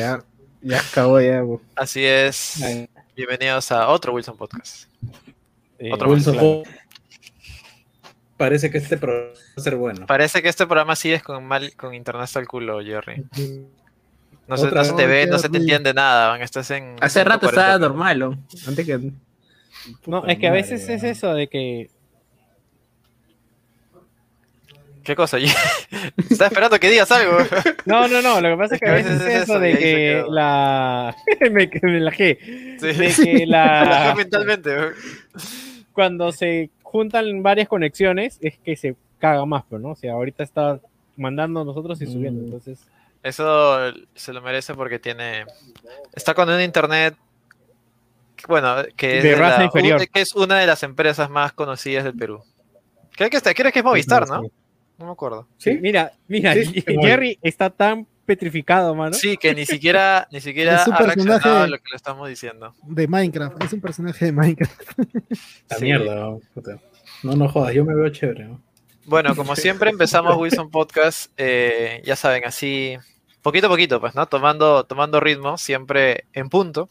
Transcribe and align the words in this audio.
Ya, 0.00 0.24
ya 0.62 0.80
acabó 0.80 1.20
ya. 1.20 1.42
bo. 1.42 1.60
Así 1.76 2.02
es. 2.02 2.58
Bienvenidos 3.14 3.70
a 3.70 3.86
otro 3.88 4.14
Wilson 4.14 4.34
Podcast. 4.34 4.88
Otro 5.92 6.10
Wilson, 6.10 6.38
Wilson. 6.38 6.62
Parece 8.38 8.70
que 8.70 8.78
este 8.78 8.96
programa 8.96 9.34
va 9.34 9.52
a 9.58 9.60
ser 9.60 9.76
bueno. 9.76 10.06
Parece 10.06 10.40
que 10.40 10.48
este 10.48 10.66
programa 10.66 10.96
sí 10.96 11.12
es 11.12 11.22
con 11.22 11.44
mal 11.44 11.76
con 11.76 11.92
internet 11.92 12.22
hasta 12.22 12.40
el 12.40 12.48
culo, 12.48 12.80
Jerry. 12.82 13.26
No 14.46 14.56
se, 14.56 14.68
Otra 14.68 14.84
no 14.84 14.84
se 14.88 14.94
te 14.94 15.06
ve, 15.06 15.26
no 15.26 15.38
se 15.38 15.50
te 15.50 15.58
entiende 15.58 15.92
nada, 15.92 16.30
man. 16.30 16.40
Estás 16.40 16.70
en. 16.70 16.96
Hace 17.02 17.22
rato 17.22 17.46
140. 17.46 17.60
estaba 17.60 17.78
normal, 17.78 18.18
¿no? 18.18 18.38
Antes 18.66 18.86
que. 18.86 18.96
No, 20.06 20.22
Puta 20.22 20.32
es 20.32 20.38
que 20.38 20.48
a 20.48 20.52
veces 20.52 20.88
es 20.88 21.02
eso 21.02 21.34
de 21.34 21.48
que. 21.48 21.90
¿Qué 25.02 25.16
cosa? 25.16 25.38
Estaba 26.30 26.48
esperando 26.48 26.78
que 26.78 26.90
digas 26.90 27.10
algo. 27.10 27.38
No, 27.86 28.06
no, 28.08 28.20
no. 28.20 28.40
Lo 28.40 28.50
que 28.50 28.56
pasa 28.56 28.74
es 28.74 28.80
que 28.80 28.88
a 28.88 28.92
veces 28.94 29.20
es 29.22 29.42
eso 29.44 29.58
de 29.58 29.78
que 29.78 30.24
la. 30.28 31.16
me, 31.40 31.70
me 31.82 32.00
la 32.00 32.12
G. 32.12 32.38
Sí. 32.78 32.86
De 32.86 33.14
que 33.38 33.46
La 33.46 33.84
la. 33.84 34.14
mentalmente. 34.14 34.70
weón. 34.74 34.94
Cuando 35.92 36.32
se 36.32 36.70
juntan 36.82 37.42
varias 37.42 37.68
conexiones, 37.68 38.38
es 38.42 38.58
que 38.58 38.76
se 38.76 38.94
caga 39.18 39.44
más, 39.46 39.64
pero 39.68 39.80
no. 39.80 39.90
O 39.90 39.96
sea, 39.96 40.12
ahorita 40.12 40.42
está 40.44 40.80
mandando 41.16 41.64
nosotros 41.64 42.00
y 42.02 42.06
subiendo. 42.06 42.42
Mm. 42.42 42.44
Entonces. 42.46 42.78
Eso 43.22 43.92
se 44.14 44.32
lo 44.32 44.40
merece 44.42 44.74
porque 44.74 44.98
tiene. 44.98 45.44
Está 46.14 46.34
con 46.34 46.48
un 46.48 46.60
internet. 46.60 47.14
Bueno, 48.48 48.76
que 48.96 49.18
es, 49.18 49.22
De 49.22 49.30
de 49.30 49.36
raza 49.36 49.58
la- 49.58 49.64
inferior. 49.64 50.00
un- 50.00 50.06
que 50.06 50.20
es 50.20 50.34
una 50.34 50.58
de 50.58 50.66
las 50.66 50.82
empresas 50.82 51.28
más 51.28 51.52
conocidas 51.52 52.04
del 52.04 52.14
Perú. 52.14 52.42
Creo 53.12 53.28
que, 53.28 53.36
está, 53.36 53.52
creo 53.52 53.70
que 53.70 53.80
es 53.80 53.84
Movistar, 53.84 54.26
¿no? 54.26 54.42
No 55.00 55.06
me 55.06 55.12
acuerdo. 55.12 55.48
¿Sí? 55.56 55.78
Mira, 55.80 56.12
mira, 56.28 56.52
Sí, 56.54 56.84
Jerry 56.86 57.38
está 57.42 57.70
tan 57.70 58.06
petrificado, 58.26 58.94
mano. 58.94 59.14
Sí, 59.14 59.36
que 59.38 59.54
ni 59.54 59.64
siquiera, 59.66 60.28
ni 60.30 60.40
siquiera 60.40 60.82
Es 60.82 60.86
un 60.86 60.92
ha 60.94 60.98
reaccionado 60.98 61.56
a 61.62 61.66
lo 61.66 61.78
que 61.78 61.88
le 61.90 61.96
estamos 61.96 62.28
diciendo. 62.28 62.74
de 62.82 63.08
Minecraft. 63.08 63.64
Es 63.64 63.72
un 63.72 63.80
personaje 63.80 64.26
de 64.26 64.32
Minecraft. 64.32 64.82
La 65.70 65.76
Sí. 65.76 65.84
mierda, 65.84 66.36
puta. 66.54 66.78
No, 67.22 67.32
no 67.34 67.48
jodas, 67.48 67.74
yo 67.74 67.84
me 67.84 67.94
veo 67.94 68.08
chévere. 68.10 68.44
¿no? 68.44 68.62
Bueno, 69.06 69.34
como 69.34 69.56
siempre 69.56 69.88
empezamos 69.90 70.36
Wilson 70.36 70.70
Podcast, 70.70 71.32
eh, 71.38 72.02
ya 72.04 72.14
saben, 72.14 72.44
así 72.44 72.96
poquito 73.42 73.68
a 73.68 73.70
poquito, 73.70 74.00
pues, 74.00 74.14
¿no? 74.14 74.26
Tomando, 74.26 74.84
tomando 74.84 75.18
ritmo, 75.18 75.56
siempre 75.56 76.26
en 76.34 76.50
punto. 76.50 76.90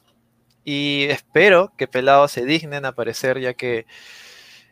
Y 0.65 1.03
espero 1.09 1.71
que 1.77 1.87
Pelado 1.87 2.27
se 2.27 2.43
dignen 2.43 2.85
a 2.85 2.89
aparecer, 2.89 3.39
ya 3.39 3.53
que, 3.53 3.85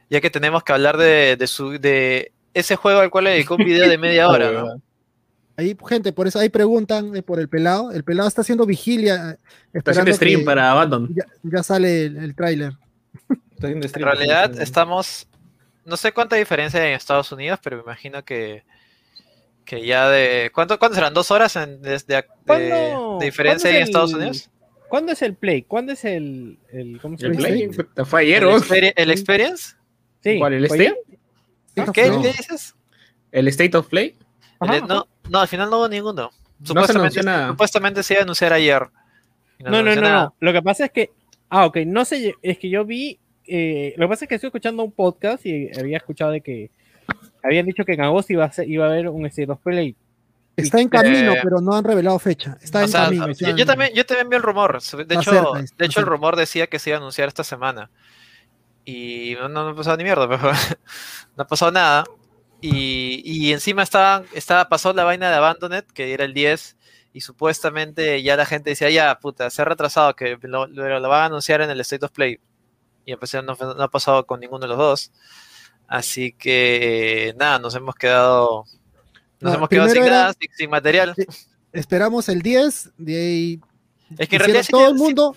ya 0.10 0.22
que 0.22 0.30
tenemos 0.32 0.64
que 0.64 0.74
hablar 0.74 0.98
de, 0.98 1.38
de, 1.38 1.48
su, 1.48 1.80
de 1.80 2.34
ese 2.60 2.76
juego 2.76 3.00
al 3.02 3.10
cual 3.10 3.26
le 3.26 3.30
dedicó 3.32 3.56
un 3.56 3.66
video 3.66 3.88
de 3.90 3.98
media 3.98 4.28
hora, 4.30 4.52
¿no? 4.52 4.82
Ahí, 5.56 5.76
gente, 5.90 6.14
por 6.14 6.28
eso 6.28 6.38
ahí 6.40 6.50
preguntan 6.50 7.16
eh, 7.16 7.24
por 7.24 7.40
el 7.40 7.50
pelado. 7.50 7.92
El 7.92 8.04
pelado 8.04 8.28
está 8.28 8.42
haciendo 8.42 8.66
vigilia. 8.66 9.32
eh, 9.32 9.38
Está 9.74 9.92
haciendo 9.92 10.14
stream 10.14 10.46
para 10.46 10.70
Abandon. 10.72 11.10
Ya, 11.16 11.26
ya 11.44 11.64
sale 11.64 12.06
el, 12.06 12.18
el 12.18 12.36
tráiler. 12.36 12.74
En 13.62 13.82
En 13.82 13.90
stream, 13.90 14.08
realidad 14.08 14.62
estamos, 14.62 15.28
no 15.84 15.98
sé 15.98 16.12
cuánta 16.12 16.36
diferencia 16.36 16.80
hay 16.80 16.90
en 16.90 16.94
Estados 16.94 17.32
Unidos, 17.32 17.60
pero 17.64 17.78
me 17.78 17.82
imagino 17.84 18.24
que, 18.24 18.64
que 19.66 19.84
ya 19.84 20.08
de... 20.10 20.52
¿Cuánto, 20.54 20.78
¿Cuánto 20.78 20.94
serán? 20.96 21.16
¿Dos 21.16 21.32
horas 21.32 21.56
en- 21.56 21.82
desde 21.82 22.18
de, 22.18 22.26
¿Cuándo- 22.46 23.18
de 23.20 23.26
diferencia 23.26 23.72
en 23.72 23.78
es 23.78 23.84
Estados 23.86 24.14
Unidos? 24.14 24.52
¿Cuándo 24.90 25.12
es 25.12 25.22
el 25.24 25.34
play? 25.34 25.64
¿Cuándo 25.64 25.92
es 25.92 26.06
el. 26.06 26.60
el 26.72 27.00
¿Cómo 27.02 27.18
se 27.18 27.26
El 27.26 27.34
llama? 27.34 27.48
Play, 27.48 27.70
fue 28.06 28.22
ayer, 28.22 28.44
¿El, 28.44 28.94
el 28.96 29.12
Experience? 29.12 29.74
Sí, 30.24 30.38
¿Cuál, 30.40 30.54
el 30.54 30.68
¿fue 30.68 30.78
State? 31.84 32.02
¿Qué, 32.02 32.10
No. 32.10 32.22
¿Qué 32.22 32.28
dices? 32.30 32.76
¿El 33.32 33.48
State 33.50 33.76
of 33.78 33.88
Play? 33.88 34.16
Ajá, 34.60 34.78
El- 34.78 34.88
no, 34.88 35.08
no, 35.30 35.40
al 35.40 35.48
final 35.48 35.70
no 35.70 35.78
hubo 35.78 35.90
ninguno. 35.90 36.32
se 36.62 36.68
Supuestamente, 36.68 38.04
se 38.04 38.14
iba 38.14 38.22
a 38.22 38.24
anunciar 38.24 38.54
ayer. 38.54 38.88
No, 39.60 39.84
no, 39.84 39.96
no. 39.96 40.36
Lo 40.40 40.54
que 40.54 40.62
pasa 40.62 40.86
es 40.86 40.92
que. 40.92 41.12
Ah, 41.50 41.66
ok. 41.66 41.78
No 41.86 42.06
sé. 42.06 42.36
Es 42.42 42.58
que 42.58 42.70
yo 42.70 42.86
vi. 42.86 43.20
eh, 43.46 43.94
lo 43.98 44.06
que 44.06 44.10
pasa 44.10 44.26
es 44.26 44.30
que 44.30 44.36
estoy 44.36 44.48
escuchando 44.48 44.84
un 44.84 44.92
podcast 44.92 45.46
y 45.46 45.70
había 45.80 45.98
escuchado 45.98 46.32
de 46.32 46.42
que. 46.42 46.70
Habían 47.44 47.66
dicho 47.66 47.86
que 47.86 47.94
en 47.94 48.02
agosto 48.02 48.34
iba 48.34 48.44
a, 48.46 48.52
ser- 48.52 48.70
iba 48.70 48.86
a 48.86 48.90
haber 48.90 49.08
un 49.10 49.26
State 49.28 49.52
of 49.52 49.60
Play. 49.62 49.96
Está 50.58 50.82
en 50.82 50.90
camino, 50.90 51.34
Eh, 51.34 51.40
pero 51.44 51.62
no 51.62 51.74
han 51.76 51.84
revelado 51.84 52.18
fecha. 52.18 52.58
Está 52.62 52.82
en 52.82 52.90
sea, 52.90 53.04
camino. 53.06 53.28
yo, 53.32 53.66
también, 53.66 53.92
yo 53.94 54.06
también 54.06 54.30
vi 54.30 54.36
el 54.38 54.42
rumor. 54.42 54.82
De 54.82 55.16
hecho, 55.16 55.32
de 55.78 55.86
hecho 55.86 56.00
el 56.00 56.06
rumor 56.08 56.36
decía 56.36 56.66
que 56.68 56.80
se 56.80 56.90
iba 56.90 56.98
a 56.98 57.00
anunciar 57.00 57.28
esta 57.28 57.44
semana. 57.44 57.92
Y 58.90 59.36
no, 59.38 59.50
no, 59.50 59.68
ha 59.68 59.76
pasado 59.76 59.98
ni 59.98 60.06
mierda, 60.06 60.30
pero 60.30 60.50
no 61.36 61.44
ha 61.44 61.48
pasado 61.48 61.72
nada. 61.72 62.06
Y, 62.62 63.22
y 63.26 63.52
encima 63.52 63.84
estaba, 63.84 64.24
estaba, 64.34 64.70
pasó 64.70 64.94
la 64.94 65.04
vaina 65.04 65.30
de 65.30 65.36
Abandoned, 65.36 65.84
que 65.94 66.14
era 66.14 66.24
el 66.24 66.34
10, 66.34 66.78
y 67.12 67.20
supuestamente 67.20 68.24
ya 68.24 68.38
la 68.38 68.46
gente 68.46 68.70
decía, 68.70 68.90
ya, 68.90 69.20
puta, 69.20 69.50
se 69.50 69.62
ha 69.62 69.66
retrasado, 69.66 70.16
que 70.16 70.38
lo, 70.42 70.68
lo, 70.68 71.00
lo 71.02 71.10
van 71.10 71.24
a 71.24 71.26
anunciar 71.26 71.60
en 71.62 71.70
el 71.70 71.82
State 71.82 72.06
of 72.06 72.12
Play. 72.14 72.40
Y 73.06 73.12
al 73.12 73.20
parecer 73.20 73.44
no, 73.44 73.56
no 73.60 73.84
ha 73.84 73.92
pasado 73.92 74.26
con 74.26 74.40
ninguno 74.40 74.62
de 74.62 74.68
los 74.70 74.78
dos. 74.78 75.12
Así 75.88 76.32
que, 76.32 77.36
nada, 77.38 77.60
nos 77.60 77.76
hemos 77.76 77.94
quedado... 77.96 78.64
Nos 79.42 79.52
No, 79.52 79.58
hemos 79.58 79.70
quedado 79.70 79.90
sin 79.90 80.06
nada, 80.06 80.34
sin, 80.40 80.50
sin 80.54 80.70
material. 80.70 81.14
Esperamos 81.74 82.30
el 82.30 82.42
10. 82.42 82.92
De 82.98 83.16
ahí. 83.18 83.62
Es 84.18 84.30
que 84.30 84.38
en 84.38 84.40
realidad 84.40 84.64
sí 84.64 84.72
todo 84.72 84.88
el 84.90 84.98
sí- 84.98 85.04
mundo. 85.04 85.36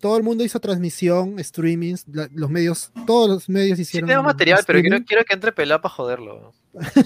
Todo 0.00 0.16
el 0.18 0.22
mundo 0.22 0.44
hizo 0.44 0.60
transmisión, 0.60 1.42
streamings, 1.42 2.04
la- 2.12 2.28
los 2.34 2.50
medios, 2.50 2.92
todos 3.06 3.28
los 3.30 3.48
medios 3.48 3.76
Sí 3.76 3.82
hicieron. 3.82 4.06
tenemos 4.08 4.26
material, 4.26 4.60
pero 4.66 4.80
quiero, 4.80 5.04
quiero 5.04 5.24
que 5.24 5.34
entre 5.34 5.52
pelado 5.52 5.80
para 5.80 5.94
joderlo. 5.94 6.52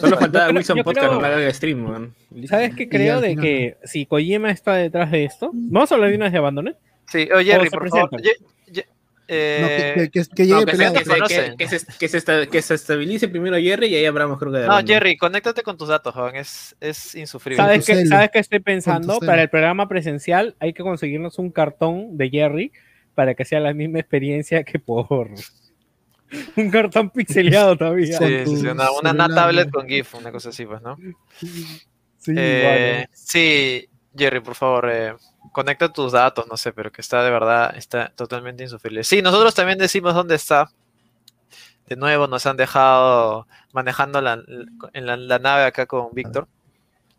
Solo 0.01 0.19
faltaba 0.19 0.51
Wilson 0.53 0.77
yo 0.79 0.85
Podcast, 0.85 1.07
creo- 1.09 1.21
no 1.21 1.27
haga 1.27 1.55
stream, 1.55 1.79
man. 1.79 2.15
¿Sabes 2.49 2.75
qué 2.75 2.89
creo 2.89 3.21
de 3.21 3.37
que 3.37 3.77
si 3.85 4.07
Kojima 4.07 4.51
está 4.51 4.75
detrás 4.75 5.11
de 5.13 5.25
esto? 5.25 5.51
Vamos 5.53 5.91
a 5.93 5.95
hablar 5.95 6.11
de 6.11 6.17
una 6.17 6.25
vez 6.27 6.33
de 6.33 6.39
Abandoned. 6.39 6.75
Sí, 7.07 7.29
oye, 7.35 7.53
Jerry, 7.53 7.71
por 7.71 7.89
favor. 7.89 8.23
Ye- 8.23 8.37
ye- 8.73 8.87
eh, 9.33 9.93
que, 9.95 10.11
que- 10.11 10.23
que- 10.25 10.29
que 10.35 10.43
llegue 10.43 10.55
No, 10.55 10.59
el 10.61 10.67
que, 10.67 10.75
se, 12.09 12.17
esta- 12.19 12.47
que 12.47 12.61
estabilice 12.75 13.29
primero 13.29 13.57
Jerry 13.57 13.87
y 13.87 13.95
ahí 13.95 14.05
hablamos, 14.05 14.39
creo 14.39 14.51
que 14.51 14.59
de 14.59 14.67
no. 14.67 14.73
Jerry, 14.85 15.17
conéctate 15.17 15.63
con 15.63 15.77
tus 15.77 15.89
datos, 15.89 16.13
joven. 16.13 16.35
Es, 16.37 16.75
es 16.81 17.15
insufrible. 17.15 17.63
¿Sabes 17.63 17.87
qué, 17.87 18.07
¿Sabes 18.07 18.31
estoy 18.41 18.61
pensando? 18.61 19.19
Para 19.21 19.43
el 19.43 19.49
programa 19.49 19.89
presencial 19.89 20.57
hay 20.59 20.73
que 20.73 20.83
conseguirnos 20.83 21.39
un 21.39 21.51
cartón 21.53 22.17
de 22.17 22.29
Jerry 22.29 22.73
para 23.15 23.35
que 23.35 23.45
sea 23.45 23.61
la 23.61 23.73
misma 23.73 24.01
experiencia 24.01 24.65
que 24.65 24.79
por 24.79 25.31
un 26.57 26.71
cartón 26.71 27.11
pixeleado 27.11 27.77
todavía. 27.77 28.19
Sí, 28.19 28.25
sí, 28.47 28.57
sí, 28.57 28.67
una, 28.67 28.91
una, 28.93 29.29
tablet 29.29 29.71
con 29.71 29.87
GIF, 29.89 30.15
una 30.15 30.33
cosa 30.33 30.49
así, 30.49 30.67
pues, 30.67 30.83
¿no? 30.83 30.97
Sí, 32.19 32.33
Eh, 32.37 32.97
igual. 33.05 33.09
sí, 33.13 33.89
Jerry, 34.17 34.41
por 34.41 34.55
favor, 34.57 34.91
eh, 34.91 35.15
conecta 35.53 35.93
tus 35.93 36.13
datos, 36.13 36.47
no 36.49 36.57
sé, 36.57 36.73
pero 36.73 36.91
que 36.91 37.01
está 37.01 37.23
de 37.23 37.31
verdad, 37.31 37.77
está 37.77 38.09
totalmente 38.15 38.63
insufrible. 38.65 39.05
Sí, 39.05 39.23
nosotros 39.23 39.55
también 39.55 39.79
decimos 39.79 40.15
dónde 40.15 40.35
está. 40.35 40.71
De 41.87 41.97
nuevo, 41.97 42.27
nos 42.29 42.47
han 42.47 42.57
dejado 42.57 43.47
manejando 43.73 44.21
la, 44.21 44.43
en 44.93 45.07
la, 45.07 45.17
la 45.17 45.39
nave 45.39 45.65
acá 45.65 45.87
con 45.87 46.09
Víctor. 46.13 46.47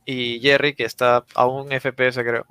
Y 0.06 0.40
Jerry, 0.42 0.74
que 0.76 0.84
está 0.86 1.26
a 1.36 1.46
un 1.46 1.70
FPS, 1.72 2.16
creo. 2.24 2.46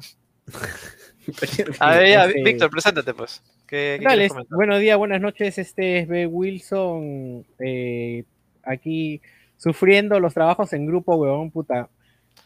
A 1.80 1.90
ver, 1.96 2.08
ya, 2.08 2.24
Este- 2.26 2.42
Víctor, 2.42 2.70
preséntate, 2.70 3.14
pues. 3.14 3.42
¿Qué, 3.66 3.96
qué 3.98 4.04
Dale, 4.04 4.14
quieres 4.16 4.32
comentar? 4.32 4.56
buenos 4.56 4.80
días, 4.80 4.98
buenas 4.98 5.20
noches. 5.20 5.58
Este 5.58 6.00
es 6.00 6.08
B. 6.08 6.26
Wilson. 6.26 7.46
eh, 7.60 8.24
aquí 8.64 9.20
sufriendo 9.56 10.18
los 10.18 10.34
trabajos 10.34 10.72
en 10.72 10.86
grupo, 10.86 11.14
weón, 11.16 11.50
puta. 11.50 11.88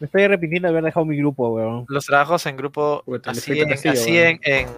Me 0.04 0.06
estoy 0.06 0.22
arrepintiendo 0.24 0.68
de 0.68 0.72
haber 0.72 0.84
dejado 0.84 1.06
mi 1.06 1.16
grupo, 1.16 1.48
weón. 1.48 1.86
Los 1.88 2.04
trabajos 2.04 2.44
en 2.44 2.58
grupo, 2.58 3.02
Puta, 3.06 3.30
así, 3.30 3.58
en, 3.58 3.70
Castillo, 3.70 3.92
así 3.94 4.18
en, 4.18 4.38
en, 4.42 4.68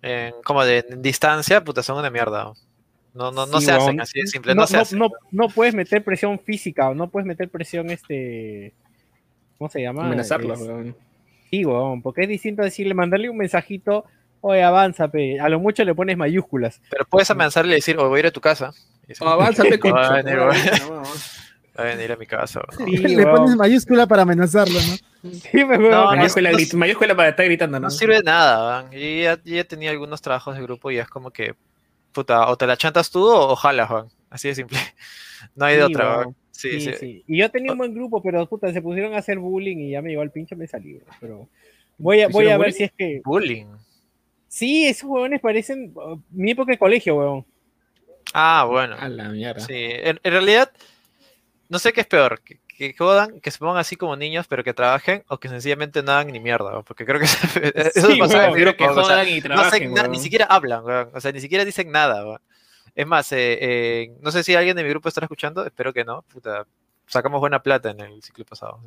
en- 0.00 0.34
como 0.42 0.64
de 0.64 0.86
en 0.88 1.02
distancia, 1.02 1.62
puta, 1.62 1.82
son 1.82 1.98
una 1.98 2.08
mierda. 2.08 2.50
No, 3.12 3.30
no, 3.30 3.44
no 3.44 3.60
Sí, 3.60 3.66
se 3.66 3.72
hacen 3.72 3.86
weón. 3.88 4.00
así 4.00 4.20
de 4.22 4.26
simple, 4.26 4.54
no, 4.54 4.66
se 4.66 4.78
hacen. 4.78 4.98
no, 4.98 5.10
no 5.32 5.48
puedes 5.50 5.74
meter 5.74 6.02
presión 6.02 6.38
física, 6.38 6.94
no 6.94 7.10
puedes 7.10 7.26
meter 7.26 7.50
presión, 7.50 7.90
este. 7.90 8.72
¿Cómo 9.58 9.68
se 9.68 9.82
llama? 9.82 10.06
Amenazarlo, 10.06 10.54
Es- 10.54 10.60
weón. 10.60 10.96
Sí, 11.50 11.66
weón, 11.66 12.00
porque 12.00 12.22
es 12.22 12.28
distinto 12.28 12.62
decirle, 12.62 12.94
mandarle 12.94 13.28
un 13.28 13.36
mensajito, 13.36 14.06
oye, 14.40 14.62
avanza, 14.62 15.08
pe. 15.08 15.38
a 15.40 15.50
lo 15.50 15.60
mucho 15.60 15.84
le 15.84 15.94
pones 15.94 16.16
mayúsculas. 16.16 16.80
Pero 16.88 17.04
puedes 17.04 17.30
amenazarle 17.30 17.72
y 17.72 17.74
decir, 17.76 17.98
o 17.98 18.08
voy 18.08 18.16
a 18.16 18.20
ir 18.20 18.26
a 18.28 18.30
tu 18.30 18.40
casa. 18.40 18.70
Y 19.04 19.08
dice, 19.08 19.22
Avánzate 19.26 19.78
con 19.78 19.92
Va 19.92 20.22
a 21.80 21.84
venir, 21.84 22.12
a 22.12 22.16
mi 22.16 22.26
casa. 22.26 22.60
Sí, 22.76 22.84
Le 22.98 23.24
pones 23.26 23.56
mayúscula 23.56 24.06
para 24.06 24.22
amenazarlo, 24.22 24.78
¿no? 24.78 25.30
Sí, 25.32 25.64
me. 25.64 25.76
No, 25.78 25.90
no, 25.90 26.16
Mayúscula, 26.16 26.50
no- 26.52 27.16
para 27.16 27.28
estar 27.30 27.44
gritando, 27.46 27.78
¿no? 27.80 27.84
No 27.86 27.90
sirve 27.90 28.16
de 28.16 28.22
nada, 28.22 28.82
man. 28.82 28.92
Yo 28.92 29.36
ya, 29.44 29.64
tenía 29.64 29.90
algunos 29.90 30.20
trabajos 30.22 30.56
de 30.56 30.62
grupo 30.62 30.90
y 30.90 30.98
es 30.98 31.08
como 31.08 31.30
que, 31.30 31.54
puta, 32.12 32.48
o 32.48 32.56
te 32.56 32.66
la 32.66 32.76
chantas 32.76 33.10
tú 33.10 33.24
o, 33.26 33.52
o 33.52 33.56
jalas, 33.56 33.88
Juan. 33.88 34.06
Así 34.30 34.48
de 34.48 34.54
simple. 34.54 34.78
No 35.56 35.64
hay 35.64 35.76
de 35.76 35.82
otra, 35.84 36.04
weón. 36.04 36.18
weón. 36.18 36.36
Sí, 36.50 36.72
Sí, 36.72 36.80
sí. 36.80 36.92
sí. 37.00 37.24
Y 37.26 37.38
yo 37.38 37.50
tenía 37.50 37.72
un 37.72 37.78
buen 37.78 37.94
grupo, 37.94 38.22
pero 38.22 38.46
puta, 38.46 38.70
se 38.72 38.82
pusieron 38.82 39.14
a 39.14 39.18
hacer 39.18 39.38
bullying 39.38 39.78
y 39.78 39.90
ya 39.92 40.02
me 40.02 40.10
llegó 40.10 40.22
el 40.22 40.30
pincho, 40.30 40.54
me 40.54 40.66
salí, 40.66 40.94
bro. 40.94 41.06
Pero 41.18 41.48
voy 41.96 42.20
a, 42.20 42.28
voy 42.28 42.46
a 42.48 42.58
¿Hicieron 42.58 42.60
ver 42.60 42.68
bullying? 42.68 42.76
si 42.76 42.84
es 42.84 42.92
que. 42.96 43.20
Bullying. 43.24 43.66
Sí, 44.48 44.86
esos 44.86 45.04
huevones 45.08 45.40
parecen 45.40 45.92
uh, 45.94 46.18
mi 46.30 46.50
época 46.50 46.72
de 46.72 46.78
colegio, 46.78 47.16
huevón. 47.16 47.46
Ah, 48.34 48.66
bueno. 48.68 48.96
A 48.98 49.08
la 49.08 49.30
mierda. 49.30 49.60
Sí, 49.60 49.72
en, 49.74 50.20
en 50.22 50.32
realidad, 50.32 50.70
no 51.70 51.78
sé 51.78 51.92
qué 51.94 52.02
es 52.02 52.06
peor, 52.06 52.40
que, 52.42 52.58
que 52.76 52.92
jodan, 52.92 53.40
que 53.40 53.50
se 53.50 53.58
pongan 53.58 53.78
así 53.78 53.96
como 53.96 54.14
niños, 54.16 54.46
pero 54.46 54.62
que 54.62 54.74
trabajen, 54.74 55.24
o 55.28 55.38
que 55.38 55.48
sencillamente 55.48 56.02
no 56.02 56.12
hagan 56.12 56.26
ni 56.28 56.40
mierda, 56.40 56.70
¿no? 56.70 56.82
porque 56.82 57.06
creo 57.06 57.18
que 57.18 57.24
eso 57.26 57.38
Sí, 58.12 58.18
pasa 58.18 58.46
en 58.48 58.54
que 58.54 58.60
grupo, 58.60 58.84
o 58.84 58.94
sea, 58.94 59.02
jodan 59.02 59.28
y 59.28 59.36
no 59.36 59.42
trabajen, 59.44 59.66
hacen 59.68 59.94
na- 59.94 60.08
ni 60.08 60.18
siquiera 60.18 60.44
hablan, 60.46 60.82
o 61.14 61.20
sea, 61.20 61.32
ni 61.32 61.40
siquiera 61.40 61.64
dicen 61.64 61.90
nada. 61.90 62.40
Es 62.94 63.06
más, 63.06 63.30
eh, 63.32 63.58
eh, 63.60 64.12
no 64.20 64.30
sé 64.32 64.42
si 64.42 64.54
alguien 64.54 64.76
de 64.76 64.82
mi 64.82 64.88
grupo 64.90 65.08
estará 65.08 65.24
escuchando, 65.26 65.64
espero 65.64 65.92
que 65.92 66.04
no. 66.04 66.22
Puta, 66.22 66.66
sacamos 67.06 67.38
buena 67.40 67.62
plata 67.62 67.90
en 67.90 68.00
el 68.00 68.20
ciclo 68.22 68.44
pasado. 68.44 68.80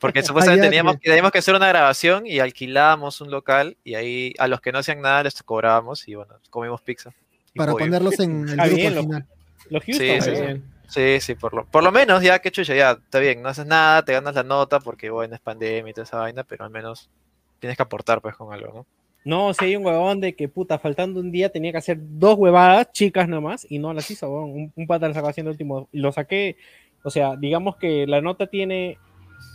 Porque 0.00 0.22
supuestamente 0.24 0.66
teníamos, 0.66 0.94
que- 0.94 1.00
que- 1.02 1.10
teníamos 1.10 1.30
que 1.32 1.38
hacer 1.38 1.54
una 1.54 1.68
grabación 1.68 2.26
y 2.26 2.40
alquilábamos 2.40 3.20
un 3.20 3.30
local 3.30 3.76
y 3.84 3.94
ahí 3.94 4.34
a 4.38 4.48
los 4.48 4.60
que 4.60 4.72
no 4.72 4.78
hacían 4.80 5.00
nada 5.00 5.22
les 5.22 5.40
cobrábamos 5.44 6.08
y 6.08 6.16
bueno, 6.16 6.34
comimos 6.50 6.80
pizza. 6.80 7.12
y 7.54 7.58
Para 7.58 7.72
pollo. 7.72 7.84
ponerlos 7.84 8.18
en 8.20 8.48
el 8.48 8.60
Ah, 8.60 8.64
grupo 8.66 8.76
bien, 8.76 8.88
al 8.88 8.94
lo- 8.96 9.02
final. 9.02 9.26
Los 9.70 9.84
Houston, 9.84 10.22
Sí, 10.22 10.36
sí. 10.36 10.62
Sí, 10.88 11.20
sí, 11.20 11.34
por 11.34 11.52
lo, 11.54 11.64
por 11.66 11.82
lo 11.82 11.90
menos 11.92 12.22
ya, 12.22 12.38
que 12.38 12.50
chucha, 12.50 12.74
ya, 12.74 12.92
está 12.92 13.18
bien, 13.18 13.42
no 13.42 13.48
haces 13.48 13.66
nada, 13.66 14.04
te 14.04 14.12
ganas 14.12 14.34
la 14.34 14.42
nota 14.44 14.78
porque, 14.80 15.10
bueno, 15.10 15.34
es 15.34 15.40
pandemia 15.40 15.90
y 15.90 15.94
toda 15.94 16.04
esa 16.04 16.18
vaina, 16.18 16.44
pero 16.44 16.64
al 16.64 16.70
menos 16.70 17.10
tienes 17.58 17.76
que 17.76 17.82
aportar 17.82 18.20
pues 18.20 18.36
con 18.36 18.52
algo, 18.52 18.72
¿no? 18.72 18.86
No, 19.24 19.52
si 19.52 19.64
hay 19.64 19.74
un 19.76 19.84
huevón 19.84 20.20
de 20.20 20.36
que 20.36 20.48
puta, 20.48 20.78
faltando 20.78 21.18
un 21.18 21.32
día 21.32 21.48
tenía 21.50 21.72
que 21.72 21.78
hacer 21.78 21.98
dos 22.00 22.36
huevadas 22.38 22.92
chicas 22.92 23.28
nomás 23.28 23.66
y 23.68 23.80
no 23.80 23.92
las 23.92 24.08
hizo, 24.10 24.28
huevón. 24.30 24.50
Un, 24.52 24.72
un 24.76 24.86
pata 24.86 25.08
lo 25.08 25.14
sacó 25.14 25.28
haciendo 25.28 25.50
el 25.50 25.54
último. 25.54 25.88
Lo 25.90 26.12
saqué, 26.12 26.56
o 27.02 27.10
sea, 27.10 27.34
digamos 27.34 27.76
que 27.76 28.06
la 28.06 28.20
nota 28.20 28.46
tiene. 28.46 28.98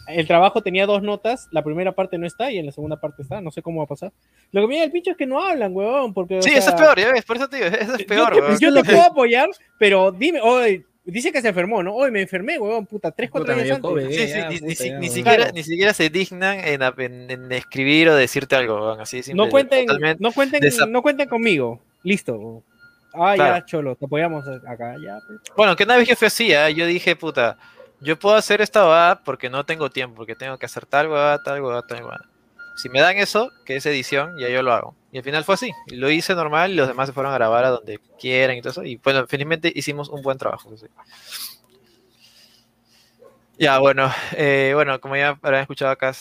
El 0.10 0.28
trabajo 0.28 0.62
tenía 0.62 0.86
dos 0.86 1.02
notas, 1.04 1.48
la 1.52 1.64
primera 1.64 1.94
parte 1.94 2.18
no 2.18 2.28
está 2.28 2.52
y 2.52 2.58
en 2.58 2.66
la 2.66 2.74
segunda 2.74 3.00
parte 3.00 3.22
está, 3.22 3.40
no 3.40 3.50
sé 3.50 3.62
cómo 3.62 3.78
va 3.78 3.86
a 3.86 3.88
pasar. 3.88 4.12
Lo 4.52 4.60
que 4.62 4.68
me 4.68 4.78
da 4.78 4.84
el 4.84 4.92
pincho 4.92 5.12
es 5.12 5.18
que 5.18 5.26
no 5.26 5.42
hablan, 5.42 5.74
huevón, 5.74 6.14
porque. 6.14 6.40
o 6.40 6.42
Sí, 6.42 6.50
sea, 6.50 6.60
eso 6.60 6.70
es 6.72 6.76
peor, 6.76 7.00
ya 7.00 7.12
ves, 7.14 7.24
por 7.24 7.38
eso 7.38 7.48
te 7.48 7.56
digo, 7.56 7.68
eso 7.70 7.94
es 7.94 8.00
yo 8.00 8.06
peor, 8.08 8.34
te- 8.34 8.42
weón. 8.42 8.60
Yo 8.60 8.74
te 8.74 8.84
puedo 8.84 9.02
apoyar, 9.04 9.48
pero 9.80 10.12
dime, 10.12 10.42
hoy 10.42 10.86
dice 11.12 11.32
que 11.32 11.42
se 11.42 11.50
enfermó, 11.50 11.84
¿no? 11.84 11.94
Hoy 11.94 12.12
me 12.12 12.22
enfermé, 12.22 12.58
huevón, 12.58 12.86
puta, 12.86 13.12
tres, 13.12 13.30
cuatro 13.30 13.54
Puta, 13.54 13.64
días 13.64 13.76
antes. 13.76 13.90
COVID. 13.90 14.08
Sí, 14.08 14.14
Eh, 14.22 14.28
sí, 14.28 14.34
ya, 14.34 14.50
ni, 14.50 14.56
puta, 14.60 14.68
ni 14.68 14.76
si- 14.76 14.90
ya, 14.90 15.00
ni 15.00 15.10
siquiera, 15.10 15.36
Claro. 15.38 15.52
ni 15.54 15.64
siquiera 15.64 15.94
se 15.94 16.10
dignan 16.10 16.60
en, 16.60 16.82
en- 16.98 17.32
en 17.32 17.52
escribir 17.52 18.10
o 18.10 18.16
decirte 18.16 18.56
algo, 18.56 18.76
weón, 18.76 19.02
así 19.02 19.22
simple, 19.24 19.44
No 19.46 19.50
cuenten, 19.52 19.86
totalmente- 19.86 20.24
no 20.24 20.32
cuenten, 20.32 20.62
desa- 20.62 20.90
no 20.90 21.02
cuenten 21.02 21.28
conmigo. 21.30 21.80
Listo. 22.04 22.64
Ah, 23.14 23.34
Claro. 23.36 23.56
ya, 23.58 23.66
cholo, 23.66 23.96
te 23.96 24.06
apoyamos 24.06 24.46
acá, 24.48 24.96
ya. 25.04 25.20
Bueno, 25.58 25.76
que 25.76 25.84
una 25.84 25.98
vez 25.98 26.08
que 26.08 26.16
fue 26.16 26.28
así, 26.28 26.54
¿ah? 26.54 26.70
yo 26.70 26.86
dije, 26.86 27.16
puta, 27.16 27.58
yo 28.00 28.18
puedo 28.18 28.36
hacer 28.36 28.62
esta 28.62 28.84
huevada 28.84 29.22
porque 29.24 29.50
no 29.50 29.66
tengo 29.66 29.90
tiempo, 29.90 30.16
porque 30.16 30.36
tengo 30.36 30.58
que 30.58 30.66
hacer 30.66 30.86
tal 30.86 31.08
huevada, 31.08 31.44
tal 31.44 31.62
huevada, 31.62 31.82
tal 31.86 32.02
huevada. 32.04 32.26
Si 32.78 32.88
me 32.90 33.02
dan 33.02 33.18
eso, 33.18 33.52
que 33.66 33.76
es 33.76 33.86
edición, 33.86 34.32
ya 34.40 34.48
yo 34.50 34.64
lo 34.64 34.72
hago. 34.74 34.96
Y 35.12 35.18
al 35.18 35.24
final 35.24 35.44
fue 35.44 35.56
así. 35.56 35.72
Lo 35.88 36.10
hice 36.10 36.34
normal 36.36 36.72
y 36.72 36.76
los 36.76 36.88
demás 36.88 37.08
se 37.08 37.14
fueron 37.14 37.32
a 37.34 37.36
grabar 37.36 37.66
a 37.66 37.70
donde 37.70 38.00
quieran 38.20 38.58
y 38.58 38.62
todo 38.62 38.72
eso. 38.72 38.84
Y 38.84 38.96
bueno, 38.98 39.26
finalmente 39.28 39.72
hicimos 39.76 40.10
un 40.10 40.22
buen 40.22 40.38
trabajo. 40.38 40.70
Ya, 43.58 43.78
bueno, 43.80 44.10
eh, 44.36 44.72
bueno, 44.74 45.00
como 45.00 45.16
ya 45.16 45.30
habrán 45.42 45.62
escuchado 45.62 45.92
acá, 45.92 46.14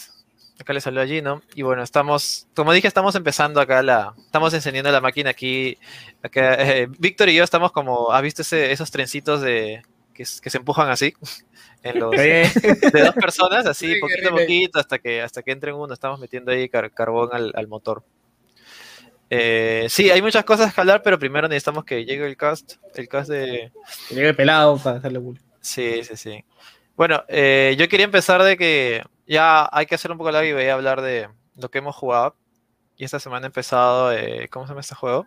acá 0.59 0.73
le 0.73 0.81
salió 0.81 1.01
allí, 1.01 1.23
¿no? 1.23 1.41
Y 1.55 1.63
bueno, 1.63 1.83
estamos, 1.83 2.47
como 2.55 2.73
dije, 2.73 2.87
estamos 2.89 3.15
empezando 3.15 3.61
acá 3.61 3.83
la, 3.83 4.15
estamos 4.19 4.53
encendiendo 4.53 4.91
la 4.91 5.01
máquina 5.01 5.31
aquí. 5.31 5.79
acá, 6.23 6.55
eh, 6.57 6.87
Víctor 6.99 7.29
y 7.31 7.35
yo 7.37 7.45
estamos 7.45 7.73
como, 7.73 8.13
¿has 8.13 8.23
visto 8.23 8.43
ese- 8.43 8.73
esos 8.73 8.91
trencitos 8.91 9.41
de 9.41 9.83
que, 10.13 10.25
se 10.27 10.59
empujan 10.59 10.89
así? 10.91 11.15
En 11.83 11.99
los, 11.99 12.11
de 12.11 12.47
dos 12.93 13.15
personas, 13.15 13.65
así, 13.65 13.95
poquito 14.03 14.29
a 14.29 14.33
poquito, 14.33 14.79
hasta 14.81 14.99
que, 14.99 15.23
hasta 15.23 15.43
que 15.43 15.51
entre 15.51 15.73
uno, 15.73 15.95
estamos 15.95 16.21
metiendo 16.21 16.53
ahí 16.53 16.69
car- 16.69 16.91
carbón 16.93 17.31
al, 17.33 17.53
al 17.57 17.69
motor. 17.69 18.05
Eh, 19.33 19.87
sí, 19.89 20.11
hay 20.11 20.21
muchas 20.21 20.45
cosas 20.45 20.75
que 20.75 20.81
hablar, 20.81 21.03
pero 21.03 21.19
primero 21.19 21.47
necesitamos 21.47 21.85
que 21.85 22.05
llegue 22.05 22.27
el 22.27 22.37
cast, 22.37 22.75
el 22.97 23.09
cast 23.09 23.31
de, 23.31 23.71
llega 24.11 24.29
el 24.31 24.37
pelado 24.37 24.77
para 24.79 24.99
hacerle 24.99 25.21
bullying. 25.21 25.41
Sí, 25.61 26.03
sí, 26.03 26.17
sí. 26.17 26.45
Bueno, 26.97 27.23
eh, 27.29 27.77
yo 27.79 27.89
quería 27.89 28.05
empezar 28.05 28.43
de 28.43 28.57
que 28.57 29.05
ya 29.27 29.69
hay 29.73 29.87
que 29.87 29.95
hacer 29.95 30.11
un 30.11 30.19
poco 30.19 30.33
largo 30.33 30.49
y 30.49 30.53
voy 30.53 30.65
a 30.67 30.75
hablar 30.75 31.01
de 31.01 31.29
lo 31.57 31.71
que 31.71 31.79
hemos 31.79 31.95
jugado. 31.95 32.35
Y 32.97 33.05
esta 33.05 33.21
semana 33.21 33.47
he 33.47 33.49
empezado, 33.49 34.13
eh, 34.13 34.49
¿cómo 34.51 34.67
se 34.67 34.71
llama 34.73 34.81
este 34.81 34.95
juego? 34.97 35.27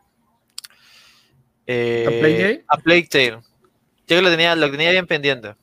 Eh, 1.66 2.04
¿A 2.06 2.12
Plague 2.12 2.36
Tale? 2.36 2.66
A 2.68 2.78
Plague 2.78 3.08
Tale. 3.10 3.40
Yo 4.08 4.22
lo 4.22 4.30
tenía, 4.30 4.56
lo 4.56 4.70
tenía 4.70 4.92
bien 4.92 5.08
pendiente. 5.08 5.56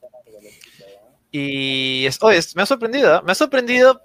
Y 1.31 2.07
es, 2.07 2.19
oye, 2.23 2.39
es- 2.39 2.57
me 2.57 2.63
ha 2.63 2.67
sorprendido, 2.67 3.17
¿eh? 3.19 3.21
me 3.25 3.33
ha 3.33 3.37
sorprendido 3.37 4.01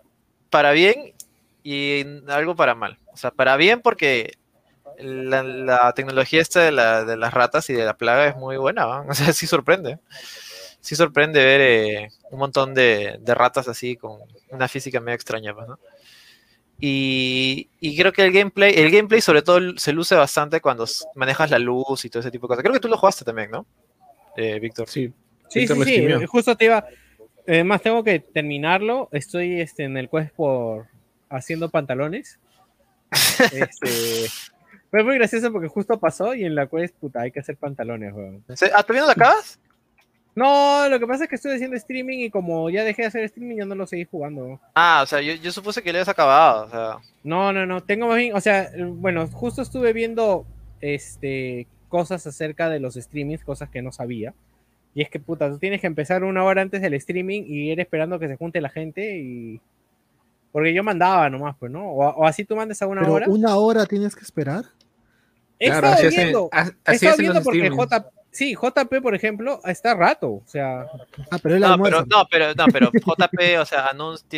para 0.49 0.71
bien 0.73 1.14
y 1.67 2.05
algo 2.29 2.55
para 2.55 2.75
mal. 2.75 2.99
O 3.11 3.17
sea, 3.17 3.31
para 3.31 3.57
bien 3.57 3.81
porque 3.81 4.37
la, 4.99 5.41
la 5.41 5.91
tecnología 5.93 6.39
esta 6.41 6.61
de, 6.61 6.71
la- 6.71 7.03
de 7.03 7.17
las 7.17 7.33
ratas 7.33 7.69
y 7.71 7.73
de 7.73 7.83
la 7.83 7.97
plaga 7.97 8.27
es 8.27 8.35
muy 8.37 8.55
buena, 8.57 8.85
¿va? 8.85 9.01
O 9.09 9.13
sea, 9.15 9.33
sí 9.33 9.47
sorprende. 9.47 9.97
Sí 10.79 10.95
sorprende 10.95 11.43
ver 11.43 11.61
eh, 11.61 12.09
un 12.29 12.37
montón 12.37 12.75
de, 12.75 13.17
de 13.19 13.33
ratas 13.33 13.67
así 13.67 13.95
con 13.95 14.19
una 14.51 14.67
física 14.67 14.99
medio 14.99 15.15
extraña, 15.15 15.53
¿no? 15.53 15.79
Y, 16.79 17.69
y 17.79 17.97
creo 17.97 18.11
que 18.11 18.21
el 18.23 18.31
gameplay, 18.31 18.73
el 18.75 18.91
gameplay 18.91 19.21
sobre 19.21 19.41
todo 19.41 19.59
se 19.77 19.93
luce 19.93 20.13
bastante 20.13 20.59
cuando 20.61 20.85
manejas 21.15 21.49
la 21.49 21.57
luz 21.57 22.03
y 22.05 22.09
todo 22.09 22.19
ese 22.19 22.31
tipo 22.31 22.45
de 22.45 22.49
cosas. 22.49 22.63
Creo 22.63 22.73
que 22.73 22.79
tú 22.81 22.89
lo 22.89 22.97
jugaste 22.97 23.23
también, 23.25 23.49
¿no? 23.49 23.65
Eh, 24.35 24.59
Víctor. 24.59 24.87
Sí. 24.89 25.11
Sí, 25.47 25.59
Víctor 25.61 25.85
sí, 25.85 25.95
sí. 26.19 26.25
Justo 26.25 26.55
te 26.55 26.65
iba. 26.65 26.85
Además, 27.47 27.81
tengo 27.81 28.03
que 28.03 28.19
terminarlo. 28.19 29.07
Estoy 29.11 29.61
este, 29.61 29.85
en 29.85 29.95
el 29.97 30.09
quest 30.09 30.35
por 30.35 30.87
haciendo 31.29 31.69
pantalones. 31.69 32.39
Este, 33.53 34.27
fue 34.91 35.03
muy 35.03 35.15
gracioso 35.15 35.51
porque 35.51 35.67
justo 35.67 35.99
pasó 35.99 36.33
y 36.33 36.43
en 36.45 36.55
la 36.55 36.67
quest, 36.67 36.95
puta, 36.95 37.21
hay 37.21 37.31
que 37.31 37.39
hacer 37.39 37.57
pantalones, 37.57 38.13
weón. 38.13 38.43
¿Se- 38.55 38.71
¿Ah, 38.73 38.81
¿Todavía 38.83 39.01
no 39.01 39.05
lo 39.07 39.11
acabas? 39.11 39.59
No, 40.35 40.89
lo 40.89 40.99
que 40.99 41.07
pasa 41.07 41.23
es 41.23 41.29
que 41.29 41.35
estoy 41.35 41.53
haciendo 41.53 41.77
streaming 41.77 42.19
y 42.25 42.29
como 42.29 42.69
ya 42.69 42.83
dejé 42.83 43.03
de 43.03 43.07
hacer 43.07 43.23
streaming, 43.23 43.57
ya 43.57 43.65
no 43.65 43.75
lo 43.75 43.87
seguí 43.87 44.03
jugando. 44.05 44.59
Ah, 44.73 45.01
o 45.03 45.05
sea, 45.05 45.21
yo, 45.21 45.33
yo 45.35 45.51
supuse 45.51 45.81
que 45.81 45.91
lo 45.93 45.97
habías 45.97 46.09
acabado. 46.09 46.65
O 46.65 46.69
sea, 46.69 46.97
No, 47.23 47.53
no, 47.53 47.65
no. 47.65 47.81
Tengo 47.81 48.07
más 48.07 48.17
bien, 48.17 48.35
o 48.35 48.41
sea, 48.41 48.69
bueno, 48.77 49.27
justo 49.27 49.61
estuve 49.61 49.93
viendo 49.93 50.45
este 50.81 51.67
cosas 51.87 52.27
acerca 52.27 52.69
de 52.69 52.79
los 52.81 52.95
streamings, 52.95 53.43
cosas 53.45 53.69
que 53.69 53.81
no 53.81 53.91
sabía. 53.93 54.33
Y 54.93 55.01
es 55.01 55.09
que 55.09 55.19
puta, 55.19 55.49
tú 55.49 55.57
tienes 55.57 55.79
que 55.81 55.87
empezar 55.87 56.23
una 56.25 56.43
hora 56.43 56.61
antes 56.61 56.81
del 56.81 56.93
streaming 56.95 57.43
y 57.47 57.71
ir 57.71 57.79
esperando 57.79 58.19
que 58.19 58.27
se 58.27 58.35
junte 58.35 58.59
la 58.61 58.69
gente 58.69 59.17
y. 59.17 59.61
Porque 60.55 60.73
yo 60.73 60.83
mandaba 60.85 61.29
nomás, 61.29 61.57
pues, 61.59 61.69
¿no? 61.69 61.83
O, 61.85 62.07
o 62.11 62.25
así 62.25 62.45
tú 62.45 62.55
mandes 62.55 62.81
a 62.81 62.87
una 62.87 63.01
Pero 63.01 63.13
hora. 63.13 63.25
una 63.27 63.57
hora 63.57 63.85
tienes 63.85 64.15
que 64.15 64.21
esperar. 64.23 64.63
He 65.59 65.65
Claro, 65.65 65.87
estado 65.87 65.93
así 65.95 66.05
hacen- 66.07 66.23
viendo. 66.23 66.49
He 66.53 66.57
así 66.59 67.05
estado 67.05 67.17
viendo 67.17 67.43
porque. 67.43 67.69
J, 67.69 68.09
sí, 68.31 68.55
JP, 68.55 69.01
por 69.01 69.15
ejemplo, 69.15 69.59
está 69.65 69.95
rato. 69.95 70.29
O 70.29 70.43
sea, 70.45 70.85
Ah, 71.29 71.39
pero 71.43 71.55
él 71.55 71.61
no, 71.61 71.77
pero, 71.83 72.05
no, 72.05 72.25
pero, 72.31 72.53
no, 72.55 72.65
pero 72.71 72.89
JP, 72.89 73.59
o 73.59 73.65
sea, 73.65 73.89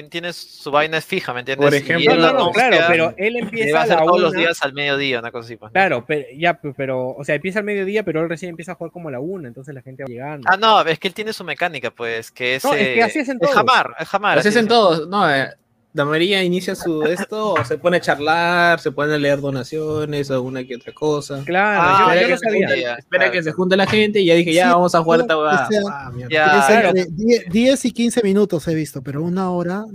tiene 0.10 0.34
su 0.34 0.72
vaina 0.72 1.00
fija, 1.02 1.34
¿me 1.36 1.42
entiendes? 1.42 1.68
Por 1.68 1.74
Y 1.76 1.78
ejemplo, 1.78 2.12
él 2.14 2.20
no, 2.20 2.34
no, 2.34 2.52
claro, 2.52 2.78
pero 2.88 3.14
él 3.16 3.36
empieza 3.36 3.76
va 3.76 3.82
a 3.82 3.84
a 3.84 3.86
la 3.86 3.94
hacer 3.94 4.06
todos 4.08 4.20
los 4.22 4.34
días 4.34 4.58
al 4.64 4.74
mediodía, 4.74 5.20
una 5.20 5.32
cosa 5.32 5.46
así. 5.46 5.56
pues, 5.56 5.70
¿no? 5.70 5.74
Claro, 5.74 6.04
pero, 6.08 6.26
ya, 6.36 6.56
pues, 6.56 6.74
pero, 6.76 7.10
o 7.10 7.24
sea, 7.24 7.36
empieza 7.36 7.60
al 7.60 7.66
mediodía, 7.66 8.02
pero 8.02 8.24
él 8.24 8.30
recién 8.30 8.50
empieza 8.50 8.72
a 8.72 8.76
jugar 8.76 8.92
como 8.92 9.10
a 9.10 9.12
la 9.12 9.20
una, 9.20 9.48
entonces 9.48 9.76
la 9.76 9.84
gente 9.84 10.02
va 10.02 10.08
llegando. 10.08 10.50
Ah, 10.52 10.58
no, 10.58 10.82
es 10.82 10.98
que 10.98 11.08
él 11.10 11.14
tiene 11.14 11.32
su 11.32 11.44
mecánica, 11.44 11.92
pues, 11.92 12.32
que 12.32 12.56
es. 12.56 12.64
No, 12.64 12.74
es 12.74 12.80
que 12.80 13.00
eh, 13.00 13.04
así 13.04 13.20
es 13.20 13.28
todos. 13.40 13.54
jamar, 13.54 13.96
es 14.00 14.08
jamar. 14.08 14.40
Así 14.40 14.48
así 14.50 14.58
hacen 14.58 14.66
es. 14.66 14.70
todos. 14.70 15.08
No, 15.08 15.30
eh, 15.32 15.50
Damaría 15.94 16.44
inicia 16.44 16.76
su 16.76 17.02
esto, 17.04 17.54
o 17.54 17.66
se 17.66 17.78
pone 17.80 17.98
a 17.98 18.02
charlar, 18.02 18.80
se 18.80 18.92
pone 18.92 19.16
a 19.16 19.18
leer 19.18 19.42
donaciones 19.42 20.30
o 20.30 20.44
una 20.44 20.64
que 20.64 20.76
otra 20.76 20.94
cosa. 20.94 21.42
Claro, 21.44 21.82
Ah, 21.82 22.06
yo- 22.06 22.12
espera 22.14 22.30
yo, 22.30 22.38
sabía. 22.38 22.68
junte- 22.68 23.00
espera 23.00 23.24
claro. 23.26 23.32
que 23.32 23.44
se 23.44 23.52
junte 23.54 23.78
la 23.78 23.88
gente 23.88 24.20
y 24.20 24.26
ya 24.26 24.36
dije, 24.36 24.54
ya 24.54 24.66
Sí, 24.68 24.70
vamos 24.74 24.94
a 24.94 25.02
jugar 25.04 25.20
no, 25.20 25.24
esta 25.24 25.38
huevada. 25.38 25.68
o 25.68 25.72
sea, 25.72 25.82
Ah, 25.92 26.12
mierda. 26.14 26.30
Ya, 26.32 26.60
Es 26.60 26.66
claro. 26.68 26.88
entre 26.90 27.06
10, 27.10 27.46
10 27.50 27.86
y 27.86 27.92
15 27.92 28.22
minutos 28.22 28.68
he 28.68 28.76
visto, 28.76 29.02
pero 29.02 29.24
una 29.24 29.50
hora. 29.50 29.86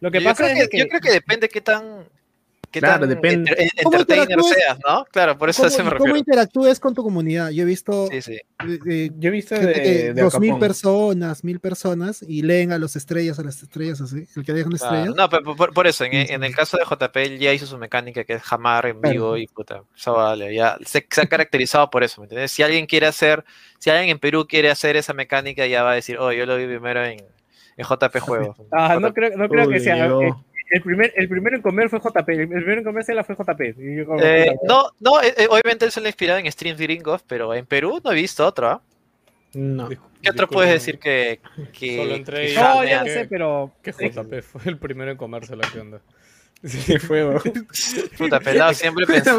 Lo 0.00 0.10
que 0.10 0.18
yo, 0.20 0.24
pasa 0.24 0.44
creo 0.44 0.56
es 0.56 0.62
que, 0.64 0.68
que, 0.68 0.78
yo 0.80 0.88
creo 0.88 1.00
que 1.00 1.12
depende 1.12 1.48
qué 1.48 1.60
tan. 1.60 2.04
Qué 2.72 2.80
Claro, 2.80 3.00
tan 3.00 3.10
depende. 3.10 3.50
enter- 3.50 3.68
¿Cómo 3.84 3.98
entertainer 3.98 4.22
interactúas? 4.30 4.56
seas, 4.56 4.78
¿no? 4.88 5.04
Claro, 5.12 5.36
por 5.36 5.50
eso 5.50 5.62
¿Cómo, 5.62 5.68
me 5.68 5.74
y 5.74 5.76
cómo 5.78 5.90
refiero. 5.90 6.16
interactúes 6.16 6.80
con 6.80 6.94
tu 6.94 7.02
comunidad? 7.02 7.50
Yo 7.50 7.62
he 7.64 7.66
visto 7.66 8.08
Sí, 8.10 8.22
sí. 8.22 8.38
eh, 8.88 9.10
Yo 9.18 9.28
he 9.28 9.30
visto 9.30 9.54
gente 9.56 9.78
de, 9.80 10.14
de 10.14 10.22
dos 10.22 10.40
mil 10.40 10.56
personas, 10.56 11.44
mil 11.44 11.60
personas 11.60 12.22
y 12.26 12.40
leen 12.40 12.72
a 12.72 12.78
las 12.78 12.96
estrellas, 12.96 13.38
a 13.38 13.42
las 13.42 13.62
estrellas 13.62 14.00
así. 14.00 14.26
El 14.34 14.42
que 14.44 14.54
deja 14.54 14.68
una 14.70 14.78
Claro, 14.78 14.96
estrella. 14.96 15.14
No, 15.14 15.28
pero 15.28 15.54
por, 15.54 15.74
por 15.74 15.86
eso, 15.86 16.04
en, 16.06 16.42
el 16.42 16.54
caso 16.56 16.78
de 16.78 16.84
JP, 16.84 17.16
él 17.22 17.38
ya 17.38 17.52
hizo 17.52 17.66
su 17.66 17.76
mecánica 17.76 18.24
que 18.24 18.32
es 18.32 18.42
jamar 18.42 18.86
en 18.86 18.98
Claro. 19.02 19.12
vivo 19.12 19.36
y 19.36 19.46
puta, 19.48 19.82
eso 19.94 20.14
vale, 20.14 20.54
ya 20.54 20.78
se, 20.86 21.06
se 21.10 21.20
ha 21.20 21.26
caracterizado 21.26 21.90
por 21.90 22.02
eso, 22.02 22.22
¿me 22.22 22.24
entiendes? 22.24 22.52
Si 22.52 22.62
alguien 22.62 22.86
quiere 22.86 23.06
hacer, 23.06 23.44
si 23.78 23.90
alguien 23.90 24.08
en 24.08 24.18
Perú 24.18 24.46
quiere 24.48 24.70
hacer 24.70 24.96
esa 24.96 25.12
mecánica, 25.12 25.66
ya 25.66 25.82
va 25.82 25.90
a 25.92 25.94
decir, 25.96 26.16
oh, 26.18 26.32
yo 26.32 26.46
lo 26.46 26.56
vi 26.56 26.64
primero 26.64 27.04
en, 27.04 27.18
en 27.76 27.84
JP 27.86 28.18
Juegos. 28.20 28.56
ah, 28.70 28.98
no 28.98 29.12
creo, 29.12 29.36
no 29.36 29.46
creo 29.50 29.68
que 29.68 29.78
sea. 29.80 30.10
El 30.74 30.82
primer, 30.82 31.12
el 31.16 31.28
primero 31.28 31.56
en 31.56 31.62
comer 31.62 31.88
fue 31.90 31.98
JP. 32.00 32.28
El 32.30 32.48
primero 32.48 32.78
en 32.78 32.84
comer 32.84 33.04
la 33.14 33.24
fue 33.24 33.34
JP. 33.36 33.60
Y 33.78 33.96
yo 33.98 34.06
como, 34.06 34.20
Eh, 34.22 34.54
no, 34.66 34.84
no, 35.00 35.20
eh, 35.22 35.34
eh, 35.36 35.46
obviamente 35.50 35.84
él 35.84 35.90
se 35.92 36.00
le 36.00 36.06
ha 36.06 36.10
inspirado 36.10 36.38
en 36.38 36.50
streams 36.50 36.80
gringos, 36.80 37.22
pero 37.26 37.52
en 37.54 37.66
Perú 37.66 38.00
no 38.02 38.10
he 38.12 38.14
visto 38.14 38.46
otro, 38.46 38.68
¿ah? 38.68 38.82
No. 39.54 39.88
¿Qué 39.88 40.30
otro 40.30 40.48
puedes 40.48 40.72
decir 40.72 40.98
que, 40.98 41.40
que, 41.78 41.96
Solo 41.98 42.14
entré 42.14 42.46
que 42.46 42.54
No, 42.54 42.84
ya 42.84 43.00
lo 43.00 43.04
que- 43.04 43.12
sé, 43.12 43.26
pero. 43.28 43.72
Que 43.82 43.92
JP 43.92 44.40
fue 44.42 44.62
el 44.64 44.78
primero 44.78 45.10
en 45.10 45.16
comérsela, 45.18 45.68
¿qué 45.72 45.80
onda? 45.80 46.00
Sí, 46.64 46.96
fue, 47.00 47.26
weón. 47.28 47.42
Puta, 48.18 48.38
pelado 48.38 48.72
siempre 48.72 49.04
pensó. 49.04 49.38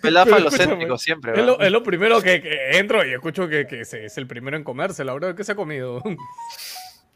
Pelado. 0.00 0.30
Falocéntrico 0.30 0.96
siempre, 0.96 1.38
Es 1.38 1.44
lo, 1.44 1.60
es 1.60 1.70
lo 1.70 1.82
primero 1.82 2.22
que, 2.22 2.40
que 2.40 2.78
entro 2.78 3.04
y 3.06 3.12
escucho 3.12 3.46
que, 3.48 3.66
que 3.66 3.84
se- 3.84 4.06
es 4.06 4.16
el 4.16 4.26
primero 4.26 4.56
en 4.56 4.64
comerse, 4.64 5.04
la 5.04 5.12
verdad. 5.12 5.34
¿Qué 5.36 5.44
se 5.44 5.52
ha 5.52 5.54
comido? 5.56 6.02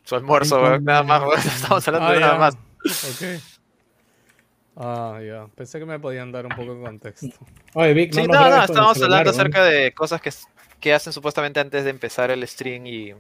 Su 0.05 0.15
almuerzo, 0.17 0.79
nada 0.81 1.03
más. 1.03 1.23
Estamos 1.47 1.89
hablando 1.89 2.09
Ah, 2.09 2.13
de 2.13 2.21
nada 2.21 2.33
ya. 2.35 2.39
más. 2.39 2.59
Ok. 2.89 3.43
Ah, 4.77 5.21
ya. 5.25 5.49
Pensé 5.57 5.79
que 5.79 5.85
me 5.85 5.99
podían 5.99 6.31
dar 6.31 6.47
un 6.47 6.55
poco 6.55 6.75
de 6.75 6.81
contexto. 6.81 7.37
Oye, 7.75 7.95
Vic, 7.95 8.13
Sí, 8.13 8.21
nos 8.21 8.29
no, 8.29 8.49
no, 8.49 8.63
estábamos 8.63 9.03
hablando 9.03 9.31
acerca 9.31 9.65
de 9.65 9.93
cosas 9.93 10.21
que, 10.21 10.31
que 10.81 10.95
hacen 10.95 11.13
supuestamente 11.13 11.59
antes 11.59 11.85
de 11.85 11.91
empezar 11.91 12.31
el 12.31 12.47
stream 12.47 12.87
y 12.87 13.15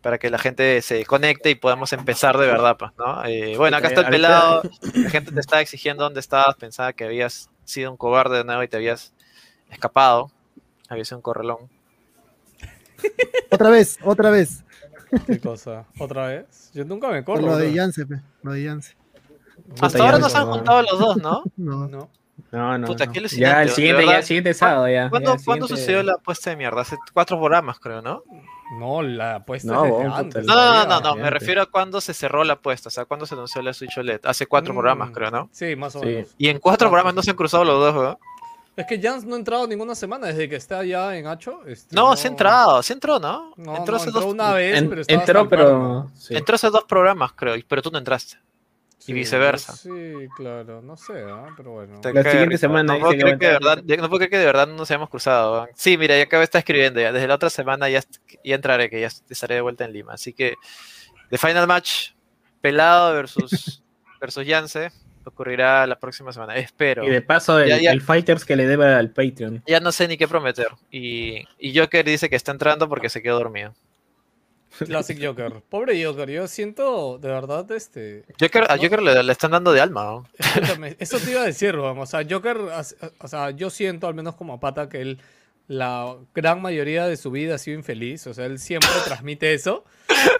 para 0.00 0.18
que 0.18 0.30
la 0.30 0.38
gente 0.38 0.80
se 0.82 1.04
conecte 1.04 1.50
y 1.50 1.56
podamos 1.56 1.92
empezar 1.92 2.38
de 2.38 2.46
verdad, 2.46 2.76
pues, 2.76 2.92
¿no? 2.96 3.24
Eh, 3.24 3.56
bueno, 3.56 3.76
acá 3.76 3.88
está 3.88 4.02
el 4.02 4.10
pelado, 4.10 4.62
la 4.94 5.10
gente 5.10 5.32
te 5.32 5.40
estaba 5.40 5.60
exigiendo 5.60 6.04
dónde 6.04 6.20
estabas, 6.20 6.54
pensaba 6.54 6.92
que 6.92 7.04
habías 7.04 7.50
sido 7.64 7.90
un 7.90 7.96
cobarde 7.96 8.38
de 8.38 8.44
nuevo 8.44 8.62
y 8.62 8.68
te 8.68 8.76
habías 8.76 9.12
escapado, 9.68 10.30
habías 10.88 11.08
sido 11.08 11.18
un 11.18 11.22
correlón. 11.22 11.68
Otra 13.50 13.70
vez, 13.70 13.98
otra 14.04 14.30
vez. 14.30 14.62
¿Qué 15.26 15.40
cosa? 15.40 15.84
¿Otra 15.98 16.26
vez? 16.28 16.70
Yo 16.74 16.84
nunca 16.84 17.08
me 17.08 17.22
Por 17.22 17.36
corro. 17.40 17.52
lo 17.52 17.56
de. 17.56 17.72
Yance, 17.72 18.06
pe, 18.06 18.20
lo 18.42 18.52
de 18.52 18.62
Yance. 18.64 18.96
Hasta 19.80 19.98
ya 19.98 20.04
ahora 20.04 20.16
me 20.18 20.22
nos 20.24 20.34
han 20.34 20.46
juntado 20.46 20.82
los 20.82 20.98
dos, 20.98 21.16
¿no? 21.18 21.42
No. 21.56 21.88
No. 21.88 22.10
No, 22.52 22.76
no. 22.78 22.86
Puta, 22.86 23.06
no. 23.06 23.12
qué 23.12 23.18
Ya, 23.20 23.20
alucinante, 23.20 23.62
el 23.62 23.70
siguiente, 23.70 24.00
ya, 24.02 24.06
verdad. 24.06 24.18
el 24.20 24.24
siguiente 24.26 24.54
sábado, 24.54 24.88
ya. 24.88 25.08
¿Cuándo, 25.08 25.30
ya, 25.30 25.36
el 25.38 25.44
¿cuándo 25.44 25.66
siguiente- 25.66 25.82
sucedió 25.82 26.02
la 26.02 26.12
apuesta 26.12 26.50
de 26.50 26.56
mierda? 26.56 26.82
Hace 26.82 26.96
cuatro 27.14 27.38
programas, 27.38 27.78
creo, 27.80 28.02
¿no? 28.02 28.22
No, 28.78 29.00
la 29.02 29.36
apuesta 29.36 29.72
No, 29.72 29.82
desde 29.84 30.04
antes. 30.12 30.44
No, 30.44 30.54
no, 30.54 30.74
no, 30.74 30.86
no, 30.86 31.00
no, 31.00 31.16
me 31.16 31.30
refiero 31.30 31.62
a 31.62 31.66
cuándo 31.66 32.00
se 32.00 32.12
cerró 32.12 32.44
la 32.44 32.54
apuesta, 32.54 32.88
o 32.88 32.92
sea, 32.92 33.06
cuándo 33.06 33.24
se 33.24 33.34
anunció 33.34 33.62
la 33.62 33.72
Switch 33.72 33.96
OLED. 33.96 34.20
Hace 34.24 34.46
cuatro 34.46 34.74
Mm. 34.74 34.76
programas, 34.76 35.10
creo, 35.12 35.30
¿no? 35.30 35.48
Sí, 35.52 35.76
más 35.76 35.96
o 35.96 36.00
Sí. 36.00 36.06
menos. 36.06 36.34
Y 36.36 36.48
en 36.48 36.58
cuatro 36.58 36.88
programas 36.90 37.14
no 37.14 37.22
se 37.22 37.30
han 37.30 37.36
cruzado 37.36 37.64
los 37.64 37.78
dos, 37.80 37.94
weón. 37.96 38.18
Es 38.76 38.86
que 38.86 39.00
Jans 39.00 39.24
no 39.24 39.34
ha 39.34 39.38
entrado 39.38 39.66
ninguna 39.66 39.94
semana 39.94 40.26
desde 40.26 40.48
que 40.50 40.56
está 40.56 40.80
allá 40.80 41.16
en 41.16 41.26
Hacho. 41.26 41.64
este, 41.66 41.96
No, 41.96 42.14
se 42.14 42.28
ha 42.28 42.30
entrado, 42.30 42.82
se 42.82 42.92
entró, 42.92 43.18
¿no? 43.18 43.54
No, 43.56 43.74
entró 43.76 43.92
no, 43.92 43.96
hace 43.96 44.06
entró 44.08 44.20
dos, 44.20 44.32
una 44.34 44.52
vez, 44.52 44.76
En- 44.78 44.88
pero 44.90 45.02
entró, 45.08 45.48
pero. 45.48 46.10
sí. 46.14 46.36
entró 46.36 46.56
hace 46.56 46.68
dos 46.68 46.84
programas, 46.84 47.32
creo, 47.32 47.56
y- 47.56 47.62
pero 47.62 47.80
tú 47.80 47.90
no 47.90 47.96
entraste. 47.98 48.36
Sí, 48.98 49.12
viceversa. 49.12 49.72
Sí, 49.76 49.90
claro, 50.36 50.82
no 50.82 50.96
sé, 50.96 51.24
¿ah? 51.30 51.46
pero 51.56 51.70
bueno. 51.72 52.00
La 52.02 52.22
siguiente 52.30 52.58
semana 52.58 52.94
No 52.94 53.00
puedo, 53.00 53.12
que 53.12 53.18
creer 53.20 53.38
que 53.38 53.46
de 53.46 53.52
verdad, 53.52 53.76
no 53.84 54.08
puedo 54.08 54.16
creer 54.18 54.30
que 54.30 54.38
de 54.38 54.44
verdad 54.46 54.66
no 54.66 54.74
nos 54.74 54.90
hayamos 54.90 55.08
cruzado. 55.08 55.52
weón. 55.54 55.68
Sí, 55.76 55.96
mira, 55.96 56.16
ya 56.16 56.24
acabo 56.24 56.40
de 56.40 56.44
estar 56.44 56.58
escribiendo. 56.58 57.00
Ya. 57.00 57.12
Desde 57.12 57.28
la 57.28 57.36
otra 57.36 57.48
semana 57.48 57.88
ya, 57.88 58.00
ya 58.44 58.54
entraré, 58.56 58.90
que 58.90 59.00
ya 59.00 59.06
estaré 59.06 59.54
de 59.54 59.60
vuelta 59.60 59.84
en 59.84 59.92
Lima. 59.92 60.14
Así 60.14 60.32
que, 60.32 60.54
The 61.30 61.38
Final 61.38 61.68
Match, 61.68 62.10
Pelado 62.60 63.14
versus, 63.14 63.82
versus 64.20 64.44
Yance, 64.44 64.90
ocurrirá 65.28 65.86
la 65.86 65.98
próxima 65.98 66.32
semana. 66.32 66.56
Espero. 66.56 67.04
Y 67.04 67.10
de 67.10 67.22
paso, 67.22 67.58
el, 67.60 67.68
Ya, 67.68 67.78
ya. 67.78 67.92
el 67.92 68.00
Fighters 68.02 68.44
que 68.44 68.56
le 68.56 68.66
debe 68.66 68.86
al 68.86 69.10
Patreon. 69.10 69.62
Ya 69.66 69.80
no 69.80 69.92
sé 69.92 70.08
ni 70.08 70.16
qué 70.16 70.26
prometer. 70.28 70.68
Y, 70.90 71.44
y 71.58 71.76
Joker 71.78 72.04
dice 72.04 72.28
que 72.30 72.36
está 72.36 72.52
entrando 72.52 72.88
porque 72.88 73.08
se 73.08 73.22
quedó 73.22 73.36
dormido. 73.38 73.74
Classic 74.78 75.18
Joker. 75.24 75.62
Pobre 75.70 76.04
Joker, 76.04 76.28
yo 76.28 76.46
siento 76.48 77.18
de 77.18 77.28
verdad 77.28 77.70
este. 77.72 78.24
Joker, 78.38 78.64
a 78.70 78.76
No. 78.76 78.82
Joker 78.82 79.02
le, 79.02 79.22
le 79.22 79.32
están 79.32 79.52
dando 79.52 79.72
de 79.72 79.80
alma. 79.80 80.04
¿no? 80.04 80.24
Escúchame, 80.38 80.96
eso 80.98 81.18
te 81.18 81.30
iba 81.30 81.40
a 81.40 81.46
decir, 81.46 81.76
vamos. 81.76 82.08
O 82.08 82.10
sea, 82.10 82.26
Joker, 82.28 82.58
o 83.18 83.28
sea, 83.28 83.50
yo 83.52 83.70
siento, 83.70 84.06
al 84.06 84.14
menos 84.14 84.34
como 84.36 84.60
pata, 84.60 84.88
que 84.88 85.00
él 85.00 85.18
la 85.68 86.14
gran 86.34 86.60
mayoría 86.62 87.06
de 87.06 87.16
su 87.16 87.30
vida 87.30 87.54
ha 87.54 87.58
sido 87.58 87.78
infeliz. 87.78 88.26
O 88.26 88.34
sea, 88.34 88.44
él 88.46 88.58
siempre 88.58 88.90
transmite 89.06 89.54
eso. 89.54 89.84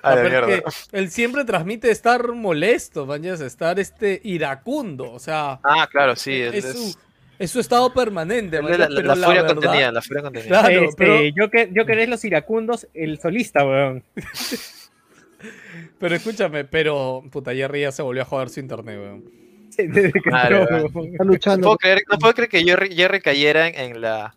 A 0.02 0.14
la 0.14 0.20
Aparte 0.20 0.28
mierda. 0.30 0.46
que 0.46 0.62
él 0.98 1.10
siempre 1.10 1.44
transmite 1.44 1.90
estar 1.90 2.32
molesto, 2.32 3.06
mañas, 3.06 3.40
estar 3.40 3.78
este 3.78 4.20
iracundo. 4.24 5.10
O 5.12 5.18
sea, 5.18 5.60
Ah, 5.62 5.88
claro, 5.90 6.16
sí. 6.16 6.32
él 6.40 6.54
es, 6.54 6.64
es- 6.64 6.72
su, 6.92 6.98
es 7.38 7.50
su 7.50 7.60
estado 7.60 7.92
permanente. 7.92 8.56
él 8.58 8.64
es 8.64 8.70
mañas, 8.70 8.78
la, 8.78 8.88
la- 8.88 8.96
pero 8.96 9.08
la 9.08 9.14
la 9.16 9.26
furia 9.26 9.42
verdad- 9.42 9.54
contenida, 9.56 9.92
la 9.92 10.02
furia 10.02 10.22
contenida. 10.22 10.48
Claro, 10.60 10.84
Este, 10.84 10.94
pero, 11.04 11.18
Joker, 11.44 11.70
Joker 11.76 11.98
es 11.98 12.08
los 12.08 12.24
iracundos, 12.24 12.88
el 12.94 13.18
solista, 13.20 13.64
weón. 13.66 14.02
pero 15.98 16.14
escúchame, 16.16 16.64
pero 16.64 17.22
puta, 17.30 17.52
Jerry 17.54 17.82
ya 17.82 17.92
se 17.92 18.02
volvió 18.02 18.22
a 18.22 18.26
joder 18.26 18.48
su 18.48 18.60
internet, 18.60 18.98
weón. 18.98 19.24
Desde 19.76 20.12
que 20.12 20.30
Madre, 20.30 20.60
entró, 20.62 20.76
weón. 20.94 21.06
Está 21.12 21.24
No 21.24 21.30
luchando. 21.32 21.66
puedo 21.68 21.78
creer, 21.78 22.02
no 22.10 22.18
puedo 22.18 22.34
creer 22.34 22.48
que 22.48 22.62
Jerry, 22.64 22.94
Jerry 22.94 23.20
cayera 23.20 23.68
en, 23.68 23.74
en 23.92 24.00
la 24.00 24.34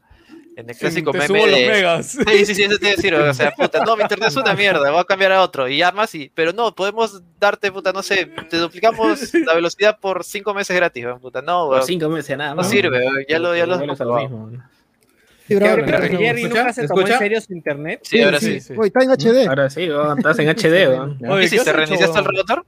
en 0.60 0.70
el 0.70 0.76
clásico 0.76 1.12
Te 1.12 1.18
meme 1.20 1.28
subo 1.28 1.46
los 1.48 1.56
de 1.60 1.68
megas. 1.68 2.18
Sí, 2.30 2.46
sí, 2.46 2.56
sí, 2.56 2.64
eso 2.64 2.78
te 2.78 2.86
iba 2.86 2.94
a 2.94 2.96
decir, 2.96 3.16
o 3.16 3.34
sea, 3.34 3.52
puta, 3.52 3.84
no, 3.84 3.96
mi 3.96 4.04
internet 4.04 4.30
es 4.30 4.36
una 4.36 4.54
mierda, 4.54 4.90
voy 4.92 5.00
a 5.00 5.04
cambiar 5.04 5.32
a 5.32 5.42
otro 5.42 5.68
y 5.68 5.78
llamas 5.78 6.14
y 6.16 6.32
pero 6.34 6.54
no, 6.54 6.74
podemos 6.76 7.22
darte, 7.40 7.72
puta, 7.72 7.92
no 7.92 8.04
sé, 8.04 8.26
te 8.50 8.58
duplicamos 8.58 9.34
la 9.34 9.54
velocidad 9.54 9.98
por 10.00 10.24
cinco 10.24 10.54
meses 10.54 10.76
gratis, 10.76 11.06
puta, 11.22 11.42
no, 11.42 11.68
Por 11.68 11.84
cinco 11.84 12.10
meses 12.10 12.38
nada 12.38 12.52
no 12.52 12.58
más. 12.58 12.70
sirve, 12.70 13.00
weón, 13.00 13.26
ya 13.28 13.40
lo 13.40 13.56
ya 13.56 13.66
lo. 13.66 13.80
Sí, 15.50 15.58
que 15.58 15.62
¿Me 15.62 16.18
Jerry 16.18 16.44
escucha? 16.44 16.60
nunca 16.62 16.74
se 16.74 16.82
¿Me 16.84 16.88
tomó 16.88 17.02
en 17.02 17.18
serio 17.18 17.42
su 17.42 17.54
internet. 17.54 18.00
Sí, 18.04 18.22
ahora 18.22 18.40
sí. 18.40 18.54
sí, 18.54 18.62
sí. 18.62 18.74
Oye, 18.78 18.92
está 18.96 19.04
en 19.04 19.10
HD. 19.10 19.48
Ahora 19.50 19.70
sí, 19.72 19.90
weón, 19.90 20.18
estás 20.20 20.38
en 20.38 20.50
HD. 20.50 21.18
Ya. 21.20 21.32
Oye, 21.32 21.46
¿Y 21.46 21.48
si 21.48 21.58
¿qué 21.58 21.64
se 21.64 21.70
has 21.72 21.76
hecho, 21.76 21.78
reiniciaste 21.78 22.20
el 22.20 22.26
router? 22.26 22.62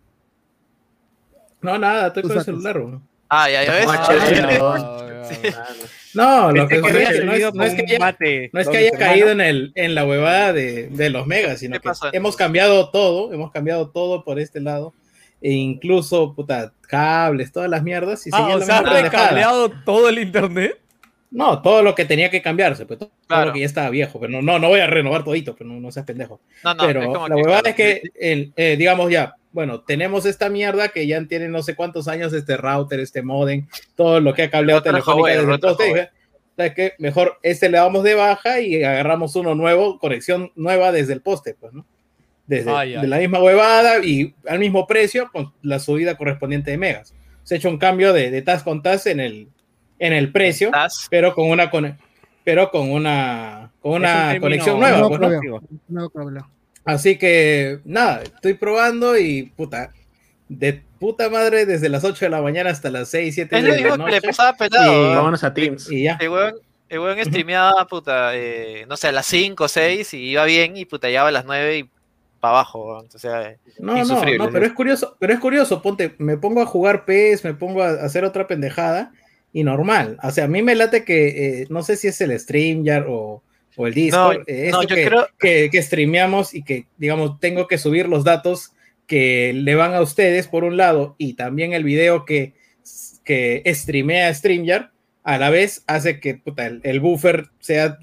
No, 1.61 1.77
nada, 1.77 2.07
estoy 2.07 2.23
con 2.23 2.31
el 2.31 2.43
celular, 2.43 2.77
weón. 2.79 3.10
Ah, 3.33 3.49
ya, 3.49 3.63
ya 3.63 3.71
ves. 3.71 3.85
Ah, 3.87 4.05
Ah, 4.07 4.13
HD. 4.13 4.35
ya, 4.35 5.25
Sí. 5.29 5.35
ya. 5.43 5.67
No, 6.13 6.51
lo 6.51 6.67
Pensé 6.67 6.81
que 6.81 6.81
que 6.81 7.03
es 7.03 7.09
que 7.19 7.23
no 7.25 7.31
es, 7.33 7.53
no 7.53 7.63
es 7.63 7.73
con 7.75 7.85
que 7.85 7.91
haya, 7.93 7.99
bate 7.99 8.49
no 8.51 8.59
es 8.59 8.67
que 8.67 8.73
doble 8.73 8.79
haya 8.79 8.89
semana. 8.91 9.05
caído 9.11 9.29
en, 9.29 9.41
el, 9.41 9.71
en 9.75 9.95
la 9.95 10.05
huevada 10.05 10.51
de, 10.51 10.87
de 10.89 11.09
los 11.09 11.25
megas, 11.25 11.59
sino 11.59 11.75
¿Qué 11.75 11.79
que 11.79 11.87
pasó? 11.89 12.09
hemos 12.11 12.35
cambiado 12.35 12.89
todo, 12.89 13.31
hemos 13.33 13.49
cambiado 13.51 13.89
todo 13.89 14.25
por 14.25 14.37
este 14.37 14.59
lado, 14.59 14.93
e 15.41 15.51
incluso, 15.53 16.33
puta, 16.35 16.73
cables, 16.81 17.53
todas 17.53 17.69
las 17.69 17.81
mierdas, 17.81 18.27
y 18.27 18.31
Ah, 18.33 18.49
o 18.55 18.61
sea, 18.61 18.79
has 18.79 19.01
recableado 19.03 19.71
todo 19.85 20.09
el 20.09 20.19
internet. 20.19 20.77
No, 21.31 21.61
todo 21.61 21.81
lo 21.81 21.95
que 21.95 22.03
tenía 22.03 22.29
que 22.29 22.41
cambiarse, 22.41 22.85
pues 22.85 22.99
todo, 22.99 23.11
Claro. 23.25 23.47
lo 23.47 23.53
que 23.53 23.61
ya 23.61 23.65
estaba 23.65 23.89
viejo, 23.89 24.19
pero 24.19 24.33
no, 24.33 24.41
no, 24.41 24.59
no 24.59 24.67
voy 24.67 24.81
a 24.81 24.87
renovar 24.87 25.23
todito, 25.23 25.55
pero 25.55 25.69
no, 25.69 25.79
no 25.79 25.91
seas 25.91 26.05
pendejo. 26.05 26.41
No, 26.63 26.73
no, 26.73 26.85
pero 26.85 27.01
la 27.01 27.35
huevada 27.35 27.61
claro, 27.61 27.69
es 27.69 27.75
que, 27.75 28.01
el, 28.19 28.51
eh, 28.57 28.75
digamos 28.77 29.09
ya, 29.09 29.35
bueno, 29.53 29.81
tenemos 29.81 30.25
esta 30.25 30.49
mierda 30.49 30.89
que 30.89 31.07
ya 31.07 31.23
tiene 31.25 31.47
no 31.47 31.63
sé 31.63 31.75
cuántos 31.75 32.09
años 32.09 32.33
este 32.33 32.57
router, 32.57 32.99
este 32.99 33.21
modem, 33.21 33.67
todo 33.95 34.19
lo 34.19 34.33
que 34.33 34.43
ha 34.43 34.49
cableado 34.49 34.83
telefónica 34.83 35.15
Huawei, 35.15 35.45
desde 35.45 36.09
¿sabes 36.57 36.73
qué? 36.75 36.93
Mejor 36.99 37.37
este 37.43 37.69
le 37.69 37.77
damos 37.77 38.03
de 38.03 38.15
baja 38.15 38.59
y 38.59 38.83
agarramos 38.83 39.35
uno 39.37 39.55
nuevo, 39.55 39.99
conexión 39.99 40.51
nueva 40.55 40.91
desde 40.91 41.13
el 41.13 41.21
poste, 41.21 41.55
pues, 41.57 41.71
¿no? 41.73 41.85
Desde 42.45 42.71
de 42.99 43.07
la 43.07 43.17
misma 43.17 43.41
huevada 43.41 44.03
y 44.03 44.33
al 44.47 44.59
mismo 44.59 44.85
precio 44.85 45.29
con 45.31 45.53
la 45.61 45.79
subida 45.79 46.17
correspondiente 46.17 46.71
de 46.71 46.77
megas. 46.77 47.13
Se 47.43 47.55
ha 47.55 47.57
hecho 47.57 47.69
un 47.69 47.77
cambio 47.77 48.11
de, 48.11 48.29
de 48.31 48.41
TAS 48.41 48.63
con 48.63 48.81
TAS 48.81 49.07
en 49.07 49.21
el, 49.21 49.47
en 50.01 50.13
el 50.13 50.31
precio, 50.31 50.67
estás- 50.67 51.07
pero 51.09 51.33
con 51.35 51.49
una 51.49 51.69
pero 52.43 52.71
con 52.71 52.91
una 52.91 53.71
con 53.81 53.91
un 53.93 53.97
una 53.99 54.37
conexión 54.39 54.79
nueva, 54.79 54.97
no, 54.97 55.09
pues, 55.09 55.19
¿no? 55.87 56.11
No. 56.31 56.49
Así 56.83 57.17
que 57.17 57.79
nada, 57.85 58.23
estoy 58.23 58.55
probando 58.55 59.15
y 59.17 59.43
puta, 59.43 59.91
de 60.49 60.81
puta 60.99 61.29
madre 61.29 61.65
desde 61.67 61.87
las 61.89 62.03
8 62.03 62.25
de 62.25 62.29
la 62.29 62.41
mañana 62.41 62.71
hasta 62.71 62.89
las 62.89 63.09
6, 63.09 63.35
7 63.35 63.55
Es 63.57 63.63
de 63.63 63.69
la 63.69 63.75
que 63.77 63.83
le 63.83 63.97
noche. 63.97 64.21
pasaba 64.21 64.53
pelado. 64.57 65.11
Y-. 65.11 65.15
Vámonos 65.15 65.43
a 65.43 65.53
Teams. 65.53 65.91
Y 65.91 66.03
ya. 66.03 66.17
El 66.19 66.29
weón, 66.29 66.55
el 66.89 66.99
weón 66.99 67.23
streameaba, 67.23 67.85
puta, 67.87 68.35
eh, 68.35 68.85
no 68.89 68.97
sé, 68.97 69.07
a 69.09 69.11
las 69.11 69.27
5 69.27 69.65
o 69.65 69.67
6 69.67 70.13
y 70.15 70.31
iba 70.31 70.43
bien 70.45 70.75
y 70.75 70.85
puta, 70.85 71.07
llegaba 71.07 71.29
a 71.29 71.31
las 71.31 71.45
9 71.45 71.77
y 71.77 71.89
para 72.39 72.55
abajo. 72.55 73.05
O 73.13 73.19
sea, 73.19 73.55
No, 73.77 73.93
no, 74.03 74.25
no, 74.37 74.49
pero 74.49 74.65
es 74.65 74.73
curioso, 74.73 75.15
pero 75.19 75.31
es 75.33 75.39
curioso, 75.39 75.83
ponte, 75.83 76.15
me 76.17 76.37
pongo 76.37 76.61
a 76.61 76.65
jugar 76.65 77.05
PES, 77.05 77.43
me 77.43 77.53
pongo 77.53 77.83
a 77.83 77.89
hacer 78.03 78.25
otra 78.25 78.47
pendejada 78.47 79.11
y 79.53 79.63
normal. 79.63 80.17
O 80.23 80.31
sea, 80.31 80.45
a 80.45 80.47
mí 80.47 80.61
me 80.61 80.75
late 80.75 81.03
que 81.03 81.61
eh, 81.61 81.67
no 81.69 81.83
sé 81.83 81.95
si 81.97 82.07
es 82.07 82.19
el 82.21 82.37
StreamYard 82.39 83.05
o, 83.09 83.43
o 83.75 83.87
el 83.87 83.93
Discord, 83.93 84.37
No, 84.39 84.43
eh, 84.47 84.69
no, 84.71 84.81
esto 84.81 84.83
yo 84.83 84.95
que, 84.95 85.05
creo- 85.05 85.27
que, 85.39 85.69
que 85.71 85.81
streameamos 85.81 86.53
y 86.53 86.63
que, 86.63 86.85
digamos, 86.97 87.39
tengo 87.39 87.67
que 87.67 87.77
subir 87.77 88.07
los 88.07 88.23
datos 88.23 88.73
que 89.07 89.51
le 89.53 89.75
van 89.75 89.93
a 89.93 90.01
ustedes 90.01 90.47
por 90.47 90.63
un 90.63 90.77
lado 90.77 91.15
y 91.17 91.33
también 91.33 91.73
el 91.73 91.83
video 91.83 92.23
que, 92.25 92.53
que 93.25 93.61
streamea 93.67 94.33
StreamYard 94.33 94.89
a 95.23 95.37
la 95.37 95.49
vez 95.49 95.83
hace 95.87 96.19
que 96.19 96.35
puta, 96.35 96.65
el, 96.65 96.79
el 96.83 96.99
buffer 96.99 97.47
sea 97.59 97.97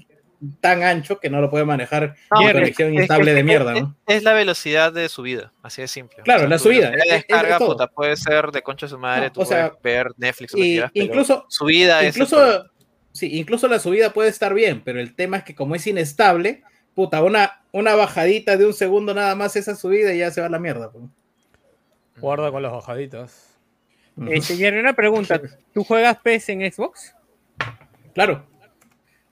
tan 0.61 0.83
ancho 0.83 1.19
que 1.19 1.29
no 1.29 1.41
lo 1.41 1.49
puede 1.49 1.65
manejar 1.65 2.15
No, 2.31 2.41
una 2.41 2.53
conexión 2.53 2.93
es- 2.93 2.99
instable 3.01 3.31
es- 3.31 3.35
de 3.35 3.43
mierda, 3.43 3.75
es- 3.75 3.81
¿no? 3.81 3.95
Es 4.07 4.23
la 4.23 4.33
velocidad 4.33 4.93
de 4.93 5.09
subida, 5.09 5.51
así 5.61 5.81
de 5.81 5.87
simple. 5.87 6.23
Claro, 6.23 6.47
la 6.47 6.57
subida, 6.57 6.93
es 6.93 7.11
descarga, 7.11 7.57
puta, 7.59 7.87
puede 7.87 8.15
ser 8.15 8.51
de 8.51 8.61
concha 8.61 8.85
de 8.85 8.91
su 8.91 8.97
madre, 8.99 9.25
No, 9.27 9.31
tú 9.33 9.41
o 9.41 9.45
sea, 9.45 9.69
puedes 9.71 9.81
ver 9.83 10.11
Netflix 10.17 10.53
o 10.53 10.57
lo 10.57 10.61
que 10.63 10.67
Y 10.67 10.71
quieras, 10.73 10.91
incluso, 10.93 11.45
subida 11.49 12.05
incluso, 12.05 12.65
sí, 13.11 13.37
incluso 13.37 13.67
la 13.67 13.79
subida 13.79 14.11
puede 14.13 14.29
estar 14.29 14.53
bien, 14.53 14.81
pero 14.83 14.99
el 14.99 15.13
tema 15.15 15.37
es 15.37 15.43
que 15.43 15.55
como 15.55 15.75
es 15.75 15.85
inestable, 15.87 16.63
puta, 16.95 17.21
una, 17.23 17.61
una 17.71 17.95
bajadita 17.95 18.55
de 18.57 18.65
un 18.65 18.73
segundo 18.73 19.13
nada 19.13 19.35
más 19.35 19.55
esa 19.55 19.75
subida 19.75 20.13
y 20.13 20.19
ya 20.19 20.31
se 20.31 20.41
va 20.41 20.47
a 20.47 20.49
la 20.49 20.59
mierda. 20.59 20.91
pues. 20.91 21.03
Guarda 22.17 22.51
con 22.51 22.61
las 22.63 22.71
bajaditas. 22.71 23.45
Este, 24.29 24.55
Jerry, 24.57 24.79
una 24.79 24.93
pregunta. 24.93 25.39
¿Tú 25.73 25.83
juegas 25.85 26.17
PES 26.21 26.49
en 26.49 26.71
Xbox? 26.71 27.13
Claro, 28.13 28.45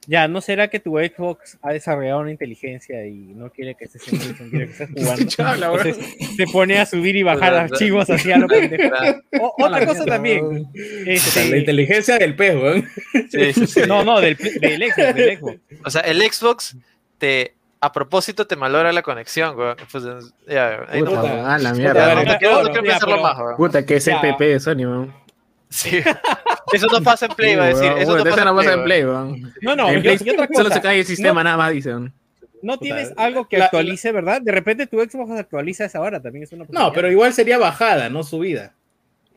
Ya, 0.10 0.28
¿no 0.30 0.40
será 0.40 0.70
que 0.70 0.80
tu 0.80 0.94
Xbox 0.98 1.58
ha 1.62 1.74
desarrollado 1.74 2.22
una 2.22 2.32
inteligencia 2.32 3.06
y 3.06 3.12
no 3.36 3.50
quiere 3.52 3.76
que 3.76 3.84
estés 3.86 4.08
en 4.08 4.20
Wilson, 4.20 4.50
quiere 4.50 4.66
que 4.68 4.72
estés 4.72 4.90
jugando? 4.96 5.26
Chala, 5.28 5.72
weón. 5.74 5.88
Entonces, 5.88 6.38
te 6.38 6.48
pone 6.48 6.80
a 6.80 6.86
subir 6.86 7.16
y 7.18 7.24
bajar 7.24 7.54
archivos 7.54 8.10
así 8.10 8.32
a 8.32 8.38
lo 8.38 8.48
pendejo. 8.48 8.96
O- 9.42 9.54
otra 9.66 9.86
cosa 9.86 10.06
también. 10.06 10.66
este, 11.06 11.50
La 11.50 11.58
inteligencia 11.58 12.18
del 12.18 12.36
pez, 12.36 12.56
weón. 12.56 12.86
Sí, 13.30 13.54
sí, 13.54 13.68
sí. 13.68 13.82
no, 13.88 14.04
no, 14.06 14.20
del, 14.22 14.36
del 14.38 14.82
Xbox, 14.92 15.16
del 15.16 15.38
Xbox. 15.38 15.58
O 15.86 15.90
sea, 15.92 16.02
el 16.02 16.22
Xbox 16.22 16.78
te 17.18 17.54
a 17.80 17.92
propósito 17.92 18.48
te 18.48 18.56
malogra 18.56 18.92
la 18.94 19.02
conexión, 19.04 19.56
weón. 19.58 19.76
Pues, 19.92 20.04
ya, 20.48 20.86
ahí 20.90 21.02
no- 21.02 21.08
Puta, 21.10 21.22
no, 21.22 21.26
weón, 21.36 21.46
a 21.46 21.58
la 21.60 21.70
Puta, 21.72 21.82
mierda. 21.82 22.16
no 22.16 22.24
quiero, 22.24 22.24
no 22.24 22.40
cabrón. 22.40 22.72
quiero 22.72 22.86
Ya, 22.86 22.92
pensarlo 22.94 23.16
pero- 23.16 23.24
más, 23.28 23.38
weón. 23.40 23.58
Puta, 23.58 23.86
que 23.86 23.96
es 23.98 24.08
el. 24.08 24.20
PP 24.22 24.46
de 24.48 24.60
Sony, 24.62 24.76
weón. 24.78 25.27
Sí. 25.70 25.98
Eso 26.74 26.88
no 26.88 27.02
pasa 27.02 27.26
en 27.28 27.34
Play, 27.34 27.56
va 27.56 27.66
a 27.66 27.68
decir. 27.68 27.92
Eso 27.98 28.18
no 28.18 28.24
pasa 28.24 28.46
no 28.46 28.52
en 28.52 28.56
pasa 28.58 28.74
en 28.74 28.84
Play. 28.84 29.04
No, 29.04 29.76
no, 29.76 29.90
En 29.90 30.00
y, 30.00 30.02
Play 30.02 30.18
y 30.24 30.30
otra 30.30 30.48
Solo 30.54 30.70
se 30.70 30.82
cae 30.82 31.00
el 31.00 31.06
sistema, 31.06 31.44
nada 31.44 31.58
más, 31.58 31.72
dicen. 31.72 32.14
No 32.62 32.80
tienes 32.80 33.14
algo 33.18 33.48
que 33.48 33.58
la- 33.58 33.66
actualice, 33.66 34.12
¿verdad? 34.12 34.42
De 34.42 34.52
repente 34.52 34.88
tu 34.88 35.00
Xbox 35.00 35.32
actualiza 35.32 35.84
a 35.84 35.88
esa 35.88 36.02
hora, 36.02 36.22
también 36.22 36.44
es 36.44 36.52
una 36.52 36.66
No, 36.70 36.92
pero 36.92 37.12
igual 37.12 37.34
sería 37.34 37.58
bajada, 37.58 38.10
no 38.10 38.24
subida. 38.24 38.74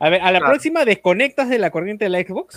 A 0.02 0.09
ver, 0.09 0.21
a 0.23 0.33
la 0.33 0.38
Claro. 0.38 0.52
próxima 0.54 0.85
desconectas 0.87 1.49
de 1.50 1.59
la 1.59 1.71
corriente 1.71 2.07
de 2.07 2.09
la 2.09 2.21
Xbox. 2.21 2.57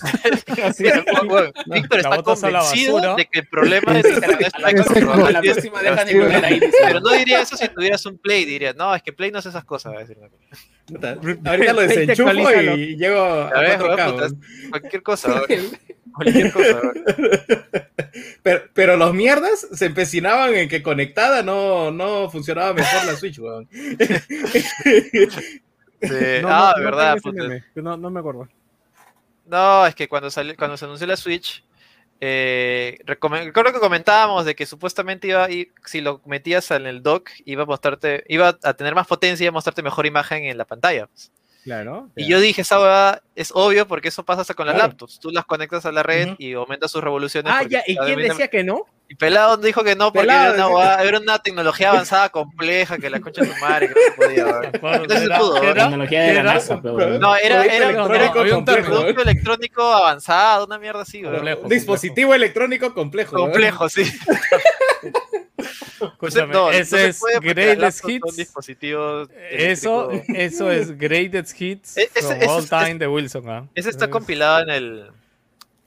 Mira, 0.80 1.04
weón, 1.14 1.30
weón, 1.30 1.52
Víctor 1.66 2.02
La 2.02 2.16
está 2.16 2.16
la 2.18 2.24
convencido 2.24 2.94
basura. 2.96 3.16
de 3.16 3.26
que 3.26 3.40
el 3.40 3.48
problema 3.48 4.00
es 4.00 4.06
Internet 4.10 4.48
Strike 4.48 4.78
Exacto. 4.78 4.94
control. 5.06 5.28
A 5.28 5.32
la 5.32 5.42
próxima 5.42 5.82
dejan 5.82 6.08
de 6.08 6.36
ahí. 6.46 6.62
Pero 6.82 7.00
no 7.02 7.12
diría 7.12 7.42
eso 7.42 7.58
si 7.58 7.68
tuvieras 7.68 8.06
un 8.06 8.18
Play, 8.18 8.46
diría, 8.46 8.72
no, 8.74 8.96
es 8.96 9.04
que 9.04 9.12
Play 9.14 9.30
no 9.32 9.40
hace 9.40 9.50
esas 9.50 9.66
cosas, 9.66 9.92
va 9.94 9.98
a 9.98 10.00
decir. 10.00 10.18
Puta, 10.86 11.18
Ahorita 11.46 11.74
lo 11.74 11.82
desenchufo 11.88 12.32
y 12.76 12.96
llego 12.98 13.20
a 13.22 13.48
A 13.50 13.60
ver, 13.62 13.80
4K, 13.80 13.82
weón, 13.82 14.12
puta, 14.12 14.16
weón. 14.16 14.42
Cualquier 14.70 15.04
cosa. 15.04 15.42
Cualquier 16.14 16.52
cosa, 16.52 16.80
pero, 18.44 18.62
pero 18.76 18.98
los 18.98 19.16
mierdas 19.16 19.68
se 19.74 19.86
empecinaban 19.88 20.54
en 20.54 20.70
que 20.70 20.84
conectada 20.84 21.42
no, 21.42 21.90
no 21.90 22.30
funcionaba 22.30 22.72
mejor 22.76 23.06
la 23.06 23.16
Switch, 23.16 23.40
weón. 23.40 23.68
Sí. 26.04 26.10
No, 26.42 26.50
ah, 26.50 26.74
no, 26.78 26.84
verdad, 26.84 27.18
No, 27.76 27.98
no 27.98 28.10
me 28.10 28.20
acuerdo. 28.20 28.48
No, 29.46 29.86
es 29.86 29.96
que 29.96 30.08
cuando 30.08 30.30
salió, 30.30 30.56
cuando 30.56 30.78
se 30.78 30.86
anunció 30.86 31.06
la 31.08 31.18
Switch, 31.18 31.64
eh, 32.22 32.98
recuerdo 33.06 33.74
que 33.74 33.80
comentábamos 33.80 34.46
de 34.46 34.56
que 34.56 34.66
supuestamente 34.66 35.28
iba 35.28 35.44
a 35.44 35.50
ir- 35.50 35.72
si 35.86 36.00
lo 36.00 36.22
metías 36.26 36.72
en 36.72 36.86
el 36.88 37.04
dock, 37.04 37.30
iba 37.44 37.64
a 37.64 37.66
mostrarte, 37.66 38.24
iba 38.30 38.58
a 38.64 38.74
tener 38.74 38.96
más 38.96 39.08
potencia 39.08 39.44
y 39.44 39.46
iba 39.46 39.52
a 39.52 39.54
mostrarte 39.54 39.84
mejor 39.84 40.06
imagen 40.06 40.46
en 40.46 40.58
la 40.58 40.66
pantalla. 40.66 41.08
pues. 41.08 41.32
Claro. 41.64 42.10
Y 42.16 42.28
yo 42.28 42.40
dije, 42.40 42.62
esa 42.62 42.80
huevada 42.80 43.22
es 43.36 43.52
obvio 43.54 43.88
porque 43.88 44.10
eso 44.10 44.24
pasa 44.24 44.42
hasta 44.42 44.54
con 44.54 44.66
las 44.66 44.76
Claro. 44.76 44.90
laptops. 44.90 45.20
Tú 45.20 45.32
las 45.32 45.46
conectas 45.46 45.86
a 45.86 45.92
la 45.92 46.04
red 46.04 46.36
y 46.38 46.54
aumentas 46.54 46.92
sus 46.92 47.04
revoluciones. 47.04 47.52
Ah, 47.56 47.64
ya, 47.68 47.82
¿y 47.88 47.96
quién 47.98 48.20
decía 48.20 48.48
que 48.50 48.64
no? 48.64 48.86
Y 49.10 49.16
Pelado 49.16 49.58
dijo 49.58 49.84
que 49.84 49.96
no 49.96 50.12
porque 50.12 50.22
Pelado 50.28 50.54
era, 50.56 50.68
una 51.20 51.20
era 51.20 51.40
tecnología 51.40 51.92
avanzada 51.92 52.30
compleja 52.30 52.98
que 52.98 53.10
la 53.10 53.20
concha 53.20 53.42
de 53.42 53.54
su 53.54 53.60
madre 53.60 53.90
que 53.90 53.94
no 53.94 54.02
se 54.02 54.12
podía. 54.14 54.46
Entonces 55.04 55.22
era- 55.24 55.38
pudo, 55.40 55.62
era-. 55.62 55.84
Tecnología 55.84 56.22
de 56.24 56.34
la 56.34 56.44
NASA, 56.44 56.82
pero. 56.82 57.20
No, 57.20 57.36
era, 57.36 57.64
electrónico 57.64 58.44
no, 58.44 58.58
un 58.58 58.66
producto 58.66 59.22
electrónico 59.22 59.84
avanzado, 59.84 60.66
una 60.66 60.80
mierda 60.80 61.02
así. 61.02 61.22
Complejo, 61.22 61.68
Dispositivo 61.68 62.34
electrónico 62.34 62.94
complejo. 62.94 63.36
Complejo, 63.36 63.88
sí. 63.90 64.04
Escúchame, 66.06 66.54
No, 66.54 66.66
no 66.66 66.72
ese 66.72 66.86
se 66.86 67.08
es 67.10 67.22
Greatest 67.42 68.08
Hits. 68.08 68.36
dispositivos 68.36 69.30
Eso, 69.52 70.10
eso 70.30 70.72
es 70.72 70.98
Greatest 70.98 71.60
Hits 71.62 71.98
E- 71.98 72.10
ese- 72.16 72.22
from 72.22 72.38
ese 72.42 72.48
all 72.50 72.64
es- 72.64 72.70
time 72.70 72.96
de 72.96 73.08
Wilson. 73.08 73.50
¿ah? 73.50 73.68
Ese 73.76 73.90
está 73.90 74.06
Es- 74.06 74.12
compilado 74.12 74.62
en 74.64 74.70
el, 74.70 75.12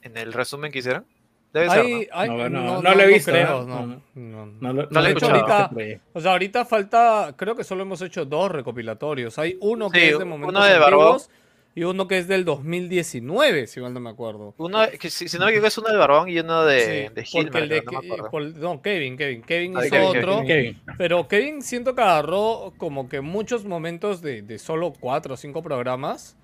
en 0.03 0.17
el 0.17 0.33
resumen 0.33 0.71
que 0.73 0.79
hicieron. 0.81 1.05
Debe 1.53 1.71
ser, 1.71 1.79
Hay- 1.81 2.09
hay- 2.13 2.29
No, 2.29 2.37
no, 2.37 2.49
no, 2.51 2.63
no, 2.65 2.83
no 2.83 2.95
lo 2.95 3.03
he 3.03 3.07
visto, 3.07 3.31
creo, 3.31 3.63
¿eh? 3.63 3.67
no, 3.67 3.87
No, 3.87 4.01
no. 4.15 4.47
No, 4.61 4.73
lo- 4.73 4.83
No 4.83 4.89
no 4.91 5.01
lo 5.01 5.07
he 5.07 5.09
escuchado 5.09 5.69
proyecto. 5.71 6.05
O 6.13 6.21
sea, 6.21 6.33
ahorita 6.33 6.65
falta, 6.67 7.33
creo 7.37 7.57
que 7.57 7.65
solo 7.65 7.83
hemos 7.83 8.03
hecho 8.03 8.27
dos 8.27 8.51
recopilatorios. 8.51 9.39
Hay 9.39 9.57
uno 9.61 9.89
que 9.91 10.01
Sí, 10.01 10.07
es 10.09 10.19
de 10.19 10.25
momentos 10.27 10.55
uno 10.55 10.65
de 10.65 10.75
antiguos 10.75 11.31
y 11.77 11.85
uno 11.85 12.09
que 12.09 12.19
es 12.19 12.27
del 12.27 12.45
2019, 12.45 13.67
si 13.69 13.81
mal 13.81 13.95
no 13.95 14.01
me 14.01 14.11
acuerdo. 14.11 14.55
Uno, 14.59 14.81
que 14.99 15.11
si, 15.11 15.29
si 15.29 15.39
no 15.39 15.45
me 15.45 15.51
equivoco, 15.53 15.69
es 15.69 15.79
uno 15.79 15.91
de 15.91 15.97
Barbón 15.97 16.29
y 16.29 16.39
uno 16.41 16.65
de, 16.65 16.81
Sí, 16.81 17.15
de 17.15 17.29
Hilmer, 17.31 17.63
el 17.65 17.69
de 17.69 17.83
no 17.83 17.93
me 17.93 17.99
Ke- 17.99 18.05
acuerdo. 18.07 18.31
por- 18.31 18.57
no, 18.57 18.83
Kevin, 18.83 19.17
Kevin. 19.17 19.43
Kevin 19.43 19.77
Ah, 19.77 19.81
de 19.83 19.87
hizo 19.87 19.97
Kevin, 19.97 20.09
otro. 20.19 20.45
Kevin. 20.47 20.81
Pero 20.99 21.29
Kevin 21.29 21.63
siento 21.63 21.95
que 21.95 22.01
agarró 22.03 22.73
como 22.79 23.09
que 23.09 23.21
muchos 23.21 23.65
momentos 23.67 24.23
de, 24.23 24.43
de 24.43 24.59
solo 24.59 24.93
cuatro 24.99 25.35
o 25.35 25.37
cinco 25.37 25.63
programas. 25.63 26.35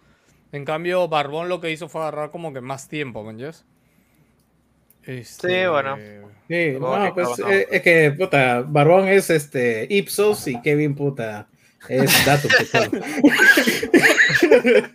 En 0.53 0.66
cambio, 0.66 1.09
Barbón 1.09 1.49
lo 1.49 1.61
que 1.62 1.71
hizo 1.71 1.88
fue 1.88 2.03
agarrar 2.03 2.31
como 2.31 2.53
que 2.53 2.61
más 2.61 2.87
tiempo, 2.88 3.25
¿me 3.25 3.31
entiendes? 3.31 3.64
Este, 5.05 5.62
Sí, 5.62 5.68
bueno. 5.68 5.97
Sí, 6.49 6.77
No, 6.79 6.99
no, 6.99 7.14
pues 7.14 7.38
no, 7.38 7.47
no. 7.47 7.53
eh, 7.53 7.66
es 7.71 7.83
que, 7.83 8.12
puta, 8.12 8.62
Barbón 8.62 9.09
es 9.09 9.31
este 9.31 9.87
Ipsos 9.90 10.47
y 10.47 10.61
Kevin, 10.61 10.95
puta, 10.95 11.49
es 11.88 12.12
pues, 12.42 12.73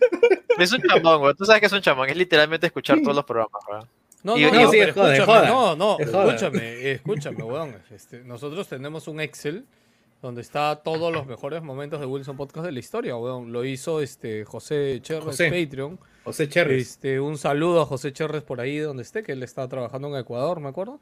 Es 0.58 0.72
un 0.72 0.82
chamón, 0.82 1.20
güey. 1.20 1.34
Tú 1.34 1.44
sabes 1.44 1.60
que 1.60 1.66
es 1.66 1.72
un 1.72 1.80
chamón. 1.80 2.08
Es 2.08 2.16
literalmente 2.16 2.66
escuchar 2.66 2.98
todos 3.02 3.14
los 3.14 3.24
programas, 3.24 3.62
güey. 3.68 3.82
No, 4.24 4.36
no, 4.36 4.50
no, 4.50 4.70
sí, 4.70 4.80
escúchame, 4.80 5.46
no, 5.76 5.96
escúchame, 5.98 6.90
escúchame, 6.90 7.44
weón. 7.44 7.76
Este, 7.90 8.24
nosotros 8.24 8.66
tenemos 8.66 9.06
un 9.06 9.20
Excel 9.20 9.64
donde 10.20 10.40
está 10.40 10.82
todos 10.82 11.12
los 11.12 11.24
mejores 11.26 11.62
momentos 11.62 12.00
de 12.00 12.06
Wilson 12.06 12.36
Podcast 12.36 12.66
de 12.66 12.72
la 12.72 12.80
historia, 12.80 13.16
weón. 13.16 13.52
Lo 13.52 13.64
hizo 13.64 14.00
este 14.00 14.44
José 14.44 14.98
Cherres, 15.02 15.24
José. 15.24 15.50
Patreon. 15.50 16.00
José 16.24 16.48
Cherry. 16.48 16.80
Este, 16.80 17.20
un 17.20 17.38
saludo 17.38 17.80
a 17.80 17.86
José 17.86 18.12
Cherres 18.12 18.42
por 18.42 18.60
ahí 18.60 18.78
donde 18.78 19.04
esté, 19.04 19.22
que 19.22 19.30
él 19.32 19.44
está 19.44 19.68
trabajando 19.68 20.08
en 20.08 20.16
Ecuador, 20.16 20.58
me 20.58 20.68
acuerdo. 20.68 21.00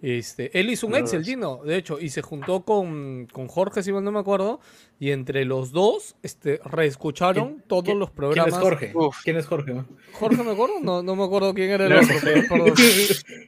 Este, 0.00 0.58
él 0.58 0.70
hizo 0.70 0.86
un. 0.86 0.94
Excel, 0.94 1.24
Gino, 1.24 1.60
de 1.64 1.76
hecho, 1.76 1.98
y 1.98 2.10
se 2.10 2.22
juntó 2.22 2.62
con, 2.62 3.26
con 3.32 3.48
Jorge, 3.48 3.82
si 3.82 3.92
mal 3.92 4.04
no 4.04 4.12
me 4.12 4.20
acuerdo, 4.20 4.60
y 5.00 5.10
entre 5.10 5.44
los 5.44 5.72
dos 5.72 6.14
este, 6.22 6.60
reescucharon 6.64 7.64
todos 7.66 7.82
¿Quién- 7.84 7.98
los 7.98 8.10
¿Quién 8.10 8.16
programas. 8.16 8.54
es 8.54 8.60
Jorge? 8.60 8.92
Uf. 8.94 9.16
¿Quién 9.24 9.36
es 9.36 9.46
Jorge? 9.46 9.74
¿Jorge 10.12 10.42
me 10.44 10.52
acuerdo? 10.52 10.74
No, 10.80 11.02
no 11.02 11.16
me 11.16 11.24
acuerdo 11.24 11.52
quién 11.52 11.70
era 11.70 11.86
el 11.86 11.92
otro, 11.94 12.14
perdón. 12.22 12.74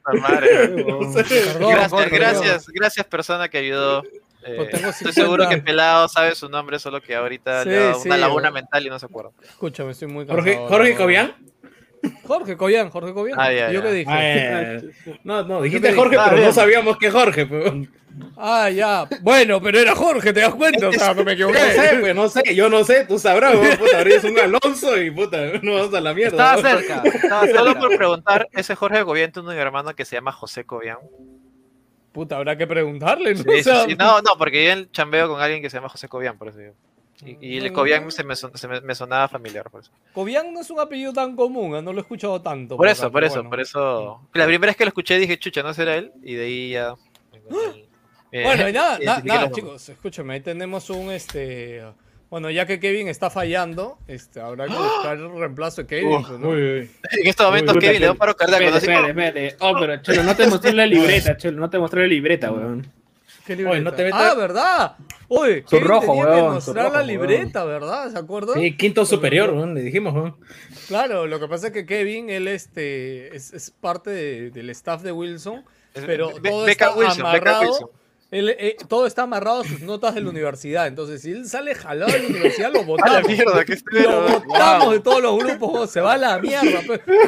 Perdón, 0.03 1.13
Gracias, 1.13 1.91
Jorge, 1.91 2.17
gracias, 2.17 2.67
gracias 2.69 3.05
persona 3.05 3.49
que 3.49 3.57
ayudó. 3.57 4.03
Eh, 4.43 4.55
Pues 4.57 4.69
tengo 4.71 4.89
estoy 4.89 5.13
50. 5.13 5.21
seguro 5.21 5.49
que 5.49 5.57
Pelado 5.59 6.07
sabe 6.09 6.33
su 6.35 6.49
nombre, 6.49 6.79
solo 6.79 6.99
que 6.99 7.15
ahorita 7.15 7.63
Sí, 7.63 7.69
le 7.69 7.77
ha 7.77 7.79
dado 7.81 7.99
sí, 8.01 8.07
una 8.07 8.17
laguna 8.17 8.51
mental 8.51 8.85
y 8.85 8.89
no 8.89 8.97
se 8.97 9.05
acuerda. 9.05 9.31
Escúchame, 9.43 9.91
estoy 9.91 10.07
muy 10.07 10.25
cansado. 10.25 10.41
Jorge, 10.41 10.67
Jorge. 10.67 10.95
Cobian. 10.95 11.35
Jorge 12.25 12.57
Cobian, 12.57 12.89
Jorge 12.89 13.13
Cobian. 13.13 13.39
Ah, 13.39 13.51
ya, 13.51 13.71
¿Yo 13.71 13.81
ya. 13.81 13.87
qué 13.87 13.93
dije? 13.93 14.11
Ah, 14.11 14.79
Ah, 15.07 15.13
no, 15.23 15.43
no, 15.43 15.61
dijiste 15.61 15.89
te 15.89 15.95
Jorge, 15.95 16.11
dije, 16.15 16.23
ah, 16.25 16.29
pero 16.31 16.45
no 16.45 16.51
sabíamos 16.53 16.97
que 16.97 17.11
Jorge. 17.11 17.45
No 17.45 18.69
ya. 18.69 19.07
Bueno, 19.21 19.61
pero 19.61 19.79
era 19.79 19.95
Jorge, 19.95 20.33
¿te 20.33 20.41
das 20.41 20.53
cuenta? 20.55 20.89
O 20.89 20.91
sea, 20.93 21.13
no 21.13 21.23
me 21.23 21.33
equivoqué. 21.33 21.59
sé, 21.59 21.97
pues 21.99 22.15
no 22.15 22.27
sé, 22.29 22.55
yo 22.55 22.69
no 22.69 22.83
sé, 22.83 23.05
tú 23.05 23.17
sabrás, 23.19 23.55
weón, 23.55 23.77
puta, 23.77 24.01
es 24.01 24.23
un 24.23 24.37
Alonso 24.39 25.01
y 25.01 25.11
puta, 25.11 25.37
no 25.61 25.75
vamos 25.75 25.93
a 25.93 26.01
la 26.01 26.13
mierda. 26.13 26.55
Estaba 26.55 26.69
cerca. 26.77 27.01
Estaba 27.05 27.47
Solo 27.47 27.65
cerca. 27.65 27.79
por 27.79 27.97
preguntar, 27.97 28.47
ese 28.51 28.75
Jorge 28.75 29.01
Gobián 29.03 29.31
tiene 29.31 29.49
un 29.49 29.55
hermano 29.55 29.93
que 29.95 30.05
se 30.05 30.15
llama 30.15 30.31
José 30.31 30.65
Cobian. 30.65 30.97
Puta, 32.11 32.35
habrá 32.35 32.57
que 32.57 32.67
preguntarle, 32.67 33.35
¿no? 33.35 33.43
Sí, 33.43 33.49
O 33.49 33.53
sí, 33.53 33.63
sea, 33.63 33.85
sí. 33.85 33.95
No, 33.97 34.17
no, 34.21 34.37
porque 34.37 34.65
yo 34.65 34.71
en 34.71 34.91
chambeo 34.91 35.29
con 35.29 35.39
alguien 35.41 35.61
que 35.61 35.69
se 35.69 35.77
llama 35.77 35.87
José 35.87 36.09
Cobian, 36.09 36.37
por 36.37 36.49
eso 36.49 36.57
digo. 36.57 36.73
Y, 37.25 37.37
y 37.39 37.57
el 37.57 37.71
Mm. 37.71 37.73
Cobian 37.73 38.11
se 38.11 38.23
me, 38.23 38.35
son- 38.35 38.55
se 38.57 38.67
me- 38.67 38.81
me 38.81 38.95
sonaba 38.95 39.27
familiar, 39.27 39.69
por 39.69 39.81
eso. 39.81 39.91
Cobian 40.13 40.53
no 40.53 40.61
es 40.61 40.69
un 40.71 40.79
apellido 40.79 41.13
tan 41.13 41.35
común, 41.35 41.75
¿eh? 41.75 41.81
no 41.81 41.91
lo 41.93 41.99
he 41.99 42.01
escuchado 42.01 42.41
tanto. 42.41 42.75
Por 42.75 42.85
por 42.85 42.87
eso, 42.87 43.11
por 43.11 43.23
eso, 43.23 43.35
bueno. 43.35 43.49
por 43.49 43.59
eso. 43.59 44.21
La 44.33 44.45
primera 44.45 44.69
vez 44.71 44.75
que 44.77 44.85
lo 44.85 44.89
escuché 44.89 45.17
dije, 45.19 45.37
chucha, 45.37 45.61
no 45.63 45.73
será 45.73 45.95
él, 45.95 46.11
y 46.23 46.33
de 46.35 46.43
ahí 46.45 46.69
ya. 46.71 46.93
Eh, 48.31 48.43
Bueno, 48.43 48.69
y 48.69 48.73
nada, 48.73 48.97
nada, 49.03 49.21
nada, 49.23 49.51
chicos, 49.51 49.89
escúchame, 49.89 50.33
ahí 50.35 50.41
tenemos 50.41 50.89
un 50.89 51.11
este. 51.11 51.83
Bueno, 52.29 52.49
ya 52.49 52.65
que 52.65 52.79
Kevin 52.79 53.09
está 53.09 53.29
fallando, 53.29 53.97
este, 54.07 54.39
habrá 54.39 54.65
que 54.65 54.73
buscar 54.73 55.17
el 55.17 55.29
reemplazo 55.37 55.81
de 55.81 55.87
Kevin. 55.87 56.07
Uf, 56.13 56.29
¿no? 56.39 56.47
Uy, 56.49 56.61
uy. 56.61 56.91
En 57.19 57.27
estos 57.27 57.45
momentos 57.45 57.75
Uy, 57.75 57.81
Kevin 57.81 57.99
le 57.99 58.05
da 58.05 58.11
un 58.13 58.17
paro 58.17 58.35
cardíaco. 58.37 58.63
Espérate, 58.77 59.09
espérate. 59.09 59.55
Oh, 59.59 59.73
pero 59.77 60.01
Cholo, 60.01 60.23
no 60.23 60.33
te 60.33 60.47
mostré 60.47 60.71
la 60.71 60.85
libreta, 60.85 61.35
Cholo, 61.35 61.59
no 61.59 61.69
te 61.69 61.77
mostré 61.77 62.01
la 62.03 62.07
libreta, 62.07 62.49
weón. 62.53 62.89
¿Qué 63.55 63.63
Oye, 63.65 63.79
libreta? 63.79 63.89
no 63.91 63.93
te 63.95 64.03
metas- 64.05 64.21
Ah, 64.31 64.33
¿verdad? 64.35 64.95
Oye, 65.33 65.63
Su 65.67 65.79
rojo, 65.79 66.07
tenía 66.07 66.25
que 66.25 66.31
weón, 66.31 66.53
mostrar 66.55 66.75
rojo, 66.85 66.89
la 66.97 66.97
weón. 66.99 67.07
libreta, 67.07 67.63
¿verdad? 67.63 68.11
¿Se 68.11 68.17
acuerdan? 68.17 68.55
Sí, 68.59 68.75
quinto 68.75 69.05
superior, 69.05 69.51
weón, 69.51 69.73
le 69.73 69.81
dijimos, 69.81 70.13
weón. 70.13 70.35
Claro, 70.87 71.25
lo 71.27 71.39
que 71.39 71.47
pasa 71.47 71.67
es 71.67 71.73
que 71.73 71.85
Kevin, 71.85 72.29
él 72.29 72.47
este, 72.49 73.35
es, 73.35 73.53
es 73.53 73.71
parte 73.71 74.09
de- 74.09 74.51
del 74.51 74.69
staff 74.71 75.01
de 75.03 75.11
Wilson, 75.13 75.63
pero 76.05 76.33
Be- 76.39 76.49
todo 76.49 76.65
Beca 76.65 76.85
está 76.87 76.97
Wilson, 76.97 77.31
Beca 77.31 77.57
amarrado. 77.59 77.91
Él, 78.29 78.55
eh, 78.57 78.77
todo 78.87 79.07
está 79.07 79.23
amarrado 79.23 79.59
a 79.59 79.63
sus 79.65 79.81
notas 79.81 80.15
de 80.15 80.21
la 80.21 80.29
universidad. 80.29 80.87
Entonces, 80.87 81.21
si 81.21 81.31
él 81.31 81.45
sale 81.49 81.75
jalado 81.75 82.13
de 82.13 82.19
la 82.19 82.27
universidad, 82.29 82.71
lo 82.71 82.79
A 82.79 82.81
la 82.83 82.87
votamos. 82.87 83.27
mierda, 83.27 83.65
que 83.65 83.73
estoy 83.73 84.03
Lo 84.03 84.21
votamos 84.39 84.93
de 84.93 84.99
todos 85.01 85.21
los 85.21 85.37
grupos, 85.37 85.73
weón, 85.73 85.87
se 85.89 85.99
va 85.99 86.13
a 86.13 86.17
la 86.17 86.39
mierda. 86.39 86.79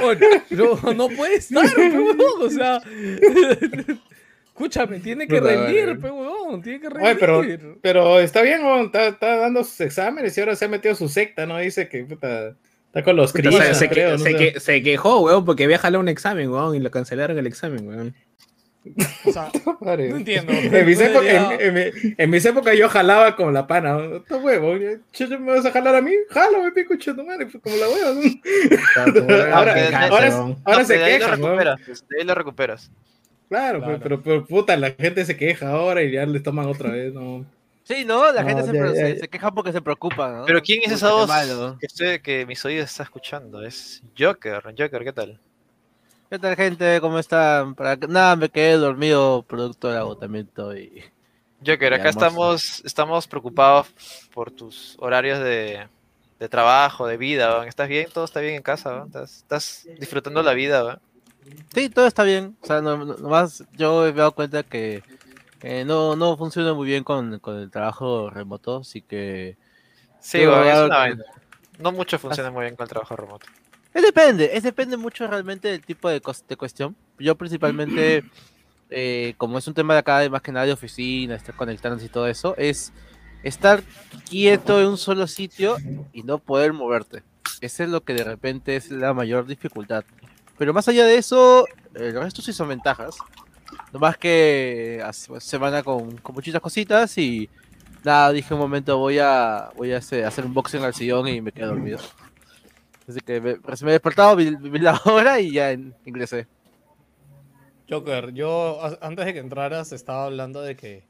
Bueno, 0.02 0.26
no, 0.50 0.94
no 0.94 1.10
puede 1.10 1.36
estar, 1.36 1.66
weón, 1.78 2.18
o 2.42 2.50
sea. 2.50 2.82
Escúchame, 4.56 5.00
tiene 5.00 5.28
que 5.28 5.40
rendir, 5.40 6.00
pe, 6.00 6.12
weón, 6.12 6.62
tiene 6.62 6.80
que 6.80 6.90
rendir. 6.90 7.08
Oye, 7.10 7.16
pero, 7.20 7.78
pero 7.82 8.20
está 8.20 8.42
bien, 8.44 8.64
weón, 8.64 8.86
está, 8.86 9.08
está 9.08 9.38
dando 9.38 9.64
sus 9.64 9.82
exámenes 9.82 10.38
y 10.38 10.42
ahora 10.42 10.56
se 10.56 10.66
ha 10.66 10.68
metido 10.68 10.94
su 10.94 11.10
secta, 11.10 11.46
¿no? 11.48 11.58
Dice 11.58 11.90
que 11.90 12.04
puta, 12.04 12.50
está 12.86 13.04
con 13.04 13.16
los 13.16 13.32
Puta, 13.32 13.50
se, 13.52 13.58
críos, 13.58 13.78
se 13.78 13.88
que- 13.90 13.94
creo, 13.96 14.12
no 14.12 14.18
se 14.20 14.32
sé. 14.32 14.38
que- 14.38 14.60
se 14.60 14.84
quejó, 14.84 15.22
weón, 15.22 15.44
porque 15.44 15.64
había 15.64 15.80
jalado 15.80 16.02
un 16.02 16.08
examen, 16.08 16.50
weón, 16.52 16.76
y 16.76 16.80
le 16.80 16.92
cancelaron 16.92 17.36
el 17.40 17.48
examen, 17.48 17.88
weón. 17.88 18.16
O 19.26 19.32
sea, 19.32 19.50
no 19.82 19.94
entiendo. 20.18 20.52
En 20.54 20.86
mis, 20.86 21.00
No 21.00 21.06
épocas, 21.06 21.24
debería- 21.24 21.54
en, 21.56 21.78
en 21.78 21.92
mi- 22.04 22.16
en 22.18 22.30
mis 22.30 22.46
épocas 22.46 22.78
yo 22.78 22.90
jalaba 22.90 23.36
con 23.36 23.54
la 23.56 23.66
pana. 23.66 23.98
¿Estás 24.18 24.44
huevo? 24.44 24.76
Chucho, 25.14 25.40
¿Me 25.40 25.54
vas 25.54 25.66
a 25.66 25.72
jalar 25.72 25.96
a 25.96 26.02
mí? 26.02 26.12
Jalo, 26.30 26.62
me 26.62 26.72
pico 26.74 26.94
chucho, 26.98 27.24
madre, 27.24 27.48
pues, 27.48 27.64
como 27.64 27.76
la 27.78 27.90
hueva. 27.90 29.56
Ahora, 29.56 29.76
No, 30.66 30.86
se 30.86 30.98
de 30.98 31.04
ahí 31.04 31.14
lo 31.14 31.26
quejan, 31.26 31.40
¿no? 31.42 31.48
recuperas. 31.48 31.80
De 32.10 32.20
ahí 32.20 32.26
lo 32.26 32.36
recuperas. 32.36 32.92
Claro, 33.54 33.80
Claro. 33.82 34.00
Pero, 34.02 34.24
pero 34.24 34.46
puta, 34.48 34.76
la 34.78 34.90
gente 34.92 35.24
se 35.26 35.38
queja 35.38 35.70
ahora 35.70 36.02
y 36.02 36.12
ya 36.12 36.26
le 36.26 36.40
toman 36.40 36.66
otra 36.66 36.90
vez, 36.90 37.14
¿no? 37.14 37.46
Sí, 37.84 38.04
no, 38.04 38.32
la 38.32 38.42
No, 38.42 38.48
gente 38.48 38.64
se, 38.64 38.74
ya, 38.74 38.80
pre- 38.82 38.90
ya, 38.90 38.96
se- 38.96 39.14
ya. 39.14 39.20
se 39.20 39.28
queja 39.28 39.52
porque 39.52 39.72
se 39.72 39.82
preocupa, 39.82 40.32
¿no? 40.32 40.46
Pero 40.46 40.60
¿quién 40.62 40.82
es 40.84 40.92
esa 40.92 41.12
voz 41.12 41.28
malo. 41.28 41.78
que, 41.80 41.86
estoy- 41.86 42.20
que 42.20 42.46
mis 42.48 42.66
oídos 42.66 42.90
está 42.90 43.04
escuchando? 43.04 43.62
Es 43.64 44.02
Joker. 44.18 44.64
Joker, 44.76 45.04
¿qué 45.04 45.14
tal? 45.14 45.40
¿Qué 46.32 46.40
tal, 46.40 46.56
gente? 46.56 47.00
¿Cómo 47.00 47.20
están? 47.20 47.76
Para 47.76 47.96
Nada, 47.96 48.36
me 48.36 48.50
quedé 48.50 48.74
dormido 48.74 49.44
producto 49.44 49.88
del 49.88 49.98
agotamiento 50.00 50.76
y... 50.76 51.04
Joker, 51.64 51.94
acá 51.94 52.10
estamos, 52.10 52.82
estamos 52.84 53.28
preocupados 53.28 53.88
por 54.34 54.50
tus 54.50 54.96
horarios 54.98 55.40
de, 55.40 55.88
de 56.40 56.50
trabajo, 56.50 57.06
de 57.06 57.18
vida. 57.18 57.68
¿Estás 57.68 57.88
bien? 57.88 58.08
¿Todo 58.12 58.26
está 58.26 58.40
bien 58.40 58.56
en 58.56 58.64
casa? 58.64 59.04
¿Estás, 59.06 59.38
estás 59.38 59.88
disfrutando 60.00 60.42
la 60.42 60.54
vida? 60.54 60.82
¿va? 60.82 61.00
Sí, 61.74 61.90
todo 61.90 62.08
está 62.08 62.24
bien. 62.24 62.56
O 62.62 62.66
sea, 62.66 62.82
no, 62.82 62.98
no- 62.98 63.16
nomás 63.18 63.64
yo 63.74 64.02
me 64.04 64.10
he 64.10 64.14
dado 64.14 64.32
cuenta 64.34 64.64
que, 64.64 65.04
que 65.60 65.86
no, 65.86 66.16
no 66.16 66.38
funciona 66.38 66.74
muy 66.74 66.88
bien 66.88 67.04
con, 67.04 67.40
con 67.40 67.58
el 67.58 67.72
trabajo 67.72 68.30
remoto, 68.30 68.78
así 68.78 69.02
que... 69.02 69.58
Sí, 70.20 70.42
Yo, 70.42 70.64
es 70.64 70.80
una 70.80 71.08
que-. 71.08 71.18
No 71.80 71.92
mucho 71.92 72.18
funciona 72.20 72.52
muy 72.52 72.64
bien 72.64 72.76
con 72.76 72.84
el 72.86 72.90
trabajo 72.90 73.16
remoto. 73.16 73.48
Es 73.94 74.02
depende, 74.04 74.52
es 74.54 74.64
depende 74.64 74.98
mucho 74.98 75.28
realmente 75.28 75.68
del 75.68 75.82
tipo 75.82 76.10
de, 76.10 76.22
de 76.48 76.58
cuestión. 76.58 76.96
Yo 77.20 77.36
principalmente, 77.36 78.24
eh, 78.90 79.34
como 79.38 79.58
es 79.58 79.68
un 79.68 79.74
tema 79.74 79.94
de 79.94 80.00
acá, 80.00 80.20
de 80.20 80.30
más 80.30 80.42
que 80.42 80.52
nada 80.52 80.66
de 80.66 80.74
oficina, 80.74 81.36
estar 81.36 81.56
conectándose 81.56 82.06
y 82.06 82.10
todo 82.10 82.28
eso, 82.28 82.56
es 82.58 82.92
estar 83.44 83.84
quieto 84.30 84.80
en 84.80 84.88
un 84.88 84.98
solo 84.98 85.28
sitio 85.28 85.78
y 86.14 86.24
no 86.24 86.38
poder 86.38 86.74
moverte. 86.74 87.24
Eso 87.62 87.84
es 87.84 87.90
lo 87.90 88.04
que 88.04 88.14
de 88.14 88.24
repente 88.24 88.76
es 88.76 88.90
la 88.92 89.14
mayor 89.14 89.46
dificultad. 89.46 90.04
Pero 90.58 90.74
más 90.74 90.88
allá 90.88 91.06
de 91.06 91.18
eso, 91.18 91.66
el 91.94 92.14
resto 92.14 92.42
sí 92.42 92.54
son 92.54 92.70
ventajas. 92.70 93.18
Nomás 93.92 94.18
que 94.18 95.02
hace- 95.04 95.40
semana 95.40 95.84
con, 95.84 96.18
con 96.18 96.36
muchitas 96.36 96.62
cositas 96.62 97.18
y 97.18 97.50
nada, 98.04 98.32
dije 98.32 98.54
un 98.54 98.60
momento 98.60 98.98
voy 98.98 99.20
a 99.20 99.70
voy 99.76 99.94
a 99.94 99.98
hacer, 99.98 100.26
hacer 100.26 100.46
un 100.46 100.54
boxing 100.54 100.84
al 100.84 100.94
sillón 100.94 101.28
y 101.28 101.42
me 101.42 101.52
quedé 101.52 101.66
dormido. 101.66 102.00
Así 103.08 103.20
que 103.20 103.42
me, 103.42 103.52
he 103.52 103.92
despertado, 103.92 104.36
vi, 104.36 104.56
vi 104.56 104.80
la 104.80 105.00
hora 105.06 105.40
y 105.40 105.52
ya 105.54 105.74
ingresé. 106.06 106.48
Joker, 107.90 108.34
yo 108.34 108.80
antes 109.02 109.26
de 109.26 109.34
que 109.34 109.40
entraras 109.40 109.92
estaba 109.92 110.26
hablando 110.26 110.62
de 110.62 110.76
que 110.76 111.06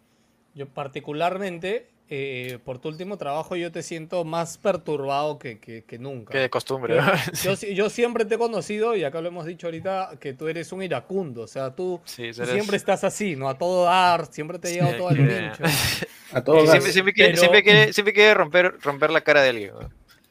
yo 0.56 0.68
particularmente 0.68 1.93
eh, 2.10 2.60
por 2.64 2.80
tu 2.80 2.90
último 2.90 3.18
trabajo 3.18 3.56
yo 3.56 3.72
te 3.72 3.82
siento 3.82 4.24
más 4.26 4.58
perturbado 4.58 5.40
que, 5.40 5.58
que- 5.60 5.84
que 5.84 5.98
nunca. 5.98 6.32
Que 6.32 6.40
de 6.40 6.50
costumbre. 6.50 6.98
Yo, 7.74 7.90
siempre 7.90 8.26
te 8.26 8.36
he 8.36 8.38
conocido 8.38 8.96
y 8.96 9.04
acá 9.04 9.22
lo 9.22 9.30
hemos 9.30 9.46
dicho 9.46 9.68
ahorita 9.68 10.12
que 10.20 10.34
tú 10.34 10.48
eres 10.48 10.72
un 10.72 10.84
iracundo, 10.84 11.42
o 11.44 11.48
sea, 11.48 11.74
tú, 11.76 12.02
Sí, 12.06 12.32
tú 12.36 12.44
eres- 12.44 12.54
siempre 12.54 12.78
estás 12.78 13.04
así, 13.04 13.36
¿no? 13.36 13.50
A 13.50 13.58
todo 13.58 13.86
dar, 13.86 14.28
siempre 14.32 14.60
te 14.60 14.68
ha 14.68 14.72
llegado 14.72 14.92
Sí, 14.92 14.98
todo 14.98 15.08
al 15.10 15.16
pincho. 15.18 15.64
A 15.64 16.40
Sí, 16.40 16.44
todos 16.46 16.70
siempre, 16.70 16.92
siempre 16.92 17.14
quiere, 17.14 17.30
Pero- 17.32 17.40
siempre 17.42 17.64
quiere, 17.64 17.94
siempre 17.94 18.14
quiere 18.14 18.34
romper, 18.34 18.76
romper 18.82 19.10
la 19.10 19.22
cara 19.22 19.42
de 19.42 19.50
alguien. 19.50 19.72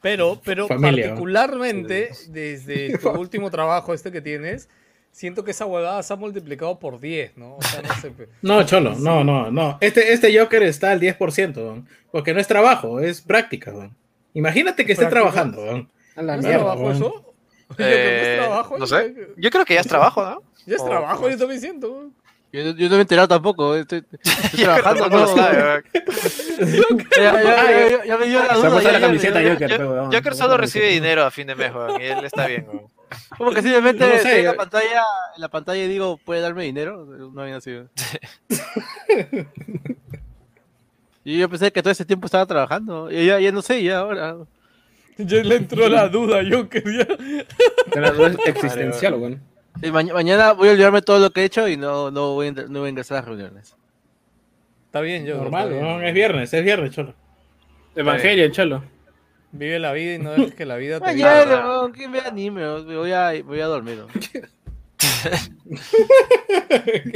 Pero, 0.01 0.39
pero 0.43 0.67
Familia, 0.67 1.05
¿no? 1.07 1.09
particularmente 1.11 2.11
desde 2.29 2.97
tu 2.97 3.09
último 3.19 3.49
trabajo 3.49 3.93
este 3.93 4.11
que 4.11 4.21
tienes, 4.21 4.69
siento 5.13 5.45
que 5.45 5.51
esa 5.51 5.65
huevada 5.65 6.03
se 6.03 6.11
ha 6.11 6.17
multiplicado 6.17 6.77
por 6.79 6.99
10, 6.99 7.37
¿no? 7.37 7.55
O 7.55 7.61
sea, 7.61 7.81
no 7.81 7.93
sé. 8.01 8.11
No, 8.41 8.63
Cholo, 8.65 8.95
no, 8.97 9.23
no, 9.23 9.49
no. 9.49 9.77
Este, 9.79 10.11
este 10.11 10.37
Joker 10.37 10.63
está 10.63 10.91
al 10.91 10.99
10%, 10.99 11.55
¿no? 11.55 11.85
porque 12.11 12.33
no 12.33 12.41
es 12.41 12.47
trabajo, 12.47 12.99
es 12.99 13.21
práctica. 13.21 13.71
¿no? 13.71 13.89
Imagínate 14.33 14.85
que 14.85 14.91
esté 14.91 15.05
¿Práctica? 15.05 15.31
trabajando. 15.31 15.65
¿no? 15.65 15.87
A 16.17 16.21
la 16.21 16.33
¿No 16.33 16.39
es 16.41 16.45
mierda, 16.45 16.59
trabajo 16.65 16.81
weón. 16.81 16.95
eso? 16.97 17.33
Yo 17.69 17.75
creo 17.75 17.87
que 17.87 17.93
Eh, 17.95 18.33
es 18.33 18.39
trabajo. 18.45 18.77
no 18.77 18.85
sé. 18.87 19.15
Yo 19.37 19.49
creo 19.49 19.65
que 19.65 19.73
ya 19.75 19.79
es 19.81 19.87
trabajo, 19.87 20.21
¿no? 20.23 20.41
Ya 20.65 20.75
es 20.75 20.81
O- 20.81 20.85
trabajo, 20.85 21.29
yo 21.29 21.37
también 21.37 21.59
siento. 21.61 21.91
weón. 21.91 22.13
Yo, 22.53 22.61
yo 22.75 22.85
no 22.87 22.91
me 22.91 22.97
he 22.97 23.01
enterado 23.01 23.27
tampoco, 23.27 23.75
estoy, 23.75 24.03
estoy 24.21 24.59
Yo 24.59 24.65
trabajando. 24.65 25.09
¿no? 25.09 25.27
sabe. 25.27 25.83
Ya, 27.17 27.17
ya, 27.17 27.43
ya, 27.43 27.89
ya- 27.89 28.05
ya 28.05 28.17
me 28.17 28.25
dio 28.27 28.39
la 28.39 28.45
Se 28.45 28.51
ha 28.51 28.55
duda. 28.57 28.69
puesto 28.69 28.89
ya- 28.91 28.99
la 28.99 29.07
camiseta 29.07 29.41
Joker. 29.41 29.81
Joker 30.13 30.33
Se 30.33 30.39
solo 30.39 30.57
recibe 30.57 30.87
dinero 30.89 31.23
a 31.25 31.31
fin 31.31 31.47
de 31.47 31.55
mes, 31.55 31.73
weón, 31.73 31.99
y 31.99 32.05
él 32.05 32.23
está 32.25 32.45
bien. 32.47 32.65
weón. 32.71 32.92
Como 33.37 33.51
que 33.51 33.61
simplemente 33.61 33.99
No 34.05 34.09
sé, 34.11 34.15
estoy 34.17 34.31
en 34.39 34.45
la 34.45 34.51
yo- 34.51 34.57
pantalla, 34.57 35.01
en 35.35 35.41
la 35.41 35.47
pantalla 35.49 35.87
digo, 35.87 36.17
¿puede 36.17 36.41
darme 36.41 36.63
dinero? 36.63 37.05
No 37.05 37.41
había 37.41 37.59
sido. 37.61 37.89
Y 41.25 41.37
yo 41.39 41.49
pensé 41.49 41.71
que 41.71 41.81
todo 41.81 41.91
ese 41.91 42.05
tiempo 42.05 42.25
estaba 42.25 42.45
trabajando. 42.45 43.09
Y 43.11 43.25
ya, 43.25 43.39
ya 43.39 43.51
no 43.51 43.61
sé, 43.61 43.81
ya 43.81 43.99
ahora. 43.99 44.35
Ya 45.17 45.43
le 45.43 45.55
entró 45.55 45.87
la 45.87 46.09
duda, 46.09 46.41
Joker. 46.49 46.83
Ya. 46.85 47.07
Pero 47.93 48.13
no 48.13 48.25
es 48.27 48.37
existencial, 48.45 49.13
weón. 49.15 49.41
Y 49.81 49.89
ma- 49.91 50.03
mañana 50.03 50.51
voy 50.53 50.69
a 50.69 50.71
olvidarme 50.73 51.01
todo 51.01 51.19
lo 51.19 51.31
que 51.31 51.41
he 51.41 51.45
hecho 51.45 51.67
y 51.67 51.77
no, 51.77 52.11
no, 52.11 52.33
voy, 52.33 52.47
a, 52.47 52.51
no 52.51 52.79
voy 52.79 52.87
a 52.87 52.89
ingresar 52.89 53.17
a 53.17 53.19
las 53.21 53.27
reuniones. 53.29 53.75
Está 54.87 55.01
bien, 55.01 55.23
Joker. 55.23 55.41
Normal, 55.43 55.71
está 55.71 55.83
bien. 55.85 55.97
¿no? 55.99 56.07
es 56.07 56.13
viernes, 56.13 56.53
es 56.53 56.63
viernes, 56.63 56.91
Cholo. 56.91 57.13
Evangelio, 57.95 58.49
cholo. 58.51 58.83
Vive 59.53 59.77
la 59.77 59.93
vida 59.93 60.15
y 60.15 60.17
no 60.17 60.31
dejes 60.31 60.55
que 60.55 60.65
la 60.65 60.77
vida 60.77 60.99
te 60.99 61.05
Mañana, 61.05 61.67
weón, 61.67 61.91
¿quién 61.91 62.11
ve 62.11 62.21
anime? 62.21 62.61
Me 62.61 62.97
voy 62.97 63.11
a, 63.11 63.33
voy 63.43 63.61
a 63.61 63.67
dormir. 63.67 63.99
¿no? 63.99 64.07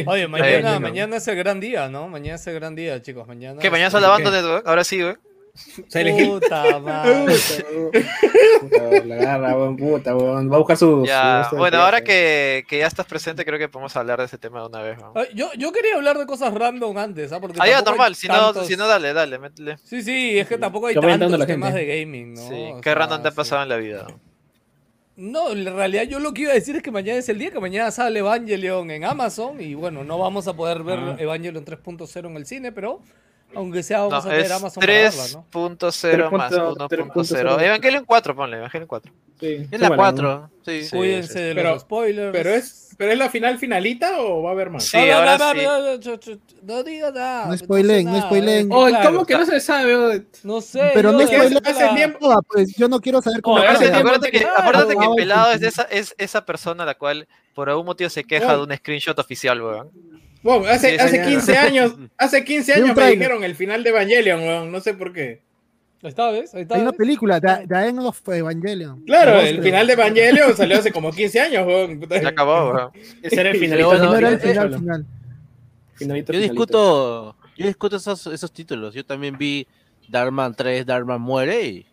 Oye, 0.06 0.28
mañana, 0.28 0.80
mañana 0.80 1.17
es 1.17 1.28
el 1.28 1.36
gran 1.36 1.60
día, 1.60 1.89
¿no? 1.89 2.08
Mañana 2.08 2.36
es 2.36 2.45
el 2.47 2.54
gran 2.56 2.76
día, 2.76 3.02
chicos. 3.02 3.28
Mañana. 3.28 3.60
¿Qué? 3.60 3.71
¿Mañana 3.71 3.88
es- 3.88 3.93
está 3.93 4.00
lavando 4.08 4.30
weón? 4.30 4.62
Ahora 4.65 4.84
sí, 4.84 5.02
weón. 5.02 5.19
Hill. 5.93 6.28
Puta 6.30 6.80
madre. 6.82 7.34
Puta, 8.62 9.06
la 9.06 9.15
agarra, 9.15 9.56
weón, 9.58 9.78
puta, 9.78 10.15
weón. 10.15 10.52
Va 10.52 10.56
a 10.56 10.60
buscar 10.60 10.78
su. 10.78 11.06
Ya, 11.06 11.41
su- 11.43 11.48
este 11.48 11.56
bueno, 11.58 11.78
ahora 11.80 12.02
que, 12.04 12.65
que 12.67 12.80
ya 12.80 12.88
estás 12.88 13.06
presente, 13.06 13.46
creo 13.46 13.60
que 13.60 13.70
podemos 13.70 13.96
hablar 13.96 14.20
de 14.20 14.26
ese 14.26 14.38
tema 14.38 14.62
de 14.62 14.67
una 14.67 14.82
vez. 14.82 14.98
Ay, 15.15 15.28
Yo, 15.34 15.50
yo 15.58 15.72
quería 15.72 15.96
hablar 15.96 16.17
de 16.17 16.26
cosas 16.26 16.54
random 16.54 16.98
antes, 16.98 17.32
¿ah? 17.32 17.39
Porque 17.39 17.58
Ah, 17.62 17.67
ya, 17.67 17.82
normal. 17.82 18.15
Si 18.15 18.28
no, 18.28 18.34
tantos- 18.54 18.67
si 18.67 18.76
no, 18.78 18.88
dale, 18.88 19.13
dale, 19.13 19.39
métele. 19.39 19.78
Sí, 19.84 20.02
sí, 20.02 20.38
es 20.39 20.48
que 20.48 20.58
tampoco 20.58 20.88
hay 20.88 20.96
tantos 20.96 21.32
la 21.32 21.46
temas 21.46 21.74
gente. 21.74 21.86
de 21.86 22.00
gaming, 22.02 22.34
¿no? 22.34 22.41
Sí, 22.48 22.70
O 22.74 22.78
qué 22.78 22.84
sea, 22.89 22.96
random 22.96 23.22
te 23.22 23.28
ha 23.28 23.32
sí. 23.32 23.38
pasado 23.38 23.63
en 23.63 23.70
la 23.70 23.78
vida. 23.78 24.08
No, 25.15 25.50
en 25.52 25.65
realidad 25.65 26.04
yo 26.04 26.20
lo 26.20 26.32
que 26.32 26.43
iba 26.43 26.52
a 26.52 26.54
decir 26.54 26.76
es 26.76 26.84
que 26.84 26.91
mañana 26.91 27.17
es 27.17 27.28
el 27.28 27.39
día 27.39 27.50
que 27.50 27.60
mañana 27.60 27.89
sale 27.89 28.20
Evangelion 28.20 28.91
en 28.91 29.04
Amazon 29.04 29.60
y 29.60 29.74
bueno, 29.74 30.04
no 30.04 30.20
vamos 30.20 30.48
a 30.48 30.54
poder 30.54 30.84
ver 30.84 31.00
Ah. 31.00 31.15
Evangelion 31.17 31.65
3.0 31.65 32.28
en 32.30 32.38
el 32.38 32.46
cine, 32.46 32.72
pero 32.72 33.02
aunque 33.56 33.84
sea 33.84 34.00
vamos 34.02 34.26
No, 34.26 34.32
a 34.32 34.38
es 34.38 34.52
Amazon 34.52 34.82
para 34.82 34.94
verla, 34.94 35.24
¿no? 35.34 35.46
3.0 35.52 36.32
más 36.32 36.52
3.0. 36.52 37.08
1.0. 37.14 37.62
Evangelion 37.64 38.06
4, 38.06 38.36
ponle, 38.36 38.58
Evangelion 38.58 38.88
4. 38.88 39.14
Sí, 39.40 39.46
Es 39.46 39.70
sí, 39.70 39.78
la 39.78 39.88
bueno, 39.90 40.04
4. 40.04 40.50
Sí. 40.66 40.84
Sí. 40.84 40.96
Cuídense 40.98 41.40
de 41.40 41.56
Pero- 41.56 41.70
los 41.72 41.82
spoilers. 41.82 42.32
Pero 42.32 42.50
es, 42.50 42.84
pero 42.98 43.12
es 43.12 43.18
la 43.20 43.30
final 43.30 43.60
finalita 43.60 44.20
o 44.20 44.42
va 44.42 44.50
a 44.50 44.54
haber 44.54 44.70
más. 44.72 44.84
Sí, 44.84 44.98
No, 44.98 45.06
no, 45.06 45.14
ahora 45.14 45.38
no, 45.38 45.52
sí. 45.52 45.58
no, 45.64 46.76
no, 46.76 46.84
digas 46.84 47.14
nada. 47.14 47.46
No 47.46 47.58
spoilen, 47.58 48.06
no 48.06 48.22
spoilen. 48.22 48.70
Oh, 48.72 48.88
claro. 48.88 49.12
¿cómo 49.12 49.26
que 49.26 49.38
no 49.38 49.46
se 49.46 49.60
sabe? 49.60 50.24
No 50.44 50.60
sé. 50.62 50.90
Pero 50.96 51.12
no 51.12 51.22
spoilen, 51.22 51.60
hace 51.64 51.84
la- 51.86 51.96
tiempo. 51.96 52.32
Ah, 52.32 52.42
pues 52.48 52.76
yo 52.76 52.88
no 52.90 53.00
quiero 53.00 53.22
saber 53.22 53.42
cómo 53.42 53.58
acaba. 53.58 53.74
hace 53.74 53.84
tiempo 53.90 54.00
Acuérdate 54.00 54.32
que, 54.32 54.46
acuérdate 54.46 54.96
que 54.96 55.06
ah, 55.06 55.10
Pelado 55.16 55.52
es, 55.52 55.62
esa, 55.62 55.84
es 55.84 56.16
esa 56.18 56.44
persona 56.46 56.82
a 56.84 56.86
la 56.88 56.96
cual 56.96 57.28
por 57.54 57.70
algún 57.70 57.86
motivo 57.86 58.10
se 58.10 58.24
queja 58.24 58.56
de 58.58 58.64
un 58.64 58.76
screenshot 58.76 59.18
oficial, 59.20 59.62
weón. 59.62 59.92
Bueno, 60.43 60.65
hace, 60.67 60.91
Sí, 60.91 60.95
hace 61.00 61.10
señor. 61.12 61.28
15 61.30 61.58
años, 61.58 61.95
hace 62.17 62.43
15 62.43 62.73
De 62.73 62.78
un 62.80 62.86
años 62.86 62.97
me 62.97 63.10
dijeron 63.12 63.43
el 63.43 63.56
final 63.56 63.84
de 63.84 63.89
Evangelion, 63.89 64.39
weón, 64.41 64.71
no 64.71 64.80
sé 64.80 64.93
por 64.93 65.12
qué. 65.13 65.41
¿ves? 66.02 66.54
Ahí 66.54 66.62
está. 66.62 66.76
Hay 66.76 66.82
una 66.82 66.91
¿ves? 66.91 66.97
película, 66.97 67.41
The, 67.41 67.88
End 67.88 68.00
of 68.00 68.21
Evangelion. 68.30 69.04
Claro, 69.04 69.39
el 69.41 69.54
creo. 69.56 69.63
final 69.63 69.88
de 69.88 69.93
Evangelion 69.93 70.56
salió 70.56 70.78
hace 70.78 70.91
como 70.91 71.12
15 71.12 71.39
años, 71.39 71.65
weón. 71.67 72.00
Ya 72.10 72.30
acabó, 72.30 72.71
weón. 72.71 72.91
Ese 73.21 73.41
era 73.41 73.50
el 73.52 73.58
finalito. 73.58 73.88
bueno, 73.88 74.06
No 74.06 74.15
era 74.17 74.30
el 74.30 74.39
final, 74.39 74.73
final. 74.76 75.06
Finalito, 75.95 76.32
Yo 76.34 76.39
discuto, 76.39 77.36
yo 77.58 77.65
discuto 77.67 77.95
esos, 77.95 78.28
esos 78.28 78.52
títulos. 78.52 78.93
Yo 78.93 79.04
también 79.04 79.36
vi 79.38 79.67
Darman 80.08 80.54
3, 80.54 80.86
Darman 80.86 81.19
muere 81.19 81.65
y 81.65 81.86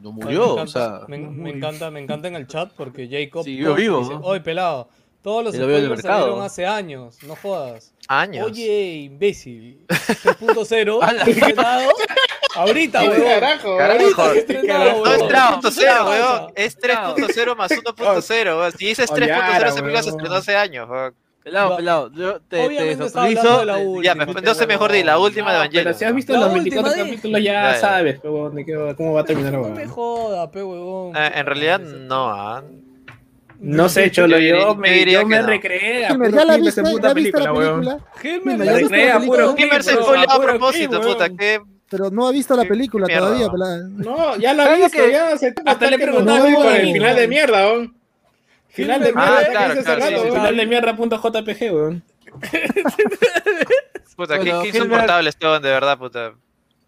no 0.00 0.12
Me 0.12 0.24
murió. 0.24 0.52
encanta, 0.52 0.62
O 0.62 0.66
sea, 0.66 1.00
me, 1.08 1.18
me 1.18 1.50
encanta, 1.50 1.90
me 1.90 2.00
encanta 2.00 2.28
en 2.28 2.36
el 2.36 2.46
chat 2.46 2.70
porque 2.76 3.08
Jacob 3.10 3.44
Siguió 3.44 3.70
Tosh 3.70 3.78
vivo, 3.80 4.00
dice, 4.00 4.14
¿no? 4.14 4.42
pelado, 4.44 4.88
todos 5.22 5.44
los 5.44 5.54
spoilers 5.54 6.02
salieron 6.02 6.42
hace 6.42 6.66
años, 6.66 7.18
no 7.22 7.36
jodas. 7.36 7.92
Años. 8.08 8.46
Oye, 8.46 8.92
imbécil, 9.04 9.84
3.0, 9.88 10.98
Ala. 11.02 11.22
estrenado 11.22 11.90
ahorita, 12.56 13.00
¿Qué 13.00 13.08
huevón. 13.08 13.28
carajo, 13.28 13.76
Carajo. 13.76 14.26
No 14.26 14.32
es 14.32 15.18
huevón. 15.20 15.28
3.0, 15.30 16.08
weón. 16.08 16.52
Es 16.56 16.78
3.0 16.78 17.56
más 17.56 17.70
1.0, 17.70 18.44
weón. 18.58 18.72
Si 18.72 18.86
dices 18.86 19.10
3.0, 19.10 19.22
Ollara, 19.24 19.68
esa 19.68 19.76
película 19.76 20.02
se 20.02 20.08
weón. 20.08 20.18
estrenó 20.20 20.34
hace 20.36 20.56
años, 20.56 20.88
weón. 20.90 21.14
pelado, 21.44 21.76
pelado. 21.76 22.10
Yo 22.14 22.40
te, 22.40 22.56
te 22.56 22.66
Obviamente 22.66 23.04
está 23.06 23.22
hablando 23.22 23.40
autorizo. 23.42 23.60
de 23.60 23.66
la 23.66 23.80
eh, 23.80 23.86
última. 23.86 24.02
Ya, 24.04 24.14
pues, 24.26 24.36
entonces 24.38 24.66
mejor 24.66 24.92
di 24.92 25.02
la 25.04 25.18
última 25.18 25.46
de 25.52 25.52
No, 25.52 25.62
Evangelion. 25.64 25.84
Pero 25.84 25.98
si 25.98 26.04
has 26.04 26.14
visto 26.14 26.32
los 26.32 26.42
última 26.42 26.62
24 26.62 26.92
dije. 26.94 27.04
capítulos, 27.06 27.42
ya, 27.42 27.74
sabes 27.76 28.20
weón, 28.24 28.64
cómo 28.96 29.12
va 29.14 29.20
a 29.20 29.24
terminar, 29.24 29.52
No 29.52 29.60
weón. 29.62 29.74
me 29.74 29.86
joda, 29.86 30.50
pe 30.50 30.62
huevón. 30.64 31.16
Eh, 31.16 31.30
en 31.36 31.46
realidad, 31.46 31.78
no, 31.80 32.30
ah. 32.30 32.62
No 33.62 33.88
sé, 33.90 34.10
Cholo, 34.10 34.38
Yo 34.38 34.74
me, 34.74 35.04
yo 35.04 35.26
me 35.26 35.42
recreé 35.42 36.06
a 36.06 36.14
puro 36.14 36.30
¿ya 36.30 36.44
la 36.46 36.56
viste? 36.56 36.80
esa 36.80 36.90
puta 36.90 37.08
¿Ya 37.08 37.14
viste 37.14 37.38
la 37.38 37.52
película, 37.52 37.52
weón. 37.52 37.80
Me 37.80 38.56
¿ya 38.64 38.72
viste 38.72 38.80
recreé 38.84 39.10
a 39.12 39.20
puro 39.20 39.54
Kimmer 39.54 39.82
se 39.82 39.92
spoileó 39.92 40.30
a 40.30 40.40
propósito, 40.40 41.00
puta. 41.02 41.28
¿Qué? 41.28 41.60
Pero 41.90 42.10
no 42.10 42.26
ha 42.26 42.32
visto 42.32 42.56
la 42.56 42.62
¿Qué 42.62 42.68
película 42.68 43.06
mierda? 43.06 43.26
todavía. 43.26 43.48
pela- 43.48 43.88
No, 43.88 44.36
ya 44.36 44.54
la 44.54 44.64
¿Sabes 44.64 44.78
he 44.78 44.82
visto, 44.84 45.02
que- 45.04 45.12
ya 45.12 45.36
se 45.36 45.54
Hasta 45.66 45.90
le 45.90 45.98
preguntaba 45.98 46.48
no, 46.48 46.56
con 46.56 46.66
el 46.74 46.92
final 46.92 47.16
de 47.16 47.28
mierda, 47.28 47.66
weón. 47.66 47.94
Final 48.68 49.00
de 49.02 49.12
mierda, 49.12 49.38
ah, 49.40 49.44
claro, 49.50 49.82
claro, 49.82 50.02
sí, 50.06 50.14
sí. 50.22 50.30
Final 50.30 50.56
de 50.56 50.66
mierda 50.66 50.96
punto 50.96 51.16
JPG, 51.20 51.74
weón. 51.74 52.02
Puta, 54.16 54.38
qué, 54.38 54.50
Bueno, 54.50 54.62
qué 54.62 54.68
Hilmer- 54.70 54.76
insoportable 54.76 55.28
Esteban, 55.30 55.62
de 55.62 55.68
verdad, 55.70 55.98
puta. 55.98 56.32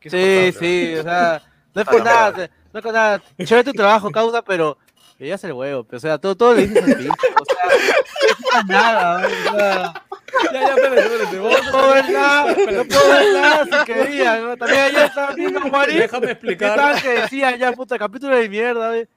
Sí, 0.00 0.52
sí, 0.58 0.94
o 0.98 1.02
sea, 1.02 1.42
no 1.74 1.82
es 1.82 1.88
por 1.88 2.04
nada, 2.04 2.30
no 2.72 2.78
es 2.78 2.82
por 2.82 2.92
nada. 2.92 3.22
Chévere 3.44 3.64
tu 3.64 3.72
trabajo, 3.72 4.10
causa, 4.10 4.42
pero 4.42 4.76
ya 5.26 5.34
es 5.36 5.44
el 5.44 5.52
huevo, 5.52 5.84
pero, 5.84 5.96
o 5.98 6.00
sea, 6.00 6.18
todo, 6.18 6.36
todo 6.36 6.54
le 6.54 6.66
dices 6.66 6.82
al 6.82 6.94
pinche, 6.96 7.10
o 7.40 7.44
sea, 7.44 8.62
no 8.62 8.68
nada, 8.68 9.26
o 9.26 9.56
sea, 9.56 9.94
Ya, 10.52 10.52
ya, 10.52 10.68
espérate, 10.74 11.00
espérate. 11.00 11.36
no 11.36 11.70
puedo 11.72 11.92
ver 11.94 12.10
nada, 12.10 12.46
no 12.52 12.84
puedo 12.84 13.08
ver 13.10 13.32
nada 13.34 13.64
si 13.64 13.84
quería, 13.92 14.36
¿no? 14.40 14.56
También 14.56 14.80
ayer 14.80 15.04
estaba 15.04 15.32
viendo 15.34 15.60
Déjame 15.86 16.30
explicar. 16.32 17.02
que 17.02 17.08
decía 17.08 17.56
ya, 17.56 17.72
puta, 17.72 17.98
capítulo 17.98 18.36
de 18.36 18.48
mierda, 18.48 18.88
¿ves? 18.90 19.08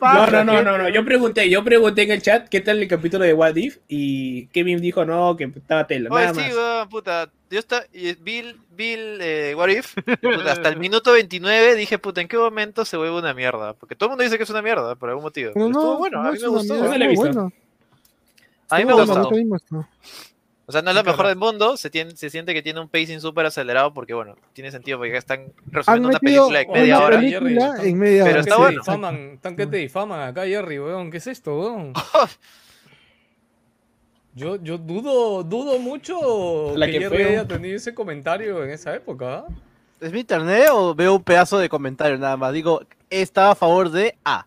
No, 0.00 0.26
no, 0.30 0.44
no, 0.44 0.62
no, 0.62 0.78
no. 0.78 0.88
Yo 0.88 1.04
pregunté, 1.04 1.50
yo 1.50 1.62
pregunté 1.62 2.02
en 2.02 2.12
el 2.12 2.22
chat 2.22 2.48
qué 2.48 2.60
tal 2.60 2.80
el 2.80 2.88
capítulo 2.88 3.24
de 3.24 3.34
What 3.34 3.56
If 3.56 3.78
y 3.88 4.46
Kevin 4.46 4.80
dijo 4.80 5.04
no, 5.04 5.36
que 5.36 5.44
estaba 5.44 5.86
tela, 5.86 6.08
Oye, 6.10 6.22
nada 6.26 6.34
sí, 6.34 6.40
más. 6.40 6.54
weón, 6.56 6.88
puta. 6.88 7.30
Yo 7.50 7.58
está, 7.58 7.84
Bill, 8.20 8.56
Bill, 8.70 9.18
eh, 9.20 9.54
What 9.56 9.68
If, 9.68 9.94
puta, 10.22 10.52
hasta 10.52 10.68
el 10.70 10.78
minuto 10.78 11.12
29 11.12 11.74
dije, 11.74 11.98
puta, 11.98 12.20
¿en 12.22 12.28
qué 12.28 12.36
momento 12.38 12.84
se 12.84 12.96
vuelve 12.96 13.18
una 13.18 13.34
mierda? 13.34 13.74
Porque 13.74 13.94
todo 13.94 14.08
el 14.08 14.10
mundo 14.12 14.24
dice 14.24 14.38
que 14.38 14.44
es 14.44 14.50
una 14.50 14.62
mierda, 14.62 14.94
por 14.96 15.10
algún 15.10 15.24
motivo. 15.24 15.50
Pero 15.52 15.66
Pero 15.66 15.78
estuvo 15.78 15.92
no, 15.92 15.98
bueno, 15.98 16.22
no 16.22 16.28
a 16.28 16.32
mí 16.32 16.38
me 16.40 16.48
gustó. 16.48 16.74
mierda, 16.74 16.90
No 16.90 16.98
la 16.98 17.04
he 17.04 17.08
visto. 17.08 17.24
bueno. 17.26 17.52
A 18.70 18.78
mí 18.78 18.84
me 18.86 18.92
gustó. 18.94 19.88
O 20.66 20.72
sea, 20.72 20.80
no 20.80 20.90
es 20.90 20.96
lo 20.96 21.04
mejor 21.04 21.26
del 21.26 21.36
mundo, 21.36 21.76
se, 21.76 21.90
tiene, 21.90 22.16
se 22.16 22.30
siente 22.30 22.54
que 22.54 22.62
tiene 22.62 22.80
un 22.80 22.88
pacing 22.88 23.20
súper 23.20 23.44
acelerado 23.44 23.92
porque, 23.92 24.14
bueno, 24.14 24.34
tiene 24.54 24.70
sentido 24.70 24.96
porque 24.96 25.12
ya 25.12 25.18
están 25.18 25.52
resumiendo 25.66 26.08
una 26.08 26.18
película 26.18 26.58
de 26.60 26.66
media 26.68 27.00
hora. 27.00 27.18
película 27.18 27.74
Jerry, 27.76 27.90
en 27.90 27.98
media 27.98 28.24
Pero 28.24 28.40
hora. 28.40 28.42
Tan 28.42 28.44
que 28.44 28.50
está 28.50 28.56
bueno. 28.56 28.80
difaman, 28.80 29.38
tan 29.42 29.56
que 29.56 29.66
te 29.66 29.76
difaman 29.76 30.28
acá, 30.28 30.46
Jerry, 30.46 30.78
weón. 30.78 31.10
¿Qué 31.10 31.18
es 31.18 31.26
esto, 31.26 31.58
weón? 31.58 31.92
Yo, 34.36 34.56
yo 34.56 34.78
dudo, 34.78 35.44
dudo 35.44 35.78
mucho 35.78 36.76
La 36.76 36.86
que, 36.86 36.92
que 36.92 37.00
Jerry 37.02 37.22
haya 37.22 37.46
tenido 37.46 37.76
ese 37.76 37.94
comentario 37.94 38.64
en 38.64 38.70
esa 38.70 38.92
época. 38.92 39.38
¿ah? 39.38 39.44
¿Es 40.00 40.12
mi 40.12 40.20
internet 40.20 40.70
o 40.72 40.92
veo 40.92 41.14
un 41.14 41.22
pedazo 41.22 41.56
de 41.58 41.68
comentario 41.68 42.18
nada 42.18 42.36
más? 42.36 42.52
Digo, 42.52 42.80
estaba 43.10 43.52
a 43.52 43.54
favor 43.54 43.90
de 43.90 44.16
A. 44.24 44.44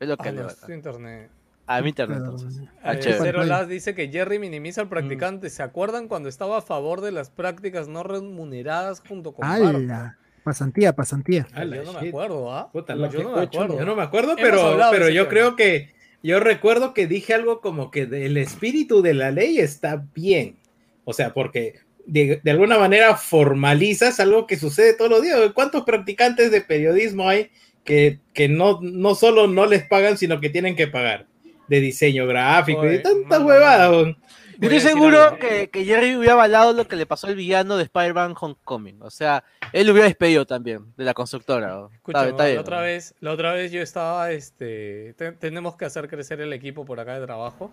Es 0.00 0.08
lo 0.08 0.16
que 0.16 0.28
Ah, 0.30 0.72
internet. 0.72 1.30
A 1.66 1.80
mi 1.80 1.88
internet, 1.90 2.18
Claro. 2.18 2.32
entonces. 2.36 2.62
Ah, 2.82 2.94
Eh. 2.94 2.98
Cero. 3.02 3.44
Las 3.44 3.68
dice 3.68 3.94
que 3.94 4.08
Jerry 4.08 4.38
minimiza 4.38 4.82
al 4.82 4.88
practicante. 4.88 5.48
¿Se 5.50 5.62
acuerdan 5.62 6.08
cuando 6.08 6.28
estaba 6.28 6.58
a 6.58 6.62
favor 6.62 7.00
de 7.00 7.10
las 7.12 7.30
prácticas 7.30 7.88
no 7.88 8.02
remuneradas 8.02 9.00
junto 9.00 9.32
con? 9.32 9.46
¡Hala! 9.46 10.18
Pasantía, 10.42 10.92
pasantía. 10.94 11.46
Ala, 11.54 11.76
Yo 11.76 11.84
no 11.84 11.92
me 11.94 12.00
shit. 12.00 12.08
acuerdo, 12.10 12.52
¿ah? 12.52 12.70
Puta, 12.70 12.94
yo 12.94 13.22
no 13.22 13.34
me 13.36 13.42
acuerdo. 13.42 13.78
Yo 13.78 13.84
no 13.86 13.96
me 13.96 14.02
acuerdo, 14.02 14.36
pero, 14.36 14.76
pero 14.90 15.08
yo 15.08 15.22
tema. 15.22 15.30
creo 15.30 15.56
que 15.56 15.94
yo 16.22 16.38
recuerdo 16.38 16.92
que 16.92 17.06
dije 17.06 17.32
algo 17.32 17.62
como 17.62 17.90
que 17.90 18.02
el 18.02 18.36
espíritu 18.36 19.00
de 19.00 19.14
la 19.14 19.30
ley 19.30 19.58
está 19.58 20.04
bien. 20.14 20.56
O 21.04 21.14
sea, 21.14 21.32
porque 21.32 21.76
de, 22.04 22.42
de 22.44 22.50
alguna 22.50 22.76
manera 22.78 23.16
formalizas 23.16 24.20
algo 24.20 24.46
que 24.46 24.56
sucede 24.58 24.92
todos 24.92 25.10
los 25.10 25.22
días. 25.22 25.38
¿Cuántos 25.54 25.84
practicantes 25.84 26.50
de 26.50 26.60
periodismo 26.60 27.26
hay 27.26 27.50
que, 27.84 28.20
que 28.34 28.46
no, 28.50 28.80
no 28.82 29.14
solo 29.14 29.46
no 29.46 29.64
les 29.64 29.84
pagan, 29.86 30.18
sino 30.18 30.40
que 30.40 30.50
tienen 30.50 30.76
que 30.76 30.88
pagar? 30.88 31.26
De 31.68 31.80
diseño 31.80 32.26
gráfico 32.26 32.84
y 32.84 32.88
Oye, 32.88 32.98
de 32.98 33.38
huevadas. 33.38 33.78
mano. 33.90 33.90
weón. 34.02 34.16
Yo 34.58 34.70
a 34.70 34.72
estoy 34.72 34.92
seguro 34.92 35.36
que, 35.40 35.68
que 35.68 35.84
Jerry 35.84 36.14
hubiera 36.14 36.34
avalado 36.34 36.72
lo 36.74 36.86
que 36.86 36.94
le 36.94 37.06
pasó 37.06 37.26
al 37.26 37.34
villano 37.34 37.76
de 37.76 37.82
Spider-Man 37.84 38.34
Homecoming. 38.40 39.02
O 39.02 39.10
sea, 39.10 39.42
él 39.72 39.86
lo 39.86 39.92
hubiera 39.92 40.06
despedido 40.06 40.46
también 40.46 40.92
de 40.96 41.04
la 41.04 41.12
constructora. 41.12 41.66
¿no? 41.68 41.90
Escucha, 41.92 42.28
Está- 42.28 42.28
está 42.44 42.54
la 42.54 42.60
otra 42.60 42.76
¿no? 42.76 42.82
vez, 42.84 43.14
la 43.20 43.32
otra 43.32 43.52
vez 43.52 43.72
yo 43.72 43.82
estaba, 43.82 44.30
este, 44.30 45.14
te- 45.18 45.32
tenemos 45.32 45.76
que 45.76 45.86
hacer 45.86 46.08
crecer 46.08 46.40
el 46.40 46.52
equipo 46.52 46.84
por 46.84 47.00
acá 47.00 47.18
de 47.18 47.26
trabajo 47.26 47.68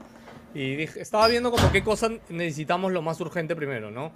y 0.55 0.75
dije, 0.75 0.99
estaba 1.01 1.27
viendo 1.27 1.51
como 1.51 1.71
qué 1.71 1.83
cosas 1.83 2.13
necesitamos 2.29 2.91
lo 2.91 3.03
más 3.03 3.21
urgente 3.21 3.55
primero, 3.55 3.91
¿no? 3.91 4.11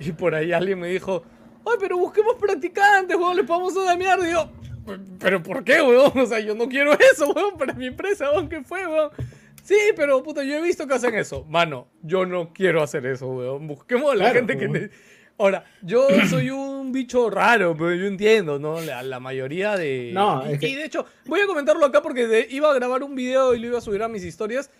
Y 0.00 0.10
por 0.10 0.34
ahí 0.34 0.52
alguien 0.52 0.80
me 0.80 0.88
dijo, 0.88 1.22
ay, 1.64 1.76
pero 1.78 1.96
busquemos 1.98 2.34
practicantes, 2.34 3.16
weón, 3.16 3.36
les 3.36 3.46
pagamos 3.46 3.76
una 3.76 3.94
mierda. 3.94 4.28
Y 4.28 4.32
yo, 4.32 4.50
"¿Pero- 5.18 5.42
¿por 5.42 5.64
qué, 5.64 5.80
weón? 5.82 6.12
O 6.18 6.26
sea, 6.26 6.40
yo 6.40 6.54
no 6.54 6.68
quiero 6.68 6.92
eso, 7.12 7.30
weón, 7.32 7.56
para 7.58 7.74
mi 7.74 7.86
empresa, 7.86 8.30
weón, 8.30 8.48
¿qué 8.48 8.62
fue, 8.62 8.86
weón? 8.86 9.10
Sí, 9.62 9.76
pero 9.94 10.22
puta, 10.22 10.42
yo 10.42 10.54
he 10.56 10.62
visto 10.62 10.86
que 10.88 10.94
hacen 10.94 11.14
eso. 11.14 11.44
Mano, 11.48 11.86
yo 12.02 12.26
no 12.26 12.52
quiero 12.52 12.82
hacer 12.82 13.06
eso, 13.06 13.28
weón. 13.28 13.66
Busquemos 13.68 14.10
a 14.12 14.14
la 14.16 14.24
Claro, 14.24 14.34
gente 14.40 14.56
que... 14.58 14.66
weón. 14.66 14.82
ne- 14.84 14.90
Ahora, 15.38 15.64
yo 15.80 16.06
soy 16.28 16.50
un 16.50 16.92
bicho 16.92 17.30
raro, 17.30 17.74
pero 17.76 17.94
yo 17.94 18.06
entiendo, 18.06 18.58
¿no? 18.58 18.80
La, 18.80 19.02
la 19.02 19.18
mayoría 19.18 19.76
de... 19.76 20.10
No, 20.12 20.44
es 20.44 20.58
que- 20.60 20.68
y 20.68 20.74
de 20.74 20.84
hecho, 20.84 21.06
voy 21.26 21.40
a 21.40 21.46
comentarlo 21.46 21.84
acá 21.86 22.02
porque 22.02 22.26
de- 22.28 22.46
iba 22.50 22.70
a 22.70 22.74
grabar 22.74 23.02
un 23.02 23.14
video 23.14 23.54
y 23.54 23.58
lo 23.58 23.68
iba 23.68 23.78
a 23.78 23.80
subir 23.80 24.02
a 24.02 24.08
mis 24.08 24.24
historias, 24.24 24.70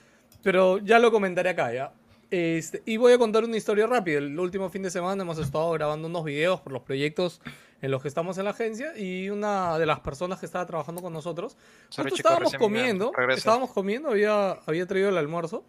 pero 0.43 0.79
ya 0.79 0.99
lo 0.99 1.11
comentaré 1.11 1.51
acá, 1.51 1.73
¿ya? 1.73 1.93
Este, 2.31 2.83
y 2.87 2.97
voy 2.97 3.13
a 3.13 3.19
contar 3.19 3.45
una 3.45 3.57
historia 3.57 3.87
rápida. 3.87 4.19
El 4.19 4.39
último 4.39 4.69
fin 4.71 4.83
de 4.83 4.91
semana 4.91 5.23
hemos 5.23 5.39
estado 5.39 5.71
grabando 5.73 6.07
unos 6.09 6.25
videos 6.25 6.61
por 6.61 6.73
los 6.73 6.83
proyectos 6.83 7.41
en 7.83 7.91
los 7.91 8.01
que 8.01 8.09
estamos 8.09 8.39
en 8.39 8.45
la 8.45 8.51
agencia 8.51 8.97
y 8.97 9.29
una 9.29 9.77
de 9.77 9.87
las 9.87 10.01
personas 10.01 10.39
que 10.39 10.47
estaba 10.47 10.65
trabajando 10.65 11.03
con 11.03 11.13
nosotros, 11.13 11.57
Sorry, 11.89 12.11
justo 12.11 12.17
chicos, 12.17 12.33
estábamos 12.33 12.55
comiendo, 12.55 13.13
estábamos 13.31 13.71
comiendo, 13.73 14.11
había, 14.11 14.53
había 14.53 14.87
traído 14.87 15.09
el 15.09 15.19
almuerzo. 15.19 15.65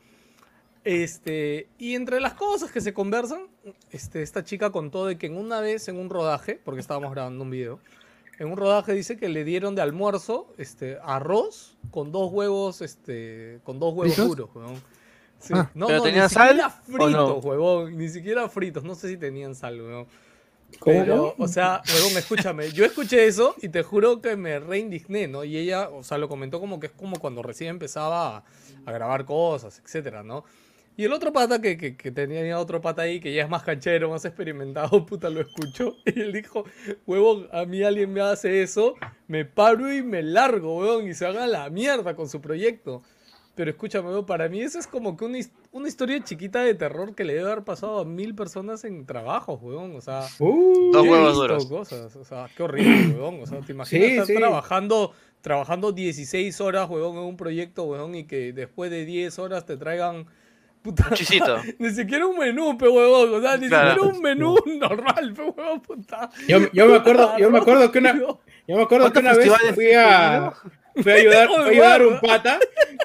Este, 0.83 1.69
y 1.77 1.95
entre 1.95 2.19
las 2.19 2.33
cosas 2.33 2.71
que 2.71 2.81
se 2.81 2.93
conversan, 2.93 3.47
este, 3.89 4.21
esta 4.21 4.43
chica 4.43 4.69
contó 4.69 5.05
de 5.05 5.17
que 5.17 5.27
en 5.27 5.37
una 5.37 5.59
vez 5.59 5.87
en 5.87 5.97
un 5.97 6.09
rodaje, 6.09 6.59
porque 6.63 6.81
estábamos 6.81 7.11
grabando 7.11 7.43
un 7.43 7.49
video, 7.49 7.79
en 8.37 8.51
un 8.51 8.57
rodaje 8.57 8.93
dice 8.93 9.17
que 9.17 9.29
le 9.29 9.43
dieron 9.43 9.75
de 9.75 9.81
almuerzo 9.81 10.53
este, 10.57 10.99
arroz 11.01 11.77
con 11.89 12.11
dos 12.11 12.31
huevos, 12.31 12.81
este, 12.81 13.59
con 13.63 13.79
dos 13.79 13.93
huevos 13.93 14.17
duros, 14.17 14.49
huevón. 14.53 14.75
Sí. 15.39 15.53
Ah. 15.55 15.69
no, 15.73 15.87
¿Pero 15.87 15.99
no, 15.99 16.03
tenían 16.05 16.23
ni 16.23 16.29
siquiera 16.29 16.69
sal 16.69 16.73
o 16.87 16.91
fritos, 16.91 17.11
no? 17.11 17.35
huevón, 17.37 17.97
ni 17.97 18.09
siquiera 18.09 18.49
fritos, 18.49 18.83
no 18.83 18.95
sé 18.95 19.09
si 19.09 19.17
tenían 19.17 19.55
sal, 19.55 19.81
huevón. 19.81 20.07
¿Cómo 20.79 20.99
Pero, 20.99 21.35
o 21.37 21.47
sea, 21.47 21.81
huevón, 21.93 22.17
escúchame, 22.17 22.71
yo 22.71 22.85
escuché 22.85 23.25
eso 23.25 23.55
y 23.61 23.69
te 23.69 23.83
juro 23.83 24.21
que 24.21 24.35
me 24.35 24.59
reindigné, 24.59 25.27
¿no? 25.27 25.43
Y 25.43 25.57
ella, 25.57 25.89
o 25.89 26.03
sea, 26.03 26.17
lo 26.17 26.27
comentó 26.27 26.59
como 26.59 26.79
que 26.79 26.87
es 26.87 26.93
como 26.93 27.17
cuando 27.19 27.41
recién 27.41 27.69
empezaba 27.69 28.37
a, 28.37 28.43
a 28.85 28.91
grabar 28.91 29.25
cosas, 29.25 29.81
etcétera, 29.83 30.23
¿no? 30.23 30.43
Y 30.95 31.05
el 31.05 31.13
otro 31.13 31.33
pata 31.33 31.59
que, 31.59 31.75
que, 31.77 31.97
que 31.97 32.11
tenía 32.11 32.59
otro 32.59 32.79
pata 32.79 33.01
ahí 33.03 33.19
que 33.19 33.33
ya 33.33 33.43
es 33.43 33.49
más 33.49 33.63
canchero, 33.63 34.09
más 34.11 34.25
experimentado, 34.25 35.05
puta, 35.07 35.29
lo 35.29 35.41
escuchó. 35.41 35.95
Y 36.05 36.19
él 36.19 36.31
dijo, 36.33 36.65
huevón, 37.07 37.47
a 37.51 37.65
mí 37.65 37.81
alguien 37.83 38.13
me 38.13 38.21
hace 38.21 38.61
eso, 38.61 38.95
me 39.27 39.43
paro 39.45 39.91
y 39.91 40.03
me 40.03 40.21
largo, 40.21 40.77
huevón, 40.77 41.07
y 41.07 41.13
se 41.15 41.25
haga 41.25 41.47
la 41.47 41.69
mierda 41.69 42.15
con 42.15 42.29
su 42.29 42.41
proyecto. 42.41 43.01
Pero 43.55 43.71
escúchame, 43.71 44.09
huevón, 44.09 44.25
para 44.25 44.49
mí 44.49 44.61
eso 44.61 44.77
es 44.79 44.85
como 44.87 45.17
que 45.17 45.25
una, 45.25 45.39
his- 45.39 45.51
una 45.73 45.87
historia 45.89 46.23
chiquita 46.23 46.61
de 46.63 46.73
terror 46.75 47.13
que 47.15 47.23
le 47.25 47.33
debe 47.33 47.51
haber 47.51 47.63
pasado 47.65 47.99
a 47.99 48.05
mil 48.05 48.33
personas 48.35 48.83
en 48.85 49.05
trabajos, 49.05 49.59
huevón. 49.61 49.95
O 49.95 50.01
sea, 50.01 50.21
Uh, 50.39 50.91
Dos 50.93 51.05
huevos 51.07 51.35
duros. 51.35 51.65
cosas, 51.65 52.15
o 52.15 52.23
sea, 52.23 52.47
qué 52.55 52.63
horrible, 52.63 53.07
huevón. 53.15 53.39
O 53.41 53.45
sea, 53.45 53.59
te 53.59 53.71
imaginas 53.73 54.05
Sí, 54.07 54.11
estar 54.13 54.25
sí. 54.27 54.35
trabajando, 54.35 55.13
trabajando 55.41 55.91
16 55.91 56.61
horas, 56.61 56.89
huevón, 56.89 57.17
en 57.17 57.23
un 57.23 57.35
proyecto, 57.37 57.83
huevón, 57.83 58.15
y 58.15 58.23
que 58.25 58.53
después 58.53 58.89
de 58.91 59.03
10 59.05 59.37
horas 59.39 59.65
te 59.65 59.75
traigan. 59.77 60.25
Puta, 60.83 61.09
ni 61.79 61.89
siquiera 61.91 62.27
un 62.27 62.37
menú, 62.37 62.77
pe 62.77 62.87
huevón. 62.87 63.33
O 63.33 63.41
sea, 63.41 63.57
ni 63.57 63.67
Claro. 63.67 63.91
siquiera 63.93 64.15
un 64.15 64.21
menú 64.21 64.55
normal, 64.79 65.33
pe 65.33 65.41
huevón, 65.43 65.81
puta. 65.81 66.29
Yo, 66.47 66.59
yo 66.71 66.87
me 66.87 66.95
acuerdo, 66.97 67.37
yo 67.37 67.49
me 67.49 67.57
acuerdo 67.59 67.91
que 67.91 67.99
una, 67.99 68.13
Yo 68.67 68.77
me 68.77 68.83
acuerdo 68.83 69.11
que 69.11 69.21
¿Cuántos 69.21 69.23
una 69.23 69.57
vez 69.57 69.73
fui 69.75 69.91
a, 69.93 70.53
fui 71.01 71.11
a 71.11 71.15
ayudar, 71.15 71.47
fui 71.49 71.61
a 71.63 71.69
ayudar 71.71 72.01
a 72.01 72.07
un 72.07 72.19
pata, 72.19 72.59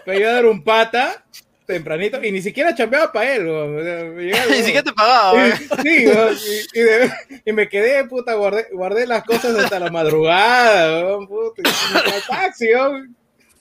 fui 0.05 0.13
a 0.13 0.17
ayudar 0.17 0.45
a 0.45 0.49
un 0.51 0.63
pata 0.63 1.25
tempranito 1.69 2.25
y 2.25 2.33
ni 2.33 2.41
siquiera 2.43 2.75
chambeaba 2.75 3.13
para 3.13 3.35
él. 3.37 3.47
weón. 3.47 3.79
O 3.79 3.83
sea, 3.85 4.05
Ni 4.51 4.57
siquiera 4.63 4.83
te 4.83 4.93
pagaba. 4.93 5.55
Sí, 5.83 6.07
y, 6.07 6.79
y 6.79 6.83
de- 6.83 7.11
y 7.45 7.53
me 7.53 7.69
quedé, 7.69 8.05
puta, 8.07 8.35
guardé, 8.35 8.67
guardé 8.73 9.07
las 9.07 9.23
cosas 9.23 9.57
hasta 9.57 9.79
la 9.79 9.91
madrugada, 9.91 11.05
weón, 11.05 11.29
puta, 11.29 11.63
al 11.95 12.23
taxi. 12.27 12.69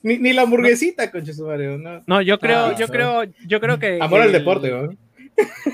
Ni, 0.04 0.18
ni 0.20 0.32
la 0.32 0.44
hamburguesita, 0.44 1.12
concha 1.12 1.34
su 1.34 1.46
no. 1.46 2.04
No, 2.08 2.22
yo 2.22 2.40
creo, 2.40 2.68
Ah, 2.68 2.76
yo 2.78 2.88
no. 2.88 2.94
creo, 2.94 3.24
yo 3.46 3.60
creo 3.60 3.78
que. 3.78 4.00
Amor 4.02 4.22
al 4.22 4.28
el- 4.28 4.34
deporte, 4.34 4.74
weón. 4.74 4.98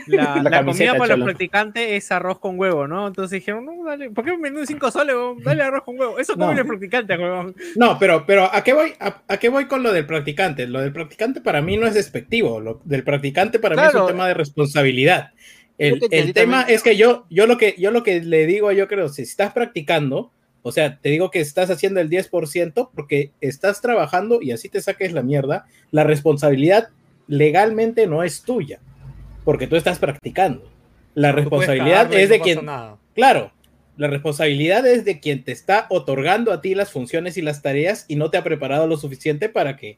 La, 0.07 0.41
La 0.41 0.49
la 0.49 0.49
camiseta, 0.49 0.91
comida 0.91 0.97
para 0.97 1.13
cholo. 1.13 1.17
los 1.17 1.25
practicantes 1.25 1.91
es 1.91 2.11
arroz 2.11 2.39
con 2.39 2.59
huevo, 2.59 2.87
¿no? 2.87 3.07
Entonces 3.07 3.39
dijeron, 3.39 3.65
no, 3.65 3.83
dale, 3.85 4.09
¿por 4.09 4.25
qué 4.25 4.31
un 4.31 4.41
menú 4.41 4.59
de 4.59 4.67
5 4.67 4.91
soles? 4.91 5.15
Dale 5.43 5.63
arroz 5.63 5.83
con 5.83 5.99
huevo. 5.99 6.19
Eso 6.19 6.35
No. 6.35 6.45
comen 6.45 6.57
los 6.57 6.67
practicantes, 6.67 7.17
weón. 7.19 7.55
No, 7.75 7.97
pero, 7.99 8.25
pero 8.25 8.53
¿a 8.53 8.63
qué 8.63 8.73
voy? 8.73 8.93
A, 8.99 9.21
a 9.27 9.37
qué 9.37 9.49
voy 9.49 9.65
con 9.65 9.83
lo 9.83 9.93
del 9.93 10.05
practicante? 10.05 10.67
Lo 10.67 10.81
del 10.81 10.91
practicante 10.91 11.41
para 11.41 11.61
mí 11.61 11.77
no 11.77 11.87
es 11.87 11.93
despectivo. 11.93 12.59
Lo 12.59 12.81
del 12.83 13.03
practicante 13.03 13.59
para 13.59 13.75
mí 13.75 13.81
es 13.87 13.93
un 13.95 14.07
tema 14.07 14.27
de 14.27 14.33
responsabilidad. 14.33 15.31
El, 15.77 15.99
te 15.99 16.19
el 16.19 16.33
tema 16.33 16.57
también. 16.59 16.75
es 16.75 16.83
que 16.83 16.95
yo, 16.97 17.25
yo 17.29 17.47
lo 17.47 17.57
que 17.57 17.75
yo 17.79 17.89
lo 17.91 18.03
que 18.03 18.21
le 18.21 18.45
digo, 18.45 18.71
yo 18.71 18.87
creo, 18.87 19.09
si 19.09 19.23
estás 19.23 19.53
practicando, 19.53 20.31
O 20.65 20.71
sea, 20.71 20.97
te 20.99 21.09
digo 21.09 21.29
que 21.31 21.39
estás 21.41 21.69
haciendo 21.69 21.99
el 21.99 22.09
10% 22.09 22.89
porque 22.93 23.31
estás 23.41 23.81
trabajando 23.81 24.39
y 24.41 24.51
así 24.51 24.69
te 24.69 24.81
saques 24.81 25.11
la 25.11 25.21
mierda. 25.23 25.65
La 25.91 26.03
responsabilidad 26.05 26.89
legalmente 27.27 28.07
no 28.07 28.23
es 28.23 28.43
tuya, 28.43 28.79
porque 29.43 29.67
tú 29.67 29.75
estás 29.75 29.99
practicando. 29.99 30.69
La 31.15 31.31
responsabilidad 31.31 32.11
es 32.13 32.29
de 32.29 32.39
quien, 32.39 32.65
nada. 32.65 32.97
claro, 33.13 33.51
la 33.97 34.07
responsabilidad 34.07 34.85
es 34.87 35.05
de 35.05 35.19
quien 35.19 35.43
te 35.43 35.51
está 35.51 35.85
otorgando 35.89 36.51
a 36.51 36.61
ti 36.61 36.73
las 36.73 36.91
funciones 36.91 37.37
y 37.37 37.41
las 37.43 37.61
tareas 37.61 38.05
y 38.07 38.15
no 38.15 38.31
te 38.31 38.37
ha 38.37 38.43
preparado 38.43 38.87
lo 38.87 38.97
suficiente 38.97 39.49
para 39.49 39.77
que 39.77 39.97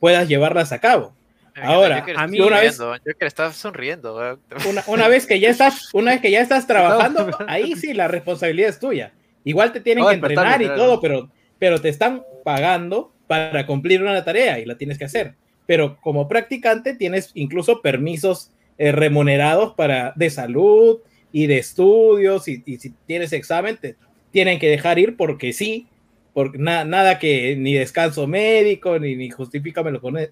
puedas 0.00 0.28
llevarlas 0.28 0.72
a 0.72 0.80
cabo. 0.80 1.14
Ahora, 1.62 2.04
a 2.16 2.26
mí 2.26 2.40
una 2.40 2.60
vez- 2.60 2.76
Joker 2.78 3.14
está 3.20 3.50
sonriendo. 3.52 4.38
Una, 4.68 4.84
una 4.88 5.08
vez 5.08 5.26
que 5.26 5.40
ya 5.40 5.48
estás, 5.48 5.94
una 5.94 6.10
vez 6.10 6.20
que 6.20 6.30
ya 6.30 6.40
estás 6.40 6.66
trabajando, 6.66 7.30
ahí 7.46 7.76
sí 7.76 7.94
la 7.94 8.08
responsabilidad 8.08 8.70
es 8.70 8.78
tuya. 8.78 9.12
Igual 9.44 9.72
te 9.72 9.80
tienen 9.80 10.02
No, 10.04 10.10
que 10.10 10.16
entrenar 10.16 10.60
y 10.60 10.66
todo, 10.66 11.00
pero, 11.00 11.30
pero 11.58 11.80
te 11.80 11.88
están 11.88 12.24
pagando 12.44 13.12
para 13.28 13.64
cumplir 13.64 14.02
una 14.02 14.22
tarea 14.24 14.58
y 14.58 14.64
la 14.64 14.76
tienes 14.76 14.98
que 14.98 15.04
hacer. 15.04 15.34
Pero 15.66 15.96
como 16.00 16.28
practicante 16.28 16.94
tienes 16.94 17.30
incluso 17.34 17.80
permisos 17.80 18.50
eh, 18.78 18.92
remunerados 18.92 19.74
para 19.74 20.12
de 20.16 20.30
salud 20.30 21.00
y 21.32 21.46
de 21.46 21.58
estudios 21.58 22.48
y, 22.48 22.62
y 22.66 22.76
si 22.78 22.94
tienes 23.06 23.32
examen 23.32 23.76
te 23.80 23.96
tienen 24.30 24.58
que 24.58 24.68
dejar 24.68 24.98
ir 24.98 25.16
porque 25.16 25.52
sí, 25.52 25.86
porque 26.34 26.58
na- 26.58 26.84
nada 26.84 27.18
que 27.18 27.56
ni 27.56 27.74
descanso 27.74 28.26
médico 28.26 28.98
ni, 28.98 29.16
ni 29.16 29.30
justifícamelo 29.30 30.00
con 30.00 30.18
el, 30.18 30.30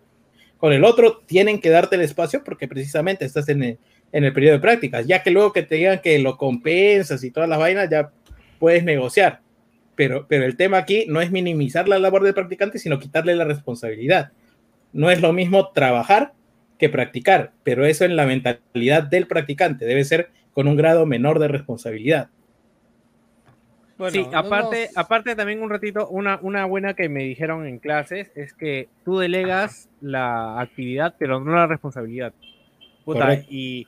con 0.58 0.72
el 0.72 0.84
otro, 0.84 1.22
tienen 1.26 1.58
que 1.60 1.70
darte 1.70 1.96
el 1.96 2.02
espacio 2.02 2.44
porque 2.44 2.68
precisamente 2.68 3.24
estás 3.24 3.48
en 3.48 3.62
el, 3.62 3.78
en 4.12 4.24
el 4.24 4.32
periodo 4.32 4.54
de 4.56 4.60
prácticas, 4.60 5.06
ya 5.06 5.22
que 5.22 5.30
luego 5.30 5.52
que 5.52 5.62
te 5.62 5.76
digan 5.76 6.00
que 6.02 6.18
lo 6.18 6.36
compensas 6.36 7.24
y 7.24 7.30
todas 7.30 7.48
las 7.48 7.58
vainas, 7.58 7.88
ya 7.90 8.10
puedes 8.58 8.84
negociar. 8.84 9.40
Pero, 9.96 10.26
pero 10.28 10.44
el 10.44 10.56
tema 10.56 10.78
aquí 10.78 11.06
no 11.08 11.20
es 11.20 11.30
minimizar 11.30 11.88
la 11.88 11.98
labor 11.98 12.24
del 12.24 12.34
practicante, 12.34 12.78
sino 12.78 12.98
quitarle 12.98 13.36
la 13.36 13.44
responsabilidad. 13.44 14.32
No 14.92 15.10
es 15.10 15.20
lo 15.20 15.32
mismo 15.32 15.70
trabajar 15.72 16.32
que 16.78 16.88
practicar, 16.88 17.52
pero 17.62 17.86
eso 17.86 18.04
en 18.04 18.16
la 18.16 18.26
mentalidad 18.26 19.04
del 19.04 19.26
practicante 19.26 19.84
debe 19.84 20.04
ser 20.04 20.30
con 20.52 20.68
un 20.68 20.76
grado 20.76 21.06
menor 21.06 21.38
de 21.38 21.48
responsabilidad. 21.48 22.28
Bueno, 23.96 24.12
sí, 24.12 24.26
no 24.30 24.38
aparte, 24.38 24.86
nos- 24.86 24.96
aparte 24.96 25.36
también 25.36 25.62
un 25.62 25.70
ratito, 25.70 26.08
una, 26.08 26.38
una 26.42 26.64
buena 26.64 26.94
que 26.94 27.08
me 27.08 27.22
dijeron 27.22 27.66
en 27.66 27.78
clases 27.78 28.32
es 28.34 28.52
que 28.52 28.88
tú 29.04 29.18
delegas 29.18 29.88
la 30.00 30.60
actividad, 30.60 31.14
pero 31.18 31.38
no 31.40 31.52
la 31.54 31.66
responsabilidad. 31.66 32.32
Puta, 33.04 33.20
Correcto. 33.20 33.46
y 33.50 33.86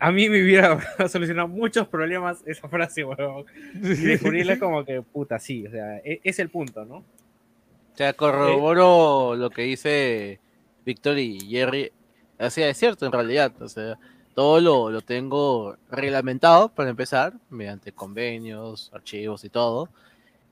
a 0.00 0.10
mí 0.10 0.28
me 0.28 0.42
hubiera 0.42 0.78
solucionado 1.08 1.48
muchos 1.48 1.86
problemas 1.86 2.42
esa 2.46 2.68
frase, 2.68 3.04
weón. 3.04 3.44
Y 3.74 3.78
descubrirle 4.04 4.58
como 4.58 4.84
que, 4.84 5.02
puta, 5.02 5.38
sí, 5.38 5.66
o 5.66 5.70
sea, 5.70 5.98
e- 5.98 6.20
es, 6.24 6.38
el 6.40 6.50
punto, 6.50 6.84
¿no? 6.84 6.96
O 6.96 7.96
sea, 7.96 8.12
corroboro 8.12 9.34
lo 9.36 9.50
que 9.50 9.62
dice 9.62 10.40
Víctor 10.84 11.18
y 11.18 11.40
Jerry. 11.40 11.92
O 12.38 12.50
sea, 12.50 12.68
es 12.68 12.76
cierto 12.78 13.06
en 13.06 13.12
realidad. 13.12 13.52
O 13.60 13.68
sea, 13.68 13.98
todo 14.34 14.60
lo, 14.60 14.90
lo 14.90 15.00
tengo 15.00 15.76
reglamentado 15.90 16.68
para 16.68 16.90
empezar, 16.90 17.32
mediante 17.50 17.92
convenios, 17.92 18.90
archivos 18.94 19.44
y 19.44 19.48
todo. 19.48 19.88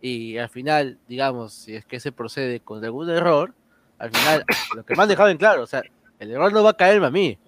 Y 0.01 0.39
al 0.39 0.49
final, 0.49 0.99
digamos, 1.09 1.53
si 1.53 1.77
es 1.77 1.85
que 1.85 2.01
se 2.01 2.13
procede 2.13 2.61
con 2.61 2.85
algún 2.85 3.09
error, 3.11 3.55
al 3.99 4.11
final, 4.11 4.45
lo 4.77 4.85
que 4.85 4.95
me 4.97 5.03
han 5.03 5.09
dejado 5.09 5.29
en 5.29 5.39
claro, 5.39 5.63
o 5.63 5.67
sea, 5.67 5.83
el 6.19 6.31
error 6.31 6.53
no 6.53 6.63
va 6.63 6.71
a 6.71 6.77
caerme 6.77 7.07
a 7.07 7.11
mí, 7.11 7.39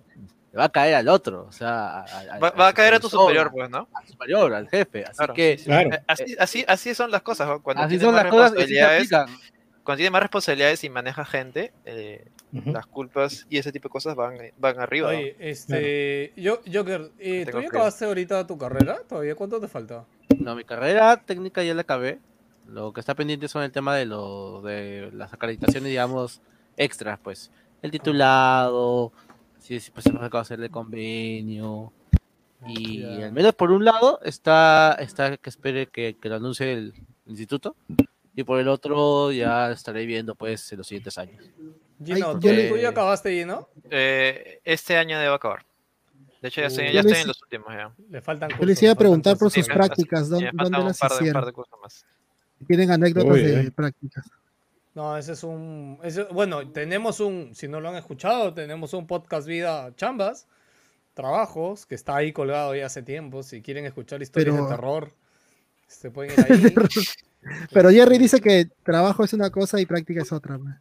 le 0.53 0.59
va 0.59 0.65
a 0.65 0.69
caer 0.69 0.95
al 0.95 1.09
otro. 1.09 1.47
O 1.49 1.53
sea, 1.53 2.01
a- 2.01 2.05
a- 2.05 2.19
al- 2.35 2.43
Va, 2.43 2.49
al 2.49 2.61
va 2.61 2.69
a 2.69 2.73
caer 2.73 2.95
a 2.95 3.01
tu 3.01 3.09
superior, 3.09 3.51
pues, 3.51 3.69
¿no? 3.69 3.89
Al 3.93 4.07
superior, 4.07 4.55
al 4.55 4.69
jefe. 4.69 5.05
Así 5.05 5.17
Claro, 5.17 5.35
que. 5.35 5.61
Claro. 5.63 5.91
Eh, 5.93 6.03
Así, 6.07 6.37
así, 6.39 6.65
así 6.69 6.95
son 6.95 7.11
las 7.11 7.23
cosas, 7.23 7.49
¿no? 7.49 7.63
Cuando 7.63 7.83
así 7.83 7.99
tienes 7.99 8.05
son 8.05 8.15
más 8.15 8.25
las 8.25 8.33
cosas 8.33 8.53
cuando 9.83 9.97
tienes 9.97 10.13
más 10.13 10.23
responsabilidades 10.23 10.85
y 10.85 10.91
manejas 10.91 11.29
gente, 11.29 11.73
eh, 11.87 12.27
Las 12.53 12.87
culpas 12.87 13.47
y 13.51 13.59
ese 13.59 13.73
tipo 13.73 13.89
de 13.89 13.93
cosas 13.93 14.15
van, 14.15 14.37
van 14.59 14.81
arriba. 14.81 15.15
este, 15.15 16.33
yo, 16.37 16.61
Joker, 16.73 17.11
eh, 17.19 17.47
¿tú 17.51 17.61
ya 17.61 17.69
acabaste 17.69 18.05
ahorita 18.07 18.47
tu 18.47 18.57
carrera? 18.57 18.99
¿Todavía 19.09 19.35
cuánto 19.35 19.61
te 19.61 19.69
falta? 19.69 20.05
No, 20.39 20.55
mi 20.57 20.65
carrera 20.65 21.17
técnica 21.25 21.63
ya 21.63 21.75
la 21.75 21.83
acabé. 21.83 22.19
Lo 22.67 22.93
que 22.93 23.01
está 23.01 23.15
pendiente 23.15 23.49
son 23.49 23.63
el 23.63 23.73
tema 23.73 23.95
de 23.97 24.07
lo 24.07 24.63
de 24.63 25.11
las 25.13 25.33
acreditaciones, 25.33 25.89
digamos, 25.89 26.41
extras, 26.77 27.19
pues. 27.23 27.51
El 27.83 27.91
titulado, 27.91 29.13
si 29.59 29.81
si, 29.81 29.91
pues 29.91 30.05
se 30.05 30.13
nos 30.13 30.23
acaba 30.23 30.41
de 30.43 30.47
hacer 30.47 30.61
el 30.61 30.71
convenio. 30.71 31.93
Y 32.67 33.01
Ya. 33.03 33.27
al 33.27 33.33
menos 33.33 33.55
por 33.55 33.71
un 33.71 33.85
lado 33.85 34.21
está, 34.23 34.97
está 35.01 35.37
que 35.37 35.49
espere 35.51 35.87
que, 35.87 36.17
que 36.21 36.29
lo 36.29 36.37
anuncie 36.37 36.73
el 36.73 36.95
instituto. 37.27 37.77
Y 38.35 38.45
por 38.45 38.61
el 38.61 38.69
otro 38.69 39.33
ya 39.33 39.71
estaré 39.73 40.07
viendo 40.07 40.35
pues 40.35 40.71
en 40.73 40.79
los 40.79 40.87
siguientes 40.87 41.19
años. 41.19 41.45
Gino, 42.05 42.31
Ay, 42.31 42.35
¿tú, 42.35 42.41
yo 42.41 42.53
le- 42.53 42.69
tú 42.69 42.77
ya 42.77 42.91
acabaste, 42.91 43.31
Gino? 43.31 43.69
Eh, 43.91 44.61
este 44.65 44.97
año 44.97 45.19
debe 45.19 45.35
acabar. 45.35 45.65
De 46.41 46.49
hecho, 46.49 46.61
ya 46.61 46.69
estoy, 46.69 46.85
Uh, 46.85 46.87
ya 46.89 46.93
yo 46.93 46.99
estoy 47.01 47.13
les- 47.15 47.21
en 47.23 47.29
los 47.29 47.43
últimos 47.43 47.69
ya. 47.73 47.93
Le 48.11 48.21
faltan 48.23 48.51
Yo 48.51 48.65
les 48.67 48.83
iba 48.83 48.93
a 48.93 48.95
preguntar 48.95 49.33
por 49.35 49.47
cursos. 49.47 49.55
sus 49.55 49.67
Sí, 49.67 49.73
prácticas, 49.73 50.29
¿dónde, 50.29 50.47
me 50.47 50.51
faltan 50.53 50.65
dónde 50.73 50.79
un 50.81 50.87
las 50.89 50.99
par, 50.99 51.11
de, 51.11 51.15
un 51.15 51.19
par 51.19 51.23
hicieron? 51.27 51.45
de 51.47 51.53
cursos 51.53 51.79
más. 51.83 52.07
Tienen 52.67 52.91
anécdotas 52.91 53.33
Uy, 53.33 53.43
de 53.43 53.61
uy. 53.61 53.71
prácticas. 53.71 54.27
No, 54.95 55.17
ese 55.17 55.33
es 55.33 55.43
un... 55.45 55.99
ese- 56.03 56.25
bueno, 56.25 56.69
tenemos 56.71 57.21
un, 57.21 57.55
si 57.55 57.67
no 57.69 57.81
lo 57.81 57.89
han 57.89 57.97
escuchado, 57.97 58.55
tenemos 58.55 58.93
un 58.95 59.07
podcast 59.07 59.47
Vida 59.49 59.93
Chambas, 59.97 60.47
Trabajos, 61.15 61.85
que 61.87 61.95
está 61.97 62.15
ahí 62.17 62.33
colgado 62.33 62.75
ya 62.77 62.87
hace 62.87 63.03
tiempo. 63.03 63.43
Si 63.43 63.61
quieren 63.63 63.85
escuchar 63.87 64.23
historias 64.23 64.55
Pero- 64.55 64.65
de 64.69 64.71
terror, 64.77 65.13
se 65.89 66.11
pueden 66.13 66.33
ir 66.33 66.39
ahí. 66.49 66.75
Pero 67.73 67.91
Jerry 67.91 68.19
dice 68.19 68.41
que 68.41 68.69
trabajo 68.85 69.25
es 69.25 69.33
una 69.33 69.51
cosa 69.51 69.81
y 69.81 69.87
práctica 69.87 70.23
es 70.23 70.31
otra. 70.33 70.59
man. 70.59 70.81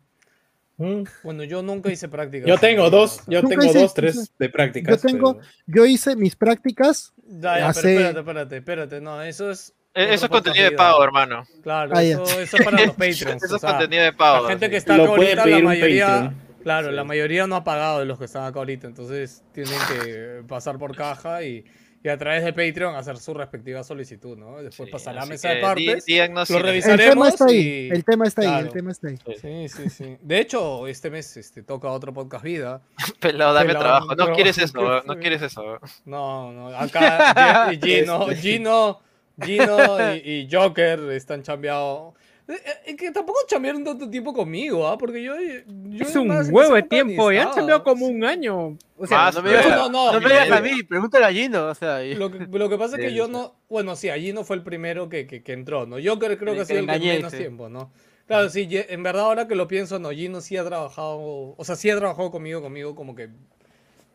Bueno, 0.78 1.44
yo 1.44 1.64
nunca 1.64 1.92
hice 1.92 2.08
práctica. 2.08 2.46
Yo 2.48 2.58
tengo 2.58 2.90
dos, 2.90 3.22
yo 3.28 3.42
tengo 3.44 3.64
hice- 3.64 3.80
dos, 3.82 3.94
tres 3.96 4.32
de 4.38 4.50
prácticas. 4.50 5.02
Yo 5.02 5.08
tengo- 5.10 5.38
pero- 5.38 5.48
Yo 5.66 5.86
hice 5.86 6.16
mis 6.16 6.36
prácticas. 6.36 7.14
Ya, 7.28 7.58
ya, 7.60 7.68
hace- 7.70 7.82
pero 7.82 8.20
espérate, 8.20 8.20
espérate, 8.20 8.58
espérate. 8.58 9.02
No, 9.02 9.22
eso 9.24 9.50
es... 9.52 9.74
Eh, 9.96 10.04
otro 10.04 10.14
Eso 10.14 10.26
es 10.26 10.32
contenido 10.32 10.64
de 10.66 10.72
pago, 10.74 11.04
hermano. 11.04 11.44
Claro, 11.64 11.92
Ah, 11.96 12.04
eso, 12.04 12.22
eso 12.40 12.58
es 12.58 12.64
para 12.64 12.78
los 12.86 12.92
Patreons. 12.96 13.44
Eso 13.44 13.54
o 13.54 13.56
es 13.56 13.62
sea, 13.62 13.72
contenido 13.72 14.04
de 14.04 14.14
pago. 14.14 14.44
La 14.44 14.50
gente 14.50 14.66
sí. 14.68 14.70
que 14.70 14.78
está 14.78 14.94
acá 14.94 15.06
ahorita, 15.06 15.46
la 15.48 15.60
mayoría, 15.60 16.06
Patreon. 16.08 16.36
claro, 16.62 16.90
Sí. 16.90 16.96
la 16.96 17.04
mayoría 17.04 17.48
no 17.48 17.56
ha 17.56 17.64
pagado 17.64 18.00
de 18.00 18.06
los 18.06 18.20
que 18.20 18.26
están 18.26 18.44
acá 18.46 18.60
ahorita, 18.60 18.86
entonces 18.86 19.42
tienen 19.54 19.74
que 19.92 20.44
pasar 20.48 20.78
por 20.78 20.96
caja 20.96 21.42
y, 21.42 21.66
y 22.04 22.10
a 22.10 22.18
través 22.18 22.44
de 22.44 22.54
Patreon 22.54 22.96
hacer 22.96 23.18
su 23.18 23.34
respectiva 23.34 23.84
solicitud, 23.84 24.38
¿no? 24.38 24.58
Después 24.62 24.88
Sí, 24.88 24.92
pasar 24.92 25.18
a 25.18 25.26
mesa 25.26 25.50
de 25.50 25.62
partes. 25.62 26.06
lo 26.08 26.60
revisamos. 26.60 27.00
El 27.00 27.10
tema 27.10 27.28
está 27.30 27.46
ahí. 27.46 27.58
y- 27.58 27.90
El 27.90 28.06
tema 28.06 28.26
está 28.28 28.42
ahí. 28.42 28.48
Claro. 28.48 28.66
El 28.68 28.72
tema 28.74 28.92
está 28.92 29.08
ahí. 29.10 29.18
Sí, 29.42 29.68
sí, 29.70 29.90
sí. 29.90 30.18
De 30.22 30.40
hecho, 30.40 30.88
este 30.88 31.10
mes 31.10 31.36
este, 31.38 31.64
toca 31.64 31.90
otro 31.90 32.14
podcast 32.14 32.44
vida. 32.44 32.82
Pelado, 33.20 33.54
dame 33.54 33.68
Pelado, 33.68 33.84
trabajo. 33.84 34.16
No 34.16 34.34
quieres 34.34 34.58
eso, 34.60 34.74
¿qué 34.74 34.80
weón, 34.80 35.04
fue? 35.06 35.16
no 35.16 35.20
quieres 35.22 35.42
eso. 35.42 35.80
No, 36.06 36.52
no, 36.54 36.68
acá 36.70 37.72
Gino, 37.82 38.22
Este. 38.32 38.42
Gino, 38.42 39.00
Gino 39.42 40.16
y, 40.16 40.32
y 40.32 40.48
Joker 40.52 41.00
están 41.12 41.44
chambeados. 41.44 42.14
Eh, 42.50 42.54
eh, 42.86 42.96
que 42.96 43.12
tampoco 43.12 43.40
chambearon 43.46 43.84
tanto 43.84 44.10
tiempo 44.10 44.34
conmigo, 44.34 44.88
¿ah? 44.88 44.98
Porque 44.98 45.22
yo, 45.22 45.36
yo 45.38 46.04
Es 46.06 46.16
un 46.16 46.30
huevo 46.32 46.76
de 46.76 46.84
tiempo, 46.84 47.30
ya 47.32 47.44
han 47.44 47.54
cambiado 47.54 47.84
como 47.84 48.06
un 48.06 48.24
año. 48.24 48.78
O 48.98 49.06
sea, 49.06 49.18
Más, 49.18 49.36
no 49.36 49.42
me 49.44 49.50
digas, 49.50 49.68
no, 49.70 49.90
no, 49.90 50.14
no 50.14 50.22
me 50.22 50.30
digas 50.30 50.52
a 50.52 50.62
mí, 50.62 50.82
pregúntale 50.84 51.26
a 51.26 51.32
Gino. 51.32 51.68
O 51.68 51.76
sea, 51.76 52.06
y- 52.06 52.16
Lo 52.16 52.32
que, 52.32 52.40
lo 52.50 52.70
que 52.70 52.78
pasa 52.78 52.96
es 52.96 53.02
que 53.02 53.14
yo 53.14 53.28
no. 53.28 53.56
Bueno, 53.70 53.98
sí, 53.98 54.10
allí 54.10 54.32
no 54.32 54.46
fue 54.46 54.56
el 54.56 54.64
primero 54.64 55.10
que, 55.10 55.28
que, 55.28 55.44
que 55.44 55.52
entró, 55.52 55.86
¿no? 55.86 56.00
Yo 56.00 56.18
creo, 56.20 56.38
creo 56.38 56.54
Sí, 56.54 56.56
que 56.56 56.62
ha 56.62 56.66
sido 56.66 56.80
el 56.80 56.88
que 56.88 57.00
menos 57.00 57.34
tiempo, 57.34 57.68
¿no? 57.68 57.92
Claro, 58.28 58.50
sí, 58.50 58.68
en 58.72 59.04
verdad 59.04 59.26
ahora 59.26 59.48
que 59.48 59.56
lo 59.56 59.68
pienso, 59.68 60.00
no, 60.00 60.12
Gino 60.12 60.40
sí 60.40 60.56
ha 60.56 60.64
trabajado. 60.66 61.18
O 61.58 61.64
sea, 61.64 61.76
sí 61.76 61.90
ha 61.90 61.98
trabajado 61.98 62.32
conmigo, 62.32 62.62
conmigo, 62.62 62.96
como 62.96 63.14
que 63.14 63.30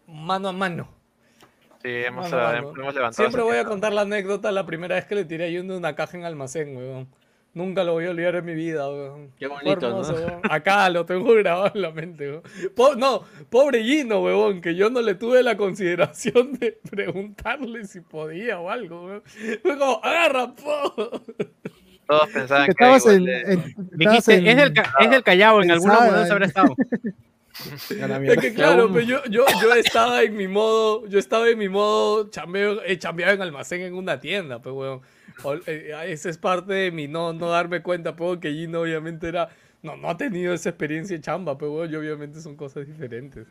mano 0.06 0.48
a 0.48 0.52
mano. 0.52 0.88
Sí, 1.82 1.88
hemos, 1.90 2.30
Mano 2.30 2.46
a 2.46 2.50
eh, 2.52 2.62
mano. 2.62 2.72
hemos 2.80 2.94
levantado. 2.94 3.12
Siempre 3.12 3.42
voy 3.42 3.56
a 3.58 3.64
contar 3.64 3.92
la 3.92 4.02
anécdota 4.02 4.52
la 4.52 4.64
primera 4.64 4.94
vez 4.94 5.04
que 5.04 5.16
le 5.16 5.24
tiré 5.26 5.46
a 5.46 5.48
Gino 5.48 5.76
una 5.76 5.94
caja 5.94 6.16
en 6.16 6.24
almacén, 6.24 6.76
weón. 6.76 7.08
Nunca 7.54 7.84
lo 7.84 7.92
voy 7.92 8.06
a 8.06 8.10
olvidar 8.10 8.36
en 8.36 8.44
mi 8.46 8.54
vida, 8.54 8.88
weón. 8.88 9.30
Qué 9.38 9.46
Fue 9.46 9.56
bonito, 9.62 9.94
weón. 9.98 10.40
Acá 10.50 10.88
lo 10.88 11.04
tengo 11.04 11.32
grabado 11.34 11.70
en 11.74 11.82
la 11.82 11.90
mente, 11.90 12.30
weón. 12.30 12.42
Po- 12.74 12.94
no, 12.94 13.24
pobre 13.50 13.82
Gino, 13.84 14.22
weón, 14.22 14.60
que 14.62 14.74
yo 14.74 14.88
no 14.88 15.02
le 15.02 15.14
tuve 15.16 15.42
la 15.42 15.56
consideración 15.56 16.54
de 16.54 16.78
preguntarle 16.90 17.84
si 17.84 18.00
podía 18.00 18.58
o 18.58 18.70
algo, 18.70 19.04
weón. 19.04 19.22
Fue 19.62 19.76
como, 19.78 20.00
agarra, 20.02 20.52
po. 20.54 21.22
Todos 22.06 22.28
pensaban 22.30 22.66
Que 22.66 22.74
que 22.74 22.84
estabas 22.84 23.02
igual 23.04 23.16
en, 23.16 23.24
de- 23.24 23.52
en- 23.52 23.74
dijiste, 23.92 24.34
en- 24.34 24.46
es, 24.46 24.56
del, 24.56 24.72
ca- 24.72 24.92
es 24.98 25.10
del 25.10 25.22
Callao, 25.22 25.62
en 25.62 25.70
alguna 25.70 26.00
mudanza 26.00 26.28
eh. 26.28 26.32
habrá 26.32 26.46
estado. 26.46 26.74
Es 28.32 28.38
que 28.38 28.54
claro, 28.54 28.88
pero 28.90 29.04
yo, 29.04 29.22
yo, 29.26 29.44
yo 29.60 29.74
estaba 29.74 30.22
en 30.22 30.34
mi 30.36 30.48
modo, 30.48 31.06
yo 31.06 31.18
estaba 31.18 31.50
en 31.50 31.58
mi 31.58 31.68
modo 31.68 32.30
chambeo, 32.30 32.82
he 32.82 32.98
chambeado 32.98 33.34
en 33.34 33.42
almacén 33.42 33.82
en 33.82 33.92
una 33.94 34.18
tienda, 34.18 34.60
pues 34.62 34.74
weón. 34.74 35.02
Eh, 35.66 35.92
Esa 36.06 36.28
es 36.30 36.38
parte 36.38 36.72
de 36.72 36.90
mi 36.92 37.08
no, 37.08 37.32
no 37.32 37.48
darme 37.48 37.82
cuenta, 37.82 38.14
pues 38.16 38.38
que 38.38 38.52
Gino 38.52 38.80
obviamente 38.82 39.28
era, 39.28 39.48
no, 39.82 39.96
no 39.96 40.08
ha 40.10 40.16
tenido 40.16 40.52
esa 40.54 40.68
experiencia 40.70 41.16
de 41.16 41.22
chamba, 41.22 41.56
pues 41.58 41.70
weón, 41.70 41.92
y 41.92 41.96
obviamente 41.96 42.40
son 42.40 42.56
cosas 42.56 42.86
diferentes. 42.86 43.46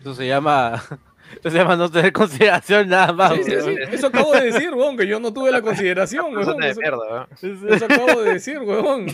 Eso 0.00 0.14
se 0.14 0.26
llama 0.26 0.82
Se 1.42 1.50
llama 1.50 1.76
no 1.76 1.90
tener 1.90 2.12
consideración 2.12 2.88
nada 2.88 3.12
más. 3.12 3.34
Sí, 3.34 3.44
sí, 3.44 3.52
sí, 3.60 3.76
Eso 3.92 4.06
acabo 4.08 4.32
de 4.32 4.50
decir, 4.50 4.70
weón, 4.74 4.96
que 4.96 5.06
yo 5.06 5.20
no 5.20 5.32
tuve 5.32 5.52
la 5.52 5.60
consideración, 5.62 6.34
weón. 6.34 6.56
de 6.58 6.70
Eso, 6.70 6.80
mierda, 6.80 6.98
weón. 7.42 7.68
eso 7.72 7.84
acabo 7.84 8.22
de 8.22 8.32
decir, 8.32 8.58
weón. 8.60 9.06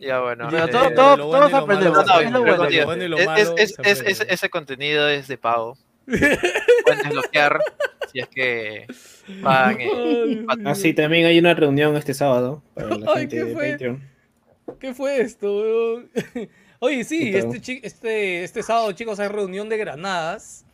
Ya 0.00 0.20
bueno. 0.20 0.48
Pero 0.50 0.64
eh, 0.64 0.68
todo- 0.70 0.82
de 0.84 0.90
todo- 0.94 1.16
lo 1.16 1.26
bueno 1.26 1.46
y 1.48 1.50
todos 1.50 1.52
lo 1.52 1.58
aprendemos, 1.58 2.04
pero 2.04 3.56
ese 4.28 4.50
contenido 4.50 5.08
es 5.08 5.28
de 5.28 5.38
pago. 5.38 5.76
Pueden 6.08 7.02
desbloquear 7.04 7.58
si 8.12 8.20
es 8.20 8.28
que 8.28 8.86
pagan. 9.42 9.76
eh, 9.80 10.46
Ah, 10.64 10.74
sí, 10.74 10.94
también 10.94 11.26
hay 11.26 11.38
una 11.38 11.54
reunión 11.54 11.96
este 11.96 12.14
sábado 12.14 12.62
para 12.74 12.96
la 12.96 13.06
Ay, 13.14 13.20
gente 13.22 13.36
¿qué 13.36 13.44
de 13.44 13.52
fue? 13.54 13.70
Patreon. 13.72 14.02
¿Qué 14.80 14.94
fue 14.94 15.20
esto, 15.20 15.56
weón? 15.60 16.10
Oye, 16.80 17.02
sí, 17.04 17.34
este, 17.34 17.60
chi- 17.60 17.80
este, 17.82 18.44
este 18.44 18.62
sábado, 18.62 18.92
chicos, 18.92 19.18
hay 19.20 19.28
reunión 19.28 19.68
de 19.68 19.76
granadas. 19.76 20.64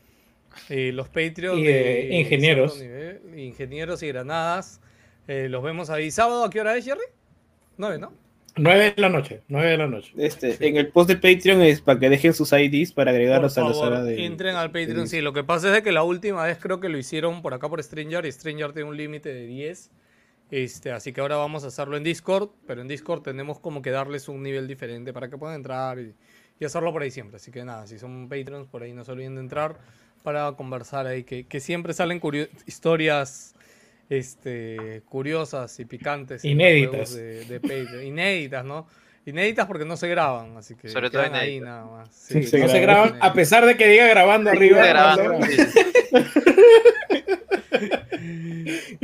Eh, 0.68 0.92
los 0.92 1.08
Patreon 1.08 1.58
Y 1.58 1.64
de 1.64 2.08
ingenieros. 2.12 2.78
nivel, 2.80 3.20
ingenieros 3.38 4.02
y 4.02 4.08
granadas. 4.08 4.80
Eh, 5.26 5.48
los 5.48 5.62
vemos 5.64 5.90
ahí. 5.90 6.10
¿Sábado 6.10 6.44
a 6.44 6.50
qué 6.50 6.60
hora 6.60 6.76
es, 6.76 6.84
Jerry? 6.84 7.00
9, 7.78 7.98
¿no? 7.98 8.12
9 8.56 8.94
de 8.96 9.00
la 9.02 9.08
noche, 9.08 9.42
9 9.48 9.70
de 9.70 9.76
la 9.78 9.86
noche. 9.88 10.12
Este, 10.16 10.66
En 10.68 10.76
el 10.76 10.88
post 10.88 11.08
de 11.10 11.16
Patreon 11.16 11.60
es 11.62 11.80
para 11.80 11.98
que 11.98 12.08
dejen 12.08 12.34
sus 12.34 12.52
IDs 12.52 12.92
para 12.92 13.10
Por 13.10 13.14
agregarlos 13.16 13.58
a 13.58 13.62
la 13.64 13.74
sala 13.74 14.02
de. 14.02 14.24
entren 14.24 14.54
al 14.56 14.70
Patreon. 14.70 15.02
de- 15.02 15.06
Sí, 15.08 15.20
lo 15.20 15.32
que 15.32 15.42
pasa 15.44 15.68
es 15.68 15.72
de 15.74 15.82
que 15.82 15.92
la 15.92 16.02
última 16.04 16.44
vez 16.44 16.58
creo 16.60 16.78
que 16.80 16.88
lo 16.88 16.96
hicieron 16.98 17.42
por 17.42 17.52
acá 17.54 17.68
por 17.68 17.82
Stranger 17.82 18.24
y 18.26 18.32
Stranger 18.32 18.72
tiene 18.72 18.88
un 18.88 18.96
límite 18.96 19.32
de 19.34 19.46
10. 19.46 19.90
Este, 20.50 20.92
así 20.92 21.12
que 21.12 21.20
ahora 21.20 21.36
vamos 21.36 21.64
a 21.64 21.68
hacerlo 21.68 21.96
en 21.96 22.04
Discord, 22.04 22.50
pero 22.66 22.80
en 22.80 22.86
Discord 22.88 23.22
tenemos 23.22 23.58
como 23.58 23.82
que 23.82 23.90
darles 23.90 24.28
un 24.28 24.42
nivel 24.42 24.68
diferente 24.68 25.12
para 25.12 25.28
que 25.28 25.36
puedan 25.38 25.56
entrar 25.56 25.98
y, 25.98 26.14
y 26.60 26.64
hacerlo 26.64 26.92
por 26.92 27.02
ahí 27.02 27.10
siempre. 27.10 27.36
Así 27.36 27.50
que 27.50 27.64
nada, 27.64 27.86
si 27.88 27.98
son 27.98 28.28
Patreons, 28.28 28.68
por 28.68 28.82
ahí 28.82 28.92
no 28.92 29.04
se 29.04 29.12
olviden 29.12 29.34
de 29.34 29.40
entrar 29.40 29.78
para 30.22 30.52
conversar 30.52 31.06
ahí, 31.06 31.24
que, 31.24 31.46
que 31.46 31.60
siempre 31.60 31.92
salen 31.92 32.20
historias 32.66 33.54
este, 34.08 35.02
curiosas 35.08 35.78
y 35.80 35.84
picantes. 35.84 36.44
Inéditas. 36.44 37.14
De, 37.14 37.44
de 37.44 37.60
Patreon. 37.60 38.04
Inéditas, 38.04 38.64
¿no? 38.64 38.86
Inéditas 39.26 39.66
porque 39.66 39.86
no 39.86 39.96
se 39.96 40.06
graban, 40.08 40.56
así 40.58 40.74
que 40.74 40.88
Sobre 40.88 41.08
todo 41.10 41.22
quedan 41.22 41.34
ahí 41.34 41.58
nada 41.58 41.86
más. 41.86 42.10
Sí, 42.14 42.42
Sí, 42.42 42.48
se 42.48 42.58
No 42.58 42.68
se 42.68 42.80
graban. 42.80 43.16
a 43.20 43.32
pesar 43.32 43.64
de 43.64 43.76
que 43.76 43.88
diga 43.88 44.06
grabando 44.06 44.50
arriba. 44.50 45.16
No. 45.16 45.38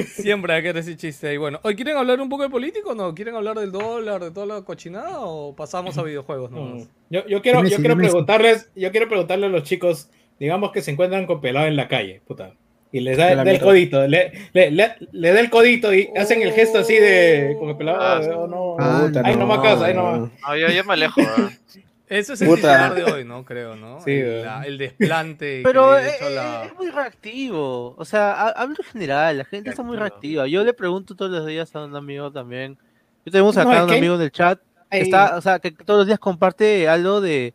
Siempre 0.07 0.53
hay 0.55 0.63
que 0.63 0.71
ese 0.79 0.97
chiste 0.97 1.29
ahí. 1.29 1.37
Bueno, 1.37 1.61
¿hoy 1.63 1.75
quieren 1.75 1.97
hablar 1.97 2.21
un 2.21 2.29
poco 2.29 2.43
de 2.43 2.51
político 2.51 2.91
o 2.91 2.95
no? 2.95 3.15
¿Quieren 3.15 3.35
hablar 3.35 3.59
del 3.59 3.73
dólar, 3.73 4.23
de 4.23 4.31
toda 4.31 4.47
la 4.47 4.63
cochinada 4.63 5.21
o 5.21 5.55
pasamos 5.55 5.97
a 5.99 6.03
videojuegos 6.03 6.51
Mm. 6.51 6.55
nomás? 6.55 6.89
Yo, 7.11 7.27
yo 7.27 7.43
quiero, 7.43 7.65
yo 7.65 7.79
quiero 7.79 7.97
preguntarles, 7.97 8.71
yo 8.77 8.91
quiero 8.91 9.09
preguntarle 9.09 9.47
a 9.47 9.49
los 9.51 9.63
chicos, 9.65 10.11
digamos 10.39 10.73
que 10.73 10.83
se 10.83 10.91
encuentran 10.91 11.27
con 11.27 11.41
pelado 11.41 11.67
en 11.67 11.77
la 11.77 11.89
calle, 11.89 12.21
puta. 12.27 12.55
Y 12.93 13.01
les 13.01 13.17
da, 13.17 13.35
da 13.37 13.49
el 13.51 13.61
codito, 13.61 14.07
le, 14.09 14.33
le, 14.53 14.71
le- 14.73 14.97
le 15.13 15.33
da 15.33 15.39
el 15.41 15.49
codito 15.49 15.95
y 15.95 16.09
hacen 16.17 16.43
el 16.43 16.53
gesto 16.53 16.79
así 16.81 16.95
de 16.95 17.55
con 17.59 17.69
el 17.69 17.77
pelado. 17.77 18.01
Ah, 18.03 18.21
oh, 18.37 18.47
no. 18.49 18.77
Ah, 18.81 19.03
Puta, 19.07 19.23
ahí 19.25 19.37
no 19.37 19.47
me 19.47 19.61
causa, 19.63 19.87
ahí 19.87 19.95
no 19.95 20.13
me- 20.13 20.19
No, 20.47 20.57
yo, 20.57 20.69
yo 20.69 20.85
me 20.85 20.95
alejo. 20.95 21.21
Eso 22.09 22.33
es 22.33 22.43
el 22.43 22.49
titular 22.57 22.93
de 22.93 23.05
hoy, 23.05 23.25
¿no? 23.25 23.45
Creo, 23.45 23.77
¿no? 23.77 24.01
Sí, 24.01 24.11
el, 24.11 24.43
la- 24.43 24.63
el 24.67 24.79
desplante. 24.79 25.61
Pero 25.63 25.97
eh, 25.97 26.11
la- 26.35 26.65
es 26.65 26.75
muy 26.75 26.91
reactivo. 26.91 27.95
O 27.97 28.05
sea, 28.05 28.33
ha- 28.33 28.49
hablo 28.51 28.75
en 28.81 28.85
general, 28.91 29.39
la 29.39 29.45
gente 29.45 29.71
está 29.71 29.85
muy 29.85 29.97
reactiva. 29.97 30.49
Yo 30.49 30.65
le 30.65 30.73
pregunto 30.73 31.15
todos 31.15 31.31
los 31.31 31.47
días 31.47 31.73
a 31.77 31.85
un 31.85 31.95
amigo 31.95 32.33
también. 32.33 32.77
Yo 33.25 33.31
tenemos 33.31 33.57
acá 33.57 33.73
No, 33.77 33.85
un 33.85 33.91
que- 33.91 33.99
amigo 33.99 34.17
en 34.17 34.23
el 34.23 34.33
chat 34.33 34.59
que 34.91 34.97
Ahí- 34.97 35.03
está, 35.03 35.37
o 35.37 35.41
sea, 35.41 35.61
que 35.61 35.71
todos 35.71 35.99
los 35.99 36.07
días 36.09 36.19
comparte 36.19 36.89
algo 36.89 37.21
de 37.21 37.55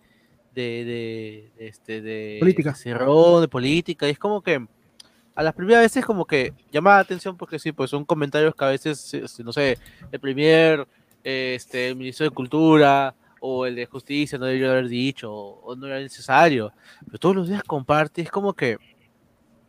de, 0.54 0.62
de, 0.62 1.50
de, 1.58 1.68
este, 1.68 2.02
de 2.02 2.38
Política. 2.40 2.74
cerrón, 2.76 3.42
de 3.42 3.50
política, 3.50 4.08
y 4.08 4.12
es 4.12 4.18
como 4.20 4.42
que 4.42 4.66
a 5.36 5.44
las 5.44 5.54
primeras 5.54 5.84
veces 5.84 6.06
como 6.06 6.26
que 6.26 6.54
llama 6.72 6.92
la 6.96 7.00
atención 7.00 7.36
porque 7.38 7.60
sí, 7.60 7.72
pues 7.72 7.90
son 7.90 8.06
comentarios 8.06 8.56
que 8.56 8.66
a 8.66 8.70
veces, 8.70 9.14
no 9.44 9.52
sé, 9.54 9.78
el 10.12 10.20
premier, 10.20 10.88
eh, 11.24 11.54
este, 11.56 11.90
el 11.90 11.96
ministro 11.96 12.24
de 12.24 12.30
Cultura 12.32 13.14
o 13.42 13.66
el 13.66 13.76
de 13.76 13.86
Justicia 13.86 14.38
no 14.38 14.46
debería 14.46 14.72
haber 14.72 14.88
dicho 14.88 15.32
o, 15.32 15.60
o 15.64 15.76
no 15.76 15.88
era 15.88 16.00
necesario, 16.00 16.72
pero 17.06 17.20
todos 17.20 17.36
los 17.36 17.48
días 17.50 17.64
comparte, 17.64 18.22
es 18.22 18.32
como 18.32 18.54
que, 18.54 18.78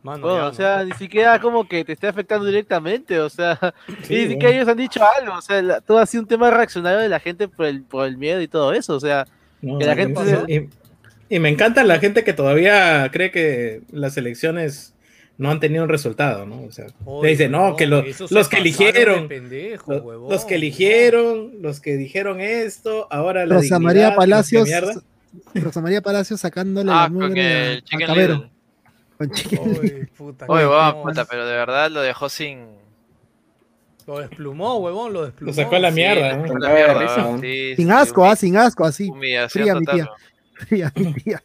Mano, 0.03 0.21
bueno, 0.21 0.37
ya, 0.43 0.47
o 0.47 0.53
sea, 0.53 0.83
ni 0.85 0.93
siquiera 0.93 1.39
como 1.41 1.67
que 1.67 1.83
te 1.83 1.91
esté 1.93 2.07
afectando 2.07 2.45
directamente, 2.45 3.19
o 3.19 3.29
sea, 3.29 3.59
Sí, 4.03 4.13
ni 4.15 4.27
siquiera 4.29 4.55
ellos 4.55 4.67
han 4.69 4.77
dicho 4.77 5.01
algo, 5.19 5.35
o 5.35 5.41
sea, 5.41 5.61
la- 5.61 5.81
todo 5.81 5.97
ha 5.99 6.05
sido 6.05 6.21
un 6.23 6.29
tema 6.29 6.49
reaccionario 6.49 6.99
de 6.99 7.09
la 7.09 7.19
gente 7.19 7.47
por 7.49 7.65
el, 7.65 7.83
por 7.83 8.07
el 8.07 8.17
miedo 8.17 8.39
y 8.41 8.47
todo 8.47 8.71
eso, 8.73 8.95
o 8.95 8.99
sea, 8.99 9.25
No, 9.61 9.79
que 9.79 9.85
la 9.85 9.93
y- 9.93 9.97
gente 9.97 10.45
y, 11.29 11.35
y 11.35 11.39
me 11.39 11.49
encanta 11.49 11.83
la 11.83 11.99
gente 11.99 12.23
que 12.23 12.33
todavía 12.33 13.09
cree 13.11 13.31
que 13.31 13.81
las 13.91 14.15
elecciones 14.17 14.93
no 15.37 15.51
han 15.51 15.59
tenido 15.59 15.83
un 15.83 15.89
resultado, 15.89 16.45
¿no? 16.45 16.63
O 16.63 16.71
sea, 16.71 16.87
Oye, 17.05 17.29
dice, 17.31 17.47
no, 17.49 17.75
que 17.75 17.85
lo- 17.85 18.03
los 18.29 18.49
que 18.49 18.57
eligieron, 18.57 19.27
pendejo, 19.27 19.93
lo- 19.93 20.01
huevón, 20.03 20.31
los 20.31 20.41
que 20.45 20.53
huevón. 20.55 20.63
eligieron, 20.63 21.51
los 21.61 21.79
que 21.79 21.95
dijeron 21.97 22.41
esto, 22.41 23.07
ahora 23.11 23.45
la 23.45 23.55
Rosa 23.55 23.79
María 23.79 24.15
Palacios. 24.15 24.67
Rosa 25.53 25.81
María 25.81 26.01
Palacios 26.01 26.39
sacándole 26.39 26.89
Ah, 26.91 27.03
la 27.03 27.09
mugre 27.09 27.41
a- 27.41 27.73
el 27.73 27.83
a 28.03 28.07
Cabero. 28.07 28.49
Con 29.17 29.31
Chicken 29.31 29.59
Oye, 29.59 30.07
puta, 30.15 30.45
puta, 31.01 31.25
pero 31.25 31.45
de 31.45 31.53
verdad 31.55 31.89
lo 31.91 32.01
dejó 32.01 32.29
sin. 32.29 32.65
Lo 34.05 34.19
desplumó, 34.19 34.77
huevón, 34.77 35.11
lo 35.11 35.25
desplumó. 35.25 35.49
Lo 35.51 35.53
sacó 35.53 35.75
a 35.75 35.79
la 35.79 35.91
mierda, 35.91 36.41
Sin 37.41 37.75
sí, 37.75 37.91
asco, 37.91 38.25
ah, 38.25 38.35
sin 38.35 38.55
asco, 38.57 38.85
así. 38.85 39.09
Humillación 39.09 39.63
Fría 39.63 39.75
mi 39.75 39.85
tía. 39.85 40.09
Fría, 40.53 40.93
mi 40.95 41.13
tía. 41.13 41.43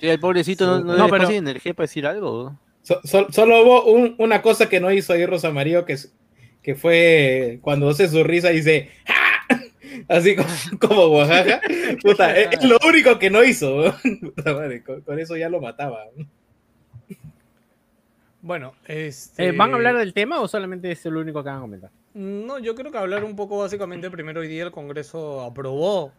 Sí, 0.00 0.08
el 0.08 0.20
pobrecito 0.20 0.66
no, 0.66 0.84
no, 0.84 0.96
No, 0.96 1.08
pero- 1.08 1.28
energía 1.30 1.74
para 1.74 1.84
decir 1.84 2.06
algo. 2.06 2.56
So- 2.82 3.00
so- 3.04 3.26
solo 3.30 3.62
hubo 3.62 3.84
un- 3.84 4.14
una 4.18 4.40
cosa 4.42 4.68
que 4.68 4.80
no 4.80 4.90
hizo 4.92 5.12
ahí 5.12 5.26
Rosa 5.26 5.50
María, 5.50 5.84
que, 5.84 5.96
que 6.62 6.74
fue 6.74 7.58
cuando 7.62 7.88
hace 7.90 8.08
su 8.08 8.22
risa 8.24 8.50
y 8.52 8.56
dice 8.56 8.90
¡Ja! 9.06 9.14
así 10.08 10.36
como, 10.36 10.48
como 10.80 11.06
Oaxaca. 11.08 11.60
Puta, 12.02 12.36
es, 12.38 12.48
es 12.52 12.64
lo 12.64 12.78
único 12.88 13.18
que 13.18 13.30
no 13.30 13.42
hizo. 13.44 13.76
weón. 13.76 13.94
Puta 14.34 14.54
madre, 14.54 14.82
con, 14.82 15.00
con 15.02 15.18
eso 15.18 15.36
ya 15.36 15.48
lo 15.48 15.60
mataba. 15.60 16.04
Bueno, 18.40 18.74
este... 18.86 19.48
Eh, 19.48 19.52
¿Van 19.52 19.72
a 19.72 19.74
hablar 19.74 19.96
del 19.96 20.14
tema 20.14 20.40
o 20.40 20.48
solamente 20.48 20.90
es 20.92 21.04
lo 21.06 21.20
único 21.20 21.42
que 21.42 21.48
van 21.50 21.58
a 21.58 21.62
comentar? 21.62 21.90
No, 22.14 22.58
yo 22.58 22.74
creo 22.74 22.90
que 22.92 22.98
hablar 22.98 23.24
un 23.24 23.36
poco 23.36 23.58
básicamente 23.58 24.10
primero 24.10 24.40
hoy 24.40 24.48
día 24.48 24.62
el 24.64 24.70
Congreso 24.70 25.42
aprobó 25.42 26.12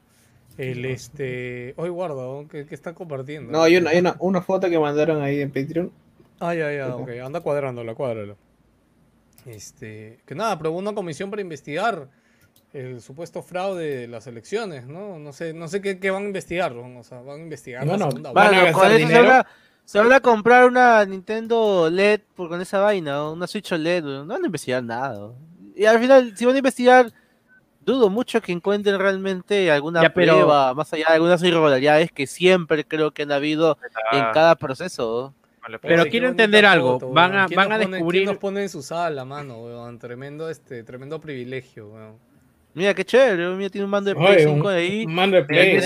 el 0.59 0.85
este... 0.85 1.73
Hoy 1.77 1.89
guarda, 1.89 2.21
¿no? 2.21 2.47
¿Qué, 2.49 2.65
qué 2.65 2.75
está 2.75 2.93
compartiendo? 2.93 3.51
No, 3.51 3.63
hay 3.63 3.77
una, 3.77 3.91
hay 3.91 3.99
una, 3.99 4.15
una 4.19 4.41
foto 4.41 4.69
que 4.69 4.77
mandaron 4.77 5.21
ahí 5.21 5.41
en 5.41 5.51
Patreon. 5.51 5.91
Ah, 6.39 6.53
ya, 6.53 6.71
ya, 6.71 6.95
ok. 6.95 7.09
Anda 7.23 7.41
cuadrándola, 7.41 7.95
cuádrala. 7.95 8.35
Este, 9.45 10.19
que 10.25 10.35
nada, 10.35 10.51
aprobó 10.51 10.77
una 10.77 10.93
comisión 10.93 11.29
para 11.29 11.41
investigar 11.41 12.09
el 12.73 13.01
supuesto 13.01 13.41
fraude 13.41 13.97
de 14.01 14.07
las 14.07 14.27
elecciones, 14.27 14.85
¿no? 14.85 15.17
No 15.17 15.33
sé, 15.33 15.53
no 15.53 15.67
sé 15.67 15.81
qué, 15.81 15.99
qué 15.99 16.11
van 16.11 16.23
a 16.23 16.27
investigar, 16.27 16.73
¿no? 16.75 16.99
O 16.99 17.03
sea, 17.03 17.21
van 17.21 17.39
a 17.39 17.43
investigar 17.43 17.85
la 17.85 17.93
Bueno, 17.93 18.09
segunda 18.11 18.31
Van 18.31 18.53
a 18.53 18.63
gastar 18.65 18.91
se 18.91 18.97
dinero. 18.97 19.23
van, 19.23 19.31
a, 19.31 19.47
se 19.85 19.97
van 19.97 20.13
a 20.13 20.19
comprar 20.19 20.67
una 20.67 21.03
Nintendo 21.05 21.89
LED 21.89 22.21
por, 22.35 22.49
con 22.49 22.61
esa 22.61 22.79
vaina, 22.79 23.23
o 23.23 23.33
una 23.33 23.47
Switch 23.47 23.71
OLED, 23.71 24.03
no 24.03 24.25
van 24.27 24.43
a 24.43 24.45
investigar 24.45 24.83
nada. 24.83 25.33
Y 25.75 25.85
al 25.85 25.99
final, 25.99 26.37
si 26.37 26.45
van 26.45 26.55
a 26.55 26.59
investigar, 26.59 27.11
dudo 27.85 28.09
mucho 28.09 28.41
que 28.41 28.51
encuentren 28.51 28.99
realmente 28.99 29.71
alguna 29.71 30.01
Ya, 30.01 30.13
pero- 30.13 30.33
prueba, 30.35 30.73
más 30.73 30.91
allá 30.93 31.05
de 31.09 31.13
algunas 31.15 31.41
irregularidades 31.43 32.11
que 32.11 32.27
siempre 32.27 32.85
creo 32.85 33.11
que 33.11 33.23
han 33.23 33.31
habido 33.31 33.77
en 34.11 34.19
cada 34.33 34.55
proceso. 34.55 35.33
vale, 35.61 35.79
Pero 35.79 36.05
quiero 36.05 36.27
entender 36.29 36.65
algo. 36.65 36.99
foto, 36.99 37.11
Van 37.13 37.35
a- 37.35 37.45
¿Quién 37.47 37.55
van 37.57 37.69
nos 37.69 37.77
a 37.77 37.81
pone- 37.83 37.97
descubrir- 37.97 38.19
¿Quién 38.21 38.25
nos 38.33 38.37
pone 38.37 38.61
en 38.63 38.69
su 38.69 38.81
sala, 38.81 39.25
mano, 39.25 39.57
weón? 39.63 39.97
Tremendo, 39.99 40.49
este, 40.49 40.83
tremendo 40.83 41.19
privilegio, 41.19 41.87
weón. 41.89 42.17
Mira 42.73 42.93
qué 42.93 43.03
chévere, 43.03 43.49
mira, 43.55 43.69
tiene 43.69 43.85
un 43.85 43.91
mando 43.91 44.09
de 44.09 44.15
Play 44.15 44.27
Oye, 44.35 44.45
5 44.45 44.67
un, 44.67 44.73
ahí, 44.73 45.05
un 45.05 45.13
mando 45.15 45.37
de 45.37 45.43
play. 45.43 45.79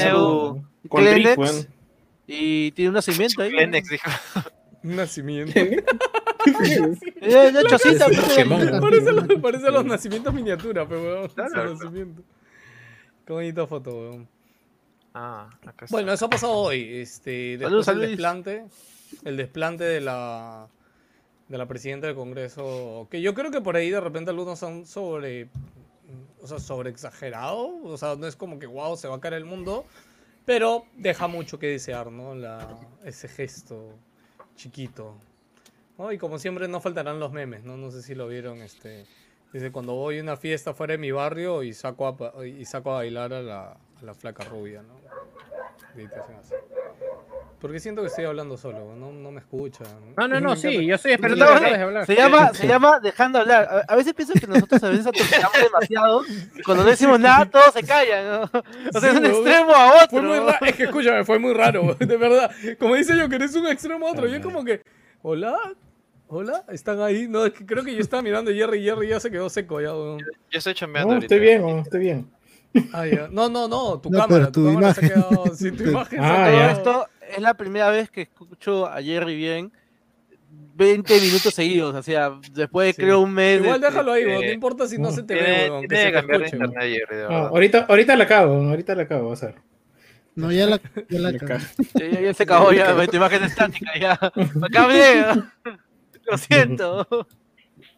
Con 0.89 1.01
Kleenex, 1.01 1.29
Rick, 1.29 1.37
weón. 1.39 1.67
y 2.27 2.71
tiene 2.71 2.89
un 2.89 2.95
nacimiento 2.95 3.41
ahí. 3.41 3.51
Kleenex, 3.51 3.89
dijo. 3.89 4.03
Un 4.83 4.97
nacimiento. 4.97 5.53
Eh, 6.45 7.51
de 7.51 7.61
hecho, 7.61 7.77
sí, 7.77 7.95
parece, 8.81 9.11
los, 9.11 9.41
parece 9.41 9.71
los 9.71 9.85
nacimientos 9.85 10.33
miniatura, 10.33 10.87
pero 10.87 11.01
weón. 11.01 11.27
Claro. 11.29 11.73
Nacimiento. 11.73 12.21
Qué 13.25 13.33
bonita 13.33 13.65
foto, 13.65 13.91
weón. 13.91 14.27
Ah, 15.13 15.49
acá 15.61 15.85
está. 15.85 15.95
Bueno, 15.95 16.11
eso 16.11 16.25
ha 16.25 16.29
pasado 16.29 16.53
hoy. 16.53 16.99
Este, 16.99 17.57
después 17.57 17.87
el 17.87 17.99
desplante, 18.01 18.65
el 19.23 19.37
desplante 19.37 19.83
de 19.83 20.01
la 20.01 20.67
de 21.47 21.57
la 21.57 21.67
presidenta 21.67 22.07
del 22.07 22.15
Congreso, 22.15 23.07
que 23.11 23.21
yo 23.21 23.33
creo 23.33 23.51
que 23.51 23.61
por 23.61 23.75
ahí 23.75 23.89
de 23.89 23.99
repente 23.99 24.31
algunos 24.31 24.57
son 24.57 24.85
sobre 24.85 25.49
o 26.41 26.47
sea, 26.47 26.59
sobre 26.59 26.89
exagerado, 26.89 27.81
o 27.83 27.97
sea, 27.97 28.15
no 28.15 28.27
es 28.27 28.35
como 28.35 28.59
que 28.59 28.67
wow, 28.67 28.97
se 28.97 29.07
va 29.07 29.15
a 29.15 29.21
caer 29.21 29.35
el 29.35 29.45
mundo, 29.45 29.85
pero 30.45 30.85
deja 30.97 31.27
mucho 31.27 31.57
que 31.57 31.67
desear, 31.67 32.11
¿no? 32.11 32.35
La, 32.35 32.77
ese 33.05 33.27
gesto 33.27 33.95
chiquito. 34.55 35.15
¿No? 35.97 36.11
Y 36.11 36.17
como 36.17 36.39
siempre 36.39 36.67
no 36.67 36.81
faltarán 36.81 37.19
los 37.19 37.31
memes, 37.31 37.63
¿no? 37.63 37.77
No 37.77 37.91
sé 37.91 38.01
si 38.01 38.15
lo 38.15 38.27
vieron, 38.27 38.61
este 38.61 39.05
dice 39.51 39.71
cuando 39.71 39.93
voy 39.93 40.17
a 40.17 40.23
una 40.23 40.35
fiesta 40.35 40.73
fuera 40.73 40.93
de 40.93 40.97
mi 40.97 41.11
barrio 41.11 41.61
y 41.61 41.73
saco 41.73 42.07
a, 42.07 42.45
y 42.45 42.65
saco 42.65 42.91
a 42.91 42.95
bailar 42.95 43.33
a 43.33 43.41
la, 43.41 43.71
a 43.71 44.03
la 44.03 44.13
flaca 44.15 44.43
rubia, 44.45 44.81
¿no? 44.81 45.03
Así. 46.39 46.55
Porque 47.63 47.79
siento 47.79 48.01
que 48.01 48.07
estoy 48.07 48.25
hablando 48.25 48.57
solo, 48.57 48.93
no, 48.95 49.13
no 49.13 49.31
me 49.31 49.39
escuchan. 49.39 49.87
No, 50.17 50.27
no, 50.27 50.39
no, 50.39 50.55
sí, 50.57 50.85
yo 50.85 50.95
estoy 50.95 51.11
esperando 51.13 51.45
que 51.45 51.69
de 51.69 51.81
hablar. 51.81 52.05
Se 52.05 52.15
llama, 52.15 52.53
se 52.53 52.67
llama 52.67 52.99
dejando 52.99 53.39
hablar. 53.39 53.85
A, 53.87 53.95
veces 53.95 54.13
pienso 54.13 54.33
que 54.33 54.47
nosotros 54.47 54.83
a 54.83 54.89
veces 54.89 55.07
atropellamos 55.07 55.53
demasiado 55.53 56.23
cuando 56.65 56.83
no 56.83 56.89
decimos 56.89 57.19
nada 57.19 57.45
todos 57.45 57.73
se 57.73 57.83
callan, 57.83 58.27
¿no? 58.27 58.41
O 58.43 58.99
sea, 58.99 59.01
Sí, 59.01 59.07
es 59.07 59.15
un 59.15 59.25
extremo 59.25 59.71
a 59.71 60.03
otro. 60.03 60.09
Fue 60.09 60.21
muy 60.23 60.39
raro, 60.39 60.65
es 60.65 60.75
que 60.75 60.83
escúchame, 60.83 61.23
fue 61.23 61.39
muy 61.39 61.53
raro, 61.53 61.95
de 61.99 62.17
verdad. 62.17 62.51
Como 62.79 62.95
dice 62.95 63.15
yo, 63.15 63.29
que 63.29 63.35
eres 63.35 63.55
un 63.55 63.67
extremo 63.67 64.07
a 64.07 64.11
otro. 64.11 64.27
Y 64.27 64.33
es 64.33 64.41
como 64.41 64.65
que, 64.65 64.81
hola, 65.23 65.55
hola, 66.27 66.63
están 66.69 67.01
ahí. 67.01 67.27
No, 67.27 67.45
es 67.45 67.53
que 67.53 67.65
creo 67.65 67.83
que 67.83 67.93
yo 67.95 68.01
estaba 68.01 68.21
mirando 68.21 68.51
a 68.51 68.53
Jerry 68.53 68.77
y 68.79 68.83
Jerry 68.83 69.07
ya 69.07 69.19
se 69.19 69.31
quedó 69.31 69.49
seco 69.49 69.81
ya, 69.81 69.93
weón. 69.93 70.19
Yo 70.19 70.25
estoy 70.59 70.73
chambeando 70.75 71.07
No, 71.09 71.13
ahorita. 71.15 71.33
estoy 71.33 71.47
bien, 71.47 71.63
weón, 71.63 71.79
estoy 71.79 71.99
bien. 71.99 72.27
Ah, 72.91 73.05
ya. 73.07 73.27
No, 73.31 73.49
no, 73.49 73.67
no, 73.67 73.99
tu 73.99 74.09
No, 74.09 74.19
cámara, 74.19 74.51
tu, 74.51 74.63
tu 74.63 74.65
cámara 74.73 74.93
se 74.93 75.01
ha 75.01 75.05
imagen. 75.09 75.23
quedado. 75.29 75.55
Sí, 75.55 75.71
tu 75.71 75.83
imagen 75.89 76.19
se 76.19 76.25
Ah, 76.25 76.45
ha 76.45 76.45
ya. 76.45 76.51
quedado. 76.51 76.71
Esto 76.71 77.07
es 77.35 77.39
la 77.41 77.53
primera 77.55 77.89
vez 77.89 78.09
que 78.11 78.21
escucho 78.23 78.85
a 78.87 79.01
Jerry 79.01 79.35
bien 79.35 79.71
20 80.75 81.19
minutos 81.21 81.53
seguidos, 81.53 81.93
o 81.93 82.01
sea, 82.01 82.31
después 82.51 82.87
de 82.87 82.93
Sí. 82.93 83.01
creo 83.03 83.19
un 83.21 83.31
mes. 83.33 83.61
Igual 83.61 83.79
de- 83.79 83.87
déjalo 83.87 84.11
ahí, 84.11 84.25
weón. 84.25 84.45
No 84.45 84.51
importa 84.51 84.87
si 84.87 84.97
no 84.97 85.11
se 85.11 85.21
te 85.23 85.35
ve, 85.35 85.43
Tiene, 85.43 85.69
weón. 85.69 85.87
Que 85.87 85.95
se 85.95 86.05
te 86.05 86.11
cambiar 86.11 86.39
de 86.39 86.45
escuche, 86.47 86.65
internet, 86.65 86.97
Jerry, 86.99 87.17
de 87.17 87.23
ahorita, 87.25 87.85
ahorita 87.89 88.15
la 88.15 88.23
acabo, 88.23 88.53
ahorita 88.55 88.95
la 88.95 89.03
acabo, 89.03 89.29
vas 89.29 89.43
a 89.43 89.45
ver. 89.47 89.55
No, 90.35 90.51
ya 90.51 90.65
la, 90.65 90.81
ya 91.09 91.19
la. 91.19 91.31
Ya, 91.31 91.59
ya- 92.11 92.21
ya 92.21 92.33
se 92.33 92.43
acabó 92.43 92.71
ya, 92.71 92.93
tu 93.07 93.15
imagen 93.17 93.43
estática, 93.43 93.91
ya. 93.99 94.13
Acá 94.13 94.83
hablé. 94.83 95.25
Lo 96.25 96.37
siento. 96.37 97.07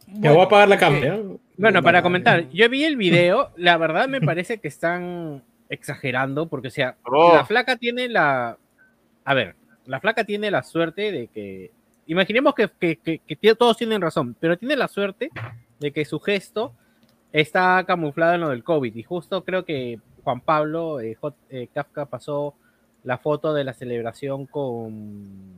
Ya 0.07 0.31
voy 0.31 0.41
a 0.41 0.43
apagar 0.43 0.67
la 0.69 0.77
cámara. 0.77 1.19
Bueno, 1.57 1.81
para 1.81 2.01
comentar, 2.01 2.49
yo 2.49 2.69
vi 2.69 2.83
el 2.83 2.97
video, 2.97 3.51
la 3.55 3.77
verdad 3.77 4.07
me 4.07 4.19
parece 4.21 4.59
que 4.59 4.67
están 4.67 5.43
exagerando, 5.69 6.47
porque 6.47 6.67
o 6.67 6.71
sea, 6.71 6.95
Oh. 7.03 7.33
la 7.35 7.45
flaca 7.45 7.75
tiene 7.77 8.09
la... 8.09 8.57
A 9.23 9.33
ver, 9.33 9.55
la 9.85 9.99
flaca 9.99 10.23
tiene 10.23 10.51
la 10.51 10.63
suerte 10.63 11.11
de 11.11 11.27
que... 11.27 11.71
Imaginemos 12.07 12.53
que, 12.53 12.69
que- 12.79 12.97
que- 12.97 13.19
que 13.19 13.55
todos 13.55 13.77
tienen 13.77 14.01
razón, 14.01 14.35
pero 14.39 14.57
tiene 14.57 14.75
la 14.75 14.87
suerte 14.87 15.29
de 15.79 15.91
que 15.91 16.05
su 16.05 16.19
gesto 16.19 16.73
está 17.33 17.83
camuflado 17.85 18.35
en 18.35 18.41
lo 18.41 18.49
del 18.49 18.63
COVID. 18.63 18.95
Y 18.95 19.03
justo 19.03 19.43
creo 19.43 19.65
que 19.65 19.99
Juan 20.25 20.41
Pablo 20.41 20.99
eh, 20.99 21.15
J- 21.15 21.35
eh, 21.49 21.67
Kafka 21.73 22.05
pasó 22.07 22.53
la 23.05 23.17
foto 23.19 23.53
de 23.53 23.63
la 23.63 23.73
celebración 23.73 24.45
con, 24.47 25.53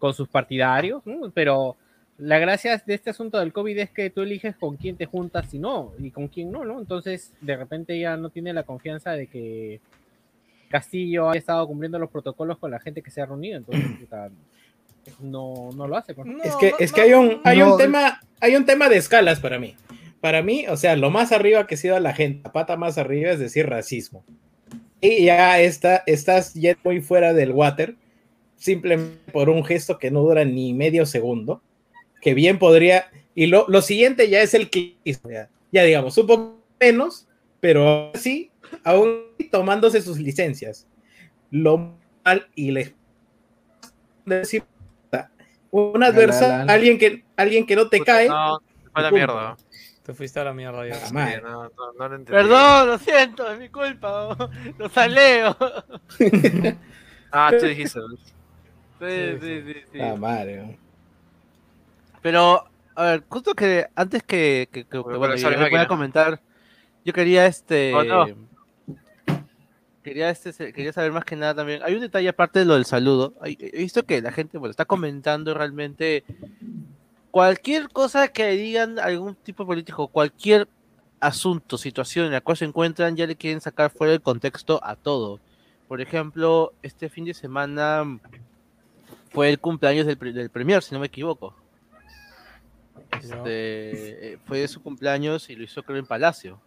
con 0.00 0.14
sus 0.14 0.26
partidarios, 0.28 1.06
¿no? 1.06 1.30
pero 1.30 1.76
la 2.18 2.38
gracia 2.38 2.82
de 2.84 2.94
este 2.94 3.10
asunto 3.10 3.38
del 3.38 3.52
COVID 3.52 3.78
es 3.78 3.90
que 3.90 4.10
tú 4.10 4.22
eliges 4.22 4.56
con 4.56 4.76
quién 4.76 4.96
te 4.96 5.06
juntas 5.06 5.52
y 5.54 5.58
no, 5.58 5.92
y 5.98 6.10
con 6.10 6.28
quién 6.28 6.50
no, 6.50 6.64
¿no? 6.64 6.78
Entonces, 6.80 7.32
de 7.40 7.56
repente 7.56 7.98
ya 7.98 8.16
no 8.16 8.30
tiene 8.30 8.52
la 8.52 8.62
confianza 8.64 9.12
de 9.12 9.26
que 9.26 9.80
Castillo 10.68 11.28
haya 11.30 11.38
estado 11.38 11.66
cumpliendo 11.66 11.98
los 11.98 12.10
protocolos 12.10 12.58
con 12.58 12.70
la 12.70 12.80
gente 12.80 13.02
que 13.02 13.10
se 13.10 13.20
ha 13.20 13.26
reunido, 13.26 13.58
entonces 13.58 13.84
no, 15.20 15.70
no 15.74 15.86
lo 15.88 15.96
hace. 15.96 16.14
pues. 16.14 16.26
No, 16.28 16.42
Es 16.42 16.54
que, 16.56 16.70
no, 16.70 16.76
es 16.78 16.92
que 16.92 17.00
no. 17.00 17.06
hay 17.06 17.12
un, 17.14 17.40
hay 17.44 17.58
No, 17.58 17.72
un 17.72 17.78
tema, 17.78 18.20
hay 18.40 18.56
un 18.56 18.64
tema 18.64 18.88
de 18.88 18.96
escalas 18.96 19.40
para 19.40 19.58
mí. 19.58 19.74
Para 20.22 20.40
mí, 20.40 20.66
o 20.68 20.76
sea, 20.76 20.94
lo 20.94 21.10
más 21.10 21.32
arriba 21.32 21.66
que 21.66 21.74
ha 21.74 21.78
sido 21.78 21.98
la 21.98 22.14
gente, 22.14 22.42
la 22.44 22.52
pata 22.52 22.76
más 22.76 22.96
arriba 22.96 23.32
es 23.32 23.40
decir 23.40 23.68
racismo. 23.68 24.24
Y 25.00 25.24
ya 25.24 25.60
está, 25.60 26.04
estás 26.06 26.54
yendo 26.54 26.80
muy 26.84 27.00
fuera 27.00 27.32
del 27.32 27.50
water, 27.50 27.96
simplemente 28.54 29.32
por 29.32 29.50
un 29.50 29.64
gesto 29.64 29.98
que 29.98 30.12
no 30.12 30.20
dura 30.20 30.44
ni 30.44 30.74
medio 30.74 31.06
segundo, 31.06 31.60
que 32.20 32.34
bien 32.34 32.60
podría, 32.60 33.10
y 33.34 33.46
lo, 33.46 33.66
lo 33.66 33.82
siguiente 33.82 34.28
ya 34.28 34.42
es 34.42 34.54
el 34.54 34.70
clasismo, 34.70 35.28
ya, 35.28 35.50
ya 35.72 35.82
digamos, 35.82 36.16
un 36.16 36.26
poco 36.28 36.58
menos, 36.78 37.26
pero 37.58 38.12
sí, 38.14 38.52
aún 38.84 39.24
tomándose 39.50 40.02
sus 40.02 40.20
licencias. 40.20 40.86
Lo 41.50 41.96
mal 42.24 42.46
y 42.54 42.70
les 42.70 42.94
decir 44.24 44.62
un 45.72 46.00
adversario, 46.00 46.70
alguien 46.70 46.96
que 46.96 47.24
alguien 47.34 47.66
que 47.66 47.74
no 47.74 47.88
te 47.88 47.98
cae, 48.00 48.28
No, 48.28 48.60
fue 48.92 49.02
la 49.02 49.10
mierda. 49.10 49.56
Te 50.12 50.16
fuiste 50.16 50.40
a 50.40 50.44
la 50.44 50.52
mierda 50.52 50.86
ya. 50.86 50.94
Sí, 51.06 51.14
madre. 51.14 51.40
no, 51.40 51.62
no, 51.62 51.70
no 51.98 52.08
lo 52.08 52.16
entendí. 52.16 52.32
Perdón, 52.32 52.86
lo 52.86 52.98
siento, 52.98 53.50
es 53.50 53.58
mi 53.58 53.70
culpa. 53.70 54.36
Lo 54.78 54.88
saleo. 54.90 55.56
Ah, 57.34 57.50
tú 57.58 57.64
dijiste. 57.64 57.98
Sí, 59.00 59.38
sí, 59.40 59.62
sí, 59.62 59.74
sí. 59.90 59.98
Ah, 60.02 60.14
madre. 60.16 60.78
Pero, 62.20 62.62
a 62.94 63.04
ver, 63.04 63.24
justo 63.26 63.54
que 63.54 63.86
antes 63.94 64.22
que, 64.22 64.68
que, 64.70 64.84
que- 64.84 64.90
que, 64.90 64.98
Voy 64.98 65.14
a 65.14 65.16
bueno, 65.16 65.34
yo 65.36 65.48
voy 65.48 65.86
comentar, 65.86 66.42
yo 67.02 67.14
quería 67.14 67.46
este. 67.46 67.94
Oh, 67.94 68.04
no. 68.04 68.26
Quería, 70.02 70.28
este, 70.28 70.74
quería 70.74 70.92
saber 70.92 71.12
más 71.12 71.24
que 71.24 71.36
nada 71.36 71.54
también. 71.54 71.80
Hay 71.82 71.94
un 71.94 72.02
detalle 72.02 72.28
aparte 72.28 72.58
de 72.58 72.66
lo 72.66 72.74
del 72.74 72.84
saludo. 72.84 73.32
He 73.44 73.78
visto 73.78 74.04
que 74.04 74.20
la 74.20 74.30
gente 74.30 74.58
bueno, 74.58 74.72
está 74.72 74.84
comentando 74.84 75.54
realmente 75.54 76.22
cualquier 77.32 77.88
cosa 77.88 78.28
que 78.28 78.46
digan 78.50 79.00
algún 79.00 79.34
tipo 79.34 79.66
político, 79.66 80.06
cualquier 80.06 80.68
asunto, 81.18 81.78
situación 81.78 82.26
en 82.26 82.32
la 82.32 82.42
cual 82.42 82.56
se 82.56 82.66
encuentran, 82.66 83.16
ya 83.16 83.26
le 83.26 83.36
quieren 83.36 83.60
sacar 83.60 83.90
fuera 83.90 84.12
del 84.12 84.20
contexto 84.20 84.80
a 84.84 84.94
todo. 84.94 85.40
Por 85.88 86.00
ejemplo, 86.00 86.72
este 86.82 87.08
fin 87.08 87.24
de 87.24 87.34
semana 87.34 88.20
fue 89.30 89.48
el 89.48 89.58
cumpleaños 89.58 90.06
del, 90.06 90.18
del 90.18 90.50
Premier, 90.50 90.82
si 90.82 90.94
no 90.94 91.00
me 91.00 91.06
equivoco. 91.06 91.54
Este, 93.18 94.32
eh, 94.32 94.38
fue 94.44 94.68
su 94.68 94.82
cumpleaños 94.82 95.48
y 95.48 95.56
lo 95.56 95.64
hizo 95.64 95.82
creo 95.82 95.98
en 95.98 96.06
Palacio. 96.06 96.60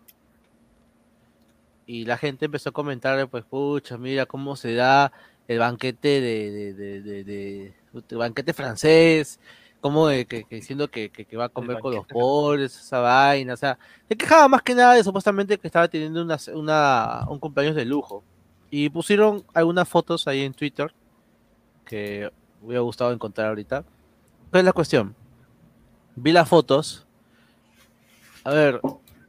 Y 1.85 2.05
la 2.05 2.17
gente 2.17 2.45
empezó 2.45 2.69
a 2.69 2.73
comentar, 2.73 3.27
pues, 3.27 3.45
pucha, 3.45 3.97
mira 3.97 4.25
cómo 4.25 4.55
se 4.55 4.73
da 4.73 5.11
el 5.47 5.59
banquete 5.59 6.21
de, 6.21 6.73
de, 6.73 7.23
de, 7.23 7.73
banquete 8.15 8.53
francés, 8.53 9.39
como 9.85 10.07
de 10.07 10.25
que, 10.25 10.45
que 10.45 10.55
diciendo 10.55 10.89
que, 10.89 11.11
que- 11.11 11.25
que 11.25 11.37
va 11.37 11.45
a 11.45 11.49
comer 11.49 11.77
con 11.79 11.91
los 11.93 12.07
pobres, 12.07 12.75
esa 12.75 13.01
vaina, 13.01 13.53
o 13.53 13.57
sea, 13.57 13.77
se 14.09 14.15
quejaba 14.15 14.47
más 14.47 14.63
que 14.63 14.73
nada 14.73 14.95
de 14.95 15.03
supuestamente 15.03 15.59
que 15.59 15.67
estaba 15.67 15.87
teniendo 15.87 16.23
una, 16.23 16.39
una, 16.55 17.23
un 17.29 17.37
cumpleaños 17.37 17.75
de 17.75 17.85
lujo. 17.85 18.23
Y 18.71 18.89
pusieron 18.89 19.43
algunas 19.53 19.87
fotos 19.87 20.27
ahí 20.27 20.41
en 20.41 20.55
Twitter 20.55 20.91
que 21.85 22.31
me 22.61 22.65
hubiera 22.67 22.81
gustado 22.81 23.11
encontrar 23.13 23.49
ahorita. 23.49 23.83
¿Cuál 24.49 24.61
es 24.61 24.65
la 24.65 24.73
cuestión? 24.73 25.15
Vi 26.15 26.31
las 26.31 26.49
fotos. 26.49 27.05
A 28.43 28.49
ver, 28.49 28.81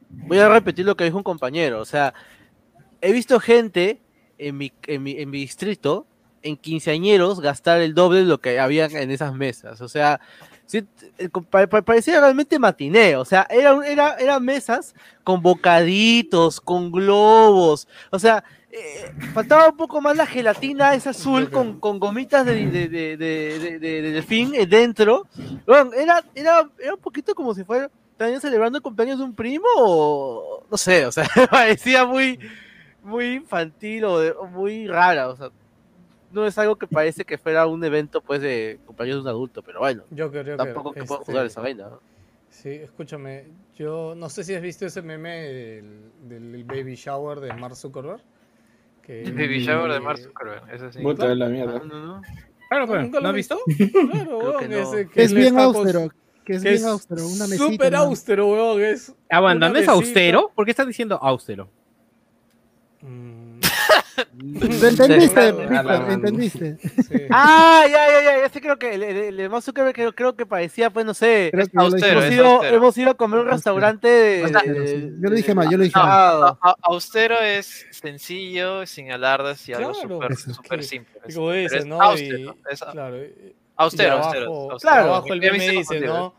voy 0.08 0.38
a 0.38 0.48
repetir 0.48 0.86
lo 0.86 0.96
que 0.96 1.04
dijo 1.04 1.18
un 1.18 1.22
compañero. 1.22 1.82
O 1.82 1.84
sea, 1.84 2.14
he 3.02 3.12
visto 3.12 3.38
gente 3.40 4.00
en 4.38 4.56
mi, 4.56 4.72
en 4.86 5.02
mi, 5.02 5.18
en 5.18 5.28
mi 5.28 5.40
distrito, 5.40 6.06
en 6.46 6.56
quinceañeros, 6.56 7.40
gastar 7.40 7.80
el 7.80 7.94
doble 7.94 8.20
de 8.20 8.24
lo 8.26 8.38
que 8.40 8.58
había 8.60 8.86
en 8.86 9.10
esas 9.10 9.34
mesas. 9.34 9.80
O 9.80 9.88
sea, 9.88 10.20
sí, 10.66 10.84
eh, 11.18 11.28
pa- 11.50 11.66
pa- 11.66 11.82
parecía 11.82 12.20
realmente 12.20 12.58
matiné. 12.58 13.16
O 13.16 13.24
sea, 13.24 13.46
eran 13.50 13.82
era, 13.84 14.14
eran 14.18 14.44
mesas 14.44 14.94
con 15.24 15.42
bocaditos, 15.42 16.60
con 16.60 16.90
globos. 16.92 17.88
O 18.10 18.18
sea, 18.18 18.44
eh, 18.70 19.12
faltaba 19.32 19.68
un 19.70 19.76
poco 19.76 20.00
más 20.00 20.16
la 20.16 20.26
gelatina, 20.26 20.94
es 20.94 21.06
azul, 21.06 21.50
con, 21.50 21.80
con 21.80 21.98
gomitas 21.98 22.44
de, 22.46 22.54
de, 22.66 22.88
de, 22.88 23.16
de, 23.16 23.58
de- 23.58 23.78
de- 23.78 24.02
de 24.02 24.10
delfín 24.12 24.54
eh, 24.54 24.66
dentro. 24.66 25.26
Bueno, 25.66 25.92
era, 25.94 26.22
era, 26.34 26.68
era 26.78 26.94
un 26.94 27.00
poquito 27.00 27.34
como 27.34 27.54
si 27.54 27.64
fuera 27.64 27.90
estarían 28.12 28.40
celebrando 28.40 28.78
el 28.78 28.82
cumpleaños 28.82 29.18
de 29.18 29.24
un 29.24 29.34
primo 29.34 29.66
o 29.76 30.64
no 30.70 30.76
sé, 30.78 31.04
o 31.04 31.12
sea, 31.12 31.28
parecía 31.50 32.06
muy, 32.06 32.38
muy 33.02 33.34
infantil 33.34 34.04
o, 34.06 34.18
de- 34.18 34.30
o 34.32 34.46
muy 34.46 34.86
rara, 34.86 35.28
o 35.28 35.36
sea, 35.36 35.50
no 36.32 36.46
es 36.46 36.58
algo 36.58 36.76
que 36.76 36.86
parece 36.86 37.24
que 37.24 37.38
fuera 37.38 37.66
un 37.66 37.82
evento 37.84 38.20
pues 38.20 38.40
de 38.40 38.78
cumpleaños 38.86 39.16
de 39.16 39.22
un 39.22 39.28
adulto, 39.28 39.62
pero 39.62 39.80
bueno, 39.80 40.04
Yo 40.10 40.30
creo 40.30 40.56
tampoco 40.56 40.92
que. 40.92 41.00
que 41.00 41.06
puedo 41.06 41.20
este, 41.20 41.32
jugar 41.32 41.46
esa 41.46 41.60
vaina. 41.60 41.88
¿no? 41.88 42.00
Sí, 42.48 42.70
escúchame. 42.70 43.48
Yo 43.74 44.14
no 44.16 44.28
sé 44.28 44.44
si 44.44 44.54
has 44.54 44.62
visto 44.62 44.86
ese 44.86 45.02
meme 45.02 45.30
del, 45.42 46.10
del 46.22 46.64
baby 46.64 46.94
shower 46.94 47.40
de 47.40 47.52
Mark 47.52 47.76
Zuckerberg. 47.76 48.22
Que, 49.02 49.22
El 49.22 49.32
Baby 49.34 49.60
shower 49.60 49.92
de 49.92 50.00
Mark 50.00 50.18
Zuckerberg, 50.18 50.70
eso 50.72 50.90
sí. 50.90 51.00
Puta 51.00 51.28
de 51.28 51.36
la 51.36 51.46
No, 51.46 51.52
mierda. 51.52 51.78
no, 51.80 52.06
no. 52.06 52.22
Claro, 52.68 52.86
pero, 52.88 53.02
¿Nunca 53.02 53.18
lo 53.18 53.22
¿no 53.22 53.28
has 53.28 53.34
visto? 53.34 53.58
Claro, 54.10 54.38
que 54.58 54.66
weón, 54.66 54.70
no. 54.70 54.76
ese 54.94 55.08
Que 55.08 55.22
es 55.22 55.32
bien 55.32 55.58
austero. 55.58 56.08
Que 56.44 56.54
es 56.54 56.62
que 56.62 56.70
bien 56.70 56.84
austero. 56.84 57.26
Una 57.26 57.46
mesita. 57.46 57.70
Súper 57.70 57.94
austero, 57.94 58.48
weón. 58.48 58.82
Es 58.82 59.14
¿no 59.30 59.76
es 59.76 59.88
austero? 59.88 60.50
¿Por 60.54 60.64
qué 60.64 60.70
estás 60.72 60.86
diciendo 60.86 61.18
austero? 61.22 61.68
Mm, 64.32 64.58
¿Lo 64.80 64.88
entendiste. 64.88 65.48
¿Entendiste? 66.12 66.76
sí. 67.08 67.14
Ah, 67.30 67.84
ya, 67.88 68.08
ya, 68.08 68.22
ya, 68.24 68.40
ya 68.42 68.48
sé 68.48 68.60
creo 68.60 68.78
que 68.78 68.94
el, 68.94 69.02
el, 69.02 69.40
el 69.40 69.62
Zuckerberg 69.62 69.94
creo, 69.94 70.14
creo 70.14 70.36
que 70.36 70.46
parecía, 70.46 70.90
pues 70.90 71.04
no 71.06 71.14
sé, 71.14 71.48
Creo 71.52 71.66
que 71.66 71.72
austero, 71.78 72.20
hemos 72.20 72.32
ido, 72.32 72.46
austero. 72.46 72.76
hemos 72.76 72.98
ido 72.98 73.10
a 73.10 73.14
comer 73.14 73.38
a 73.40 73.42
un 73.42 73.48
restaurante 73.48 74.08
de... 74.08 74.42
De- 74.46 74.86
sí. 74.88 75.10
Yo 75.20 75.28
lo 75.28 75.34
dije 75.36 75.54
mal, 75.54 75.70
yo 75.70 75.76
lo 75.78 75.84
dije 75.84 75.98
No, 75.98 76.04
mal. 76.04 76.42
A- 76.60 76.76
austero 76.82 77.38
es 77.40 77.86
sencillo, 77.90 78.86
sin 78.86 79.10
alardes 79.10 79.68
y 79.68 79.72
algo 79.74 79.92
Claro. 79.92 80.08
súper 80.14 80.32
Eso. 80.32 80.54
súper 80.54 80.82
Sí. 80.82 80.88
simple. 80.88 81.20
Y 81.28 81.34
como 81.34 81.52
dices, 81.52 81.78
es 81.80 81.86
¿no? 81.86 82.00
Austero, 82.00 82.38
Y- 82.38 82.54
es 82.72 82.80
claro. 82.80 83.16
y- 83.24 83.54
austero, 83.76 84.14
y 84.14 84.18
austero, 84.20 84.44
abajo, 84.46 84.72
austero. 84.72 84.78
Claro. 84.92 85.08
abajo 85.14 85.32
el 85.32 85.40
meme 85.40 85.68
dice, 85.70 86.00
¿no? 86.00 86.34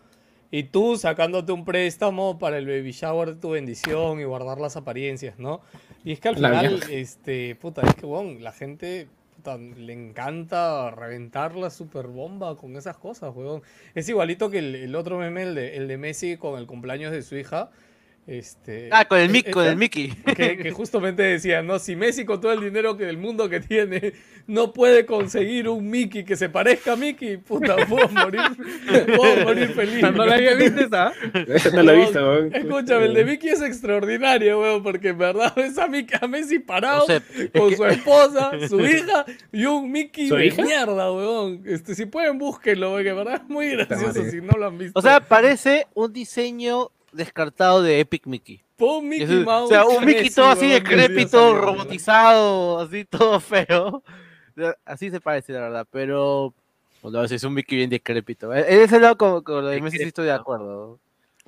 Y 0.49 0.63
tú 0.63 0.95
sacándote 0.97 1.51
un 1.51 1.65
préstamo 1.65 2.39
para 2.39 2.57
el 2.57 2.65
baby 2.65 2.91
shower 2.91 3.34
de 3.34 3.36
tu 3.36 3.49
bendición 3.49 4.21
y 4.21 4.23
guardar 4.23 4.59
las 4.59 4.78
apariencias, 4.78 5.38
¿no? 5.38 5.59
Y 6.08 6.14
es 6.14 6.22
que 6.22 6.30
al 6.30 6.36
final, 6.36 6.84
este, 6.89 7.55
puta, 7.55 7.82
es 7.82 7.93
que, 7.95 8.05
bueno, 8.05 8.39
la 8.39 8.53
gente, 8.53 9.10
puta, 9.36 9.58
puta, 9.58 9.58
le 9.58 9.91
encanta 9.91 10.89
reventar 10.89 11.53
la 11.58 11.70
super 11.70 12.08
bomba 12.08 12.55
con 12.55 12.78
esas 12.78 12.95
cosas, 12.95 13.36
weón. 13.36 13.62
Es 13.93 14.08
igualito 14.08 14.49
que 14.49 14.60
el, 14.60 14.76
el 14.76 14.95
otro 14.95 15.18
meme, 15.18 15.43
el 15.43 15.53
de, 15.53 15.76
el 15.76 15.89
de 15.89 15.97
Messi 15.97 16.38
con 16.38 16.58
el 16.58 16.66
cumpleaños 16.66 17.12
de 17.12 17.22
su 17.24 17.36
hija. 17.36 17.72
Este, 18.28 18.89
Ah, 18.91 19.05
con 19.05 19.19
el, 19.19 19.30
Mic- 19.32 19.47
eh, 19.47 19.51
con 19.51 19.65
el 19.65 19.78
Mickey. 19.78 20.09
que, 20.36 20.57
que 20.57 20.71
justamente 20.71 21.23
decía, 21.23 21.61
no, 21.63 21.80
si 21.80 21.95
Messi 21.95 22.25
con 22.25 22.41
todo 22.41 22.51
el 22.51 22.59
dinero 22.59 22.97
que 22.97 23.05
del 23.05 23.17
mundo 23.17 23.47
que 23.49 23.61
tiene 23.61 24.11
no 24.47 24.73
puede 24.73 25.05
conseguir 25.05 25.69
un 25.69 25.89
Mickey 25.89 26.25
que 26.25 26.36
se 26.36 26.49
parezca 26.49 26.93
a 26.93 26.95
Mickey, 26.97 27.38
puta, 27.38 27.75
puedo 27.88 28.07
morir, 28.09 28.41
puedo 29.15 29.45
morir 29.45 29.69
feliz. 29.69 30.01
No 30.13 30.25
la 30.25 30.36
había 30.36 30.55
visto 30.55 30.82
esa. 30.82 31.13
No 31.73 31.84
la 31.84 31.93
he 31.93 31.97
visto, 31.97 32.19
weón. 32.19 32.53
Escúchame, 32.53 33.05
el 33.05 33.13
de 33.13 33.23
Mickey 33.25 33.49
es 33.49 33.61
extraordinario, 33.61 34.59
weón, 34.59 34.84
porque 34.84 35.09
en 35.09 35.17
verdad 35.17 35.53
ves 35.55 35.78
a, 35.78 35.88
Mickey, 35.88 36.17
a 36.21 36.28
Messi 36.28 36.59
parado 36.59 37.05
es 37.07 37.21
con 37.57 37.69
que- 37.69 37.75
su 37.78 37.86
esposa, 37.86 38.51
su 38.67 38.80
hija 38.86 39.25
y 39.53 39.63
un 39.65 39.89
Mickey 39.89 40.28
¿Su 40.28 40.36
de 40.36 40.47
hija? 40.47 40.61
mierda, 40.63 41.11
weón. 41.13 41.61
Este, 41.65 41.95
si 41.95 42.05
pueden, 42.05 42.38
búsquenlo, 42.38 42.91
weón, 42.91 43.03
que 43.03 43.09
en 43.09 43.15
verdad 43.15 43.41
es 43.43 43.49
muy 43.49 43.69
gracioso 43.69 44.23
si 44.30 44.41
no 44.41 44.51
lo 44.57 44.67
han 44.67 44.78
visto. 44.78 44.99
O 44.99 45.01
sea, 45.01 45.21
parece 45.21 45.88
un 45.93 46.11
diseño 46.11 46.91
descartado 47.18 47.82
de 47.84 47.99
Epic 47.99 48.26
Mickey. 48.26 48.61
Pon 48.78 49.07
Mickey 49.07 49.24
Eso- 49.26 49.43
Mouse. 49.45 49.65
o 49.65 49.68
sea, 49.70 49.86
un 49.86 50.05
Mickey 50.05 50.30
todo 50.30 50.49
así 50.49 50.70
decrépito, 50.70 51.55
robotizado, 51.57 52.80
así 52.80 53.05
todo 53.05 53.39
feo. 53.39 54.03
Así 54.86 55.11
se 55.11 55.20
parece, 55.20 55.53
la 55.53 55.61
verdad, 55.61 55.88
pero... 55.91 56.53
Bueno, 57.01 57.24
es 57.24 57.43
un 57.43 57.53
Mickey 57.53 57.78
bien 57.78 57.89
decrépito. 57.89 58.53
En 58.53 58.65
en 58.74 58.82
ese 58.82 58.99
lado 58.99 59.18
con, 59.18 59.43
con 59.43 59.63
lo 59.63 59.70
de 59.70 59.80
Messi 59.82 59.97
sí 59.97 60.03
estoy 60.03 60.26
de 60.26 60.32
acuerdo. 60.32 60.99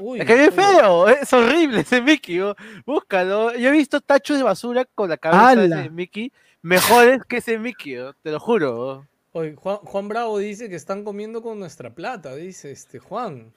Uy, 0.02 0.20
Es 0.22 0.26
que 0.26 0.46
es 0.46 0.54
feo, 0.54 1.08
es 1.10 1.34
horrible 1.34 1.82
ese 1.82 2.02
Mickey. 2.02 2.38
¿no? 2.38 2.56
Búscalo. 2.86 3.54
Yo 3.56 3.70
he 3.70 3.72
visto 3.72 4.00
tachos 4.00 4.38
de 4.38 4.44
basura 4.44 4.86
con 4.86 5.10
la 5.10 5.18
cabeza 5.18 5.56
de 5.56 5.66
ese 5.66 5.90
Mickey 5.90 6.32
mejores 6.62 7.24
que 7.26 7.38
ese 7.38 7.58
Mickey, 7.58 7.96
¿no? 7.96 8.14
te 8.14 8.32
lo 8.32 8.40
juro. 8.40 9.06
Juan, 9.32 9.56
Juan 9.56 10.08
Bravo 10.08 10.38
dice 10.40 10.70
que 10.70 10.76
están 10.76 11.04
comiendo 11.04 11.42
con 11.42 11.60
nuestra 11.60 11.90
plata, 11.92 12.36
dice 12.36 12.72
este 12.72 13.00
Juan. 13.00 13.52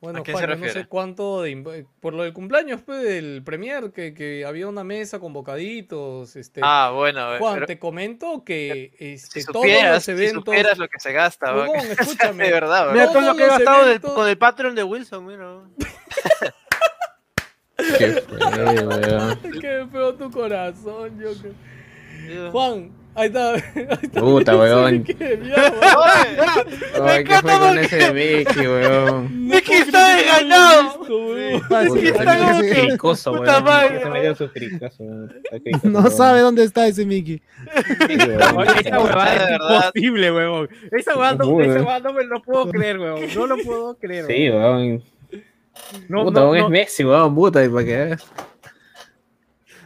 Bueno, 0.00 0.22
¿A 0.22 0.24
se 0.24 0.32
Juan, 0.32 0.44
yo 0.44 0.48
no 0.48 0.54
sé 0.54 0.60
refiere? 0.64 0.88
cuánto 0.88 1.42
de 1.42 1.50
imp- 1.54 1.86
por 2.00 2.14
lo 2.14 2.22
del 2.22 2.32
cumpleaños 2.32 2.80
pues, 2.80 3.02
del 3.02 3.42
premier 3.44 3.92
que, 3.92 4.14
que 4.14 4.46
había 4.46 4.66
una 4.66 4.82
mesa 4.82 5.18
con 5.20 5.34
bocaditos, 5.34 6.36
este 6.36 6.62
Ah, 6.64 6.90
bueno, 6.94 7.36
Juan, 7.38 7.52
pero 7.54 7.66
te 7.66 7.78
comento 7.78 8.42
que 8.42 8.94
este, 8.98 9.42
si 9.42 9.46
todos 9.46 9.62
supieras, 9.64 9.94
los 9.96 10.04
si 10.04 10.10
eventos 10.12 10.44
supieras 10.46 10.78
lo 10.78 10.88
que 10.88 10.98
se 11.00 11.12
gasta, 11.12 11.54
weón. 11.54 11.68
Huevón, 11.68 11.78
O 11.78 11.82
sea, 11.82 11.92
escúchame. 12.00 12.44
de 12.46 12.50
verdad, 12.52 12.82
weón. 12.84 12.92
Mira 12.94 13.06
todo 13.12 13.20
lo 13.20 13.26
Todos 13.26 13.36
que 13.36 13.42
he 13.42 13.46
los 13.46 13.56
gastado 13.58 13.78
del- 13.84 13.88
eventos- 13.96 14.14
con 14.14 14.28
el 14.28 14.38
Patreon 14.38 14.74
de 14.74 14.82
Wilson, 14.84 15.26
mira. 15.26 15.60
Qué 17.98 18.12
feo. 18.12 19.38
Qué 19.60 19.86
feo 19.90 20.14
tu 20.14 20.30
corazón, 20.30 21.18
yo 21.20 21.30
que- 21.42 22.50
Juan, 22.50 22.90
ahí 23.14 23.26
está. 23.28 23.52
Ahí 23.54 23.62
está 24.02 24.20
Puta, 24.20 24.56
weón. 24.56 25.04
Ay, 27.02 27.24
¿qué 27.24 27.34
fue 27.42 27.58
con 27.58 27.78
ese 27.78 27.96
de 27.96 28.12
Mickey, 28.12 28.66
weón? 28.66 29.46
Mickey 29.48 29.76
está 29.76 30.16
desganado. 30.16 31.00
weón. 31.08 31.60
Puta, 31.62 31.82
está 31.82 32.38
como 32.38 32.60
que- 32.60 32.70
cricoso, 32.70 33.32
puta 33.32 33.52
weón. 33.52 33.64
madre, 33.64 34.02
Se 34.02 34.10
me 34.10 34.20
dio 34.22 34.34
su 34.34 34.48
cricoso, 34.50 35.02
weón. 35.04 35.32
No 35.84 35.98
weón. 36.00 36.10
sabe 36.10 36.40
dónde 36.40 36.64
está 36.64 36.86
ese 36.86 37.04
Mickey. 37.04 37.42
Weón. 38.08 38.66
Esa 38.78 39.00
huevada 39.00 39.34
es 39.34 39.50
imposible, 39.60 40.32
huevón. 40.32 40.68
Esa 40.92 41.16
huevada 41.16 42.00
no, 42.00 42.12
me 42.12 42.24
lo 42.24 42.42
puedo 42.42 42.68
creer, 42.70 42.98
huevón. 42.98 43.22
No 43.34 43.46
lo 43.46 43.56
puedo 43.58 43.94
creer. 43.98 44.26
Sí, 44.26 44.50
weón. 44.50 45.02
No, 46.08 46.24
Puta, 46.24 46.40
no, 46.40 46.50
weón, 46.50 46.58
no. 46.60 46.64
es 46.66 46.70
Messi, 46.70 47.04
weón, 47.04 47.34
puta, 47.34 47.64
y 47.64 47.68
para 47.68 47.84
veas. 47.84 48.26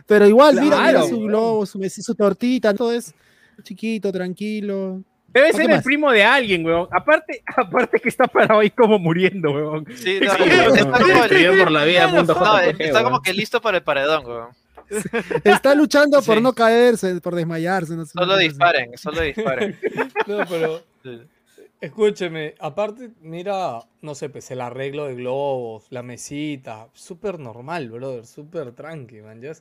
Pero 0.07 0.27
igual, 0.27 0.61
mira, 0.61 1.03
su 1.05 1.21
globo, 1.21 1.65
su, 1.67 1.81
su 1.89 2.15
tortita, 2.15 2.75
todo 2.75 2.93
es 2.93 3.15
chiquito, 3.63 4.13
tranquilo. 4.13 5.03
Debe 5.29 5.49
¿Qué 5.49 5.53
ser 5.57 5.63
el 5.71 5.77
más? 5.77 5.85
primo 5.85 6.13
de 6.13 6.23
alguien, 6.23 6.65
huevón. 6.65 6.89
Aparte, 6.93 7.43
aparte 7.57 7.99
que 8.01 8.09
está 8.09 8.27
parado 8.27 8.61
ahí 8.61 8.71
como 8.71 8.99
muriendo, 8.99 9.51
huevón. 9.51 9.87
Sí, 9.97 10.21
no, 10.21 10.33
está 10.33 10.45
weón. 10.45 10.93
como- 10.93 11.25
Escribió 11.25 11.59
por 11.59 11.71
la 11.73 11.85
vida, 11.85 12.05
punto 12.11 12.35
no, 12.35 12.59
está 12.61 13.03
como 13.03 13.11
weón. 13.17 13.23
que 13.23 13.33
listo 13.33 13.61
para 13.61 13.79
el 13.79 13.83
paredón, 13.83 14.27
weón. 14.27 14.49
Está 15.45 15.75
luchando 15.75 16.21
por 16.23 16.37
Sí. 16.37 16.43
no 16.43 16.53
caerse, 16.53 17.19
por 17.23 17.35
desmayarse. 17.35 17.97
No 17.97 18.05
sé, 18.05 18.13
Solo 18.13 18.35
así. 18.35 18.49
disparen, 18.49 18.97
solo 18.99 19.23
disparen. 19.23 19.79
No, 20.27 20.39
pero 20.47 20.83
Sí. 21.03 21.21
escúcheme, 21.81 22.55
aparte, 22.61 23.11
mira, 23.23 23.81
no 24.03 24.15
sé, 24.15 24.29
pues 24.29 24.51
el 24.51 24.61
arreglo 24.61 25.07
de 25.07 25.15
globos, 25.15 25.87
la 25.91 26.03
mesita, 26.03 26.89
súper 26.93 27.39
normal, 27.39 27.89
brother, 27.89 28.27
súper 28.27 28.73
tranqui, 28.73 29.23
man, 29.23 29.41
¿ya? 29.41 29.53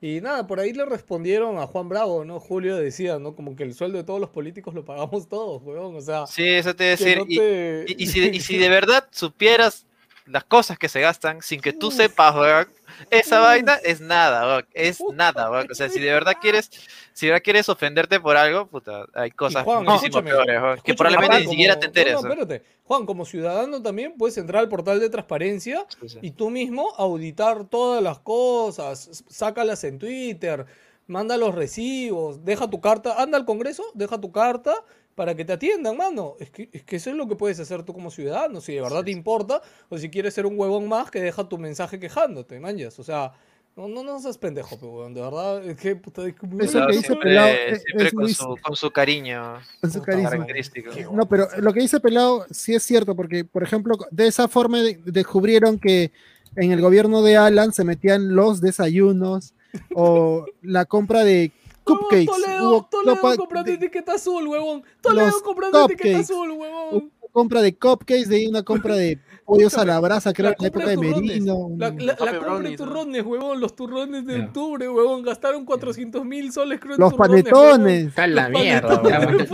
Y 0.00 0.20
nada, 0.20 0.46
por 0.46 0.60
ahí 0.60 0.72
le 0.74 0.84
respondieron 0.84 1.58
a 1.58 1.66
Juan 1.66 1.88
Bravo, 1.88 2.24
¿no? 2.24 2.38
Julio 2.38 2.76
decía, 2.76 3.18
¿no? 3.18 3.34
Como 3.34 3.56
que 3.56 3.62
el 3.62 3.74
sueldo 3.74 3.96
de 3.98 4.04
todos 4.04 4.20
los 4.20 4.28
políticos 4.30 4.74
lo 4.74 4.84
pagamos 4.84 5.28
todos, 5.28 5.62
weón, 5.62 5.96
o 5.96 6.00
sea, 6.00 6.26
Sí, 6.26 6.44
eso 6.46 6.76
te 6.76 6.84
iba 6.84 6.94
a 6.94 6.96
que 6.96 7.04
decir. 7.04 7.18
no 7.18 7.24
y- 7.28 7.36
te- 7.38 7.84
Y, 7.88 8.02
y 8.04 8.06
si, 8.06 8.20
y 8.28 8.40
si 8.40 8.58
de 8.58 8.68
verdad 8.68 9.08
supieras 9.10 9.86
las 10.26 10.44
cosas 10.44 10.78
que 10.78 10.88
se 10.88 11.00
gastan 11.00 11.40
sin 11.40 11.60
que 11.60 11.72
tú 11.72 11.90
sepas, 11.90 12.34
weón, 12.34 12.68
esa 13.10 13.40
vaina 13.40 13.74
es 13.82 14.00
nada, 14.00 14.64
es 14.72 15.00
nada. 15.12 15.50
O 15.50 15.74
sea, 15.74 15.88
si 15.88 16.00
de 16.00 16.12
verdad 16.12 16.34
quieres, 16.40 16.70
si 17.12 17.26
de 17.26 17.32
verdad 17.32 17.42
quieres 17.44 17.68
ofenderte 17.68 18.20
por 18.20 18.36
algo, 18.36 18.66
puta, 18.66 19.06
hay 19.14 19.30
cosas 19.30 19.64
Juan, 19.64 19.84
muchísimo 19.84 20.22
peores, 20.22 20.60
weón, 20.60 20.80
que 20.82 20.94
probablemente 20.94 21.40
ni 21.44 21.50
siquiera 21.50 21.78
te 21.78 21.86
enteres. 21.86 22.14
No, 22.14 22.22
no, 22.22 22.28
weón. 22.28 22.38
espérate. 22.40 22.64
Juan, 22.84 23.06
como 23.06 23.24
ciudadano 23.24 23.82
también 23.82 24.14
puedes 24.16 24.36
entrar 24.38 24.62
al 24.62 24.68
portal 24.68 25.00
de 25.00 25.10
transparencia 25.10 25.84
Sí, 26.00 26.08
sí. 26.08 26.18
y 26.22 26.30
tú 26.30 26.50
mismo 26.50 26.94
auditar 26.96 27.64
todas 27.64 28.02
las 28.02 28.20
cosas, 28.20 29.24
sácalas 29.28 29.82
en 29.84 29.98
Twitter, 29.98 30.66
manda 31.06 31.36
los 31.36 31.54
recibos, 31.54 32.44
deja 32.44 32.68
tu 32.70 32.80
carta, 32.80 33.20
anda 33.20 33.38
al 33.38 33.44
Congreso, 33.44 33.84
deja 33.94 34.20
tu 34.20 34.30
carta 34.30 34.74
para 35.16 35.34
que 35.34 35.44
te 35.44 35.54
atiendan, 35.54 35.96
mano. 35.96 36.34
Es 36.38 36.50
que, 36.50 36.68
es 36.72 36.84
que 36.84 36.96
eso 36.96 37.10
es 37.10 37.16
lo 37.16 37.26
que 37.26 37.34
puedes 37.34 37.58
hacer 37.58 37.82
tú 37.82 37.92
como 37.92 38.10
ciudadano, 38.12 38.60
si 38.60 38.74
de 38.74 38.82
verdad 38.82 39.02
te 39.02 39.10
importa, 39.10 39.60
o 39.88 39.98
si 39.98 40.08
quieres 40.10 40.34
ser 40.34 40.46
un 40.46 40.56
huevón 40.56 40.86
más 40.88 41.10
que 41.10 41.20
deja 41.20 41.48
tu 41.48 41.58
mensaje 41.58 41.98
quejándote, 41.98 42.60
manjas. 42.60 42.98
O 43.00 43.02
sea, 43.02 43.32
no, 43.74 43.88
no, 43.88 44.02
no 44.04 44.20
seas 44.20 44.38
pendejo, 44.38 44.78
pe, 44.78 44.84
huevón, 44.86 45.14
de 45.14 45.20
verdad, 45.22 45.64
es 45.64 45.76
que 45.78 45.96
puta, 45.96 46.22
es 46.26 46.34
Eso 46.60 46.86
que 46.86 46.92
dice 46.92 47.06
siempre, 47.08 47.72
es- 47.72 47.82
siempre 47.82 48.06
es 48.08 48.14
con, 48.14 48.28
su, 48.28 48.56
con 48.62 48.76
su 48.76 48.90
cariño 48.90 49.54
con 49.80 49.90
su 49.90 50.02
carisma. 50.02 50.30
característico. 50.30 50.90
No, 51.12 51.26
pero 51.28 51.48
lo 51.58 51.72
que 51.72 51.80
dice 51.80 51.98
Pelado 51.98 52.46
sí 52.50 52.74
es 52.74 52.82
cierto, 52.82 53.16
porque, 53.16 53.44
por 53.44 53.62
ejemplo, 53.62 53.96
de 54.10 54.26
esa 54.28 54.48
forma 54.48 54.80
de- 54.82 55.00
descubrieron 55.04 55.78
que 55.78 56.12
en 56.56 56.72
el 56.72 56.80
gobierno 56.80 57.22
de 57.22 57.36
Alan 57.36 57.72
se 57.72 57.84
metían 57.84 58.34
los 58.34 58.60
desayunos 58.60 59.52
o 59.94 60.46
la 60.62 60.84
compra 60.86 61.24
de 61.24 61.52
cupcakes. 61.86 62.26
Toledo, 62.26 62.68
Hubo 62.70 62.88
Toledo 62.90 63.16
copa- 63.16 63.36
comprando 63.36 63.70
de- 63.70 63.76
etiqueta 63.76 64.12
azul, 64.14 64.46
huevón. 64.48 64.82
Toledo 65.00 65.32
comprando 65.42 65.84
etiqueta 65.86 66.18
cupcakes. 66.18 66.24
azul, 66.32 66.50
huevón. 66.50 66.88
hubo 67.20 67.28
compra 67.32 67.62
de 67.62 67.76
cupcakes, 67.76 68.28
de 68.28 68.36
ahí 68.36 68.46
una 68.46 68.62
compra 68.62 68.94
de 68.96 69.18
pollos 69.46 69.76
a 69.78 69.84
la 69.84 70.00
brasa, 70.00 70.32
creo 70.32 70.50
que 70.50 70.56
en 70.58 70.62
la 70.62 70.68
época 70.68 70.86
de. 70.88 70.96
Merino. 70.96 71.68
La, 71.78 71.90
la, 71.90 71.96
la 72.04 72.16
compra 72.16 72.58
de 72.70 72.76
turrones, 72.76 73.24
huevón. 73.24 73.60
Los 73.60 73.76
turrones 73.76 74.26
de 74.26 74.38
Ya. 74.38 74.44
octubre, 74.46 74.88
huevón. 74.88 75.22
Gastaron 75.22 75.64
400 75.64 76.24
mil 76.24 76.52
soles, 76.52 76.80
creo, 76.80 76.94
en 76.94 77.00
Los 77.00 77.12
turrones, 77.16 77.44
panetones. 77.44 78.06
Está 78.08 78.24
en 78.24 78.34
la 78.34 78.48
mierda, 78.48 79.02
panetones, 79.02 79.50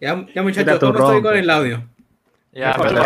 Ya, 0.00 0.26
ya 0.34 0.42
muchachos, 0.42 0.74
Puta 0.74 0.80
¿cómo 0.80 0.92
turrón, 0.92 1.06
estoy 1.16 1.22
con 1.22 1.36
el 1.36 1.50
audio? 1.50 1.84
Ya, 2.52 2.74
pero. 2.76 3.02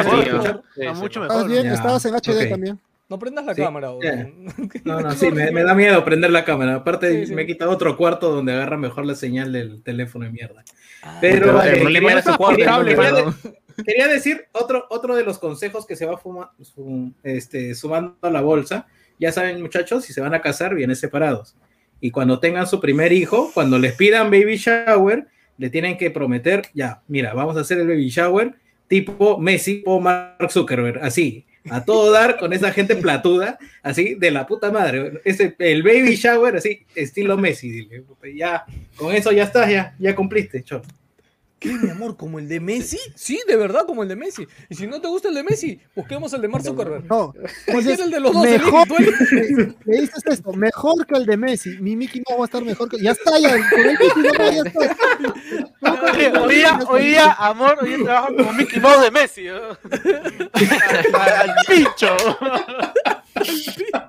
Sí, 0.75 0.81
mucho 1.01 1.21
mejor. 1.21 1.37
¿Estabas 1.37 1.47
bien? 1.49 1.67
¿Estabas 1.67 2.05
en 2.07 2.15
HD 2.15 2.49
también? 2.51 2.81
No 3.09 3.19
prendas 3.19 3.45
la 3.45 3.55
Sí, 3.55 3.61
cámara, 3.63 3.89
ya. 4.03 4.11
huevón. 4.11 4.47
No, 4.85 5.01
no, 5.01 5.11
sí, 5.15 5.31
me, 5.31 5.51
me 5.51 5.63
da 5.63 5.75
miedo 5.75 6.03
prender 6.05 6.31
la 6.31 6.45
cámara. 6.45 6.77
Aparte, 6.77 7.11
Sí, 7.21 7.27
sí. 7.27 7.35
me 7.35 7.43
he 7.43 7.47
quitado 7.47 7.71
otro 7.71 7.97
cuarto 7.97 8.31
donde 8.33 8.53
agarra 8.53 8.77
mejor 8.79 9.05
la 9.05 9.15
señal 9.15 9.53
del 9.53 9.83
teléfono 9.83 10.25
de 10.25 10.31
mierda. 10.33 10.65
Ah, 11.03 11.19
Pero 11.21 11.47
Pero 11.47 11.63
eh, 11.63 11.73
el 11.75 11.81
problema 11.81 12.13
era 12.13 12.21
quería- 12.23 12.33
su 12.33 12.39
cuarto, 12.39 12.57
quería- 12.57 12.79
¿no? 12.79 12.85
quería, 12.85 12.97
Perdón. 12.97 13.37
quería 13.85 14.09
decir 14.09 14.47
otro, 14.53 14.87
otro 14.89 15.17
de 15.17 15.25
los 15.25 15.39
consejos 15.39 15.87
que 15.87 15.97
se 15.97 16.07
va 16.07 16.17
fuma- 16.19 16.51
su- 16.63 17.13
este, 17.23 17.75
sumando 17.75 18.17
a 18.23 18.31
la 18.31 18.41
bolsa. 18.41 18.87
Ya 19.21 19.31
saben, 19.33 19.61
muchachos, 19.61 20.05
si 20.05 20.13
se 20.13 20.21
van 20.23 20.35
a 20.35 20.41
casar, 20.41 20.75
vienen 20.75 20.97
separados. 20.97 21.57
Y 22.01 22.11
cuando 22.11 22.41
tengan 22.41 22.67
su 22.67 22.81
primer 22.81 23.13
hijo, 23.13 23.51
cuando 23.55 23.79
les 23.79 23.93
pidan 23.95 24.31
baby 24.31 24.57
shower, 24.57 25.27
le 25.57 25.71
tienen 25.71 25.97
que 25.99 26.11
prometer, 26.11 26.63
ya, 26.75 27.03
mira, 27.07 27.33
vamos 27.35 27.57
a 27.57 27.61
hacer 27.61 27.79
el 27.79 27.87
baby 27.87 28.09
shower 28.09 28.55
tipo 28.89 29.39
Messi 29.39 29.83
o 29.87 30.01
Mark 30.01 30.51
Zuckerberg, 30.51 30.99
así, 31.03 31.47
a 31.71 31.85
todo 31.85 32.13
dar 32.13 32.39
con 32.39 32.53
esa 32.53 32.73
gente 32.73 32.97
platuda, 32.97 33.59
así, 33.83 34.15
de 34.15 34.31
la 34.31 34.47
puta 34.47 34.71
madre. 34.71 35.21
Ese, 35.25 35.55
el 35.59 35.83
baby 35.83 36.17
shower, 36.17 36.57
así, 36.57 36.85
estilo 36.95 37.37
Messi, 37.37 37.71
dile. 37.71 38.05
Ya, 38.37 38.65
con 38.97 39.15
eso 39.15 39.33
ya 39.33 39.45
está, 39.45 39.69
ya, 39.71 39.95
ya 39.99 40.15
cumpliste, 40.15 40.63
cholo. 40.63 40.85
¿Qué, 41.65 41.73
mi 41.73 41.89
amor? 41.91 42.15
¿Como 42.19 42.39
el 42.39 42.47
de 42.47 42.61
Messi? 42.61 42.99
Sí, 43.15 43.41
de 43.49 43.57
verdad, 43.57 43.87
como 43.87 44.03
el 44.03 44.09
de 44.11 44.17
Messi. 44.17 44.47
Y 44.69 44.75
si 44.75 44.87
no 44.87 45.01
te 45.01 45.09
gusta 45.09 45.29
el 45.29 45.35
de 45.35 45.43
Messi, 45.43 45.81
busquemos 45.97 46.31
el 46.35 46.43
de 46.43 46.49
Mark 46.49 46.63
Zuckerberg. 46.63 47.05
No, 47.07 47.33
Cualquiera 47.33 47.95
entonces, 47.95 48.01
el 48.01 48.11
de 48.11 48.21
los 48.21 48.33
dos. 48.35 48.43
mejor, 48.45 48.87
le, 49.01 49.75
le 49.87 50.01
dices 50.03 50.23
esto, 50.27 50.53
mejor 50.53 51.07
que 51.07 51.17
el 51.17 51.25
de 51.25 51.37
Messi. 51.39 51.71
Mi 51.81 51.97
Mickey 51.97 52.23
no 52.29 52.37
va 52.37 52.45
a 52.45 52.47
estar 52.47 52.63
mejor 52.63 52.91
que. 52.91 52.99
Ya 53.03 53.13
está, 53.13 53.39
ya. 53.39 53.51
Con 53.71 53.81
el 53.81 53.99
Mickey 53.99 54.23
no, 54.23 54.33
ya 54.35 54.63
está. 54.63 54.97
Oye, 56.13 56.39
hoy 56.39 56.55
día, 56.55 56.81
hoy 56.87 57.03
día, 57.07 57.33
amor, 57.39 57.79
hoy 57.81 57.95
día 57.95 58.05
trabajo 58.05 58.37
como 58.37 58.53
Mickey 58.53 58.81
Mouse 58.81 59.01
de 59.03 59.11
Messi. 59.11 59.45
¿no? 59.45 59.55
Al 61.19 61.55
pincho. 61.67 62.15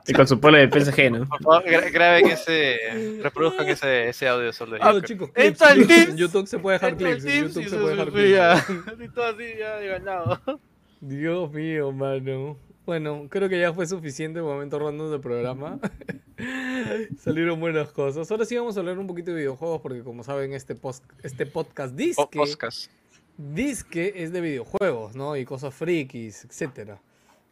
Y 0.08 0.14
con 0.14 0.28
su 0.28 0.40
polo 0.40 0.58
de 0.58 0.68
PSG, 0.70 1.12
¿no? 1.12 1.28
Por 1.28 1.42
favor, 1.42 1.64
gra- 1.66 1.92
graben 1.92 2.28
ese, 2.28 3.20
reproduzcan 3.22 3.68
ese, 3.68 4.10
ese 4.10 4.28
audio 4.28 4.52
solo. 4.54 4.78
Ah, 4.82 4.94
chicos, 5.04 5.32
clips, 5.32 5.62
el. 5.62 5.92
En 5.92 6.18
YouTube 6.18 6.48
se 6.48 6.60
puede 6.60 6.76
dejar 6.76 6.90
el 6.92 6.98
clips. 6.98 7.26
En 7.26 7.44
YouTube 7.48 7.64
se 7.64 7.70
se 7.70 7.78
puede 7.78 7.96
dejar 7.96 8.12
clips. 8.12 9.02
Y 9.02 9.08
todo 9.10 9.26
así 9.26 9.44
ya 9.60 9.76
de 9.78 9.88
ganado. 9.88 10.42
Dios 11.02 11.52
mío, 11.52 11.92
mano. 11.92 12.58
Bueno, 12.86 13.26
creo 13.30 13.50
que 13.50 13.60
ya 13.60 13.74
fue 13.74 13.88
suficiente 13.88 14.42
momento 14.42 14.78
random 14.78 15.10
del 15.12 15.20
programa. 15.20 15.80
Salieron 17.20 17.60
buenas 17.60 17.92
cosas. 17.92 18.30
Ahora 18.30 18.46
sí 18.46 18.56
vamos 18.56 18.78
a 18.78 18.80
hablar 18.82 18.98
un 19.00 19.08
poquito 19.08 19.32
de 19.32 19.38
videojuegos 19.38 19.82
porque 19.82 20.04
como 20.04 20.24
saben 20.24 20.54
este, 20.54 20.76
post, 20.76 21.04
este 21.24 21.46
podcast 21.46 21.96
O- 22.18 22.30
Oscars. 22.38 22.90
Disque 23.38 24.14
es 24.16 24.32
de 24.32 24.40
videojuegos, 24.42 25.16
¿no? 25.16 25.36
Y 25.36 25.46
cosas 25.46 25.74
frikis, 25.74 26.46
etcétera. 26.46 27.00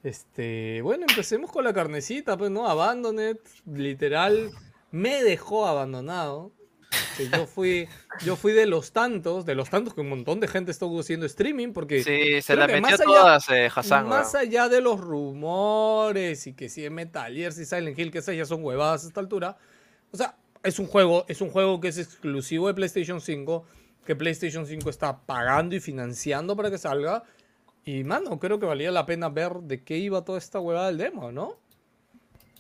Este, 0.04 0.82
bueno, 0.82 1.06
empecemos 1.10 1.52
con 1.52 1.64
la 1.64 1.74
carnecita, 1.74 2.38
pues, 2.38 2.52
¿no? 2.52 2.68
Abandoned, 2.68 3.38
literal, 3.66 4.52
me 4.92 5.24
dejó 5.24 5.66
abandonado. 5.66 6.52
Yo 7.32 7.48
fui, 7.48 7.88
yo 8.26 8.36
fui 8.36 8.52
de 8.54 8.66
los 8.66 8.92
tantos, 8.92 9.46
de 9.46 9.56
los 9.56 9.70
tantos 9.70 9.94
que 9.94 10.02
un 10.02 10.10
montón 10.10 10.40
de 10.40 10.48
gente 10.48 10.72
estuvo 10.72 11.00
haciendo 11.00 11.26
streaming, 11.26 11.72
porque 11.74 12.04
Sí, 12.04 12.42
se 12.42 12.56
la 12.56 12.68
metió 12.68 12.82
más 12.82 12.94
allá- 12.94 13.04
todas 13.06 13.50
eh, 13.50 13.70
Hassan, 13.74 14.08
más 14.08 14.34
weón. 14.34 14.48
allá 14.48 14.70
de 14.70 14.82
los 14.82 15.00
rumores 15.00 16.48
y 16.48 16.54
que 16.54 16.70
si 16.70 16.84
es 16.86 16.92
Metal 16.92 17.34
Gear, 17.34 17.52
si 17.54 17.66
Silent 17.66 17.98
Hill, 17.98 18.12
que 18.12 18.20
esas 18.20 18.36
ya 18.36 18.46
son 18.46 18.64
huevadas 18.64 19.06
a 19.06 19.08
esta 19.08 19.20
altura. 19.22 19.58
O 20.12 20.18
sea, 20.18 20.36
es 20.64 20.80
un 20.80 20.88
juego, 20.88 21.26
es 21.28 21.42
un 21.42 21.50
juego 21.50 21.80
que 21.80 21.88
es 21.88 21.98
exclusivo 21.98 22.68
de 22.68 22.74
PlayStation 22.74 23.22
5, 23.22 23.66
que 24.06 24.16
PlayStation 24.16 24.66
5 24.68 24.90
está 24.90 25.18
pagando 25.26 25.76
y 25.76 25.80
financiando 25.80 26.56
para 26.56 26.70
que 26.70 26.78
salga. 26.78 27.24
Y 27.86 28.04
mano, 28.04 28.40
creo 28.40 28.60
que 28.60 28.66
valía 28.66 28.92
la 28.92 29.06
pena 29.06 29.30
ver 29.30 29.54
de 29.56 29.84
qué 29.84 29.98
iba 29.98 30.24
toda 30.24 30.38
esta 30.38 30.60
huevada 30.60 30.88
del 30.88 30.98
demo, 30.98 31.32
¿no? 31.32 31.56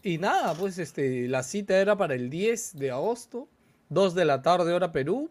Y 0.01 0.17
nada, 0.17 0.53
pues 0.53 0.77
este, 0.79 1.27
la 1.29 1.43
cita 1.43 1.77
era 1.77 1.95
para 1.95 2.13
el 2.15 2.29
10 2.29 2.77
de 2.77 2.91
agosto, 2.91 3.47
2 3.89 4.15
de 4.15 4.25
la 4.25 4.41
tarde, 4.41 4.73
hora 4.73 4.91
Perú. 4.91 5.29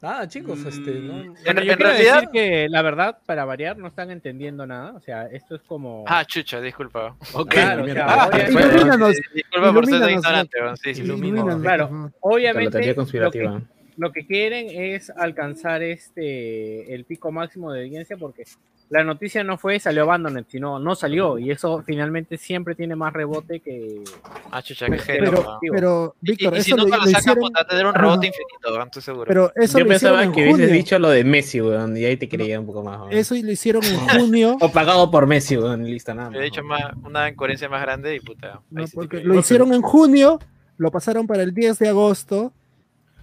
Nada, 0.00 0.26
chicos, 0.26 0.58
este, 0.64 0.94
¿no? 0.94 1.20
En- 1.20 1.34
Bueno, 1.44 1.62
yo 1.62 1.72
en 1.72 1.76
quiero 1.78 1.90
realidad- 1.92 2.14
decir 2.16 2.28
que 2.32 2.68
la 2.68 2.82
verdad, 2.82 3.18
para 3.24 3.44
variar, 3.44 3.78
no 3.78 3.86
están 3.86 4.10
entendiendo 4.10 4.66
nada. 4.66 4.94
O 4.96 5.00
sea, 5.00 5.26
esto 5.26 5.54
es 5.54 5.62
como. 5.62 6.02
Ah, 6.08 6.24
chucha, 6.24 6.60
disculpa. 6.60 7.14
Ok, 7.34 7.50
Claro, 7.50 7.84
mierda. 7.84 8.04
claro, 8.06 8.20
Ah, 8.22 8.26
obviamente- 8.32 9.14
Sí, 9.14 9.22
Disculpa 9.32 9.72
por 9.72 9.86
ser 9.86 10.10
ignorante. 10.10 10.58
Sí, 10.82 10.94
sí. 10.96 11.02
ilumínanos, 11.02 11.62
Claro. 11.62 11.86
favor. 11.88 12.10
La 12.10 12.16
Obviamente, 12.20 12.70
teoría 12.72 12.88
lo 12.88 12.92
que, 12.94 12.96
conspirativa. 12.96 13.62
Lo 13.96 14.12
que 14.12 14.26
quieren 14.26 14.66
es 14.70 15.10
alcanzar 15.10 15.82
este 15.82 16.94
el 16.94 17.04
pico 17.04 17.30
máximo 17.32 17.72
de 17.72 17.84
audiencia 17.84 18.16
porque 18.16 18.44
la 18.88 19.04
noticia 19.04 19.42
no 19.42 19.56
fue 19.56 19.78
salió 19.80 20.02
Abandoned, 20.02 20.44
sino 20.48 20.78
no 20.78 20.94
salió. 20.94 21.38
Y 21.38 21.50
eso 21.50 21.82
finalmente 21.82 22.36
siempre 22.36 22.74
tiene 22.74 22.94
más 22.94 23.10
rebote 23.14 23.60
que. 23.60 24.02
Ah, 24.50 24.60
chucha, 24.62 24.84
qué 24.86 24.98
Pero- 25.18 25.58
Pero, 25.62 26.14
Y, 26.20 26.30
Víctor, 26.32 26.58
y 26.58 26.62
si 26.62 26.72
eso 26.72 26.76
nunca 26.76 26.96
lo, 26.98 27.04
lo 27.04 27.06
lo 27.06 27.10
sacan, 27.12 27.20
hicieron, 27.20 27.40
puta, 27.40 27.66
tener 27.66 27.86
un 27.86 27.94
rebote 27.94 28.26
infinito, 28.26 28.82
estoy 28.84 29.02
seguro. 29.02 29.24
pero 29.26 29.52
eso 29.56 29.78
Yo 29.78 29.84
lo 29.86 29.94
hicieron 29.94 30.18
pensaba 30.18 30.24
en 30.24 30.32
que 30.32 30.42
hubieses 30.42 30.60
junio. 30.66 30.74
dicho 30.74 30.98
lo 30.98 31.08
de 31.08 31.24
Messi, 31.24 31.60
weón, 31.62 31.96
y 31.96 32.04
ahí 32.04 32.18
te 32.18 32.28
creía 32.28 32.60
un 32.60 32.66
poco 32.66 32.82
más. 32.82 33.00
weón. 33.00 33.12
Eso 33.12 33.34
lo 33.34 33.50
hicieron 33.50 33.82
en 33.82 33.96
junio. 34.08 34.56
O 34.60 34.70
pagado 34.70 35.10
por 35.10 35.26
Messi, 35.26 35.56
weón, 35.56 35.84
listo, 35.84 36.12
nada 36.12 36.28
más. 36.28 36.38
He 36.38 36.42
dicho 36.42 36.62
más, 36.62 36.82
una 37.02 37.30
incoherencia 37.30 37.70
más 37.70 37.80
grande 37.80 38.14
y 38.14 38.20
puta. 38.20 38.60
No, 38.70 38.84
porque 38.92 39.20
lo 39.24 39.38
hicieron 39.38 39.72
en 39.72 39.80
junio, 39.80 40.38
lo 40.76 40.90
pasaron 40.90 41.26
para 41.26 41.42
el 41.42 41.54
10 41.54 41.78
de 41.78 41.88
agosto, 41.88 42.52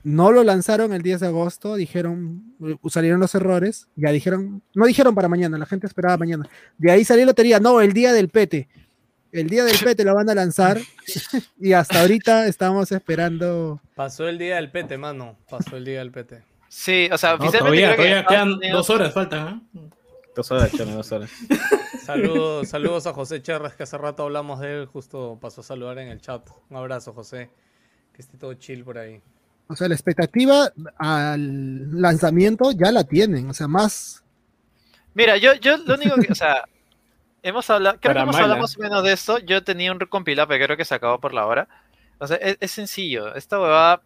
no 0.04 0.32
lo 0.32 0.44
lanzaron 0.44 0.94
el 0.94 1.02
10 1.02 1.20
de 1.22 1.28
agosto, 1.28 1.76
dijeron, 1.76 2.56
eh, 2.66 2.76
salieron 2.90 3.20
los 3.20 3.34
errores, 3.36 3.88
ya 3.96 4.12
dijeron, 4.12 4.62
no 4.74 4.86
dijeron 4.86 5.16
para 5.16 5.28
mañana, 5.28 5.58
la 5.58 5.66
gente 5.66 5.88
esperaba 5.88 6.18
mañana. 6.18 6.48
De 6.78 6.92
ahí 6.92 7.04
salió 7.04 7.26
la 7.26 7.34
teoría, 7.34 7.60
no, 7.60 7.82
el 7.82 7.94
día 7.94 8.14
del 8.14 8.30
pete. 8.30 8.68
El 9.32 9.48
día 9.48 9.64
del 9.64 9.78
pete 9.78 10.04
lo 10.04 10.16
van 10.16 10.30
a 10.30 10.34
lanzar 10.36 10.80
y 11.60 11.74
hasta 11.74 12.02
ahorita 12.02 12.48
estamos 12.48 12.92
esperando. 12.92 13.80
Pasó 13.96 14.28
el 14.28 14.38
día 14.40 14.56
del 14.56 14.72
pete, 14.72 14.98
mano. 14.98 15.38
Pasó 15.50 15.78
el 15.78 15.86
día 15.86 16.00
del 16.00 16.12
pete. 16.12 16.44
Sí, 16.68 17.10
o 17.12 17.18
sea, 17.18 17.32
No, 17.32 17.44
oficialmente 17.44 17.60
todavía, 17.60 17.96
creo 17.96 17.98
que 17.98 18.24
todavía 18.24 18.26
quedan 18.28 18.54
Unidos- 18.54 18.72
dos 18.78 18.90
horas, 18.90 19.14
faltan, 19.14 19.48
¿eh? 19.76 19.80
Dos 20.36 20.52
horas, 20.52 20.72
dos 20.78 21.12
horas. 21.12 21.30
Saludos, 22.06 22.70
saludos 22.70 23.06
a 23.06 23.14
José 23.14 23.42
Cherras, 23.44 23.76
que 23.76 23.84
hace 23.84 23.96
rato 23.98 24.24
hablamos 24.24 24.60
de 24.62 24.80
él, 24.82 24.86
justo 24.88 25.38
pasó 25.40 25.62
a 25.62 25.64
saludar 25.64 26.00
en 26.00 26.08
el 26.08 26.22
chat. 26.22 26.48
Un 26.70 26.78
abrazo, 26.78 27.14
José. 27.14 27.50
Que 28.14 28.22
esté 28.24 28.38
todo 28.38 28.54
chill 28.56 28.84
por 28.84 28.98
ahí. 28.98 29.22
O 29.72 29.76
sea, 29.76 29.88
la 29.88 29.94
expectativa 29.94 30.72
al 30.98 32.02
lanzamiento 32.02 32.72
ya 32.72 32.92
la 32.92 33.04
tienen, 33.04 33.50
o 33.52 33.54
sea, 33.54 33.68
más. 33.68 34.24
Mira, 35.14 35.38
yo, 35.38 35.54
yo 35.54 35.78
lo 35.78 35.94
único 35.94 36.16
que, 36.16 36.32
o 36.32 36.36
sea, 36.36 36.64
hemos 37.44 37.70
hablado, 37.70 38.00
creo 38.00 38.02
que 38.02 38.08
Para 38.10 38.22
hemos 38.24 38.34
mala. 38.34 38.46
hablado 38.46 38.62
más 38.62 38.76
o 38.76 38.82
menos 38.82 39.04
de 39.04 39.14
esto. 39.14 39.38
Yo 39.38 39.64
tenía 39.64 39.92
un 39.92 40.00
compilado, 40.00 40.48
pero 40.48 40.66
creo 40.66 40.78
que 40.78 40.86
se 40.86 40.96
acabó 40.96 41.20
por 41.20 41.36
la 41.36 41.46
hora. 41.46 41.68
O 42.18 42.26
sea, 42.26 42.38
es, 42.38 42.58
es 42.60 42.72
sencillo. 42.72 43.36
Esta 43.36 43.60
huevada, 43.60 44.02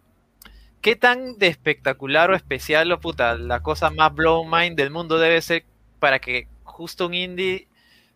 ¿qué 0.82 0.98
tan 0.98 1.38
de 1.38 1.48
espectacular 1.48 2.30
o 2.30 2.36
especial 2.36 2.92
o 2.92 3.00
puta, 3.00 3.38
la 3.38 3.62
cosa 3.62 3.90
más 3.90 4.14
blow 4.14 4.44
mind 4.44 4.76
del 4.76 4.92
mundo 4.92 5.18
debe 5.18 5.42
ser 5.42 5.64
para 6.00 6.20
que 6.20 6.50
justo 6.66 7.06
un 7.08 7.14
indie, 7.14 7.70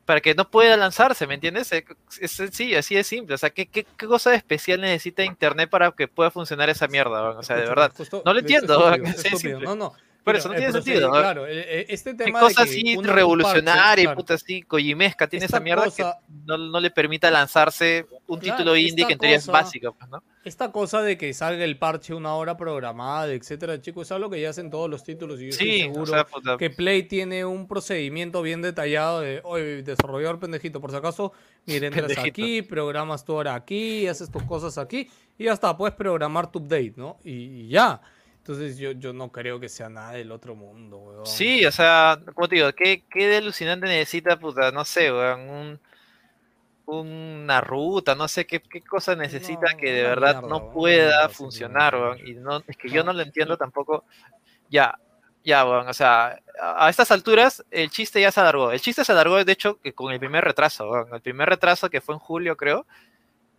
para 0.08 0.22
que 0.22 0.34
no 0.34 0.50
pueda 0.50 0.76
lanzarse, 0.78 1.28
¿me 1.28 1.36
entiendes? 1.36 1.72
Es, 1.72 1.84
es 2.20 2.32
sencillo, 2.32 2.80
así 2.80 2.96
de 2.96 3.04
simple. 3.04 3.36
O 3.36 3.38
sea, 3.38 3.50
¿qué, 3.52 3.66
qué, 3.68 3.86
qué 3.98 4.08
cosa 4.08 4.34
especial 4.34 4.82
necesita 4.82 5.24
internet 5.24 5.70
para 5.70 5.92
que 5.92 6.08
pueda 6.08 6.32
funcionar 6.32 6.70
esa 6.70 6.88
mierda? 6.88 7.22
O 7.38 7.44
sea, 7.44 7.58
de 7.58 7.66
verdad. 7.68 7.92
justo- 7.96 8.24
No 8.26 8.32
lo 8.34 8.40
es 8.40 8.44
entiendo, 8.44 8.94
es 8.94 9.02
estúpido. 9.26 9.38
simple. 9.60 9.66
No, 9.68 9.76
no. 9.76 9.94
Por 10.24 10.36
eso 10.36 10.50
no 10.50 10.56
tiene 10.56 10.72
sentido. 10.74 11.10
Claro, 11.12 11.46
e- 11.48 11.60
e- 11.60 11.86
este 11.90 12.12
¿Qué 12.18 12.24
tema 12.26 12.40
cosa 12.42 12.64
de 12.66 12.70
que 12.70 12.74
así 12.78 12.98
revolucionaria 13.02 14.02
y 14.02 14.06
claro. 14.08 14.18
puta 14.18 14.34
así 14.34 14.62
coyimesca 14.62 15.28
tiene 15.28 15.46
Esta 15.46 15.58
esa 15.58 15.64
mierda 15.64 15.86
cosa- 15.86 16.18
que 16.26 16.34
no, 16.46 16.58
no 16.58 16.80
le 16.82 16.92
permita 16.92 17.30
lanzarse 17.32 18.06
un 18.28 18.40
Claro, 18.40 18.58
título 18.58 18.76
indie 18.76 19.06
que 19.08 19.14
en 19.14 19.20
teoría 19.20 19.38
es 19.38 19.46
cosa- 19.46 19.52
básico, 19.62 19.94
pues, 19.98 20.10
¿no? 20.10 20.24
Esta 20.48 20.72
cosa 20.72 21.02
de 21.02 21.18
que 21.18 21.34
salga 21.34 21.66
el 21.66 21.78
parche 21.78 22.14
una 22.14 22.34
hora 22.36 22.56
programada, 22.56 23.34
etcétera, 23.34 23.82
chicos, 23.82 24.08
es 24.08 24.14
algo 24.14 24.30
que 24.30 24.40
ya 24.40 24.52
hacen 24.52 24.70
todos 24.70 24.90
los 24.90 25.04
títulos 25.04 25.42
y 25.42 25.44
yo 25.44 25.50
estoy 25.50 25.82
seguro 25.82 26.04
o 26.04 26.06
sea, 26.06 26.24
puta, 26.26 26.56
que 26.56 26.70
Play 26.70 27.04
tiene 27.04 27.44
un 27.44 27.68
procedimiento 27.68 28.42
bien 28.42 28.62
detallado 28.62 29.20
de, 29.20 29.42
oye, 29.44 29.84
desarrollador 29.84 30.40
pendejito, 30.40 30.80
por 30.80 30.92
si 30.92 30.96
acaso, 30.96 31.34
mira, 31.66 31.88
entras 31.88 32.08
Pendejito. 32.08 32.42
aquí, 32.42 32.62
programas 32.62 33.26
tu 33.26 33.34
hora 33.34 33.56
aquí, 33.56 34.08
haces 34.08 34.32
tus 34.32 34.44
cosas 34.44 34.78
aquí, 34.78 35.10
y 35.38 35.44
ya 35.44 35.52
está, 35.52 35.76
puedes 35.76 35.96
programar 35.96 36.50
tu 36.50 36.60
update, 36.60 36.94
¿no? 36.96 37.18
Y, 37.26 37.32
y 37.32 37.68
ya. 37.68 38.00
Entonces 38.38 38.78
yo, 38.78 38.94
yo 38.94 39.12
no 39.12 39.30
creo 39.30 39.60
que 39.60 39.68
sea 39.68 39.90
nada 39.90 40.14
del 40.14 40.32
otro 40.32 40.56
mundo, 40.56 40.98
weón. 41.00 41.26
Sí, 41.26 41.66
o 41.66 41.72
sea, 41.74 42.18
como 42.34 42.48
te 42.48 42.56
digo, 42.56 42.72
¿qué, 42.72 43.04
qué 43.10 43.28
de 43.28 43.38
alucinante 43.38 43.86
necesita, 43.86 44.40
puta? 44.40 44.72
No 44.72 44.86
sé, 44.86 45.12
weón, 45.12 45.50
un, 45.50 45.80
una 46.88 47.62
ruta, 47.62 48.16
no 48.16 48.28
sé 48.28 48.48
qué, 48.48 48.62
qué 48.62 48.82
cosa 48.82 49.16
necesita 49.16 49.72
No, 49.72 49.78
que 49.78 49.92
de 49.92 50.04
verdad 50.04 50.38
mierda, 50.42 50.48
no 50.48 50.72
pueda 50.72 51.08
mierda, 51.08 51.30
funcionar, 51.30 51.96
weón. 51.96 52.20
Y 52.26 52.34
no, 52.36 52.64
es 52.68 52.78
que 52.78 52.90
yo 52.90 53.04
No, 53.04 53.14
lo 53.14 53.22
entiendo 53.22 53.58
tampoco. 53.58 54.06
Ya, 54.70 54.98
ya, 55.44 55.66
weón, 55.66 55.88
o 55.88 55.94
sea, 55.94 56.40
a, 56.62 56.86
a 56.88 56.90
estas 56.90 57.12
alturas 57.12 57.64
el 57.72 57.90
chiste 57.90 58.22
ya 58.22 58.32
se 58.32 58.40
alargó. 58.40 58.72
El 58.72 58.82
chiste 58.82 59.04
se 59.06 59.12
alargó, 59.12 59.44
de 59.44 59.52
hecho, 59.52 59.80
que 59.82 59.94
con 59.94 60.14
el 60.14 60.20
primer 60.20 60.44
retraso, 60.44 60.90
weón. 60.90 61.14
El 61.14 61.22
primer 61.22 61.50
retraso 61.50 61.90
que 61.90 62.02
fue 62.02 62.16
en 62.16 62.20
julio, 62.20 62.58
creo. 62.58 62.86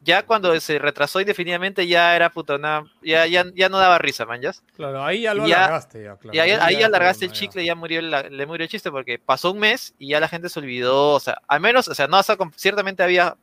Ya 0.00 0.22
cuando 0.24 0.58
se 0.60 0.78
retrasó 0.78 1.20
indefinidamente 1.20 1.86
ya 1.86 2.14
era 2.14 2.30
puta, 2.30 2.54
una- 2.54 2.84
ya, 3.02 3.26
ya, 3.26 3.44
ya 3.54 3.68
no 3.68 3.78
daba 3.78 3.98
risa, 3.98 4.24
man, 4.26 4.40
¿ya? 4.40 4.52
Claro, 4.76 5.04
ahí 5.04 5.22
ya 5.22 5.34
lo 5.34 5.46
ya- 5.48 5.56
alargaste, 5.64 6.04
ya, 6.04 6.16
claro. 6.16 6.36
Y 6.36 6.38
ahí, 6.40 6.50
ahí 6.52 6.78
ya 6.78 6.86
alargaste 6.86 7.24
el 7.24 7.32
chicle 7.32 7.62
y 7.62 7.66
ya 7.66 7.74
murió 7.74 8.00
la- 8.02 8.22
le 8.22 8.46
murió 8.46 8.64
el 8.64 8.70
chiste 8.70 8.90
porque 8.92 9.18
pasó 9.18 9.50
un 9.50 9.58
mes 9.58 9.94
y 9.98 10.08
ya 10.10 10.20
la 10.20 10.28
gente 10.28 10.48
se 10.48 10.60
olvidó. 10.60 11.14
O 11.14 11.20
sea, 11.20 11.38
al 11.48 11.60
menos, 11.60 11.88
o 11.88 11.94
sea, 11.94 12.06
no 12.06 12.16
vas 12.16 12.30
a 12.30 12.36
ciertamente 12.54 13.02
había 13.02 13.36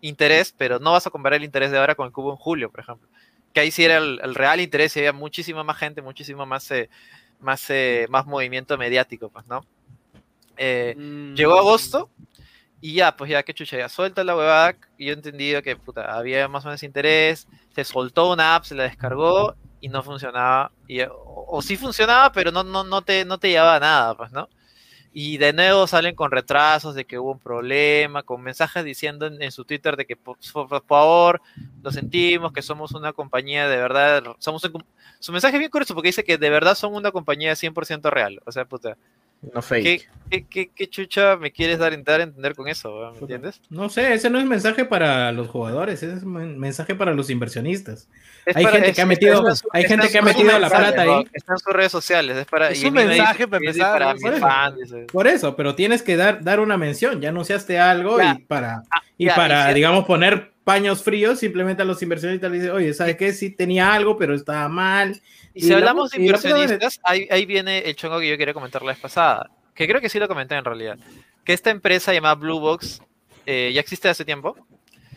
interés, 0.00 0.54
pero 0.56 0.78
no 0.78 0.92
vas 0.92 1.06
a 1.06 1.10
comparar 1.10 1.36
el 1.38 1.44
interés 1.44 1.70
de 1.70 1.78
ahora 1.78 1.94
con 1.94 2.06
el 2.06 2.12
que 2.14 2.20
hubo 2.20 2.30
en 2.30 2.36
julio, 2.36 2.70
por 2.70 2.80
ejemplo. 2.80 3.06
Que 3.52 3.60
ahí 3.60 3.70
sí 3.70 3.84
era 3.84 3.98
el, 3.98 4.18
el 4.22 4.34
real 4.34 4.60
interés 4.60 4.96
y 4.96 5.00
había 5.00 5.12
muchísima 5.12 5.62
más 5.62 5.76
gente, 5.76 6.00
muchísimo 6.00 6.46
más, 6.46 6.70
eh, 6.70 6.88
más, 7.40 7.68
eh, 7.70 8.06
más 8.08 8.24
movimiento 8.26 8.78
mediático, 8.78 9.28
pues, 9.28 9.46
¿no? 9.46 9.64
Eh, 10.56 10.94
Mm. 10.96 11.34
Llegó 11.34 11.58
agosto 11.58 12.10
y 12.80 12.94
ya, 12.94 13.16
pues 13.16 13.30
ya, 13.30 13.42
qué 13.42 13.52
chucha, 13.54 13.76
ya 13.76 13.88
suelta 13.88 14.22
la 14.24 14.36
huevada. 14.36 14.76
Y 14.96 15.06
yo 15.06 15.12
he 15.12 15.14
entendido 15.14 15.62
que 15.62 15.76
puta, 15.76 16.14
había 16.16 16.46
más 16.48 16.64
o 16.64 16.68
menos 16.68 16.82
interés. 16.82 17.48
Se 17.74 17.84
soltó 17.84 18.32
una 18.32 18.54
app, 18.54 18.64
se 18.64 18.74
la 18.74 18.84
descargó 18.84 19.54
y 19.80 19.88
no 19.88 20.02
funcionaba. 20.02 20.70
Y, 20.86 21.00
o, 21.02 21.12
o 21.48 21.62
sí 21.62 21.76
funcionaba, 21.76 22.30
pero 22.32 22.52
no, 22.52 22.62
no, 22.64 22.84
no, 22.84 23.02
te, 23.02 23.24
no 23.24 23.38
te 23.38 23.48
llevaba 23.50 23.80
nada, 23.80 24.14
pues, 24.16 24.30
¿no? 24.32 24.48
Y 25.12 25.38
de 25.38 25.52
nuevo 25.52 25.86
salen 25.86 26.14
con 26.14 26.30
retrasos 26.30 26.94
de 26.94 27.04
que 27.06 27.18
hubo 27.18 27.32
un 27.32 27.38
problema, 27.40 28.22
con 28.22 28.42
mensajes 28.42 28.84
diciendo 28.84 29.26
en, 29.26 29.50
su 29.50 29.64
Twitter 29.64 29.96
de 29.96 30.06
que 30.06 30.16
por, 30.16 30.36
por 30.52 30.84
favor, 30.86 31.40
lo 31.82 31.90
sentimos, 31.90 32.52
que 32.52 32.62
somos 32.62 32.92
una 32.92 33.12
compañía 33.12 33.68
de 33.68 33.78
verdad, 33.78 34.22
somos 34.38 34.62
un- 34.64 34.84
su 35.18 35.32
mensaje 35.32 35.56
es 35.56 35.60
bien 35.60 35.70
curioso 35.70 35.94
porque 35.94 36.10
dice 36.10 36.24
que 36.24 36.36
de 36.38 36.50
verdad 36.50 36.74
son 36.74 36.94
una 36.94 37.10
compañía 37.10 37.56
100% 37.56 38.10
real, 38.10 38.40
o 38.44 38.52
sea, 38.52 38.66
puta, 38.66 38.96
No 39.40 39.62
fake. 39.62 39.84
¿Qué, 39.84 40.06
qué, 40.30 40.46
qué, 40.46 40.70
qué 40.74 40.90
chucha 40.90 41.36
me 41.36 41.52
quieres 41.52 41.78
dar, 41.78 41.92
dar 42.02 42.20
a 42.20 42.24
entender 42.24 42.54
con 42.56 42.66
eso? 42.68 43.12
¿Me 43.14 43.18
entiendes? 43.20 43.60
No 43.70 43.88
sé, 43.88 44.12
ese 44.14 44.28
no 44.30 44.38
es 44.40 44.44
mensaje 44.46 44.84
para 44.84 45.30
los 45.32 45.46
jugadores, 45.48 46.02
ese 46.02 46.12
es 46.14 46.24
men- 46.24 46.58
mensaje 46.58 46.94
para 46.96 47.14
los 47.14 47.30
inversionistas. 47.30 48.08
Es 48.44 48.56
Hay 48.56 48.66
gente 48.66 48.88
es- 48.90 48.96
que 48.96 49.02
ha 49.02 49.06
metido- 49.06 49.54
su- 49.54 49.68
hay 49.72 49.84
gente 49.84 50.06
en 50.06 50.12
que 50.12 50.18
ha 50.18 50.22
metido 50.22 50.58
la 50.58 50.68
plata 50.68 51.02
ahí. 51.02 51.24
Está 51.32 51.52
en 51.52 51.58
sus 51.58 51.72
redes 51.72 51.92
sociales. 51.92 52.36
Es, 52.36 52.46
para, 52.46 52.70
Es 52.70 52.82
un 52.82 52.94
dice 52.94 53.06
mensaje 53.06 53.46
para 53.46 53.64
empezar, 53.64 53.92
para 53.98 54.14
Por 54.14 54.34
eso. 54.34 54.96
Por 55.12 55.26
eso, 55.28 55.56
pero 55.56 55.74
tienes 55.76 56.02
que 56.02 56.16
dar, 56.16 56.42
dar 56.42 56.58
una 56.60 56.76
mención, 56.76 57.20
ya 57.20 57.28
anunciaste 57.28 57.78
algo 57.78 58.18
Ya. 58.18 58.34
y 58.36 58.42
para, 58.42 58.82
Ah, 58.90 59.02
y 59.16 59.26
ya, 59.26 59.36
para 59.36 59.66
y 59.66 59.68
si- 59.68 59.74
digamos, 59.74 60.04
poner 60.04 60.52
paños 60.68 61.02
fríos, 61.02 61.38
simplemente 61.38 61.80
a 61.80 61.86
los 61.86 62.02
inversionistas 62.02 62.50
les 62.50 62.60
dice, 62.60 62.72
oye, 62.72 62.92
¿sabes 62.92 63.16
qué? 63.16 63.32
Sí 63.32 63.48
tenía 63.48 63.90
algo, 63.94 64.18
pero 64.18 64.34
estaba 64.34 64.68
mal. 64.68 65.18
Y 65.54 65.60
Y 65.60 65.62
si 65.62 65.70
la 65.70 65.76
hablamos 65.76 66.10
de 66.10 66.18
la 66.18 66.24
inversionistas, 66.26 67.00
ahí, 67.04 67.26
ahí 67.30 67.46
viene 67.46 67.78
el 67.78 67.96
chongo 67.96 68.20
que 68.20 68.28
yo 68.28 68.36
quería 68.36 68.52
comentar 68.52 68.82
la 68.82 68.92
vez 68.92 69.00
pasada, 69.00 69.48
que 69.74 69.88
creo 69.88 70.02
que 70.02 70.10
sí 70.10 70.18
lo 70.18 70.28
comenté 70.28 70.56
en 70.56 70.66
realidad, 70.66 70.98
que 71.42 71.54
esta 71.54 71.70
empresa 71.70 72.12
llamada 72.12 72.34
Blue 72.34 72.60
Box 72.60 73.00
eh, 73.46 73.70
ya 73.72 73.80
existe 73.80 74.10
hace 74.10 74.26
tiempo 74.26 74.58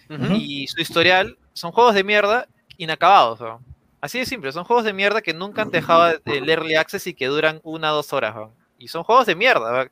Ujú. 0.09 0.35
y 0.35 0.67
su 0.67 0.79
historial 0.79 1.37
son 1.51 1.73
juegos 1.73 1.95
de 1.95 2.05
mierda 2.05 2.47
inacabados. 2.77 3.41
¿no? 3.41 3.61
Así 3.99 4.19
de 4.19 4.25
simple, 4.25 4.53
son 4.53 4.63
juegos 4.63 4.85
de 4.85 4.93
mierda 4.93 5.21
que 5.21 5.33
nunca 5.33 5.63
han 5.63 5.71
dejado 5.71 6.17
el 6.27 6.49
early 6.49 6.75
access 6.75 7.07
y 7.07 7.13
que 7.13 7.27
duran 7.27 7.59
una 7.63 7.91
o 7.91 7.97
dos 7.97 8.13
horas. 8.13 8.33
¿no? 8.35 8.53
Y 8.77 8.87
son 8.87 9.03
juegos 9.03 9.25
de 9.25 9.35
mierda. 9.35 9.83
¿no? 9.83 9.91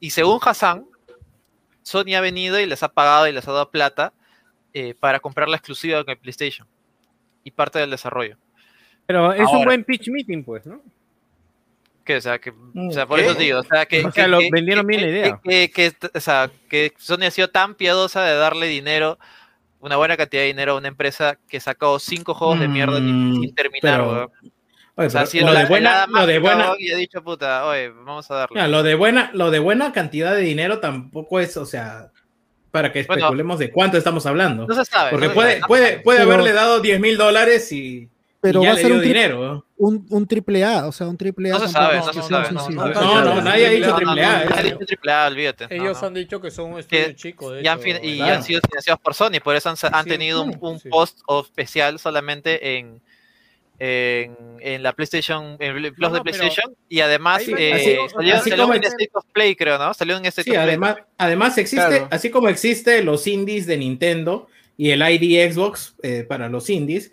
Y 0.00 0.10
según 0.10 0.40
Hassan, 0.42 0.86
Sony 1.84 2.16
ha 2.16 2.20
venido 2.20 2.58
y 2.58 2.66
les 2.66 2.82
ha 2.82 2.88
pagado 2.88 3.28
y 3.28 3.32
les 3.32 3.46
ha 3.46 3.52
dado 3.52 3.70
plata 3.70 4.12
eh, 4.74 4.94
para 4.98 5.20
comprar 5.20 5.48
la 5.48 5.56
exclusiva 5.56 6.02
con 6.04 6.12
el 6.12 6.18
PlayStation 6.18 6.66
y 7.44 7.50
parte 7.50 7.78
del 7.78 7.90
desarrollo. 7.90 8.36
Pero 9.06 9.32
es 9.32 9.48
un 9.50 9.64
buen 9.64 9.84
pitch 9.84 10.08
meeting, 10.08 10.44
pues, 10.44 10.64
¿no? 10.66 10.80
Que, 12.04 12.16
o 12.16 12.20
sea, 12.20 12.38
que, 12.40 12.50
o 12.50 12.90
sea, 12.90 13.06
por 13.06 13.18
¿qué? 13.20 13.26
eso 13.26 13.34
digo, 13.34 13.60
o 13.60 13.62
sea, 13.62 13.86
que, 13.86 14.04
O 14.04 14.10
sea, 14.10 14.24
que- 14.24 14.30
lo 14.30 14.38
que- 14.40 14.48
vendieron 14.52 14.86
bien 14.86 15.02
la 15.02 15.08
idea. 15.08 15.40
Que, 15.42 15.70
que- 15.70 15.92
que- 15.92 16.10
o 16.14 16.20
sea, 16.20 16.50
que 16.68 16.92
Sony 16.98 17.24
ha 17.26 17.30
sido 17.30 17.48
tan 17.48 17.74
piadosa 17.76 18.24
de 18.24 18.34
darle 18.34 18.66
dinero, 18.66 19.18
una 19.80 19.96
buena 19.96 20.16
cantidad 20.16 20.42
de 20.42 20.46
dinero 20.48 20.72
a 20.72 20.78
una 20.78 20.88
empresa 20.88 21.38
que 21.48 21.60
sacó 21.60 21.98
cinco 21.98 22.34
juegos 22.34 22.58
de 22.60 22.68
mierda 22.68 22.96
sin, 22.98 23.30
Mm, 23.30 23.40
sin 23.40 23.54
terminar, 23.54 23.80
pero-. 24.00 24.32
Oye, 24.94 25.06
O 25.06 25.10
sea, 25.10 25.24
si 25.26 25.40
lo 25.40 25.54
de 25.54 25.64
buena, 25.64 26.06
lo 26.06 26.26
de 26.26 26.38
buena, 26.38 26.72
y 26.78 26.92
ha 26.92 26.96
dicho, 26.96 27.22
puta, 27.22 27.64
oye, 27.66 27.88
vamos 27.88 28.30
a 28.30 28.34
darle. 28.34 28.56
mira, 28.56 28.68
lo 28.68 28.82
de 28.82 28.94
buena, 28.94 29.30
lo 29.32 29.50
de 29.50 29.58
buena 29.58 29.90
cantidad 29.92 30.34
de 30.34 30.42
dinero 30.42 30.80
tampoco 30.80 31.40
es, 31.40 31.56
o 31.56 31.64
sea, 31.64 32.10
para 32.72 32.90
que 32.92 33.04
Bueno, 33.04 33.20
especulemos 33.20 33.58
de 33.60 33.70
cuánto 33.70 33.96
estamos 33.98 34.26
hablando. 34.26 34.66
No 34.66 34.74
se 34.74 34.84
sabe. 34.84 35.10
Porque 35.10 35.26
no 35.26 35.30
se 35.32 35.34
puede, 35.36 35.50
sabe. 35.60 35.66
puede, 35.68 35.98
puede 36.00 36.18
Pero- 36.20 36.32
haberle 36.32 36.52
dado 36.52 36.80
10 36.80 36.98
mil 36.98 37.16
dólares 37.16 37.70
y, 37.70 38.08
Pero 38.40 38.60
y 38.60 38.64
ya 38.64 38.68
va 38.70 38.72
a 38.72 38.76
le 38.76 38.82
ser 38.82 38.90
dio 38.90 38.96
un, 38.98 39.04
tri- 39.04 39.06
dinero. 39.08 39.66
un, 39.76 40.06
un 40.10 40.26
triple 40.26 40.64
A, 40.64 40.86
o 40.86 40.92
sea, 40.92 41.06
un 41.06 41.16
triple 41.16 41.50
A. 41.50 41.54
No 41.54 41.60
se 41.60 41.68
sabe, 41.68 41.98
no 41.98 42.12
se 42.12 42.22
sabe, 42.22 42.50
no, 42.52 43.40
nadie 43.42 43.66
ha 43.66 43.70
dicho 43.70 43.94
triple 43.94 44.22
no, 44.22 44.28
A. 44.28 44.32
nadie 44.44 44.46
ha 44.54 44.60
eh. 44.60 44.64
dicho 44.64 44.86
triple 44.86 45.12
A, 45.12 45.26
olvídate. 45.28 45.66
Ellos 45.70 46.00
no. 46.00 46.08
han 46.08 46.14
dicho 46.14 46.40
que 46.40 46.50
son 46.50 46.72
un 46.72 46.80
estudio 46.80 47.12
chico, 47.12 47.52
de 47.52 47.62
Y, 47.62 47.66
han, 47.68 47.78
hecho, 47.78 47.84
fin- 47.84 47.98
y 48.02 48.16
claro. 48.16 48.34
han 48.34 48.42
sido 48.42 48.60
financiados 48.68 49.00
por 49.00 49.14
Sony, 49.14 49.40
por 49.44 49.54
eso 49.54 49.68
han, 49.68 49.76
han 49.92 50.04
Sí, 50.04 50.10
tenido 50.10 50.42
un, 50.42 50.52
sí, 50.54 50.58
un 50.60 50.80
sí. 50.80 50.88
post 50.88 51.20
especial 51.44 51.98
solamente 51.98 52.78
en, 52.78 53.00
en, 53.84 54.36
en 54.60 54.82
la 54.82 54.92
PlayStation, 54.92 55.56
en 55.58 55.76
el 55.76 55.92
Plus 55.92 56.08
No, 56.08 56.14
de 56.14 56.20
PlayStation, 56.20 56.72
y 56.88 57.00
además 57.00 57.42
eh, 57.48 57.72
así- 57.72 57.96
salió, 58.14 58.36
así 58.36 58.50
salió 58.50 58.64
como 58.64 58.74
en 58.76 58.84
State 58.84 59.10
of 59.12 59.24
Play, 59.32 59.56
creo, 59.56 59.76
¿no? 59.76 59.92
Salió 59.92 60.16
en 60.16 60.24
State 60.26 60.44
Sí, 60.44 60.50
of 60.50 60.54
Play. 60.56 60.68
además, 60.68 60.96
además 61.18 61.58
existe, 61.58 61.84
Claro. 61.86 62.08
así 62.12 62.30
como 62.30 62.48
existe 62.48 63.02
los 63.02 63.26
indies 63.26 63.66
de 63.66 63.76
Nintendo 63.78 64.46
y 64.76 64.90
el 64.90 65.02
ID 65.02 65.52
Xbox 65.52 65.96
eh, 66.04 66.24
para 66.28 66.48
los 66.48 66.70
indies, 66.70 67.10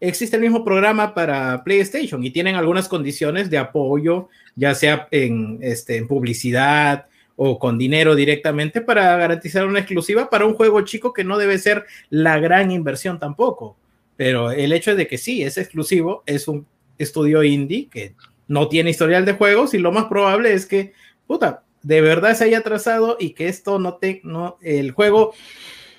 existe 0.00 0.34
el 0.36 0.42
mismo 0.42 0.64
programa 0.64 1.14
para 1.14 1.62
PlayStation 1.62 2.24
y 2.24 2.30
tienen 2.30 2.56
algunas 2.56 2.88
condiciones 2.88 3.48
de 3.48 3.58
apoyo, 3.58 4.28
ya 4.56 4.74
sea 4.74 5.06
en, 5.12 5.58
este, 5.62 5.98
en 5.98 6.08
publicidad 6.08 7.06
o 7.36 7.60
con 7.60 7.78
dinero 7.78 8.16
directamente 8.16 8.80
para 8.80 9.16
garantizar 9.16 9.64
una 9.66 9.78
exclusiva 9.78 10.28
para 10.28 10.46
un 10.46 10.54
juego 10.54 10.80
chico 10.80 11.12
que 11.12 11.22
no 11.22 11.38
debe 11.38 11.58
ser 11.58 11.84
la 12.10 12.40
gran 12.40 12.72
inversión 12.72 13.20
tampoco. 13.20 13.76
Pero 14.18 14.50
el 14.50 14.72
hecho 14.72 14.96
de 14.96 15.06
que 15.06 15.16
sí, 15.16 15.44
es 15.44 15.58
exclusivo, 15.58 16.24
es 16.26 16.48
un 16.48 16.66
estudio 16.98 17.44
indie 17.44 17.88
que 17.88 18.16
no 18.48 18.68
tiene 18.68 18.90
historial 18.90 19.24
de 19.24 19.34
juegos 19.34 19.74
y 19.74 19.78
lo 19.78 19.92
más 19.92 20.06
probable 20.06 20.52
es 20.52 20.66
que, 20.66 20.92
puta, 21.28 21.62
de 21.84 22.00
verdad 22.00 22.34
se 22.34 22.42
haya 22.42 22.62
trazado 22.62 23.16
y 23.20 23.30
que 23.30 23.46
esto 23.46 23.78
no 23.78 23.94
te, 23.94 24.20
no, 24.24 24.58
el 24.60 24.90
juego, 24.90 25.34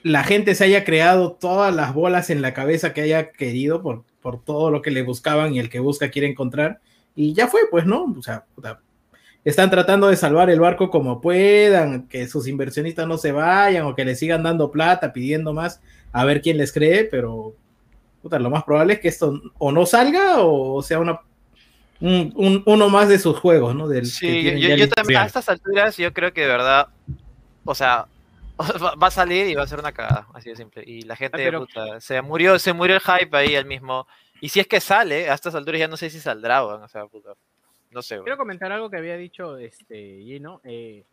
la 0.04 0.26
gente 0.26 0.54
se 0.54 0.66
haya 0.66 0.84
creado 0.84 1.32
todas 1.32 1.74
las 1.74 1.94
bolas 1.94 2.30
en 2.30 2.42
la 2.42 2.54
cabeza 2.54 2.92
que 2.92 3.00
haya 3.00 3.32
querido 3.32 3.82
por, 3.82 4.04
por 4.22 4.44
todo 4.44 4.70
lo 4.70 4.82
que 4.82 4.92
le 4.92 5.04
buscaban 5.04 5.54
y 5.56 5.60
el 5.60 5.70
que 5.70 5.80
busca 5.80 6.12
quiere 6.12 6.28
encontrar. 6.28 6.82
Y 7.16 7.32
ya 7.32 7.48
fue, 7.48 7.62
pues, 7.72 7.86
¿no? 7.86 8.04
O 8.04 8.22
sea, 8.22 8.44
están 9.46 9.70
tratando 9.70 10.10
de 10.10 10.18
salvar 10.18 10.50
el 10.50 10.60
barco 10.60 10.90
como 10.90 11.22
puedan, 11.22 12.10
que 12.10 12.28
sus 12.28 12.50
inversionistas 12.50 13.08
no 13.08 13.18
se 13.18 13.32
vayan 13.32 13.86
o 13.86 13.96
que 13.96 14.04
le 14.04 14.16
sigan 14.16 14.44
dando 14.44 14.72
plata, 14.72 15.14
pidiendo 15.14 15.54
más, 15.54 15.82
a 16.12 16.26
ver 16.26 16.42
quién 16.42 16.58
les 16.58 16.74
cree, 16.74 17.06
pero 17.06 17.56
puta, 18.22 18.40
lo 18.40 18.50
más 18.50 18.64
probable 18.64 18.94
es 18.94 19.00
que 19.00 19.08
esto 19.08 19.42
o 19.58 19.72
no 19.72 19.86
salga 19.86 20.40
o 20.40 20.82
sea 20.82 21.00
una 21.00 21.20
un, 22.02 22.32
un- 22.36 22.64
uno 22.66 22.90
más 22.90 23.10
de 23.10 23.20
sus 23.20 23.38
juegos, 23.38 23.76
¿no? 23.76 23.88
Del, 23.88 24.06
Sí, 24.06 24.44
yo, 24.60 24.76
yo- 24.76 24.90
también, 24.90 25.22
a 25.22 25.26
estas 25.26 25.50
alturas, 25.50 25.98
yo 25.98 26.14
creo 26.14 26.32
que 26.34 26.42
de 26.42 26.48
verdad, 26.48 26.88
o 27.66 27.76
sea, 27.76 28.08
va 28.60 29.08
a 29.08 29.12
salir 29.12 29.48
y 29.48 29.56
va 29.56 29.64
a 29.64 29.68
ser 29.68 29.80
una 29.80 29.92
cagada, 29.92 30.28
así 30.34 30.50
de 30.50 30.56
simple. 30.56 30.84
Y 30.86 31.02
la 31.02 31.16
gente, 31.18 31.38
pero- 31.38 31.60
puta, 31.62 32.00
se 32.00 32.22
murió, 32.22 32.58
se 32.58 32.72
murió 32.74 32.96
el 32.96 33.02
hype 33.02 33.36
ahí 33.36 33.56
al 33.56 33.66
mismo. 33.66 34.08
Y 34.42 34.48
si 34.50 34.62
es 34.62 34.68
que 34.68 34.80
sale, 34.80 35.30
a 35.30 35.34
estas 35.34 35.56
alturas 35.56 35.80
ya 35.80 35.88
no 35.90 35.98
sé 35.98 36.10
si 36.10 36.20
saldrá, 36.22 36.64
o 36.64 36.88
sea, 36.88 37.06
puta, 37.08 37.32
no 37.92 38.02
sé. 38.02 38.18
Quiero 38.22 38.38
comentar 38.38 38.72
algo 38.72 38.90
que 38.90 38.96
había 38.98 39.18
dicho 39.18 39.58
este 39.58 40.20
Gino. 40.24 40.62
eh, 40.64 41.04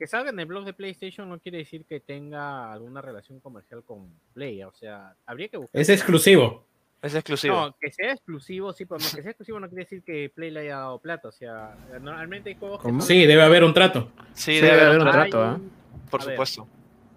que 0.00 0.06
salga 0.06 0.30
en 0.30 0.40
el 0.40 0.46
blog 0.46 0.64
de 0.64 0.72
PlayStation 0.72 1.28
no 1.28 1.38
quiere 1.38 1.58
decir 1.58 1.84
que 1.84 2.00
tenga 2.00 2.72
alguna 2.72 3.02
relación 3.02 3.38
comercial 3.38 3.84
con 3.84 4.10
Play. 4.32 4.62
O 4.64 4.72
sea, 4.72 5.14
habría 5.26 5.48
que 5.48 5.58
buscar. 5.58 5.78
Es 5.78 5.90
exclusivo. 5.90 6.64
Es 7.02 7.14
exclusivo. 7.14 7.54
No, 7.54 7.76
que 7.78 7.92
sea 7.92 8.12
exclusivo, 8.12 8.72
sí, 8.72 8.86
pero 8.86 8.98
no, 8.98 9.04
que 9.14 9.22
sea 9.22 9.30
exclusivo 9.30 9.60
no 9.60 9.68
quiere 9.68 9.84
decir 9.84 10.02
que 10.02 10.30
Play 10.34 10.50
le 10.50 10.60
haya 10.60 10.76
dado 10.78 10.98
plata. 10.98 11.28
O 11.28 11.32
sea, 11.32 11.76
normalmente 12.00 12.48
hay 12.48 12.56
juegos 12.56 12.82
que 12.82 13.00
Sí, 13.02 13.26
debe 13.26 13.42
haber 13.42 13.62
un 13.62 13.74
trato. 13.74 14.10
sí, 14.32 14.54
sí, 14.54 14.60
debe 14.60 14.68
debe 14.68 14.82
haber 14.86 14.98
un 15.00 15.10
trato, 15.10 15.42
¿ah? 15.42 15.54
un- 15.56 15.70
por 16.10 16.22
a 16.22 16.24
ver, 16.24 16.34
supuesto. 16.34 16.66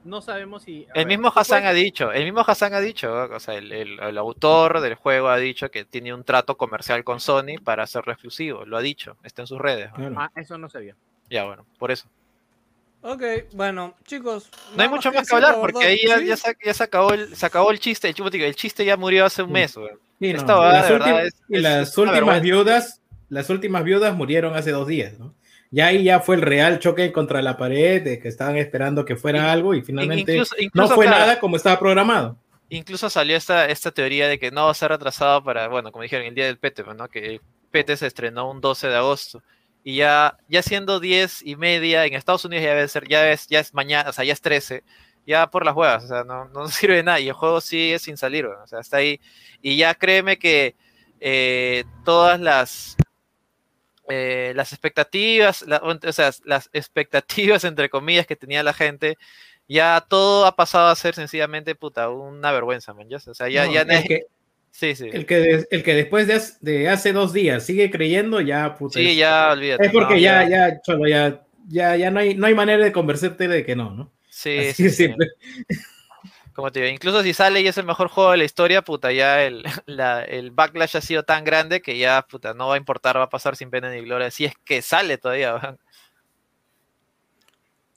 No 0.04 0.20
sabemos 0.22 0.64
si. 0.64 0.84
El 0.94 1.06
ver, 1.06 1.08
mismo 1.08 1.30
Hassan 1.34 1.62
puedes- 1.62 1.70
ha 1.72 1.74
dicho, 1.74 2.12
el 2.12 2.26
mismo 2.26 2.44
Hassan 2.46 2.74
ha 2.74 2.82
dicho, 2.82 3.14
o 3.14 3.40
sea, 3.40 3.56
el, 3.56 3.72
el- 3.72 4.00
el 4.02 4.18
autor 4.18 4.82
del 4.82 4.96
juego 4.96 5.30
ha 5.30 5.38
dicho 5.38 5.72
que 5.72 5.86
tiene 5.86 6.14
un 6.14 6.26
trato 6.26 6.58
comercial 6.58 7.06
con 7.06 7.22
Sony 7.22 7.56
para 7.64 7.84
hacerlo 7.84 8.12
exclusivo, 8.12 8.66
lo 8.66 8.76
ha 8.76 8.82
dicho, 8.82 9.16
está 9.24 9.42
en 9.44 9.48
sus 9.48 9.60
redes. 9.60 9.90
Ah, 10.18 10.30
eso 10.36 10.58
no 10.58 10.68
sabía. 10.70 10.96
Ya, 11.30 11.46
bueno, 11.46 11.66
por 11.80 11.90
eso. 11.92 12.10
Ok, 13.04 13.22
bueno, 13.54 13.96
chicos. 14.06 14.50
No 14.76 14.84
hay 14.84 14.90
mucho 14.90 15.10
más 15.10 15.16
que 15.16 15.20
decir, 15.20 15.36
hablar 15.36 15.56
la 15.56 15.60
porque 15.62 15.86
ahí 15.86 16.00
ya, 16.08 16.20
Sí, 16.20 16.26
ya 16.26 16.38
se, 16.38 16.58
ya 16.64 16.74
se 16.74 16.84
acabó 16.84 17.12
el, 17.14 17.36
se 17.36 17.46
acabó 17.46 17.70
el 17.72 17.80
chiste, 17.80 18.08
el, 18.08 18.14
chupo, 18.16 18.30
el 18.32 18.56
chiste 18.56 18.86
ya 18.86 18.96
murió 18.98 19.26
hace 19.26 19.44
un 19.44 19.52
mes. 19.52 19.72
Sí, 20.20 20.30
Esta 20.30 20.54
no, 20.54 20.64
las 20.64 20.88
de 20.88 20.94
verdad, 20.94 21.08
últimas- 21.10 21.26
es- 21.26 21.42
y 21.50 21.60
las 21.60 21.98
últimas 21.98 22.42
viudas, 22.42 23.02
las 23.30 23.50
últimas 23.50 23.84
viudas 23.84 24.16
murieron 24.16 24.56
hace 24.56 24.72
dos 24.72 24.88
días, 24.88 25.20
¿no? 25.20 25.34
Ya 25.70 25.88
ahí 25.88 26.04
ya 26.04 26.20
fue 26.22 26.36
el 26.36 26.42
real 26.44 26.80
choque 26.80 27.12
contra 27.12 27.42
la 27.42 27.58
pared, 27.58 28.02
de 28.02 28.20
que 28.20 28.28
estaban 28.30 28.56
esperando 28.58 29.04
que 29.06 29.16
fuera 29.18 29.52
algo 29.52 29.74
y 29.74 29.82
finalmente 29.82 30.34
Incluso, 30.34 30.56
no 30.74 30.88
fue 30.88 31.06
claro, 31.06 31.20
nada 31.20 31.40
como 31.40 31.58
estaba 31.58 31.80
programado. 31.80 32.38
incluso 32.70 33.10
salió 33.10 33.36
esta, 33.36 33.66
esta 33.68 33.92
teoría 33.92 34.28
de 34.28 34.40
que 34.40 34.52
no 34.52 34.66
va 34.66 34.72
a 34.72 34.76
ser 34.76 34.92
retrasado 34.92 35.44
para, 35.44 35.68
bueno, 35.68 35.92
como 35.92 36.04
dijeron, 36.04 36.26
el 36.28 36.36
día 36.36 36.46
del 36.46 36.58
PT, 36.58 36.84
pues, 36.84 36.96
¿no? 36.96 37.10
Que 37.10 37.26
el 37.26 37.42
PT 37.72 37.98
se 37.98 38.08
estrenó 38.08 38.50
un 38.50 38.62
12 38.62 38.88
de 38.88 38.96
agosto. 38.96 39.42
Y 39.84 39.98
ya, 39.98 40.38
ya 40.48 40.62
siendo 40.62 41.00
10 41.00 41.42
y 41.44 41.56
media, 41.58 42.06
en 42.06 42.14
Estados 42.14 42.46
Unidos 42.46 42.64
ya 42.64 42.74
debe 42.76 42.88
ser, 42.88 43.08
ya 43.08 43.30
es, 43.32 43.48
ya 43.48 43.60
es 43.60 43.74
mañana, 43.74 44.10
o 44.10 44.14
sea, 44.14 44.24
ya 44.24 44.32
es 44.34 44.42
13, 44.42 44.84
ya 45.28 45.48
por 45.50 45.66
las 45.66 45.76
huevas, 45.76 46.06
o 46.06 46.08
sea, 46.08 46.24
no, 46.24 46.46
no 46.50 46.68
sirve 46.70 46.96
de 46.98 47.04
nada. 47.04 47.20
Y 47.20 47.28
el 47.28 47.34
juego 47.34 47.60
sigue 47.62 48.00
sin 48.00 48.16
salir, 48.18 48.46
o 48.46 48.68
sea, 48.68 48.80
está 48.80 48.98
ahí. 48.98 49.20
Y 49.62 49.76
ya 49.78 49.94
créeme 49.96 50.38
que 50.40 50.76
eh, 51.20 51.84
todas 52.06 52.40
las 52.40 52.96
eh, 54.10 54.52
las 54.56 54.74
expectativas, 54.74 55.62
la- 55.64 55.78
o 55.82 56.12
sea, 56.12 56.32
las 56.44 56.70
expectativas 56.74 57.64
entre 57.64 57.90
comillas 57.90 58.28
que 58.28 58.36
tenía 58.36 58.62
la 58.64 58.74
gente, 58.74 59.18
ya 59.68 60.06
todo 60.08 60.46
ha 60.46 60.56
pasado 60.56 60.88
a 60.90 60.96
ser 60.96 61.16
sencillamente 61.16 61.74
puta, 61.76 62.10
una 62.10 62.52
vergüenza, 62.52 62.94
man. 62.94 63.08
ya, 63.10 63.18
O 63.26 63.34
sea, 63.34 63.48
ya, 63.50 63.66
No, 63.66 63.72
ya 63.74 63.86
nadie- 63.86 64.08
que, 64.08 64.22
sí, 64.74 64.96
sí. 64.96 65.10
el, 65.14 65.26
que 65.26 65.66
el 65.70 65.84
que 65.84 65.94
después 65.96 66.28
de, 66.28 66.34
hace- 66.34 66.58
de 66.62 66.90
hace 66.90 67.14
dos 67.14 67.32
días 67.34 67.66
sigue 67.66 67.90
creyendo, 67.92 68.42
ya 68.42 68.76
puta, 68.76 69.00
Sí, 69.00 69.08
es, 69.12 69.18
ya 69.18 69.52
olvídate. 69.54 69.86
es 69.86 69.92
porque 69.94 70.16
no, 70.16 70.20
ya, 70.20 70.50
ya, 70.50 70.82
cholo, 70.82 71.08
ya, 71.08 71.42
ya, 71.70 71.96
ya 71.96 72.12
no 72.12 72.20
hay, 72.20 72.36
no 72.36 72.48
hay 72.48 72.56
manera 72.56 72.84
de 72.84 72.92
convencerte 72.92 73.48
de 73.48 73.66
que 73.66 73.76
no, 73.76 73.92
¿no? 73.92 74.12
Sí, 74.30 74.58
Así 74.60 74.90
sí, 74.90 75.08
sí. 75.08 75.14
Como 76.56 76.72
te 76.72 76.82
digo, 76.82 76.92
incluso 76.94 77.24
si 77.24 77.34
sale 77.34 77.62
y 77.62 77.68
es 77.68 77.78
el 77.78 77.86
mejor 77.86 78.10
juego 78.10 78.32
de 78.32 78.38
la 78.38 78.44
historia, 78.44 78.82
puta, 78.84 79.12
ya 79.12 79.44
el, 79.44 79.64
la- 79.86 80.24
el 80.24 80.52
backlash 80.52 80.98
ha 80.98 81.02
sido 81.02 81.24
tan 81.24 81.44
grande 81.44 81.82
que 81.82 81.98
ya, 81.98 82.22
puta, 82.30 82.54
no 82.54 82.68
va 82.68 82.76
a 82.76 82.78
importar, 82.78 83.18
va 83.18 83.24
a 83.24 83.30
pasar 83.30 83.56
sin 83.56 83.70
pena 83.72 83.90
ni 83.90 84.02
gloria. 84.02 84.30
Si 84.32 84.46
es 84.46 84.54
que 84.66 84.82
sale 84.82 85.18
todavía. 85.18 85.78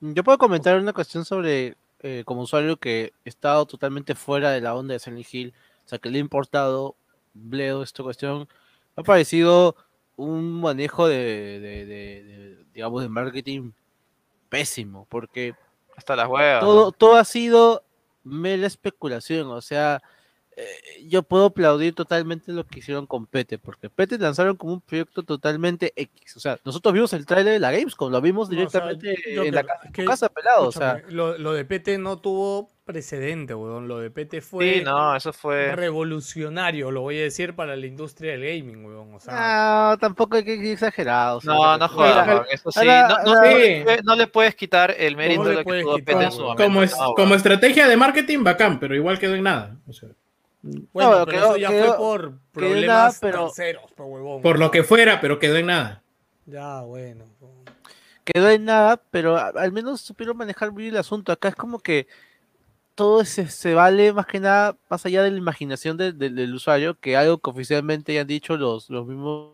Yo 0.01 0.25
puedo 0.25 0.39
comentar 0.39 0.79
una 0.79 0.93
cuestión 0.93 1.25
sobre, 1.25 1.77
eh, 2.01 2.23
como 2.27 2.43
usuario 2.43 2.77
que 2.79 3.13
he 3.25 3.29
estado 3.29 3.67
totalmente 3.67 4.15
fuera 4.15 4.51
de 4.51 4.61
la 4.61 4.75
onda 4.75 4.93
de 4.95 5.01
Silent 5.01 5.27
Hill, 5.33 5.55
o 5.87 5.89
sea, 5.89 5.99
que 5.99 6.11
le 6.11 6.19
he 6.19 6.21
importado, 6.21 6.97
Bledo, 7.33 7.83
esta 7.83 8.03
cuestión, 8.03 8.49
me 8.97 9.01
ha 9.01 9.03
parecido 9.05 9.77
un 10.17 10.61
manejo 10.61 11.07
de, 11.07 11.17
de- 11.61 11.87
de- 11.87 12.25
de, 12.25 12.65
digamos, 12.75 13.03
de 13.03 13.09
marketing 13.09 13.71
pésimo, 14.49 15.07
porque 15.09 15.55
Hasta 15.97 16.17
las 16.17 16.29
huevas. 16.29 16.61
todo, 16.61 16.93
todo 16.93 17.17
ha 17.17 17.25
sido 17.25 17.85
mera 18.25 18.67
especulación, 18.67 19.49
o 19.49 19.61
sea, 19.61 20.03
eh, 20.57 21.05
yo 21.07 21.23
puedo 21.23 21.47
aplaudir 21.47 21.95
totalmente 21.95 22.51
lo 22.53 22.65
que 22.67 22.79
hicieron 22.79 23.07
con 23.07 23.27
Pete, 23.27 23.59
porque 23.59 23.91
Pete 23.91 24.17
lanzaron 24.19 24.57
como 24.57 24.73
un 24.73 24.81
proyecto 24.81 25.23
totalmente 25.23 25.93
X, 25.97 26.37
o 26.37 26.41
sea, 26.41 26.59
nosotros 26.65 26.95
vimos 26.95 27.13
el 27.13 27.27
trailer 27.27 27.53
de 27.53 27.59
la 27.61 27.71
Gamescom, 27.73 28.11
lo 28.11 28.21
vimos 28.23 28.49
No, 28.51 28.65
o 28.65 28.69
sea, 28.71 28.87
directamente 28.89 29.35
yo 29.35 29.45
en 29.45 29.55
la 29.55 29.63
casa, 29.65 29.91
que- 29.93 30.05
casa 30.07 30.29
pelado, 30.31 30.69
o 30.69 30.73
sea, 30.73 31.03
lo, 31.11 31.37
lo 31.37 31.53
de 31.53 31.65
PT 31.67 31.99
no 31.99 32.19
tuvo 32.19 32.71
precedente, 32.87 33.53
weón. 33.53 33.89
Lo 33.89 33.99
de 33.99 34.13
PT 34.13 34.41
fue 34.41 34.75
Sí, 34.79 34.85
no, 34.85 35.17
eso 35.17 35.33
fue. 35.33 35.75
revolucionario, 35.75 36.93
lo 36.93 37.01
voy 37.01 37.19
a 37.19 37.23
decir, 37.23 37.55
para 37.55 37.75
la 37.75 37.85
industria 37.85 38.33
del 38.39 38.43
gaming, 38.43 38.85
weón. 38.85 39.13
O 39.15 39.19
sea, 39.21 39.89
no, 39.91 39.99
tampoco 39.99 40.37
hay 40.37 40.45
que 40.45 40.55
ir 40.55 40.67
exagerado. 40.73 41.39
o 41.39 41.41
sea, 41.41 41.53
No, 41.53 41.79
no 41.79 41.89
jodas, 41.89 42.47
eso 42.51 42.71
sí. 42.71 42.79
ahora- 42.79 43.09
No, 43.09 43.09
no, 43.25 43.31
ahora- 43.39 43.51
no 43.51 43.59
le 43.59 43.83
puede- 43.85 44.03
no 44.05 44.15
le 44.17 44.27
puedes 44.29 44.55
quitar 44.55 44.95
el 44.97 45.17
mérito 45.17 45.45
de 45.45 45.55
lo 45.55 45.65
que 45.65 45.81
tuvo 45.83 45.97
quitar, 45.97 46.15
Pete 46.15 46.25
en 46.27 46.33
su 46.33 46.43
momento. 46.43 46.63
Como, 46.63 46.83
es, 46.85 46.97
no, 46.97 47.15
como 47.15 47.35
estrategia 47.35 47.89
de 47.89 47.97
marketing, 47.97 48.45
bacán, 48.45 48.79
pero 48.79 48.95
igual 48.95 49.19
quedó 49.19 49.35
en 49.35 49.43
nada. 49.43 49.77
O 49.89 49.93
sea, 49.93 50.09
bueno, 50.63 51.11
no, 51.21 51.27
pero 51.27 51.39
quedó- 51.39 51.47
eso 51.51 51.57
ya 51.59 51.69
quedó- 51.71 51.87
fue 51.89 51.97
por 51.97 52.33
problemas 52.53 52.87
nada, 52.89 53.13
pero- 53.21 53.47
terceros, 53.47 53.85
huevón. 53.99 54.43
por 54.43 54.59
lo 54.59 54.71
que 54.71 54.83
fuera, 54.85 55.21
pero 55.21 55.39
quedó 55.39 55.57
en 55.57 55.67
nada. 55.67 56.03
Ya, 56.47 56.81
bueno. 56.83 57.25
quedó 58.25 58.51
en 58.51 58.65
nada, 58.65 59.01
pero 59.11 59.37
al 59.37 59.71
menos 59.71 60.01
supieron 60.01 60.37
manejar 60.37 60.73
bien 60.73 60.91
el 60.91 60.97
asunto. 60.97 61.31
Acá 61.31 61.49
es 61.49 61.55
como 61.55 61.79
que 61.79 62.09
todo 62.97 63.25
se, 63.25 63.49
se 63.49 63.73
vale 63.75 64.13
más 64.13 64.27
que 64.27 64.41
nada 64.41 64.75
más 64.89 65.07
allá 65.07 65.23
de 65.23 65.31
la 65.31 65.39
imaginación 65.39 65.97
de- 65.97 66.13
de- 66.13 66.31
del 66.31 66.53
usuario, 66.55 66.99
que 66.99 67.17
algo 67.17 67.39
que 67.39 67.51
oficialmente 67.51 68.13
ya 68.15 68.23
han 68.23 68.27
dicho 68.27 68.57
los, 68.57 68.91
los 68.91 69.07
mismos. 69.07 69.53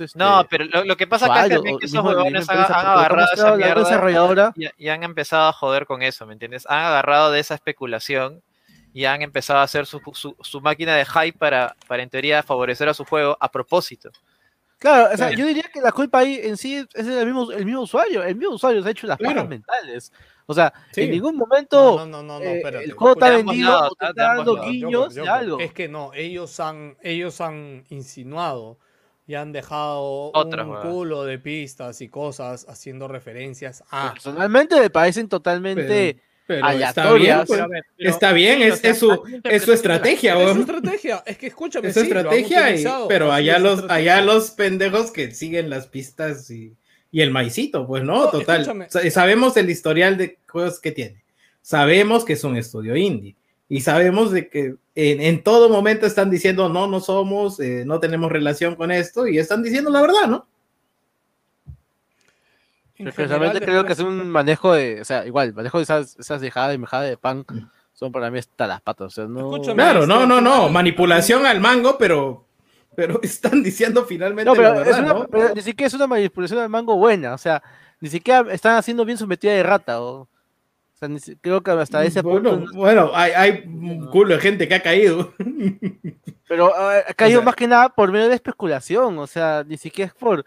este, 0.00 0.18
No, 0.18 0.44
pero 0.50 0.64
lo, 0.64 0.84
lo 0.84 0.96
que 0.96 1.06
pasa 1.06 1.26
acá 1.26 1.46
es 1.46 1.60
que 1.60 1.86
esos 1.86 2.04
huevones 2.04 2.48
han, 2.48 2.58
agarrado 2.58 3.32
esa 3.32 3.54
mierda 3.54 3.84
desarrolladora. 3.84 4.52
y, 4.56 4.66
y 4.76 4.88
han 4.88 5.04
empezado 5.04 5.48
a 5.48 5.52
joder 5.52 5.86
con 5.86 6.02
eso, 6.02 6.26
¿me 6.26 6.32
entiendes? 6.32 6.66
Han 6.68 6.84
agarrado 6.86 7.30
de 7.30 7.38
esa 7.38 7.54
especulación 7.54 8.42
y 8.92 9.04
han 9.04 9.22
empezado 9.22 9.60
a 9.60 9.62
hacer 9.62 9.86
su, 9.86 10.00
su, 10.14 10.36
su 10.40 10.60
máquina 10.60 10.96
de 10.96 11.04
hype 11.04 11.38
para, 11.38 11.76
para, 11.86 12.02
en 12.02 12.10
teoría, 12.10 12.42
favorecer 12.42 12.88
a 12.88 12.94
su 12.94 13.04
juego 13.04 13.36
a 13.40 13.50
propósito. 13.50 14.10
Claro, 14.78 15.04
o 15.12 15.16
sea, 15.16 15.28
Claro. 15.28 15.34
yo 15.36 15.46
diría 15.46 15.64
que 15.72 15.80
la 15.80 15.92
culpa 15.92 16.20
ahí 16.20 16.40
en 16.42 16.56
sí 16.56 16.76
es 16.94 17.06
el 17.06 17.26
mismo, 17.26 17.52
el 17.52 17.66
mismo 17.66 17.82
usuario. 17.82 18.22
El 18.24 18.34
mismo 18.36 18.54
usuario 18.54 18.82
se 18.82 18.88
ha 18.88 18.92
hecho 18.92 19.06
las 19.06 19.18
Claro. 19.18 19.46
mentales. 19.46 20.10
O 20.46 20.54
sea, 20.54 20.72
Sí. 20.92 21.02
en 21.02 21.10
ningún 21.10 21.36
momento 21.36 21.98
No, 21.98 22.06
no, 22.06 22.22
no, 22.22 22.38
no, 22.40 22.44
eh, 22.46 22.62
el 22.84 22.92
juego 22.92 23.12
está 23.12 23.28
vendido 23.30 23.70
lados, 23.70 23.90
o 23.92 23.94
te. 23.96 24.06
De 24.06 24.10
está 24.10 24.22
dando 24.36 24.54
lados. 24.56 24.70
guiños 24.70 25.14
de 25.14 25.20
Joker. 25.20 25.34
algo. 25.34 25.60
Es 25.60 25.72
que 25.74 25.88
no, 25.88 26.12
ellos 26.14 26.58
han, 26.60 26.96
ellos 27.02 27.40
han 27.42 27.84
insinuado 27.90 28.78
y 29.26 29.34
han 29.34 29.52
dejado 29.52 30.32
Otras 30.34 30.66
un 30.66 30.76
culo 30.80 31.24
de 31.24 31.38
pistas 31.38 32.00
y 32.00 32.08
cosas 32.08 32.66
haciendo 32.68 33.06
referencias 33.06 33.84
a. 33.90 34.12
Personalmente 34.14 34.80
me 34.80 34.88
parecen 34.90 35.28
totalmente 35.28 35.84
Pero 36.16 36.29
está 36.48 37.12
bien, 37.14 37.36
pues. 37.38 37.48
Pero 37.50 37.64
a 37.64 37.68
ver, 37.68 37.82
pero- 37.96 38.10
Está 38.10 38.32
bien, 38.32 38.58
sí, 38.58 38.64
o 38.70 38.90
es, 38.90 38.98
su, 38.98 39.22
es 39.44 39.62
su 39.62 39.72
estrategia, 39.72 40.40
Es 40.42 40.52
su 40.54 40.60
estrategia, 40.60 41.22
es 41.26 41.38
que 41.38 41.46
escúchame, 41.48 41.88
Es 41.88 41.94
su 41.94 42.00
sí, 42.00 42.06
estrategia, 42.06 42.74
y- 42.76 42.84
pero 43.08 43.32
allá 43.32 43.56
es 43.56 43.62
los, 43.62 43.80
estrategia. 43.80 44.16
allá 44.16 44.24
los 44.24 44.50
pendejos 44.50 45.10
que 45.10 45.30
siguen 45.32 45.70
las 45.70 45.86
pistas 45.86 46.50
y, 46.50 46.74
y 47.12 47.20
el 47.20 47.30
maicito, 47.30 47.86
pues 47.86 48.02
no, 48.02 48.24
No, 48.24 48.30
total. 48.30 48.62
escúchame. 48.62 49.10
Sabemos 49.10 49.56
el 49.56 49.70
historial 49.70 50.16
de 50.16 50.38
juegos 50.48 50.80
que 50.80 50.92
tiene. 50.92 51.22
Sabemos 51.62 52.24
que 52.24 52.32
es 52.34 52.44
un 52.44 52.56
estudio 52.56 52.96
indie. 52.96 53.36
Y 53.68 53.82
sabemos 53.82 54.32
de 54.32 54.48
que 54.48 54.74
en, 54.96 55.20
en 55.20 55.44
todo 55.44 55.68
momento 55.68 56.04
están 56.04 56.28
diciendo, 56.30 56.68
no, 56.68 56.88
no 56.88 56.98
somos, 56.98 57.60
eh, 57.60 57.84
no 57.86 58.00
tenemos 58.00 58.32
relación 58.32 58.74
con 58.74 58.90
esto, 58.90 59.28
y 59.28 59.38
están 59.38 59.62
diciendo 59.62 59.90
la 59.90 60.00
verdad, 60.00 60.26
¿no? 60.28 60.48
Personalmente 63.04 63.60
creo 63.60 63.84
que 63.84 63.92
es 63.92 64.00
un 64.00 64.28
manejo 64.30 64.72
de, 64.72 65.00
o 65.00 65.04
sea, 65.04 65.26
igual, 65.26 65.54
manejo 65.54 65.78
de 65.78 65.84
esas, 65.84 66.16
esas 66.18 66.40
dejadas 66.40 66.74
y 66.74 66.78
mejadas 66.78 67.08
de 67.08 67.16
pan 67.16 67.44
son 67.92 68.12
para 68.12 68.30
mí 68.30 68.38
hasta 68.38 68.66
las 68.66 68.80
patas, 68.80 69.06
o 69.06 69.10
sea, 69.10 69.26
no... 69.26 69.50
Claro, 69.60 70.06
no, 70.06 70.16
este, 70.22 70.26
no, 70.26 70.40
no, 70.40 70.68
manipulación 70.68 71.44
al 71.46 71.60
mango, 71.60 71.96
pero, 71.98 72.46
pero 72.94 73.20
están 73.22 73.62
diciendo 73.62 74.04
finalmente 74.04 74.44
No, 74.44 74.54
pero, 74.54 74.74
la 74.74 74.80
es 74.80 74.86
verdad, 74.86 75.00
una, 75.04 75.12
¿no? 75.14 75.26
pero 75.28 75.54
ni 75.54 75.60
siquiera 75.62 75.86
es 75.88 75.94
una 75.94 76.06
manipulación 76.06 76.60
al 76.60 76.68
mango 76.68 76.96
buena, 76.96 77.34
o 77.34 77.38
sea, 77.38 77.62
ni 78.00 78.08
siquiera 78.08 78.52
están 78.52 78.76
haciendo 78.76 79.04
bien 79.04 79.18
su 79.18 79.26
metida 79.26 79.52
de 79.52 79.62
rata, 79.62 80.00
o, 80.00 80.20
o 80.22 80.28
sea, 80.94 81.08
ni 81.08 81.18
creo 81.40 81.62
que 81.62 81.70
hasta 81.72 82.04
ese 82.04 82.22
bueno, 82.22 82.50
punto, 82.50 82.72
bueno, 82.74 83.10
hay, 83.14 83.32
hay 83.32 83.62
un 83.66 84.06
culo 84.08 84.34
de 84.34 84.40
gente 84.40 84.66
que 84.66 84.74
ha 84.74 84.82
caído. 84.82 85.34
pero 86.48 86.70
eh, 86.92 87.04
ha 87.08 87.14
caído 87.14 87.40
sea- 87.40 87.44
más 87.46 87.54
que 87.56 87.66
nada 87.66 87.88
por 87.90 88.10
medio 88.10 88.28
de 88.28 88.34
especulación, 88.34 89.18
o 89.18 89.26
sea, 89.26 89.64
ni 89.66 89.76
siquiera 89.76 90.08
es 90.08 90.14
por, 90.14 90.44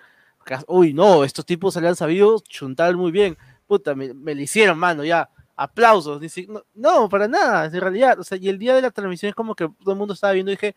uy, 0.67 0.93
no, 0.93 1.23
estos 1.23 1.45
tipos 1.45 1.73
se 1.73 1.81
le 1.81 1.87
han 1.89 1.95
sabido 1.95 2.39
chuntar 2.47 2.95
muy 2.95 3.11
bien, 3.11 3.37
puta, 3.67 3.95
me, 3.95 4.13
me 4.13 4.35
lo 4.35 4.41
hicieron, 4.41 4.77
mano, 4.77 5.03
ya, 5.03 5.29
aplausos, 5.55 6.21
si- 6.31 6.47
no, 6.73 7.09
para 7.09 7.27
nada, 7.27 7.65
en 7.65 7.79
realidad, 7.81 8.19
o 8.19 8.23
sea, 8.23 8.37
y 8.37 8.49
el 8.49 8.57
día 8.59 8.73
de 8.75 8.81
la 8.81 8.91
transmisión 8.91 9.29
es 9.29 9.35
como 9.35 9.55
que 9.55 9.67
todo 9.81 9.91
el 9.93 9.97
mundo 9.97 10.13
estaba 10.13 10.33
viendo 10.33 10.51
dije, 10.51 10.75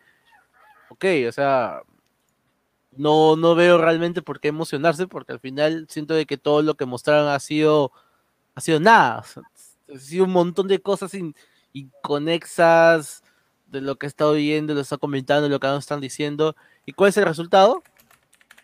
ok, 0.89 1.05
o 1.29 1.31
sea, 1.31 1.81
no, 2.91 3.35
no 3.35 3.55
veo 3.55 3.77
realmente 3.77 4.21
por 4.21 4.39
qué 4.39 4.47
emocionarse, 4.49 5.07
porque 5.07 5.33
al 5.33 5.39
final 5.39 5.85
siento 5.89 6.13
de 6.13 6.25
que 6.25 6.37
todo 6.37 6.61
lo 6.61 6.75
que 6.75 6.85
mostraron 6.85 7.27
ha 7.29 7.39
sido, 7.39 7.91
ha 8.55 8.61
sido 8.61 8.79
nada, 8.79 9.23
ha 9.93 9.99
sido 9.99 10.25
un 10.25 10.31
montón 10.31 10.67
de 10.67 10.79
cosas 10.81 11.13
in- 11.13 11.35
inconexas 11.73 13.23
de 13.67 13.81
lo 13.81 13.97
que 13.97 14.05
he 14.07 14.09
estado 14.09 14.33
viendo, 14.33 14.73
lo 14.73 14.81
está 14.81 14.97
comentando, 14.97 15.49
lo 15.49 15.59
que 15.59 15.67
nos 15.67 15.79
están 15.79 16.01
diciendo, 16.01 16.55
¿y 16.85 16.93
cuál 16.93 17.09
es 17.09 17.17
el 17.17 17.25
resultado? 17.25 17.83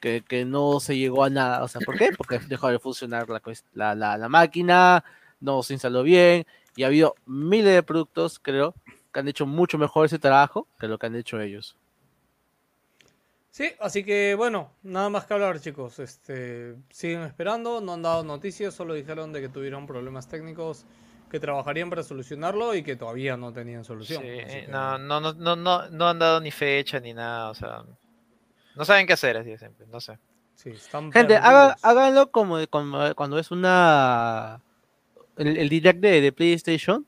Que, 0.03 0.21
que 0.21 0.43
no 0.43 0.81
se 0.81 0.97
llegó 0.97 1.23
a 1.23 1.29
nada, 1.29 1.63
o 1.63 1.69
sea, 1.69 1.79
¿por 1.79 1.95
qué? 1.95 2.11
Porque 2.11 2.37
dejó 2.49 2.67
de 2.67 2.77
funcionar 2.77 3.29
la, 3.29 3.41
la, 3.73 3.95
la, 3.95 4.17
la 4.17 4.27
máquina, 4.27 5.01
no 5.39 5.63
se 5.63 5.71
instaló 5.71 6.03
bien, 6.03 6.45
y 6.75 6.83
ha 6.83 6.87
habido 6.87 7.15
miles 7.25 7.73
de 7.73 7.83
productos, 7.83 8.37
creo, 8.37 8.75
que 9.13 9.21
han 9.21 9.29
hecho 9.29 9.45
mucho 9.45 9.77
mejor 9.77 10.07
ese 10.07 10.19
trabajo 10.19 10.67
que 10.77 10.89
lo 10.89 10.97
que 10.97 11.05
han 11.05 11.15
hecho 11.15 11.39
ellos. 11.39 11.77
Sí, 13.49 13.71
así 13.79 14.03
que 14.03 14.35
bueno, 14.35 14.71
nada 14.83 15.09
más 15.09 15.25
que 15.25 15.35
hablar, 15.35 15.61
chicos. 15.61 15.97
Este, 15.99 16.75
siguen 16.89 17.21
esperando, 17.21 17.79
no 17.79 17.93
han 17.93 18.01
dado 18.01 18.25
noticias, 18.25 18.73
solo 18.73 18.95
dijeron 18.95 19.31
de 19.31 19.39
que 19.39 19.47
tuvieron 19.47 19.87
problemas 19.87 20.27
técnicos, 20.27 20.85
que 21.31 21.39
trabajarían 21.39 21.89
para 21.89 22.03
solucionarlo 22.03 22.75
y 22.75 22.83
que 22.83 22.97
todavía 22.97 23.37
no 23.37 23.53
tenían 23.53 23.85
solución. 23.85 24.21
Sí, 24.21 24.27
que- 24.27 24.67
no, 24.69 24.97
no, 24.97 25.21
no, 25.21 25.55
no, 25.55 25.89
no 25.89 26.09
han 26.09 26.19
dado 26.19 26.41
ni 26.41 26.51
fecha 26.51 26.99
ni 26.99 27.13
nada, 27.13 27.51
o 27.51 27.53
sea, 27.55 27.85
no 28.75 28.85
saben 28.85 29.07
qué 29.07 29.13
hacer, 29.13 29.37
así 29.37 29.49
de 29.51 29.57
simple, 29.57 29.85
no 29.91 29.99
sé. 29.99 30.17
sí, 30.55 30.69
están 30.71 31.11
Gente, 31.11 31.35
haga- 31.37 31.75
háganlo 31.81 32.31
como 32.31 32.57
de- 32.57 32.67
como- 32.67 33.13
cuando 33.15 33.37
es 33.39 33.51
una. 33.51 34.61
El, 35.37 35.57
el 35.57 35.69
direct 35.69 35.99
de, 35.99 36.21
de 36.21 36.31
PlayStation. 36.31 37.05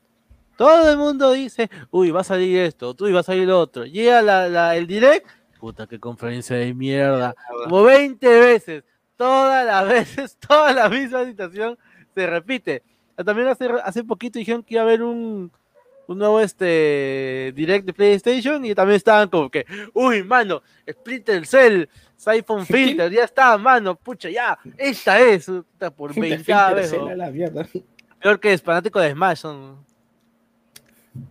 Todo 0.56 0.90
el 0.90 0.96
mundo 0.96 1.32
dice, 1.32 1.68
uy, 1.90 2.10
va 2.10 2.22
a 2.22 2.24
salir 2.24 2.58
esto, 2.60 2.96
uy, 3.00 3.12
va 3.12 3.20
a 3.20 3.22
salir 3.22 3.46
lo 3.46 3.60
otro. 3.60 3.84
Llega 3.84 4.22
la, 4.22 4.48
la- 4.48 4.74
el 4.76 4.86
direct, 4.86 5.26
puta, 5.60 5.86
qué 5.86 6.00
conferencia 6.00 6.56
de 6.56 6.72
mierda. 6.72 7.34
Como 7.64 7.82
20 7.84 8.26
veces, 8.40 8.82
todas 9.16 9.66
las 9.66 9.86
veces, 9.88 10.36
toda 10.38 10.72
la 10.72 10.88
misma 10.88 11.24
situación 11.26 11.78
se 12.14 12.26
repite. 12.26 12.82
Ah, 13.18 13.24
También 13.24 13.48
hace, 13.48 13.68
hace 13.84 14.02
poquito 14.04 14.38
dijeron 14.38 14.62
que 14.62 14.74
iba 14.74 14.82
a 14.82 14.86
haber 14.86 15.02
un, 15.02 15.52
un 16.06 16.18
nuevo 16.18 16.40
este 16.40 17.52
direct 17.54 17.86
de 17.86 17.92
PlayStation 17.92 18.64
y 18.64 18.74
también 18.74 18.96
estaban 18.96 19.28
como 19.28 19.50
que, 19.50 19.66
uy, 19.92 20.22
mano, 20.22 20.62
Splinter 20.88 21.46
Cell, 21.46 21.84
Siphon 22.16 22.64
Filter, 22.66 23.10
ya 23.10 23.24
está, 23.24 23.56
mano, 23.58 23.96
pucha, 23.96 24.30
ya, 24.30 24.58
esta 24.76 25.20
es, 25.20 25.46
puta, 25.46 25.90
por 25.90 26.14
20 26.14 26.52
vez. 26.74 26.92
¿no? 26.92 27.14
la 27.14 27.30
mierda. 27.30 27.66
Peor 28.20 28.40
que 28.40 28.52
es 28.52 28.62
fanático 28.62 29.00
de 29.00 29.12
Smash, 29.12 29.38
son. 29.38 29.84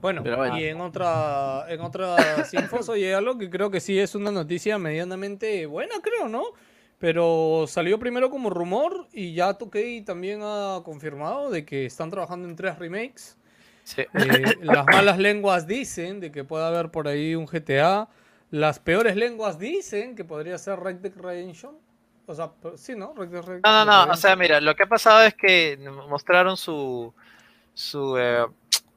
Bueno, 0.02 0.24
Pero 0.24 0.38
bueno. 0.38 0.58
y 0.58 0.66
en 0.66 0.82
otra, 0.82 1.66
en 1.70 1.82
otras 1.82 2.54
infos, 2.54 2.90
oye, 2.90 3.14
algo 3.14 3.38
que 3.38 3.50
creo 3.50 3.70
que 3.70 3.80
sí 3.80 4.00
es 4.00 4.16
una 4.16 4.32
noticia 4.32 4.78
medianamente 4.78 5.66
buena, 5.66 5.96
creo, 6.02 6.28
¿no? 6.28 6.44
Pero 6.98 7.66
salió 7.68 8.00
primero 8.00 8.30
como 8.30 8.50
rumor 8.50 9.08
y 9.12 9.34
ya 9.34 9.54
Toquei 9.54 10.02
también 10.02 10.40
ha 10.44 10.82
confirmado 10.84 11.52
de 11.52 11.66
que 11.66 11.86
están 11.86 12.10
trabajando 12.10 12.48
en 12.48 12.56
tres 12.56 12.80
remakes. 12.80 13.38
Sí. 13.86 14.04
Eh, 14.14 14.58
las 14.62 14.86
malas 14.88 15.18
lenguas 15.20 15.68
dicen 15.68 16.20
de 16.20 16.32
que 16.32 16.44
puede 16.44 16.66
haber 16.66 16.90
por 16.90 17.08
ahí 17.08 17.36
un 17.36 17.46
GTA. 17.46 18.10
Las 18.52 18.80
peores 18.80 19.16
lenguas 19.16 19.58
dicen 19.60 20.16
que 20.16 20.26
podría 20.26 20.58
ser 20.58 20.80
Red 20.80 20.98
Dead 20.98 21.14
Redemption. 21.16 21.78
O 22.26 22.34
sea, 22.34 22.52
sí, 22.76 22.96
¿no? 22.96 23.14
Red 23.16 23.30
Dead 23.30 23.60
No, 23.64 23.86
no, 23.86 24.06
no, 24.08 24.12
o 24.12 24.16
sea, 24.16 24.36
mira, 24.36 24.60
lo 24.60 24.76
que 24.76 24.84
ha 24.84 24.88
pasado 24.88 25.22
es 25.22 25.36
que 25.36 25.78
mostraron 26.10 26.58
su, 26.58 27.14
su, 27.74 28.18
eh, 28.18 28.46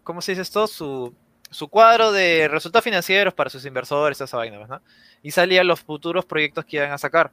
¿cómo 0.02 0.22
se 0.22 0.32
dice 0.32 0.42
esto? 0.42 0.66
Su, 0.66 1.14
su 1.50 1.68
cuadro 1.68 2.10
de 2.10 2.48
resultados 2.48 2.84
financieros 2.84 3.34
para 3.34 3.50
sus 3.50 3.64
inversores, 3.66 4.18
esa 4.20 4.36
vaina, 4.38 4.56
pues, 4.56 4.70
¿no? 4.70 4.80
Y 5.22 5.30
salían 5.30 5.66
los 5.66 5.80
futuros 5.80 6.24
proyectos 6.24 6.64
que 6.64 6.78
iban 6.78 6.92
a 6.92 6.98
sacar, 6.98 7.30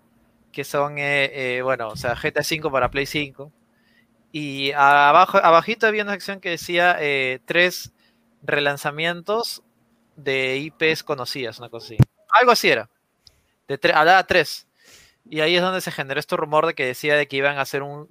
que 0.51 0.65
son, 0.65 0.97
eh, 0.97 1.57
eh, 1.57 1.61
bueno, 1.61 1.87
o 1.87 1.95
sea, 1.95 2.15
GTA 2.15 2.41
V 2.41 2.69
para 2.69 2.91
Play 2.91 3.05
5. 3.05 3.49
Y 4.37 4.73
abajo, 4.73 5.37
abajito 5.37 5.87
había 5.87 6.03
una 6.03 6.11
sección 6.11 6.41
que 6.41 6.49
decía 6.49 6.97
eh, 6.99 7.39
tres 7.45 7.93
relanzamientos 8.43 9.63
de 10.17 10.57
IPs 10.57 11.03
conocidas, 11.03 11.59
una 11.59 11.69
cosa 11.69 11.85
así. 11.85 11.97
Algo 12.33 12.51
así 12.51 12.69
era. 12.69 12.89
De 13.67 13.79
tre- 13.79 13.93
hablaba 13.95 14.25
tres. 14.27 14.67
Y 15.29 15.41
ahí 15.41 15.55
es 15.55 15.61
donde 15.61 15.81
se 15.81 15.91
generó 15.91 16.19
este 16.19 16.35
rumor 16.37 16.67
de 16.67 16.75
que 16.75 16.85
decía 16.85 17.15
de 17.15 17.27
que 17.27 17.37
iban 17.37 17.57
a 17.57 17.61
hacer 17.61 17.83
un, 17.83 18.07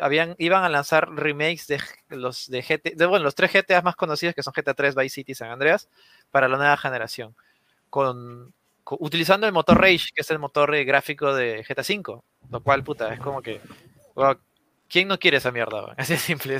habían, 0.00 0.34
iban 0.38 0.64
a 0.64 0.68
lanzar 0.68 1.10
remakes 1.14 1.68
de 1.68 1.80
los 2.10 2.48
de 2.50 2.62
GT, 2.62 2.94
de, 2.96 3.06
bueno, 3.06 3.24
los 3.24 3.34
tres 3.36 3.52
GTA 3.52 3.82
más 3.82 3.96
conocidos 3.96 4.34
que 4.34 4.42
son 4.42 4.52
GTA 4.54 4.74
3, 4.74 4.94
Vice 4.96 5.14
City 5.14 5.32
y 5.32 5.34
San 5.36 5.50
Andreas 5.50 5.88
para 6.30 6.48
la 6.48 6.56
nueva 6.58 6.76
generación. 6.76 7.36
Con, 7.90 8.54
co- 8.84 8.98
utilizando 9.00 9.46
el 9.46 9.52
motor 9.52 9.80
Rage, 9.80 10.08
que 10.14 10.22
es 10.22 10.30
el 10.30 10.38
motor 10.40 10.74
eh, 10.74 10.84
gráfico 10.84 11.34
de 11.34 11.64
GTA 11.64 11.84
5. 11.84 12.24
Lo 12.50 12.62
cual, 12.62 12.84
puta, 12.84 13.14
es 13.14 13.20
como 13.20 13.42
que. 13.42 13.60
¿Quién 14.88 15.08
no 15.08 15.18
quiere 15.18 15.36
esa 15.36 15.52
mierda? 15.52 15.84
weón? 15.84 15.94
Así 15.98 16.14
de 16.14 16.18
simple. 16.18 16.58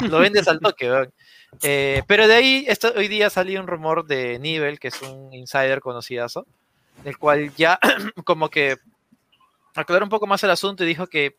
lo 0.00 0.18
vendes 0.18 0.46
al 0.48 0.60
toque. 0.60 1.08
Eh, 1.62 2.02
pero 2.06 2.28
de 2.28 2.34
ahí, 2.34 2.64
esto, 2.68 2.92
hoy 2.96 3.08
día 3.08 3.30
salió 3.30 3.60
un 3.60 3.66
rumor 3.66 4.06
de 4.06 4.38
Nivel, 4.38 4.78
que 4.78 4.88
es 4.88 5.00
un 5.02 5.32
insider 5.32 5.80
conocidazo, 5.80 6.46
el 7.04 7.18
cual 7.18 7.54
ya 7.56 7.78
como 8.24 8.48
que 8.48 8.76
aclaró 9.74 10.04
un 10.04 10.10
poco 10.10 10.26
más 10.26 10.42
el 10.44 10.50
asunto 10.50 10.84
y 10.84 10.86
dijo 10.86 11.06
que, 11.06 11.36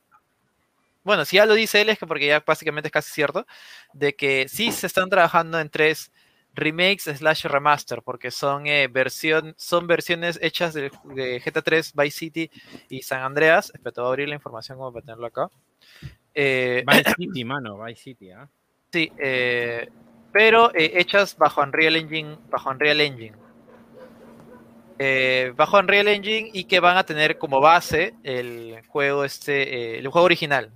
bueno, 1.03 1.25
si 1.25 1.37
ya 1.37 1.45
lo 1.45 1.53
dice 1.53 1.81
él 1.81 1.89
es 1.89 1.99
que 1.99 2.07
porque 2.07 2.27
ya 2.27 2.43
básicamente 2.45 2.87
es 2.87 2.91
casi 2.91 3.11
cierto, 3.11 3.45
de 3.93 4.15
que 4.15 4.47
sí 4.47 4.71
se 4.71 4.87
están 4.87 5.09
trabajando 5.09 5.59
en 5.59 5.69
tres 5.69 6.11
remakes 6.53 7.03
slash 7.17 7.45
remaster, 7.45 8.01
porque 8.03 8.31
son, 8.31 8.67
eh, 8.67 8.87
versión, 8.87 9.55
son 9.57 9.87
versiones 9.87 10.39
hechas 10.41 10.73
de, 10.73 10.91
de 11.15 11.41
GTA 11.43 11.61
3, 11.61 11.93
Vice 11.95 12.17
City 12.17 12.51
y 12.89 13.01
San 13.01 13.21
Andreas. 13.21 13.71
A 13.73 14.01
abrir 14.01 14.29
la 14.29 14.35
información 14.35 14.77
como 14.77 14.93
para 14.93 15.05
tenerlo 15.05 15.25
acá. 15.25 15.49
Eh, 16.35 16.83
Vice 16.87 17.13
City, 17.17 17.43
mano, 17.43 17.77
Vice 17.83 18.01
City, 18.01 18.31
¿ah? 18.31 18.47
Sí, 18.91 19.11
eh, 19.17 19.87
pero 20.31 20.73
eh, 20.75 20.93
hechas 20.95 21.35
bajo 21.37 21.61
Unreal 21.61 21.95
Engine, 21.95 22.37
bajo 22.49 22.69
Unreal 22.69 23.01
Engine. 23.01 23.35
Eh, 24.99 25.51
bajo 25.55 25.79
Unreal 25.79 26.07
Engine 26.07 26.49
y 26.53 26.65
que 26.65 26.79
van 26.79 26.97
a 26.97 27.03
tener 27.03 27.37
como 27.37 27.59
base 27.59 28.13
el 28.23 28.79
juego 28.87 29.25
este, 29.25 29.97
el 29.97 30.07
juego 30.07 30.25
original. 30.25 30.71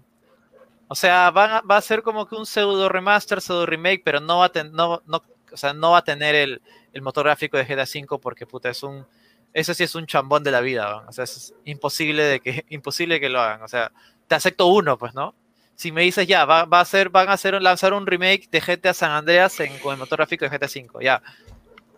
O 0.87 0.95
sea, 0.95 1.31
van 1.31 1.51
a- 1.51 1.61
va 1.61 1.77
a 1.77 1.81
ser 1.81 2.03
como 2.03 2.27
que 2.27 2.35
un 2.35 2.45
pseudo 2.45 2.89
remaster, 2.89 3.41
pseudo 3.41 3.65
remake, 3.65 4.01
pero 4.05 4.19
no 4.21 4.39
va 4.39 4.45
a, 4.45 4.49
ten- 4.51 4.71
no, 4.73 5.01
no, 5.07 5.23
o 5.53 5.57
sea, 5.57 5.73
no 5.73 5.91
va 5.91 5.99
a 5.99 6.03
tener 6.03 6.35
el, 6.35 6.61
el 6.93 7.01
motor 7.01 7.25
gráfico 7.25 7.57
de 7.57 7.65
GTA 7.67 7.85
V 7.85 8.19
porque 8.21 8.45
puta 8.47 8.69
es 8.69 8.83
un 8.83 9.05
eso 9.53 9.73
sí 9.73 9.83
es 9.83 9.95
un 9.95 10.05
chambón 10.07 10.43
de 10.43 10.51
la 10.51 10.61
vida, 10.61 10.89
¿no? 11.03 11.09
o 11.09 11.11
sea, 11.13 11.23
es 11.25 11.53
imposible 11.65 12.23
de 12.23 12.39
que 12.41 12.65
imposible 12.69 13.19
que 13.19 13.29
lo 13.29 13.41
hagan, 13.41 13.63
o 13.63 13.67
sea, 13.67 13.91
te 14.27 14.35
acepto 14.35 14.67
uno, 14.67 14.97
pues, 14.97 15.13
¿no? 15.15 15.35
Si 15.77 15.91
me 15.91 16.01
dices 16.01 16.25
ya, 16.25 16.43
va, 16.43 16.63
a 16.67 16.85
ser, 16.85 17.09
van 17.09 17.29
a 17.29 17.33
hacer, 17.33 17.61
lanzar 17.61 17.93
un 17.93 18.07
remake 18.07 18.49
de 18.49 18.59
GTA 18.59 18.95
San 18.95 19.11
Andreas 19.11 19.59
en, 19.59 19.77
con 19.77 19.93
el 19.93 19.99
motor 19.99 20.17
gráfico 20.17 20.43
de 20.43 20.49
GTA 20.49 20.65
V, 20.65 21.05
ya. 21.05 21.21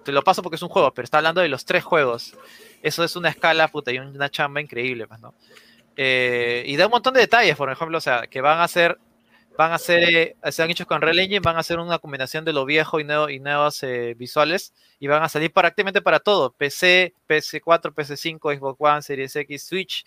Te 0.04 0.12
lo 0.12 0.22
paso 0.22 0.44
porque 0.44 0.58
es 0.58 0.62
un 0.62 0.68
juego, 0.68 0.94
pero 0.94 1.06
está 1.06 1.20
hablando 1.20 1.40
de 1.40 1.48
los 1.48 1.64
tres 1.64 1.86
juegos. 1.86 2.36
Eso 2.84 3.06
es 3.06 3.16
una 3.16 3.30
escala, 3.30 3.70
puta, 3.70 3.94
y 3.94 4.00
una 4.00 4.30
chamba 4.30 4.60
increíble, 4.60 5.08
pues, 5.08 5.22
¿no? 5.22 5.34
Eh, 5.96 6.64
y 6.68 6.76
da 6.76 6.88
un 6.88 6.92
montón 6.92 7.14
de 7.14 7.22
detalles, 7.22 7.56
por 7.56 7.72
ejemplo, 7.72 7.98
o 7.98 8.02
sea, 8.02 8.28
que 8.28 8.42
van 8.42 8.60
a 8.60 8.68
ser, 8.68 9.00
van 9.58 9.72
a 9.72 9.78
ser, 9.78 10.36
eh, 10.44 10.52
se 10.52 10.62
han 10.62 10.70
hecho 10.70 10.86
con 10.86 11.02
Real 11.02 11.18
Engine, 11.18 11.40
van 11.40 11.56
a 11.56 11.60
hacer 11.60 11.80
una 11.80 12.00
combinación 12.00 12.44
de 12.44 12.52
lo 12.52 12.66
viejo 12.66 13.00
y, 13.00 13.06
nuevo, 13.06 13.30
y 13.30 13.40
nuevos 13.40 13.82
eh, 13.84 14.14
visuales, 14.18 14.74
y 15.00 15.08
van 15.08 15.24
a 15.24 15.30
salir 15.30 15.54
prácticamente 15.54 16.02
para 16.02 16.20
todo, 16.20 16.52
PC, 16.52 17.14
PS4, 17.30 17.94
PS5, 17.94 18.58
Xbox 18.58 18.76
One, 18.78 19.02
Series 19.02 19.34
X, 19.38 19.64
Switch, 19.64 20.06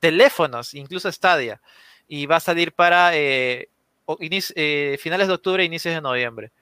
teléfonos, 0.00 0.74
incluso 0.74 1.10
Stadia 1.10 1.62
y 2.08 2.26
va 2.26 2.36
a 2.36 2.40
salir 2.40 2.72
para 2.72 3.10
eh, 3.16 3.68
o- 4.04 4.18
inici- 4.18 4.52
eh, 4.56 4.98
finales 5.00 5.28
de 5.28 5.34
octubre, 5.34 5.64
inicios 5.64 5.94
de 5.94 6.00
noviembre. 6.00 6.52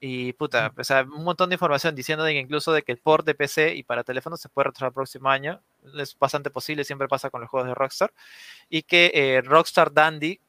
Y 0.00 0.34
puta, 0.34 0.72
o 0.76 0.84
sea, 0.84 1.02
un 1.02 1.24
montón 1.24 1.48
de 1.48 1.54
información 1.54 1.94
diciendo 1.94 2.24
de 2.24 2.34
que 2.34 2.38
incluso 2.40 2.72
de 2.72 2.82
que 2.82 2.92
el 2.92 2.98
port 2.98 3.24
de 3.24 3.34
PC 3.34 3.74
y 3.74 3.82
para 3.84 4.04
teléfonos 4.04 4.38
se 4.40 4.50
puede 4.50 4.66
retrasar 4.66 4.88
el 4.88 4.92
próximo 4.94 5.30
año. 5.30 5.62
Es 5.98 6.18
bastante 6.18 6.50
posible, 6.50 6.84
siempre 6.84 7.08
pasa 7.08 7.30
con 7.30 7.40
los 7.40 7.48
juegos 7.48 7.68
de 7.68 7.74
Rockstar. 7.74 8.12
Y 8.68 8.82
que 8.82 9.10
eh, 9.14 9.40
Rockstar 9.42 9.92
Dandy 9.94 10.40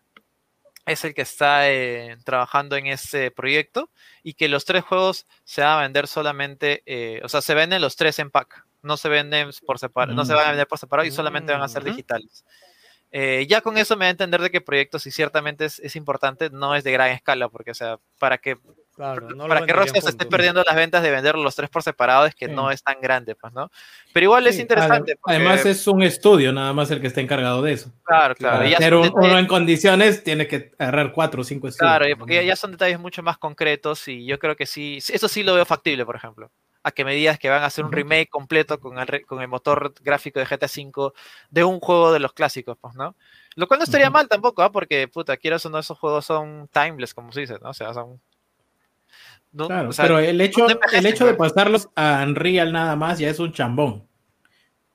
es 0.85 1.03
el 1.05 1.13
que 1.13 1.21
está 1.23 1.69
eh, 1.71 2.17
trabajando 2.25 2.75
en 2.75 2.87
ese 2.87 3.31
proyecto 3.31 3.89
y 4.23 4.33
que 4.33 4.49
los 4.49 4.65
tres 4.65 4.83
juegos 4.83 5.25
se 5.45 5.61
van 5.61 5.79
a 5.79 5.81
vender 5.83 6.07
solamente, 6.07 6.83
eh, 6.85 7.21
o 7.23 7.29
sea, 7.29 7.41
se 7.41 7.55
venden 7.55 7.81
los 7.81 7.95
tres 7.95 8.19
en 8.19 8.29
pack, 8.29 8.65
no 8.83 8.97
se 8.97 9.09
venden 9.09 9.49
por 9.65 9.79
separado, 9.79 10.15
no 10.15 10.25
se 10.25 10.33
van 10.33 10.45
a 10.47 10.49
vender 10.49 10.67
por 10.67 10.77
separado 10.77 11.07
y 11.07 11.11
solamente 11.11 11.53
van 11.53 11.61
a 11.63 11.67
ser 11.69 11.81
Ujú. 11.83 11.91
digitales. 11.91 12.45
Eh, 13.17 13.45
ya 13.47 13.61
con 13.61 13.77
eso 13.77 13.95
me 13.95 14.03
da 14.03 14.09
a 14.09 14.11
entender 14.11 14.41
de 14.41 14.49
que 14.51 14.57
el 14.57 14.63
proyecto, 14.65 14.99
si 14.99 15.09
ciertamente 15.09 15.63
es, 15.63 15.79
es 15.79 15.95
importante, 15.95 16.49
no 16.49 16.75
es 16.75 16.83
de 16.83 16.91
gran 16.91 17.11
escala, 17.11 17.47
porque, 17.47 17.71
o 17.71 17.73
sea, 17.73 17.97
para 18.19 18.37
que, 18.37 18.57
Claro, 18.93 19.29
no 19.29 19.47
para 19.47 19.65
que 19.65 19.71
Rockstar 19.71 20.01
se 20.01 20.09
esté 20.09 20.25
perdiendo 20.25 20.61
las 20.63 20.75
ventas 20.75 21.01
de 21.01 21.11
vender 21.11 21.35
los 21.35 21.55
tres 21.55 21.69
por 21.69 21.81
separado, 21.81 22.25
es 22.25 22.35
que 22.35 22.47
Sí. 22.47 22.51
no 22.51 22.71
es 22.71 22.83
tan 22.83 22.99
grande, 22.99 23.35
pues, 23.35 23.53
¿no? 23.53 23.71
Pero 24.11 24.25
igual 24.25 24.47
es 24.47 24.55
Sí, 24.55 24.63
interesante. 24.63 25.13
adem- 25.13 25.19
porque- 25.21 25.35
Además 25.35 25.65
es 25.65 25.87
un 25.87 26.03
estudio 26.03 26.51
nada 26.51 26.73
más 26.73 26.91
el 26.91 26.99
que 26.99 27.07
está 27.07 27.21
encargado 27.21 27.61
de 27.61 27.71
eso. 27.71 27.89
claro, 28.03 28.35
claro. 28.35 28.57
Para 28.57 28.69
hacer 28.75 28.93
un- 28.95 29.11
uno 29.13 29.39
en 29.39 29.47
condiciones 29.47 30.21
tiene 30.21 30.45
que 30.47 30.73
agarrar 30.77 31.13
cuatro 31.13 31.39
o 31.41 31.43
cinco 31.45 31.69
estudios. 31.69 31.89
Claro, 31.89 32.09
y 32.09 32.15
porque 32.15 32.45
ya, 32.45 32.55
son 32.57 32.71
detalles 32.71 32.99
mucho 32.99 33.23
más 33.23 33.37
concretos 33.37 34.09
y 34.09 34.25
yo 34.25 34.37
creo 34.39 34.57
que 34.57 34.65
sí, 34.65 34.99
sí, 34.99 35.13
eso 35.13 35.29
sí 35.29 35.41
lo 35.43 35.53
veo 35.55 35.65
factible, 35.65 36.05
por 36.05 36.17
ejemplo. 36.17 36.51
A 36.87 36.91
que 36.91 37.03
me 37.03 37.15
digas 37.15 37.39
que 37.39 37.49
van 37.49 37.63
a 37.63 37.65
hacer 37.65 37.83
un 37.83 37.91
remake 37.91 38.29
completo 38.29 38.79
con 38.79 38.99
el, 38.99 39.25
con 39.25 39.41
el 39.41 39.47
motor 39.47 39.91
gráfico 40.01 40.39
de 40.39 40.45
GTA 40.45 40.67
V 40.67 41.11
de 41.49 41.63
un 41.63 41.79
juego 41.79 42.13
de 42.13 42.19
los 42.19 42.31
clásicos, 42.33 42.77
pues, 42.79 42.93
¿no? 42.93 43.15
Lo 43.55 43.67
cual 43.67 43.79
no 43.79 43.85
estaría 43.85 44.11
mal 44.11 44.27
tampoco, 44.27 44.61
¿ah? 44.61 44.71
Porque, 44.71 45.07
puta, 45.07 45.35
quieras 45.35 45.65
o 45.65 45.71
no, 45.71 45.79
esos 45.79 45.97
juegos 45.97 46.25
son 46.25 46.69
timeless, 46.71 47.15
como 47.15 47.31
se 47.31 47.39
dice, 47.41 47.55
¿no? 47.59 47.69
O 47.71 47.73
sea, 47.73 47.91
son... 47.95 48.21
no- 49.51 49.67
Claro, 49.67 49.89
o 49.89 49.93
sea, 49.93 50.03
pero 50.05 50.19
el 50.19 50.39
hecho, 50.41 50.67
no 50.67 50.79
el 50.93 51.05
hecho 51.07 51.25
de 51.25 51.33
pasarlos 51.33 51.89
a 51.95 52.23
Unreal 52.27 52.71
nada 52.71 52.95
más 52.95 53.17
ya 53.17 53.29
es 53.29 53.39
un 53.39 53.51
chambón. 53.51 54.07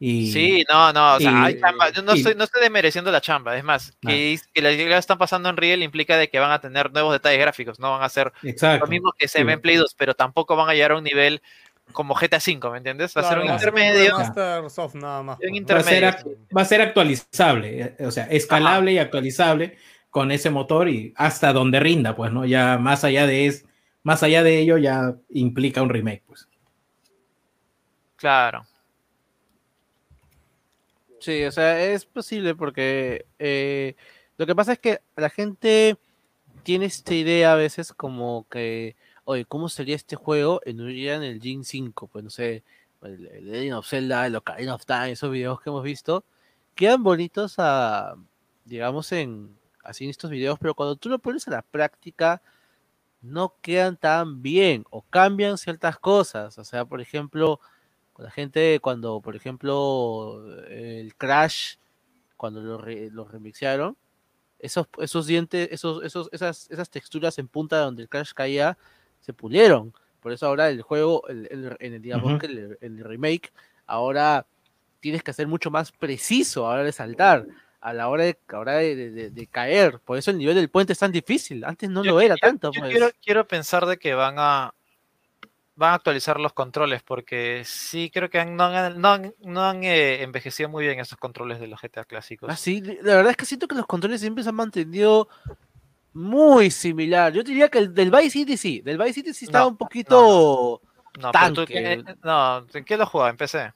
Y, 0.03 0.33
Sí, 0.33 0.65
no, 0.71 0.93
no, 0.95 1.17
o 1.17 1.21
sea, 1.21 1.31
y- 1.31 1.35
hay 1.45 1.61
chamba. 1.61 1.91
Yo 1.91 2.03
no, 2.03 2.15
y- 2.15 2.19
estoy, 2.19 2.35
no 2.35 2.45
estoy 2.45 2.63
desmereciendo 2.63 3.11
la 3.13 3.21
chamba, 3.21 3.57
es 3.59 3.65
más, 3.65 3.93
que, 4.01 4.39
que 4.55 4.63
la 4.63 4.71
la 4.71 4.97
están 4.99 5.19
pasando 5.19 5.51
en 5.51 5.59
Real 5.59 5.83
implica 5.83 6.17
de 6.17 6.31
que 6.31 6.39
van 6.39 6.53
a 6.53 6.61
tener 6.61 6.91
nuevos 6.91 7.13
detalles 7.13 7.39
gráficos, 7.41 7.79
no 7.79 7.91
van 7.91 8.03
a 8.03 8.09
ser 8.09 8.33
Exacto. 8.43 8.87
lo 8.87 8.91
mismo 8.91 9.13
que 9.19 9.29
se 9.29 9.39
Sí. 9.41 9.45
ve 9.45 9.53
en 9.53 9.61
Play 9.61 9.77
2, 9.77 9.95
pero 9.99 10.15
tampoco 10.15 10.57
van 10.57 10.71
a 10.71 10.73
llegar 10.75 10.93
a 10.93 10.97
un 10.97 11.05
nivel 11.05 11.43
como 11.93 12.15
GTA 12.15 12.39
V, 12.39 12.71
¿me 12.71 12.79
entiendes? 12.79 13.17
Va 13.17 13.21
a 13.21 13.25
ser 13.25 13.39
Claro, 13.39 13.43
un 13.43 13.51
va 13.51 13.55
a 13.55 13.59
ser 13.59 13.73
un 13.73 13.81
intermedio. 13.81 14.71
soft 14.71 14.95
nada 14.95 15.23
más. 15.23 15.37
Un 15.37 15.41
pues, 15.41 15.51
¿no? 15.51 15.57
inter- 15.57 15.77
va, 15.77 15.81
a 15.81 15.85
ser, 15.85 16.05
intermedio, 16.05 16.39
va 16.57 16.63
a 16.63 16.65
ser 16.65 16.81
actualizable, 16.83 17.83
eh, 17.99 18.07
o 18.07 18.11
sea, 18.11 18.25
escalable 18.25 18.93
y 18.93 18.99
actualizable 18.99 19.77
con 20.11 20.31
ese 20.33 20.51
motor 20.51 20.89
y 20.89 21.13
hasta 21.17 21.53
donde 21.53 21.81
rinda, 21.81 22.17
pues, 22.17 22.33
¿no? 22.33 22.45
Ya 22.45 22.79
más 22.79 23.05
allá 23.05 23.27
de 23.27 23.47
es, 23.47 23.65
más 24.03 24.23
allá 24.23 24.43
de 24.43 24.59
ello 24.59 24.77
ya 24.79 25.15
implica 25.31 25.83
un 25.83 25.89
remake, 25.91 26.23
pues. 26.27 26.49
Claro. 28.17 28.67
Sí, 31.21 31.45
o 31.45 31.53
sea, 31.53 31.83
es 31.85 32.07
posible 32.07 32.55
porque 32.55 33.27
eh, 33.39 33.95
lo 34.39 34.47
que 34.47 34.55
pasa 34.55 34.73
es 34.73 34.79
que 34.79 35.01
la 35.17 35.29
gente 35.31 35.97
tiene 36.63 36.87
esta 36.87 37.15
idea 37.15 37.53
a 37.53 37.57
veces 37.57 37.93
como 37.93 38.47
que, 38.51 38.97
oye, 39.25 39.45
¿cómo 39.45 39.69
sería 39.69 39.97
este 39.97 40.17
juego 40.17 40.61
en 40.65 40.81
el 40.81 41.41
Gen 41.43 41.65
5? 41.65 42.07
Pues 42.09 42.25
no 42.25 42.31
sé, 42.31 42.63
el, 43.03 43.27
el 43.27 43.51
Legend 43.51 43.75
of 43.79 43.89
Zelda, 43.89 44.27
el 44.27 44.37
Ocarina 44.37 44.75
of 44.75 44.85
Time, 44.87 45.13
esos 45.13 45.31
videos 45.31 45.61
que 45.61 45.71
hemos 45.71 45.83
visto, 45.85 46.25
quedan 46.75 47.03
bonitos 47.03 47.55
a, 47.59 48.15
digamos, 48.65 49.13
en 49.13 49.57
así 49.85 50.05
en 50.05 50.11
estos 50.11 50.31
videos, 50.31 50.59
pero 50.59 50.75
cuando 50.75 50.97
tú 50.97 51.09
lo 51.09 51.19
pones 51.19 51.49
a 51.49 51.53
la 51.53 51.63
práctica, 51.63 52.43
no 53.23 53.55
quedan 53.61 53.97
tan 53.97 54.43
bien 54.43 54.85
o 54.91 55.03
cambian 55.03 55.59
ciertas 55.59 55.99
cosas. 55.99 56.59
O 56.59 56.65
sea, 56.65 56.85
por 56.85 57.01
ejemplo, 57.01 57.61
la 58.19 58.31
gente 58.31 58.81
cuando, 58.81 59.21
por 59.21 59.37
ejemplo, 59.37 60.43
el 60.69 61.15
Crash, 61.17 61.77
cuando 62.37 62.61
lo, 62.63 62.79
re- 62.79 63.11
lo 63.11 63.25
remixearon, 63.27 63.97
esos, 64.59 64.87
esos 64.99 65.27
dientes, 65.27 65.69
esos, 65.73 66.05
esos, 66.05 66.29
esas, 66.33 66.71
esas 66.71 66.91
texturas 66.91 67.39
en 67.39 67.49
punta 67.49 67.79
donde 67.81 68.03
el 68.03 68.09
Crash 68.09 68.33
caía, 68.35 68.79
se 69.21 69.33
pulieron. 69.33 69.93
Por 70.21 70.33
eso 70.33 70.47
ahora 70.47 70.69
el 70.69 70.83
juego, 70.83 71.27
el, 71.29 71.47
el- 71.51 71.77
en 71.81 71.95
el, 71.95 72.03
digamos 72.03 72.39
que 72.39 72.47
el, 72.47 72.79
el 72.81 73.05
remake, 73.05 73.53
ahora 73.87 74.47
tienes 75.01 75.23
que 75.23 75.33
ser 75.33 75.47
mucho 75.47 75.71
más 75.71 75.93
preciso 75.93 76.67
a 76.67 76.71
la 76.71 76.75
hora 76.77 76.85
de 76.85 76.93
saltar, 76.93 77.47
a 77.81 77.93
la 77.95 78.09
hora 78.09 78.25
de, 78.25 78.39
a 78.49 78.53
la 78.53 78.59
hora 78.59 78.73
de, 78.77 78.95
de- 78.97 79.11
de- 79.11 79.31
de 79.31 79.47
caer. 79.47 79.99
Por 80.01 80.19
eso 80.19 80.31
el 80.31 80.37
nivel 80.39 80.55
del 80.57 80.69
puente 80.69 80.93
es 80.93 80.99
tan 80.99 81.11
difícil. 81.13 81.65
Antes 81.65 81.89
no 81.89 82.05
Yo 82.05 82.13
lo 82.13 82.21
era 82.21 82.35
yo- 82.35 82.41
tanto. 82.41 82.71
yo 82.73 82.81
pues. 82.81 82.91
quiero, 82.93 83.09
quiero 83.25 83.49
pensar 83.49 83.87
de 83.87 83.97
que 83.99 84.13
van 84.15 84.35
a 84.39 84.75
van 85.77 85.93
a 85.93 85.95
actualizar 85.95 86.39
los 86.39 86.53
controles 86.53 87.03
porque 87.03 87.63
sí 87.65 88.11
creo 88.13 88.29
que 88.29 88.39
han- 88.39 88.55
no 88.55 88.65
han, 88.65 89.01
no 89.01 89.09
han- 89.13 89.35
no 89.39 89.65
han, 89.65 89.83
eh, 89.83 90.23
envejecido 90.23 90.69
muy 90.69 90.85
bien 90.85 91.01
esos 91.01 91.17
controles 91.17 91.59
de 91.59 91.69
los 91.69 91.81
GTA 91.81 92.05
clásicos. 92.05 92.51
Ah, 92.53 92.57
sí, 92.57 92.83
la 92.83 93.15
verdad 93.17 93.31
es 93.31 93.37
que 93.39 93.47
siento 93.47 93.67
que 93.67 93.75
los 93.77 93.87
controles 93.87 94.21
siempre 94.21 94.43
se 94.45 94.51
han 94.51 94.57
mantenido 94.57 95.29
muy 96.13 96.71
similar. 96.71 97.33
Yo 97.33 97.43
diría 97.43 97.69
que 97.69 97.79
el 97.79 97.95
del 97.95 98.11
Vice 98.11 98.31
City 98.31 98.57
sí, 98.57 98.81
del 98.81 98.99
Vice 98.99 99.15
City 99.15 99.35
sí 99.35 99.45
estaba 99.47 99.65
No, 99.65 99.71
un 99.71 99.77
poquito 99.77 100.81
No, 101.19 101.31
pero 101.33 101.49
tú, 101.49 101.55
tanque. 101.67 101.73
¿qué- 101.73 102.05
no, 102.23 102.67
¿en 102.73 102.85
qué 102.85 102.97
lo 102.97 103.07
jugaba? 103.07 103.31
En 103.31 103.37
PC. 103.37 103.73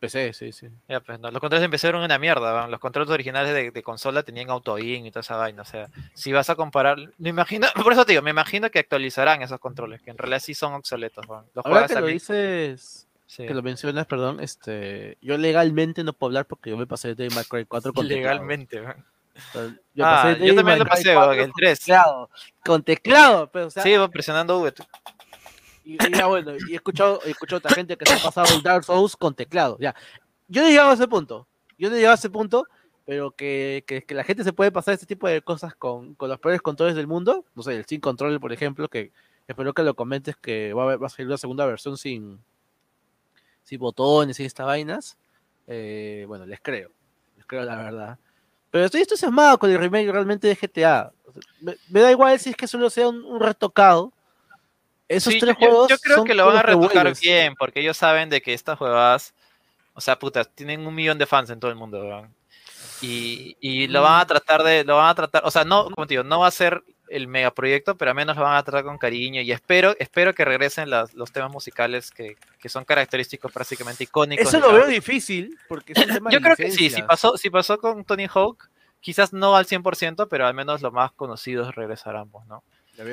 PC, 0.00 0.32
sí, 0.32 0.52
sí. 0.52 0.68
Ya, 0.88 1.00
pues, 1.00 1.18
no, 1.18 1.28
Los 1.32 1.40
controles 1.40 1.62
de 1.62 1.68
PC 1.70 1.88
eran 1.88 2.02
una 2.02 2.18
mierda. 2.20 2.52
¿va? 2.52 2.68
Los 2.68 2.78
controles 2.78 3.10
originales 3.10 3.52
de, 3.52 3.72
de 3.72 3.82
consola 3.82 4.22
tenían 4.22 4.48
auto-in 4.48 5.06
y 5.06 5.10
toda 5.10 5.22
esa 5.22 5.36
vaina. 5.36 5.62
O 5.62 5.64
sea, 5.64 5.88
si 6.14 6.30
vas 6.32 6.48
a 6.50 6.54
comparar. 6.54 6.98
Me 7.18 7.30
imagino, 7.30 7.66
por 7.82 7.92
eso 7.92 8.04
te 8.04 8.12
digo, 8.12 8.22
me 8.22 8.30
imagino 8.30 8.70
que 8.70 8.78
actualizarán 8.78 9.42
esos 9.42 9.58
controles, 9.58 10.00
que 10.00 10.10
en 10.10 10.18
realidad 10.18 10.38
sí 10.40 10.54
son 10.54 10.74
obsoletos. 10.74 11.26
Los 11.52 11.66
Ahora 11.66 11.86
que 11.88 11.94
lo 12.00 12.06
dices, 12.06 13.08
Sí. 13.26 13.46
que 13.46 13.52
lo 13.54 13.62
mencionas, 13.62 14.06
perdón, 14.06 14.40
este, 14.40 15.18
yo 15.20 15.36
legalmente 15.36 16.02
no 16.04 16.12
puedo 16.14 16.28
hablar 16.28 16.46
porque 16.46 16.70
yo 16.70 16.76
me 16.78 16.86
pasé 16.86 17.14
de 17.14 17.28
May 17.30 17.44
Cry 17.44 17.66
4 17.66 17.92
con. 17.92 18.06
Legalmente. 18.08 18.80
Yo 19.94 20.04
Ah, 20.04 20.22
pasé 20.34 20.46
yo 20.46 20.54
también 20.54 20.78
lo 20.78 20.84
pasé, 20.86 21.14
4 21.14 21.30
weón, 21.30 21.40
el 21.40 21.50
con 21.52 21.60
3. 21.60 21.78
Teclado, 21.80 22.30
con 22.64 22.82
teclado, 22.82 23.50
pero, 23.50 23.66
o 23.66 23.70
sea, 23.70 23.82
Sí, 23.82 23.90
iba 23.90 24.08
presionando 24.08 24.58
V. 24.60 24.74
y, 25.84 25.94
y 25.94 26.16
ya 26.16 26.26
bueno, 26.26 26.52
y 26.68 26.72
he 26.72 26.76
escuchado, 26.76 27.20
he 27.24 27.30
escuchado 27.30 27.56
a 27.56 27.58
otra 27.58 27.74
gente 27.74 27.96
que 27.96 28.04
se 28.06 28.12
ha 28.14 28.18
pasado 28.18 28.54
el 28.54 28.62
Dark 28.62 28.84
Souls 28.84 29.16
con 29.16 29.34
teclado, 29.34 29.76
ya. 29.80 29.94
Yo 30.48 30.62
no 30.62 30.68
he 30.68 30.70
llegado 30.70 30.90
a 30.90 30.94
ese 30.94 31.08
punto, 31.08 31.46
yo 31.78 31.88
no 31.88 31.94
he 31.96 31.98
llegado 31.98 32.12
a 32.12 32.18
ese 32.18 32.30
punto, 32.30 32.64
pero 33.06 33.30
que, 33.30 33.84
que, 33.86 34.02
que 34.02 34.14
la 34.14 34.22
gente 34.24 34.44
se 34.44 34.52
puede 34.52 34.70
pasar 34.70 34.94
este 34.94 35.06
tipo 35.06 35.26
de 35.28 35.40
cosas 35.42 35.74
con, 35.74 36.14
con 36.14 36.28
los 36.28 36.38
peores 36.38 36.60
controles 36.60 36.94
del 36.94 37.06
mundo, 37.06 37.44
no 37.54 37.62
sé, 37.62 37.74
el 37.74 37.86
Sin 37.86 38.00
Control, 38.00 38.38
por 38.40 38.52
ejemplo, 38.52 38.88
que 38.88 39.12
espero 39.46 39.72
que 39.72 39.82
lo 39.82 39.94
comentes 39.94 40.36
que 40.36 40.72
va 40.74 40.82
a, 40.82 40.84
haber- 40.86 41.02
va 41.02 41.06
a 41.06 41.10
salir 41.10 41.26
una 41.28 41.38
segunda 41.38 41.64
versión 41.64 41.96
sin, 41.96 42.38
sin 43.64 43.78
botones 43.80 44.38
y 44.40 44.44
estas 44.44 44.66
vainas, 44.66 45.16
eh, 45.66 46.24
bueno, 46.28 46.44
les 46.46 46.60
creo, 46.60 46.90
les 47.36 47.46
creo 47.46 47.64
la 47.64 47.76
verdad. 47.76 48.18
Pero 48.70 48.84
estoy 48.84 49.00
entusiasmado 49.02 49.58
con 49.58 49.70
el 49.70 49.78
remake 49.78 50.10
realmente 50.12 50.46
de 50.48 50.56
GTA. 50.56 51.10
Me, 51.60 51.76
me 51.88 52.00
da 52.00 52.10
igual 52.10 52.38
si 52.38 52.50
es 52.50 52.56
que 52.56 52.66
solo 52.66 52.90
sea 52.90 53.08
un, 53.08 53.24
un 53.24 53.40
retocado. 53.40 54.12
Esos 55.08 55.32
Sí, 55.32 55.40
tres 55.40 55.54
yo- 55.54 55.66
juegos. 55.66 55.88
Yo, 55.88 55.98
creo 55.98 56.16
son 56.16 56.26
que 56.26 56.34
lo 56.34 56.46
van 56.46 56.56
a 56.58 56.62
retocar 56.62 57.12
bien, 57.20 57.54
porque 57.58 57.80
ellos 57.80 57.96
saben 57.96 58.28
de 58.28 58.42
que 58.42 58.52
estas 58.52 58.76
juegadas, 58.78 59.34
o 59.94 60.00
sea, 60.00 60.18
puta, 60.18 60.44
tienen 60.44 60.86
un 60.86 60.94
millón 60.94 61.16
de 61.18 61.26
fans 61.26 61.48
en 61.50 61.58
todo 61.60 61.70
el 61.70 61.76
mundo. 61.76 62.26
Y, 63.00 63.56
y 63.60 63.86
lo 63.88 64.02
van 64.02 64.20
a 64.20 64.26
tratar 64.26 64.62
de, 64.62 64.84
lo 64.84 64.96
van 64.96 65.08
a 65.08 65.14
tratar, 65.14 65.42
o 65.46 65.50
sea, 65.50 65.64
no, 65.64 65.84
como 65.90 66.06
te 66.06 66.14
digo, 66.14 66.24
no 66.24 66.40
va 66.40 66.48
a 66.48 66.50
ser 66.50 66.82
el 67.10 67.28
megaproyecto, 67.28 67.96
pero 67.96 68.10
al 68.10 68.14
menos 68.16 68.36
lo 68.36 68.42
van 68.42 68.56
a 68.56 68.62
tratar 68.62 68.84
con 68.84 68.98
cariño 68.98 69.40
y 69.40 69.52
espero, 69.52 69.94
espero 69.98 70.34
que 70.34 70.44
regresen 70.44 70.90
las- 70.90 71.14
los 71.14 71.32
temas 71.32 71.50
musicales 71.50 72.10
que, 72.10 72.36
que 72.60 72.68
son 72.68 72.84
característicos 72.84 73.50
prácticamente 73.52 74.04
icónicos. 74.04 74.46
Eso 74.48 74.60
lo 74.60 74.72
veo 74.72 74.86
difícil, 74.86 75.56
porque 75.68 75.92
es 75.92 75.98
un 75.98 76.04
tema 76.14 76.30
Yo 76.30 76.40
creo 76.40 76.56
que 76.56 76.70
sí, 76.70 76.90
si 76.90 77.02
pasó, 77.02 77.36
si 77.36 77.50
pasó 77.50 77.78
con 77.78 78.04
Tony 78.04 78.26
Hawk, 78.32 78.68
quizás 79.00 79.32
no 79.32 79.56
al 79.56 79.66
100%, 79.66 80.26
pero 80.28 80.46
al 80.46 80.54
menos 80.54 80.82
los 80.82 80.92
más 80.92 81.12
conocidos 81.12 81.74
regresarán, 81.74 82.28
pues, 82.30 82.46
¿no? 82.46 82.62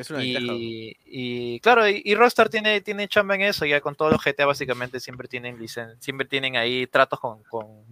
Una. 0.10 0.24
Y, 0.24 0.96
y, 1.06 1.60
claro, 1.60 1.88
y, 1.88 2.02
y 2.04 2.16
Rockstar 2.16 2.50
tiene, 2.50 2.82
tiene 2.82 3.08
chamba 3.08 3.36
en 3.36 3.42
eso, 3.42 3.66
ya 3.66 3.82
con 3.82 3.96
todos 3.96 4.12
los 4.12 4.22
GTA 4.24 4.46
básicamente 4.46 5.00
siempre 5.00 5.28
tienen 5.28 5.60
licen 5.60 6.02
siempre 6.02 6.26
tienen 6.28 6.56
ahí 6.58 6.88
tratos 6.88 7.20
con, 7.20 7.44
con, 7.44 7.86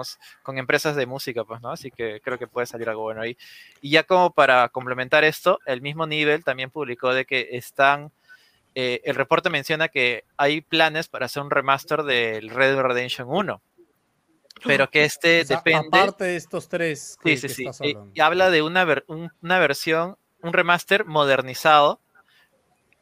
s- 0.00 0.16
con 0.42 0.56
empresas 0.58 0.96
de 0.96 1.06
música, 1.06 1.44
pues, 1.44 1.60
¿no? 1.60 1.70
Así 1.70 1.90
que 1.90 2.20
creo 2.22 2.38
que 2.38 2.46
puede 2.46 2.66
salir 2.66 2.88
algo 2.88 3.02
bueno 3.02 3.20
ahí. 3.22 3.36
Y 3.80 3.90
ya 3.90 4.04
como 4.04 4.32
para 4.32 4.68
complementar 4.70 5.24
esto, 5.24 5.58
el 5.66 5.80
mismo 5.82 6.06
nivel 6.06 6.44
también 6.44 6.70
publicó 6.70 7.12
de 7.12 7.24
que 7.24 7.48
están, 7.52 8.10
eh, 8.74 9.00
el 9.04 9.14
reporte 9.14 9.50
menciona 9.50 9.88
que 9.88 10.24
hay 10.36 10.60
planes 10.62 11.08
para 11.08 11.26
hacer 11.26 11.42
un 11.42 11.50
remaster 11.50 12.02
del 12.04 12.48
Red 12.50 12.74
Dead 12.74 12.82
Redemption 12.82 13.28
1, 13.30 13.60
pero 14.66 14.88
que 14.90 15.04
este 15.04 15.42
O 15.42 15.44
sea, 15.44 15.56
depende... 15.58 15.98
Aparte 15.98 16.24
de 16.24 16.36
estos 16.36 16.68
tres 16.68 17.18
que, 17.22 17.36
Sí, 17.36 17.42
sí, 17.42 17.46
que 17.48 17.54
sí. 17.54 17.62
estás 17.66 17.80
y 18.14 18.20
habla 18.20 18.50
de 18.50 18.62
una, 18.62 18.84
ver- 18.84 19.04
un- 19.08 19.30
una 19.42 19.58
versión, 19.58 20.16
un 20.44 20.52
remaster 20.52 21.04
modernizado, 21.04 22.00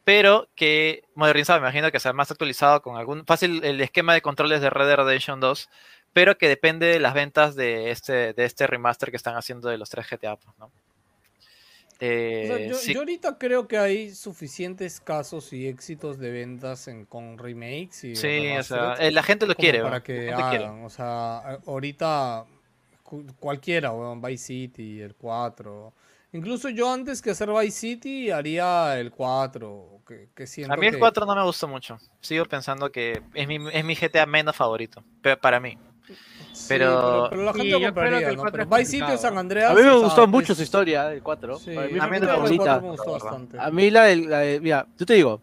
pero 0.04 0.48
que 0.56 1.04
modernizado, 1.14 1.60
me 1.60 1.66
imagino 1.66 1.92
que 1.92 2.00
sea 2.00 2.12
más 2.12 2.30
actualizado 2.30 2.82
con 2.82 2.96
algún 2.96 3.24
fácil 3.24 3.64
el 3.64 3.80
esquema 3.80 4.14
de 4.14 4.22
controles 4.22 4.60
de 4.60 4.70
Red 4.70 4.86
Dead 4.86 4.96
Redemption 4.96 5.40
2, 5.40 5.68
pero 6.12 6.36
que 6.38 6.48
depende 6.48 6.86
de 6.86 7.00
las 7.00 7.14
ventas 7.14 7.54
de 7.54 7.90
este, 7.90 8.32
de 8.32 8.44
este 8.44 8.66
remaster 8.66 9.10
que 9.10 9.16
están 9.16 9.36
haciendo 9.36 9.68
de 9.68 9.78
los 9.78 9.90
tres 9.90 10.06
GTA, 10.08 10.36
pues, 10.36 10.58
¿no? 10.58 10.66
O 10.66 12.46
sea, 12.46 12.58
Eh, 12.58 12.66
yo, 12.68 12.74
sí. 12.74 12.92
yo 12.92 12.98
ahorita 13.00 13.38
creo 13.38 13.68
que 13.68 13.78
hay 13.78 14.12
suficientes 14.14 15.00
casos 15.00 15.52
y 15.52 15.68
éxitos 15.68 16.18
de 16.18 16.32
ventas 16.32 16.88
en, 16.88 17.04
con 17.04 17.38
remakes 17.38 18.02
y 18.02 18.14
Sí, 18.16 18.26
o 18.58 18.62
sea, 18.64 18.78
remastered 18.82 19.06
eh, 19.06 19.12
la 19.12 19.22
gente 19.22 19.46
lo 19.46 19.54
quiere, 19.54 19.80
para 19.82 20.02
que 20.02 20.32
hagan. 20.32 20.84
O 20.84 20.90
sea, 20.90 21.38
ahorita 21.66 22.44
cu- 23.04 23.24
cualquiera, 23.38 23.92
weón, 23.92 24.20
Vice 24.20 24.44
City, 24.46 25.00
el 25.00 25.14
4. 25.14 25.92
Incluso 26.32 26.70
yo 26.70 26.90
antes 26.90 27.20
que 27.20 27.30
hacer 27.30 27.50
Vice 27.50 27.70
City 27.78 28.30
haría 28.30 28.98
el 28.98 29.10
4, 29.10 30.00
que, 30.06 30.30
que 30.34 30.46
siento 30.46 30.72
A 30.72 30.76
mí 30.78 30.86
el 30.86 30.94
que- 30.94 30.98
4 30.98 31.26
no 31.26 31.34
me 31.36 31.42
gustó 31.44 31.68
mucho. 31.68 31.98
Sigo 32.20 32.46
pensando 32.46 32.90
que 32.90 33.22
es 33.34 33.46
mi, 33.46 33.58
es 33.70 33.84
mi 33.84 33.94
GTA 33.94 34.24
menos 34.24 34.56
favorito, 34.56 35.02
para 35.40 35.60
mí. 35.60 35.76
Sí, 36.52 36.66
pero- 36.68 37.28
pero, 37.30 37.42
la 37.44 37.52
Sí, 37.52 37.58
gente 37.58 37.70
yo 37.70 37.78
lo 37.80 37.84
compraría, 37.86 38.18
que 38.20 38.24
el 38.26 38.36
¿no? 38.36 38.42
4 38.42 38.66
Pero 38.66 38.76
es 38.76 38.80
Vice 38.80 38.90
City 38.98 39.12
o. 39.12 39.18
San 39.18 39.36
Andreas. 39.38 39.70
A 39.70 39.74
mí 39.74 39.82
me 39.82 39.94
gustó 39.94 40.26
mucho 40.26 40.52
es- 40.52 40.56
su 40.58 40.62
historia 40.64 41.04
del 41.04 41.22
4. 41.22 41.58
Sí, 41.58 41.70
mí 41.70 41.76
a 41.76 42.06
mí. 42.08 42.18
4 42.18 42.80
me 42.80 42.90
gustó 42.90 43.06
la 43.06 43.12
bastante. 43.12 43.58
A 43.60 43.70
mí 43.70 43.90
la 43.90 44.04
del, 44.04 44.28
la 44.30 44.38
de- 44.40 44.60
mira, 44.60 44.86
yo 44.98 45.06
te 45.06 45.14
digo, 45.14 45.40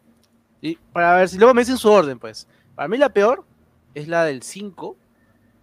y 0.62 0.76
para 0.76 1.16
ver 1.16 1.30
si 1.30 1.38
luego 1.38 1.54
me 1.54 1.62
dicen 1.62 1.78
su 1.78 1.90
orden, 1.90 2.18
pues. 2.20 2.48
Para 2.76 2.88
mí 2.88 2.98
la 2.98 3.10
peor 3.10 3.44
es 3.94 4.08
la 4.08 4.26
del 4.26 4.42
5. 4.44 4.98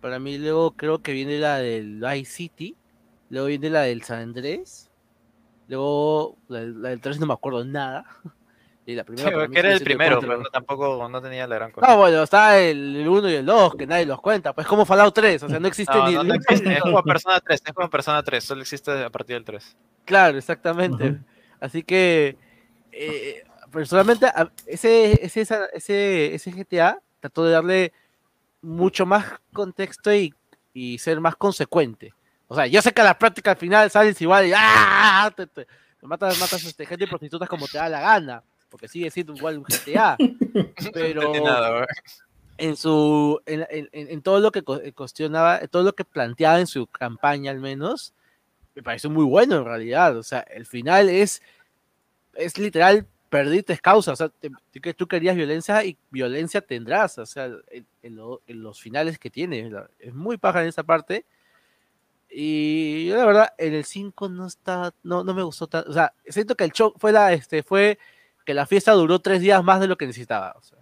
Para 0.01 0.19
mí 0.21 0.39
luego 0.39 0.71
creo 0.73 1.01
que 1.03 1.13
viene 1.13 1.39
la 1.39 1.59
del 1.59 2.01
Vice 2.01 2.31
City. 2.31 2.77
Luego 3.29 3.49
viene 3.49 3.71
la 3.71 3.83
del 3.83 4.03
San 4.03 4.21
Andrés. 4.21 4.86
Luego 5.69 6.37
la, 6.49 6.61
del- 6.61 6.83
la 6.83 6.89
del 6.91 7.01
3 7.01 7.19
no 7.21 7.27
me 7.27 7.33
acuerdo 7.35 7.65
nada. 7.65 8.05
Y 8.89 8.95
la 8.95 9.03
primera 9.03 9.33
para 9.33 9.49
mí 9.49 9.53
que 9.53 9.59
era 9.59 9.73
el 9.73 9.83
primero, 9.83 10.21
pero 10.21 10.39
no- 10.39 10.45
tampoco 10.45 11.09
no 11.09 11.21
tenía 11.21 11.45
la 11.49 11.57
gran 11.57 11.73
cosa. 11.73 11.89
No, 11.89 11.97
bueno, 11.97 12.23
está 12.23 12.57
el 12.61 13.05
1 13.09 13.29
y 13.29 13.35
el 13.35 13.45
2, 13.45 13.75
que 13.75 13.85
nadie 13.85 14.07
los 14.07 14.21
cuenta. 14.21 14.53
Pues 14.53 14.65
como 14.69 14.87
Fallout 14.87 15.13
3, 15.13 15.43
o 15.43 15.49
sea, 15.49 15.59
no 15.59 15.67
existe 15.67 15.93
No, 15.93 16.07
ni 16.07 16.15
no, 16.15 16.23
no 16.23 16.35
existe, 16.35 16.73
es 16.73 16.81
como 16.81 17.03
Persona 17.03 17.41
3, 17.41 17.63
es 17.67 17.73
como 17.73 17.91
Persona 17.91 18.23
3, 18.23 18.45
solo 18.45 18.61
existe 18.61 18.93
a 19.03 19.11
partir 19.11 19.35
del 19.35 19.45
3. 19.45 19.77
Claro, 20.05 20.39
exactamente. 20.39 21.19
Así 21.59 21.83
que, 21.83 22.37
eh, 22.93 23.43
personalmente, 23.73 24.29
ese, 24.67 25.19
ese, 25.27 25.41
ese, 25.73 26.35
ese 26.37 26.53
GTA 26.53 27.01
trató 27.19 27.43
de 27.45 27.51
darle 27.51 27.93
mucho 28.63 29.05
más 29.05 29.25
contexto 29.53 30.15
y, 30.15 30.33
y 30.73 30.99
ser 30.99 31.19
más 31.21 31.35
consecuente. 31.35 32.15
O 32.49 32.55
sea, 32.55 32.67
yo 32.67 32.81
sé 32.83 32.93
que 32.93 33.01
a 33.01 33.05
la 33.05 33.19
práctica 33.19 33.51
al 33.53 33.57
final 33.57 33.91
sales 33.91 34.21
igual 34.21 34.47
y 34.47 34.53
¡ah! 34.55 35.33
te, 35.37 35.47
te- 35.47 35.67
te 35.67 36.07
matas, 36.07 36.39
matas 36.39 36.63
este, 36.65 36.87
gente 36.87 37.05
y 37.05 37.09
prostitutas 37.09 37.49
como 37.49 37.67
te 37.67 37.79
da 37.79 37.89
la 37.89 38.01
gana, 38.01 38.43
porque 38.69 38.87
sigue 38.89 39.11
siendo 39.11 39.35
igual 39.35 39.59
un 39.59 39.65
GTA. 39.65 40.17
pero 40.93 41.33
en 42.59 42.77
su 42.77 43.41
en, 43.47 43.67
en- 43.71 43.89
en- 43.93 44.09
en 44.11 44.23
todo 44.23 44.41
lo 44.41 44.53
que 44.53 44.61
eh, 44.85 44.93
cuestionaba, 44.93 45.59
todo 45.69 45.83
lo 45.83 45.95
que 45.95 46.05
planteaba 46.05 46.61
en 46.61 46.67
su 46.67 46.87
campaña 46.87 47.51
al 47.51 47.59
menos, 47.61 48.15
me 48.75 48.83
pareció 48.83 49.11
muy 49.11 49.25
bueno 49.25 49.57
en 49.57 49.65
realidad. 49.65 50.17
O 50.17 50.23
sea, 50.23 50.41
el 50.41 50.67
final 50.67 51.09
es, 51.09 51.43
es 52.35 52.59
literal 52.59 53.07
perdiste 53.29 53.77
causa. 53.79 54.13
O 54.13 54.17
sea, 54.17 54.29
te- 54.29 54.51
tú 54.51 54.81
que 54.81 54.95
tú 54.95 55.07
querías 55.09 55.35
violencia 55.35 55.83
y 55.85 55.99
violencia 56.11 56.61
tendrás. 56.61 57.19
O 57.19 57.27
sea, 57.27 57.47
en, 57.71 57.87
en 58.03 58.17
lo- 58.17 58.41
en 58.47 58.63
los 58.63 58.81
finales 58.81 59.19
que 59.19 59.31
tiene. 59.31 59.71
Es 59.99 60.15
muy 60.15 60.37
paja 60.37 60.63
en 60.63 60.69
esa 60.69 60.85
parte. 60.85 61.25
Y 62.31 63.07
yo 63.07 63.17
la 63.17 63.25
verdad, 63.25 63.55
en 63.59 63.75
el 63.75 63.85
5 63.85 64.29
no 64.29 64.47
está, 64.47 64.93
no, 65.03 65.25
no 65.25 65.35
me 65.35 65.43
gustó 65.43 65.67
tanto. 65.67 65.91
O 65.91 65.95
sea, 65.95 66.13
siento 66.27 66.55
que 66.55 66.65
el 66.65 66.71
shock 66.71 66.99
fue 66.99 67.13
la, 67.13 67.33
este, 67.33 67.63
fue 67.63 67.99
que 68.45 68.55
la 68.55 68.67
fiesta 68.67 68.93
duró 68.93 69.21
tres 69.21 69.41
días 69.41 69.63
más 69.65 69.81
de 69.81 69.89
lo 69.89 69.97
que 69.97 70.07
necesitaba. 70.07 70.55
O 70.59 70.63
sea, 70.63 70.79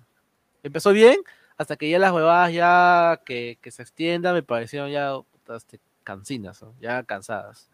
empezó 0.62 0.92
bien, 0.92 1.18
hasta 1.56 1.76
que 1.76 1.88
ya 1.88 1.98
las 1.98 2.12
huevadas 2.12 2.52
ya 2.52 3.20
que, 3.24 3.58
se 3.70 3.82
extiendan 3.82 4.34
me 4.34 4.42
parecieron 4.42 4.90
ya 4.90 5.14
este, 5.54 5.80
cansinas, 6.02 6.64
ya 6.80 7.02
cansadas. 7.04 7.70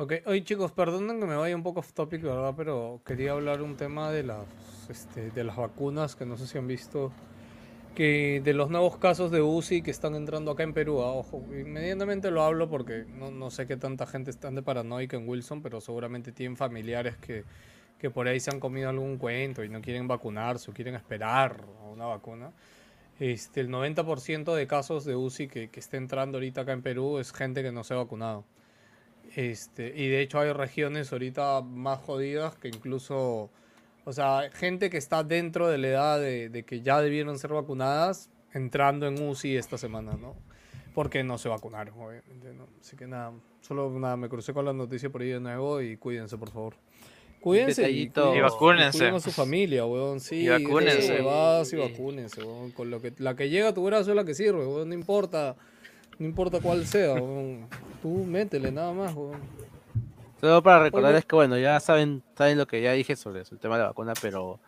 Ok, 0.00 0.12
oye 0.26 0.44
chicos, 0.44 0.70
perdonen 0.70 1.18
que 1.18 1.26
me 1.26 1.34
vaya 1.34 1.56
un 1.56 1.64
poco 1.64 1.80
off 1.80 1.92
topic, 1.92 2.22
¿verdad? 2.22 2.54
Pero 2.56 3.00
quería 3.04 3.32
hablar 3.32 3.62
un 3.62 3.76
tema 3.76 4.12
de 4.12 4.22
las, 4.22 4.46
este, 4.88 5.32
de 5.32 5.42
las 5.42 5.56
vacunas, 5.56 6.14
que 6.14 6.24
no 6.24 6.36
sé 6.36 6.46
si 6.46 6.56
han 6.56 6.68
visto, 6.68 7.10
que 7.98 8.40
de 8.44 8.54
los 8.54 8.70
nuevos 8.70 8.96
casos 8.96 9.32
de 9.32 9.42
UCI 9.42 9.82
que 9.82 9.90
están 9.90 10.14
entrando 10.14 10.52
acá 10.52 10.62
en 10.62 10.72
Perú, 10.72 11.02
ah, 11.02 11.10
ojo, 11.14 11.44
inmediatamente 11.50 12.30
lo 12.30 12.44
hablo 12.44 12.70
porque 12.70 13.04
no, 13.08 13.32
no 13.32 13.50
sé 13.50 13.66
qué 13.66 13.76
tanta 13.76 14.06
gente 14.06 14.30
está 14.30 14.52
de 14.52 14.62
paranoica 14.62 15.16
en 15.16 15.28
Wilson, 15.28 15.62
pero 15.62 15.80
seguramente 15.80 16.30
tienen 16.30 16.56
familiares 16.56 17.16
que, 17.16 17.42
que 17.98 18.08
por 18.08 18.28
ahí 18.28 18.38
se 18.38 18.52
han 18.52 18.60
comido 18.60 18.88
algún 18.88 19.18
cuento 19.18 19.64
y 19.64 19.68
no 19.68 19.80
quieren 19.80 20.06
vacunarse 20.06 20.70
o 20.70 20.74
quieren 20.74 20.94
esperar 20.94 21.64
a 21.82 21.88
una 21.88 22.06
vacuna. 22.06 22.52
Este, 23.18 23.62
el 23.62 23.68
90% 23.68 24.54
de 24.54 24.68
casos 24.68 25.04
de 25.04 25.16
UCI 25.16 25.48
que, 25.48 25.68
que 25.68 25.80
está 25.80 25.96
entrando 25.96 26.38
ahorita 26.38 26.60
acá 26.60 26.74
en 26.74 26.82
Perú 26.82 27.18
es 27.18 27.32
gente 27.32 27.64
que 27.64 27.72
no 27.72 27.82
se 27.82 27.94
ha 27.94 27.96
vacunado. 27.96 28.44
Este, 29.34 29.92
y 29.96 30.06
de 30.06 30.20
hecho 30.20 30.38
hay 30.38 30.52
regiones 30.52 31.12
ahorita 31.12 31.62
más 31.62 31.98
jodidas 31.98 32.54
que 32.54 32.68
incluso, 32.68 33.50
o 34.08 34.12
sea, 34.14 34.50
gente 34.54 34.88
que 34.88 34.96
está 34.96 35.22
dentro 35.22 35.68
de 35.68 35.76
la 35.76 35.88
edad 35.88 36.18
de, 36.18 36.48
de 36.48 36.62
que 36.62 36.80
ya 36.80 37.00
debieron 37.02 37.38
ser 37.38 37.52
vacunadas 37.52 38.30
entrando 38.54 39.06
en 39.06 39.22
UCI 39.22 39.56
esta 39.58 39.76
semana, 39.76 40.12
¿no? 40.18 40.34
Porque 40.94 41.22
no 41.22 41.36
se 41.36 41.50
vacunaron, 41.50 41.92
obviamente, 42.00 42.54
¿no? 42.54 42.66
Así 42.80 42.96
que 42.96 43.06
nada, 43.06 43.32
solo 43.60 43.90
nada, 43.98 44.16
me 44.16 44.30
crucé 44.30 44.54
con 44.54 44.64
la 44.64 44.72
noticia 44.72 45.10
por 45.10 45.20
ahí 45.20 45.28
de 45.28 45.40
nuevo 45.40 45.82
y 45.82 45.98
cuídense, 45.98 46.38
por 46.38 46.50
favor. 46.50 46.74
Cuídense 47.42 47.82
y, 47.82 48.06
Detallito. 48.06 48.34
Y 48.34 48.40
vacúnense. 48.40 48.98
cuiden 48.98 49.14
a 49.14 49.20
su 49.20 49.30
familia, 49.30 49.84
weón. 49.84 50.20
Sí, 50.20 50.36
Y 50.36 50.48
vacúnense. 50.48 51.18
y 51.18 51.76
vacúnense, 51.76 52.42
weón. 52.42 52.70
Con 52.70 52.90
lo 52.90 53.02
que, 53.02 53.12
la 53.18 53.36
que 53.36 53.50
llega 53.50 53.68
a 53.68 53.74
tu 53.74 53.84
brazo 53.84 54.08
es 54.10 54.16
la 54.16 54.24
que 54.24 54.34
sirve, 54.34 54.66
weón. 54.66 54.88
No 54.88 54.94
importa, 54.94 55.54
no 56.18 56.24
importa 56.26 56.60
cuál 56.60 56.86
sea, 56.86 57.12
weón. 57.12 57.68
Tú 58.00 58.24
métele 58.24 58.72
nada 58.72 58.94
más, 58.94 59.14
weón. 59.14 59.38
Solo 60.40 60.62
para 60.62 60.80
recordarles 60.84 61.24
que, 61.24 61.34
bueno, 61.36 61.58
ya 61.58 61.80
saben, 61.80 62.22
saben 62.36 62.58
lo 62.58 62.66
que 62.66 62.80
ya 62.80 62.92
dije 62.92 63.16
sobre 63.16 63.40
el 63.40 63.58
tema 63.58 63.76
de 63.76 63.82
la 63.82 63.88
vacuna, 63.88 64.12
pero 64.20 64.60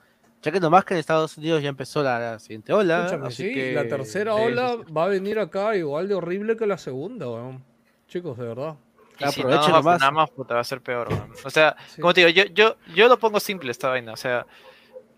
Ya 0.43 0.51
que 0.51 0.59
nomás 0.61 0.85
que 0.87 0.95
en 0.95 1.01
Estados 1.01 1.37
Unidos 1.37 1.63
ya 1.63 1.69
empezó 1.69 2.03
la, 2.03 2.19
la 2.19 2.39
siguiente 2.39 2.73
ola. 2.73 3.01
Escúchame, 3.05 3.29
así 3.29 3.49
sí, 3.49 3.53
que- 3.55 3.73
la 3.75 3.87
tercera 3.89 4.35
sí, 4.35 4.41
ola 4.43 4.77
sí. 4.87 4.93
va 4.93 5.05
a 5.05 5.09
venir 5.09 5.39
acá 5.39 5.77
igual 5.77 6.09
de 6.09 6.15
horrible 6.15 6.57
que 6.57 6.67
la 6.67 6.79
segunda, 6.79 7.29
weón. 7.29 7.63
Chicos, 8.09 8.39
de 8.39 8.47
verdad. 8.47 8.75
Y 9.19 9.27
si 9.33 9.43
no 9.45 9.51
nos 9.51 9.85
vacunamos, 9.85 10.31
puta, 10.31 10.55
va 10.55 10.61
a 10.61 10.65
ser 10.65 10.81
peor. 10.81 11.09
weón. 11.11 11.31
O 11.45 11.51
sea, 11.51 11.77
Sí. 11.89 12.01
como 12.01 12.15
te 12.15 12.25
digo, 12.27 12.31
yo, 12.31 12.45
yo, 12.55 12.77
yo 12.95 13.07
lo 13.09 13.19
pongo 13.19 13.39
simple 13.39 13.71
esta 13.71 13.91
vaina. 13.91 14.15
O 14.15 14.17
sea, 14.17 14.47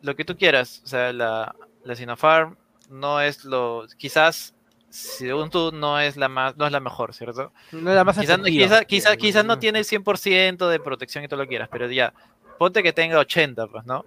lo 0.02 0.16
que 0.16 0.24
tú 0.24 0.36
quieras. 0.36 0.82
O 0.84 0.88
sea, 0.88 1.12
la, 1.12 1.54
la 1.84 1.94
Sinopharm 1.94 2.56
no 2.90 3.20
es 3.20 3.44
lo. 3.44 3.86
Quizás, 3.96 4.54
según 4.92 5.48
tú, 5.48 5.72
no 5.72 5.98
es 5.98 6.16
la 6.16 6.28
más, 6.28 6.56
no 6.56 6.66
es 6.66 6.72
la 6.72 6.80
mejor, 6.80 7.14
¿cierto? 7.14 7.50
No 7.72 7.90
es 7.90 7.96
la 7.96 8.04
más 8.04 8.18
Quizás 8.18 8.38
quizá, 8.44 8.84
quizá, 8.84 9.16
quizás 9.16 9.44
no 9.44 9.58
tiene 9.58 9.78
el 9.78 9.84
100% 9.86 10.68
de 10.68 10.78
protección 10.80 11.24
y 11.24 11.28
todo 11.28 11.38
lo 11.38 11.44
que 11.44 11.48
quieras, 11.50 11.68
pero 11.72 11.90
ya, 11.90 12.12
ponte 12.58 12.82
que 12.82 12.92
tenga 12.92 13.18
80, 13.18 13.66
pues, 13.68 13.86
¿no? 13.86 14.04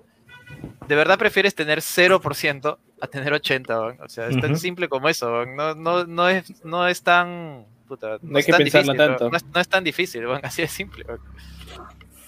¿De 0.88 0.96
verdad 0.96 1.18
prefieres 1.18 1.56
tener 1.56 1.80
0% 1.82 2.78
a 3.02 3.08
tener 3.08 3.34
80, 3.34 3.80
weón? 3.82 3.98
O 4.02 4.08
sea, 4.10 4.28
es 4.28 4.40
tan 4.40 4.52
Ujú. 4.52 4.60
simple 4.60 4.88
como 4.88 5.10
eso, 5.10 5.32
weón. 5.32 5.56
No, 5.56 5.74
no, 5.74 6.06
no, 6.06 6.30
es, 6.30 6.64
no 6.64 6.88
es 6.88 7.02
tan... 7.02 7.66
puta, 7.88 8.20
No 8.22 8.38
hay 8.38 8.42
es 8.42 8.46
que 8.46 8.52
tan 8.52 8.60
pensarlo 8.60 8.94
difícil, 8.94 9.08
tanto. 9.18 9.30
No 9.32 9.38
es, 9.38 9.46
no 9.46 9.60
es 9.60 9.68
tan 9.68 9.84
difícil, 9.84 10.28
weón. 10.28 10.42
así 10.44 10.62
de 10.62 10.68
simple. 10.68 11.04
Claro, 11.04 11.18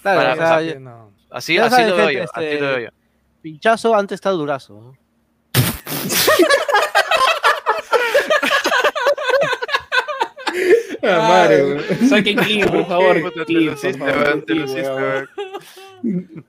para- 0.02 0.32
o 0.32 0.36
sea, 0.36 0.56
o 0.56 0.60
ya- 0.62 0.72
Sí, 0.72 0.78
no. 0.80 1.12
Así, 1.30 1.58
así 1.58 1.82
lo 1.84 1.96
veo 1.96 2.06
gente, 2.08 2.14
yo, 2.14 2.22
así 2.24 2.44
este, 2.44 2.60
lo 2.60 2.66
veo 2.66 2.78
yo. 2.80 2.88
pinchazo 3.40 3.94
antes 3.94 4.16
está 4.16 4.30
durazo. 4.30 4.96
Ah, 11.08 11.28
madre, 11.28 11.64
weón. 11.64 12.08
Saquen 12.08 12.36
clip, 12.36 12.66
por 12.66 12.86
favor. 12.86 13.32
Clip, 13.46 13.70
lo 13.70 13.76
por 13.76 13.98
favor. 14.84 15.28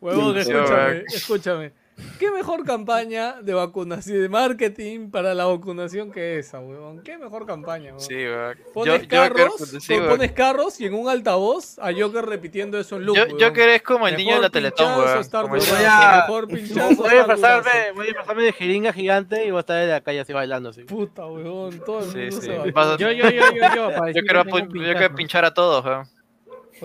Huevón, 0.01 0.37
escúchame, 0.37 1.03
escúchame. 1.07 1.71
¿Qué 2.19 2.31
mejor 2.31 2.65
campaña 2.65 3.35
de 3.41 3.53
vacunación 3.53 4.17
y 4.17 4.19
de 4.19 4.29
marketing 4.29 5.09
para 5.09 5.33
la 5.33 5.45
vacunación 5.45 6.11
que 6.11 6.39
esa, 6.39 6.59
huevón? 6.59 7.01
¿Qué 7.01 7.17
mejor 7.17 7.45
campaña, 7.45 7.85
huevón? 7.93 7.99
Sí, 8.01 8.15
weón. 8.15 8.57
Pones 8.73 9.01
Yo- 9.03 9.07
carros, 9.07 9.53
sí, 9.79 9.93
weón. 9.93 10.09
pones 10.09 10.31
carros 10.33 10.81
y 10.81 10.85
en 10.85 10.93
un 10.93 11.07
altavoz 11.09 11.79
a 11.79 11.91
Joker 11.93 12.25
repitiendo 12.25 12.79
eso 12.79 12.97
en 12.97 13.05
loop. 13.05 13.15
Yo, 13.17 13.23
huevón. 13.23 13.39
Joker 13.41 13.69
es 13.69 13.81
como 13.83 14.07
el 14.07 14.17
niño 14.17 14.35
de 14.35 14.41
la 14.41 14.49
Mejor 14.49 14.51
Teletón, 14.51 14.99
weón. 14.99 15.17
estar 15.19 15.41
Como 15.43 15.55
Voy 15.55 15.65
a- 15.87 16.23
Mejor 16.27 16.47
pinchazo, 16.49 16.95
Voy 17.03 17.15
a 17.17 17.25
pasarme, 17.25 17.69
voy 17.95 18.09
a 18.09 18.13
pasarme 18.15 18.43
de 18.43 18.53
jeringa 18.53 18.93
gigante 18.93 19.45
y 19.45 19.51
voy 19.51 19.57
a 19.57 19.59
estar 19.61 19.81
en 19.81 19.89
la 19.89 20.01
calle 20.01 20.19
así 20.19 20.33
bailando. 20.33 20.69
Así. 20.69 20.83
Puta, 20.83 21.25
huevón, 21.25 21.79
todo 21.85 21.99
el 21.99 22.05
Sí, 22.11 22.17
mundo 22.17 22.35
sí. 22.41 22.47
se 22.47 22.57
va. 22.57 22.97
Yo, 22.97 23.11
yo, 23.11 23.11
yo, 23.11 23.29
yo, 23.29 23.51
yo. 23.75 24.07
Yo 24.13 24.21
quiero, 24.23 25.15
pinchar 25.15 25.45
a 25.45 25.53
todos, 25.53 25.85
weón. 25.85 26.18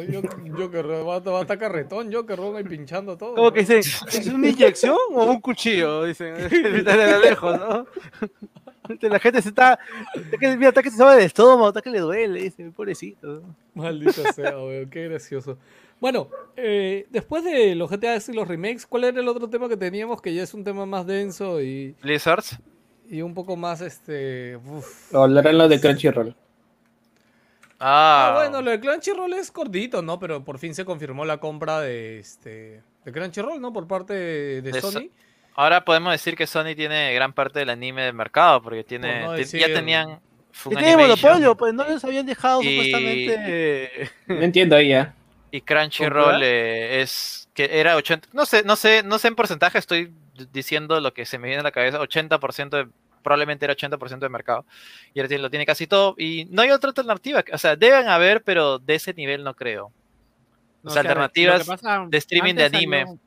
Yo, 0.03 0.21
Joker, 0.57 0.87
va, 0.91 1.17
a- 1.17 1.21
va 1.21 1.39
a 1.39 1.43
estar 1.43 1.59
carretón, 1.59 2.13
Joker, 2.13 2.39
huevón, 2.41 2.57
ahí 2.57 2.65
pinchando 2.65 3.17
todo. 3.17 3.35
Como 3.35 3.53
que 3.53 3.61
dicen, 3.61 3.79
¿es 3.79 4.27
una 4.29 4.49
inyección 4.49 4.97
o 5.13 5.25
un 5.25 5.41
cuchillo? 5.41 6.05
Dicen, 6.05 6.35
desde 6.51 7.21
lejos, 7.21 7.59
¿no? 7.59 7.87
La 9.01 9.19
gente 9.19 9.41
se 9.41 9.49
está. 9.49 9.79
Está 10.15 10.37
que, 10.37 10.57
mira, 10.57 10.69
está 10.69 10.83
que 10.83 10.91
se 10.91 10.99
sabe 10.99 11.17
del 11.17 11.25
estómago, 11.25 11.69
está 11.69 11.81
que 11.81 11.89
le 11.91 12.01
duele, 12.01 12.43
dice, 12.43 12.71
pobrecito. 12.71 13.43
Maldita 13.75 14.33
sea, 14.35 14.59
weón, 14.59 14.91
qué 14.91 15.09
gracioso. 15.09 15.57
Bueno, 16.01 16.29
eh, 16.57 17.07
después 17.09 17.45
de 17.45 17.75
los 17.77 17.89
GTA 17.91 18.19
y 18.29 18.33
los 18.33 18.47
remakes, 18.47 18.87
¿cuál 18.87 19.05
era 19.05 19.21
el 19.21 19.29
otro 19.29 19.49
tema 19.49 19.71
que 19.71 19.77
teníamos? 19.79 20.21
Que 20.21 20.35
ya 20.35 20.43
es 20.43 20.53
un 20.53 20.65
tema 20.65 20.85
más 20.85 21.07
denso 21.07 21.63
y, 21.63 21.95
Blizzards. 22.03 22.59
y 23.09 23.23
un 23.23 23.33
poco 23.33 23.57
más, 23.57 23.81
este... 23.81 24.57
uf. 24.57 25.15
Hablarán 25.15 25.57
lo 25.57 25.67
de 25.69 25.81
Crunchyroll. 25.81 26.37
Ah, 27.81 28.31
Ah, 28.31 28.35
bueno, 28.37 28.63
lo 28.63 28.71
de 28.71 28.81
Crunchyroll 28.81 29.33
es 29.35 29.51
cortito, 29.51 30.01
¿no? 30.03 30.19
Pero 30.19 30.45
por 30.45 30.59
fin 30.59 30.75
se 30.75 30.85
confirmó 30.85 31.25
la 31.25 31.39
compra 31.39 31.81
de 31.81 32.19
este 32.21 32.83
de 33.05 33.13
Crunchyroll, 33.13 33.61
¿no? 33.61 33.73
Por 33.73 33.87
parte 33.87 34.15
de, 34.15 34.63
de 34.63 34.73
De 34.73 34.81
Sony. 34.81 34.91
So- 34.93 35.01
ahora 35.57 35.85
podemos 35.85 36.13
decir 36.13 36.37
que 36.37 36.47
Sony 36.47 36.75
tiene 36.77 37.13
gran 37.15 37.33
parte 37.33 37.59
del 37.59 37.71
anime 37.71 38.03
del 38.03 38.15
mercado, 38.15 38.63
porque 38.63 38.85
tiene, 38.85 39.23
no 39.23 39.33
decir- 39.33 39.61
ya 39.61 39.67
tenían 39.67 40.17
¿Qué 40.17 40.21
Funimation 40.53 40.97
tiene 40.97 41.03
monopolio? 41.09 41.57
Pues 41.57 41.75
no 41.75 41.85
les 41.89 42.05
habían 42.05 42.27
dejado 42.27 42.63
Y- 42.63 42.67
supuestamente. 42.77 44.11
No 44.29 44.43
entiendo 44.43 44.77
ahí 44.77 44.89
ya. 44.89 45.15
y 45.51 45.61
Crunchyroll 45.61 46.43
eh, 46.43 47.03
es 47.03 47.49
que 47.55 47.69
era 47.81 47.95
80, 47.97 48.29
no 48.33 48.47
sé, 48.47 48.63
no 48.65 48.75
sé, 48.77 49.03
no 49.05 49.19
sé 49.19 49.29
en 49.29 49.35
porcentaje, 49.37 49.79
estoy 49.79 50.13
diciendo 50.53 51.01
lo 51.01 51.13
que 51.15 51.25
se 51.27 51.39
me 51.39 51.47
viene 51.49 51.61
a 51.61 51.65
la 51.65 51.71
cabeza, 51.71 52.01
80% 52.01 52.71
de, 52.71 52.89
probablemente 53.25 53.65
era 53.65 53.75
80% 53.75 54.21
de 54.21 54.29
mercado. 54.29 54.65
Y 55.13 55.21
ahora 55.21 55.37
lo 55.39 55.51
tiene 55.51 55.67
casi 55.67 55.89
todo 55.89 56.15
y 56.17 56.45
no 56.51 56.63
hay 56.63 56.71
otra 56.71 56.91
alternativa, 56.91 57.43
o 57.53 57.59
sea, 57.59 57.75
deben 57.75 58.07
haber, 58.07 58.45
pero 58.45 58.79
de 58.79 58.95
ese 58.95 59.13
nivel 59.15 59.43
no 59.43 59.55
creo. 59.55 59.91
No, 60.85 60.91
o 60.91 60.93
sea, 60.93 61.01
alternativas 61.01 61.67
pasa- 61.67 62.07
de 62.09 62.19
streaming 62.19 62.55
de 62.55 62.65
anime. 62.65 63.01
salió- 63.07 63.19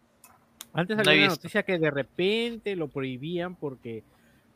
antes 0.74 0.96
No 0.98 1.04
salió 1.04 1.20
he 1.22 1.26
una 1.26 1.34
noticia 1.34 1.64
que 1.64 1.80
de 1.80 1.90
repente 1.92 2.76
lo 2.76 2.88
prohibían 2.88 3.56
porque 3.56 4.04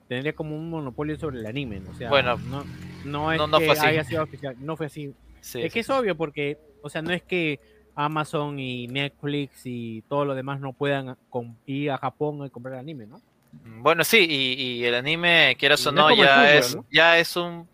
tendría 0.08 0.34
como 0.34 0.56
un 0.56 0.70
monopolio 0.70 1.18
sobre 1.18 1.40
el 1.40 1.46
anime. 1.48 1.80
¿no? 1.80 1.90
O 1.90 1.94
sea, 1.96 2.10
Bueno, 2.10 2.38
no, 2.38 2.64
no 3.06 3.32
es 3.32 3.38
no- 3.40 3.48
no 3.48 3.58
que 3.58 3.72
haya 3.72 4.04
sido 4.04 4.22
oficial. 4.24 4.56
No 4.60 4.78
fue 4.78 4.86
así. 4.86 5.14
Sí, 5.40 5.64
es 5.64 5.74
que 5.74 5.80
es 5.80 5.90
obvio 5.90 6.16
porque, 6.16 6.60
o 6.84 6.90
sea, 6.90 7.02
no 7.02 7.12
es 7.12 7.24
que 7.24 7.60
Amazon 7.96 8.60
y 8.60 8.88
Netflix 8.88 9.62
y 9.66 10.04
todo 10.04 10.24
lo 10.26 10.36
demás 10.36 10.60
no 10.60 10.72
puedan 10.74 11.18
ir 11.66 11.90
a 11.92 11.98
Japón 11.98 12.46
y 12.46 12.50
comprar 12.52 12.76
anime, 12.76 13.08
¿no? 13.08 13.20
Bueno, 13.52 14.04
sí, 14.04 14.26
y, 14.30 14.54
y 14.62 14.86
el 14.86 14.96
anime, 14.96 15.56
quieras 15.60 15.86
o 15.88 15.92
No 15.92 16.10
es 16.10 16.18
ya 16.18 16.24
fútbol, 16.36 16.46
es, 16.48 16.76
¿no? 16.76 16.86
ya 16.92 17.18
es 17.18 17.36
un, 17.36 17.68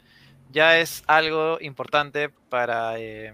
ya 0.52 0.80
es 0.80 1.04
algo 1.08 1.58
importante 1.62 2.30
para, 2.50 2.98
eh, 3.00 3.34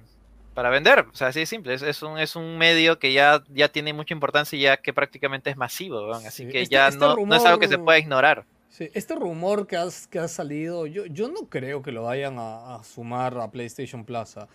para 0.53 0.70
vender. 0.70 1.06
O 1.11 1.15
sea, 1.15 1.28
así 1.28 1.40
de 1.41 1.45
simple. 1.45 1.74
Es, 1.74 1.82
es 1.84 2.02
un, 2.03 2.18
es 2.20 2.36
un 2.36 2.57
medio 2.57 2.99
que 2.99 3.14
ya, 3.14 3.44
ya 3.49 3.70
tiene 3.70 3.94
mucha 3.94 4.14
importancia 4.14 4.57
y 4.57 4.61
ya 4.64 4.78
que 4.78 4.91
prácticamente 4.94 5.49
es 5.49 5.57
masivo. 5.57 6.11
Así 6.14 6.45
Sí, 6.45 6.49
que 6.52 6.61
este- 6.64 6.74
ya 6.76 6.88
este 6.88 6.99
no, 6.99 7.15
no 7.15 7.36
es 7.36 7.45
algo 7.45 7.60
que 7.60 7.68
se 7.68 7.76
rumor- 7.76 7.86
pueda 7.86 7.99
ignorar. 7.99 8.45
Sí, 8.70 8.90
este 8.95 9.14
rumor 9.14 9.68
que, 9.68 9.78
has, 9.78 10.07
que 10.07 10.18
ha 10.18 10.28
salido, 10.28 10.88
yo, 10.88 11.06
yo 11.06 11.30
no 11.30 11.48
creo 11.48 11.84
que 11.84 11.91
lo 11.91 12.03
vayan 12.03 12.40
a, 12.40 12.76
a 12.76 12.84
sumar 12.84 13.38
a 13.38 13.52
PlayStation 13.52 14.03
Plaza. 14.03 14.48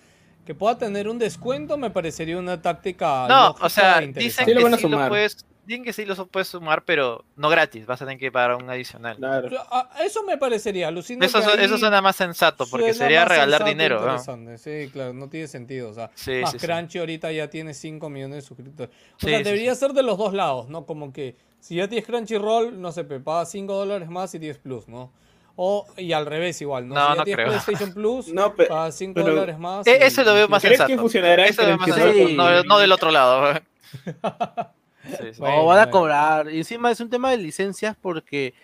Que 0.44 0.54
pueda 0.56 0.76
tener 0.76 1.08
un 1.08 1.18
descuento 1.20 1.76
me 1.78 1.90
parecería 1.90 2.36
una 2.36 2.60
táctica. 2.60 3.28
No, 3.28 3.50
o 3.60 3.68
sea, 3.68 4.02
e 4.02 4.08
dicen. 4.08 4.44
Sí 4.44 4.54
lo 4.54 4.58
que 4.58 4.64
van 4.64 4.74
a 4.74 4.76
sí 4.78 4.88
lo 4.88 5.08
puedes, 5.08 5.46
dicen 5.68 5.84
que 5.84 5.92
sí 5.92 6.04
lo 6.04 6.26
puedes 6.26 6.48
sumar, 6.48 6.82
pero 6.84 7.24
no 7.36 7.48
gratis. 7.48 7.86
Vas 7.86 8.00
a 8.02 8.06
tener 8.06 8.18
que 8.18 8.32
pagar 8.32 8.56
un 8.56 8.68
adicional. 8.68 9.16
Claro. 9.16 9.48
A- 9.70 9.88
a 9.94 10.04
Eso 10.04 10.22
me 10.24 10.36
parecería, 10.38 10.88
alucino 10.88 11.24
Eso, 11.24 11.38
eso 11.38 11.78
suena 11.78 12.00
más 12.02 12.16
sensato, 12.16 12.66
porque 12.70 12.94
suena 12.94 13.04
sería 13.06 13.24
regalar 13.24 13.64
dinero. 13.64 14.00
¿no? 14.04 14.58
Sí, 14.58 14.88
claro, 14.92 15.12
no 15.12 15.28
tiene 15.28 15.46
sentido. 15.46 15.90
O 15.90 15.94
sea, 15.94 16.10
Sí, 16.14 16.40
más 16.42 16.52
sí, 16.52 16.58
sí. 16.58 16.66
Crunchy 16.66 16.98
ahorita 16.98 17.30
ya 17.30 17.48
tiene 17.48 17.74
5 17.74 18.08
millones 18.10 18.36
de 18.36 18.42
suscriptores. 18.42 18.92
O 18.94 19.18
Sí, 19.20 19.26
sea, 19.28 19.38
sí, 19.38 19.44
debería 19.44 19.74
ser 19.74 19.92
de 19.92 20.02
los 20.02 20.18
dos 20.18 20.32
lados, 20.34 20.68
¿no? 20.68 20.86
Como 20.86 21.12
que 21.12 21.36
si 21.60 21.76
ya 21.76 21.86
tienes 21.88 22.06
Crunchyroll, 22.06 22.80
no 22.80 22.90
sé, 22.90 23.04
pagas 23.04 23.50
5 23.50 23.74
dólares 23.74 24.08
más 24.08 24.34
y 24.34 24.38
tienes 24.40 24.58
Plus, 24.58 24.88
¿no? 24.88 25.12
O, 25.60 25.86
y 25.96 26.12
al 26.12 26.24
revés 26.24 26.60
igual, 26.62 26.86
¿no? 26.88 26.94
No, 26.94 27.00
si 27.02 27.08
ya 27.08 27.14
no 27.16 27.24
tienes 27.24 27.44
creo. 27.46 27.48
PlayStation 27.60 27.92
Plus, 27.92 28.28
No, 28.32 28.54
pe- 28.54 28.66
pagas 28.66 28.94
5 28.94 29.12
pero- 29.14 29.26
dólares 29.34 29.58
más. 29.58 29.86
E- 29.86 29.98
y- 30.00 30.02
ese 30.04 30.24
lo 30.24 30.32
veo 30.32 30.46
y- 30.46 30.48
más 30.48 30.62
¿Crees 30.62 30.78
sensato. 30.78 30.88
que 30.94 30.98
funcionará 31.00 31.46
Eso 31.46 31.62
lo 31.62 31.68
veo 31.68 31.76
más 31.78 31.90
sensato, 31.94 32.28
no, 32.34 32.62
no 32.62 32.78
del 32.78 32.92
otro 32.92 33.10
lado. 33.10 33.60
Sí, 35.08 35.16
sí. 35.34 35.40
Bueno, 35.40 35.56
No, 35.58 35.66
van 35.66 35.78
a 35.80 35.90
cobrar. 35.90 36.50
Y 36.50 36.58
encima 36.58 36.90
es 36.90 37.00
un 37.00 37.10
tema 37.10 37.30
de 37.30 37.38
licencias 37.38 37.96
porque. 38.00 38.54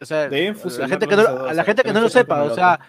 O 0.00 0.04
sea, 0.04 0.28
la 0.28 0.88
gente 0.88 1.06
que 1.06 1.16
no, 1.16 1.22
a 1.22 1.52
la 1.54 1.62
o 1.62 1.64
gente 1.64 1.82
que 1.82 1.92
no 1.92 2.00
lo 2.00 2.08
sepa, 2.08 2.42
o 2.42 2.54
sea, 2.54 2.80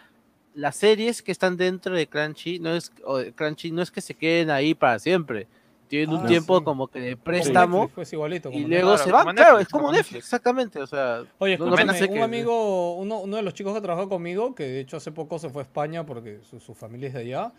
las 0.56 0.76
series 0.76 1.22
que 1.22 1.32
están 1.32 1.58
dentro 1.58 1.96
de 1.96 2.08
Crunchy 2.08 2.60
no 2.60 2.74
es 2.76 2.92
o 3.06 3.18
de 3.18 3.32
Crunchy 3.34 3.72
no 3.72 3.82
es 3.82 3.92
que 3.92 4.02
se 4.02 4.14
queden 4.16 4.50
ahí 4.50 4.74
para 4.74 4.98
siempre. 5.00 5.48
Tienen 5.88 6.10
un 6.16 6.24
Ah, 6.24 6.28
tiempo 6.28 6.58
sí. 6.58 6.64
como 6.64 6.88
que 6.88 7.00
de 7.00 7.18
préstamo 7.18 7.82
Netflix, 7.82 7.94
pues, 7.96 8.14
igualito, 8.14 8.50
y 8.52 8.62
luego 8.66 8.90
Claro, 8.96 9.04
se 9.04 9.12
van. 9.12 9.36
Claro, 9.36 9.60
es 9.60 9.68
como 9.68 9.92
Netflix, 9.92 10.06
Netflix. 10.14 10.26
exactamente. 10.26 10.80
O 10.82 10.88
sea, 10.88 11.22
Oye, 11.38 11.56
no- 11.58 11.66
escúchame, 11.76 12.02
un 12.08 12.14
que- 12.16 12.22
amigo, 12.24 12.96
uno, 12.96 13.20
uno 13.20 13.36
de 13.38 13.44
los 13.44 13.54
chicos 13.54 13.76
que 13.76 13.82
trabaja 13.82 14.10
conmigo, 14.10 14.56
que 14.56 14.64
de 14.64 14.80
hecho 14.80 14.98
hace 14.98 15.12
poco 15.12 15.38
se 15.38 15.50
fue 15.52 15.62
a 15.62 15.66
España 15.66 16.04
porque 16.04 16.40
su, 16.50 16.60
su 16.60 16.74
familia 16.74 17.10
es 17.10 17.14
de 17.14 17.20
allá, 17.20 17.52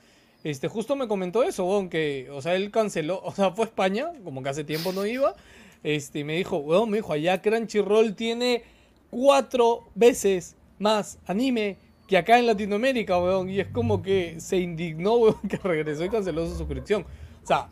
este, 0.44 0.68
justo 0.68 0.94
me 0.94 1.08
comentó 1.08 1.42
eso, 1.42 1.64
weón, 1.64 1.88
que, 1.88 2.28
o 2.30 2.42
sea, 2.42 2.54
él 2.54 2.70
canceló, 2.70 3.20
o 3.24 3.32
sea, 3.32 3.50
fue 3.50 3.64
a 3.64 3.68
España, 3.68 4.12
como 4.22 4.42
que 4.42 4.50
hace 4.50 4.62
tiempo 4.62 4.92
no 4.92 5.06
iba, 5.06 5.34
este, 5.82 6.20
y 6.20 6.24
me 6.24 6.36
dijo, 6.36 6.58
weón, 6.58 6.90
me 6.90 6.98
dijo, 6.98 7.12
allá 7.12 7.42
Crunchyroll 7.42 8.14
tiene 8.14 8.62
cuatro 9.10 9.84
veces 9.94 10.54
más 10.78 11.18
anime 11.26 11.78
que 12.06 12.18
acá 12.18 12.38
en 12.38 12.46
Latinoamérica, 12.46 13.18
weón, 13.18 13.48
y 13.48 13.60
es 13.60 13.68
como 13.68 14.02
que 14.02 14.38
se 14.38 14.58
indignó, 14.58 15.14
weón, 15.16 15.40
que 15.48 15.56
regresó 15.56 16.04
y 16.04 16.10
canceló 16.10 16.46
su 16.46 16.56
suscripción. 16.56 17.06
O 17.42 17.46
sea, 17.46 17.68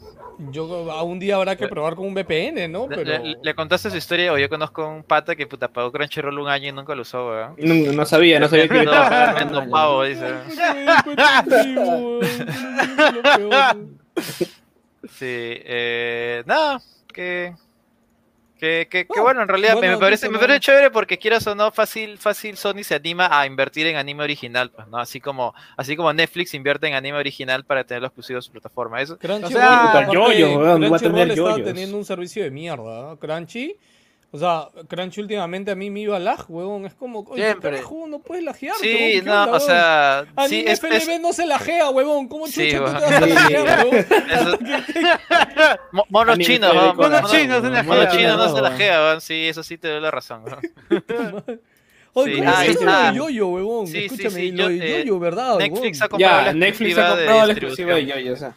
yo 0.50 0.90
a 0.90 1.02
un 1.02 1.18
día 1.18 1.36
habrá 1.36 1.56
que 1.56 1.68
probar 1.68 1.94
con 1.94 2.06
un 2.06 2.14
VPN, 2.14 2.68
¿no? 2.70 2.88
Le, 2.88 2.96
Pero... 2.96 3.22
le- 3.24 3.36
le 3.42 3.54
contaste 3.54 3.90
su 3.90 3.96
historia 3.96 4.32
o 4.32 4.38
yo 4.38 4.48
conozco 4.48 4.86
un 4.88 5.02
pata 5.02 5.36
que 5.36 5.46
puta 5.46 5.68
pagó 5.68 5.92
Crunchyroll 5.92 6.38
un 6.38 6.48
año 6.48 6.68
y 6.68 6.72
nunca 6.72 6.94
lo 6.94 7.02
usó, 7.02 7.28
weón. 7.28 7.54
No, 7.58 7.92
no 7.92 8.04
sabía, 8.06 8.40
no 8.40 8.48
sabía 8.48 8.68
que 8.68 8.84
No, 8.84 9.70
pavo, 9.70 10.04
dice. 10.04 10.26
Sí, 15.08 15.26
eh, 15.26 16.42
nada, 16.46 16.80
que, 17.12 17.54
que, 18.62 18.86
que, 18.88 19.06
que 19.06 19.12
No, 19.16 19.22
bueno, 19.24 19.42
en 19.42 19.48
realidad 19.48 19.72
me- 19.74 19.78
buena 19.80 19.94
me, 19.94 19.98
parece, 20.00 20.28
me 20.28 20.34
¿no? 20.34 20.40
parece 20.40 20.60
chévere 20.60 20.90
porque 20.92 21.18
quieras 21.18 21.44
o 21.48 21.54
no, 21.56 21.72
fácil, 21.72 22.16
fácil 22.18 22.56
Sony 22.56 22.84
se 22.84 22.94
anima 22.94 23.28
a 23.40 23.44
invertir 23.44 23.88
en 23.88 23.96
anime 23.96 24.22
original, 24.22 24.70
pues, 24.70 24.86
¿no? 24.86 24.98
Así 24.98 25.20
como, 25.20 25.52
así 25.76 25.96
como 25.96 26.12
Netflix 26.12 26.54
invierte 26.54 26.86
en 26.86 26.94
anime 26.94 27.18
original 27.18 27.64
para 27.64 27.82
tenerlo 27.84 28.06
exclusivo 28.06 28.38
en 28.38 28.42
su 28.42 28.52
plataforma. 28.52 29.00
Eso, 29.00 29.18
Crunchyroll, 29.18 29.44
O 29.44 29.50
sea, 29.50 29.98
a 29.98 30.06
Crunchyroll 30.06 30.98
tener 31.00 31.30
está 31.32 31.54
teniendo 31.64 31.96
un 31.98 32.04
servicio 32.04 32.44
de 32.44 32.50
mierda. 32.52 33.14
¿eh? 33.14 33.16
Crunchy, 33.18 33.76
O 34.34 34.38
sea, 34.38 34.68
Crunchy 34.88 35.20
últimamente 35.20 35.70
a 35.70 35.74
mí 35.74 35.90
me 35.90 36.00
iba 36.00 36.18
lag, 36.18 36.46
huevón. 36.48 36.86
Es 36.86 36.94
como, 36.94 37.20
oye, 37.20 37.44
Siempre. 37.44 37.72
carajo, 37.72 38.06
no 38.08 38.18
puedes 38.20 38.42
lajear. 38.42 38.74
Sí, 38.80 39.20
no, 39.22 39.50
o 39.52 39.60
sea, 39.60 40.24
sí, 40.26 40.32
Anime 40.36 40.72
es, 40.72 40.78
FLB 40.80 40.94
es- 41.16 41.20
no 41.20 41.32
se 41.34 41.44
lajea, 41.46 41.90
huevón. 41.90 42.28
¿Cómo 42.28 42.46
Sí, 42.46 42.70
chucha 42.72 42.78
tú 42.78 42.84
huevón. 42.84 42.98
te 42.98 43.04
vas 43.04 43.22
a 43.22 43.26
lajear, 43.26 43.86
huevón? 43.86 43.96
eso- 44.30 44.58
Mo- 45.92 46.06
Mono 46.08 46.36
chino, 46.38 46.68
con- 46.70 46.96
mono 46.96 47.28
chino 47.28 47.60
se 47.60 47.68
la 47.70 47.82
mono 47.82 48.06
chino 48.10 48.36
no 48.38 48.56
se 48.56 48.62
la 48.62 48.70
jea, 48.72 49.00
weón. 49.02 49.20
Sí, 49.20 49.48
eso 49.48 49.62
sí 49.62 49.76
te 49.76 49.88
doy 49.88 50.00
la 50.00 50.10
razón, 50.10 50.44
weón. 50.44 50.60
Oye, 52.14 52.32
Sí, 52.34 52.38
¿cómo 52.40 52.50
ah, 52.54 52.64
es 52.66 52.70
eso 52.76 52.84
ah. 52.88 53.10
de 53.10 53.16
Yoyo, 53.18 53.48
huevón? 53.48 53.86
Sí, 53.86 53.92
sí, 53.92 54.04
Escúchame, 54.04 54.30
sí, 54.34 54.52
lo 54.52 54.64
yo, 54.64 54.68
de 54.68 54.76
eh, 54.76 54.98
Yoyo, 55.00 55.18
¿verdad, 55.18 55.58
Netflix 55.58 56.00
ha 56.02 56.04
huevón? 56.04 56.10
comprado 56.10 56.40
Ya, 56.40 56.46
la 56.46 56.52
Netflix 56.52 56.98
ha 56.98 57.00
exclusiva 57.00 57.16
de 57.16 57.24
comprado 57.26 57.46
la 57.46 57.52
exclusiva 57.52 57.94
de 57.94 58.06
Yoyo, 58.06 58.32
o 58.32 58.36
sea. 58.36 58.54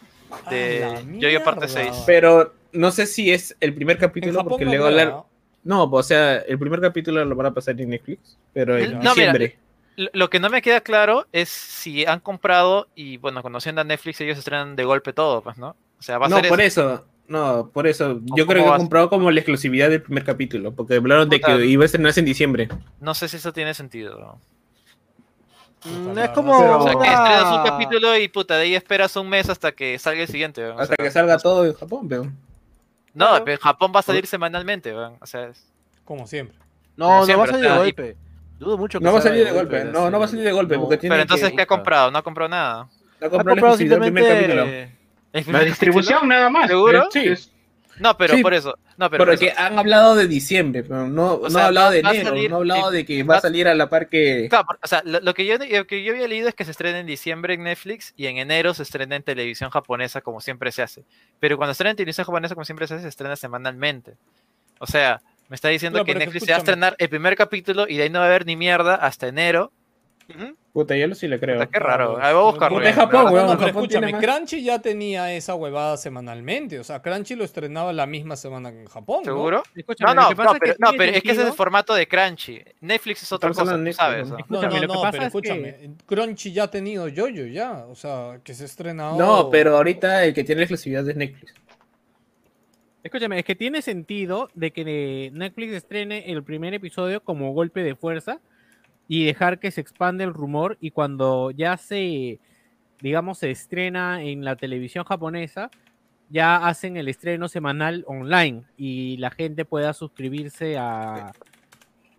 de 0.50 0.84
A 0.84 1.00
Yoyo 1.18 1.44
parte 1.44 1.66
mierda. 1.66 1.92
6. 1.92 2.02
Pero 2.06 2.54
no 2.72 2.90
sé 2.92 3.06
si 3.06 3.30
es 3.32 3.56
el 3.60 3.74
primer 3.74 3.96
capítulo 3.98 4.44
porque 4.44 4.64
luego 4.66 4.90
la... 4.90 5.24
¿no? 5.66 5.86
No, 5.86 5.90
o 5.90 6.02
sea, 6.02 6.36
el 6.38 6.58
primer 6.58 6.80
capítulo 6.80 7.24
lo 7.24 7.34
van 7.36 7.46
a 7.46 7.54
pasar 7.54 7.80
en 7.80 7.90
Netflix, 7.90 8.36
pero 8.52 8.78
en 8.78 8.92
No, 9.00 9.00
diciembre. 9.00 9.58
Lo- 9.96 10.10
Lo 10.12 10.30
que 10.30 10.38
no 10.40 10.48
me 10.50 10.60
queda 10.62 10.80
claro 10.82 11.26
es 11.32 11.48
si 11.48 12.04
han 12.06 12.20
comprado 12.20 12.86
y, 12.94 13.16
bueno, 13.16 13.42
conociendo 13.42 13.80
a 13.80 13.84
Netflix, 13.84 14.20
ellos 14.20 14.36
estrenan 14.38 14.76
de 14.76 14.84
golpe 14.84 15.12
todo, 15.12 15.42
pues, 15.42 15.56
¿no? 15.58 15.74
O 15.98 16.02
sea, 16.02 16.18
va 16.18 16.26
a 16.26 16.28
No, 16.28 16.36
ser 16.40 16.48
por 16.48 16.60
eso. 16.60 16.92
eso. 16.94 17.04
No, 17.28 17.70
por 17.72 17.86
eso. 17.88 18.12
¿O 18.12 18.36
Yo 18.36 18.46
creo 18.46 18.62
que 18.62 18.70
han 18.70 18.76
comprado 18.76 19.08
como 19.10 19.30
la 19.30 19.40
exclusividad 19.40 19.88
del 19.90 20.02
primer 20.02 20.22
capítulo, 20.22 20.72
porque 20.72 20.94
hablaron 20.96 21.28
de 21.28 21.40
que 21.40 21.64
iba 21.66 21.82
a 21.82 21.86
estrenarse 21.86 22.20
en 22.20 22.26
diciembre. 22.26 22.68
No 23.00 23.14
sé 23.14 23.26
si 23.26 23.38
eso 23.38 23.52
tiene 23.52 23.72
sentido. 23.74 24.18
¿no? 24.20 24.40
Mm, 25.90 26.18
es 26.18 26.28
como 26.30 26.58
pero- 26.58 26.78
O 26.78 26.82
sea, 26.82 26.92
que 26.92 27.06
estrenas 27.08 27.58
un 27.58 27.64
capítulo 27.64 28.16
y, 28.18 28.28
puta, 28.28 28.56
de 28.56 28.62
ahí 28.64 28.74
esperas 28.74 29.16
un 29.16 29.28
mes 29.28 29.48
hasta 29.48 29.72
que 29.72 29.98
salga 29.98 30.22
el 30.22 30.28
siguiente. 30.28 30.60
weón. 30.62 30.76
O 30.76 30.80
Hasta 30.80 30.94
sea, 30.96 31.04
que 31.04 31.10
salga 31.10 31.38
todo 31.38 31.64
en 31.66 31.74
Japón, 31.74 32.06
pero. 32.08 32.30
No, 33.16 33.44
pero 33.44 33.52
en 33.52 33.58
Japón 33.58 33.92
va 33.94 34.00
a 34.00 34.02
salir 34.02 34.26
semanalmente, 34.26 34.94
weón. 34.94 35.16
O 35.20 35.26
sea, 35.26 35.48
es- 35.48 35.66
Como 36.04 36.26
siempre. 36.26 36.56
No, 36.96 37.06
como 37.06 37.26
no 37.26 37.38
va 37.38 37.44
a 37.44 37.46
salir 37.48 37.68
de 37.70 37.76
golpe. 37.76 38.16
Dudo 38.58 38.78
mucho 38.78 38.98
que 38.98 39.04
No 39.04 39.12
va 39.12 39.18
a 39.18 39.22
salir 39.22 39.44
de 39.44 39.50
golpe. 39.52 39.84
No, 39.84 40.10
no 40.10 40.18
va 40.18 40.24
a 40.24 40.28
salir 40.28 40.44
de 40.44 40.52
golpe, 40.52 40.78
porque 40.78 40.96
tiene 40.98 41.14
Pero 41.14 41.22
entonces, 41.22 41.50
que- 41.50 41.56
¿qué 41.56 41.62
ha 41.62 41.66
comprado? 41.66 42.10
No 42.10 42.18
ha 42.18 42.22
comprado 42.22 42.48
nada. 42.48 42.88
No 43.20 43.26
Ha 43.26 43.30
comprado 43.30 43.54
primer 43.56 43.72
capítulo. 43.72 44.04
simplemente... 44.04 44.82
¿El 45.32 45.40
La 45.40 45.42
primer 45.44 45.64
distribución 45.66 46.28
nada 46.28 46.48
más. 46.48 46.68
¿Seguro? 46.68 47.08
Sí. 47.10 47.28
Es- 47.28 47.50
No, 47.98 48.16
pero 48.16 48.34
Sí. 48.36 48.42
por 48.42 48.52
eso. 48.54 48.76
No, 48.96 49.08
pero 49.10 49.24
por 49.24 49.32
Porque 49.34 49.48
eso. 49.48 49.58
han 49.60 49.78
hablado 49.78 50.14
de 50.16 50.26
diciembre, 50.28 50.82
pero 50.82 51.06
no, 51.08 51.38
no 51.42 51.50
sea, 51.50 51.62
ha 51.62 51.66
hablado 51.66 51.90
de 51.90 52.00
enero, 52.00 52.30
salir- 52.30 52.50
no 52.50 52.56
ha 52.56 52.58
hablado 52.58 52.90
de 52.90 53.04
que 53.04 53.22
va- 53.22 53.34
va 53.34 53.38
a 53.38 53.40
salir 53.42 53.68
a 53.68 53.74
la 53.74 53.88
par 53.88 54.08
que. 54.08 54.46
Claro, 54.50 54.66
o 54.82 54.86
sea, 54.86 55.02
lo, 55.04 55.20
lo 55.20 55.34
que 55.34 55.46
yo, 55.46 55.56
lo 55.58 55.86
que 55.86 56.02
yo 56.02 56.12
había 56.12 56.28
leído 56.28 56.48
es 56.48 56.54
que 56.54 56.64
se 56.64 56.70
estrena 56.72 56.98
en 57.00 57.06
diciembre 57.06 57.54
en 57.54 57.62
Netflix 57.64 58.12
y 58.16 58.26
en 58.26 58.38
enero 58.38 58.74
se 58.74 58.82
estrena 58.82 59.16
en 59.16 59.22
televisión 59.22 59.70
japonesa 59.70 60.20
como 60.20 60.40
siempre 60.40 60.72
se 60.72 60.82
hace. 60.82 61.04
Pero 61.40 61.56
cuando 61.56 61.72
estrena 61.72 61.90
en 61.90 61.96
televisión 61.96 62.24
japonesa 62.26 62.54
como 62.54 62.64
siempre 62.64 62.86
se 62.86 62.94
hace, 62.94 63.02
se 63.02 63.08
estrena 63.08 63.36
semanalmente. 63.36 64.14
O 64.78 64.86
sea, 64.86 65.20
me 65.48 65.54
está 65.54 65.68
diciendo 65.68 65.98
Claro, 66.02 66.06
que 66.18 66.24
Netflix 66.26 66.44
se 66.44 66.50
va 66.52 66.56
a 66.56 66.58
estrenar 66.58 66.96
el 66.98 67.08
primer 67.08 67.36
capítulo 67.36 67.86
y 67.88 67.96
de 67.96 68.02
ahí 68.04 68.10
no 68.10 68.18
va 68.18 68.24
a 68.26 68.28
haber 68.28 68.46
ni 68.46 68.56
mierda 68.56 68.94
hasta 68.96 69.28
enero. 69.28 69.72
Puta, 70.72 70.96
yo 70.96 71.14
sí 71.14 71.28
le 71.28 71.38
creo. 71.40 71.56
Puta, 71.60 71.70
qué 71.70 71.78
raro. 71.78 72.18
Ahí 72.20 72.34
voy 72.34 72.42
a 72.42 72.46
buscarlo. 72.50 72.78
Puta, 72.78 72.90
ya, 72.90 72.94
Japón, 72.96 73.24
weón. 73.32 73.46
No, 73.46 73.52
no, 73.52 73.58
pero 73.58 73.68
Japón 73.68 73.84
escúchame, 73.84 74.12
más- 74.12 74.22
Crunchy 74.22 74.62
ya 74.62 74.78
tenía 74.80 75.32
esa 75.32 75.54
huevada 75.54 75.96
semanalmente. 75.96 76.78
O 76.78 76.84
sea, 76.84 77.00
Crunchy 77.00 77.34
lo 77.36 77.44
estrenaba 77.44 77.92
la 77.92 78.06
misma 78.06 78.36
semana 78.36 78.70
que 78.72 78.80
en 78.80 78.86
Japón. 78.86 79.20
¿no? 79.24 79.32
¿Seguro? 79.32 79.62
Escúchame, 79.74 80.14
No, 80.14 80.22
no, 80.22 80.30
no, 80.30 80.36
pero, 80.36 80.60
que 80.60 80.74
no, 80.78 80.90
tiene 80.90 80.98
pero 81.04 81.16
es 81.16 81.22
que 81.22 81.30
ese 81.32 81.42
es 81.42 81.46
el 81.48 81.52
formato 81.54 81.94
de 81.94 82.06
Crunchy. 82.08 82.60
Netflix 82.80 83.22
es 83.22 83.32
otra 83.32 83.50
cosa, 83.50 83.76
de 83.76 83.92
sabes. 83.92 84.28
Netflix, 84.28 84.50
¿no? 84.50 84.62
No, 84.62 84.68
no, 84.68 84.74
lo 84.74 84.80
que 84.80 84.86
no, 84.86 84.94
pasa 84.94 85.10
pero 85.12 85.22
es 85.24 85.32
que- 85.32 85.38
escúchame. 85.38 85.90
Crunchy 86.06 86.52
ya 86.52 86.64
ha 86.64 86.70
tenido 86.70 87.08
Yoyo 87.08 87.46
ya. 87.46 87.86
O 87.86 87.94
sea, 87.94 88.40
que 88.44 88.52
se 88.52 88.64
ha 88.64 88.66
estrenado. 88.66 89.16
No, 89.16 89.48
pero 89.50 89.76
ahorita 89.76 90.24
el 90.24 90.34
que 90.34 90.44
tiene 90.44 90.60
la 90.60 90.64
exclusividad 90.64 91.08
es 91.08 91.16
Netflix. 91.16 91.54
Escúchame, 93.02 93.38
es 93.38 93.44
que 93.44 93.54
tiene 93.54 93.82
sentido 93.82 94.50
de 94.54 94.72
que 94.72 95.30
Netflix 95.32 95.72
estrene 95.74 96.30
el 96.32 96.42
primer 96.42 96.74
episodio 96.74 97.22
como 97.22 97.52
golpe 97.52 97.84
de 97.84 97.94
fuerza 97.94 98.40
y 99.08 99.24
dejar 99.24 99.58
que 99.58 99.70
se 99.70 99.80
expande 99.80 100.24
el 100.24 100.34
rumor 100.34 100.76
y 100.80 100.90
cuando 100.90 101.50
ya 101.50 101.76
se, 101.76 102.40
digamos, 103.00 103.38
se 103.38 103.50
estrena 103.50 104.22
en 104.22 104.44
la 104.44 104.56
televisión 104.56 105.04
japonesa, 105.04 105.70
ya 106.28 106.56
hacen 106.56 106.96
el 106.96 107.08
estreno 107.08 107.48
semanal 107.48 108.04
online 108.08 108.64
y 108.76 109.16
la 109.18 109.30
gente 109.30 109.64
pueda 109.64 109.92
suscribirse 109.92 110.76
a, 110.76 111.32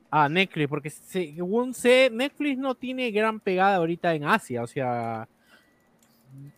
a 0.10 0.30
Netflix, 0.30 0.68
porque 0.70 0.90
según 0.90 1.74
sé, 1.74 2.10
Netflix 2.12 2.58
no 2.58 2.76
tiene 2.76 3.12
gran 3.12 3.40
pegada 3.40 3.78
ahorita 3.78 4.14
en 4.16 4.24
Asia, 4.24 4.64
o 4.64 4.68
sea, 4.68 5.28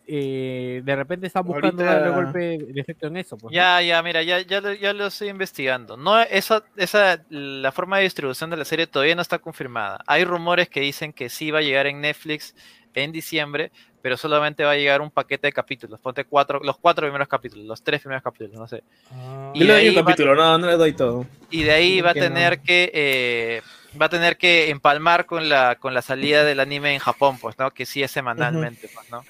eh, 0.06 0.82
de 0.84 0.96
repente 0.96 1.26
están 1.26 1.44
buscando 1.44 1.82
Ahorita- 1.82 2.00
darle 2.00 2.10
golpe 2.24 2.38
de 2.72 2.80
efecto 2.80 3.06
en 3.06 3.16
eso. 3.18 3.36
pues, 3.36 3.50
¿no? 3.52 3.54
Ya, 3.56 3.80
ya, 3.82 4.02
mira, 4.02 4.22
ya, 4.22 4.40
ya, 4.40 4.60
lo, 4.60 4.72
ya 4.72 4.92
lo 4.92 5.06
estoy 5.06 5.28
investigando. 5.28 5.96
No, 5.96 6.20
esa, 6.22 6.62
esa, 6.76 7.22
la 7.28 7.72
forma 7.72 7.98
de 7.98 8.04
distribución 8.04 8.50
de 8.50 8.56
la 8.56 8.64
serie 8.64 8.86
todavía 8.86 9.14
no 9.14 9.22
está 9.22 9.38
confirmada. 9.38 10.00
Hay 10.06 10.24
rumores 10.24 10.68
que 10.68 10.80
dicen 10.80 11.12
que 11.12 11.28
sí 11.28 11.50
va 11.50 11.58
a 11.60 11.62
llegar 11.62 11.86
en 11.86 12.00
Netflix 12.00 12.54
en 12.94 13.12
diciembre, 13.12 13.70
pero 14.02 14.16
solamente 14.16 14.64
va 14.64 14.72
a 14.72 14.76
llegar 14.76 15.00
un 15.00 15.10
paquete 15.10 15.46
de 15.46 15.52
capítulos. 15.52 16.00
Ponte 16.00 16.24
cuatro, 16.24 16.58
los 16.64 16.76
cuatro 16.78 17.06
primeros 17.06 17.28
capítulos, 17.28 17.64
los 17.66 17.82
tres 17.82 18.00
primeros 18.00 18.22
capítulos, 18.24 18.58
no 18.58 18.66
sé. 18.66 18.82
Ah, 19.12 19.52
Y 19.54 19.60
Yo 19.60 19.66
le 19.66 19.72
doy 19.74 19.82
ahí 19.82 19.88
un 19.90 19.96
va- 19.96 20.04
capítulo, 20.06 20.34
no, 20.34 20.58
no 20.58 20.66
le 20.66 20.76
doy 20.76 20.92
todo. 20.94 21.24
Y 21.50 21.62
de 21.62 21.70
ahí 21.72 22.00
va 22.00 22.10
a 22.10 22.14
no. 22.14 22.20
tener 22.20 22.60
que 22.60 22.90
eh, 22.92 23.62
va 24.00 24.06
a 24.06 24.08
tener 24.08 24.36
que 24.38 24.70
empalmar 24.70 25.26
con 25.26 25.48
la 25.48 25.76
con 25.76 25.94
la 25.94 26.02
salida 26.02 26.42
del 26.44 26.58
anime 26.58 26.94
en 26.94 26.98
Japón, 26.98 27.38
pues, 27.40 27.56
¿no? 27.58 27.70
Que 27.70 27.86
sí 27.86 28.02
es 28.02 28.10
semanalmente, 28.10 28.88
pues, 28.92 29.08
¿no? 29.10 29.22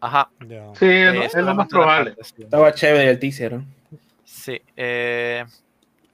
Ajá. 0.00 0.30
Sí, 0.40 0.46
es, 0.86 1.14
lo- 1.14 1.22
Eh, 1.22 1.26
es 1.26 1.34
lo 1.36 1.54
más 1.54 1.68
probable. 1.68 2.14
Estaba 2.38 2.72
chévere 2.72 3.10
el 3.10 3.18
teaser. 3.18 3.52
¿no? 3.54 3.66
Sí, 4.24 4.60
eh, 4.76 5.44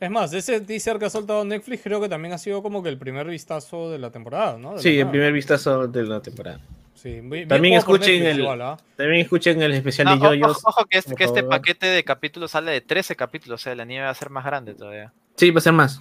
Es 0.01 0.11
más, 0.11 0.33
ese 0.33 0.61
teaser 0.61 0.99
que 0.99 1.05
ha 1.05 1.11
soltado 1.11 1.45
Netflix 1.45 1.81
creo 1.83 2.01
que 2.01 2.09
también 2.09 2.35
ha 2.35 2.39
sido 2.39 2.61
como 2.63 2.83
que 2.83 2.89
el 2.89 2.99
primer 2.99 3.27
vistazo 3.29 3.89
de 3.91 3.99
la 4.01 4.11
temporada, 4.11 4.59
¿no? 4.59 4.71
De 4.71 4.77
la 4.77 4.83
Sí, 4.83 4.99
el 4.99 5.09
primer 5.09 5.33
vistazo 5.33 5.87
de 5.87 6.03
la 6.03 6.21
temporada. 6.21 6.59
Sí, 6.95 7.21
bien 7.21 7.47
También 7.49 7.75
escuchen 7.75 8.15
Netflix 8.19 8.35
el- 8.35 8.41
igual, 8.41 8.63
¿ah? 8.63 8.77
También 8.97 9.21
escuchen 9.23 9.63
el 9.63 9.73
especial 9.73 10.07
no, 10.07 10.13
de 10.15 10.19
ojo, 10.19 10.35
Yoyos. 10.35 10.61
ojo 10.65 10.85
que, 10.87 10.99
este, 10.99 11.11
por 11.11 11.19
que 11.19 11.25
este 11.25 11.43
paquete 11.45 11.87
de 11.87 12.05
capítulos 12.05 12.51
sale 12.51 12.73
de 12.73 12.81
13 12.81 13.15
capítulos, 13.17 13.61
o 13.61 13.63
sea, 13.63 13.73
el 13.75 13.81
anime 13.81 14.03
va 14.03 14.11
a 14.11 14.15
ser 14.15 14.31
más 14.31 14.45
grande 14.45 14.75
todavía. 14.75 15.13
Sí, 15.37 15.51
va 15.53 15.59
a 15.59 15.63
ser 15.63 15.73
más. 15.73 16.01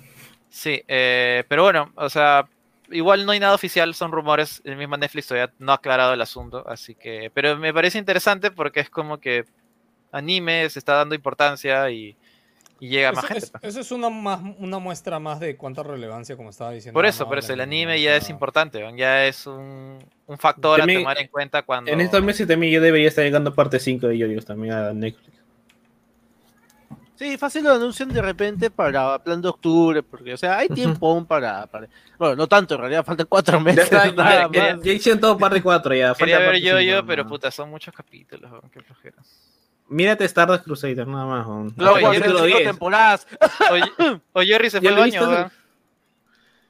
Sí, 0.50 0.82
eh, 0.88 1.44
pero 1.48 1.64
bueno, 1.64 1.92
o 1.96 2.10
sea, 2.10 2.48
igual 2.92 3.26
no 3.26 3.32
hay 3.32 3.40
nada 3.40 3.54
oficial, 3.54 3.94
son 3.94 4.12
rumores, 4.12 4.62
el 4.64 4.78
mismo 4.78 4.98
Netflix 4.98 5.28
todavía 5.28 5.54
no 5.60 5.72
ha 5.72 5.76
aclarado 5.76 6.14
el 6.14 6.22
asunto, 6.22 6.64
así 6.68 6.96
que, 6.96 7.32
pero 7.34 7.58
me 7.58 7.74
parece 7.74 7.98
interesante 7.98 8.52
porque 8.52 8.80
es 8.80 8.90
como 8.90 9.20
que 9.20 9.46
anime 10.12 10.70
se 10.70 10.80
está 10.80 10.94
dando 10.94 11.16
importancia 11.16 11.90
y, 11.90 12.16
y 12.80 12.90
llega 12.90 13.10
a 13.10 13.12
más 13.14 13.26
Eso, 13.26 13.34
gente. 13.34 13.46
es, 13.46 13.52
pues. 13.52 13.64
eso 13.64 13.80
es 13.82 13.92
una, 13.92 14.10
más, 14.10 14.42
una 14.58 14.80
muestra 14.80 15.20
más 15.20 15.40
de 15.40 15.56
cuánta 15.56 15.84
relevancia, 15.84 16.36
como 16.36 16.50
estaba 16.50 16.72
diciendo. 16.72 16.98
Por 16.98 17.06
eso, 17.06 17.28
por 17.28 17.38
eso, 17.38 17.54
el 17.54 17.62
anime 17.62 18.02
ya 18.02 18.16
es 18.16 18.30
importante, 18.30 18.84
ya 18.98 19.26
es 19.26 19.46
un, 19.48 20.00
un 20.28 20.38
factor 20.38 20.82
a 20.82 20.88
tomar 20.88 21.20
en 21.20 21.28
cuenta 21.28 21.62
cuando... 21.62 21.92
En 21.92 22.02
estos 22.02 22.24
meses 22.24 22.48
también 22.48 22.74
yo 22.74 22.82
debería 22.82 23.08
estar 23.08 23.24
llegando 23.24 23.54
parte 23.54 23.80
5 23.80 24.08
de 24.08 24.18
Yoyos 24.18 24.46
también 24.46 24.74
a 24.74 24.94
Netflix. 24.94 25.41
Sí, 27.22 27.38
fácil 27.38 27.64
lo 27.64 27.74
anuncian 27.74 28.10
de 28.10 28.20
repente 28.20 28.72
para 28.72 29.20
plan 29.20 29.40
de 29.40 29.48
octubre, 29.48 30.02
porque, 30.02 30.34
o 30.34 30.38
sea, 30.38 30.58
hay 30.58 30.68
tiempo 30.70 31.08
aún 31.12 31.24
para, 31.24 31.68
para- 31.68 31.88
Bueno, 32.18 32.36
no 32.36 32.48
tanto, 32.48 32.74
en 32.74 32.80
realidad 32.82 33.06
faltan 33.06 33.28
cuatro 33.30 33.60
Ya, 33.60 33.64
meses. 33.64 33.84
está, 33.84 34.12
nada 34.12 34.50
ya, 34.52 34.80
ya 34.82 34.92
hicieron 34.92 35.22
todo 35.22 35.38
parte 35.38 35.62
4 35.62 35.94
ya. 35.94 36.16
Quería 36.16 36.40
ver 36.40 36.56
yo, 36.56 36.80
cinco, 36.80 36.82
yo, 36.82 37.02
¿no? 37.02 37.06
pero 37.06 37.28
puta, 37.28 37.52
son 37.52 37.70
muchos 37.70 37.94
capítulos, 37.94 38.52
qué 38.74 38.82
flojera. 38.82 39.18
Mírate 39.88 40.26
Stardust 40.26 40.64
Crusader, 40.64 41.06
nada 41.06 41.26
más. 41.26 41.48
No, 41.76 41.94
capítulo 42.02 42.44
10. 42.44 42.64
temporadas. 42.64 43.28
Oye 44.34 44.48
Jerry 44.48 44.72
se 44.72 44.82
¿Ya 44.82 44.90
fue 44.92 45.04
al 45.04 45.12
baño, 45.12 45.30
weón. 45.30 45.52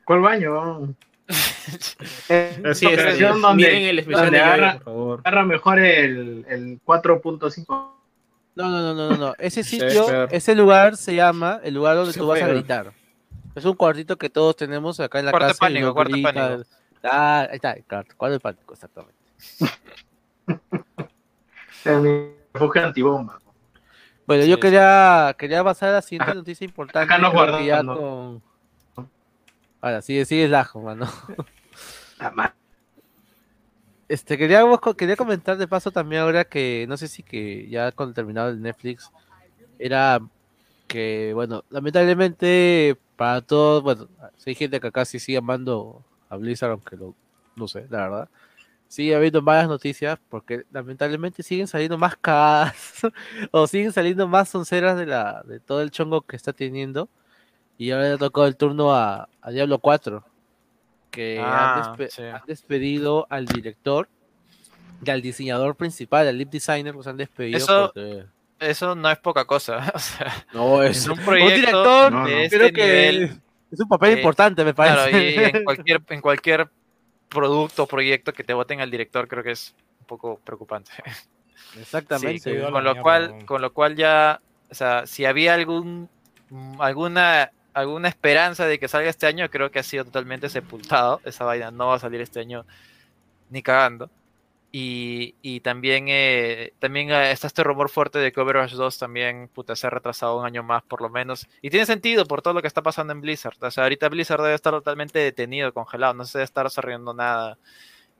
¿Cuál 0.03 0.19
baño? 0.19 0.95
Es 2.27 2.59
Así 2.65 2.87
es, 2.87 3.19
Miren 3.55 3.83
el 3.83 3.99
especial 3.99 4.31
de 4.31 4.41
agarra, 4.41 4.73
por 4.73 4.83
favor. 4.83 5.21
agarra 5.23 5.45
mejor 5.45 5.79
el, 5.79 6.45
el 6.49 6.81
4.5. 6.83 8.00
No, 8.55 8.69
no, 8.69 8.81
no, 8.81 8.93
no, 8.93 9.09
no, 9.11 9.17
no. 9.17 9.33
Ese 9.37 9.63
sitio, 9.63 10.27
ese 10.29 10.55
lugar 10.55 10.97
se 10.97 11.15
llama 11.15 11.59
el 11.63 11.73
lugar 11.73 11.95
donde 11.95 12.13
tú 12.13 12.27
vas 12.27 12.41
a 12.41 12.47
gritar. 12.47 12.91
Es 13.55 13.65
un 13.65 13.75
cuartito 13.75 14.17
que 14.17 14.29
todos 14.29 14.55
tenemos 14.55 14.99
acá 14.99 15.19
en 15.19 15.25
la 15.25 15.31
Cuarto 15.31 15.47
de 15.47 15.51
casa. 15.53 15.59
pánico, 15.59 15.93
cuarto 15.93 16.15
de 16.15 16.21
grita. 16.21 16.33
pánico. 16.47 16.69
Ah, 17.03 17.47
ahí 17.49 17.55
está, 17.55 17.71
el 17.73 17.83
cuarto, 17.85 18.13
cuarto 18.17 18.33
de 18.33 18.39
pánico, 18.39 18.73
exactamente. 18.73 19.19
Refugio 22.53 22.85
antibomba. 22.85 23.39
Bueno, 24.27 24.43
Sí, 24.43 24.49
yo 24.49 24.59
quería, 24.59 25.35
quería 25.37 25.63
pasar 25.63 25.89
a 25.89 25.93
la 25.93 26.01
siguiente 26.01 26.25
Acá- 26.31 26.33
noticia 26.35 26.63
importante. 26.65 27.13
acá 27.13 27.17
nos 27.17 27.33
con... 27.33 28.41
Ahora, 29.81 30.01
sigue, 30.01 30.25
sigue 30.25 30.45
el 30.45 30.53
ajo, 30.55 30.79
mano. 30.81 31.07
La 32.19 32.53
Este, 34.11 34.37
quería, 34.37 34.65
quería 34.97 35.15
comentar 35.15 35.57
de 35.57 35.69
paso 35.69 35.89
también 35.89 36.21
ahora 36.23 36.43
que, 36.43 36.85
no 36.89 36.97
sé 36.97 37.07
si 37.07 37.23
que 37.23 37.69
ya 37.69 37.93
cuando 37.93 38.13
terminado 38.13 38.49
el 38.49 38.61
Netflix, 38.61 39.09
era 39.79 40.19
que, 40.87 41.31
bueno, 41.33 41.63
lamentablemente 41.69 42.97
para 43.15 43.39
todos, 43.41 43.81
bueno, 43.83 44.09
si 44.35 44.49
hay 44.49 44.55
gente 44.55 44.81
que 44.81 44.87
acá 44.87 45.05
sigue 45.05 45.37
amando 45.37 46.03
a 46.27 46.35
Blizzard, 46.35 46.71
aunque 46.71 46.97
lo, 46.97 47.15
no 47.55 47.69
sé, 47.69 47.87
la 47.89 48.09
verdad. 48.09 48.29
Sigue 48.89 49.15
habiendo 49.15 49.41
malas 49.41 49.69
noticias 49.69 50.19
porque 50.29 50.65
lamentablemente 50.73 51.41
siguen 51.41 51.67
saliendo 51.67 51.97
más 51.97 52.17
cagadas 52.17 52.75
o 53.51 53.65
siguen 53.65 53.93
saliendo 53.93 54.27
más 54.27 54.49
sonceras 54.49 54.97
de, 54.97 55.05
la, 55.05 55.41
de 55.45 55.61
todo 55.61 55.81
el 55.81 55.91
chongo 55.91 56.21
que 56.23 56.35
está 56.35 56.51
teniendo. 56.51 57.07
Y 57.77 57.91
ahora 57.91 58.17
le 58.17 58.25
ha 58.25 58.47
el 58.47 58.57
turno 58.57 58.93
a, 58.93 59.29
a 59.41 59.51
Diablo 59.51 59.79
4. 59.79 60.25
Que 61.11 61.39
Ah, 61.39 61.75
han, 61.75 61.97
despe- 61.97 62.09
sí. 62.09 62.23
han 62.23 62.41
despedido 62.47 63.27
al 63.29 63.45
director 63.45 64.07
y 65.03 65.09
al 65.11 65.21
diseñador 65.21 65.75
principal, 65.75 66.27
al 66.27 66.37
lead 66.37 66.47
designer, 66.47 66.95
los 66.95 67.05
han 67.07 67.17
despedido. 67.17 67.57
Eso- 67.57 67.91
porque- 67.93 68.25
Eso 68.59 68.95
no 68.95 69.09
es 69.09 69.17
poca 69.17 69.45
cosa. 69.45 69.77
O 69.95 69.99
sea, 69.99 70.45
No, 70.53 70.83
es 70.83 70.97
es 70.97 71.07
un 71.07 71.17
proyecto 71.19 71.55
director, 71.55 72.11
no, 72.11 72.25
de 72.25 72.31
no. 72.35 72.37
este 72.41 72.57
creo 72.57 72.71
que 72.71 72.81
nivel. 72.85 73.41
es 73.71 73.79
un 73.79 73.87
papel 73.89 74.09
eh, 74.11 74.17
importante, 74.17 74.63
me 74.63 74.73
parece. 74.73 75.09
Claro, 75.11 75.51
y 75.53 75.57
en 75.57 75.63
cualquier, 75.65 76.01
en 76.09 76.21
cualquier 76.21 76.69
producto 77.27 77.83
o 77.83 77.87
proyecto 77.87 78.31
que 78.33 78.43
te 78.43 78.53
voten 78.53 78.79
al 78.81 78.91
director, 78.91 79.27
creo 79.27 79.43
que 79.43 79.51
es 79.51 79.73
un 79.99 80.05
poco 80.05 80.39
preocupante. 80.43 80.91
Exactamente. 81.79 82.39
Sí, 82.39 82.71
con 82.71 82.83
lo 82.83 82.95
cual, 83.01 83.45
con 83.45 83.61
lo 83.61 83.73
cual 83.73 83.95
ya, 83.95 84.39
o 84.69 84.73
sea, 84.75 85.05
si 85.07 85.25
había 85.25 85.53
algún 85.55 86.09
alguna 86.79 87.51
alguna 87.73 88.09
esperanza 88.09 88.65
de 88.65 88.79
que 88.79 88.87
salga 88.87 89.09
este 89.09 89.27
año, 89.27 89.49
creo 89.49 89.71
que 89.71 89.79
ha 89.79 89.83
sido 89.83 90.05
totalmente 90.05 90.49
sepultado. 90.49 91.21
Esa 91.25 91.45
vaina 91.45 91.71
no 91.71 91.87
va 91.87 91.95
a 91.95 91.99
salir 91.99 92.21
este 92.21 92.39
año 92.39 92.65
ni 93.49 93.61
cagando. 93.61 94.09
Y, 94.73 95.35
y 95.41 95.59
también, 95.59 96.05
eh, 96.07 96.73
también 96.79 97.11
eh, 97.11 97.31
está 97.31 97.47
este 97.47 97.63
rumor 97.63 97.89
fuerte 97.89 98.19
de 98.19 98.31
que 98.31 98.39
Overwatch 98.39 98.71
2 98.71 98.97
también 98.99 99.49
puta, 99.49 99.75
se 99.75 99.85
ha 99.85 99.89
retrasado 99.89 100.39
un 100.39 100.45
año 100.45 100.63
más 100.63 100.83
por 100.83 101.01
lo 101.01 101.09
menos. 101.09 101.47
Y 101.61 101.69
tiene 101.69 101.85
sentido 101.85 102.25
por 102.25 102.41
todo 102.41 102.53
lo 102.53 102.61
que 102.61 102.67
está 102.67 102.81
pasando 102.81 103.11
en 103.11 103.19
Blizzard. 103.21 103.57
O 103.61 103.71
sea, 103.71 103.83
ahorita 103.83 104.07
Blizzard 104.09 104.41
debe 104.41 104.55
estar 104.55 104.73
totalmente 104.73 105.19
detenido, 105.19 105.73
congelado, 105.73 106.13
no 106.13 106.25
se 106.25 106.37
debe 106.37 106.45
estar 106.45 106.65
desarrollando 106.65 107.13
nada. 107.13 107.57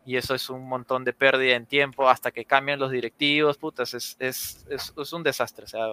Y 0.06 0.18
eso 0.18 0.36
es 0.36 0.49
un 0.49 0.68
montón 0.68 1.06
de 1.06 1.14
pérdida 1.14 1.56
en 1.56 1.65
tiempo 1.68 2.10
hasta 2.10 2.32
que 2.32 2.44
cambien 2.44 2.80
los 2.80 2.91
directivos, 2.91 3.57
putas, 3.57 3.94
es, 3.94 4.18
es, 4.19 4.65
es, 4.69 4.94
es 4.98 5.14
un 5.14 5.23
desastre. 5.23 5.65
O 5.65 5.68
sea, 5.68 5.86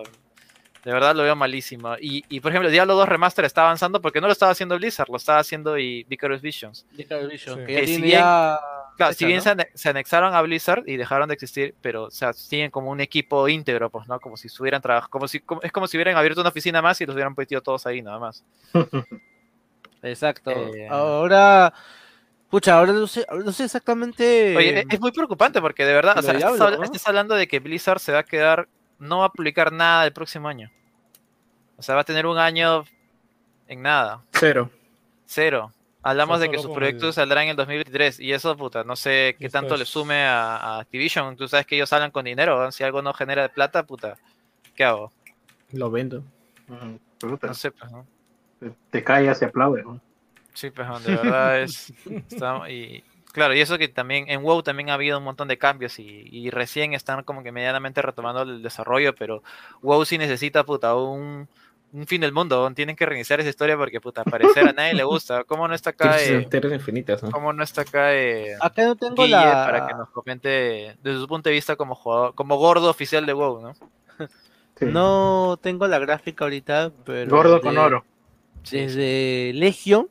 de 0.89 0.95
verdad 0.95 1.15
lo 1.15 1.23
veo 1.23 1.37
malísimo. 1.37 1.97
Y, 2.01 2.25
y 2.31 2.41
por 2.41 2.51
ejemplo, 2.51 2.71
Diablo 2.71 2.95
2 2.95 3.07
Remaster 3.07 3.45
está 3.45 3.61
avanzando 3.61 4.01
porque 4.01 4.23
no 4.23 4.27
lo 4.27 4.33
estaba 4.33 4.53
haciendo 4.53 4.75
Blizzard, 4.79 5.11
lo 5.11 5.19
estaba 5.19 5.39
haciendo 5.39 5.77
y 5.77 6.05
Vicarious 6.05 6.41
Visions. 6.41 6.87
Vision, 6.93 7.29
Vision, 7.29 7.59
Sí. 7.59 7.67
que 7.67 7.87
si 7.87 8.01
bien- 8.01 8.13
ya 8.21 8.59
Claro, 8.97 9.13
fecha, 9.13 9.19
si 9.19 9.25
bien 9.27 9.37
¿no? 9.37 9.43
se, 9.43 9.51
ane- 9.51 9.69
se 9.75 9.89
anexaron 9.91 10.35
a 10.35 10.41
Blizzard 10.41 10.85
y 10.87 10.97
dejaron 10.97 11.29
de 11.29 11.35
existir, 11.35 11.75
pero 11.83 12.05
o 12.05 12.11
sea, 12.11 12.33
siguen 12.33 12.71
como 12.71 12.89
un 12.91 13.03
equipo 13.03 13.47
íntegro, 13.49 13.91
pues, 13.91 14.09
¿no? 14.09 14.19
Como 14.19 14.39
si 14.39 14.47
estuvieran 14.47 14.81
trabajando, 14.81 15.11
como 15.11 15.29
si, 15.29 15.41
como- 15.41 15.61
es 15.61 15.73
como 15.73 15.87
si 15.87 15.99
hubieran 15.99 16.17
abierto 16.17 16.41
una 16.41 16.49
oficina 16.49 16.81
más 16.81 16.99
y 17.03 17.05
los 17.05 17.15
hubieran 17.15 17.35
metido 17.37 17.61
todos 17.61 17.87
ahí, 17.87 18.01
nada 18.01 18.19
más. 18.19 18.43
Exacto. 20.03 20.51
Eh, 20.51 20.89
Ahora, 20.89 21.73
pucha, 22.49 22.79
ahora 22.79 22.93
no 22.93 23.07
sé, 23.07 23.27
no 23.45 23.53
sé 23.53 23.65
exactamente. 23.65 24.57
Oye, 24.57 24.81
es- 24.81 24.87
es 24.89 25.01
muy 25.01 25.13
preocupante 25.13 25.61
porque 25.61 25.85
de 25.85 25.93
verdad, 25.93 26.19
o 26.19 26.23
sea, 26.23 26.33
estás 26.83 27.07
hablando 27.07 27.35
de 27.35 27.47
que 27.47 27.59
Blizzard 27.61 27.99
se 28.01 28.13
va 28.13 28.21
a 28.21 28.25
quedar, 28.25 28.69
no 28.99 29.19
va 29.19 29.27
a 29.27 29.33
publicar 29.33 29.73
nada 29.73 30.05
el 30.05 30.13
próximo 30.13 30.49
año. 30.49 30.71
O 31.77 31.83
sea, 31.83 31.95
va 31.95 32.01
a 32.03 32.05
tener 32.05 32.27
un 32.27 32.39
año 32.39 32.85
en 33.69 33.83
nada, 33.83 34.23
Cero. 34.33 34.71
cero. 35.27 35.73
Hablamos 36.03 36.41
de 36.41 36.49
que 36.51 36.59
sus 36.59 36.71
proyectos 36.73 37.09
el- 37.09 37.13
saldrán 37.15 37.45
en 37.45 37.51
el 37.51 37.57
2023 37.57 38.21
y 38.21 38.33
eso, 38.33 38.57
puta, 38.57 38.83
no 38.85 38.97
sé 38.97 39.37
qué 39.39 39.49
tanto 39.49 39.77
le 39.77 39.85
sume 39.85 40.23
a, 40.25 40.57
a 40.57 40.81
Activision. 40.81 41.37
Tú 41.37 41.47
sabes 41.49 41.67
que 41.67 41.75
ellos 41.77 41.93
hablan 41.93 42.11
con 42.11 42.25
dinero, 42.25 42.63
¿no? 42.63 42.73
si 42.73 42.83
algo 42.85 43.03
no 43.03 43.13
genera 43.13 43.43
de 43.43 43.49
plata, 43.51 43.85
puta, 43.85 44.17
¿qué 44.75 44.85
hago? 44.85 45.13
Lo 45.73 45.91
vendo. 45.91 46.23
Puta, 47.19 47.49
No 47.49 47.55
sé, 47.55 47.71
pues, 47.73 47.91
¿no? 47.91 48.07
te- 48.61 48.73
Te 48.91 49.05
callas 49.05 49.43
y 49.43 49.45
aplaudes. 49.45 49.85
¿no? 49.85 50.01
Sí, 50.55 50.71
pues, 50.71 50.89
de 51.05 51.15
verdad 51.15 51.61
es. 51.63 51.93
y 52.71 53.05
claro, 53.39 53.55
y 53.55 53.61
eso 53.61 53.79
que 53.79 53.89
también 53.89 54.29
en 54.29 54.43
WoW 54.43 54.63
también 54.63 54.91
ha 54.91 54.95
habido 54.95 55.19
un 55.19 55.25
montón 55.25 55.49
de 55.49 55.57
cambios 55.59 55.99
y, 55.99 56.29
y 56.31 56.51
recién 56.51 56.93
están 56.93 57.25
como 57.25 57.43
que 57.43 57.53
medianamente 57.53 58.03
retomando 58.03 58.43
el 58.43 58.63
desarrollo, 58.63 59.15
pero 59.15 59.43
WoW 59.83 60.05
sí 60.05 60.19
necesita, 60.19 60.65
puta, 60.65 60.95
un, 60.95 61.49
un 61.93 62.07
fin 62.07 62.21
del 62.21 62.33
mundo. 62.33 62.71
Tienen 62.75 62.97
que 62.97 63.07
reiniciar 63.07 63.41
esa 63.41 63.49
historia 63.49 63.77
porque, 63.77 64.01
puta, 64.01 64.23
al 64.23 64.31
parecer 64.31 64.69
a 64.69 64.73
nadie 64.73 64.95
le 64.95 65.05
gusta. 65.05 65.45
¿Cómo 65.45 65.67
no 65.67 65.75
está 65.75 65.91
acá, 65.91 66.21
eh, 66.21 66.47
infinitas, 66.73 67.23
¿no? 67.23 67.31
cómo 67.31 67.53
no 67.53 67.63
está 67.63 67.83
acá 67.83 68.15
eh, 68.15 68.57
Acá 68.61 68.87
no 68.87 68.97
tengo 68.97 69.15
Guille 69.15 69.31
la. 69.31 69.67
para 69.67 69.87
que 69.87 69.95
nos 69.95 70.11
comente 70.11 70.97
desde 71.03 71.21
su 71.21 71.29
punto 71.29 71.49
de 71.49 71.55
vista 71.55 71.77
como 71.77 71.95
jugador, 71.95 72.35
como 72.35 72.57
gordo 72.57 72.91
oficial 72.91 73.27
de 73.27 73.33
WoW, 73.33 73.61
¿no? 73.61 73.75
Sí. 74.79 74.85
No 74.85 75.59
tengo 75.61 75.89
la 75.89 75.99
gráfica 75.99 76.45
ahorita, 76.45 76.93
pero. 77.05 77.31
Gordo 77.35 77.61
con 77.61 77.77
oro. 77.77 78.05
Desde 78.71 79.53
Legion, 79.55 80.09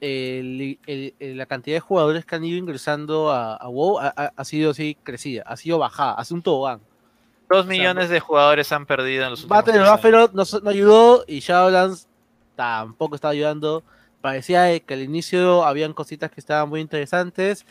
el- 0.00 0.78
el- 0.86 1.14
el- 1.18 1.36
la 1.38 1.46
cantidad 1.46 1.76
de 1.76 1.80
jugadores 1.80 2.24
que 2.24 2.34
han 2.36 2.44
ido 2.44 2.58
ingresando 2.58 3.30
a, 3.30 3.56
a 3.56 3.68
WoW 3.68 3.98
ha, 4.00 4.44
sido 4.44 4.70
así 4.72 4.96
crecida, 5.02 5.42
ha 5.46 5.56
sido 5.56 5.78
bajada, 5.78 6.12
hace 6.14 6.34
un 6.34 6.42
tobogán. 6.42 6.80
Dos 7.48 7.66
millones 7.66 8.08
de 8.08 8.18
jugadores 8.20 8.70
han 8.72 8.86
perdido 8.86 9.24
en 9.24 9.30
los 9.30 9.44
últimos 9.44 9.64
Battle 9.64 10.28
no, 10.32 10.44
no 10.62 10.70
ayudó 10.70 11.24
y 11.28 11.38
Shadowlands 11.40 12.08
tampoco 12.56 13.14
estaba 13.14 13.32
ayudando. 13.32 13.82
Parecía 14.20 14.72
eh, 14.72 14.80
que 14.80 14.94
al 14.94 15.02
inicio 15.02 15.64
habían 15.64 15.92
cositas 15.92 16.30
que 16.30 16.40
estaban 16.40 16.68
muy 16.68 16.80
interesantes, 16.80 17.64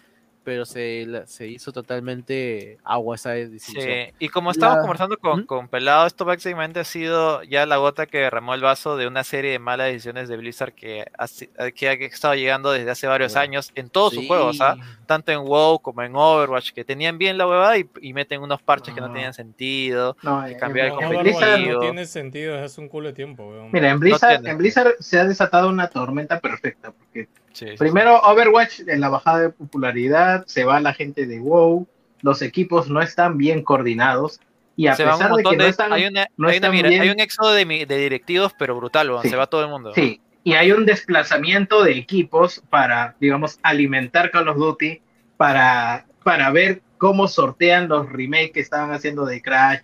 pero 0.46 0.64
se, 0.66 1.06
la- 1.08 1.28
se 1.28 1.48
hizo 1.48 1.74
totalmente 1.74 2.78
agua 2.84 3.16
esa 3.16 3.32
decisión. 3.32 3.84
Sí, 3.84 4.14
y 4.20 4.30
como 4.30 4.52
estábamos 4.52 4.78
La- 4.78 4.82
conversando 4.84 5.18
con, 5.18 5.42
¿Mm? 5.42 5.46
con 5.46 5.68
Pelado, 5.68 6.06
esto 6.08 6.24
básicamente 6.24 6.80
ha 6.80 6.84
sido 6.86 7.44
ya 7.44 7.66
la 7.66 7.78
gota 7.78 8.06
que 8.06 8.20
derramó 8.20 8.54
el 8.54 8.62
vaso 8.62 8.96
de 8.96 9.08
una 9.08 9.24
serie 9.24 9.52
de 9.52 9.60
malas 9.60 9.88
decisiones 9.88 10.30
de 10.30 10.38
Blizzard 10.38 10.72
que 10.74 11.06
ha, 11.18 11.72
que 11.72 11.90
ha 11.90 11.94
estado 11.94 12.36
llegando 12.36 12.72
desde 12.72 12.92
hace 12.92 13.08
varios 13.08 13.36
años 13.36 13.72
en 13.76 13.90
todos 13.90 14.14
sus 14.14 14.22
Sí. 14.22 14.28
juegos, 14.28 14.62
¿ah? 14.62 14.78
tanto 15.08 15.32
en 15.32 15.40
WoW 15.44 15.80
como 15.80 16.02
en 16.04 16.16
Overwatch, 16.16 16.72
que 16.72 16.86
tenían 16.86 17.18
bien 17.18 17.38
la 17.38 17.48
huevada 17.48 17.78
y, 17.78 17.90
y 18.02 18.14
meten 18.14 18.42
unos 18.42 18.62
parches 18.62 18.94
que 18.94 19.02
no 19.02 19.08
Ah. 19.08 19.14
tenían 19.14 19.34
sentido. 19.34 20.16
No, 20.24 20.44
que 20.46 20.52
en- 20.54 20.60
cambiar 20.60 20.88
el 20.88 20.92
en 20.94 20.98
Overwatch 21.00 21.32
competitivo. 21.34 21.74
no 21.74 21.80
tiene 21.80 22.06
sentido 22.06 22.64
hace 22.64 22.80
un 22.82 22.88
culo 22.88 23.08
de 23.10 23.14
tiempo, 23.14 23.48
weón. 23.50 23.70
Mira, 23.72 23.90
en 23.90 24.00
Blizzard, 24.00 24.46
en 24.48 24.58
Blizzard 24.58 24.94
se 25.00 25.20
ha 25.20 25.26
desatado 25.26 25.70
una 25.70 25.88
tormenta 25.90 26.40
perfecta, 26.40 26.92
porque 26.92 27.28
Sí, 27.56 27.66
primero 27.78 28.20
Overwatch 28.22 28.82
en 28.86 29.00
la 29.00 29.10
bajada 29.10 29.40
de 29.40 29.50
popularidad, 29.50 30.46
se 30.46 30.66
va 30.66 30.80
la 30.82 30.94
gente 30.94 31.26
de 31.26 31.40
WoW, 31.40 31.88
los 32.22 32.42
equipos 32.42 32.90
no 32.90 33.02
están 33.02 33.38
bien 33.38 33.64
coordinados, 33.64 34.40
y 34.76 34.88
a 34.88 34.96
se 34.96 35.06
pesar 35.06 35.32
de 35.34 35.42
que 35.44 35.56
no 35.56 35.64
están, 35.64 35.94
hay, 35.94 36.06
una, 36.06 36.28
no 36.36 36.48
hay, 36.50 36.58
una 36.58 36.68
están 36.68 36.72
mira- 36.72 36.90
bien- 36.90 37.02
hay 37.02 37.10
un 37.10 37.20
éxodo 37.22 37.54
de, 37.54 37.64
directivos, 37.88 38.54
pero 38.60 38.76
brutal, 38.76 39.10
Sí. 39.22 39.30
se 39.30 39.36
va 39.38 39.48
todo 39.48 39.62
el 39.64 39.70
mundo. 39.70 39.94
sí, 39.96 40.20
y 40.44 40.54
hay 40.54 40.72
un 40.74 40.86
desplazamiento 40.86 41.84
de 41.84 41.94
equipos 41.94 42.62
para, 42.70 43.16
digamos, 43.22 43.58
alimentar 43.64 44.32
Call 44.32 44.50
of 44.50 44.58
Duty, 44.58 45.02
para, 45.38 46.06
para 46.24 46.52
ver 46.52 46.82
cómo 46.98 47.28
sortean 47.28 47.88
los 47.88 48.12
remakes 48.12 48.52
que 48.52 48.60
estaban 48.60 48.92
haciendo 48.92 49.26
de 49.26 49.42
Crash 49.42 49.82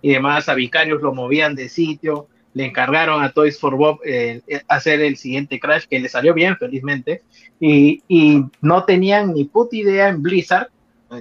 y 0.00 0.12
demás, 0.12 0.48
a 0.48 0.54
Vicarios 0.54 1.02
lo 1.02 1.12
movían 1.14 1.54
de 1.54 1.68
sitio, 1.68 2.26
le 2.54 2.66
encargaron 2.66 3.22
a 3.22 3.32
Toys 3.32 3.58
for 3.58 3.76
Bob 3.76 4.00
eh, 4.04 4.42
hacer 4.68 5.00
el 5.00 5.16
siguiente 5.16 5.58
Crash, 5.58 5.84
que 5.88 6.00
le 6.00 6.08
salió 6.08 6.34
bien, 6.34 6.56
felizmente, 6.56 7.22
y, 7.58 8.02
y 8.08 8.44
no 8.60 8.84
tenían 8.84 9.32
ni 9.32 9.44
puta 9.44 9.76
idea 9.76 10.08
en 10.08 10.22
Blizzard, 10.22 10.68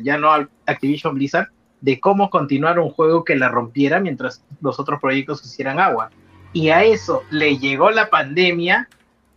ya 0.04 0.18
no 0.18 0.32
Activision 0.66 1.16
Blizzard, 1.16 1.48
de 1.82 2.00
cómo 2.00 2.30
continuar 2.30 2.80
un 2.80 2.90
juego 2.90 3.24
que 3.24 3.36
la 3.36 3.50
rompiera 3.50 4.00
mientras 4.00 4.44
los 4.62 4.80
otros 4.80 5.00
proyectos 5.02 5.44
hicieran 5.44 5.80
agua. 5.80 6.12
Y 6.54 6.70
a 6.70 6.84
eso 6.84 7.24
le 7.32 7.58
llegó 7.58 7.92
la 7.92 8.10
pandemia 8.10 8.88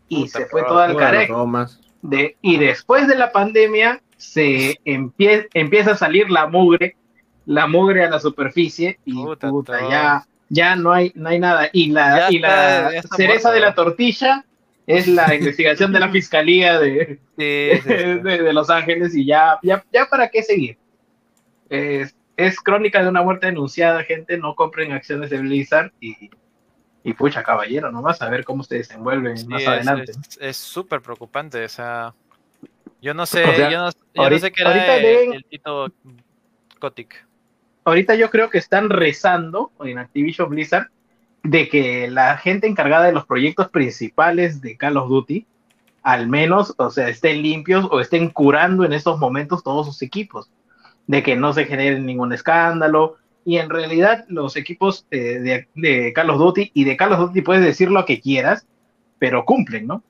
y 0.09 0.25
Puta, 0.25 0.39
se 0.41 0.47
fue 0.47 0.63
todo 0.65 0.81
al 0.81 0.97
carajo. 0.97 1.67
De, 2.03 2.37
y 2.43 2.59
después 2.59 3.09
de 3.09 3.15
la 3.17 3.33
pandemia 3.33 4.03
se 4.17 4.79
empie- 4.85 5.49
empieza 5.55 5.93
a 5.93 5.97
salir 5.97 6.31
la 6.31 6.47
mugre, 6.47 6.97
la 7.47 7.67
mugre 7.67 8.05
a 8.05 8.11
la 8.11 8.21
superficie 8.21 8.99
y 9.05 9.15
Puta, 9.15 9.49
puta, 9.51 9.89
ya, 9.89 10.27
ya 10.49 10.77
no 10.77 10.93
hay, 10.93 11.13
no 11.15 11.29
hay 11.29 11.39
nada. 11.39 11.69
Y 11.73 11.91
la, 11.91 12.29
y 12.31 12.37
está- 12.37 12.91
la 12.93 13.03
cereza 13.03 13.49
muerto, 13.49 13.51
de 13.53 13.61
la 13.61 13.69
¿no? 13.71 13.75
tortilla 13.75 14.45
es 14.87 15.09
la 15.09 15.35
investigación 15.35 15.93
de 15.93 16.01
la 16.01 16.11
fiscalía 16.11 16.79
de, 16.79 17.19
Sí, 17.39 17.71
sí, 17.77 17.81
sí. 17.83 17.89
de, 17.89 18.43
de 18.43 18.53
Los 18.53 18.71
Ángeles 18.71 19.15
y 19.15 19.25
ya, 19.27 19.59
ya, 19.63 19.85
ya 19.93 20.07
para 20.07 20.29
qué 20.29 20.43
seguir. 20.43 20.77
Es, 21.71 22.15
es 22.37 22.61
crónica 22.61 23.03
de 23.03 23.09
una 23.09 23.23
muerte 23.23 23.47
denunciada, 23.47 24.03
gente, 24.05 24.37
no 24.39 24.55
compren 24.55 24.93
acciones 24.93 25.31
de 25.31 25.39
Blizzard 25.39 25.93
y, 26.01 26.31
y 27.03 27.13
pucha, 27.15 27.43
caballero, 27.43 27.91
nomás 27.91 28.21
a 28.23 28.29
ver 28.29 28.45
cómo 28.45 28.63
se 28.63 28.77
desenvuelven 28.77 29.39
Sí, 29.39 29.47
más 29.47 29.63
es- 29.63 29.69
adelante. 29.69 30.13
es- 30.41 30.57
súper 30.57 31.01
preocupante, 31.01 31.65
o 31.65 31.69
sea, 31.69 32.15
yo 33.01 33.15
no 33.15 33.25
sé, 33.27 33.45
O 33.45 33.55
sea, 33.55 33.71
yo 33.71 33.79
no, 33.79 33.91
yo 33.91 33.99
no 34.15 34.23
ahorita- 34.25 34.41
sé 34.47 34.53
qué 34.53 34.63
era 34.63 34.97
el, 34.97 35.03
deben- 35.05 35.35
el 35.35 35.45
Tito 35.45 35.87
Kotick. 36.79 37.27
Ahorita 37.85 38.15
yo 38.15 38.31
creo 38.31 38.51
que 38.51 38.59
están 38.59 38.91
rezando 38.91 39.71
en 39.85 39.99
Activision 39.99 40.49
Blizzard 40.49 40.89
de 41.43 41.69
que 41.69 42.09
la 42.11 42.37
gente 42.39 42.67
encargada 42.67 43.05
de 43.07 43.13
los 43.13 43.27
proyectos 43.27 43.69
principales 43.69 44.61
de 44.61 44.77
Call 44.77 44.97
of 44.97 45.09
Duty, 45.09 45.47
al 46.03 46.29
menos, 46.29 46.75
o 46.79 46.91
sea, 46.91 47.09
estén 47.09 47.43
limpios 47.43 47.87
o 47.91 48.01
estén 48.01 48.31
curando 48.31 48.85
en 48.85 48.93
estos 48.93 49.19
momentos 49.19 49.63
todos 49.63 49.87
sus 49.87 50.01
equipos, 50.03 50.51
de 51.07 51.23
que 51.23 51.37
no 51.37 51.53
se 51.53 51.67
genere 51.67 52.01
ningún 52.01 52.33
escándalo. 52.33 53.17
Y 53.45 53.59
en 53.59 53.69
realidad 53.69 54.25
los 54.29 54.57
equipos 54.57 55.07
eh, 55.11 55.39
de, 55.39 55.69
de 55.75 56.13
Call 56.15 56.31
of 56.31 56.39
Duty 56.39 56.71
y 56.73 56.85
de 56.85 56.97
Call 56.97 57.13
of 57.13 57.21
Duty 57.21 57.43
puedes 57.43 57.63
decir 57.65 57.91
lo 57.91 58.07
que 58.07 58.21
quieras, 58.21 58.67
pero 59.19 59.45
cumplen, 59.45 59.87
¿no? 59.87 60.03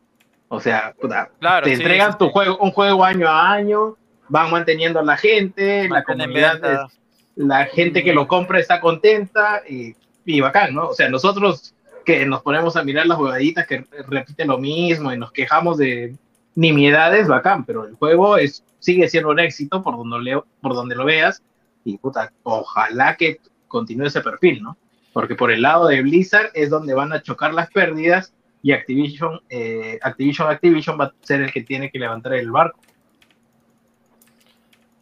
O 0.48 0.60
sea, 0.60 0.94
Claro, 1.40 1.64
te 1.64 1.74
sí, 1.74 1.82
entregan 1.82 2.12
sí, 2.12 2.18
tu 2.18 2.26
sí. 2.26 2.30
juego, 2.32 2.58
un 2.58 2.70
juego 2.70 3.04
año 3.04 3.28
a 3.28 3.52
año, 3.52 3.96
van 4.28 4.52
manteniendo 4.52 5.00
a 5.00 5.02
la 5.02 5.16
gente, 5.16 5.88
la 5.88 6.04
comunidad 6.04 6.64
es- 6.64 6.98
la 7.36 7.66
gente 7.66 8.04
que 8.04 8.12
lo 8.12 8.26
compra 8.28 8.60
está 8.60 8.80
contenta 8.80 9.62
y, 9.68 9.94
y 10.24 10.40
bacán, 10.40 10.74
¿no? 10.74 10.88
O 10.88 10.94
sea, 10.94 11.08
nosotros 11.08 11.74
que 12.04 12.26
nos 12.26 12.42
ponemos 12.42 12.76
a 12.76 12.84
mirar 12.84 13.06
las 13.06 13.18
jugaditas 13.18 13.66
que 13.66 13.84
repiten 14.08 14.48
lo 14.48 14.58
mismo 14.58 15.12
y 15.12 15.18
nos 15.18 15.32
quejamos 15.32 15.78
de 15.78 16.16
nimiedades, 16.54 17.28
bacán, 17.28 17.64
pero 17.64 17.84
el 17.86 17.94
juego 17.94 18.36
es, 18.36 18.62
sigue 18.78 19.08
siendo 19.08 19.30
un 19.30 19.40
éxito 19.40 19.82
por 19.82 19.96
donde, 19.96 20.40
por 20.60 20.74
donde 20.74 20.94
lo 20.94 21.04
veas 21.04 21.42
y 21.84 21.98
puta, 21.98 22.32
ojalá 22.42 23.16
que 23.16 23.40
continúe 23.68 24.06
ese 24.06 24.20
perfil, 24.20 24.62
¿no? 24.62 24.76
Porque 25.12 25.34
por 25.34 25.50
el 25.50 25.62
lado 25.62 25.88
de 25.88 26.02
Blizzard 26.02 26.50
es 26.54 26.70
donde 26.70 26.94
van 26.94 27.12
a 27.12 27.22
chocar 27.22 27.54
las 27.54 27.70
pérdidas 27.70 28.32
y 28.62 28.72
Activision, 28.72 29.40
eh, 29.48 29.98
Activision, 30.02 30.48
Activision 30.48 30.98
va 30.98 31.06
a 31.06 31.14
ser 31.22 31.42
el 31.42 31.52
que 31.52 31.62
tiene 31.62 31.90
que 31.90 31.98
levantar 31.98 32.34
el 32.34 32.50
barco. 32.50 32.80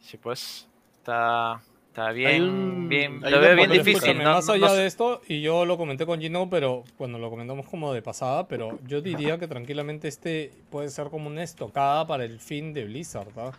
Sí, 0.01 0.17
pues. 0.17 0.67
Está, 0.99 1.61
está 1.93 2.11
bien, 2.11 2.43
un- 2.43 2.89
bien. 2.89 3.21
Lo 3.21 3.39
veo 3.39 3.55
bien 3.55 3.69
difícil. 3.71 4.17
No, 4.17 4.31
más 4.33 4.47
no 4.47 4.53
allá 4.53 4.73
de 4.73 4.87
esto, 4.87 5.21
y 5.27 5.41
yo 5.41 5.63
lo 5.65 5.77
comenté 5.77 6.07
con 6.07 6.19
Gino, 6.19 6.49
pero 6.49 6.83
bueno, 6.97 7.19
lo 7.19 7.29
comentamos 7.29 7.67
como 7.67 7.93
de 7.93 8.01
pasada, 8.01 8.47
pero 8.47 8.79
yo 8.87 8.99
diría 9.01 9.37
que 9.37 9.47
tranquilamente 9.47 10.07
este 10.07 10.51
puede 10.71 10.89
ser 10.89 11.09
como 11.09 11.27
una 11.27 11.43
estocada 11.43 12.07
para 12.07 12.23
el 12.25 12.39
fin 12.39 12.73
de 12.73 12.85
Blizzard, 12.85 13.27
¿ah? 13.37 13.51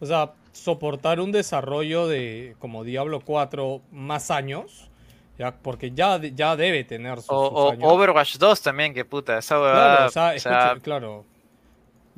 O 0.00 0.06
sea, 0.06 0.32
soportar 0.52 1.18
un 1.18 1.32
desarrollo 1.32 2.06
de 2.06 2.54
como 2.58 2.84
Diablo 2.84 3.20
4 3.24 3.80
más 3.90 4.30
años, 4.30 4.90
ya 5.38 5.52
porque 5.56 5.90
ya, 5.92 6.20
ya 6.20 6.56
debe 6.56 6.84
tener 6.84 7.16
sus, 7.20 7.30
O, 7.30 7.48
sus 7.48 7.58
o 7.58 7.70
años. 7.72 7.84
Overwatch 7.90 8.36
2 8.36 8.60
también, 8.62 8.92
que 8.92 9.04
puta, 9.06 9.38
esa 9.38 9.58
huevada. 9.58 9.94
Claro, 9.96 10.06
o 10.08 10.10
sea, 10.10 10.32
o 10.36 10.38
sea, 10.38 10.58
escucha, 10.68 10.82
claro. 10.84 11.24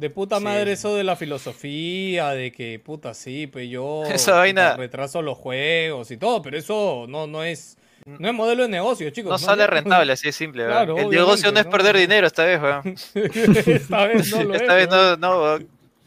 De 0.01 0.09
puta 0.11 0.39
Sí. 0.39 0.45
madre 0.45 0.73
eso 0.73 0.95
de 0.95 1.05
la 1.05 1.15
filosofía, 1.15 2.31
de 2.31 2.51
que 2.53 2.79
puta 2.79 3.13
sí, 3.15 3.47
pues 3.47 3.69
yo 3.69 4.03
Esa 4.11 4.37
vaina- 4.37 4.77
retraso 4.77 5.21
los 5.23 5.37
juegos 5.37 6.11
y 6.11 6.17
todo, 6.17 6.41
pero 6.43 6.57
eso 6.57 7.05
no, 7.09 7.27
no 7.27 7.45
es 7.45 7.77
no 8.07 8.29
es 8.29 8.35
modelo 8.35 8.63
de 8.63 8.71
negocio, 8.71 9.11
chicos. 9.11 9.31
no 9.31 9.39
sale 9.39 9.67
rentable, 9.67 10.13
así 10.13 10.29
de 10.29 10.33
simple. 10.33 10.63
¿verdad? 10.63 10.87
Claro, 10.87 10.99
el 10.99 11.11
negocio 11.11 11.53
no 11.53 11.61
es 11.61 11.67
perder 11.67 11.95
¿no? 11.97 12.01
dinero 12.01 12.27
esta 12.27 12.45
vez, 12.45 12.61
weón. 12.63 12.95
Esta 13.67 14.07
vez 14.07 14.35
no 14.35 14.43
lo 14.45 14.55
Esta 14.55 14.81
es, 14.81 14.89
vez 14.89 15.19
no, 15.19 15.59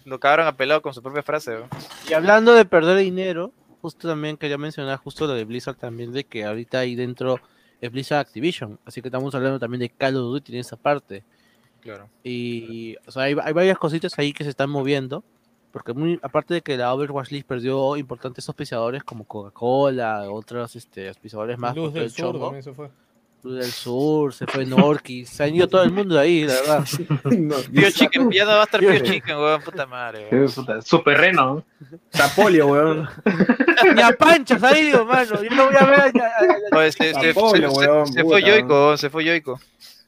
lo 0.06 0.20
cagaron 0.20 0.48
a 0.48 0.58
pelado 0.58 0.82
con 0.82 0.92
su 0.94 1.02
propia 1.04 1.22
frase. 1.22 1.52
weón. 1.52 1.70
Y 2.10 2.14
hablando 2.14 2.56
de 2.56 2.66
perder 2.66 2.98
dinero, 2.98 3.52
justo 3.82 4.08
también 4.08 4.38
quería 4.38 4.58
mencionar 4.58 4.98
justo 4.98 5.28
lo 5.28 5.34
de 5.34 5.46
Blizzard 5.46 5.76
también, 5.76 6.12
de 6.12 6.24
que 6.24 6.44
ahorita 6.46 6.80
ahí 6.80 6.96
dentro 6.96 7.40
es 7.80 7.92
Blizzard 7.92 8.20
Activision, 8.22 8.80
así 8.86 9.02
que 9.04 9.10
estamos 9.10 9.36
hablando 9.36 9.60
también 9.60 9.82
de 9.82 9.90
Call 9.90 10.16
of 10.16 10.24
Duty 10.32 10.54
en 10.54 10.60
esa 10.62 10.78
parte. 10.78 11.24
Claro. 11.84 12.10
Y 12.24 12.96
o 13.06 13.12
sea, 13.12 13.24
hay, 13.24 13.36
hay 13.44 13.54
varias 13.54 13.78
cositas 13.78 14.18
ahí 14.18 14.32
que 14.34 14.44
se 14.46 14.50
están 14.50 14.70
moviendo, 14.70 15.24
porque 15.72 15.94
muy, 15.94 16.18
aparte 16.24 16.54
de 16.56 16.62
que 16.62 16.78
la 16.78 16.94
Overwatch 16.94 17.30
League 17.32 17.46
perdió 17.48 17.98
importantes 17.98 18.48
auspiciadores 18.48 19.04
como 19.04 19.26
Coca-Cola, 19.26 20.32
otros 20.32 20.76
este, 20.78 21.10
auspiciadores 21.10 21.58
más, 21.60 21.76
Luz 21.76 21.94
del 21.94 22.04
el 22.04 22.12
Sur 22.12 22.40
también 22.40 22.64
se 22.64 22.74
fue. 22.74 22.90
Luz 23.44 23.56
del 23.56 23.72
Sur, 23.74 24.34
se 24.34 24.48
fue 24.48 24.66
Norquis, 24.66 25.28
se 25.30 25.44
han 25.44 25.54
ido 25.54 25.68
todo 25.68 25.84
el 25.84 25.92
mundo 25.92 26.16
de 26.16 26.22
ahí, 26.22 26.46
la 26.46 26.54
verdad. 26.54 26.86
Pio 27.74 27.92
Chicken, 27.92 28.32
ya 28.32 28.46
no 28.46 28.52
va 28.52 28.62
a 28.62 28.64
estar 28.64 28.80
Pio 28.80 28.98
Chicken, 29.00 29.36
weón, 29.36 29.62
puta 29.62 29.86
madre. 29.86 30.30
weón. 30.32 30.50
Puta, 30.50 30.82
Super 30.82 31.18
Reno. 31.18 31.56
¿no? 31.56 31.64
Sapolio, 32.12 32.68
weón. 32.68 33.10
Ni 33.96 34.02
a 34.02 34.12
Pancho 34.14 34.58
se 34.58 34.66
ha 34.66 34.80
ido, 34.80 35.06
mano. 35.06 35.44
Yo 35.44 35.50
no 35.50 35.66
voy 35.66 35.76
a 35.78 35.86
ver 35.86 36.00
a- 36.00 36.04
a- 36.06 36.80
a- 36.86 36.92
se, 36.94 37.14
se- 37.14 37.14
se- 37.20 37.30
Apolo, 37.32 37.70
se- 37.72 37.78
weón, 37.80 38.08
se 38.08 38.14
fue 38.24 38.24
puta. 38.24 38.40
Yoico, 38.40 38.96
se 38.98 39.10
fue 39.10 39.26
Yoico. 39.26 39.60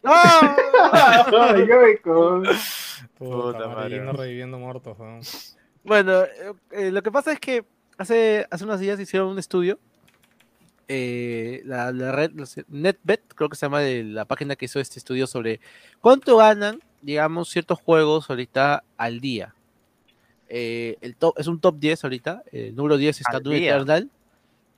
¡No! 0.06 0.12
Puta, 3.18 3.68
madre, 3.68 4.12
reviviendo 4.14 4.60
muertos. 4.60 4.98
Bueno, 5.84 6.24
eh, 6.24 6.54
eh, 6.72 6.92
lo 6.92 7.02
que 7.04 7.12
pasa 7.12 7.32
es 7.32 7.40
que 7.40 7.66
hace, 7.98 8.46
hace 8.50 8.64
unos 8.64 8.80
días 8.80 9.00
hicieron 9.00 9.30
un 9.30 9.40
estudio. 9.40 9.80
eh, 10.88 11.62
la, 11.66 11.92
la 11.92 12.12
red, 12.12 12.32
no 12.32 12.46
sé, 12.46 12.64
NetBet, 12.68 13.22
creo 13.34 13.50
que 13.50 13.56
se 13.56 13.66
llama 13.66 13.80
de 13.82 14.04
la 14.04 14.26
página 14.26 14.56
que 14.56 14.66
hizo 14.66 14.80
este 14.80 15.00
estudio 15.00 15.26
sobre 15.28 15.60
cuánto 16.02 16.38
ganan, 16.38 16.80
digamos, 17.02 17.50
ciertos 17.50 17.80
juegos 17.80 18.30
ahorita 18.30 18.84
al 18.98 19.20
día. 19.20 19.56
Eh, 20.48 20.98
el 21.02 21.16
top, 21.16 21.34
es 21.40 21.48
un 21.48 21.60
top 21.60 21.78
10 21.80 22.04
ahorita. 22.04 22.44
El 22.52 22.76
número 22.76 22.98
10 22.98 23.20
está 23.22 23.40
Doom. 23.40 23.56
Eternal, 23.56 24.10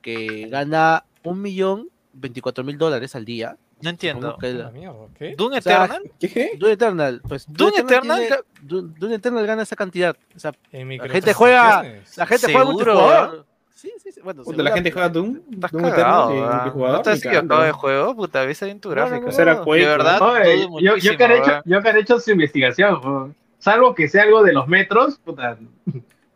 que 0.00 0.48
gana 0.48 1.04
un 1.24 1.42
millón 1.42 1.88
24 2.14 2.64
mil 2.64 2.78
dólares 2.78 3.14
al 3.14 3.24
día. 3.26 3.56
No 3.80 3.90
entiendo. 3.90 4.36
Que 4.38 4.52
La 4.52 4.64
la- 4.64 4.70
mierda, 4.70 5.06
¿qué? 5.18 5.34
¿Doom 5.36 5.52
O 5.52 5.60
sea, 5.60 5.84
Eternal? 5.84 6.02
¿Qué? 6.18 6.50
Doom 6.58 6.72
Eternal, 6.72 7.20
pues 7.28 7.46
Doom 7.48 7.72
Eternal 7.78 8.18
tiene- 8.20 8.92
Doom 8.98 9.12
Eternal 9.12 9.46
gana 9.46 9.62
esa 9.62 9.76
cantidad. 9.76 10.16
O 10.34 10.38
sea, 10.38 10.52
En 10.72 10.96
la 10.98 11.08
gente 11.08 11.32
juega, 11.32 11.82
la 12.16 12.26
gente 12.26 12.52
juega 12.52 12.64
multijugador. 12.64 13.46
Sí, 13.74 13.92
sí, 14.02 14.10
sí. 14.10 14.20
Bueno, 14.24 14.42
Puta, 14.42 14.60
la 14.64 14.72
gente 14.72 14.90
juega 14.90 15.08
Doom. 15.08 15.40
Estás 15.52 15.70
Doom 15.70 15.82
cagado, 15.84 16.30
Eternal 16.30 16.34
y 16.34 16.40
weón. 16.40 16.54
multijugador. 16.56 16.90
¿No 16.92 16.96
estás 17.12 17.24
equivocado 17.24 17.62
de 17.62 17.72
juego? 17.72 18.16
Puta, 18.16 18.44
viste 18.44 18.64
bien 18.64 18.80
tu 18.80 18.88
No, 18.88 18.94
no, 18.96 19.00
gráfico. 19.02 19.30
no, 19.30 19.44
no. 19.64 19.72
De 19.74 19.86
verdad, 19.86 20.22
Oye, 20.22 20.68
yo, 20.80 20.96
yo, 20.96 21.16
que 21.16 21.24
hecho, 21.36 21.62
yo 21.64 21.80
que 21.82 21.88
han 21.88 21.96
hecho 21.96 22.18
su 22.18 22.32
investigación, 22.32 23.36
salvo 23.60 23.94
que 23.94 24.08
sea 24.08 24.24
algo 24.24 24.42
de 24.42 24.52
los 24.52 24.66
metros, 24.66 25.18
puta, 25.24 25.56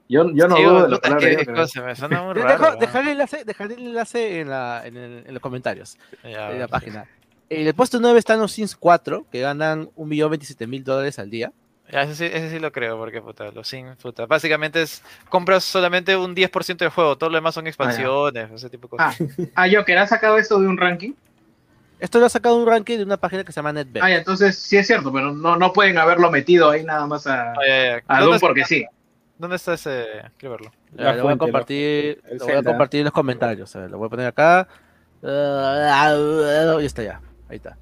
yo, 0.09 0.31
yo 0.32 0.47
no 0.47 0.56
Sí, 0.56 0.62
dudo 0.62 0.74
de 0.74 0.81
weón. 0.82 0.90
dejaré, 2.78 3.02
el 3.02 3.09
enlace, 3.09 3.44
dejaré 3.44 3.74
el 3.74 3.86
enlace 3.89 4.40
en, 4.40 4.48
la, 4.51 4.82
en, 4.86 4.97
el- 4.97 5.24
en 5.27 5.35
los 5.35 5.43
comentarios 5.43 5.98
Ya, 6.23 6.51
de 6.51 6.59
la 6.60 6.69
página. 6.69 7.06
En 7.48 7.66
el 7.66 7.74
puesto 7.74 8.01
9 8.01 8.19
están 8.19 8.40
los 8.40 8.52
Sims 8.52 8.74
4, 8.77 9.27
que 9.31 9.40
ganan 9.40 9.90
1.027.000 9.97 10.85
dólares 10.85 11.19
al 11.19 11.28
día. 11.31 11.52
Ya, 11.90 12.02
ese, 12.02 12.14
sí, 12.14 12.24
ese 12.24 12.48
sí 12.51 12.59
lo 12.59 12.73
creo, 12.73 12.97
porque 12.97 13.20
puta, 13.20 13.51
los 13.51 13.69
Sims, 13.69 13.97
puta, 13.97 14.24
básicamente 14.24 14.81
es, 14.81 15.02
compras 15.28 15.62
solamente 15.64 16.16
un 16.16 16.35
10% 16.35 16.77
del 16.78 16.89
juego, 16.89 17.19
todo 17.19 17.28
lo 17.28 17.36
demás 17.36 17.55
son 17.55 17.66
expansiones, 17.66 18.51
ese 18.51 18.70
tipo 18.70 18.86
de 18.86 18.90
cosas. 18.97 19.16
Ah, 19.20 19.66
ah, 19.66 19.66
Joker, 19.70 19.98
¿has 19.98 20.09
sacado 20.09 20.39
esto 20.39 20.59
de 20.59 20.66
un 20.69 20.78
ranking? 20.78 21.12
Esto 22.01 22.19
lo 22.19 22.27
ha 22.27 22.31
sacado 22.31 22.56
un 22.56 22.66
ranking 22.66 22.97
de 22.97 23.05
una 23.05 23.19
página 23.19 23.44
que 23.44 23.52
se 23.52 23.56
llama 23.56 23.73
NetBet. 23.74 24.02
Ah, 24.02 24.09
ya, 24.09 24.16
entonces 24.16 24.56
sí 24.59 24.78
es 24.78 24.86
cierto, 24.86 25.12
pero 25.12 25.32
no, 25.32 25.56
no 25.56 25.73
pueden 25.74 25.98
haberlo 25.98 26.31
metido 26.31 26.70
ahí 26.70 26.82
nada 26.82 27.06
más 27.06 27.27
a, 27.27 27.51
Ah, 27.51 27.55
ya, 27.66 27.85
ya. 27.85 28.02
a 28.09 28.14
¿Dónde 28.20 28.24
Doom 28.24 28.35
está- 28.36 28.47
porque 28.47 28.64
sí. 28.64 28.86
¿Dónde 29.39 29.56
está 29.56 29.74
ese? 29.74 30.06
Quiero 30.39 30.52
verlo. 30.52 30.73
La 30.94 31.12
lo 31.14 31.24
voy 31.24 31.32
a 31.35 31.36
compartir, 31.36 32.23
lo 32.32 32.44
voy 32.47 32.55
a 32.55 32.62
compartir 32.62 33.01
en 33.01 33.05
los 33.05 33.12
comentarios. 33.12 33.74
A 33.77 33.81
ver, 33.81 33.90
lo 33.90 33.98
voy 33.98 34.06
a 34.06 34.10
poner 34.10 34.27
acá. 34.27 34.69
Y 36.81 36.86
está 36.86 37.02
ya. 37.02 37.20
Ahí 37.53 37.57
está. 37.57 37.77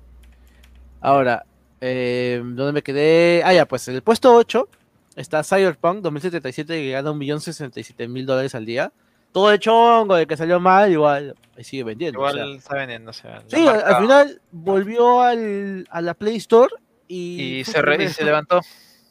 Ahora, 1.00 1.44
eh, 1.80 2.40
¿dónde 2.44 2.72
me 2.72 2.82
quedé? 2.82 3.42
Ah, 3.44 3.54
ya, 3.54 3.66
pues 3.66 3.86
en 3.88 3.94
el 3.94 4.02
puesto 4.02 4.34
8 4.34 4.68
está 5.16 5.42
Cyberpunk 5.44 6.00
2077 6.02 6.74
que 6.74 6.90
gana 6.90 7.10
1.067.000 7.12 8.24
dólares 8.26 8.54
al 8.54 8.66
día. 8.66 8.92
Todo 9.32 9.50
de 9.50 9.60
chongo, 9.60 10.16
de 10.16 10.26
que 10.26 10.36
salió 10.36 10.58
mal, 10.58 10.90
igual 10.90 11.36
ahí 11.56 11.62
sigue 11.62 11.84
vendiendo. 11.84 12.20
o 12.20 12.28
sea. 12.30 12.40
Igual 12.42 12.56
está 12.56 12.74
vendiendo, 12.74 13.10
o 13.10 13.14
sea, 13.14 13.36
la 13.36 13.44
Sí, 13.46 13.56
al, 13.60 13.64
marca- 13.76 13.88
al 13.96 14.02
final 14.02 14.42
volvió 14.50 15.20
al, 15.22 15.86
a 15.88 16.00
la 16.00 16.14
Play 16.14 16.36
Store 16.36 16.74
y, 17.06 17.62
se, 17.64 17.80
re- 17.80 18.02
y 18.04 18.08
se 18.08 18.24
levantó. 18.24 18.60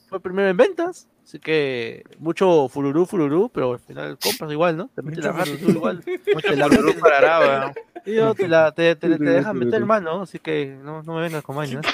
fue 0.09 0.19
primero 0.19 0.49
en 0.49 0.57
ventas. 0.57 1.07
Así 1.29 1.37
que 1.37 2.01
mucho 2.17 2.67
fururú, 2.69 3.05
fururú, 3.05 3.51
pero 3.53 3.73
al 3.73 3.79
final 3.79 4.17
compras 4.17 4.51
igual, 4.51 4.75
¿no? 4.75 4.89
Te 4.95 5.03
metes 5.03 5.23
la 5.23 5.31
mano 5.31 5.51
tú 5.63 5.69
igual. 5.69 6.03
Mucho 6.33 6.47
Te 6.49 6.55
la 6.55 6.67
fururú 6.67 6.99
parará, 6.99 7.39
weón. 7.39 7.73
y 8.03 8.15
yo 8.15 8.33
te, 8.33 8.47
la, 8.47 8.71
te, 8.71 8.95
te, 8.95 9.15
te 9.15 9.23
dejan 9.23 9.55
meter 9.59 9.85
mano, 9.85 10.23
así 10.23 10.39
que 10.39 10.75
no, 10.81 11.03
no 11.03 11.13
me 11.13 11.21
vengas 11.21 11.43
con 11.43 11.55
vainas. 11.55 11.85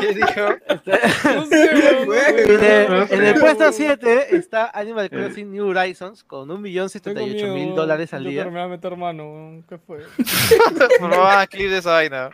¿Qué 0.00 0.14
dijo? 0.14 0.28
No 1.34 1.44
sé. 1.44 1.70
En 1.70 2.64
el, 2.64 2.88
No 2.88 3.02
en 3.04 3.24
el 3.24 3.34
puesto 3.38 3.70
7 3.70 4.34
está 4.36 4.70
Animal 4.72 5.10
Crossing 5.10 5.50
New 5.52 5.68
Horizons 5.68 6.24
con 6.24 6.48
Tengo 6.48 6.62
1.078.000 6.62 7.54
miedo, 7.54 7.74
dólares 7.76 8.14
al 8.14 8.24
día. 8.24 8.46
me 8.46 8.58
va 8.60 8.64
a 8.64 8.68
meter 8.68 8.96
mano. 8.96 9.62
¿qué 9.68 9.76
fue? 9.78 9.98
Por 9.98 10.92
favor, 10.98 11.26
hagan 11.26 11.46
clip 11.48 11.68
de 11.70 11.78
esa 11.78 11.92
vaina. 11.92 12.30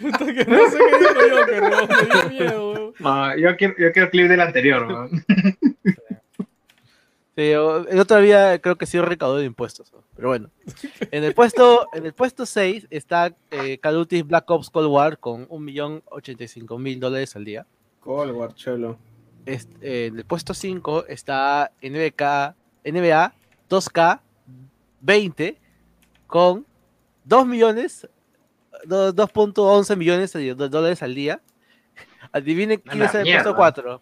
Puta 0.00 0.26
que 0.26 0.44
no 0.44 0.70
sé 0.70 0.78
qué 0.78 0.98
dijo 0.98 1.36
Joker, 1.38 1.62
weón. 1.62 1.88
Me 1.88 2.06
dio 2.06 2.28
miedo. 2.30 2.92
No, 2.98 3.36
yo 3.36 3.56
quiero, 3.56 3.74
yo 3.78 3.92
quiero 3.92 4.10
clip 4.10 4.28
del 4.28 4.40
anterior. 4.40 4.86
¿no? 4.88 5.08
Sí, 7.36 7.50
el 7.50 8.00
otro 8.00 8.18
día 8.22 8.58
creo 8.60 8.76
que 8.76 8.86
sí 8.86 8.98
recaudó 8.98 9.36
de 9.36 9.44
impuestos. 9.44 9.92
¿no? 9.92 10.02
Pero 10.16 10.28
bueno. 10.28 10.48
En 11.10 11.22
el 11.22 11.34
puesto, 11.34 11.86
en 11.92 12.06
el 12.06 12.14
puesto 12.14 12.46
6 12.46 12.86
está 12.88 13.34
eh, 13.50 13.76
Call 13.78 13.96
of 13.96 14.00
Duty 14.04 14.22
Black 14.22 14.50
Ops 14.50 14.70
Cold 14.70 14.88
War 14.88 15.18
con 15.18 15.46
1.085.000 15.48 16.98
dólares 16.98 17.36
al 17.36 17.44
día. 17.44 17.66
Cold 18.00 18.32
War, 18.32 18.54
cholo. 18.54 18.96
Est- 19.44 19.70
eh, 19.82 20.06
en 20.06 20.16
el 20.18 20.24
puesto 20.24 20.54
5 20.54 21.06
está 21.08 21.70
NBK, 21.82 22.54
NBA 22.84 23.34
2K 23.68 24.20
20 25.02 25.58
con 26.26 26.64
2 27.24 27.46
millones, 27.46 28.08
2.11 28.86 29.96
millones 29.96 30.32
de 30.32 30.54
dólares 30.54 31.02
al 31.02 31.14
día. 31.14 31.40
Adivinen 32.32 32.80
quién 32.80 33.02
es 33.02 33.14
el 33.14 33.22
mierda. 33.22 33.42
puesto 33.42 33.56
4. 33.56 34.00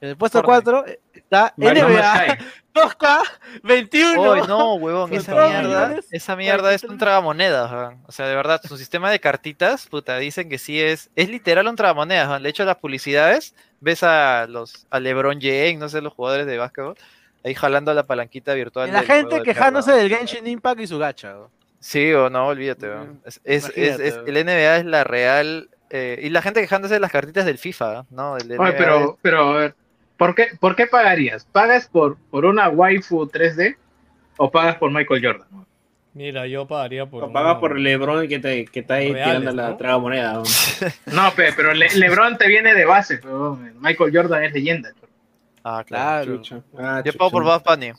En 0.00 0.08
el 0.10 0.16
puesto 0.16 0.42
Fortnite. 0.42 0.64
4 0.64 0.98
está 1.14 1.54
NBA 1.56 1.88
Man's 1.88 2.36
Sky. 2.36 2.44
2K 2.74 3.22
21. 3.62 4.32
Uy, 4.32 4.42
no, 4.48 4.74
huevón, 4.74 5.14
esa 5.14 5.32
mierda, 5.32 6.00
esa 6.10 6.36
mierda 6.36 6.74
es 6.74 6.82
un 6.82 6.98
43. 6.98 6.98
tragamonedas, 6.98 7.72
weón. 7.72 8.02
O 8.06 8.12
sea, 8.12 8.26
de 8.26 8.34
verdad, 8.34 8.60
su 8.64 8.76
sistema 8.76 9.10
de 9.10 9.20
cartitas, 9.20 9.86
puta, 9.86 10.18
dicen 10.18 10.48
que 10.48 10.58
sí 10.58 10.80
es, 10.80 11.10
es 11.14 11.30
literal 11.30 11.68
un 11.68 11.76
tragamonedas, 11.76 12.28
weón. 12.28 12.42
De 12.42 12.48
hecho, 12.48 12.64
las 12.64 12.76
publicidades, 12.76 13.54
ves 13.80 14.02
a 14.02 14.46
los, 14.48 14.86
a 14.90 15.00
LeBron 15.00 15.40
James, 15.40 15.78
no 15.78 15.88
sé, 15.88 16.00
los 16.00 16.12
jugadores 16.12 16.46
de 16.46 16.58
básquetbol, 16.58 16.96
ahí 17.44 17.54
jalando 17.54 17.94
la 17.94 18.02
palanquita 18.02 18.52
virtual. 18.54 18.92
La 18.92 19.04
gente 19.04 19.42
quejándose 19.42 19.92
del 19.92 20.08
Genshin 20.08 20.46
Impact 20.46 20.80
y 20.80 20.86
su 20.86 20.98
gacha. 20.98 21.32
¿no? 21.32 21.50
Sí 21.86 22.14
o 22.14 22.30
no, 22.30 22.46
olvídate. 22.46 22.88
Es, 23.26 23.40
es- 23.44 23.64
es- 23.68 23.76
Imagínate, 23.76 24.08
es- 24.08 24.14
weón. 24.16 24.28
el 24.28 24.36
NBA 24.46 24.76
es 24.78 24.84
la 24.86 25.04
real. 25.04 25.68
eh, 25.90 26.18
y 26.22 26.30
la 26.30 26.40
gente 26.40 26.60
quejándose 26.62 26.94
de 26.94 27.00
las 27.00 27.12
cartitas 27.12 27.44
del 27.44 27.58
FIFA, 27.58 28.06
¿no? 28.10 28.38
El 28.38 28.44
Oye, 28.52 28.56
NBA 28.56 28.76
pero, 28.78 29.18
pero, 29.20 29.50
a 29.50 29.58
ver, 29.58 29.74
¿por 30.16 30.34
qué, 30.34 30.46
¿por 30.58 30.74
qué 30.76 30.86
pagarías? 30.86 31.44
¿Pagas 31.52 31.86
por, 31.88 32.16
por 32.30 32.46
una 32.46 32.68
waifu 32.70 33.26
3D 33.28 33.76
o 34.38 34.50
pagas 34.50 34.76
por 34.76 34.90
Michael 34.90 35.24
Jordan? 35.24 35.48
Mira, 36.14 36.46
yo 36.46 36.66
pagaría 36.66 37.04
por. 37.06 37.22
O 37.24 37.32
pagas 37.32 37.52
uno- 37.52 37.60
por 37.60 37.78
LeBron 37.78 38.26
que, 38.28 38.38
te, 38.38 38.64
que 38.64 38.80
está 38.80 38.94
ahí 38.94 39.12
Reales, 39.12 39.40
tirando 39.40 39.62
la 39.62 39.76
traga 39.76 39.98
moneda. 39.98 40.42
No, 41.12 41.30
pe- 41.34 41.52
pero 41.54 41.74
Le- 41.74 41.90
LeBron 41.94 42.38
te 42.38 42.48
viene 42.48 42.72
de 42.74 42.86
base, 42.86 43.18
pero 43.18 43.56
Michael 43.78 44.10
Jordan 44.16 44.42
es 44.44 44.52
leyenda. 44.54 44.90
Ah, 45.62 45.84
claro. 45.86 46.24
Claro, 46.24 46.36
Chucha. 46.38 46.60
Ah, 46.78 47.02
Yo 47.04 47.12
pago 47.12 47.30
por. 47.30 47.44
Bad 47.44 47.62
Bunny. 47.62 47.92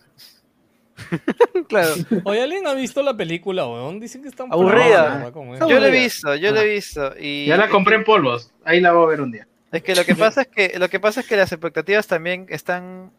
claro. 1.67 1.93
Oye, 2.23 2.41
¿alguien 2.41 2.67
ha 2.67 2.73
visto 2.73 3.01
la 3.03 3.15
película, 3.15 3.65
weón? 3.67 3.99
Dicen 3.99 4.21
que 4.21 4.29
está 4.29 4.43
Aburrida. 4.49 5.15
¿verdad? 5.15 5.33
¿Cómo 5.33 5.53
es? 5.53 5.59
Está 5.61 5.65
Yo 5.71 5.79
lo 5.79 5.85
he 5.85 5.89
aburrida. 5.89 6.03
visto, 6.03 6.35
yo 6.35 6.51
lo 6.51 6.59
he 6.61 6.69
visto. 6.73 7.13
Y 7.19 7.45
Ya 7.47 7.57
la 7.57 7.69
compré 7.69 7.95
en 7.95 8.03
polvos, 8.03 8.51
ahí 8.63 8.79
la 8.81 8.93
voy 8.93 9.05
a 9.05 9.09
ver 9.09 9.21
un 9.21 9.31
día. 9.31 9.47
Es 9.71 9.83
que 9.83 9.95
lo 9.95 10.05
que 10.05 10.15
pasa 10.15 10.41
es 10.43 10.47
que 10.47 10.79
lo 10.79 10.87
que 10.89 10.99
pasa 10.99 11.19
es 11.19 11.27
que 11.27 11.35
las 11.35 11.51
expectativas 11.51 12.07
también 12.07 12.45
están 12.49 13.11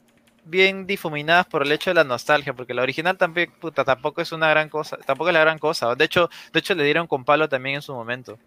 bien 0.44 0.86
difuminadas 0.86 1.44
por 1.46 1.62
el 1.62 1.72
hecho 1.72 1.90
de 1.90 1.94
la 1.94 2.04
nostalgia, 2.04 2.54
porque 2.54 2.72
la 2.72 2.82
original 2.82 3.18
también 3.18 3.50
puta, 3.60 3.84
tampoco 3.84 4.22
es 4.22 4.32
una 4.32 4.48
gran 4.48 4.68
cosa, 4.68 4.96
tampoco 5.04 5.28
es 5.30 5.34
la 5.34 5.40
gran 5.40 5.58
cosa. 5.58 5.94
De 5.94 6.04
hecho, 6.04 6.30
de 6.52 6.60
hecho 6.60 6.74
le 6.74 6.84
dieron 6.84 7.06
con 7.06 7.24
palo 7.24 7.48
también 7.48 7.76
en 7.76 7.82
su 7.82 7.92
momento. 7.92 8.38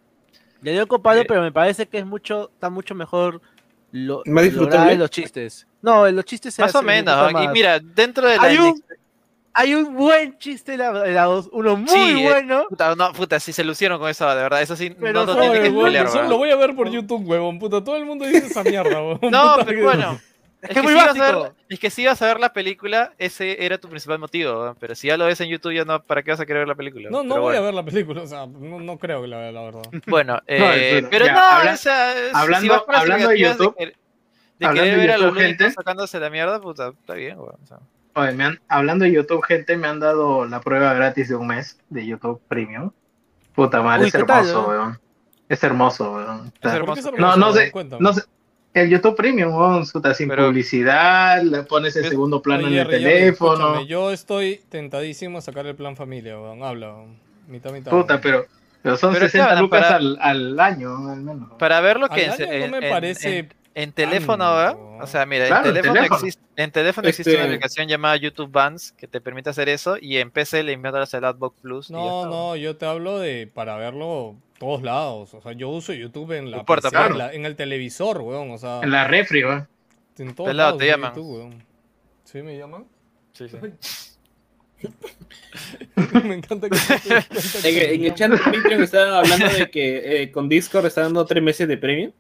Ya 0.62 0.72
dio 0.72 0.88
con 0.88 1.02
palo, 1.02 1.22
Eh. 1.22 1.26
pero 1.28 1.42
me 1.42 1.52
parece 1.52 1.88
que 1.88 2.00
es 2.00 2.06
mucho, 2.06 2.50
está 2.54 2.70
mucho 2.70 2.96
mejor 2.96 3.42
lo, 3.92 4.22
¿Más 4.26 4.44
disfrutable? 4.44 4.96
los 4.96 5.10
chistes. 5.10 5.68
No, 5.82 6.10
los 6.10 6.26
chistes 6.26 6.54
se 6.54 6.62
Más 6.62 6.76
o 6.76 6.82
menos. 6.82 7.32
Y 7.44 7.48
mira, 7.50 7.80
dentro 7.80 8.28
de 8.28 8.38
la 8.38 8.64
un, 8.64 8.82
hay 9.60 9.76
un 9.76 9.96
buen 9.96 10.38
chiste 10.38 10.74
en 10.74 10.80
la, 10.80 11.06
en 11.08 11.14
la 11.16 11.24
dos, 11.26 11.50
uno 11.52 11.76
muy 11.76 11.90
Sí, 11.90 12.22
eh, 12.22 12.24
bueno. 12.24 12.66
puta, 12.70 12.96
no, 12.96 13.12
puta, 13.14 13.40
si 13.40 13.52
se 13.54 13.64
lucieron 13.64 14.00
con 14.00 14.10
eso, 14.10 14.28
de 14.30 14.36
verdad, 14.42 14.62
eso 14.62 14.76
sí, 14.76 14.96
Pero 15.00 15.26
no, 15.26 15.34
no 15.34 15.40
tiene 15.42 15.62
que 15.62 15.70
weón. 15.70 16.30
lo 16.30 16.38
voy 16.38 16.52
a 16.52 16.56
ver 16.56 16.76
por 16.76 16.90
YouTube, 16.90 17.28
huevón. 17.28 17.60
Puta, 17.60 17.84
todo 17.84 17.98
el 17.98 18.06
mundo 18.06 18.26
dice 18.26 18.48
esa 18.48 18.64
mierda, 18.64 18.92
huevón. 19.02 19.20
No, 19.32 19.54
Puta 19.56 19.66
pero 19.66 19.84
bueno. 19.84 20.20
Es 20.62 20.70
Es 20.72 20.76
que 20.76 20.76
que, 20.76 20.82
muy 20.82 20.92
si 20.92 21.00
ibas 21.00 21.10
a 21.10 21.14
ver, 21.14 21.36
básico. 21.36 21.56
es 21.70 21.80
que 21.80 21.90
si 21.90 22.02
ibas 22.02 22.22
a 22.22 22.26
ver 22.26 22.40
la 22.42 22.52
película, 22.52 23.14
ese 23.18 23.64
era 23.66 23.78
tu 23.78 23.88
principal 23.88 24.20
motivo, 24.20 24.60
weón, 24.62 24.76
pero 24.78 24.94
si 24.94 25.08
ya 25.08 25.16
lo 25.16 25.26
ves 25.26 25.40
en 25.40 25.48
YouTube, 25.48 25.72
ya 25.74 25.86
no, 25.86 26.04
¿para 26.04 26.22
qué 26.22 26.32
vas 26.32 26.40
a 26.42 26.46
querer 26.46 26.62
ver 26.64 26.68
la 26.68 26.76
película? 26.76 27.10
No, 27.10 27.24
no 27.24 27.36
Pero 27.36 27.42
voy 27.44 27.56
a 27.56 27.60
bueno. 27.62 27.66
ver 27.66 27.74
la 27.76 27.84
película, 27.86 28.22
o 28.24 28.28
sea, 28.28 28.46
no, 28.46 28.80
no 28.82 28.98
creo 28.98 29.22
que 29.22 29.28
la 29.30 29.38
vea, 29.38 29.52
la 29.54 29.62
verdad. 29.62 29.82
Bueno, 30.08 30.42
eh, 30.48 30.98
pero 31.00 31.10
pero 31.12 31.26
ya, 31.28 31.34
no, 31.34 31.40
habla- 31.40 31.74
o 31.74 31.78
sea, 31.78 32.14
si 32.14 32.20
hablando- 32.36 32.74
vas 32.74 32.82
con 32.84 32.92
las 32.94 33.02
hablando 33.04 33.28
de 33.30 33.40
YouTube, 33.40 33.76
de, 33.78 33.86
de 33.86 34.74
querer 34.74 34.92
de 34.92 34.96
ver 34.98 35.12
a 35.12 35.18
los 35.18 35.34
gente. 35.34 35.72
sacándose 35.72 36.20
la 36.20 36.30
mierda, 36.30 36.60
puta, 36.60 36.90
está 36.90 37.14
bien, 37.14 37.38
weón. 37.40 37.56
o 37.64 37.66
sea. 37.66 37.78
Oye, 38.16 38.32
me 38.34 38.44
han- 38.46 38.60
hablando 38.68 39.06
de 39.06 39.12
YouTube, 39.12 39.44
gente, 39.44 39.78
me 39.78 39.88
han 39.88 40.00
dado 40.00 40.46
la 40.46 40.60
prueba 40.62 40.94
gratis 40.94 41.30
de 41.30 41.36
un 41.36 41.48
mes 41.48 41.80
de 41.90 42.06
YouTube 42.06 42.42
Premium. 42.48 42.92
Puta 43.56 43.82
madre, 43.82 44.04
Uy, 44.04 44.08
es 44.08 44.14
¿qué 44.14 44.24
tal, 44.24 44.48
hermoso, 44.48 44.64
eh? 44.74 44.78
weón. 44.78 45.00
Es 45.48 45.64
hermoso, 45.64 46.14
weón. 46.14 46.48
Es 46.48 46.52
¿Por 46.60 46.72
qué 46.72 46.78
hermoso. 46.78 47.00
es 47.00 47.06
No, 47.06 47.12
hermoso, 47.34 47.38
no 47.38 47.54
sé, 47.54 47.72
no 48.00 48.14
sé. 48.14 48.22
El 48.74 48.90
YouTube 48.90 49.16
Premium, 49.16 49.54
weón, 49.56 49.86
puta, 49.92 50.14
sin 50.14 50.30
Pero- 50.30 50.46
publicidad, 50.48 51.42
le 51.44 51.64
pones 51.64 51.96
el 51.96 52.04
Es- 52.06 52.10
segundo 52.12 52.42
plano 52.42 52.68
Oye, 52.68 52.76
en 52.82 52.82
el 52.82 52.88
teléfono. 52.90 53.84
yo 53.84 54.12
estoy 54.12 54.62
tentadísimo 54.70 55.40
a 55.40 55.42
sacar 55.42 55.66
el 55.66 55.76
plan 55.76 55.96
familia, 55.96 56.40
weón. 56.40 56.64
Habla, 56.64 56.94
weón. 56.94 57.18
Mitad, 57.48 57.72
mitad. 57.72 57.92
Puta, 57.92 58.14
weón. 58.16 58.22
pero, 58.22 58.46
pero 58.84 58.98
son 58.98 59.14
Pero 59.14 59.26
60 59.26 59.48
claro, 59.48 59.62
lucas 59.62 59.82
para- 59.82 59.96
al, 59.96 60.18
al 60.22 60.60
año, 60.60 61.10
al 61.10 61.22
menos. 61.22 61.50
Para 61.58 61.80
ver 61.82 62.00
lo 62.00 62.06
Al 62.06 62.12
que 62.12 62.26
en, 62.26 62.32
año 62.32 62.46
no 62.46 62.52
en- 62.54 62.72
me 62.72 62.78
en- 62.88 62.94
parece 62.94 63.38
en- 63.40 63.54
en 63.76 63.92
teléfono, 63.94 64.56
¿verdad? 64.56 64.74
tanto. 64.74 65.04
O 65.04 65.08
sea, 65.08 65.26
mira, 65.26 65.48
Claro, 65.48 65.68
en 65.68 65.74
teléfono, 65.74 65.94
teléfono. 65.94 66.18
existe, 66.20 66.44
en 66.56 66.72
teléfono 66.72 67.08
existe 67.08 67.32
una 67.32 67.40
Este- 67.42 67.54
aplicación 67.54 67.88
llamada 67.88 68.16
YouTube 68.18 68.52
Bands 68.52 68.92
que 68.92 69.08
te 69.08 69.22
permite 69.22 69.50
hacer 69.50 69.70
eso 69.70 69.98
y 70.02 70.18
en 70.18 70.32
PC 70.32 70.64
le 70.64 70.74
inventas 70.74 71.14
el 71.14 71.24
Adblock 71.24 71.56
Plus. 71.62 71.90
No, 71.92 72.26
no, 72.26 72.56
yo 72.56 72.76
te 72.78 72.86
hablo 72.86 73.20
de 73.20 73.48
para 73.48 73.78
verlo 73.78 74.36
todos 74.58 74.82
lados. 74.82 75.34
O 75.34 75.42
sea, 75.42 75.54
yo 75.54 75.70
uso 75.70 75.94
YouTube 75.94 76.32
en 76.34 76.52
la 76.52 76.58
No 76.58 76.62
importa, 76.64 76.90
PC, 76.90 76.96
claro. 76.98 77.12
en, 77.14 77.18
la- 77.18 77.34
en 77.34 77.46
el 77.46 77.56
televisor, 77.56 78.22
weón. 78.22 78.52
O 78.52 78.58
sea, 78.58 78.82
En 78.84 78.92
la 78.92 79.08
refri, 79.08 79.44
weón. 79.46 79.68
en 80.18 80.36
todos 80.36 80.50
Pelado, 80.50 80.70
lados 80.72 80.80
te 80.80 80.88
llaman. 80.88 81.12
YouTube, 81.16 81.36
weón. 81.38 81.64
¿Sí 82.26 82.42
me 82.42 82.58
llaman? 82.58 82.86
Sí, 83.34 83.48
sí. 83.48 83.58
me 86.24 86.36
encanta 86.36 86.70
que 86.70 86.78
En, 87.64 87.96
en 88.00 88.06
el 88.06 88.14
chat 88.16 88.32
de 88.32 88.38
Patreon 88.38 88.84
estaba 88.84 89.20
hablando 89.20 89.48
de 89.50 89.70
que 89.70 90.24
eh, 90.24 90.32
con 90.32 90.48
Discord 90.50 90.86
está 90.86 91.02
dando 91.02 91.26
tres 91.26 91.44
meses 91.44 91.68
de 91.68 91.78
premium. 91.78 92.12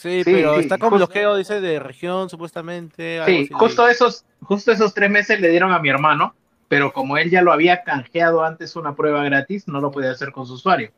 Sí, 0.00 0.24
Sí, 0.24 0.32
pero 0.32 0.54
sí, 0.54 0.60
está 0.62 0.78
con 0.78 0.90
justo- 0.90 1.06
bloqueo, 1.06 1.36
dice, 1.36 1.60
de 1.60 1.78
región, 1.78 2.30
supuestamente. 2.30 3.20
algo 3.20 3.26
Sí, 3.38 3.48
justo 3.52 3.86
esos, 3.88 4.24
justo 4.42 4.72
esos 4.72 4.94
tres 4.94 5.10
meses 5.10 5.40
le 5.40 5.48
dieron 5.50 5.72
a 5.72 5.78
mi 5.78 5.90
hermano, 5.90 6.34
pero 6.68 6.92
como 6.92 7.18
él 7.18 7.28
ya 7.30 7.42
lo 7.42 7.52
había 7.52 7.82
canjeado 7.82 8.42
antes 8.42 8.76
una 8.76 8.94
prueba 8.94 9.22
gratis, 9.24 9.68
no 9.68 9.80
lo 9.80 9.90
podía 9.90 10.12
hacer 10.12 10.32
con 10.32 10.46
su 10.46 10.54
usuario. 10.54 10.90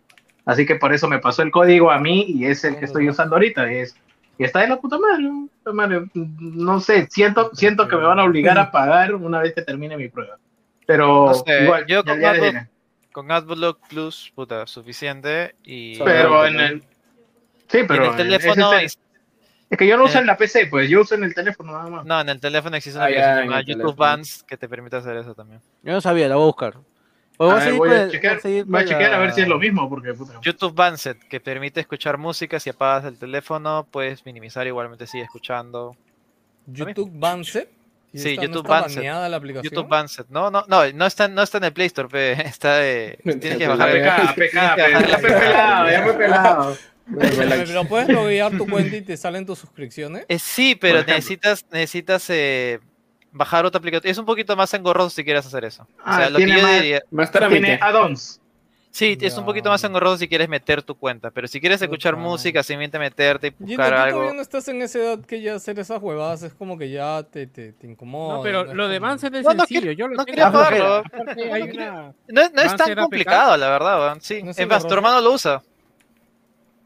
Así 0.44 0.66
que 0.66 0.76
por 0.76 0.92
eso 0.92 1.08
me 1.08 1.18
pasó 1.18 1.42
el 1.42 1.50
código 1.50 1.90
a 1.90 1.98
mí 1.98 2.24
y 2.28 2.46
es 2.46 2.64
el 2.64 2.76
que 2.78 2.84
estoy 2.84 3.08
usando 3.08 3.34
ahorita. 3.36 3.72
Y, 3.72 3.76
es, 3.78 3.96
y 4.38 4.44
está 4.44 4.60
de 4.60 4.68
la 4.68 4.76
puta 4.80 4.98
madre, 4.98 5.30
madre. 5.72 6.02
No 6.14 6.78
sé, 6.80 7.08
siento, 7.10 7.50
siento 7.54 7.88
que 7.88 7.96
me 7.96 8.04
van 8.04 8.18
a 8.20 8.24
obligar 8.24 8.58
a 8.58 8.70
pagar 8.70 9.14
una 9.14 9.40
vez 9.40 9.52
que 9.54 9.62
termine 9.62 9.96
mi 9.96 10.08
prueba. 10.08 10.38
Pero 10.86 11.26
No 11.26 11.34
sé, 11.34 11.64
igual, 11.64 11.86
yo 11.86 12.02
ya- 12.04 12.12
con 12.12 12.20
ya 12.20 12.32
Adblock-. 12.34 12.68
Con 13.12 13.30
Adblock 13.30 13.88
Plus, 13.88 14.32
puta, 14.34 14.66
suficiente. 14.66 15.54
Y, 15.64 15.98
pero 15.98 16.46
en 16.46 16.60
el... 16.60 16.82
Sí, 17.72 17.78
y 17.78 17.84
pero 17.84 18.04
en 18.04 18.10
el 18.10 18.16
teléfono. 18.16 18.72
ese 18.74 18.84
es, 18.84 18.94
el- 18.94 19.02
es 19.70 19.78
que 19.78 19.86
yo 19.86 19.96
no 19.96 20.04
uso 20.04 20.18
eh, 20.18 20.20
en 20.20 20.26
la 20.26 20.36
PC, 20.36 20.66
pues 20.66 20.88
yo 20.90 21.00
uso 21.00 21.14
en 21.14 21.24
el 21.24 21.34
teléfono 21.34 21.72
nada 21.72 21.88
más. 21.88 22.04
No, 22.04 22.20
en 22.20 22.28
el 22.28 22.38
teléfono 22.40 22.76
existe 22.76 22.98
una 22.98 23.06
Ah, 23.06 23.10
ya, 23.10 23.16
aplicación 23.16 23.44
llamada 23.46 23.62
YouTube. 23.62 23.96
Bands 23.96 24.44
que 24.46 24.56
te 24.58 24.68
permite 24.68 24.96
hacer 24.96 25.16
eso 25.16 25.34
también. 25.34 25.60
Yo 25.82 25.92
no 25.92 26.00
sabía, 26.02 26.28
la 26.28 26.36
voy 26.36 26.42
a 26.44 26.46
buscar. 26.46 26.74
O 27.38 27.50
A 27.50 27.54
voy 27.54 27.62
a 27.62 27.64
ver, 27.64 27.74
voy 27.74 28.10
chequear, 28.10 28.34
voy 28.34 28.38
a 28.38 28.42
seguir 28.42 28.64
voy 28.66 28.80
a 28.80 28.84
con 28.84 28.92
chequear 28.92 29.14
a 29.14 29.18
ver 29.18 29.32
si 29.32 29.40
es 29.40 29.48
lo 29.48 29.58
mismo, 29.58 29.88
porque 29.88 30.12
puta. 30.12 30.38
YouTube 30.42 30.74
Bandset, 30.74 31.18
que 31.26 31.40
permite 31.40 31.80
escuchar 31.80 32.18
música 32.18 32.60
si 32.60 32.68
apagas 32.68 33.06
el 33.06 33.18
teléfono, 33.18 33.86
puedes 33.90 34.24
minimizar 34.26 34.66
igualmente 34.66 35.06
sigue 35.06 35.24
escuchando. 35.24 35.96
YouTube 36.66 37.10
Bandset. 37.14 37.70
¿Y 38.12 38.18
Sí, 38.18 38.36
YouTube 38.36 38.68
Bandset. 38.68 38.96
baneada 38.98 39.26
la 39.30 39.38
aplicación? 39.38 39.72
YouTube 39.72 39.88
Bandset. 39.88 40.26
No, 40.28 40.50
no, 40.50 40.64
no, 40.68 40.82
no 40.92 41.06
está, 41.06 41.28
no 41.28 41.42
está 41.42 41.56
en 41.56 41.64
el 41.64 41.72
Play 41.72 41.86
Store, 41.86 42.08
pe, 42.10 42.32
está 42.46 42.76
de... 42.76 43.18
Tienes 43.24 43.56
que 43.56 43.66
bajar. 43.66 43.88
APK, 43.88 44.54
APK, 44.54 45.08
ya 45.08 45.18
fue 45.18 45.30
pelado, 45.32 45.90
ya 45.90 46.02
fue 46.02 46.12
pelado. 46.12 46.76
Pero 47.18 47.64
pero 47.66 47.84
puedes 47.84 48.08
loguear 48.08 48.56
tu 48.56 48.66
cuenta 48.66 48.96
y 48.96 49.02
te 49.02 49.16
salen 49.16 49.44
tus 49.46 49.58
suscripciones. 49.58 50.24
Eh, 50.28 50.38
sí, 50.38 50.74
pero 50.74 51.02
necesitas, 51.04 51.64
necesitas 51.70 52.28
eh, 52.30 52.80
bajar 53.32 53.64
otra 53.66 53.78
aplicación. 53.78 54.10
Es 54.10 54.18
un 54.18 54.26
poquito 54.26 54.56
más 54.56 54.72
engorroso 54.74 55.10
si 55.10 55.24
quieres 55.24 55.44
hacer 55.46 55.64
eso. 55.64 55.82
O 55.82 55.86
Ah, 56.04 56.16
sea, 56.18 56.30
lo 56.30 56.38
que 56.38 56.44
tiene 56.44 56.60
yo 56.60 56.66
más- 56.66 56.80
diría... 56.80 57.00
Más 57.10 57.30
Tiene 57.30 57.78
add-ons. 57.80 58.38
Sí, 58.94 59.16
es 59.22 59.38
un 59.38 59.46
poquito 59.46 59.70
más 59.70 59.82
engorroso 59.84 60.18
si 60.18 60.28
quieres 60.28 60.50
meter 60.50 60.82
tu 60.82 60.94
cuenta, 60.94 61.30
pero 61.30 61.48
si 61.48 61.62
quieres 61.62 61.80
escuchar 61.80 62.12
Puta. 62.12 62.24
música, 62.28 62.62
simplemente 62.62 62.98
meterte 62.98 63.46
y 63.46 63.50
buscar 63.50 63.88
tú 63.88 63.96
algo. 64.02 64.18
todavía 64.18 64.36
no 64.36 64.42
estás 64.42 64.68
en 64.68 64.82
esa 64.82 64.98
edad 64.98 65.20
que 65.24 65.40
ya 65.40 65.54
hacer 65.54 65.78
esas 65.78 66.02
huevadas 66.02 66.42
es 66.42 66.52
como 66.52 66.76
que 66.76 66.90
ya 66.90 67.22
te, 67.22 67.46
te, 67.46 67.72
te 67.72 67.86
incomoda. 67.86 68.36
No, 68.36 68.42
pero 68.42 68.64
lo 68.74 68.88
de 68.88 68.98
como- 68.98 69.08
Banset 69.08 69.34
es 69.34 69.44
No, 69.44 69.54
no 69.54 69.64
sencillo. 69.64 69.92
Yo 69.92 70.08
lo 70.08 70.16
no 70.16 70.24
flojera. 70.24 70.52
pagarlo. 70.52 71.02
Una... 71.72 72.12
No, 72.28 72.42
no 72.54 72.62
es 72.62 72.76
tan 72.76 72.94
complicado, 72.94 73.56
la 73.56 73.70
verdad. 73.70 74.18
Sí, 74.20 74.42
¿No 74.42 74.50
es 74.50 74.58
es 74.58 74.68
más, 74.68 74.86
tu 74.86 74.92
hermano 74.92 75.22
lo 75.22 75.32
usa. 75.32 75.62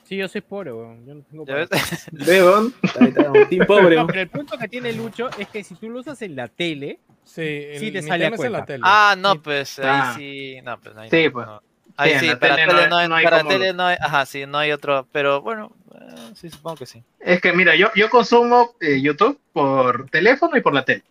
Sí, 0.07 0.17
yo 0.17 0.29
soy 0.29 0.41
pobre, 0.41 0.73
weón. 0.73 1.05
Yo 1.05 1.15
no 1.15 1.23
tengo 1.23 1.45
está, 1.59 3.33
un 3.33 3.49
team 3.49 3.67
pobre. 3.67 3.97
No, 3.97 4.07
pero 4.07 4.21
el 4.21 4.29
punto 4.29 4.57
que 4.57 4.69
tiene 4.69 4.93
Lucho 4.93 5.29
es 5.39 5.49
que 5.49 5.65
si 5.65 5.75
tú 5.75 5.91
lo 5.91 6.01
usas 6.01 6.21
en 6.23 6.37
la 6.37 6.49
tele, 6.49 7.01
Sí, 7.25 7.43
el, 7.43 7.81
Sí 7.81 7.91
te 7.91 8.03
sale 8.03 8.25
a 8.25 8.29
en 8.29 8.53
la 8.53 8.65
tele. 8.65 8.83
Ah, 8.87 9.17
no, 9.19 9.43
pues 9.43 9.81
Ah. 9.81 10.11
ahí 10.13 10.17
sí. 10.17 10.61
No, 10.63 10.81
pues 10.81 10.97
ahí 10.97 11.11
Sí, 11.11 11.25
no, 11.27 11.33
pues. 11.33 11.47
no. 11.47 11.63
Ahí 11.97 12.19
sí, 12.21 12.27
la 12.29 12.39
para 12.39 12.55
tele 12.57 12.69
tele 12.69 12.83
no 12.85 12.89
no 12.91 12.97
hay- 12.97 13.03
hay, 13.03 13.09
no 13.09 13.15
hay 13.17 13.25
para 13.25 13.39
como- 13.39 13.51
tele 13.51 13.73
no 13.73 13.83
hay, 13.87 13.97
ajá, 14.01 14.27
sí, 14.27 14.47
no 14.47 14.59
hay 14.59 14.71
otro, 14.71 15.09
pero 15.11 15.41
bueno, 15.43 15.73
eh, 15.95 16.15
sí, 16.35 16.51
supongo 16.51 16.77
que 16.77 16.87
sí. 16.87 17.03
Es 17.19 17.41
que 17.41 17.53
mira, 17.53 17.75
yo, 17.75 17.89
yo 17.97 18.09
consumo 18.11 18.77
eh, 18.81 19.01
YouTube 19.01 19.41
por 19.53 20.09
teléfono 20.11 20.57
y 20.57 20.61
por 20.61 20.73
la 20.75 20.85
tele. 20.85 21.03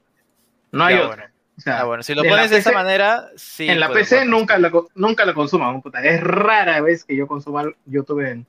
No 0.71 0.85
hay 0.85 0.95
Ya, 0.95 1.01
otro. 1.01 1.15
bueno. 1.17 1.33
O 1.57 1.61
sea, 1.61 1.79
Ah, 1.81 1.83
bueno, 1.85 2.03
si 2.03 2.13
lo 2.13 2.23
pones 2.23 2.49
de 2.49 2.57
esa 2.59 2.69
PC 2.69 2.75
manera, 2.75 3.29
sí. 3.35 3.67
en 3.67 3.79
la 3.79 3.89
PC 3.89 4.25
nunca 4.25 4.57
co- 4.71 4.89
nunca 4.95 5.25
la 5.25 5.33
consumo. 5.33 5.81
puta. 5.81 6.01
Es 6.03 6.21
rara 6.21 6.79
vez 6.81 7.03
que 7.03 7.15
yo 7.15 7.27
consuma 7.27 7.63
YouTube 7.85 8.21
en, 8.21 8.45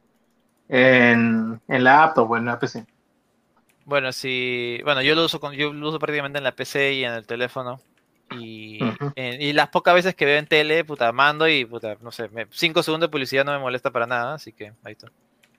en, 0.68 1.60
en 1.68 1.84
la 1.84 2.04
app 2.04 2.18
o 2.18 2.36
en 2.36 2.44
la 2.46 2.58
PC. 2.58 2.84
Bueno, 3.84 4.12
sí, 4.12 4.80
bueno, 4.84 5.00
yo 5.02 5.14
lo 5.14 5.24
uso 5.24 5.38
con, 5.38 5.52
yo 5.54 5.72
lo 5.72 5.88
uso 5.88 5.98
prácticamente 5.98 6.38
en 6.38 6.44
la 6.44 6.52
PC 6.52 6.94
y 6.94 7.04
en 7.04 7.12
el 7.12 7.26
teléfono. 7.26 7.80
Y, 8.32 8.80
en- 9.14 9.40
y 9.40 9.52
las 9.52 9.68
pocas 9.68 9.94
veces 9.94 10.16
que 10.16 10.24
veo 10.24 10.38
en 10.38 10.46
tele, 10.46 10.84
puta, 10.84 11.12
mando 11.12 11.46
y 11.48 11.64
puta, 11.64 11.96
no 12.00 12.10
sé, 12.10 12.28
me- 12.30 12.46
cinco 12.50 12.82
segundos 12.82 13.08
de 13.08 13.12
publicidad 13.12 13.44
no 13.44 13.52
me 13.52 13.60
molesta 13.60 13.92
para 13.92 14.06
nada, 14.06 14.34
así 14.34 14.52
que 14.52 14.72
ahí 14.82 14.92
está. 14.92 15.06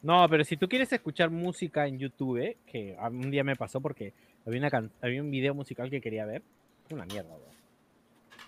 No, 0.02 0.28
pero 0.30 0.44
si 0.44 0.58
tú 0.58 0.68
quieres 0.68 0.92
escuchar 0.92 1.30
música 1.30 1.88
en 1.88 1.98
YouTube, 1.98 2.58
que 2.70 2.98
a- 3.00 3.08
un 3.08 3.32
día 3.32 3.46
me 3.46 3.56
pasó 3.56 3.80
porque 3.80 4.14
había, 4.46 4.60
una 4.60 4.70
can- 4.70 4.92
había 5.02 5.22
un 5.22 5.32
video 5.32 5.54
musical 5.54 5.90
que 5.90 6.02
quería 6.02 6.26
ver, 6.26 6.42
es 6.86 6.92
una 6.92 7.06
mierda, 7.06 7.30
weón. 7.30 7.58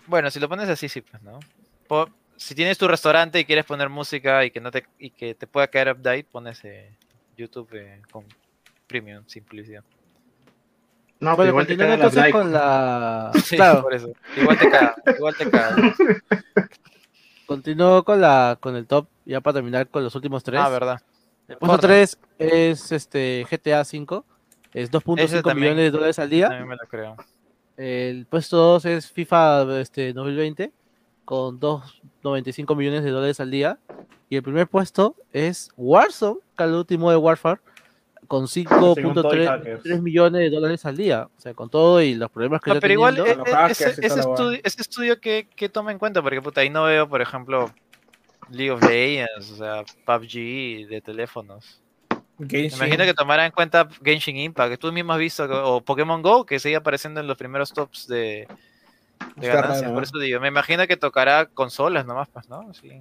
Bueno, 0.06 0.30
si 0.30 0.38
lo 0.38 0.48
pones 0.48 0.68
así, 0.68 0.88
sí, 0.90 1.00
pues, 1.00 1.22
¿no? 1.22 1.40
Po- 1.88 2.10
si 2.40 2.54
tienes 2.54 2.78
tu 2.78 2.88
restaurante 2.88 3.38
y 3.38 3.44
quieres 3.44 3.66
poner 3.66 3.90
música 3.90 4.46
y 4.46 4.50
que 4.50 4.60
no 4.60 4.70
te, 4.70 4.86
y 4.98 5.10
que 5.10 5.34
te 5.34 5.46
pueda 5.46 5.68
caer 5.68 5.92
update, 5.92 6.24
pones 6.24 6.64
eh, 6.64 6.90
YouTube 7.36 7.68
eh, 7.74 8.00
con 8.10 8.24
premium, 8.86 9.22
sin 9.26 9.44
publicidad. 9.44 9.84
No, 11.20 11.36
pero 11.36 11.50
igual 11.50 11.66
continuando 11.66 12.06
entonces 12.06 12.32
con 12.32 12.50
la... 12.50 13.30
Sí, 13.44 13.56
Claro, 13.56 13.82
por 13.82 13.92
eso. 13.92 14.10
Igual 14.38 14.58
te 14.58 14.70
caga, 14.70 14.94
igual 15.18 15.36
te 15.36 15.50
caga. 15.50 15.94
Continúo 17.46 18.04
con 18.04 18.22
la 18.22 18.56
con 18.58 18.74
el 18.74 18.86
top, 18.86 19.06
ya 19.26 19.42
para 19.42 19.54
terminar 19.54 19.88
con 19.88 20.02
los 20.02 20.14
últimos 20.14 20.42
tres. 20.42 20.60
Ah, 20.62 20.70
verdad. 20.70 20.98
El 21.46 21.58
puesto 21.58 21.76
Fortnite. 21.76 22.16
3 22.38 22.72
es 22.72 22.92
este 22.92 23.46
GTA 23.50 23.84
5, 23.84 24.24
es 24.72 24.88
Ese 24.88 24.92
2.5 24.92 25.42
también. 25.42 25.74
millones 25.74 25.84
de 25.84 25.90
dólares 25.90 26.18
al 26.18 26.30
día. 26.30 26.48
También 26.48 26.68
me 26.68 26.76
lo 26.76 26.88
creo. 26.88 27.16
El 27.76 28.24
puesto 28.24 28.56
2 28.56 28.84
es 28.86 29.10
FIFA 29.10 29.78
este, 29.80 30.14
2020 30.14 30.72
con 31.24 31.60
2.95 31.60 32.76
millones 32.76 33.04
de 33.04 33.10
dólares 33.10 33.40
al 33.40 33.50
día. 33.50 33.78
Y 34.28 34.36
el 34.36 34.42
primer 34.42 34.68
puesto 34.68 35.16
es 35.32 35.70
Warzone, 35.76 36.40
Call 36.54 36.70
of 36.70 36.76
Duty 36.78 36.98
Modern 36.98 37.22
Warfare, 37.22 37.60
con 38.28 38.46
Toy 38.46 38.64
5.3 38.64 39.46
Hackers. 39.46 39.82
3 39.82 40.02
millones 40.02 40.40
de 40.42 40.50
dólares 40.50 40.86
al 40.86 40.96
día. 40.96 41.28
O 41.36 41.40
sea, 41.40 41.52
con 41.52 41.68
todo 41.68 42.00
y 42.00 42.14
los 42.14 42.30
problemas 42.30 42.60
que 42.60 42.70
No, 42.70 42.74
está 42.76 42.80
pero 42.80 42.94
igual, 42.94 43.16
teniendo. 43.16 43.44
eh, 43.44 43.48
eh, 43.50 43.52
hackers 43.54 43.98
ese, 43.98 44.20
estudio, 44.20 44.60
ese 44.62 44.82
estudio 44.82 45.20
que, 45.20 45.48
que 45.56 45.68
toma 45.68 45.90
en 45.90 45.98
cuenta, 45.98 46.22
porque 46.22 46.40
puta, 46.40 46.60
ahí 46.60 46.70
no 46.70 46.84
veo, 46.84 47.08
por 47.08 47.20
ejemplo, 47.20 47.72
League 48.50 48.70
of 48.70 48.82
Legends, 48.82 49.50
o 49.50 49.56
sea, 49.56 49.84
PUBG 50.04 50.88
de 50.88 51.00
teléfonos. 51.04 51.82
Me 52.38 52.48
Genshin. 52.48 52.76
imagino 52.78 53.04
que 53.04 53.14
tomará 53.14 53.44
en 53.44 53.52
cuenta 53.52 53.88
Genshin 54.02 54.36
Impact, 54.36 54.70
que 54.70 54.78
tú 54.78 54.92
mismo 54.92 55.12
has 55.12 55.18
visto, 55.18 55.44
o 55.74 55.80
Pokémon 55.80 56.22
Go, 56.22 56.46
que 56.46 56.58
sigue 56.60 56.76
apareciendo 56.76 57.20
en 57.20 57.26
los 57.26 57.36
primeros 57.36 57.72
tops 57.72 58.06
de, 58.06 58.46
de 59.36 59.46
ganancias. 59.48 59.82
raro, 59.82 59.94
Por 59.94 60.02
eso 60.02 60.18
digo, 60.18 60.40
me 60.40 60.48
imagino 60.48 60.86
que 60.86 60.96
tocará 60.96 61.46
consolas 61.46 62.06
nomás, 62.06 62.28
pues, 62.28 62.48
¿no? 62.48 62.72
Sí. 62.74 63.00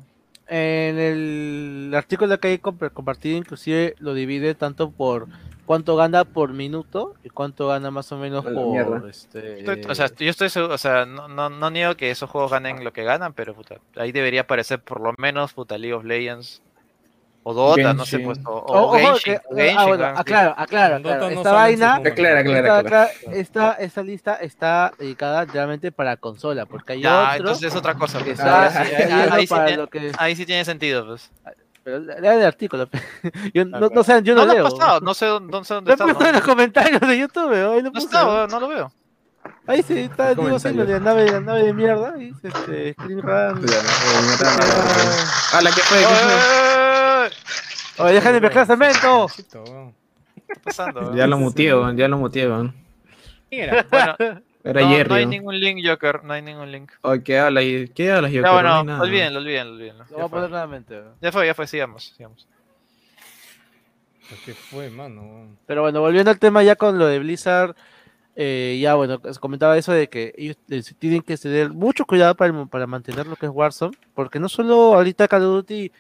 En 0.52 0.98
el 0.98 1.91
artículo 1.96 2.40
que 2.40 2.48
hay 2.48 2.58
comp- 2.58 2.91
compartido, 2.91 3.38
inclusive 3.38 3.96
lo 4.00 4.16
divide 4.16 4.56
tanto 4.56 4.90
por 4.90 5.28
cuánto 5.68 5.96
gana 5.96 6.24
por 6.26 6.54
minuto 6.54 7.14
y 7.24 7.30
cuánto 7.30 7.68
gana 7.68 7.91
más 7.91 8.12
o 8.12 8.18
menos 8.18 8.44
por 8.44 8.70
mierda. 8.72 9.04
este. 9.08 9.60
Estoy- 9.60 9.84
o 9.88 9.94
sea, 9.94 10.08
yo 10.18 10.30
estoy 10.32 10.50
seguro, 10.50 10.74
o 10.74 10.78
sea, 10.80 11.06
no, 11.06 11.28
no, 11.28 11.50
no 11.52 11.70
niego 11.70 11.96
que 11.96 12.10
esos 12.10 12.30
juegos 12.32 12.50
ganen 12.52 12.84
lo 12.84 12.91
que 12.91 13.04
ganan, 13.04 13.34
pero 13.34 13.54
puta, 13.54 13.76
ahí 13.96 14.12
debería 14.12 14.41
aparecer 14.41 14.80
por 14.82 15.02
lo 15.02 15.14
menos 15.20 15.54
puta 15.54 15.78
League 15.78 15.94
of 15.94 16.04
Legends 16.04 16.64
o 17.50 17.54
Dota, 17.54 17.94
no 17.94 18.06
sé, 18.06 18.20
pues, 18.20 18.38
o, 18.46 18.52
o 18.52 18.56
O- 18.56 18.82
ojo 18.84 18.98
Genshin, 18.98 19.34
que- 19.34 19.42
o 19.50 19.56
Genshin, 19.56 19.78
ah, 19.80 19.86
bueno, 19.86 20.06
sí. 20.06 20.14
aclaro, 20.18 20.50
Dota 20.50 20.62
aclaro. 20.64 21.00
no 21.00 21.30
Esta 21.30 21.52
vaina. 21.52 21.96
Aclara, 21.96 22.40
aclara, 22.40 22.60
esta, 22.60 22.78
aclara. 22.80 23.10
esta, 23.32 23.74
esta 23.74 24.02
lista 24.04 24.36
está 24.36 24.94
dedicada 25.00 25.46
realmente 25.46 25.92
para 25.92 26.18
consola, 26.18 26.66
porque 26.66 26.94
hay 26.94 27.02
Ya, 27.02 27.24
otro 27.24 27.36
entonces 27.38 27.64
es 27.72 27.76
otra 27.76 27.94
cosa. 27.96 28.20
pues. 28.20 28.32
está 28.40 28.66
Ahí 28.68 28.72
sí- 28.72 28.94
ahí- 29.04 29.48
sí 29.48 29.56
tiene- 29.66 29.88
que 29.88 30.12
ahí 30.18 30.36
sí 30.36 30.46
tiene 30.46 30.66
sentido, 30.66 31.06
pues. 31.08 31.32
pero 31.84 32.00
lea 32.00 32.34
el 32.36 32.46
artículo. 32.46 32.88
Yo 33.54 33.66
no, 33.66 33.78
claro. 33.80 33.92
no 33.96 34.04
sé, 34.04 34.22
yo 34.24 34.36
no, 34.36 34.46
No 34.46 34.54
lo 34.54 34.60
he 34.60 34.72
pasado, 34.72 35.00
no 35.02 35.14
sé 35.14 35.26
dónde, 35.26 35.52
dónde 35.52 35.74
Lo 35.86 35.90
he 35.90 35.94
está. 35.94 36.06
puesto 36.06 36.26
en 36.28 36.34
los 36.34 36.44
comentarios 36.44 37.02
de 37.02 37.18
YouTube, 37.18 37.52
ahí 37.54 37.82
lo 37.82 37.90
no 37.92 38.00
está, 38.00 38.28
weón, 38.28 38.50
no 38.50 38.60
lo 38.60 38.68
veo. 38.68 38.92
Ahí 39.66 39.82
sí, 39.84 40.00
está 40.00 40.36
comentario. 40.36 40.60
Seno 40.60 40.86
de 40.86 40.94
la 40.94 41.00
nave, 41.00 41.32
la 41.32 41.40
nave 41.40 41.64
de 41.64 41.74
mierda. 41.74 42.14
Ahí 42.16 42.32
dice, 42.32 42.48
este, 42.50 42.94
Screen 42.94 43.22
Run. 43.22 43.66
Ah, 45.54 45.62
la 45.62 45.72
que 45.72 45.82
fue. 45.82 46.00
¡Eh! 48.00 48.04
Oye, 48.04 48.14
deja 48.14 48.32
de 48.32 48.42
mezclar 48.42 48.66
cemento. 48.66 49.28
Ya 51.16 51.28
lo 51.28 51.38
muteé, 51.38 51.74
weón, 51.76 51.98
ya 51.98 52.08
lo 52.08 52.18
muteé, 52.18 52.48
weón. 52.48 52.74
Mira, 53.52 53.86
Bueno, 53.90 54.16
Era 54.64 54.82
no, 54.82 54.90
Jerry. 54.90 55.10
no 55.10 55.16
hay 55.16 55.26
ningún 55.26 55.60
link, 55.60 55.86
Joker, 55.88 56.24
no 56.24 56.34
hay 56.34 56.42
ningún 56.42 56.72
link. 56.72 56.92
Ay, 57.02 57.22
¿qué 57.24 57.40
hablas? 57.40 57.64
¿Qué 57.96 58.12
hablas? 58.12 58.32
Ya 58.32 58.42
No 58.42 58.54
bueno, 58.54 58.84
nada. 58.84 59.02
olvídenlo, 59.02 59.40
olvídenlo, 59.40 59.74
olvídenlo. 59.74 60.04
Lo 60.06 60.10
voy 60.12 60.20
Ya 60.20 60.26
a 60.26 60.30
poner 60.30 60.44
fue, 60.44 60.50
nuevamente. 60.50 61.02
ya 61.22 61.32
fue, 61.32 61.46
ya 61.48 61.54
fue, 61.54 61.68
sigamos, 61.68 62.14
sigamos. 62.16 62.48
¿Qué 64.46 64.54
fue, 64.54 64.90
mano? 64.90 65.56
Pero 65.66 65.82
bueno, 65.82 66.02
volviendo 66.02 66.30
al 66.30 66.38
tema 66.40 66.62
ya 66.62 66.76
con 66.76 67.00
lo 67.00 67.08
de 67.08 67.18
Blizzard, 67.20 67.76
eh, 68.36 68.78
ya 68.80 68.94
bueno, 68.94 69.20
os 69.24 69.40
comentaba 69.40 69.76
eso 69.78 69.92
de 69.92 70.08
que 70.08 70.34
ellos 70.38 70.56
eh, 70.70 70.84
tienen 71.00 71.22
que 71.24 71.36
tener 71.36 71.72
mucho 71.72 72.06
cuidado 72.06 72.36
para, 72.36 72.66
para 72.66 72.86
mantener 72.86 73.26
lo 73.26 73.36
que 73.36 73.48
es 73.48 73.52
Warzone, 73.52 73.98
porque 74.14 74.40
no 74.40 74.48
solo 74.48 74.94
ahorita 74.94 75.28
Call 75.28 75.44
of 75.46 75.56
Duty 75.56 75.92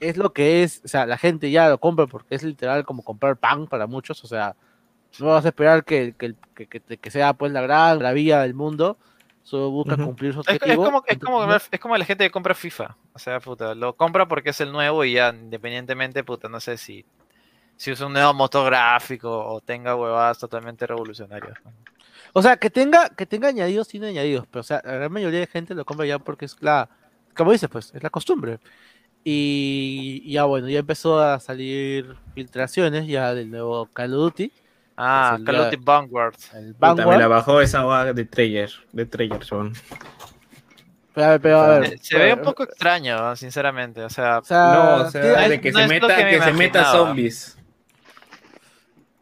es 0.00 0.16
lo 0.16 0.32
que 0.32 0.62
es, 0.62 0.82
o 0.84 0.88
sea, 0.88 1.06
la 1.06 1.18
gente 1.18 1.50
ya 1.50 1.68
lo 1.68 1.78
compra 1.78 2.06
porque 2.06 2.34
es 2.34 2.42
literal 2.42 2.84
como 2.84 3.02
comprar 3.04 3.36
pan 3.36 3.66
para 3.66 3.86
muchos, 3.86 4.22
o 4.24 4.26
sea, 4.28 4.56
no 5.18 5.26
vas 5.26 5.44
a 5.44 5.48
esperar 5.48 5.84
que, 5.84 6.14
que, 6.18 6.34
que, 6.54 6.66
que- 6.68 6.98
que 6.98 7.10
sea 7.10 7.32
pues 7.34 7.52
la 7.52 7.62
gran 7.62 7.98
maravilla 7.98 8.42
del 8.42 8.54
mundo, 8.54 8.98
solo 9.42 9.70
busca 9.70 9.94
Ujú. 9.94 10.04
cumplir 10.06 10.32
su 10.34 10.40
Es, 10.40 10.46
es 10.46 10.50
objetivo. 10.54 10.84
como, 10.84 11.04
es, 11.06 11.18
como, 11.18 11.54
es 11.54 11.80
como 11.80 11.96
la 11.96 12.04
gente 12.04 12.24
que 12.24 12.30
compra 12.30 12.54
FIFA. 12.54 12.96
O 13.14 13.18
sea, 13.18 13.40
puta, 13.40 13.74
lo 13.74 13.96
compra 13.96 14.28
porque 14.28 14.50
es 14.50 14.60
el 14.60 14.72
nuevo 14.72 15.04
y 15.04 15.14
ya, 15.14 15.30
independientemente, 15.30 16.22
puta, 16.24 16.48
no 16.48 16.60
sé 16.60 16.76
si, 16.76 17.04
si 17.76 17.92
usa 17.92 18.06
un 18.06 18.12
nuevo 18.14 18.34
motor 18.34 18.66
gráfico 18.66 19.30
o 19.30 19.60
tenga 19.60 19.96
huevadas 19.96 20.38
totalmente 20.38 20.86
revolucionarias. 20.86 21.58
O 22.32 22.42
sea, 22.42 22.56
que 22.58 22.70
tenga, 22.70 23.10
que 23.10 23.26
tenga 23.26 23.48
añadidos, 23.48 23.88
tiene 23.88 24.08
añadidos, 24.08 24.46
pero 24.50 24.60
o 24.60 24.64
sea, 24.64 24.82
la 24.84 24.92
gran 24.94 25.12
mayoría 25.12 25.40
de 25.40 25.46
gente 25.46 25.74
lo 25.74 25.84
compra 25.84 26.06
ya 26.06 26.18
porque 26.18 26.44
es 26.46 26.56
la, 26.60 26.88
como 27.36 27.52
dices, 27.52 27.68
pues, 27.70 27.92
es 27.94 28.02
la 28.02 28.10
costumbre. 28.10 28.58
Y 29.28 30.22
ya 30.30 30.44
bueno, 30.44 30.68
ya 30.68 30.78
empezó 30.78 31.18
a 31.20 31.40
salir 31.40 32.14
filtraciones 32.32 33.08
ya 33.08 33.34
del 33.34 33.50
nuevo 33.50 33.86
Call 33.92 34.14
of 34.14 34.20
Duty, 34.20 34.52
Ah, 34.96 35.36
Call 35.44 35.56
of 35.56 35.64
Duty 35.64 35.82
Vanguard. 35.84 36.36
el 36.54 36.74
Puta, 36.74 36.94
me 36.94 37.00
la 37.00 37.04
Vanguard. 37.06 37.28
bajó 37.30 37.60
esa 37.60 37.82
vaga 37.82 38.12
de 38.12 38.24
Trailer, 38.24 38.70
de 38.92 39.04
Trailer, 39.04 39.40
weón. 39.50 39.72
Pero, 41.12 41.26
a 41.26 41.30
ver, 41.30 41.40
pero, 41.40 41.60
a 41.60 41.78
ver, 41.80 41.94
Eh, 41.94 41.98
Se 42.00 42.16
ve 42.16 42.34
un 42.34 42.42
poco 42.42 42.62
extraño, 42.62 43.34
sinceramente. 43.34 44.04
O 44.04 44.10
sea, 44.10 44.38
o 44.38 44.44
sea, 44.44 44.72
No, 44.74 45.04
o 45.06 45.10
sea, 45.10 45.48
de 45.48 45.60
que 45.60 45.72
no 45.72 45.78
se 45.80 45.84
es 45.86 45.90
meta, 45.90 46.06
que 46.16 46.24
me 46.24 46.30
que 46.30 46.40
se 46.42 46.52
meta 46.52 46.78
imaginaba. 46.80 46.92
zombies. 47.08 47.58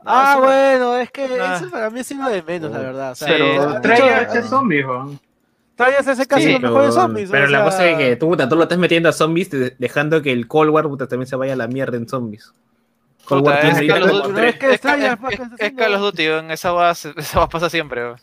Ah, 0.05 0.35
no, 0.37 0.45
bueno, 0.45 0.97
es 0.99 1.11
que 1.11 1.25
Ah. 1.41 1.55
eso 1.57 1.71
para 1.71 1.89
mí 1.89 2.01
es 2.01 2.11
uno 2.11 2.29
de 2.29 2.43
menos, 2.43 2.71
la 2.71 2.79
verdad. 2.79 3.13
O 3.13 3.15
sea, 3.15 3.29
Sí, 3.29 3.35
Pero 3.39 3.71
han 3.71 3.81
trae 3.81 4.03
dicho- 4.03 4.15
H 4.39 4.43
weón. 5.79 5.91
Treyarch 5.93 6.19
es 6.21 6.27
casi 6.29 6.43
Sí, 6.45 6.53
los 6.53 6.61
pero, 6.61 6.73
mejores 6.73 6.95
zombies. 6.95 7.31
pero 7.31 7.45
o 7.47 7.49
la 7.49 7.65
cosa 7.65 7.89
es 7.89 7.97
que 7.99 8.17
tú, 8.17 8.29
puta, 8.29 8.49
tú 8.49 8.57
lo 8.57 8.63
estás 8.63 8.79
metiendo 8.79 9.09
a 9.09 9.13
zombies 9.13 9.51
de- 9.51 9.75
dejando 9.79 10.23
que 10.23 10.33
el 10.33 10.47
Cold 10.47 10.71
War 10.71 10.85
puta, 10.89 11.07
también 11.09 11.27
se 11.27 11.37
vaya 11.37 11.53
a 11.55 11.57
la 11.57 11.67
mierda 11.69 11.97
en 11.97 12.09
zombies. 12.09 12.53
Cold 13.25 13.43
Puta, 13.45 13.55
War 13.57 13.65
es 13.67 13.75
Duty- 13.79 13.87
que 14.59 14.73
es, 14.75 14.81
pues, 15.19 15.41
que 15.59 15.75
Call 15.75 15.95
of 15.95 16.01
Duty, 16.03 16.23
en 16.25 16.51
esa 16.51 16.73
va, 16.73 16.91
esa 17.17 17.39
va 17.39 17.49
pasa 17.49 17.71
siempre. 17.71 18.03
O 18.05 18.17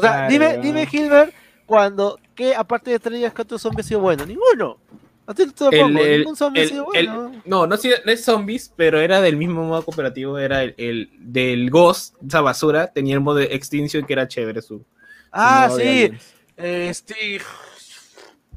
sea, 0.00 0.10
Claro, 0.10 0.28
dime, 0.32 0.58
dime, 0.58 0.86
Gilbert, 0.86 1.34
cuando, 1.66 2.18
¿qué 2.34 2.54
aparte 2.54 2.90
de 2.92 2.98
Treyarch, 2.98 3.34
qué 3.34 3.42
otro 3.42 3.58
zombie 3.58 3.80
ha 3.80 3.84
sido 3.84 4.00
bueno? 4.00 4.24
Ninguno. 4.24 4.78
A 5.26 5.34
ti 5.34 5.46
te 5.50 5.64
lo 5.64 5.86
El- 5.86 6.18
ningún 6.18 6.36
zombie 6.36 6.62
ha 6.62 6.66
sido 6.66 6.86
el- 6.94 7.06
bueno. 7.08 7.32
No, 7.44 7.66
no, 7.66 7.76
no 7.76 8.12
es 8.12 8.24
zombies, 8.24 8.72
pero 8.74 9.00
era 9.00 9.20
del 9.20 9.36
mismo 9.36 9.64
modo 9.64 9.84
cooperativo, 9.84 10.38
era 10.38 10.62
el, 10.62 10.74
el 10.78 11.10
del 11.18 11.70
Ghost, 11.70 12.16
esa 12.26 12.40
basura, 12.40 12.86
tenía 12.88 13.14
el 13.14 13.20
modo 13.20 13.36
de 13.38 13.44
Extinction 13.54 14.04
que 14.04 14.12
era 14.14 14.26
chévere 14.28 14.62
su. 14.62 14.84
Ah, 15.32 15.68
sí. 15.74 15.82
aliens. 15.82 16.34
Este. 16.56 17.40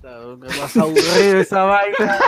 Me 0.04 0.48
vas 0.60 0.78
a 0.78 0.82
aburrir 0.82 1.36
esa 1.38 1.64
vaina. 1.64 2.20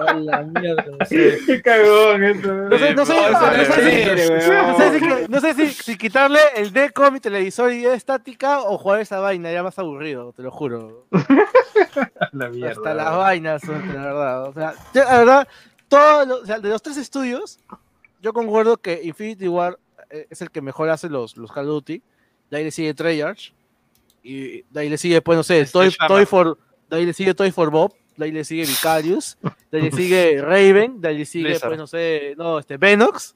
A 0.00 0.14
la 0.14 0.42
mierda. 0.42 0.84
Qué 1.08 1.60
cagón. 1.62 2.20
No 2.70 2.78
sé, 2.78 2.94
no 2.94 3.04
sé, 3.04 3.14
No, 5.28 5.40
sé 5.40 5.54
si- 5.74 5.98
quitarle 5.98 6.38
el 6.56 6.72
deco 6.72 7.04
a 7.04 7.10
mi 7.10 7.20
televisor 7.20 7.70
y 7.72 7.84
estática 7.84 8.60
o 8.60 8.78
jugar 8.78 9.00
esa 9.00 9.18
vaina, 9.20 9.52
ya 9.52 9.62
más 9.62 9.78
aburrido, 9.78 10.32
te 10.32 10.42
lo 10.42 10.50
juro. 10.50 11.06
La 12.32 12.48
mierda. 12.48 12.72
Hasta 12.72 12.94
las 12.94 13.16
vainas, 13.16 13.62
son, 13.62 13.86
la 13.94 14.02
verdad. 14.02 14.44
O 14.44 14.52
sea, 14.54 14.74
yo, 14.94 15.04
la 15.04 15.18
verdad, 15.18 15.48
todos 15.88 16.26
los- 16.28 16.42
o 16.42 16.46
sea, 16.46 16.60
de 16.60 16.68
los 16.68 16.80
tres 16.82 16.96
estudios, 16.96 17.58
yo 18.22 18.32
concuerdo 18.32 18.76
que 18.78 19.00
Infinity 19.02 19.48
War 19.48 19.78
eh, 20.10 20.26
es 20.30 20.40
el 20.40 20.50
que 20.50 20.62
mejor 20.62 20.88
hace 20.88 21.08
los, 21.10 21.36
los 21.36 21.52
Call 21.52 21.64
of 21.68 21.74
Duty. 21.74 22.02
De 22.50 22.56
ahí 22.58 22.64
le 22.64 22.70
sigue 22.70 22.92
Treyarch. 22.94 23.52
Y 24.22 24.62
de 24.70 24.80
ahí 24.80 24.88
le 24.88 24.98
sigue, 24.98 25.20
pues, 25.22 25.36
no 25.36 25.42
sé, 25.42 25.60
Este 25.60 25.72
Toy. 25.72 25.94
Toy 26.08 26.26
for. 26.26 26.58
De 26.88 26.96
ahí 26.96 27.06
le 27.06 27.12
sigue 27.12 27.32
Toy 27.34 27.50
for 27.50 27.70
Bob. 27.70 27.94
De 28.16 28.26
ahí 28.26 28.32
le 28.32 28.44
sigue 28.44 28.64
Vicarious. 28.66 29.38
De 29.70 29.78
ahí 29.78 29.84
le 29.84 29.92
sigue 29.92 30.42
Raven. 30.42 31.00
De 31.00 31.08
ahí 31.08 31.18
le 31.18 31.24
sigue, 31.24 31.48
Blizzard. 31.50 31.68
pues, 31.70 31.78
no 31.78 31.86
sé, 31.86 32.34
no, 32.36 32.58
este, 32.58 32.76
Venox. 32.76 33.34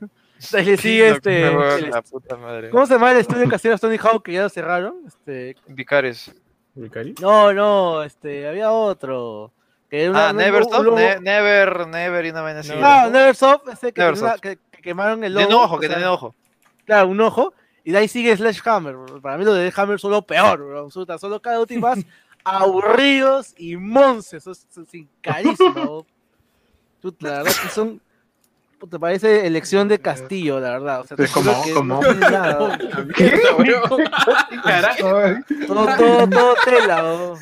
De 0.52 0.58
ahí 0.58 0.64
le 0.66 0.76
sigue 0.76 1.08
este. 1.10 1.50
no, 1.52 1.76
el- 1.76 1.90
la 1.90 2.02
puta 2.02 2.36
madre. 2.36 2.70
¿Cómo 2.70 2.84
se 2.86 2.94
llama 2.94 3.12
el 3.12 3.18
estudio 3.18 3.48
casero 3.48 3.78
Tony 3.78 3.96
Hawk 3.98 4.22
que 4.24 4.32
ya 4.32 4.42
lo 4.42 4.48
cerraron? 4.48 4.96
Este, 5.06 5.56
Vicarious. 5.68 6.32
¿Vicari? 6.76 7.14
no, 7.20 7.52
no, 7.52 8.02
este, 8.02 8.48
había 8.48 8.72
otro. 8.72 9.52
Que 9.88 10.02
era 10.02 10.10
una- 10.10 10.28
Ah, 10.28 10.30
un- 10.32 10.36
Neversoft, 10.38 10.78
un 10.80 10.84
logo- 10.86 10.96
Ne- 10.96 11.20
Never, 11.20 11.86
Never 11.86 12.26
y 12.26 12.30
una 12.30 12.42
vaina 12.42 12.60
así. 12.60 12.72
Ah, 12.74 13.08
Neversoft, 13.12 13.68
ese 13.72 13.92
que, 13.92 14.00
Neversoft. 14.00 14.40
tenía- 14.40 14.56
que, 14.56 14.60
que 14.72 14.82
quemaron 14.82 15.22
el 15.22 15.34
Tiene 15.34 15.50
logo. 15.52 15.62
ojo, 15.64 15.76
o 15.76 15.78
que 15.78 15.86
sea, 15.86 15.96
tiene 15.96 16.08
ojo. 16.10 16.34
Claro, 16.84 17.08
un 17.08 17.20
ojo. 17.20 17.54
Y 17.84 17.92
de 17.92 17.98
ahí 17.98 18.08
sigue 18.08 18.34
Sledgehammer. 18.36 18.96
bro. 18.96 19.20
Para 19.20 19.36
mí 19.38 19.44
lo 19.44 19.52
de 19.54 19.60
Sledgehammer 19.70 20.00
son 20.00 20.10
lo 20.12 20.22
peor, 20.22 20.58
bro. 20.64 20.90
Solo 20.90 21.40
cada 21.40 21.56
Duty 21.58 21.78
más 21.78 21.98
aburridos 22.44 23.54
y 23.58 23.76
monces. 23.76 24.46
Es, 24.46 24.66
es 24.76 24.88
sin. 24.88 25.08
Puta, 27.00 27.26
la 27.28 27.42
verdad 27.42 27.52
que 27.62 27.68
son. 27.68 28.00
Puta, 28.78 28.98
parece 28.98 29.46
elección 29.46 29.86
de 29.88 29.98
Castillo, 29.98 30.60
la 30.60 30.70
verdad. 30.70 31.00
O 31.00 31.04
sea, 31.04 31.16
te 31.16 31.22
Pues 31.22 31.30
como- 31.30 31.62
que 31.64 31.72
como- 31.72 31.94
no 31.94 32.00
tiene 32.00 32.20
nada. 32.20 32.78
¿Qué 33.16 33.40
weón? 33.58 35.44
Todo, 35.66 35.86
todo, 35.96 36.28
todo 36.28 36.54
tela, 36.64 37.02
bro. 37.02 37.38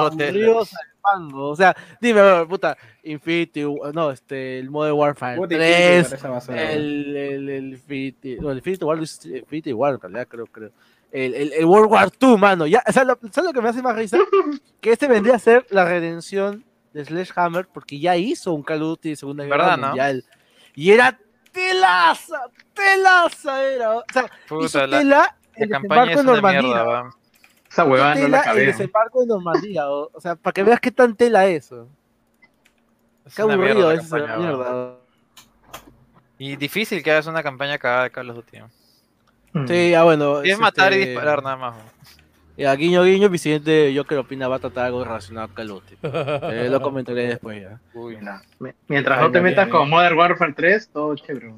Aburridos 0.00 0.72
al 0.74 1.20
mango. 1.20 1.48
O 1.50 1.56
sea, 1.56 1.76
dime, 2.00 2.20
bro, 2.22 2.48
puta, 2.48 2.76
Infinity, 3.02 3.64
no, 3.92 4.10
este, 4.10 4.58
el 4.58 4.70
Modern 4.70 4.96
Warfare 4.96 5.36
Puta, 5.36 5.56
3, 5.56 5.98
Infinity 5.98 6.04
War, 6.04 6.18
esa 6.18 6.28
basura, 6.30 6.56
weón. 6.58 6.70
el, 6.70 7.16
el, 7.16 7.48
el 7.48 7.64
Infinity, 7.72 8.36
no, 8.40 8.50
el 8.50 8.58
Infinity 8.58 8.84
War, 8.84 8.98
hizo- 8.98 9.28
Infinity 9.36 9.72
War, 9.72 9.94
en 9.94 10.00
realidad, 10.00 10.28
creo, 10.28 10.46
creo. 10.46 10.70
el, 11.10 11.34
el- 11.34 11.52
el 11.52 11.64
World 11.64 11.90
War 11.92 12.10
II, 12.20 12.36
mano. 12.38 12.66
Ya, 12.66 12.82
¿sabes, 12.92 13.08
lo, 13.08 13.30
sabes 13.30 13.48
lo 13.48 13.52
que 13.52 13.60
me 13.62 13.68
hace 13.68 13.82
más 13.82 13.96
risa? 13.96 14.18
Que 14.80 14.92
este 14.92 15.06
vendría 15.08 15.34
a 15.36 15.38
ser 15.38 15.66
la 15.70 15.84
redención 15.84 16.64
de 16.92 17.04
Sledgehammer 17.04 17.66
porque 17.72 17.98
ya 18.00 18.16
hizo 18.16 18.52
un 18.52 18.62
Call 18.62 18.82
of 18.82 18.88
Duty 18.90 19.10
de 19.10 19.16
Segunda 19.16 19.44
Guerra 19.44 19.56
¿Verdad, 19.58 19.78
no? 19.78 19.86
Mundial. 19.88 20.24
Y 20.74 20.90
era 20.90 21.18
telaza, 21.52 22.40
telaza 22.74 23.62
era. 23.64 23.96
O 23.98 24.04
sea, 24.12 24.24
hizo 24.24 24.58
Puta, 24.80 24.86
la, 24.86 24.98
tela 24.98 25.18
la 25.18 25.36
el 25.64 25.68
campaña 25.70 26.12
es 26.12 26.20
una 26.20 26.32
Normandía. 26.32 26.62
mierda. 26.62 27.10
Esa 27.72 27.84
huevada 27.84 28.14
no 28.16 28.28
la 28.28 28.38
el 28.38 28.44
cabía. 28.44 28.64
desembarco 28.66 29.20
de 29.22 29.26
Normandía. 29.26 29.88
O, 29.90 30.10
o 30.12 30.20
sea, 30.20 30.36
para 30.36 30.52
que 30.52 30.62
veas 30.62 30.78
qué 30.80 30.90
tan 30.90 31.16
tela 31.16 31.46
es. 31.46 31.72
¿no? 31.72 31.88
Es 33.24 33.34
Qué 33.34 33.42
una 33.44 33.56
mierda 33.56 33.72
aburrido 33.72 33.92
es 33.92 34.04
esa 34.04 34.18
campaña, 34.18 34.36
mierda. 34.38 34.94
Y 36.38 36.56
difícil 36.56 37.02
que 37.02 37.10
hagas 37.12 37.26
una 37.26 37.42
campaña 37.42 37.78
cagada 37.78 38.04
de 38.04 38.10
Call 38.10 38.30
of 38.30 38.36
Duty. 38.36 38.58
Mm. 39.54 39.66
Sí, 39.68 39.94
ah, 39.94 40.02
bueno. 40.04 40.42
Es 40.42 40.58
matar 40.58 40.92
y 40.92 40.96
este, 40.96 41.10
disparar 41.10 41.42
nada 41.42 41.56
más. 41.56 41.74
va. 41.76 41.82
Ya, 42.56 42.74
guiño, 42.74 43.02
guiño, 43.04 43.30
mi 43.30 43.38
siguiente 43.38 43.94
yo 43.94 44.04
que 44.04 44.16
opina 44.18 44.46
va 44.48 44.56
a 44.56 44.58
tratar 44.58 44.86
algo 44.86 45.02
relacionado 45.04 45.48
con 45.48 45.54
Call 45.56 45.70
of 45.70 45.82
Duty. 45.84 45.96
Eh, 46.02 46.68
lo 46.70 46.80
comentaré 46.82 47.26
después 47.28 47.62
ya. 47.62 47.80
Uy, 47.94 48.18
Mientras 48.88 49.18
Ay, 49.18 49.24
no 49.24 49.32
te 49.32 49.40
metas 49.40 49.64
bien, 49.66 49.78
con 49.78 49.88
Modern 49.88 50.18
Warfare 50.18 50.52
3, 50.52 50.88
todo 50.90 51.14
chévere. 51.16 51.48
¿no? 51.48 51.56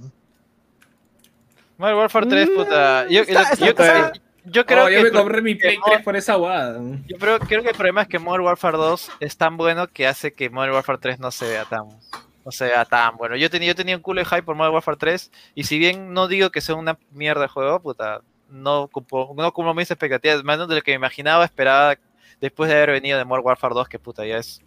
Modern 1.78 1.98
Warfare 1.98 2.26
3, 2.26 2.50
puta. 2.50 3.08
Yo, 3.08 3.22
está- 3.22 3.54
yo- 3.56 3.66
está- 3.66 4.12
yo- 4.12 4.20
yo 4.44 4.64
creo 4.66 4.84
Oh, 4.84 4.86
que. 4.88 4.94
yo 4.94 5.00
me 5.00 5.06
el 5.06 5.12
pro- 5.12 5.22
compré 5.22 5.42
mi 5.42 5.54
Play 5.54 5.76
que 5.76 5.82
3 5.92 6.02
por 6.02 6.16
esa 6.16 6.34
guada. 6.36 6.80
Yo 7.06 7.16
creo, 7.18 7.38
creo 7.38 7.62
que 7.62 7.70
el 7.70 7.74
problema 7.76 8.02
es 8.02 8.08
que 8.08 8.18
Modern 8.18 8.44
Warfare 8.44 8.76
2 8.76 9.10
es 9.20 9.36
tan 9.36 9.56
bueno 9.56 9.86
que 9.88 10.06
hace 10.06 10.32
que 10.32 10.50
Modern 10.50 10.72
Warfare 10.74 10.98
3 10.98 11.18
no 11.20 11.30
se 11.30 11.48
vea 11.48 11.64
tan, 11.64 11.84
no 12.44 12.52
se 12.52 12.66
vea 12.66 12.84
tan 12.84 13.16
bueno. 13.16 13.36
Yo 13.36 13.48
tenía, 13.50 13.68
yo 13.68 13.74
tenía 13.74 13.96
un 13.96 14.02
culo 14.02 14.20
de 14.20 14.26
hype 14.26 14.42
por 14.42 14.54
Modern 14.54 14.74
Warfare 14.74 14.96
3 14.98 15.30
y 15.54 15.64
si 15.64 15.78
bien 15.78 16.12
no 16.12 16.28
digo 16.28 16.50
que 16.50 16.60
sea 16.60 16.74
una 16.74 16.98
mierda 17.10 17.42
de 17.42 17.48
juego, 17.48 17.80
puta, 17.80 18.20
no 18.50 18.88
cumplo, 18.88 19.30
no 19.36 19.52
cumplo 19.52 19.74
mis 19.74 19.90
expectativas, 19.90 20.44
menos 20.44 20.68
de 20.68 20.76
lo 20.76 20.82
que 20.82 20.92
me 20.92 20.96
imaginaba, 20.96 21.44
esperaba 21.44 21.96
después 22.40 22.68
de 22.70 22.76
haber 22.76 22.90
venido 22.90 23.18
de 23.18 23.24
Modern 23.24 23.46
Warfare 23.46 23.74
2, 23.74 23.88
que 23.88 23.98
puta, 23.98 24.26
ya 24.26 24.36
es, 24.38 24.60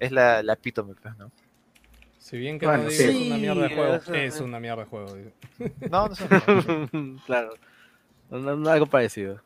es 0.00 0.10
la, 0.12 0.42
la 0.42 0.52
epítome, 0.54 0.94
pues, 1.00 1.16
¿no? 1.16 1.30
Si 2.18 2.36
bien 2.36 2.58
que 2.58 2.66
Bueno, 2.66 2.82
no 2.84 2.90
sí. 2.90 3.04
digas 3.06 3.26
una 3.26 3.36
mierda 3.38 3.62
de 3.68 3.74
juego, 3.74 3.94
es 4.14 4.40
una 4.40 4.60
mierda 4.60 4.82
de 4.82 4.88
juego. 4.90 5.14
dice. 5.14 5.32
No, 5.90 6.08
no 6.08 6.14
sé. 6.14 6.26
claro. 7.26 7.50
No- 7.50 7.52
no- 7.54 7.67
algo 8.30 8.86
parecido. 8.86 9.40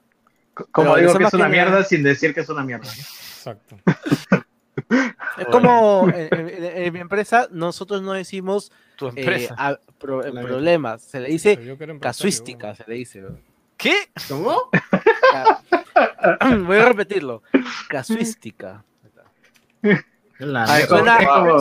Como 0.70 0.94
Pero 0.94 1.06
digo 1.08 1.18
que 1.18 1.24
es 1.24 1.32
una 1.34 1.48
mierda 1.48 1.82
sin 1.84 2.02
decir 2.02 2.34
que 2.34 2.40
es 2.40 2.48
una 2.48 2.62
mierda. 2.62 2.86
Exacto. 2.88 3.76
Es 5.38 5.46
como 5.46 6.08
en, 6.08 6.28
en- 6.32 6.64
en 6.64 6.92
mi 6.92 7.00
empresa, 7.00 7.48
nosotros 7.50 8.02
no 8.02 8.12
decimos 8.12 8.70
Tu 8.96 9.06
eh, 9.08 9.12
empresa. 9.16 9.54
a- 9.58 9.78
pro- 9.98 10.22
La- 10.22 10.42
problemas, 10.42 11.02
se 11.02 11.20
le 11.20 11.28
dice 11.28 11.58
casuística, 12.00 12.74
se 12.74 12.84
le 12.86 12.94
dice. 12.96 13.22
¿Qué? 13.78 13.94
¿Cómo? 14.28 14.58
Voy 16.66 16.76
a 16.76 16.84
repetirlo. 16.86 17.42
Casuística. 17.88 18.84
Ay. 20.68 20.84
Suena, 20.84 21.18
como- 21.26 21.58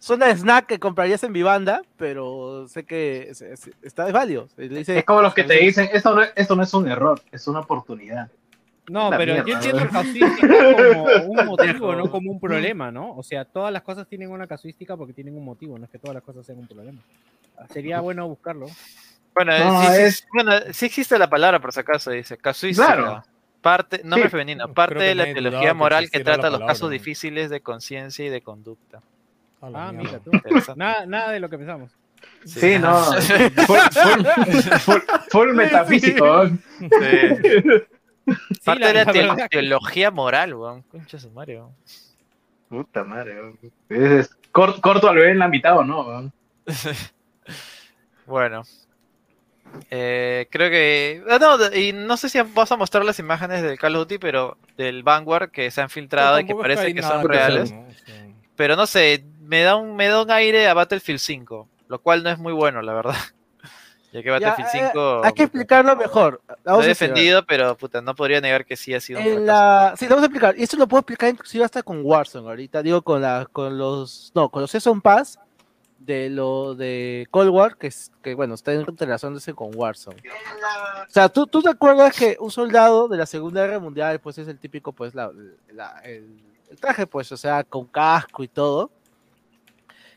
suena, 0.00 0.30
snack 0.36 0.66
que 0.66 0.78
comprarías 0.78 1.22
en 1.24 1.32
mi 1.32 1.42
banda, 1.42 1.82
pero 1.96 2.66
sé 2.68 2.84
que 2.84 3.28
es- 3.30 3.42
es- 3.42 3.70
está 3.82 4.06
es 4.06 4.12
válido. 4.12 4.48
Dice 4.56 4.98
Es 4.98 5.04
como 5.04 5.22
los 5.22 5.34
que 5.34 5.44
te 5.44 5.54
dicen, 5.54 5.88
esto 5.92 6.14
no, 6.14 6.22
esto 6.34 6.56
no 6.56 6.62
es 6.62 6.72
un 6.74 6.88
error, 6.88 7.20
es 7.32 7.46
una 7.48 7.60
oportunidad. 7.60 8.28
No, 8.88 9.10
La 9.10 9.18
pero 9.18 9.32
mierda, 9.32 9.48
yo 9.48 9.54
entiendo 9.56 9.84
¿no? 9.84 9.90
casuística 9.90 10.46
como 10.46 11.04
un 11.26 11.46
motivo, 11.46 11.92
no 11.96 12.10
como 12.10 12.30
un 12.30 12.38
problema, 12.40 12.92
¿no? 12.92 13.16
O 13.16 13.22
sea, 13.24 13.44
todas 13.44 13.72
las 13.72 13.82
cosas 13.82 14.06
tienen 14.06 14.30
una 14.30 14.46
casuística 14.46 14.96
porque 14.96 15.12
tienen 15.12 15.36
un 15.36 15.44
motivo, 15.44 15.76
no 15.76 15.84
es 15.86 15.90
que 15.90 15.98
todas 15.98 16.14
las 16.14 16.22
cosas 16.22 16.46
sean 16.46 16.58
un 16.58 16.68
problema. 16.68 17.00
Sería 17.72 18.00
bueno 18.00 18.28
buscarlo. 18.28 18.66
Bueno, 19.34 19.58
No, 19.58 19.82
sí, 19.82 19.86
sí- 19.88 20.02
es- 20.02 20.26
bueno, 20.32 20.52
sí 20.72 20.86
existe 20.86 21.18
la 21.18 21.28
palabra, 21.28 21.58
por 21.60 21.72
si 21.72 21.80
acaso, 21.80 22.10
dice 22.12 22.36
casuística. 22.38 22.86
Claro. 22.94 23.22
Parte, 23.66 24.00
nombre 24.04 24.28
Sí. 24.28 24.30
femenino, 24.30 24.72
parte 24.72 24.94
de 25.02 25.14
la 25.16 25.24
teología 25.24 25.60
que 25.70 25.74
moral 25.74 26.08
que 26.08 26.20
trata 26.22 26.50
los 26.50 26.60
casos 26.60 26.82
¿no? 26.82 26.88
difíciles 26.90 27.50
de 27.50 27.60
conciencia 27.62 28.24
y 28.24 28.28
de 28.28 28.40
conducta. 28.40 29.02
Ah, 29.60 29.90
mira 29.92 30.20
tú. 30.20 30.30
Nada, 30.76 31.04
nada 31.04 31.32
de 31.32 31.40
lo 31.40 31.50
que 31.50 31.58
pensamos. 31.58 31.90
Sí, 32.44 32.78
no. 32.78 32.94
Full, 33.66 33.76
full- 33.90 34.78
full- 34.78 35.02
full 35.32 35.52
metafísico. 35.54 36.46
Sí. 36.46 36.56
Sí, 36.88 38.60
Parte 38.64 38.80
la- 38.92 39.04
de 39.04 39.22
la, 39.24 39.48
teología 39.48 40.12
moral, 40.12 40.54
weón. 40.54 40.82
Concha 40.82 41.18
su 41.18 41.28
weón. 41.30 41.74
Puta 42.68 43.02
madre. 43.02 43.34
¿no? 43.34 43.58
Es- 43.88 44.12
es 44.28 44.38
cor- 44.52 44.80
corto 44.80 45.08
al 45.08 45.16
ver 45.16 45.30
en 45.30 45.40
la 45.40 45.48
mitad 45.48 45.76
o 45.76 45.82
no. 45.82 46.22
¿no? 46.22 46.32
Bueno. 48.26 48.62
Eh, 49.90 50.48
creo 50.50 50.70
que. 50.70 51.22
ah, 51.30 51.38
no, 51.38 51.74
y 51.76 51.92
no 51.92 52.16
sé 52.16 52.28
si 52.28 52.40
vas 52.40 52.72
a 52.72 52.76
mostrar 52.76 53.04
las 53.04 53.18
imágenes 53.18 53.62
del 53.62 53.78
Call 53.78 53.96
of 53.96 54.02
Duty, 54.02 54.18
pero 54.18 54.56
del 54.76 55.02
Vanguard 55.02 55.50
que 55.50 55.70
se 55.70 55.80
han 55.80 55.90
filtrado 55.90 56.40
y 56.40 56.46
que 56.46 56.54
parece 56.54 56.94
que 56.94 57.02
son 57.02 57.26
reales. 57.28 57.72
¿no? 57.72 57.80
O 57.80 57.92
sea, 57.92 58.26
Pero 58.56 58.76
no 58.76 58.86
sé, 58.86 59.24
me 59.40 59.62
da 59.62 59.76
un, 59.76 59.96
me 59.96 60.08
da 60.08 60.22
un 60.22 60.30
aire 60.30 60.66
a 60.68 60.74
Battlefield 60.74 61.20
5, 61.20 61.68
lo 61.88 61.98
cual 62.00 62.22
no 62.22 62.30
es 62.30 62.38
muy 62.38 62.52
bueno, 62.52 62.82
la 62.82 62.94
verdad. 62.94 63.14
Ya 64.12 64.22
que 64.22 64.28
Ya, 64.28 64.32
Battlefield 64.50 64.68
eh, 64.72 64.88
5 64.92 65.20
hay 65.24 65.32
que 65.32 65.42
explicarlo 65.42 65.94
mejor. 65.94 66.40
lo 66.64 66.80
he 66.80 66.86
defendido, 66.86 67.44
pero 67.44 67.76
puta, 67.76 68.00
no 68.00 68.14
podría 68.14 68.40
negar 68.40 68.64
que 68.64 68.74
sí 68.76 68.94
ha 68.94 69.00
sido 69.00 69.20
un 69.20 69.26
En 69.26 69.32
fracaso. 69.34 69.46
la... 69.46 69.94
Sí, 69.98 70.04
lo 70.06 70.10
vamos 70.10 70.22
a 70.22 70.26
explicar. 70.26 70.54
Y 70.56 70.62
esto 70.62 70.76
lo 70.78 70.86
puedo 70.86 71.00
explicar 71.00 71.28
inclusive 71.28 71.64
hasta 71.64 71.82
con 71.82 72.00
Warzone. 72.02 72.48
Ahorita 72.48 72.82
digo 72.82 73.02
con 73.02 73.20
la, 73.20 73.46
con 73.52 73.76
los, 73.76 74.32
no, 74.34 74.48
con 74.48 74.62
los 74.62 74.70
Season 74.70 75.02
Pass 75.02 75.38
de 75.98 76.30
lo 76.30 76.74
de 76.74 77.26
Cold 77.30 77.50
War, 77.50 77.76
que 77.76 77.88
es, 77.88 78.12
que 78.22 78.34
bueno, 78.34 78.54
está 78.54 78.72
relacionándose 78.72 79.54
con 79.54 79.74
Warzone. 79.74 80.22
O 81.08 81.10
sea, 81.10 81.28
¿tú, 81.28 81.46
tú 81.46 81.62
te 81.62 81.70
acuerdas 81.70 82.16
que 82.16 82.36
un 82.38 82.50
soldado 82.50 83.08
de 83.08 83.16
la 83.16 83.26
Segunda 83.26 83.62
Guerra 83.62 83.78
Mundial, 83.78 84.20
pues 84.20 84.38
es 84.38 84.48
el 84.48 84.58
típico, 84.58 84.92
pues, 84.92 85.14
la, 85.14 85.30
el 86.04 86.78
traje, 86.80 87.06
pues, 87.06 87.30
o 87.32 87.36
sea, 87.36 87.64
con 87.64 87.86
casco 87.86 88.42
y 88.42 88.48
todo. 88.48 88.90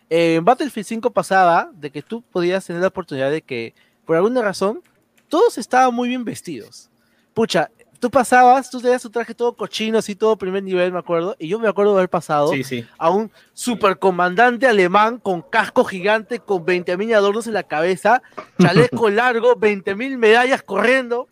En 0.09 0.43
Battlefield 0.43 0.87
5 0.87 1.11
pasaba 1.11 1.69
de 1.73 1.91
que 1.91 2.01
tú 2.01 2.21
podías 2.21 2.65
tener 2.65 2.81
la 2.81 2.87
oportunidad 2.87 3.29
de 3.29 3.41
que, 3.41 3.75
por 4.05 4.15
alguna 4.15 4.41
razón, 4.41 4.81
todos 5.27 5.57
estaban 5.57 5.93
muy 5.93 6.09
bien 6.09 6.25
vestidos. 6.25 6.89
Pucha, 7.33 7.69
tú 7.99 8.09
pasabas, 8.09 8.69
tú 8.69 8.79
tenías 8.81 9.01
tu 9.01 9.09
traje 9.09 9.33
todo 9.33 9.53
cochino, 9.53 9.97
así 9.99 10.15
todo 10.15 10.37
primer 10.37 10.63
nivel, 10.63 10.91
me 10.91 10.99
acuerdo, 10.99 11.35
y 11.37 11.47
yo 11.47 11.59
me 11.59 11.67
acuerdo 11.67 11.93
de 11.93 11.99
haber 11.99 12.09
pasado 12.09 12.51
Sí, 12.53 12.63
sí. 12.63 12.85
a 12.97 13.09
un 13.09 13.31
supercomandante 13.53 14.67
alemán 14.67 15.19
con 15.19 15.41
casco 15.41 15.83
gigante, 15.83 16.39
con 16.39 16.65
20.000 16.65 17.15
adornos 17.15 17.47
en 17.47 17.53
la 17.53 17.63
cabeza, 17.63 18.21
chaleco 18.59 19.09
largo, 19.09 19.55
20.000 19.55 20.17
medallas 20.17 20.63
corriendo, 20.63 21.27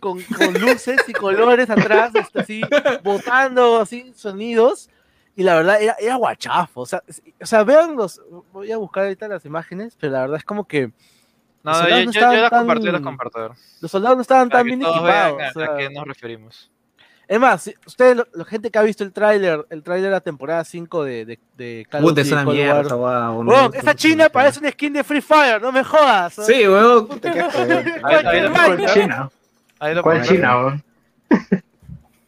con, 0.00 0.22
con 0.22 0.54
luces 0.60 1.00
y 1.08 1.12
colores 1.12 1.70
atrás, 1.70 2.14
este, 2.14 2.40
así, 2.40 2.60
botando 3.02 3.80
así 3.80 4.12
sonidos. 4.16 4.88
Y 5.34 5.44
la 5.44 5.54
verdad 5.54 5.80
era, 5.80 5.96
era 5.98 6.16
guachafo. 6.16 6.82
O 6.82 6.86
sea, 6.86 7.02
o 7.40 7.46
sea, 7.46 7.64
vean 7.64 7.96
los. 7.96 8.20
Voy 8.52 8.70
a 8.70 8.76
buscar 8.76 9.04
ahorita 9.04 9.28
las 9.28 9.46
imágenes, 9.46 9.96
pero 9.98 10.12
la 10.12 10.20
verdad 10.20 10.36
es 10.36 10.44
como 10.44 10.66
que 10.68 10.92
No, 11.64 11.70
los 11.72 11.80
yo, 11.88 11.88
no 12.04 12.10
yo 12.12 12.20
tan- 12.20 12.34
yo 12.82 12.92
las 12.92 13.00
comparto. 13.00 13.54
los 13.80 13.90
soldados 13.90 14.16
no 14.16 14.22
estaban 14.22 14.48
Para 14.48 14.60
tan 14.60 14.66
que 14.70 14.76
bien 14.76 14.82
equipados. 14.82 15.04
vean 15.36 15.40
a, 15.46 15.50
o 15.50 15.52
sea, 15.52 15.74
a 15.74 15.76
qué 15.76 15.90
nos 15.90 16.04
referimos. 16.06 16.70
es 17.28 17.38
más, 17.40 17.62
si- 17.62 17.74
ustedes, 17.86 18.24
la 18.34 18.44
gente 18.44 18.70
que 18.70 18.78
ha 18.78 18.82
visto 18.82 19.04
el 19.04 19.12
tráiler, 19.12 19.64
el 19.70 19.82
tráiler 19.82 20.06
de 20.10 20.12
la 20.16 20.20
temporada 20.20 20.64
5 20.64 21.04
de, 21.04 21.24
de, 21.24 21.38
de 21.56 21.86
Call 21.88 22.02
of 22.04 22.10
Duty 22.10 22.20
es 22.22 22.32
una 22.32 22.44
Cold 22.44 22.56
mierda 22.56 22.96
War. 22.96 23.16
esa 23.16 23.30
un- 23.30 23.48
Weón, 23.48 23.70
esa 23.74 23.94
china 23.94 24.28
parece 24.28 24.58
un 24.60 24.70
skin 24.70 24.92
de 24.92 25.04
Free 25.04 25.20
Fire, 25.20 25.62
no 25.62 25.70
me 25.72 25.84
jodas. 25.84 26.34
Sí, 26.34 26.66
weón. 26.68 27.06
Puta, 27.08 27.32
qué 27.32 27.40
asco, 27.40 27.62
weón. 27.62 27.84
¿Cuál 28.00 28.86
China? 28.92 29.30
ahí 29.78 29.94
lo 29.94 30.02
¿Cuál. 30.02 30.22
China? 30.22 30.52
¿no? 30.52 30.82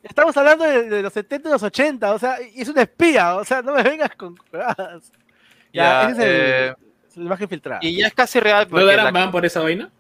Estamos 0.03 0.37
hablando 0.37 0.65
de, 0.65 0.89
de 0.89 1.03
los 1.03 1.13
70 1.13 1.49
y 1.49 1.53
los 1.53 1.63
80, 1.63 2.13
o 2.13 2.19
sea, 2.19 2.37
y 2.41 2.61
es 2.61 2.69
una 2.69 2.83
espía, 2.83 3.35
o 3.37 3.45
sea, 3.45 3.63
no 3.63 3.73
me 3.73 3.83
vengas 3.83 4.15
con 4.17 4.37
curadas. 4.37 5.11
Ya, 5.73 5.83
Ya, 5.83 6.11
ese 6.11 6.13
es 6.13 6.19
el, 6.19 6.25
eh, 6.71 6.75
la 7.17 7.25
imagen 7.25 7.49
filtrada. 7.49 7.81
y 7.83 7.97
ya 7.99 8.07
es 8.07 8.15
casi 8.15 8.41
real 8.41 8.67
¿No 8.71 8.85
darán 8.85 9.13
ban 9.13 9.31
por 9.31 9.45
esa 9.45 9.61
vaina? 9.61 9.91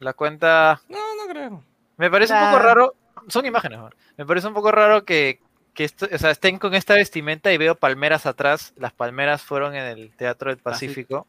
la 0.00 0.12
cuenta 0.12 0.80
No, 0.88 0.98
no 1.16 1.30
creo. 1.30 1.62
Me 1.96 2.10
parece 2.10 2.32
un 2.34 2.40
poco 2.50 2.58
raro, 2.58 2.94
son 3.28 3.46
imágenes, 3.46 3.78
¿no? 3.78 3.90
me 4.16 4.26
parece 4.26 4.48
un 4.48 4.54
poco 4.54 4.72
raro 4.72 5.04
que, 5.04 5.40
que 5.74 5.84
esto- 5.84 6.08
o 6.12 6.18
sea, 6.18 6.30
estén 6.30 6.58
con 6.58 6.74
esta 6.74 6.94
vestimenta 6.94 7.52
y 7.52 7.56
veo 7.58 7.74
palmeras 7.76 8.26
atrás. 8.26 8.72
Las 8.76 8.92
palmeras 8.92 9.42
fueron 9.42 9.74
en 9.74 9.84
el 9.84 10.10
Teatro 10.16 10.50
del 10.50 10.58
Pacífico, 10.58 11.26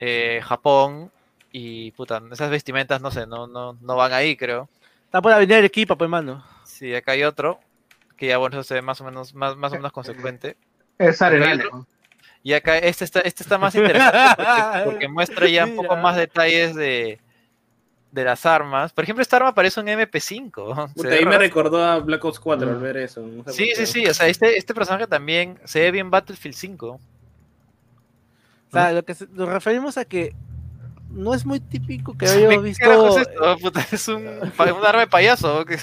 eh, 0.00 0.40
Japón, 0.44 1.10
y 1.50 1.90
puta, 1.92 2.22
esas 2.30 2.50
vestimentas, 2.50 3.00
no 3.00 3.10
sé, 3.10 3.26
no, 3.26 3.46
no, 3.46 3.78
no 3.80 3.96
van 3.96 4.12
ahí, 4.12 4.36
creo. 4.36 4.68
Está 5.06 5.22
por 5.22 5.30
la 5.30 5.36
avenida 5.36 5.56
Arequipa, 5.58 5.96
pues, 5.96 6.10
mano. 6.10 6.44
Sí, 6.64 6.94
acá 6.94 7.12
hay 7.12 7.24
otro, 7.24 7.58
que 8.16 8.26
ya 8.26 8.36
bueno, 8.38 8.58
eso 8.58 8.64
se 8.68 8.74
ve 8.74 8.82
más 8.82 9.00
o 9.00 9.04
menos, 9.04 9.34
más, 9.34 9.56
más 9.56 9.72
o 9.72 9.76
menos 9.76 9.92
consecuente. 9.92 10.56
Es 10.98 11.22
arenal. 11.22 11.68
Y 12.42 12.52
acá 12.52 12.78
este 12.78 13.04
está, 13.04 13.20
este 13.20 13.42
está 13.42 13.58
más 13.58 13.74
interesante 13.74 14.18
porque, 14.36 14.82
porque 14.84 15.08
muestra 15.08 15.48
ya 15.48 15.64
un 15.64 15.76
poco 15.76 15.90
Mira. 15.90 16.02
más 16.02 16.16
detalles 16.16 16.74
de, 16.74 17.20
de 18.12 18.24
las 18.24 18.46
armas. 18.46 18.92
Por 18.92 19.04
ejemplo, 19.04 19.22
esta 19.22 19.36
arma 19.36 19.54
parece 19.54 19.80
un 19.80 19.86
MP5. 19.86 20.88
se 20.88 20.94
Puta, 20.94 21.08
ahí 21.10 21.26
me 21.26 21.36
recordó 21.38 21.84
a 21.84 21.98
Black 21.98 22.24
Ops 22.24 22.40
4 22.40 22.70
al 22.70 22.78
ver 22.78 22.96
eso. 22.98 23.20
no 23.20 23.44
sé 23.44 23.52
Sí, 23.52 23.72
sí, 23.74 23.86
sí. 23.86 24.06
O 24.06 24.14
sea, 24.14 24.28
este, 24.28 24.56
este 24.56 24.72
personaje 24.74 25.06
también 25.06 25.58
se 25.64 25.80
ve 25.80 25.90
bien 25.90 26.10
Battlefield 26.10 26.54
5. 26.56 26.86
O 26.86 27.00
sea, 28.70 28.92
lo 28.92 29.02
que 29.04 29.14
se- 29.14 29.26
nos 29.28 29.48
referimos 29.48 29.96
a 29.98 30.04
que 30.04 30.34
no 31.10 31.32
es 31.34 31.44
muy 31.46 31.58
típico 31.58 32.12
que 32.16 32.26
¿Qué 32.26 32.32
hayamos 32.32 32.78
carajo 32.78 33.04
visto. 33.04 33.20
es 33.20 33.28
esto? 33.28 33.56
Puta, 33.58 33.86
es 33.90 34.08
un, 34.08 34.26
arma 34.86 35.00
de 35.00 35.06
payaso. 35.06 35.64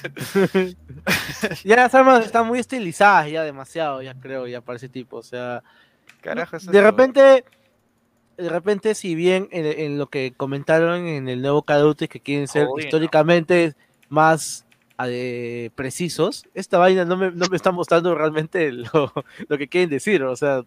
Ya 1.63 1.75
las 1.75 1.93
armas 1.93 2.25
están 2.25 2.47
muy 2.47 2.57
estilizadas, 2.59 3.29
ya 3.29 3.43
demasiado, 3.43 4.01
ya 4.01 4.15
creo, 4.15 4.47
ya 4.47 4.61
para 4.61 4.77
ese 4.77 4.89
tipo. 4.89 5.17
O 5.17 5.23
sea, 5.23 5.61
Carajo 6.25 6.57
es 6.57 6.65
de 6.65 6.81
repente, 6.81 7.45
de 8.37 8.49
repente, 8.49 8.95
si 8.95 9.15
bien 9.15 9.47
en, 9.51 9.65
en 9.65 9.97
lo 9.97 10.07
que 10.07 10.33
comentaron 10.35 11.05
en 11.05 11.29
el 11.29 11.41
nuevo 11.41 11.61
Call 11.61 11.81
of 11.81 11.87
Duty 11.89 12.07
que 12.07 12.19
quieren 12.19 12.47
ser 12.47 12.67
históricamente 12.77 13.75
más 14.09 14.65
eh, 15.05 15.69
precisos, 15.75 16.45
esta 16.53 16.77
vaina 16.77 17.05
no 17.05 17.15
me, 17.15 17.31
no 17.31 17.45
me 17.49 17.55
está 17.55 17.71
mostrando 17.71 18.15
realmente 18.15 18.71
lo, 18.93 19.13
lo 19.47 19.57
que 19.57 19.67
quieren 19.67 19.89
decir. 19.89 20.23
O 20.23 20.35
sea, 20.35 20.63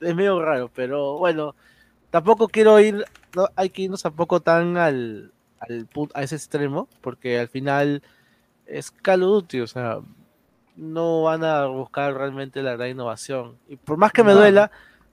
es 0.00 0.14
medio 0.14 0.40
raro, 0.42 0.70
pero 0.74 1.18
bueno, 1.18 1.54
tampoco 2.10 2.48
quiero 2.48 2.78
ir, 2.80 3.04
no 3.36 3.48
hay 3.56 3.70
que 3.70 3.82
irnos 3.82 4.02
tampoco 4.02 4.40
tan 4.40 4.76
al, 4.76 5.32
al 5.60 5.88
a 6.14 6.22
ese 6.22 6.36
extremo, 6.36 6.88
porque 7.00 7.38
al 7.38 7.48
final 7.48 8.02
es 8.66 8.90
Call 8.90 9.22
of 9.24 9.30
Duty, 9.42 9.60
o 9.60 9.66
sea, 9.66 9.98
no 10.76 11.24
van 11.24 11.44
a 11.44 11.66
buscar 11.66 12.14
realmente 12.14 12.62
la 12.62 12.76
gran 12.76 12.90
innovación. 12.90 13.58
Y 13.68 13.76
por 13.76 13.98
más 13.98 14.12
que 14.12 14.22
me 14.24 14.32
No. 14.32 14.38
duela, 14.38 14.70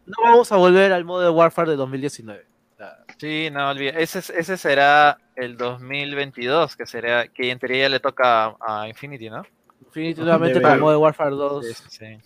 no 0.10 0.24
vamos 0.24 0.52
a 0.52 0.58
volver 0.58 0.92
al 0.92 1.06
modo 1.06 1.22
de 1.22 1.30
Warfare 1.30 1.72
de 1.72 1.78
2019. 1.78 2.46
O 2.74 2.78
sea, 2.78 2.98
Sí, 3.18 3.50
no 3.52 3.70
olvida. 3.70 3.92
Ese, 3.92 4.20
es- 4.20 4.30
ese 4.30 4.58
será 4.58 5.18
el 5.36 5.58
2022, 5.58 6.76
que 6.76 6.86
será 6.86 7.28
que 7.28 7.50
en 7.52 7.60
teoría 7.60 7.88
le 7.90 8.00
toca 8.00 8.56
a, 8.60 8.88
Infinity, 8.88 9.30
¿no? 9.30 9.44
definitivamente 9.80 10.60
Debe- 10.60 10.62
para 10.62 10.74
el 10.76 10.80
modo 10.82 10.92
de 10.92 10.98
Warfare 10.98 11.32
2. 11.32 11.66
Sí, 11.66 11.74
sí, 11.74 11.84
sí. 11.90 12.18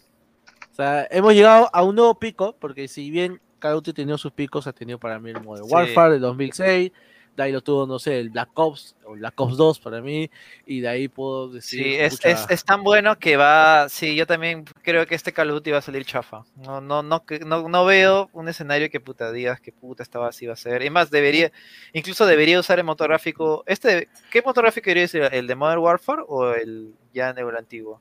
O 0.72 0.76
sea, 0.76 1.08
hemos 1.12 1.34
llegado 1.34 1.70
a 1.72 1.84
un 1.84 1.96
nuevo 1.96 2.16
pico, 2.20 2.56
porque 2.60 2.88
si 2.88 3.10
bien 3.12 3.40
Call 3.60 3.74
of 3.76 3.84
Duty 3.84 3.94
tenido 3.94 4.18
sus 4.18 4.32
picos, 4.34 4.68
ha 4.68 4.74
tenido 4.74 5.00
para 5.00 5.18
mí 5.20 5.30
el 5.30 5.42
modo 5.42 5.62
de 5.64 5.68
Sí. 5.68 5.74
Warfare 5.74 6.14
del 6.14 6.22
2006, 6.22 6.92
de 7.36 7.44
ahí 7.44 7.52
lo 7.52 7.62
tuvo, 7.62 7.88
no 7.88 7.98
sé, 7.98 8.20
el 8.20 8.30
Black 8.30 8.50
Ops, 8.54 8.96
o 9.06 9.14
Black 9.14 9.40
Ops 9.42 9.58
2 9.58 9.80
para 9.80 10.02
mí, 10.02 10.30
y 10.68 10.82
de 10.82 10.88
ahí 10.88 11.08
puedo 11.08 11.50
decir... 11.50 11.84
Sí, 11.84 11.96
es, 11.96 12.20
es, 12.24 12.46
es 12.50 12.64
tan 12.64 12.84
bueno 12.84 13.18
que 13.18 13.38
va. 13.38 13.88
Sí, 13.90 14.16
yo 14.16 14.28
también 14.28 14.66
creo 14.84 15.06
que 15.08 15.16
este 15.16 15.34
Call 15.34 15.50
of 15.50 15.56
Duty 15.56 15.72
va 15.72 15.80
a 15.80 15.82
salir 15.82 16.06
chafa. 16.06 16.44
No, 16.58 16.80
no, 16.80 17.02
no, 17.02 17.26
que- 17.26 17.40
no, 17.40 17.68
no 17.68 17.86
veo 17.86 18.30
un 18.34 18.50
escenario 18.50 18.90
que 18.92 19.00
puta 19.00 19.32
digas 19.32 19.60
que 19.60 19.72
puta 19.72 20.04
esta 20.04 20.26
así 20.28 20.46
va 20.46 20.54
a 20.54 20.58
ser. 20.58 20.84
Es 20.84 20.92
más, 20.92 21.10
debería, 21.10 21.52
incluso 21.94 22.26
debería 22.26 22.60
usar 22.60 22.78
el 22.78 22.86
motor 22.86 23.08
gráfico. 23.10 23.64
Este, 23.66 24.10
¿qué 24.32 24.42
motor 24.44 24.64
gráfico 24.66 24.86
debería 24.86 25.08
ser? 25.08 25.34
¿El 25.34 25.48
de 25.48 25.56
Modern 25.56 25.80
Warfare 25.82 26.22
o 26.28 26.54
el 26.54 26.94
ya 27.14 27.30
en 27.32 27.38
el 27.40 27.56
antiguo? 27.58 28.00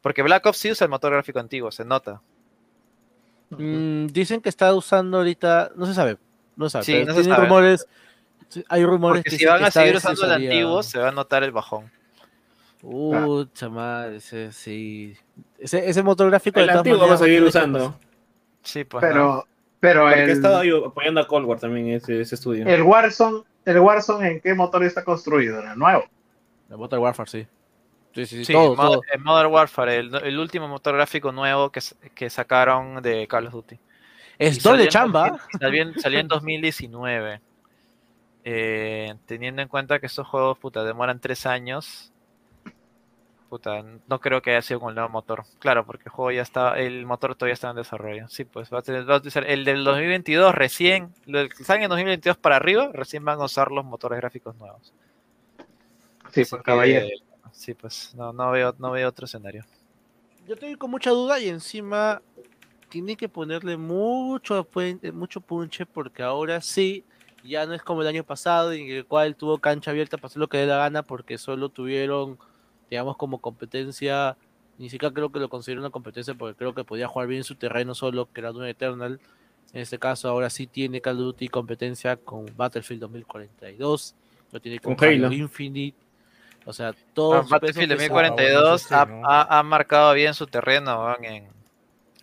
Porque 0.00 0.22
Black 0.22 0.46
Ops 0.46 0.58
sí 0.58 0.70
usa 0.70 0.84
el 0.84 0.90
motor 0.90 1.12
gráfico 1.12 1.40
antiguo, 1.40 1.72
se 1.72 1.84
nota. 1.84 2.22
mm, 3.50 4.06
dicen 4.06 4.40
que 4.40 4.48
está 4.48 4.74
usando 4.74 5.18
ahorita, 5.18 5.72
no 5.76 5.86
se 5.86 5.94
sabe, 5.94 6.18
no 6.56 6.66
se 6.68 6.72
sabe, 6.72 6.84
Sí, 6.84 6.92
pero 6.92 7.06
no 7.06 7.12
tienen 7.14 7.32
sabe. 7.32 7.42
rumores, 7.44 7.86
hay 8.68 8.84
rumores 8.84 9.20
Porque 9.22 9.30
que 9.30 9.36
si 9.36 9.44
van 9.44 9.58
que 9.58 9.64
a 9.66 9.70
seguir 9.70 9.96
usando 9.96 10.24
el 10.24 10.32
antiguo, 10.32 10.82
se 10.82 10.98
va 10.98 11.08
a 11.08 11.12
notar 11.12 11.42
el 11.42 11.52
bajón. 11.52 11.90
Uh, 12.82 13.44
chaval, 13.54 14.14
ese 14.16 14.52
sí. 14.52 15.16
Ese, 15.58 15.88
ese 15.88 16.02
motor 16.02 16.28
gráfico 16.30 16.60
El 16.60 16.66
de 16.66 16.72
antiguo 16.72 17.08
va 17.08 17.14
a 17.14 17.18
seguir 17.18 17.42
usando. 17.42 17.98
Sí, 18.62 18.84
pues. 18.84 19.02
¿no? 19.02 19.08
Pero, 19.08 19.46
pero 19.80 20.02
Porque 20.04 20.20
he 20.20 20.24
el, 20.24 20.30
estado 20.30 20.58
ahí 20.58 20.70
apoyando 20.70 21.20
a 21.20 21.26
Cold 21.26 21.46
War 21.46 21.58
también 21.58 21.88
ese, 21.88 22.20
ese 22.20 22.34
estudio. 22.34 22.66
el 22.66 22.82
Warzone, 22.82 23.42
el 23.64 23.78
Warzone, 23.80 24.28
¿en 24.28 24.40
qué 24.40 24.54
pasar. 24.54 24.82
está 24.84 25.04
construido? 25.04 25.60
¿En 25.60 25.70
el 25.70 25.78
nuevo? 25.78 26.04
El 26.70 26.76
Modern 26.76 27.02
Warfare, 27.02 27.28
sí. 27.30 27.46
Sí, 28.14 28.26
sí, 28.26 28.36
sí, 28.38 28.44
Sí, 28.46 28.52
todo, 28.52 28.74
Mod- 28.76 28.86
todo. 28.92 29.00
en 29.12 29.22
Modern 29.22 29.52
Warfare, 29.52 29.96
el, 29.96 30.14
el 30.14 30.38
último 30.38 30.68
motor 30.68 30.94
gráfico 30.94 31.32
nuevo 31.32 31.70
que, 31.70 31.80
que 32.14 32.30
sacaron 32.30 33.02
de 33.02 33.26
Call 33.28 33.46
of 33.48 33.52
Duty. 33.52 33.78
Es 34.38 34.62
doble 34.62 34.84
en 34.84 34.88
chamba. 34.88 35.28
2000 35.30 35.60
Salió 35.60 35.82
en, 35.82 36.00
salió 36.00 36.18
en 36.20 36.28
2019. 36.28 37.40
Eh, 38.48 39.12
teniendo 39.26 39.60
en 39.60 39.66
cuenta 39.66 39.98
que 39.98 40.06
estos 40.06 40.24
juegos, 40.28 40.56
puta, 40.56 40.84
demoran 40.84 41.18
tres 41.18 41.46
años. 41.46 42.12
Puta, 43.48 43.82
no 44.06 44.20
creo 44.20 44.40
que 44.40 44.50
haya 44.52 44.62
sido 44.62 44.78
con 44.78 44.90
el 44.90 44.94
nuevo 44.94 45.10
motor. 45.10 45.42
Claro, 45.58 45.84
porque 45.84 46.04
el 46.06 46.10
juego 46.12 46.30
ya 46.30 46.42
está, 46.42 46.78
el 46.78 47.06
motor 47.06 47.34
todavía 47.34 47.54
está 47.54 47.70
en 47.70 47.76
desarrollo. 47.76 48.28
Sí, 48.28 48.44
pues 48.44 48.72
va 48.72 48.78
a, 48.78 48.82
tener- 48.82 49.08
va 49.08 49.14
a 49.14 49.18
utilizar 49.18 49.44
el 49.50 49.64
del 49.64 49.82
2022 49.82 50.54
recién, 50.54 51.12
los 51.26 51.48
que 51.48 51.64
salen 51.64 51.82
en 51.84 51.90
2022 51.90 52.36
para 52.36 52.54
arriba, 52.54 52.88
recién 52.92 53.24
van 53.24 53.40
a 53.40 53.44
usar 53.46 53.72
los 53.72 53.84
motores 53.84 54.16
gráficos 54.20 54.54
nuevos. 54.56 54.92
Sí, 56.30 56.42
Así 56.42 56.50
pues 56.50 56.62
caballero. 56.62 57.08
Sí, 57.50 57.74
pues 57.74 58.14
no, 58.14 58.32
no 58.32 58.52
veo, 58.52 58.76
no 58.78 58.92
veo 58.92 59.08
otro 59.08 59.24
escenario. 59.26 59.64
Yo 60.46 60.54
estoy 60.54 60.76
con 60.76 60.92
mucha 60.92 61.10
duda 61.10 61.40
y 61.40 61.48
encima 61.48 62.22
tiene 62.88 63.16
que 63.16 63.28
ponerle 63.28 63.76
mucho, 63.76 64.68
mucho 65.12 65.40
punche 65.40 65.84
porque 65.84 66.22
ahora 66.22 66.60
sí, 66.60 67.04
ya 67.46 67.66
no 67.66 67.74
es 67.74 67.82
como 67.82 68.02
el 68.02 68.08
año 68.08 68.24
pasado 68.24 68.72
en 68.72 68.88
el 68.90 69.06
cual 69.06 69.36
tuvo 69.36 69.58
cancha 69.58 69.90
abierta 69.90 70.16
para 70.18 70.26
hacer 70.28 70.38
lo 70.40 70.48
que 70.48 70.58
dé 70.58 70.66
la 70.66 70.76
gana 70.76 71.02
porque 71.02 71.38
solo 71.38 71.68
tuvieron, 71.68 72.38
digamos, 72.90 73.16
como 73.16 73.40
competencia, 73.40 74.36
ni 74.78 74.90
siquiera 74.90 75.12
creo 75.14 75.30
que 75.32 75.38
lo 75.40 75.48
considero 75.48 75.80
una 75.80 75.90
competencia 75.90 76.34
porque 76.34 76.56
creo 76.56 76.74
que 76.74 76.84
podía 76.84 77.08
jugar 77.08 77.28
bien 77.28 77.44
su 77.44 77.54
terreno 77.54 77.94
solo, 77.94 78.28
que 78.32 78.40
era 78.40 78.50
un 78.50 78.64
Eternal. 78.66 79.20
En 79.72 79.80
este 79.80 79.98
caso, 79.98 80.28
ahora 80.28 80.48
sí 80.50 80.66
tiene 80.66 81.00
Call 81.00 81.16
of 81.16 81.22
Duty 81.24 81.48
competencia 81.48 82.16
con 82.16 82.46
Battlefield 82.56 83.00
2042, 83.02 84.14
lo 84.52 84.60
tiene 84.60 84.78
con, 84.78 84.94
Con 84.94 85.08
Halo. 85.08 85.26
Halo 85.26 85.34
Infinite. 85.34 85.96
O 86.64 86.72
sea, 86.72 86.88
Ah, 86.88 86.94
todo 87.14 87.32
su 87.42 87.48
peso 87.48 87.50
Battlefield 87.50 87.92
pesado. 87.96 88.14
2042 88.20 88.82
sí, 88.82 88.94
ha, 88.94 89.04
¿no? 89.06 89.22
ha- 89.28 89.58
ha 89.58 89.62
marcado 89.62 90.12
bien 90.14 90.34
su 90.34 90.46
terreno 90.46 91.14
en, 91.22 91.48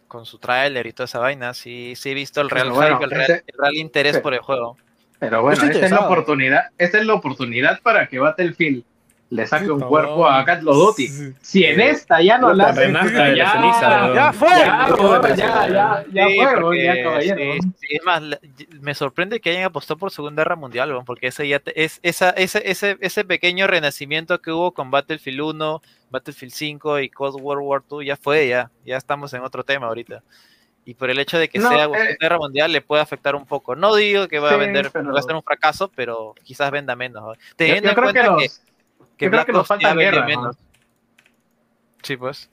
con 0.07 0.25
su 0.25 0.37
tráiler 0.37 0.85
y 0.87 0.93
toda 0.93 1.05
esa 1.05 1.19
vaina. 1.19 1.53
Sí, 1.53 1.93
sí 1.95 2.09
he 2.09 2.13
visto 2.13 2.41
el 2.41 2.49
real 2.49 2.67
Pero 2.67 2.75
bueno, 2.75 2.95
hype, 2.97 3.03
el 3.05 3.11
real, 3.11 3.23
ese- 3.31 3.43
el 3.47 3.57
real 3.57 3.75
interés 3.75 4.15
sí. 4.17 4.21
por 4.21 4.33
el 4.33 4.39
juego. 4.41 4.77
Pero 5.23 5.41
bueno, 5.41 5.61
esta 5.63 5.85
es 5.85 5.91
la 5.91 5.97
oportunidad, 6.05 6.61
esta 6.77 6.97
es 6.99 7.05
la 7.05 7.13
oportunidad 7.13 7.81
para 7.81 8.07
que 8.07 8.19
Battlefield 8.19 8.83
le 9.29 9.47
saque 9.47 9.71
un 9.71 9.79
cuerpo 9.79 10.27
a 10.27 10.43
Duty. 10.45 11.07
Sí. 11.07 11.33
Si 11.41 11.63
en 11.65 11.79
esta 11.81 12.21
ya 12.21 12.37
no 12.37 12.53
la 12.53 12.65
hace, 12.69 12.81
ya. 13.35 13.51
¡Ya 14.13 14.33
fue! 14.33 14.49
ya, 14.49 15.67
ya, 15.67 16.05
ya, 16.11 16.27
fue, 16.61 16.83
es 17.89 18.03
más, 18.03 18.21
me 18.81 18.93
sorprende 18.93 19.39
que 19.39 19.49
hayan 19.49 19.63
apostado 19.63 19.97
por 19.97 20.11
Segunda 20.11 20.43
Guerra 20.43 20.55
Mundial, 20.55 20.93
porque 21.05 21.27
ese 21.27 21.47
ya 21.47 21.57
te- 21.59 21.83
es 21.83 21.99
esa, 22.03 22.29
ese, 22.31 22.61
ese, 22.69 22.97
ese 23.01 23.25
pequeño 23.25 23.65
renacimiento 23.65 24.39
que 24.39 24.51
hubo 24.51 24.71
con 24.71 24.91
Battlefield 24.91 25.41
1, 25.41 25.81
Battlefield 26.11 26.53
5 26.53 26.99
y 26.99 27.09
Cold 27.09 27.41
World 27.41 27.63
War 27.65 27.81
2 27.89 28.05
ya 28.05 28.15
fue, 28.17 28.47
ya, 28.49 28.69
ya 28.85 28.97
estamos 28.97 29.33
en 29.33 29.41
otro 29.41 29.63
tema 29.63 29.87
ahorita. 29.87 30.21
Y 30.85 30.95
por 30.95 31.09
el 31.09 31.17
hecho 31.19 31.37
de 31.37 31.47
que 31.49 31.59
No, 31.59 31.69
sea 31.69 31.85
eh, 31.85 32.17
Guerra 32.19 32.37
Mundial 32.37 32.71
le 32.71 32.81
puede 32.81 33.01
afectar 33.01 33.35
un 33.35 33.45
poco. 33.45 33.75
No 33.75 33.95
digo 33.95 34.27
que 34.27 34.39
va 34.39 34.51
a 34.51 34.57
vender, 34.57 34.91
pero- 34.91 35.13
va 35.13 35.19
a 35.19 35.23
ser 35.23 35.35
un 35.35 35.43
fracaso, 35.43 35.89
pero 35.95 36.35
quizás 36.43 36.71
venda 36.71 36.95
menos. 36.95 37.37
Teniendo 37.55 37.83
yo 37.83 37.89
en 37.91 37.95
cuenta 38.03 38.21
que, 38.21 38.27
los, 38.27 38.37
que 38.37 38.45
yo 38.45 39.07
creo 39.17 39.29
Black 39.31 39.45
que 39.45 39.51
nos 39.53 39.59
Ops 39.61 39.67
ya 39.69 39.73
faltan 39.89 39.97
vende 39.97 40.11
guerra, 40.11 40.25
menos. 40.27 40.57
Sí, 42.01 42.17
pues. 42.17 42.49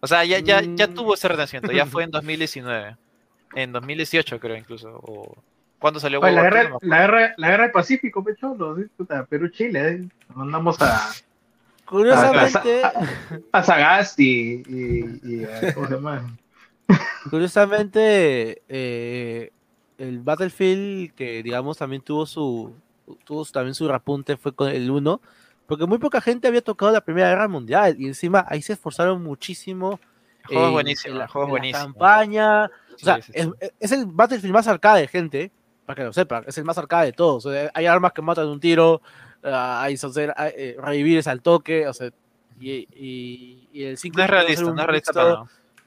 O 0.00 0.06
sea, 0.06 0.24
ya, 0.24 0.38
ya, 0.38 0.60
ya 0.62 0.86
Mm. 0.86 0.94
tuvo 0.94 1.14
ese 1.14 1.26
renacimiento, 1.26 1.72
ya 1.72 1.84
fue 1.86 2.04
en 2.04 2.10
2019. 2.12 2.96
En 3.54 3.72
2018 3.72 4.38
creo 4.38 4.56
incluso. 4.56 5.00
O... 5.02 5.36
¿Cuándo 5.80 5.98
salió 6.00 6.20
Oye, 6.20 6.32
la, 6.32 6.42
guerra? 6.42 6.68
No 6.68 6.78
me 6.82 6.88
la, 6.88 6.98
guerra, 7.00 7.34
la 7.36 7.48
guerra 7.50 7.62
del 7.64 7.72
Pacífico, 7.72 8.22
pecholo, 8.22 8.76
Perú-Chile, 9.28 9.88
eh. 9.90 10.08
mandamos 10.34 10.80
a, 10.82 11.08
Curiosamente, 11.84 12.82
a 13.52 13.62
Sagasti 13.62 14.62
y, 14.66 14.74
y, 14.76 15.20
y 15.40 15.44
a- 15.44 15.72
¿cómo 15.74 15.86
se 15.88 15.94
llama? 15.94 16.36
Curiosamente 17.30 18.62
eh, 18.68 19.50
el 19.98 20.20
Battlefield 20.20 21.14
que 21.14 21.42
digamos 21.42 21.78
también 21.78 22.02
tuvo 22.02 22.26
su 22.26 22.74
tuvo 23.24 23.44
también 23.46 23.74
su 23.74 23.88
repunte 23.88 24.36
fue 24.36 24.54
con 24.54 24.68
el 24.68 24.90
1, 24.90 25.20
porque 25.66 25.86
muy 25.86 25.98
poca 25.98 26.20
gente 26.20 26.46
había 26.48 26.60
tocado 26.62 26.92
la 26.92 27.00
Primera 27.00 27.28
Guerra 27.30 27.48
Mundial 27.48 27.96
y 27.98 28.06
encima 28.06 28.44
ahí 28.48 28.60
se 28.62 28.74
esforzaron 28.74 29.22
muchísimo 29.22 29.98
El 30.42 30.46
juego 30.48 30.62
es 30.62 30.68
en- 30.68 30.72
buenísimo, 30.72 31.12
en 31.12 31.18
la, 31.18 31.24
el 31.24 31.30
juego 31.30 31.46
es 31.46 31.48
en 31.48 31.54
la 31.54 31.60
buenísimo. 31.60 31.84
campaña, 31.94 32.64
o 32.66 32.98
sea, 32.98 33.16
Sí, 33.16 33.22
sí, 33.22 33.32
es, 33.34 33.72
es 33.80 33.92
el 33.92 34.06
Battlefield 34.06 34.52
más 34.54 34.68
arcade, 34.68 35.08
gente, 35.08 35.50
para 35.86 35.96
que 35.96 36.04
lo 36.04 36.12
sepan, 36.12 36.44
es 36.46 36.58
el 36.58 36.64
más 36.64 36.76
arcade 36.78 37.06
de 37.06 37.12
todos. 37.12 37.46
o 37.46 37.52
sea, 37.52 37.70
hay 37.74 37.86
armas 37.86 38.12
que 38.12 38.20
matan 38.22 38.44
de 38.46 38.52
un 38.52 38.60
tiro, 38.60 39.00
ah, 39.42 39.82
hay 39.82 39.96
eh, 40.56 40.76
revivir 40.78 41.18
es 41.18 41.26
al 41.26 41.40
toque, 41.40 41.86
o 41.88 41.92
sea, 41.94 42.10
y, 42.60 42.86
y, 42.94 43.68
y 43.72 43.84
el 43.84 43.96
5 43.96 44.18
No 44.18 44.24
es 44.24 44.30
realista, 44.30 44.62
no 44.64 44.80
es 44.80 44.86
realista 44.86 45.12
para 45.12 45.28
nada. 45.30 45.44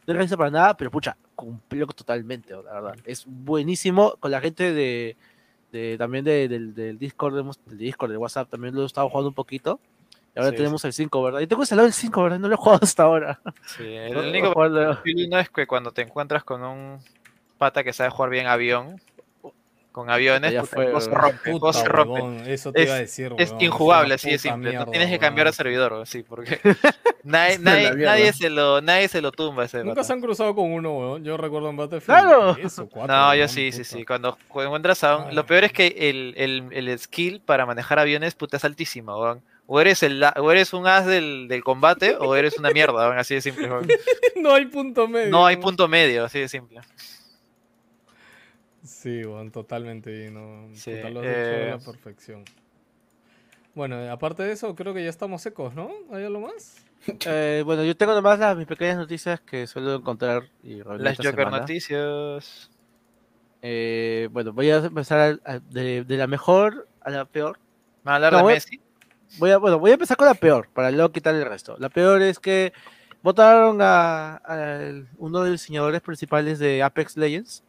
No 0.08 0.12
es 0.14 0.16
realista 0.16 0.38
para 0.38 0.50
nada, 0.52 0.78
pero 0.78 0.92
pucha, 0.92 1.16
cumplió 1.36 1.88
totalmente, 1.88 2.54
la 2.54 2.62
verdad. 2.62 2.96
Es 3.06 3.26
buenísimo 3.28 4.16
con 4.20 4.32
la 4.32 4.42
gente 4.42 4.74
de, 4.74 5.16
de 5.72 5.98
también 5.98 6.26
de- 6.26 6.48
del, 6.48 6.74
del 6.74 6.98
Discord, 6.98 7.38
hemos- 7.38 7.60
del 7.66 7.78
Discord, 7.78 8.10
del 8.10 8.18
WhatsApp, 8.18 8.50
también 8.50 8.74
lo 8.76 8.84
he 8.84 8.86
estado 8.86 9.10
jugando 9.10 9.30
un 9.30 9.36
poquito. 9.36 9.80
Y 10.36 10.40
ahora 10.40 10.52
Sí, 10.52 10.58
tenemos 10.58 10.86
el 10.86 10.94
5, 10.94 11.22
¿verdad? 11.24 11.42
Y 11.42 11.48
tengo 11.48 11.62
instalado 11.62 11.88
el 11.88 11.94
5, 11.94 12.24
¿verdad? 12.24 12.40
No 12.40 12.48
lo 12.48 12.54
he 12.54 12.58
jugado 12.58 12.80
hasta 12.84 13.04
ahora. 13.04 13.40
Sí, 13.66 13.84
el 13.86 14.14
No, 14.14 14.22
único. 14.22 14.54
Battlefield 14.54 15.28
1 15.28 15.40
es 15.40 15.50
que 15.50 15.68
cuando 15.68 15.92
te 15.92 16.02
encuentras 16.04 16.44
con 16.44 16.64
un 16.64 17.00
pata 17.58 17.84
que 17.84 17.94
sabe 17.94 18.10
jugar 18.10 18.32
bien 18.32 18.48
avión, 18.48 19.00
con 19.92 20.10
aviones, 20.10 20.54
Ya 20.54 20.64
fue, 20.64 20.86
se 20.86 21.10
weón. 21.10 21.12
rompe, 21.12 21.52
se 21.74 21.90
huevón, 21.90 22.38
eso 22.48 22.72
te 22.72 22.82
Es- 22.84 22.88
iba 22.88 22.96
a 22.96 23.00
decir, 23.00 23.34
Es 23.38 23.50
huevón, 23.50 23.64
injugable, 23.66 24.14
así 24.14 24.30
de 24.32 24.38
simple. 24.38 24.70
mierda, 24.70 24.86
no 24.86 24.92
tienes 24.92 25.10
que 25.10 25.20
cambiar 25.20 25.48
de 25.48 25.54
servidor, 25.54 26.08
sí, 26.08 26.24
porque 26.24 26.60
nadie, 27.24 27.60
nadie, 27.60 27.92
nadie 27.96 28.34
se 28.34 28.50
lo, 28.50 28.82
nadie 28.82 29.08
se 29.10 29.22
lo 29.22 29.32
tumba 29.32 29.66
ese 29.66 29.84
Nunca 29.84 30.04
se 30.04 30.14
han 30.14 30.22
cruzado 30.22 30.56
con 30.56 30.72
uno, 30.72 30.98
weón. 30.98 31.24
Yo 31.24 31.36
recuerdo 31.38 31.70
en 31.70 31.78
Battlefield. 31.78 32.06
¡Claro! 32.22 32.56
tres 32.56 32.80
o 32.80 32.88
cuatro, 32.90 33.14
No, 33.14 33.34
yo 33.34 33.40
weón, 33.40 33.50
sí, 33.50 33.72
sí, 33.72 33.80
puta. 33.80 33.90
sí. 33.98 34.06
Cuando 34.06 34.38
cu- 34.48 34.62
encuentras 34.62 35.04
a 35.04 35.18
un... 35.18 35.24
Ah. 35.28 35.32
Lo 35.34 35.46
peor 35.46 35.66
es 35.66 35.74
que 35.74 35.88
el, 35.88 36.34
el, 36.38 36.70
el 36.72 37.00
skill 37.00 37.42
para 37.42 37.66
manejar 37.66 38.00
aviones, 38.00 38.34
puta, 38.36 38.58
es 38.58 38.66
altísimo, 38.66 39.20
weón. 39.20 39.42
O 39.68 39.80
eres, 39.80 40.04
el, 40.04 40.20
la- 40.20 40.34
o 40.38 40.52
eres 40.52 40.74
un 40.74 40.88
as 40.88 41.06
del, 41.06 41.48
del 41.48 41.64
combate 41.64 42.16
o 42.20 42.36
eres 42.36 42.58
una 42.58 42.72
mierda, 42.72 43.08
weón, 43.08 43.18
así 43.18 43.36
de 43.36 43.42
simple, 43.42 43.70
weón. 43.70 43.88
no 44.42 44.54
hay 44.54 44.66
punto 44.68 45.08
medio. 45.08 45.30
No 45.30 45.46
hay 45.46 45.58
punto 45.58 45.88
medio, 45.88 46.26
así 46.26 46.40
de 46.40 46.48
simple. 46.48 46.80
Sí, 49.02 49.24
weón, 49.26 49.52
totalmente. 49.52 50.26
y 50.28 50.30
No, 50.32 50.68
Sí, 50.76 50.92
lo 50.92 51.08
has 51.22 51.26
hecho 51.26 51.26
a 51.26 51.26
eh, 51.26 51.70
la 51.72 51.80
perfección. 51.80 52.44
Bueno, 53.74 54.00
eh, 54.00 54.10
aparte 54.10 54.44
de 54.44 54.52
eso, 54.52 54.76
creo 54.76 54.94
que 54.94 55.04
ya 55.04 55.10
estamos 55.10 55.42
secos, 55.42 55.74
¿no? 55.74 55.90
¿Hay 56.12 56.24
algo 56.24 56.42
más? 56.42 56.86
Eh, 57.26 57.64
bueno, 57.66 57.84
yo 57.84 57.98
tengo 57.98 58.14
nomás 58.14 58.38
las, 58.38 58.56
mis 58.56 58.68
pequeñas 58.68 58.98
noticias 58.98 59.42
que 59.42 59.66
suelo 59.66 59.96
encontrar 59.96 60.44
y 60.64 60.84
Las 61.00 61.18
Joker 61.18 61.34
semana. 61.34 61.60
Noticias. 61.62 62.70
Eh, 63.64 64.30
bueno, 64.32 64.54
voy 64.54 64.70
a 64.70 64.78
empezar 64.78 65.20
al- 65.20 65.42
al- 65.46 65.68
de, 65.70 66.04
de 66.04 66.18
la 66.18 66.28
mejor 66.28 66.88
a 67.02 67.10
la 67.10 67.26
peor. 67.26 67.58
¿Me 68.04 68.10
va 68.10 68.12
a 68.12 68.16
hablar 68.18 68.32
No, 68.34 68.38
de 68.40 68.44
voy- 68.44 68.54
Messi? 68.54 68.80
Voy 69.40 69.50
a, 69.52 69.58
bueno, 69.58 69.80
voy 69.80 69.92
a 69.92 69.94
empezar 69.94 70.16
con 70.18 70.28
la 70.28 70.34
peor, 70.36 70.68
para 70.74 70.92
luego 70.92 71.12
quitar 71.12 71.34
el 71.34 71.46
resto. 71.46 71.76
La 71.80 71.90
peor 71.90 72.22
es 72.22 72.38
que 72.38 72.74
votaron 73.24 73.82
a, 73.82 74.36
a 74.44 74.92
uno 75.18 75.42
de 75.44 75.52
los 75.52 75.62
diseñadores 75.62 76.02
principales 76.02 76.60
de 76.60 76.84
Apex 76.84 77.16
Legends 77.18 77.64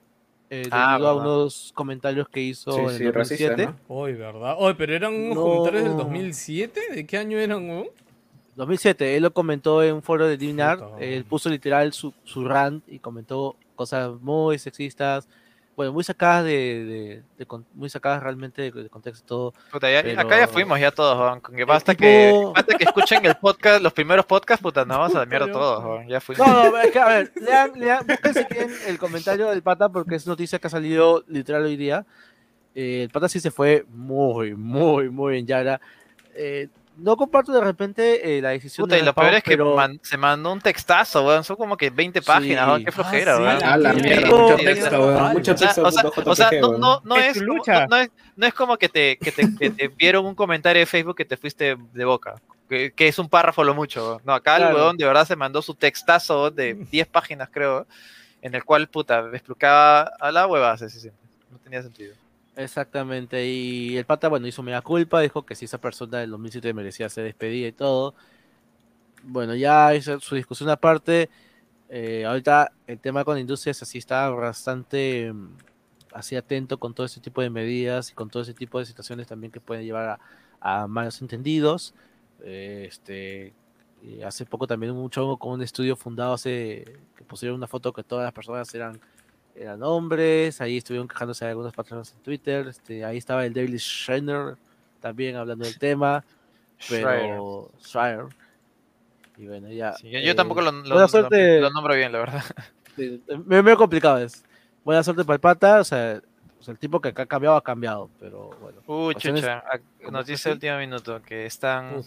eh, 0.55 0.69
Ah, 0.71 0.93
debido 0.93 1.09
a 1.09 1.15
verdad. 1.15 1.27
unos 1.33 1.73
comentarios 1.75 2.29
que 2.29 2.41
hizo 2.43 2.73
Sí, 2.73 2.81
en 2.83 2.89
sí, 2.91 3.05
el 3.07 3.15
racista, 3.15 3.49
2007. 3.57 3.79
¿no? 3.89 3.95
Uy, 3.97 4.13
¿verdad? 4.13 4.57
Uy, 4.61 4.75
pero 4.77 4.95
eran 4.95 5.15
unos 5.15 5.37
No. 5.37 5.43
comentarios 5.45 5.85
del 5.85 5.97
2007. 5.97 6.81
¿De 6.95 7.07
qué 7.07 7.17
año 7.17 7.39
eran, 7.39 7.69
weón? 7.71 7.87
2007, 8.55 9.17
él 9.17 9.23
lo 9.23 9.33
comentó 9.33 9.83
en 9.83 9.95
un 9.95 10.03
foro 10.03 10.27
de 10.27 10.37
Puta, 10.37 10.77
él 11.01 11.25
puso 11.25 11.49
literal 11.49 11.95
su, 11.95 12.13
su 12.25 12.45
rant 12.45 12.85
y 12.87 12.99
comentó 12.99 13.57
cosas 13.75 14.21
muy 14.21 14.59
sexistas, 14.59 15.27
bueno, 15.83 15.93
muy 15.93 16.05
sacadas 16.05 16.45
de, 16.45 16.51
de- 16.85 17.23
de 17.39 17.47
con- 17.47 17.67
muy 17.75 17.89
sacadas 17.91 18.23
realmente 18.23 18.63
de, 18.63 18.71
de 18.71 18.89
contexto 18.89 19.25
todo. 19.27 19.55
Puta, 19.71 19.91
ya- 19.91 20.03
pero- 20.03 20.21
Acá 20.21 20.39
ya 20.39 20.49
fuimos 20.49 20.79
ya 20.81 20.91
todos, 20.91 21.41
que 21.55 21.65
basta, 21.65 21.93
tipo- 21.93 22.01
que, 22.03 22.51
basta 22.55 22.77
que 22.79 22.85
escuchen 22.85 23.25
el 23.27 23.35
podcast, 23.37 23.83
los 23.83 23.93
primeros 23.93 24.25
podcasts, 24.27 24.63
puta, 24.63 24.85
nos 24.85 24.97
vamos 24.99 25.15
a 25.17 25.21
la 25.21 25.27
mierda 25.27 25.51
todos. 25.53 26.07
Ya 26.09 26.21
fuimos. 26.21 26.47
No, 26.47 26.71
no, 26.71 26.79
es 26.79 26.91
que, 26.91 26.99
a 26.99 27.09
ver, 27.09 27.33
lean, 27.37 27.73
lean, 27.77 28.07
busquen 28.07 28.35
si 28.35 28.45
quieren 28.45 28.71
el 28.87 28.99
comentario 28.99 29.49
del 29.51 29.63
pata 29.63 29.89
porque 29.89 30.15
es 30.15 30.27
noticia 30.27 30.59
que 30.59 30.67
ha 30.67 30.71
salido 30.71 31.25
literal 31.29 31.65
hoy 31.65 31.77
día. 31.77 32.07
Eh, 32.75 33.03
el 33.03 33.11
pata 33.11 33.29
sí 33.29 33.41
se 33.41 33.51
fue 33.51 33.85
muy, 33.91 34.55
muy, 34.55 35.11
muy 35.11 35.39
en 35.39 35.47
Yara. 35.47 35.81
Eh, 36.35 36.69
no 36.97 37.17
comparto 37.17 37.53
de 37.53 37.61
repente 37.61 38.39
eh, 38.39 38.43
la 38.43 38.51
decisión 38.51 38.85
Puta, 38.87 38.97
de 38.97 39.03
y 39.03 39.05
lo 39.05 39.15
peor 39.15 39.35
es 39.35 39.43
que 39.43 39.53
pero- 39.53 39.75
man- 39.77 39.99
se 40.03 40.17
mandó 40.17 40.53
un 40.53 40.61
textazo, 40.61 41.27
weón. 41.27 41.43
Son 41.45 41.57
como 41.57 41.77
que 41.77 41.91
20 41.91 42.21
páginas, 42.23 42.65
Sí. 42.65 42.71
weón. 42.71 42.85
Qué 42.85 42.93
flojera, 42.93 43.33
Ah, 43.33 43.37
sí, 43.37 43.43
weón. 43.43 43.65
A 43.65 43.77
la 43.77 43.95
Sí, 43.95 44.01
mierda, 44.03 44.27
mucho 44.29 44.57
texto, 44.57 45.01
weón. 45.01 45.33
Mucho 45.33 45.53
O 45.53 45.57
sea, 45.57 45.67
texto, 45.69 45.83
o 45.83 45.91
sea, 45.93 46.11
o 46.27 46.35
sea, 46.37 46.51
no, 46.61 46.79
no, 46.79 47.01
no 47.05 47.17
Es 47.17 47.37
es, 47.37 47.43
como- 47.43 47.55
lucha. 47.57 47.81
no, 47.83 47.87
no 47.89 47.97
es, 47.97 48.11
no 48.37 48.47
es 48.47 48.55
como 48.55 48.77
que 48.77 48.89
te, 48.89 49.17
que 49.19 49.33
te, 49.33 49.57
que 49.57 49.71
te 49.71 49.89
vieron 49.89 50.27
un 50.27 50.35
comentario 50.35 50.81
de 50.81 50.87
Facebook 50.87 51.17
que 51.17 51.25
te 51.25 51.37
fuiste 51.37 51.77
de 51.93 52.05
boca. 52.05 52.35
Que, 52.69 52.91
que 52.93 53.09
es 53.09 53.19
un 53.19 53.29
párrafo 53.29 53.65
lo 53.65 53.75
mucho. 53.75 54.07
weón. 54.07 54.23
No, 54.25 54.33
acá 54.35 54.57
el 54.57 54.63
Claro. 54.63 54.77
weón 54.77 54.97
de 54.97 55.05
verdad 55.07 55.27
se 55.27 55.37
mandó 55.37 55.61
su 55.63 55.75
textazo 55.75 56.51
de 56.51 56.75
10 56.75 57.07
páginas, 57.09 57.49
creo, 57.53 57.87
en 58.41 58.55
el 58.55 58.65
cual, 58.65 58.89
puta, 58.89 59.23
me 59.23 59.37
explicaba 59.37 60.11
a 60.21 60.31
la 60.33 60.47
hueva, 60.47 60.73
así 60.73 60.89
siempre. 60.89 61.21
No 61.51 61.59
tenía 61.59 61.83
sentido. 61.83 62.15
Exactamente, 62.55 63.47
y 63.47 63.97
el 63.97 64.05
pata, 64.05 64.29
bueno, 64.29 64.47
hizo 64.47 64.63
media 64.63 64.83
culpa, 64.83 65.21
dijo 65.21 65.47
que 65.47 65.55
si 65.55 65.65
esa 65.65 65.81
persona 65.81 66.19
del 66.19 66.31
2007 66.31 66.75
merecía 66.75 67.09
ser 67.09 67.25
despedida 67.25 67.69
y 67.69 67.73
todo. 67.73 68.15
Bueno, 69.25 69.55
ya 69.55 69.95
hizo 69.95 70.19
su 70.21 70.35
discusión 70.35 70.69
aparte. 70.71 71.31
eh, 71.91 72.25
ahorita 72.27 72.73
el 72.87 72.99
tema 73.01 73.25
con 73.25 73.39
industrias 73.39 73.83
así 73.83 73.99
está 73.99 74.31
bastante 74.31 75.33
mm, 75.33 75.57
así 76.15 76.37
atento 76.37 76.79
con 76.79 76.95
todo 76.95 77.07
ese 77.07 77.21
tipo 77.21 77.43
de 77.43 77.51
medidas 77.51 78.11
y 78.11 78.15
con 78.15 78.31
todo 78.31 78.43
ese 78.43 78.55
tipo 78.55 78.79
de 78.79 78.87
situaciones 78.87 79.27
también 79.29 79.53
que 79.53 79.61
pueden 79.61 79.85
llevar 79.85 80.21
a, 80.61 80.87
malos 80.89 81.23
entendidos. 81.23 81.95
Eh, 82.45 82.87
este, 82.89 83.55
hace 84.27 84.47
poco 84.47 84.67
también 84.67 84.93
un 84.93 85.11
chongo 85.11 85.39
con 85.39 85.53
un 85.55 85.63
estudio 85.63 85.97
fundado 85.97 86.35
hace 86.35 86.85
que 87.17 87.25
pusieron 87.25 87.57
una 87.57 87.67
foto 87.69 87.93
que 87.93 88.03
todas 88.05 88.25
las 88.25 88.33
personas 88.35 88.75
eran 88.75 89.01
eran 89.55 89.83
hombres, 89.83 90.61
ahí 90.61 90.79
estuvieron 90.79 91.09
quejándose 91.09 91.45
de 91.45 91.51
algunos 91.51 91.73
patrones 91.73 92.13
en 92.13 92.23
Twitter, 92.23 92.69
este, 92.69 93.05
ahí 93.05 93.19
estaba 93.19 93.45
el 93.45 93.53
David 93.53 93.79
Schreiner 93.79 94.57
también 95.01 95.37
hablando 95.37 95.65
del 95.65 95.79
tema, 95.79 96.25
pero 96.89 97.71
Schreier. 97.81 98.27
Y 99.37 99.47
bueno, 99.47 99.69
ya. 99.69 99.95
Sí, 99.95 100.11
yo, 100.11 100.19
yo 100.21 100.33
eh, 100.33 100.35
tampoco 100.35 100.61
lo, 100.61 100.73
lo, 100.73 101.09
suerte. 101.09 101.61
lo 101.61 101.71
nombro 101.71 101.95
bien, 101.95 102.13
la 102.13 102.19
verdad. 102.19 102.43
sí, 102.97 103.23
me 103.47 103.63
medio 103.63 103.77
complicado 103.77 104.19
es. 104.19 104.45
Buena 104.85 105.03
suerte 105.03 105.25
para 105.25 105.35
el 105.35 105.41
pata, 105.41 105.81
o 105.81 105.85
sea, 105.85 106.21
o 106.59 106.63
sea, 106.63 106.73
el 106.73 106.79
tipo 106.79 107.01
que 107.01 107.09
acá 107.09 107.23
ha 107.23 107.27
cambiado, 107.27 107.57
ha 107.57 107.63
cambiado, 107.63 108.11
pero 108.21 108.51
bueno. 108.61 108.81
Cuestiones 108.87 109.43
chucha. 109.43 109.65
como 109.99 110.19
Noticia 110.19 110.51
de 110.51 110.51
así. 110.51 110.51
último 110.51 110.79
minuto, 110.79 111.23
que 111.23 111.47
están, 111.47 112.03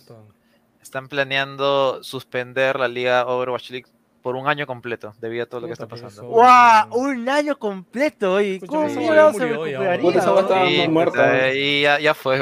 están 0.81 1.07
planeando 1.07 2.03
suspender 2.03 2.79
la 2.79 2.87
liga 2.87 3.25
Overwatch 3.27 3.71
League 3.71 3.87
por 4.25 4.35
un 4.35 4.47
año 4.47 4.65
completo, 4.65 5.13
debido 5.21 5.43
a 5.43 5.45
todo 5.45 5.61
lo 5.61 5.67
que 5.67 5.73
está 5.73 5.87
pasando. 5.87 6.23
¡Guau! 6.23 6.97
Un 6.97 7.29
año 7.29 7.59
completo. 7.59 8.39
Escucha, 8.39 8.71
¿Cómo 8.71 8.89
se 8.89 9.47
recuperaría? 9.47 11.53
Y 11.53 11.83
ya, 11.83 11.99
ya 11.99 12.15
fue. 12.15 12.39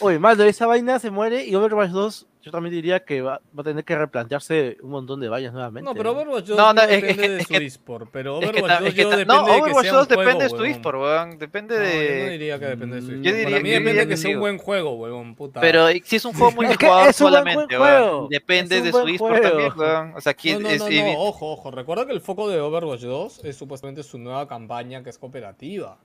Oye, 0.00 0.18
Maldo, 0.18 0.44
esa 0.44 0.66
vaina 0.66 0.98
se 0.98 1.10
muere 1.10 1.44
y 1.44 1.54
Overwatch 1.54 1.90
2, 1.90 2.26
yo 2.42 2.50
también 2.50 2.72
diría 2.74 3.04
que 3.04 3.20
va, 3.20 3.40
va 3.56 3.60
a 3.60 3.64
tener 3.64 3.84
que 3.84 3.96
replantearse 3.98 4.78
un 4.82 4.90
montón 4.90 5.20
de 5.20 5.28
vainas 5.28 5.52
nuevamente. 5.52 5.84
No, 5.88 5.94
pero 5.94 6.12
Overwatch 6.12 6.46
2 6.46 6.56
No, 6.56 6.72
no, 6.72 6.74
no, 6.74 6.82
es- 6.82 6.88
es 6.90 7.02
depende 7.02 7.22
que- 7.22 7.28
de 7.28 7.36
es 7.38 7.42
su 7.42 7.48
que- 7.54 7.66
eSport, 7.66 8.08
pero 8.10 8.40
Es 8.40 8.50
que, 8.50 8.60
Overwatch 8.62 8.68
ta- 8.72 8.78
2 8.80 8.88
es 8.88 8.94
que 8.94 9.02
yo 9.02 9.10
depende 9.10 9.34
no, 9.34 9.40
de 9.40 9.44
que 9.52 9.60
Overwatch 9.60 9.84
sea 9.84 9.92
2 9.92 10.00
un 10.02 10.06
juego, 10.14 10.22
depende 10.22 10.44
de 10.44 10.50
su 10.50 10.64
eSport, 10.64 10.98
weón. 10.98 11.38
Depende 11.38 11.74
No, 11.76 11.82
yo 11.84 11.90
no 11.90 11.98
de. 12.00 12.30
diría 12.30 12.58
que 12.58 12.66
depende 12.66 12.96
de 12.96 13.02
su 13.02 13.08
Yo 13.08 13.12
eSport. 13.14 13.24
diría- 13.34 13.44
Para 13.44 13.56
mí 13.62 13.68
yo 13.68 13.72
depende 13.74 13.90
diría 13.90 14.00
de 14.00 14.06
que 14.06 14.10
que 14.10 14.16
sea 14.16 14.30
un 14.34 14.40
buen 14.40 14.58
juego, 14.58 14.92
huevón, 14.94 15.34
puta. 15.34 15.60
Pero 15.60 15.88
si 16.04 16.16
es 16.16 16.24
un 16.24 16.32
juego 16.32 16.62
Es 16.62 16.78
que 16.78 16.86
es 16.86 16.90
un 16.90 16.96
buen 16.98 17.12
solamente, 17.14 17.76
juego. 17.76 17.82
weón. 18.20 18.28
Depende 18.30 18.76
Es 18.76 18.80
un 18.80 18.86
de 18.86 18.92
su 18.92 19.08
eSport 19.08 19.34
juego. 19.38 19.48
también, 19.48 19.72
weón. 19.76 20.14
O 20.16 20.20
sea, 20.22 20.32
No, 20.32 20.38
¿quién 20.40 20.62
no, 20.62 20.68
es 20.70 20.78
no, 20.80 20.90
y- 20.90 21.02
no, 21.02 21.18
ojo, 21.20 21.52
ojo. 21.52 21.70
Recuerda 21.70 22.06
que 22.06 22.12
el 22.12 22.20
foco 22.22 22.48
de 22.48 22.58
Overwatch 22.60 23.02
2 23.02 23.44
es 23.44 23.56
supuestamente 23.56 24.02
su 24.02 24.18
nueva 24.18 24.48
campaña 24.48 25.02
que 25.02 25.10
es 25.10 25.18
cooperativa. 25.18 25.98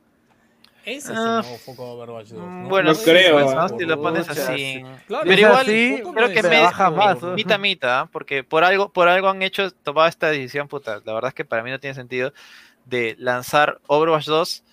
Ese 0.85 0.97
es 0.97 1.09
el 1.09 1.15
nuevo 1.15 1.57
foco 1.59 1.85
de 1.85 1.91
Overwatch 1.91 2.27
2. 2.29 2.39
Mm, 2.39 2.63
¿no? 2.63 2.69
Bueno, 2.69 2.89
No 2.89 2.95
sí, 2.95 3.03
creo, 3.05 3.33
pues, 3.33 3.51
¿eh? 3.51 3.55
¿no? 3.55 3.69
Si 3.69 3.85
lo 3.85 4.01
pones 4.01 4.29
así. 4.29 4.83
Claro, 5.07 5.23
Pero 5.25 5.41
igual, 5.41 5.55
así, 5.57 6.01
creo 6.01 6.27
no 6.27 6.27
que 6.33 6.39
es 6.39 6.49
me 6.49 6.59
baja 6.61 6.89
más, 6.91 7.23
mitad 7.23 7.59
mitad, 7.59 8.09
porque 8.11 8.43
por 8.43 8.63
algo, 8.63 8.89
por 8.89 9.07
algo 9.07 9.29
han 9.29 9.41
hecho, 9.41 9.71
tomado 9.71 10.07
esta 10.07 10.29
decisión, 10.29 10.67
puta, 10.67 11.01
la 11.05 11.13
verdad 11.13 11.29
es 11.29 11.33
que 11.35 11.45
para 11.45 11.63
mí 11.63 11.71
no 11.71 11.79
tiene 11.79 11.93
sentido, 11.93 12.33
de 12.85 13.15
lanzar 13.17 13.79
Overwatch 13.87 14.25
2, 14.25 14.63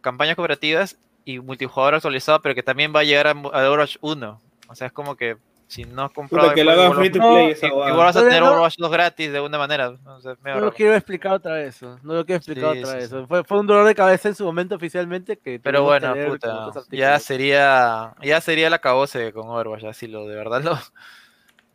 campañas 0.00 0.36
cooperativas 0.36 0.98
y 1.24 1.38
multijugador 1.38 1.96
actualizado, 1.96 2.40
pero 2.40 2.54
que 2.54 2.62
también 2.62 2.92
va 2.94 3.00
a 3.00 3.04
llegar 3.04 3.26
a, 3.26 3.30
a 3.30 3.68
Overwatch 3.70 3.96
1. 4.00 4.40
O 4.68 4.74
sea, 4.74 4.86
es 4.86 4.92
como 4.92 5.16
que 5.16 5.36
si 5.72 5.84
no 5.84 6.04
has 6.04 6.12
comprado 6.12 6.48
Puta, 6.48 6.54
que 6.54 6.64
lo 6.64 6.72
hagan 6.72 6.92
free 6.94 7.10
to 7.10 7.18
play 7.18 7.48
vas- 7.48 7.56
esa 7.56 7.66
igual 7.68 7.96
vas 7.96 8.16
a 8.16 8.20
tener 8.22 8.42
no. 8.42 8.50
Overwatch 8.50 8.76
2 8.76 8.90
gratis 8.90 9.30
de 9.32 9.36
alguna 9.38 9.56
manera. 9.58 9.88
O 10.04 10.20
sea, 10.20 10.36
medio 10.42 10.58
No 10.60 10.66
lo 10.66 10.72
quiero 10.72 10.94
explicar 10.94 11.32
otra 11.32 11.54
vez. 11.54 11.80
¿no? 11.82 11.98
No 12.02 12.14
lo 12.14 12.26
quiero 12.26 12.36
explicar 12.36 12.72
Sí, 12.74 12.78
otra 12.80 12.90
sí, 12.92 12.96
vez. 12.98 13.10
sí. 13.10 13.24
Fue, 13.26 13.42
fue 13.44 13.58
un 13.58 13.66
dolor 13.66 13.86
de 13.86 13.94
cabeza 13.94 14.28
en 14.28 14.34
su 14.34 14.44
momento 14.44 14.74
oficialmente 14.74 15.38
que 15.38 15.58
Pero 15.60 15.82
bueno, 15.84 16.14
puta, 16.28 16.70
ya 16.90 17.18
sería, 17.18 18.14
ya 18.22 18.40
sería 18.42 18.68
la 18.68 18.78
cabose 18.80 19.32
con 19.32 19.48
Overwatch, 19.48 19.84
así 19.84 20.06
lo 20.08 20.26
de 20.26 20.36
verdad 20.36 20.62
lo, 20.62 20.78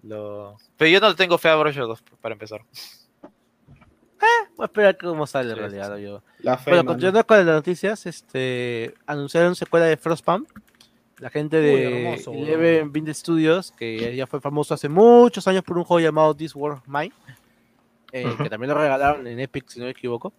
lo... 0.03 0.57
Pero 0.78 0.91
yo 0.91 0.99
no 0.99 1.15
tengo 1.15 1.38
fe 1.40 1.49
a 1.49 1.56
Overwatch 1.57 1.78
2 1.78 2.03
para 2.22 2.34
empezar. 2.34 2.61
Voy 4.56 4.64
a 4.64 4.65
esperar 4.65 4.98
cómo 4.98 5.28
sale 5.28 5.52
en 5.52 5.57
realidad. 5.57 5.95
sí. 5.98 6.03
yo. 6.03 6.24
La 6.40 6.57
fe, 6.57 6.72
Bueno, 6.72 6.86
continuando 6.86 7.26
con 7.26 7.38
las 7.38 7.45
noticias, 7.45 8.06
este, 8.07 8.94
anunciaron 9.06 9.56
secuela 9.56 9.86
de 9.86 9.98
Frostpunk. 9.98 10.49
La 11.19 11.30
gente 11.30 11.57
de 11.60 11.72
weón. 12.06 12.38
Eleven 12.44 12.91
Bind 12.91 13.10
Studios, 13.14 13.72
que 13.72 14.15
ya 14.15 14.27
fue 14.27 14.39
famoso 14.39 14.73
hace 14.73 14.88
muchos 14.89 15.48
años 15.48 15.64
por 15.64 15.77
un 15.77 15.84
juego 15.84 15.99
llamado 15.99 16.35
This 16.35 16.56
World 16.56 16.80
of 16.80 16.88
Mine, 16.88 17.11
eh, 18.11 18.35
que 18.41 18.49
también 18.49 18.69
lo 18.72 18.77
regalaron 18.80 19.26
en 19.27 19.39
Epic, 19.39 19.68
si 19.68 19.80
no 19.80 19.85
me 19.85 19.91
equivoco. 19.91 20.34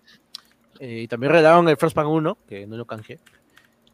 Eh, 0.79 1.01
y 1.03 1.09
también 1.09 1.33
regalaron 1.33 1.69
el 1.69 1.77
Frostpunk 1.77 2.07
1, 2.09 2.39
que 2.49 2.67
no 2.67 2.77
lo 2.77 2.85
canjeé. 2.87 3.19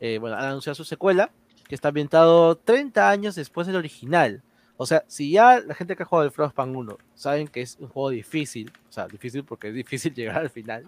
Eh, 0.01 0.19
bueno, 0.19 0.36
han 0.36 0.44
anunciado 0.44 0.74
su 0.74 0.85
secuela, 0.85 1.31
que 1.66 1.74
está 1.74 1.89
ambientado 1.89 2.56
30 2.56 3.09
años 3.09 3.35
después 3.35 3.66
del 3.66 3.77
original. 3.77 4.43
O 4.77 4.85
sea, 4.85 5.05
si 5.06 5.31
ya 5.31 5.61
la 5.61 5.74
gente 5.74 5.97
que 5.97 6.02
ha 6.02 6.06
jugado 6.06 6.27
el 6.27 6.32
Frostpunk 6.32 6.77
1 6.77 6.98
saben 7.15 7.48
que 7.48 7.62
es 7.62 7.78
un 7.81 7.89
juego 7.89 8.11
difícil, 8.11 8.70
o 8.90 8.93
sea, 8.93 9.06
difícil 9.09 9.44
porque 9.44 9.69
es 9.69 9.74
difícil 9.74 10.12
llegar 10.15 10.36
al 10.39 10.51
final. 10.51 10.85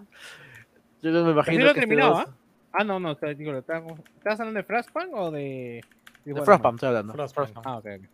Yo 1.01 1.09
no 1.11 1.23
me 1.25 1.31
imagino 1.31 1.65
lo 1.65 1.73
que 1.73 1.79
este 1.79 1.87
terminado, 1.87 2.13
dos- 2.13 2.29
¿ah? 2.77 2.83
No, 2.83 2.99
no, 2.99 3.15
te 3.15 3.33
digo, 3.35 3.53
¿estás 3.53 3.83
¿estás 4.17 4.39
hablando 4.39 4.59
de 4.59 4.63
Frostpunk 4.63 5.13
o 5.13 5.31
de. 5.31 5.83
De 6.25 6.41
Frostpunk 6.41 6.75
estoy 6.75 6.89
hablando. 6.89 7.13
Frostpunk. 7.13 7.49
Ah, 7.63 7.77
ok, 7.77 7.85
ok. 7.99 8.05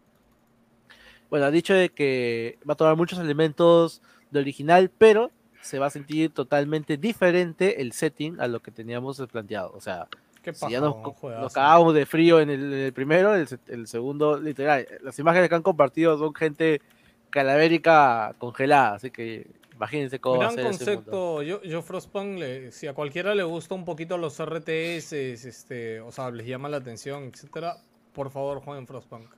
Bueno, 1.29 1.47
ha 1.47 1.51
dicho 1.51 1.73
de 1.73 1.89
que 1.89 2.59
va 2.67 2.73
a 2.73 2.77
tomar 2.77 2.95
muchos 2.95 3.17
elementos 3.17 4.01
de 4.29 4.39
original, 4.39 4.91
pero 4.95 5.31
se 5.61 5.79
va 5.79 5.87
a 5.87 5.89
sentir 5.89 6.31
totalmente 6.31 6.97
diferente 6.97 7.81
el 7.81 7.93
setting 7.93 8.39
a 8.39 8.47
lo 8.47 8.59
que 8.61 8.69
teníamos 8.69 9.21
planteado. 9.31 9.71
O 9.73 9.81
sea, 9.81 10.07
Qué 10.43 10.53
si 10.53 10.69
ya 10.69 10.81
nos, 10.81 10.95
nos 11.23 11.53
cagábamos 11.53 11.95
de 11.95 12.05
frío 12.05 12.39
en 12.39 12.49
el, 12.49 12.73
en 12.73 12.79
el 12.79 12.93
primero, 12.93 13.33
el, 13.33 13.47
el 13.67 13.87
segundo, 13.87 14.37
literal. 14.37 14.85
Las 15.01 15.17
imágenes 15.17 15.49
que 15.49 15.55
han 15.55 15.63
compartido 15.63 16.17
son 16.17 16.35
gente 16.35 16.81
calavérica 17.29 18.35
congelada, 18.37 18.95
así 18.95 19.09
que 19.09 19.47
imagínense 19.75 20.19
cómo 20.19 20.37
va 20.37 20.47
a 20.47 20.51
Gran 20.51 20.55
ser 20.55 20.65
ese 20.67 20.95
mundo. 20.95 21.11
concepto. 21.11 21.43
Yo, 21.43 21.61
yo 21.63 21.81
Frostpunk, 21.81 22.39
le- 22.39 22.71
si 22.71 22.87
a 22.87 22.93
cualquiera 22.93 23.33
le 23.35 23.43
gusta 23.43 23.75
un 23.75 23.85
poquito 23.85 24.17
los 24.17 24.39
RTS, 24.39 25.13
este, 25.13 25.99
o 26.01 26.11
sea, 26.11 26.31
les 26.31 26.45
llama 26.47 26.69
la 26.69 26.77
atención, 26.77 27.23
etcétera, 27.33 27.77
por 28.13 28.29
favor 28.31 28.59
jueguen 28.61 28.87
Frostpunk. 28.87 29.29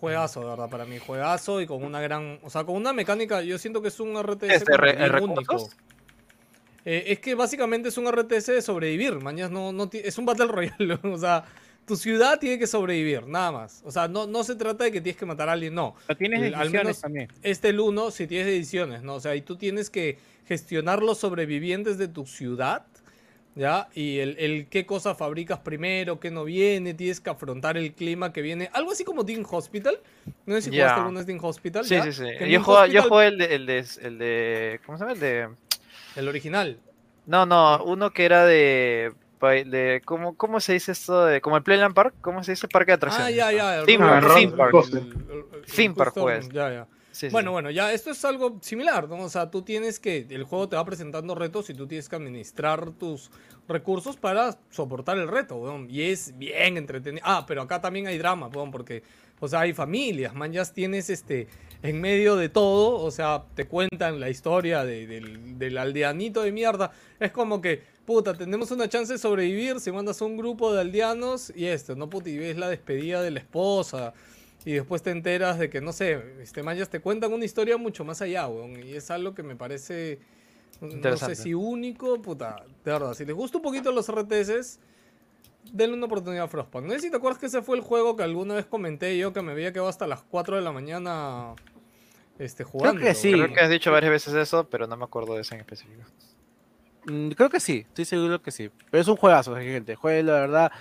Juegazo, 0.00 0.40
de 0.40 0.46
verdad, 0.46 0.68
para 0.68 0.84
mí. 0.84 0.98
Juegazo 0.98 1.60
y 1.62 1.66
con 1.66 1.82
una 1.82 2.02
gran. 2.02 2.38
O 2.42 2.50
sea, 2.50 2.64
con 2.64 2.76
una 2.76 2.92
mecánica. 2.92 3.40
Yo 3.40 3.56
siento 3.56 3.80
que 3.80 3.88
es 3.88 3.98
un 3.98 4.14
RTS 4.22 4.56
¿Es 4.56 5.22
único. 5.22 5.56
Eh, 6.84 7.04
es 7.08 7.18
que 7.18 7.34
básicamente 7.34 7.88
es 7.88 7.96
un 7.98 8.06
RTS 8.06 8.52
de 8.52 8.62
sobrevivir. 8.62 9.14
Mañas 9.20 9.50
no, 9.50 9.72
no 9.72 9.88
es 9.92 10.18
un 10.18 10.26
Battle 10.26 10.46
Royale. 10.48 10.98
o 11.02 11.18
sea, 11.18 11.44
tu 11.86 11.96
ciudad 11.96 12.38
tiene 12.38 12.58
que 12.58 12.66
sobrevivir, 12.66 13.26
nada 13.26 13.52
más. 13.52 13.82
O 13.84 13.90
sea, 13.92 14.08
no, 14.08 14.26
no 14.26 14.42
se 14.44 14.56
trata 14.56 14.84
de 14.84 14.92
que 14.92 15.00
tienes 15.00 15.18
que 15.18 15.26
matar 15.26 15.48
a 15.48 15.52
alguien, 15.52 15.74
no. 15.74 15.94
Pero 16.06 16.16
tienes 16.18 16.42
El- 16.42 16.54
al 16.54 16.70
menos 16.70 17.00
también. 17.00 17.28
Este 17.42 17.68
el 17.68 17.80
1, 17.80 18.10
si 18.10 18.26
tienes 18.26 18.48
ediciones, 18.48 19.02
¿no? 19.02 19.14
O 19.14 19.20
sea, 19.20 19.34
y 19.36 19.42
tú 19.42 19.56
tienes 19.56 19.88
que 19.90 20.18
gestionar 20.46 21.02
los 21.02 21.18
sobrevivientes 21.18 21.96
de 21.98 22.08
tu 22.08 22.26
ciudad, 22.26 22.84
¿ya? 23.54 23.88
Y 23.94 24.18
el, 24.18 24.36
el 24.38 24.66
qué 24.68 24.84
cosa 24.84 25.14
fabricas 25.14 25.60
primero, 25.60 26.20
qué 26.20 26.30
no 26.30 26.44
viene, 26.44 26.92
tienes 26.94 27.20
que 27.20 27.30
afrontar 27.30 27.76
el 27.76 27.92
clima 27.94 28.32
que 28.32 28.42
viene. 28.42 28.68
Algo 28.72 28.90
así 28.92 29.04
como 29.04 29.24
Team 29.24 29.44
Hospital. 29.48 29.98
No 30.44 30.54
sé 30.56 30.62
si 30.62 30.70
Ya. 30.70 30.84
jugaste 30.84 31.00
alguna 31.00 31.22
vez 31.24 31.38
Hospital. 31.42 31.84
Sí, 31.84 31.94
¿ya? 31.94 32.02
sí, 32.04 32.12
sí. 32.12 32.24
Que 32.38 32.50
Yo 32.50 32.62
jugué, 32.62 32.90
yo 32.90 33.00
Hospital, 33.00 33.08
jugué 33.08 33.26
el 33.28 33.38
de, 33.38 33.54
el 33.54 33.66
de, 33.66 33.84
el 34.02 34.18
de- 34.18 34.80
¿Cómo 34.84 34.98
se 34.98 35.04
llama? 35.04 35.12
El 35.14 35.20
de. 35.20 35.48
El 36.16 36.28
original. 36.28 36.78
No, 37.26 37.44
no, 37.46 37.82
uno 37.84 38.10
que 38.12 38.24
era 38.24 38.44
de. 38.44 39.12
De 39.40 40.02
¿cómo, 40.04 40.36
¿Cómo 40.36 40.60
se 40.60 40.72
dice 40.74 40.92
esto? 40.92 41.24
De, 41.26 41.40
como 41.40 41.56
el 41.56 41.62
Playland 41.62 41.94
Park, 41.94 42.14
¿cómo 42.20 42.42
se 42.44 42.52
dice? 42.52 42.68
Parque 42.68 42.92
de 42.92 42.94
atracciones. 42.94 43.28
Ah, 43.28 43.30
ya, 43.30 43.52
ya. 43.52 43.78
el 43.80 43.86
Theme 43.86 44.06
Park, 44.06 44.26
Theme 44.34 44.50
Coaster, 44.52 44.56
Park. 44.56 44.70
Coaster. 44.72 45.02
el- 45.02 45.08
el- 45.08 45.44
el 45.60 45.64
Theme 45.66 45.94
Park 45.94 46.14
Coaster, 46.14 46.22
juegas. 46.22 46.48
Ya, 46.50 46.70
ya. 46.72 46.86
Sí, 47.12 47.28
sí, 47.28 47.32
Bueno, 47.32 47.50
sí. 47.50 47.52
bueno, 47.52 47.70
ya 47.70 47.92
esto 47.94 48.10
es 48.10 48.22
algo 48.26 48.58
similar, 48.60 49.08
¿no? 49.08 49.16
O 49.20 49.28
sea, 49.30 49.50
tú 49.50 49.62
tienes 49.62 49.98
que, 49.98 50.26
el 50.28 50.44
juego 50.44 50.68
te 50.68 50.76
va 50.76 50.84
presentando 50.84 51.34
retos 51.34 51.70
y 51.70 51.74
tú 51.74 51.86
tienes 51.86 52.10
que 52.10 52.16
administrar 52.16 52.90
tus 52.90 53.30
recursos 53.68 54.16
para 54.18 54.58
soportar 54.70 55.16
el 55.16 55.26
reto, 55.28 55.56
weón. 55.56 55.88
Y 55.90 56.02
es 56.02 56.36
bien 56.36 56.76
entretenido. 56.76 57.22
Ah, 57.26 57.44
pero 57.48 57.62
acá 57.62 57.80
también 57.80 58.06
hay 58.06 58.18
drama, 58.18 58.48
weón, 58.48 58.70
porque, 58.70 59.02
o 59.40 59.48
sea, 59.48 59.60
hay 59.60 59.72
familias, 59.72 60.34
man, 60.34 60.52
ya 60.52 60.62
tienes 60.66 61.08
este, 61.08 61.48
en 61.82 62.00
medio 62.02 62.36
de 62.36 62.50
todo, 62.50 62.98
o 63.02 63.10
sea, 63.10 63.44
te 63.54 63.66
cuentan 63.66 64.20
la 64.20 64.28
historia 64.28 64.84
de- 64.84 65.06
del, 65.06 65.58
del 65.58 65.78
aldeanito 65.78 66.42
de 66.42 66.52
mierda. 66.52 66.92
Es 67.18 67.32
como 67.32 67.62
que, 67.62 67.82
puta, 68.06 68.32
tenemos 68.32 68.70
una 68.70 68.88
chance 68.88 69.12
de 69.12 69.18
sobrevivir 69.18 69.80
si 69.80 69.92
mandas 69.92 70.22
a 70.22 70.24
un 70.24 70.36
grupo 70.36 70.72
de 70.72 70.80
aldeanos 70.80 71.52
y 71.54 71.66
esto, 71.66 71.94
¿no? 71.96 72.08
Puta, 72.08 72.30
y 72.30 72.38
ves 72.38 72.56
la 72.56 72.68
despedida 72.68 73.20
de 73.20 73.32
la 73.32 73.40
esposa. 73.40 74.14
Y 74.64 74.72
después 74.72 75.02
te 75.02 75.10
enteras 75.10 75.58
de 75.58 75.68
que, 75.68 75.80
no 75.80 75.92
sé, 75.92 76.20
este 76.40 76.62
mayas 76.62 76.88
te 76.88 77.00
cuentan 77.00 77.32
una 77.32 77.44
historia 77.44 77.76
mucho 77.76 78.04
más 78.04 78.22
allá, 78.22 78.48
weón. 78.48 78.82
Y 78.82 78.94
es 78.94 79.10
algo 79.10 79.34
que 79.34 79.42
me 79.42 79.54
parece, 79.54 80.18
no 80.80 81.16
sé 81.16 81.36
si 81.36 81.54
único, 81.54 82.20
puta, 82.22 82.64
de 82.84 82.90
verdad. 82.90 83.14
Si 83.14 83.24
les 83.24 83.36
gusta 83.36 83.58
un 83.58 83.62
poquito 83.62 83.92
los 83.92 84.10
RTS, 84.10 84.80
denle 85.72 85.96
una 85.96 86.06
oportunidad 86.06 86.44
a 86.44 86.48
Frostpunk. 86.48 86.86
No 86.86 86.92
sé 86.94 87.00
si 87.00 87.10
te 87.10 87.16
acuerdas 87.16 87.38
que 87.38 87.46
ese 87.46 87.62
fue 87.62 87.76
el 87.76 87.82
juego 87.82 88.16
que 88.16 88.22
alguna 88.22 88.54
vez 88.54 88.66
comenté 88.66 89.16
yo 89.18 89.32
que 89.32 89.42
me 89.42 89.52
había 89.52 89.72
quedado 89.72 89.88
hasta 89.88 90.06
las 90.06 90.22
4 90.22 90.56
de 90.56 90.62
la 90.62 90.72
mañana 90.72 91.54
este, 92.38 92.64
jugando. 92.64 93.00
que 93.00 93.14
sí. 93.14 93.32
Creo 93.32 93.52
que 93.52 93.60
has 93.60 93.70
dicho 93.70 93.92
varias 93.92 94.10
veces 94.10 94.34
eso, 94.34 94.68
pero 94.68 94.86
no 94.86 94.96
me 94.96 95.04
acuerdo 95.04 95.34
de 95.34 95.42
ese 95.42 95.54
en 95.54 95.60
específico. 95.60 96.02
Mm, 97.06 97.30
Creo 97.30 97.48
que 97.50 97.60
sí, 97.60 97.84
estoy 97.88 98.04
seguro 98.04 98.40
que 98.42 98.50
sí. 98.50 98.70
Pero 98.90 99.00
es 99.00 99.08
un 99.08 99.16
juegazo, 99.16 99.54
gente. 99.56 99.94
Juego, 99.94 100.26
la 100.26 100.40
verdad, 100.40 100.72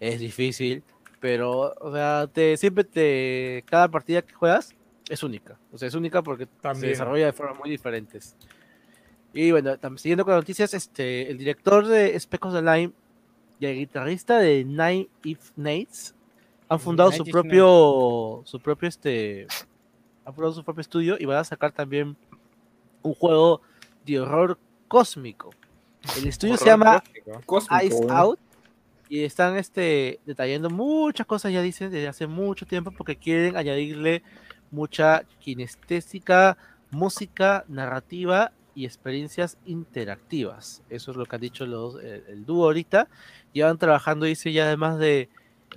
es 0.00 0.20
difícil. 0.20 0.82
Pero, 1.20 1.74
o 1.80 1.92
sea, 1.92 2.28
te, 2.32 2.56
siempre 2.56 2.84
te. 2.84 3.64
Cada 3.66 3.88
partida 3.88 4.22
que 4.22 4.34
juegas 4.34 4.74
es 5.08 5.22
única. 5.22 5.58
O 5.72 5.78
sea, 5.78 5.88
es 5.88 5.94
única 5.94 6.22
porque 6.22 6.44
se 6.44 6.50
También. 6.60 6.90
desarrolla 6.90 7.26
de 7.26 7.32
formas 7.32 7.58
muy 7.58 7.70
diferentes. 7.70 8.36
Y 9.32 9.50
bueno, 9.50 9.76
siguiendo 9.96 10.24
con 10.24 10.34
las 10.34 10.42
noticias, 10.42 10.74
este, 10.74 11.30
el 11.30 11.38
director 11.38 11.86
de 11.86 12.18
Specos 12.18 12.54
Online 12.54 12.92
y 13.60 13.66
el 13.66 13.76
guitarrista 13.76 14.38
de 14.38 14.64
Nine 14.64 15.08
If 15.24 15.50
Nates 15.56 16.14
han 16.68 16.78
fundado 16.80 17.10
su 17.12 17.24
propio. 17.24 18.42
su 18.44 18.60
propio 18.60 18.88
este. 18.88 19.46
Han 20.24 20.34
fundado 20.34 20.52
su 20.52 20.64
propio 20.64 20.80
estudio 20.82 21.16
y 21.18 21.24
van 21.24 21.38
a 21.38 21.44
sacar 21.44 21.72
también 21.72 22.16
un 23.02 23.14
juego 23.14 23.60
de 24.04 24.20
horror 24.20 24.58
cósmico. 24.86 25.50
El 26.16 26.26
estudio 26.26 26.56
se 26.56 26.66
llama. 26.66 27.02
Cósmico, 27.46 27.84
Ice. 27.84 28.06
Out 28.08 28.40
y 29.08 29.24
están 29.24 29.56
este, 29.56 30.20
detallando 30.26 30.68
muchas 30.68 31.26
cosas, 31.26 31.52
ya 31.52 31.62
dicen, 31.62 31.90
desde 31.90 32.08
hace 32.08 32.26
mucho 32.26 32.66
tiempo, 32.66 32.90
porque 32.90 33.16
quieren 33.16 33.56
añadirle 33.56 34.22
mucha 34.70 35.24
kinestésica, 35.40 36.58
música, 36.90 37.64
narrativa 37.68 38.52
y 38.74 38.84
experiencias 38.84 39.56
interactivas. 39.64 40.82
Eso 40.90 41.10
es 41.10 41.16
lo 41.16 41.24
que 41.24 41.36
han 41.36 41.40
dicho 41.40 41.64
los, 41.64 41.96
el, 41.96 42.24
el 42.28 42.44
dúo 42.44 42.66
ahorita. 42.66 43.08
Llevan 43.52 43.78
trabajando, 43.78 44.26
dice, 44.26 44.52
ya 44.52 44.68
de 44.68 44.76
más 44.76 44.98
de 44.98 45.30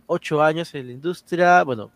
ocho 0.07 0.43
años 0.43 0.73
en 0.75 0.87
la 0.87 0.93
industria, 0.93 1.63
bueno, 1.63 1.89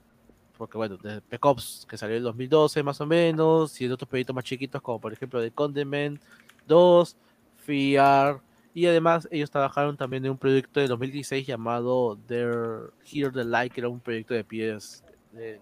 porque 0.57 0.77
bueno, 0.77 0.97
desde 0.97 1.17
Spec 1.17 1.45
Ops, 1.45 1.85
que 1.89 1.97
salió 1.97 2.15
en 2.15 2.19
el 2.19 2.23
2012 2.23 2.81
más 2.81 3.01
o 3.01 3.05
menos, 3.05 3.79
y 3.81 3.85
en 3.85 3.91
otros 3.91 4.07
proyectos 4.07 4.33
más 4.33 4.45
chiquitos, 4.45 4.81
como 4.81 4.99
por 4.99 5.11
ejemplo 5.11 5.41
The 5.41 5.51
Condiment 5.51 6.21
2, 6.65 7.17
FIAR, 7.65 8.41
y 8.73 8.85
además 8.87 9.27
ellos 9.31 9.49
trabajaron 9.49 9.95
también 9.97 10.25
en 10.25 10.31
un 10.31 10.37
proyecto 10.37 10.79
de 10.79 10.87
2016 10.87 11.47
llamado 11.47 12.17
There 12.27 12.89
Here 13.09 13.31
the 13.31 13.43
Light, 13.45 13.71
que 13.73 13.81
era 13.81 13.89
un 13.89 13.99
proyecto 13.99 14.33
de 14.33 14.43
PS, 14.43 15.03
de- 15.31 15.59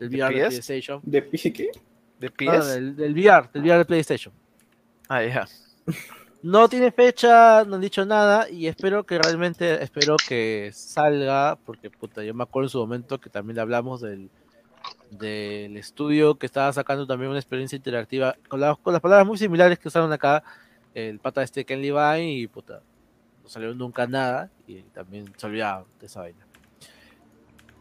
del 0.00 0.10
¿De 0.10 0.16
VR 0.16 0.34
de 0.34 0.40
PS? 0.40 0.48
PlayStation. 0.48 1.00
¿De 1.04 1.22
qué? 1.52 1.70
¿De 2.18 2.28
No, 2.28 2.34
pies? 2.36 2.66
del, 2.66 2.96
del 2.96 3.12
VR, 3.12 3.48
del 3.52 3.62
VR 3.62 3.78
de 3.78 3.84
PlayStation. 3.84 4.32
Ah, 5.08 5.22
ya. 5.24 5.46
No 6.42 6.68
tiene 6.68 6.92
fecha, 6.92 7.64
no 7.64 7.74
han 7.76 7.80
dicho 7.80 8.04
nada 8.06 8.48
y 8.48 8.66
espero 8.68 9.04
que 9.04 9.18
realmente, 9.18 9.82
espero 9.82 10.16
que 10.16 10.70
salga, 10.72 11.58
porque 11.66 11.90
puta, 11.90 12.22
yo 12.22 12.32
me 12.34 12.44
acuerdo 12.44 12.66
en 12.66 12.70
su 12.70 12.78
momento 12.78 13.18
que 13.20 13.28
también 13.28 13.58
hablamos 13.58 14.00
del, 14.00 14.30
del 15.10 15.76
estudio 15.76 16.36
que 16.36 16.46
estaba 16.46 16.72
sacando 16.72 17.06
también 17.06 17.30
una 17.30 17.40
experiencia 17.40 17.76
interactiva 17.76 18.36
con, 18.48 18.60
la- 18.60 18.76
con 18.76 18.92
las 18.92 19.02
palabras 19.02 19.26
muy 19.26 19.36
similares 19.36 19.78
que 19.78 19.88
usaron 19.88 20.12
acá 20.12 20.44
el 20.98 21.18
pata 21.20 21.42
este 21.42 21.64
Ken 21.64 21.80
Levine 21.80 22.32
y 22.32 22.46
puta, 22.46 22.82
no 23.42 23.48
salió 23.48 23.74
nunca 23.74 24.06
nada 24.06 24.50
y 24.66 24.82
también 24.82 25.32
se 25.36 25.46
olvidaron 25.46 25.86
de 26.00 26.06
esa 26.06 26.20
vaina. 26.20 26.46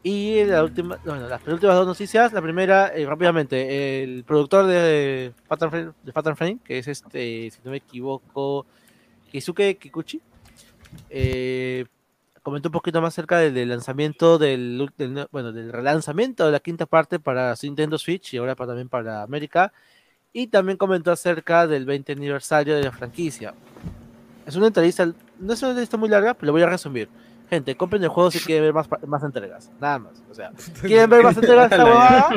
Y 0.03 0.45
la 0.45 0.63
última, 0.63 0.97
bueno, 1.03 1.27
las 1.27 1.41
penúltimas 1.41 1.75
dos 1.75 1.87
noticias, 1.87 2.31
la 2.31 2.41
primera, 2.41 2.95
eh, 2.95 3.05
rápidamente, 3.05 4.03
el 4.03 4.23
productor 4.23 4.65
de 4.67 5.33
Fatal 5.47 5.69
Frame, 5.69 5.91
de 6.03 6.11
Fatal 6.13 6.35
Frame, 6.35 6.59
que 6.63 6.77
es 6.77 6.87
este, 6.87 7.49
si 7.51 7.59
no 7.65 7.71
me 7.71 7.77
equivoco, 7.77 8.65
Kisuke 9.31 9.77
Kikuchi, 9.77 10.21
eh, 11.09 11.85
comentó 12.41 12.69
un 12.69 12.73
poquito 12.73 13.01
más 13.01 13.13
acerca 13.13 13.39
del, 13.39 13.67
lanzamiento 13.67 14.37
del, 14.37 14.89
bueno, 15.31 15.51
del 15.51 15.73
relanzamiento 15.73 16.45
de 16.45 16.53
la 16.53 16.61
quinta 16.61 16.85
parte 16.85 17.19
para 17.19 17.53
Nintendo 17.61 17.97
Switch 17.97 18.33
y 18.33 18.37
ahora 18.37 18.55
para- 18.55 18.67
también 18.67 18.87
para 18.87 19.23
América, 19.23 19.73
y 20.39 20.45
también 20.47 20.77
comentó 20.77 21.11
acerca 21.11 21.65
del 21.65 21.85
20 21.85 22.11
aniversario 22.11 22.75
de 22.75 22.83
la 22.83 22.91
franquicia. 22.91 23.55
Es 24.45 24.55
una 24.55 24.67
entrevista, 24.67 25.03
no 25.39 25.53
es 25.53 25.61
una 25.63 25.71
entrevista 25.71 25.97
muy 25.97 26.09
larga, 26.09 26.35
pero 26.35 26.47
lo 26.47 26.51
voy 26.53 26.61
a 26.61 26.67
resumir. 26.67 27.09
Gente, 27.49 27.75
compren 27.75 28.03
el 28.03 28.09
juego 28.09 28.29
si 28.29 28.39
quieren 28.41 28.65
ver 28.65 28.73
más, 28.73 28.87
más 29.07 29.23
entregas, 29.23 29.71
nada 29.79 29.97
más. 29.97 30.13
O 30.29 30.35
sea, 30.35 30.51
¿quieren 30.81 31.09
ver 31.09 31.23
más 31.23 31.35
entregas 31.37 31.69
de 31.71 31.75
esta? 31.77 32.27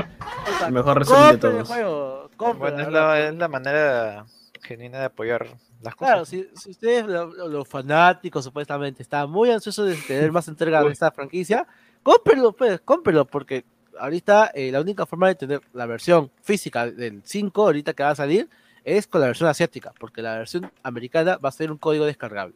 Puta, 0.46 0.66
El 0.66 0.72
mejor 0.72 0.98
resumen 0.98 1.22
de 1.28 1.34
el 1.34 1.40
todos. 1.40 1.68
juego, 1.68 2.30
compren, 2.38 2.74
Bueno, 2.74 2.88
es 2.88 2.92
la, 2.92 3.20
es 3.28 3.34
la 3.34 3.48
manera 3.48 4.24
genuina 4.62 4.98
de 5.00 5.04
apoyar 5.04 5.46
las 5.82 5.94
cosas. 5.94 6.12
Claro, 6.12 6.24
si, 6.24 6.48
si 6.54 6.70
ustedes, 6.70 7.04
lo- 7.06 7.26
lo- 7.34 7.48
los 7.48 7.68
fanáticos 7.68 8.42
supuestamente, 8.44 9.02
están 9.02 9.28
muy 9.30 9.50
ansiosos 9.50 9.86
de 9.88 9.96
tener 9.96 10.32
más 10.32 10.48
entregas 10.48 10.84
de 10.86 10.92
esta 10.92 11.10
franquicia, 11.10 11.66
cómprenlo, 12.02 12.52
pues, 12.52 12.80
cómprenlo, 12.80 13.26
porque 13.26 13.64
ahorita 13.98 14.50
eh, 14.54 14.70
la 14.72 14.80
única 14.80 15.06
forma 15.06 15.28
de 15.28 15.34
tener 15.34 15.60
la 15.72 15.86
versión 15.86 16.30
física 16.42 16.86
del 16.90 17.22
5, 17.24 17.62
ahorita 17.62 17.92
que 17.94 18.02
va 18.02 18.10
a 18.10 18.14
salir, 18.14 18.48
es 18.84 19.06
con 19.06 19.20
la 19.20 19.26
versión 19.28 19.48
asiática, 19.48 19.92
porque 19.98 20.22
la 20.22 20.38
versión 20.38 20.70
americana 20.82 21.36
va 21.36 21.48
a 21.48 21.52
ser 21.52 21.70
un 21.70 21.78
código 21.78 22.04
descargable. 22.06 22.54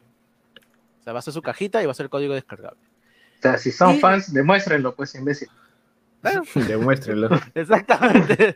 O 1.01 1.03
sea, 1.03 1.13
va 1.13 1.19
a 1.19 1.21
ser 1.21 1.33
su 1.33 1.41
cajita 1.41 1.81
y 1.83 1.85
va 1.85 1.91
a 1.91 1.95
ser 1.95 2.09
código 2.09 2.33
descargable. 2.33 2.79
O 3.39 3.41
sea, 3.41 3.57
si 3.57 3.71
son 3.71 3.95
Y- 3.95 3.99
fans, 3.99 4.33
demuéstrenlo, 4.33 4.95
pues, 4.95 5.13
imbécil. 5.15 5.49
Demuéstrenlo. 6.67 7.29
Exactamente. 7.53 8.55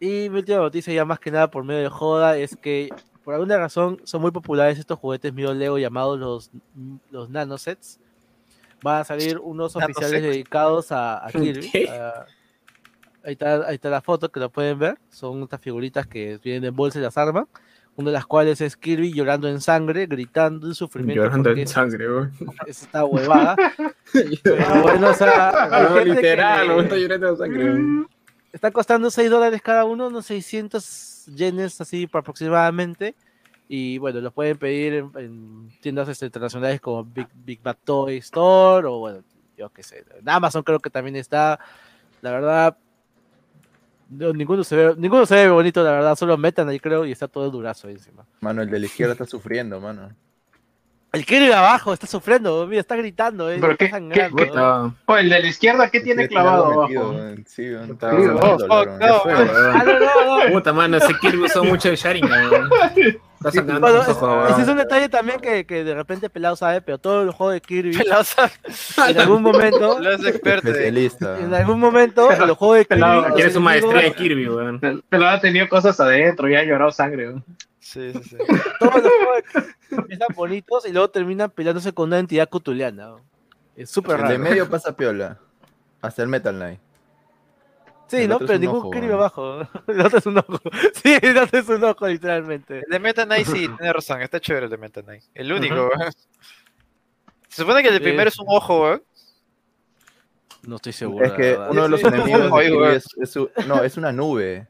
y 0.00 0.28
mi 0.30 0.38
última 0.38 0.58
noticia, 0.58 0.92
ya 0.92 1.04
más 1.04 1.18
que 1.18 1.30
nada 1.30 1.50
por 1.50 1.64
medio 1.64 1.82
de 1.82 1.88
joda, 1.88 2.36
es 2.38 2.56
que 2.56 2.88
por 3.24 3.34
alguna 3.34 3.56
razón 3.58 4.00
son 4.04 4.20
muy 4.22 4.30
populares 4.30 4.78
estos 4.78 4.98
juguetes 4.98 5.32
mío 5.32 5.52
Lego 5.54 5.78
llamados 5.78 6.18
los, 6.18 6.50
los 7.10 7.30
nanosets. 7.30 8.00
Van 8.84 9.00
a 9.00 9.04
salir 9.04 9.38
unos 9.38 9.74
oficiales 9.76 10.22
dedicados 10.22 10.92
a, 10.92 11.26
a 11.26 11.30
Kirby. 11.30 11.70
¿Qué? 11.70 11.88
a- 11.88 12.26
Ahí 13.26 13.32
está, 13.32 13.66
ahí 13.66 13.76
está 13.76 13.88
la 13.88 14.02
foto 14.02 14.30
que 14.30 14.38
lo 14.38 14.50
pueden 14.50 14.78
ver. 14.78 14.98
Son 15.08 15.42
estas 15.42 15.58
figuritas 15.58 16.06
que 16.06 16.38
vienen 16.44 16.64
en 16.66 16.76
bolsa 16.76 16.98
y 16.98 17.02
las 17.02 17.16
arman. 17.16 17.48
Una 17.96 18.10
de 18.10 18.12
las 18.12 18.26
cuales 18.26 18.60
es 18.60 18.76
Kirby 18.76 19.14
llorando 19.14 19.48
en 19.48 19.62
sangre, 19.62 20.04
gritando 20.06 20.66
en 20.66 20.74
sufrimiento. 20.74 21.22
Llorando 21.22 21.50
en 21.52 21.66
sangre, 21.66 22.06
weón. 22.06 22.32
es 22.66 22.82
esta 22.82 23.04
huevada. 23.06 23.56
Pero 24.42 24.56
bueno, 24.82 25.08
o 25.08 25.14
sea, 25.14 25.86
No, 25.88 25.94
que 25.94 26.04
literal, 26.04 26.70
está 26.80 26.96
llorando 26.98 27.28
en 27.30 27.36
sangre. 27.38 28.06
Está 28.52 28.70
costando 28.70 29.10
6 29.10 29.30
dólares 29.30 29.62
cada 29.62 29.84
uno, 29.86 30.08
unos 30.08 30.26
600 30.26 31.24
yenes 31.34 31.80
así 31.80 32.06
aproximadamente. 32.12 33.14
Y 33.68 33.98
bueno, 33.98 34.20
los 34.20 34.32
pueden 34.32 34.58
pedir 34.58 34.94
en, 34.94 35.10
en 35.16 35.70
tiendas 35.80 36.08
este, 36.08 36.26
internacionales 36.26 36.80
como 36.80 37.04
Big, 37.04 37.28
Big 37.34 37.62
Bad 37.62 37.78
Toy 37.84 38.18
Store 38.18 38.86
o 38.86 38.98
bueno, 38.98 39.22
yo 39.56 39.70
qué 39.70 39.82
sé. 39.82 40.04
En 40.18 40.28
Amazon 40.28 40.62
creo 40.62 40.80
que 40.80 40.90
también 40.90 41.16
está. 41.16 41.58
La 42.20 42.30
verdad, 42.30 42.76
no, 44.10 44.32
ninguno, 44.32 44.64
se 44.64 44.76
ve, 44.76 44.94
ninguno 44.96 45.26
se 45.26 45.34
ve 45.34 45.50
bonito, 45.50 45.82
la 45.82 45.92
verdad. 45.92 46.16
Solo 46.16 46.36
metan 46.36 46.68
ahí 46.68 46.78
creo 46.78 47.06
y 47.06 47.12
está 47.12 47.28
todo 47.28 47.50
durazo 47.50 47.88
ahí 47.88 47.94
encima. 47.94 48.24
Mano, 48.40 48.62
el 48.62 48.70
de 48.70 48.78
la 48.78 48.86
izquierda 48.86 49.12
está 49.12 49.26
sufriendo, 49.26 49.80
mano. 49.80 50.10
El 51.14 51.24
Kirby 51.24 51.52
abajo 51.52 51.92
está 51.92 52.06
sufriendo, 52.06 52.66
mira, 52.66 52.80
está 52.80 52.96
gritando, 52.96 53.50
eh, 53.50 53.58
Pero 53.60 53.72
está 53.72 53.84
qué- 53.84 53.90
sangrando. 53.90 54.36
qué- 54.36 54.42
¿eh? 54.42 54.46
Puta, 54.48 54.90
Oh, 55.06 55.16
el 55.16 55.28
de 55.30 55.40
la 55.40 55.46
izquierda, 55.46 55.88
¿qué 55.88 56.00
tiene 56.00 56.26
clavado 56.28 56.64
abajo? 56.72 56.88
weón. 56.92 57.44
Sí, 57.46 57.70
weón. 57.70 57.88
Puta, 57.88 58.10
Sí, 58.10 58.16
weón. 58.16 58.34
weón, 58.34 58.40
Oh, 58.52 58.56
dolor, 58.58 58.84
fuck, 58.84 58.86
weón. 58.86 58.98
no, 58.98 59.22
Qué 59.22 59.30
feo, 59.30 59.36
weón. 59.44 59.76
Ah, 59.76 59.84
no, 59.86 60.00
no, 60.00 60.44
no. 60.46 60.52
Puta, 60.52 60.72
mano, 60.72 60.96
ese 60.96 61.14
Kirby 61.20 61.44
usó 61.44 61.62
mucho 61.64 61.88
el 61.88 61.96
Sharingan, 61.96 62.50
weón. 62.50 62.70
Está 63.44 63.50
sacando 63.60 63.80
Bueno, 63.80 63.98
ojos, 64.00 64.08
ese 64.50 64.62
es 64.62 64.66
weón. 64.66 64.70
un 64.70 64.76
detalle 64.78 65.08
también 65.10 65.38
que, 65.38 65.66
que 65.66 65.84
de 65.84 65.94
repente 65.94 66.30
Pelado 66.30 66.56
sabe, 66.56 66.80
pero 66.80 66.98
todos 66.98 67.26
los 67.26 67.34
juegos 67.34 67.54
de 67.54 67.60
Kirby 67.60 67.92
Pelado 67.98 68.24
sabe. 68.24 68.50
en 69.10 69.20
algún 69.20 69.42
momento, 69.42 69.96
Pelado 69.98 70.16
es 70.16 70.26
experto. 70.26 70.68
eh. 70.68 70.70
Especialista. 70.72 71.38
en 71.38 71.54
algún 71.54 71.78
momento, 71.78 72.30
en 72.32 72.46
los 72.46 72.56
juegos 72.56 72.78
de 72.78 72.84
Kirby, 72.86 73.00
Pelado, 73.00 73.20
los 73.22 73.32
Quiere 73.34 73.50
su 73.50 73.60
maestría 73.60 74.02
de 74.02 74.12
Kirby, 74.14 74.48
weón. 74.48 74.80
Pero 75.08 75.28
ha 75.28 75.40
tenido 75.40 75.68
cosas 75.68 76.00
adentro 76.00 76.48
y 76.48 76.56
ha 76.56 76.64
llorado 76.64 76.90
sangre. 76.90 77.26
¿no? 77.26 77.42
Sí, 77.84 78.12
sí, 78.14 78.22
sí. 78.30 78.36
todos 78.80 78.94
los 79.02 79.12
juegos 79.12 79.42
de 79.90 79.96
empiezan 79.96 80.28
bonitos 80.34 80.86
y 80.86 80.92
luego 80.92 81.10
terminan 81.10 81.50
peleándose 81.50 81.92
con 81.92 82.08
una 82.08 82.18
entidad 82.18 82.48
cutuliana. 82.48 83.08
¿no? 83.08 83.20
Es 83.76 83.90
súper 83.90 84.16
El 84.16 84.22
de 84.22 84.28
raro. 84.28 84.38
medio 84.38 84.70
pasa 84.70 84.96
piola. 84.96 85.38
Hasta 86.00 86.22
el 86.22 86.28
Metal 86.28 86.54
Knight. 86.54 86.80
Sí, 88.06 88.16
el 88.22 88.28
¿no? 88.30 88.38
Pero 88.38 88.58
ningún 88.58 88.76
ojo, 88.78 88.88
weón. 88.90 89.12
abajo. 89.12 89.68
El 89.86 90.00
otro 90.00 90.18
es 90.18 90.26
un 90.26 90.38
ojo. 90.38 90.60
Sí, 91.02 91.16
el 91.20 91.36
otro 91.38 91.58
es 91.58 91.68
un 91.68 91.84
ojo, 91.84 92.06
literalmente. 92.08 92.78
El 92.78 92.90
de 92.90 92.98
Meta 92.98 93.24
Knight 93.26 93.46
sí, 93.46 93.68
tiene 93.78 93.92
razón, 93.92 94.22
está 94.22 94.40
chévere 94.40 94.64
el 94.66 94.70
de 94.70 94.76
Meta 94.78 95.02
Knight. 95.02 95.24
El 95.34 95.52
único. 95.52 95.90
Se 97.48 97.62
supone 97.62 97.82
que 97.82 97.88
el 97.90 97.96
Sí. 97.98 98.00
primero 98.02 98.28
es 98.28 98.38
un 98.38 98.46
ojo, 98.48 98.82
weón. 98.82 99.02
No 100.66 100.76
estoy 100.76 100.92
seguro. 100.94 101.24
Es 101.26 101.32
que 101.32 101.54
uno 101.70 101.82
de 101.82 101.88
los 101.90 102.00
Sí, 102.00 102.06
enemigos 102.06 102.50
de 102.50 102.96
es, 102.96 103.04
es 103.20 103.66
no, 103.66 103.82
es 103.82 103.96
una 103.98 104.12
nube 104.12 104.66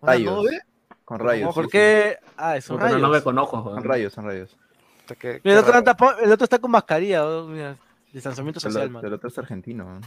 ¿Una 0.00 0.18
nube? 0.18 0.60
Con 1.06 1.18
rayos. 1.20 1.54
¿Por 1.54 1.64
sí, 1.64 1.70
qué? 1.70 2.18
Ah, 2.36 2.56
es 2.58 2.68
un 2.68 2.76
Puta, 2.76 2.88
no, 2.90 2.98
no 2.98 3.00
rayo. 3.04 3.12
ve 3.14 3.22
con 3.22 3.38
ojos, 3.38 3.60
sí. 3.62 3.66
weón. 3.68 3.80
Son 3.80 3.88
rayos, 3.88 4.12
son 4.12 4.24
rayos. 4.26 4.56
Mira, 5.22 5.40
el, 5.44 5.58
otro 5.58 6.18
el 6.24 6.32
está 6.42 6.58
con 6.58 6.70
mascarilla. 6.72 7.20
¿no? 7.20 7.44
Mira, 7.46 7.76
distanciamiento 8.12 8.58
El, 8.58 8.62
social, 8.62 8.82
el 8.82 8.90
man. 8.90 9.12
otro 9.12 9.28
es 9.28 9.38
argentino. 9.38 10.00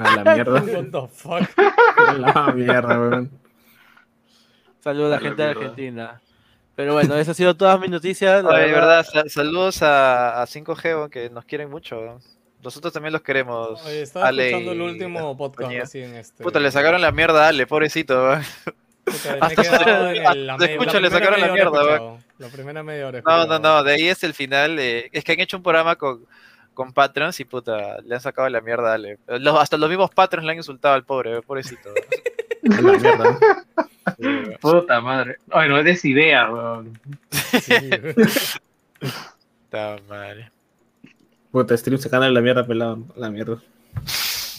A 0.00 0.16
la 0.16 0.34
mierda. 0.34 0.52
What 0.62 0.84
the 0.90 1.08
fuck? 1.14 1.48
A 1.98 2.12
la 2.14 2.52
mierda, 2.54 2.98
weón. 2.98 3.30
Saludos 4.80 5.12
a 5.12 5.16
la 5.16 5.20
gente 5.20 5.42
de. 5.42 5.50
Argentina. 5.50 6.20
Pero 6.74 6.94
bueno, 6.94 7.14
esas 7.16 7.28
han 7.30 7.34
sido 7.34 7.56
todas 7.56 7.78
mis 7.78 7.90
noticias. 7.90 8.42
la 8.42 8.50
Ay, 8.54 8.66
de 8.68 8.72
verdad. 8.72 9.04
verdad, 9.12 9.24
sa- 9.24 9.28
saludos 9.28 9.82
a, 9.82 10.40
a 10.42 10.46
5G, 10.46 10.84
weón, 10.96 11.10
que 11.10 11.28
nos 11.28 11.44
quieren 11.44 11.68
mucho. 11.70 12.18
Nosotros 12.62 12.92
también 12.92 13.12
los 13.12 13.22
queremos. 13.22 13.84
Oye, 13.84 14.02
estaba 14.02 14.28
Ale 14.28 14.46
escuchando 14.48 14.72
el 14.72 14.80
último 14.80 15.36
podcast 15.36 15.56
compañía. 15.58 15.82
así 15.82 16.00
en 16.00 16.14
este. 16.14 16.42
Puta, 16.42 16.58
le 16.58 16.70
sacaron 16.70 17.00
la 17.02 17.12
mierda 17.12 17.44
a 17.44 17.48
Ale, 17.48 17.66
pobrecito. 17.66 18.32
Escucho, 19.08 21.00
le 21.00 21.10
sacaron 21.10 21.40
la 21.40 21.52
mierda. 21.52 22.16
La 22.38 22.48
primera 22.48 22.82
media 22.82 23.08
hora. 23.08 23.22
No, 23.24 23.46
no, 23.46 23.58
no, 23.58 23.82
de 23.82 23.92
ahí 23.94 24.08
es 24.08 24.22
el 24.24 24.34
final. 24.34 24.78
eh, 24.78 25.08
es 25.12 25.24
que 25.24 25.32
han 25.32 25.40
hecho 25.40 25.56
un 25.56 25.62
programa 25.62 25.96
con, 25.96 26.24
con 26.74 26.92
Patrons 26.92 27.38
y 27.40 27.44
puta, 27.44 27.98
le 28.04 28.14
han 28.14 28.20
sacado 28.20 28.48
la 28.48 28.60
mierda 28.60 28.92
a 28.92 28.94
Ale. 28.94 29.18
Los- 29.26 29.58
hasta 29.60 29.76
los 29.76 29.88
mismos 29.88 30.10
Patrons 30.10 30.44
le 30.46 30.52
han 30.52 30.58
insultado 30.58 30.94
al 30.94 31.04
pobre, 31.04 31.30
weón, 31.30 31.42
pobrecito. 31.42 31.90
La 32.62 32.80
mierda. 32.80 33.38
Sí, 34.18 34.24
weón. 34.26 34.56
Puta 34.60 35.00
madre. 35.00 35.38
Ay, 35.50 35.68
no 35.68 35.82
des 35.82 36.04
idea, 36.04 36.50
weón. 36.50 36.98
Sí. 37.30 37.90
Puta 39.00 39.96
madre. 40.08 40.50
Puta, 41.50 41.76
stream 41.76 41.98
sacándole 41.98 42.32
la 42.34 42.40
mierda 42.40 42.66
pelado. 42.66 42.98
La 43.16 43.30
mierda. 43.30 43.56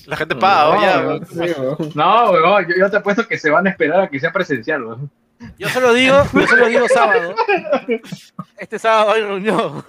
La 0.10 0.18
gente 0.18 0.36
paga, 0.36 0.76
No, 0.76 0.81
ya, 0.81 0.98
weón. 0.99 1.07
weón. 1.07 1.26
Sí, 1.27 1.61
weón. 1.61 1.91
No, 1.95 2.31
weón, 2.31 2.68
yo, 2.68 2.76
yo 2.80 2.90
te 2.90 2.98
apuesto 2.98 3.27
que 3.27 3.38
se 3.38 3.49
van 3.52 3.68
a 3.68 3.69
esperar 3.69 4.02
a 4.02 4.10
que 4.10 4.19
sea 4.19 4.31
presencial, 4.31 4.84
weón. 4.84 5.11
Yo 5.57 5.69
solo 5.69 5.94
digo, 5.94 6.18
yo 6.34 6.48
solo 6.48 6.65
digo 6.65 6.88
sábado. 6.90 7.36
Este 8.57 8.77
sábado 8.80 9.11
hay 9.11 9.22
reunión. 9.22 9.84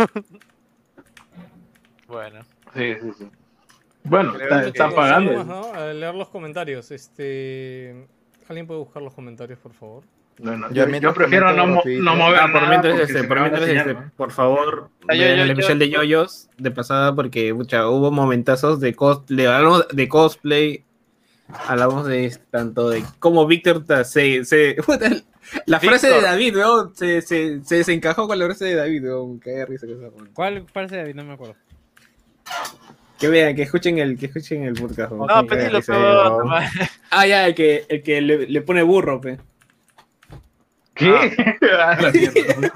Bueno. 2.06 2.40
Sí, 2.74 2.94
sí, 3.00 3.12
sí. 3.18 3.30
Bueno, 4.04 4.38
están 4.38 4.64
Seguimos, 4.64 4.94
pagando. 4.94 5.44
¿no? 5.44 5.72
A 5.74 5.92
leer 5.92 6.14
los 6.14 6.28
comentarios. 6.28 6.90
Este. 6.90 8.06
¿Alguien 8.48 8.66
puede 8.66 8.80
buscar 8.80 9.02
los 9.02 9.14
comentarios, 9.14 9.58
por 9.58 9.72
favor? 9.72 10.04
No, 10.42 10.56
no, 10.56 10.70
yo, 10.72 10.86
mientras 10.86 11.02
yo 11.02 11.14
prefiero 11.14 11.52
no, 11.52 11.66
mo- 11.66 11.82
no 11.84 12.16
mover 12.16 12.38
Ah, 12.40 12.48
por 12.52 12.68
mientras, 12.68 12.98
este, 13.00 13.20
se 13.20 13.24
por, 13.24 13.40
mientras 13.40 13.68
este, 13.68 13.94
¿no? 13.94 14.10
por 14.16 14.30
favor, 14.32 14.88
Ah, 15.08 15.14
yo- 15.14 15.22
vean 15.22 15.36
yo- 15.36 15.42
el 15.42 15.48
yo- 15.48 15.52
especial 15.52 15.78
de 15.78 15.90
yoyos 15.90 16.48
de 16.56 16.70
pasada 16.70 17.14
porque 17.14 17.52
mucha, 17.52 17.88
hubo 17.88 18.10
momentazos 18.10 18.80
de 18.80 18.94
cos, 18.94 19.22
le 19.28 19.46
hablamos 19.46 19.86
de 19.88 20.08
cosplay, 20.08 20.84
hablamos 21.68 22.06
de 22.06 22.36
tanto 22.50 22.88
de 22.90 23.04
cómo 23.18 23.46
Víctor 23.46 23.84
se, 24.04 24.44
se 24.44 24.76
la 25.66 25.80
frase 25.80 26.08
de. 26.08 26.20
David, 26.22 26.56
se, 26.94 27.20
se, 27.22 27.62
se 27.64 27.74
desencajó 27.76 28.26
con 28.28 28.38
la 28.38 28.46
frase 28.46 28.64
de 28.66 28.74
David, 28.76 29.04
weón, 29.04 29.40
qué 29.40 29.66
risa 29.66 29.86
que 29.86 29.94
weón. 29.94 30.30
¿Cuál 30.32 30.64
parece 30.72 30.96
David? 30.96 31.14
No 31.16 31.24
me 31.24 31.32
acuerdo. 31.34 31.56
Que 33.18 33.28
vean, 33.28 33.54
que 33.54 33.62
escuchen 33.62 33.98
el, 33.98 34.18
que 34.18 34.26
escuchen 34.26 34.62
el 34.64 34.74
podcast. 34.74 35.12
No, 35.12 35.26
risa, 35.42 35.80
pero- 35.86 36.36
weón. 36.38 36.48
Ah, 37.10 37.26
ya, 37.26 37.46
el 37.48 37.54
que, 37.54 37.84
el 37.88 38.02
que 38.02 38.20
le, 38.22 38.46
le 38.46 38.62
pone 38.62 38.82
burro, 38.82 39.20
pe. 39.20 39.38
¿Qué? 41.00 41.56
Ah. 41.72 41.96
La 42.00 42.10
mierda. 42.12 42.72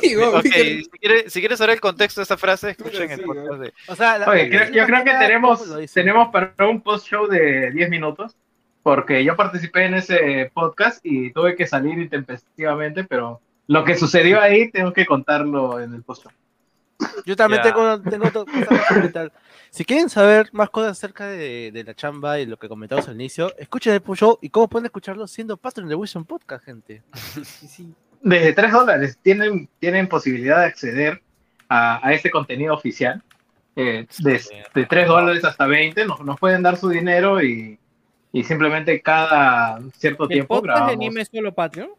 Sí, 0.00 0.84
si 0.84 0.90
quieres, 1.00 1.32
si 1.32 1.40
quieres 1.40 1.58
saber 1.58 1.74
el 1.74 1.80
contexto 1.80 2.20
de 2.20 2.24
esa 2.24 2.36
frase, 2.36 2.70
escuchen 2.70 3.10
el 3.10 3.18
Sí, 3.20 3.24
podcast 3.24 3.60
de. 3.60 3.72
O 3.88 3.94
sea, 3.96 4.18
la- 4.18 4.28
Oye, 4.28 4.48
creo- 4.48 4.70
yo 4.70 4.86
creo 4.86 5.04
que 5.04 5.10
tenemos, 5.12 5.92
tenemos 5.92 6.28
para 6.30 6.54
un 6.68 6.80
post-show 6.80 7.26
de 7.26 7.70
10 7.72 7.90
minutos, 7.90 8.36
porque 8.82 9.24
yo 9.24 9.34
participé 9.36 9.86
en 9.86 9.94
ese 9.94 10.50
podcast 10.54 11.00
y 11.04 11.32
tuve 11.32 11.56
que 11.56 11.66
salir 11.66 11.98
intempestivamente, 11.98 13.04
pero 13.04 13.40
lo 13.66 13.82
que 13.84 13.96
sucedió 13.96 14.40
ahí 14.40 14.70
tengo 14.70 14.92
que 14.92 15.06
contarlo 15.06 15.80
en 15.80 15.94
el 15.94 16.02
post-show. 16.02 16.32
Yo 17.26 17.36
también 17.36 17.62
Ya. 17.62 17.72
tengo, 17.72 18.00
tengo 18.02 18.28
otra 18.28 18.44
cosa 18.44 18.66
que 18.88 18.94
comentar. 18.94 19.32
Si 19.70 19.84
quieren 19.84 20.08
saber 20.08 20.48
más 20.52 20.70
cosas 20.70 20.92
acerca 20.92 21.26
de, 21.26 21.70
de 21.72 21.84
la 21.84 21.94
chamba 21.94 22.38
y 22.38 22.46
lo 22.46 22.56
que 22.56 22.68
comentamos 22.68 23.08
al 23.08 23.14
inicio, 23.14 23.52
escuchen 23.58 23.92
el 23.94 24.02
show 24.16 24.38
y 24.40 24.48
cómo 24.50 24.68
pueden 24.68 24.86
escucharlo 24.86 25.26
siendo 25.26 25.56
Patreon 25.56 25.88
de 25.88 25.94
Wilson 25.96 26.24
Podcast, 26.24 26.64
gente. 26.64 27.02
Desde 28.22 28.52
3 28.54 28.72
dólares 28.72 29.18
tienen, 29.22 29.68
tienen 29.80 30.08
posibilidad 30.08 30.60
de 30.60 30.66
acceder 30.66 31.22
a, 31.68 32.06
a 32.06 32.12
este 32.12 32.30
contenido 32.30 32.72
oficial. 32.74 33.22
Eh, 33.76 34.06
de, 34.20 34.40
de 34.74 34.86
3 34.86 35.08
dólares 35.08 35.44
hasta 35.44 35.66
20 35.66 36.06
nos, 36.06 36.20
nos 36.20 36.38
pueden 36.38 36.62
dar 36.62 36.76
su 36.76 36.88
dinero 36.88 37.42
y, 37.42 37.76
y 38.32 38.44
simplemente 38.44 39.02
cada 39.02 39.80
cierto 39.96 40.22
¿El 40.24 40.28
tiempo 40.28 40.54
podcast 40.54 40.64
de 40.66 40.82
grabamos. 40.84 40.94
anime 41.06 41.24
solo 41.24 41.52
Patreon? 41.52 41.90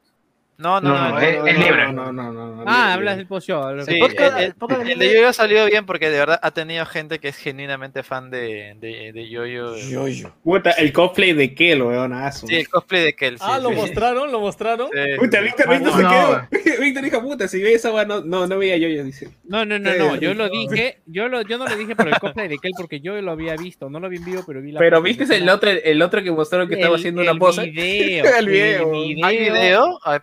No, 0.58 0.80
no, 0.80 0.90
No, 0.90 0.96
no. 0.96 1.10
no, 1.10 1.10
no, 1.16 1.20
es- 1.20 1.38
no, 1.40 1.48
es 1.48 1.58
no, 1.60 1.66
libre. 1.66 1.92
No, 1.92 2.12
no, 2.14 2.32
no, 2.34 2.56
no. 2.56 2.64
Ah, 2.66 2.94
hablas 2.94 3.18
del 3.18 3.28
post-show. 3.28 3.82
Sí, 3.86 3.96
el, 3.96 4.00
podcast- 4.00 4.38
el- 4.38 4.54
el 4.86 4.92
el 4.92 5.00
de 5.00 5.14
Yoyo 5.14 5.28
ha 5.28 5.34
salido 5.34 5.66
bien 5.66 5.86
porque 5.86 6.10
de 6.10 6.18
verdad 6.18 6.40
ha 6.42 6.52
tenido 6.52 6.86
gente 6.86 7.20
que 7.20 7.28
es 7.28 7.38
genuinamente 7.38 8.04
fan 8.04 8.30
de, 8.32 8.76
de, 8.80 9.30
Yoyo. 9.30 9.76
Yo-yo. 9.76 10.32
Puta, 10.44 10.72
el 10.72 10.94
cosplay 10.94 11.34
de 11.34 11.54
Kel, 11.54 11.82
weón, 11.82 12.14
ah, 12.14 12.32
Sí, 12.32 12.56
el 12.56 12.70
cosplay 12.70 13.04
de 13.04 13.14
Kel. 13.16 13.38
Ah, 13.42 13.60
lo 13.60 13.72
mostraron, 13.72 14.32
lo 14.32 14.40
mostraron. 14.40 14.90
Puta. 15.20 15.42
Víctor, 15.42 15.66
se 15.74 15.80
no. 15.82 16.10
quedó. 16.10 16.48
Víctor 16.80 17.04
dijo, 17.04 17.22
puta, 17.22 17.48
si 17.48 17.62
ve 17.62 17.74
esa 17.74 17.92
weá, 17.92 18.06
no, 18.06 18.22
no, 18.22 18.48
no 18.48 18.58
veía 18.58 18.78
yo, 18.78 18.88
yo 18.88 19.04
dice. 19.04 19.30
No, 19.44 19.66
no, 19.66 19.78
no, 19.78 19.94
no. 19.94 20.16
Yo 20.16 20.34
lo 20.34 20.46
no. 20.46 20.50
dije, 20.50 21.00
yo 21.06 21.28
lo, 21.28 21.42
yo 21.42 21.58
no 21.58 21.68
le 21.68 21.76
dije 21.76 21.96
por 21.96 22.08
el 22.08 22.18
cosplay 22.20 22.48
de 22.48 22.58
Kel 22.60 22.72
porque 22.78 23.00
yo 23.02 23.20
lo 23.22 23.32
había 23.32 23.56
visto, 23.58 23.90
no 23.90 24.00
lo 24.00 24.08
vi 24.10 24.18
en 24.18 24.26
vivo, 24.26 24.44
pero 24.48 24.62
vi 24.62 24.72
la 24.72 24.80
Pero 24.80 25.02
viste 25.02 25.26
el 25.36 25.50
otro, 25.50 25.70
el 25.70 26.02
otro 26.02 26.24
que 26.24 26.32
mostraron 26.32 26.68
que 26.70 26.76
estaba 26.76 26.96
El- 26.96 27.00
haciendo 27.02 27.22
una 27.22 27.32
el 27.32 27.38
pose. 27.40 27.66
Video, 27.70 28.26
El 28.40 28.48
video. 28.48 28.92
¿Hay 29.26 29.38
video? 29.38 30.00
A 30.04 30.12
ver, 30.14 30.22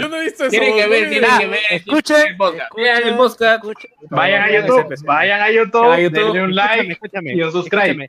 Yo 0.00 0.08
no 0.08 0.16
he 0.16 0.24
visto 0.24 0.44
eso. 0.44 0.50
Tienen 0.50 0.76
que 0.76 0.86
ver, 0.86 1.10
tienen 1.10 1.30
que 1.38 1.46
ver. 1.46 1.60
Escuchen, 1.70 2.16
el 2.28 2.36
podcast. 2.36 2.72
Vayan 4.10 4.42
a 4.42 4.50
YouTube, 4.50 5.04
vayan 5.04 5.40
a 5.40 5.50
YouTube, 5.50 6.10
denle 6.10 6.42
un 6.44 6.54
like 6.54 6.98
y 7.24 7.42
un 7.42 7.52
subscribe. 7.52 8.08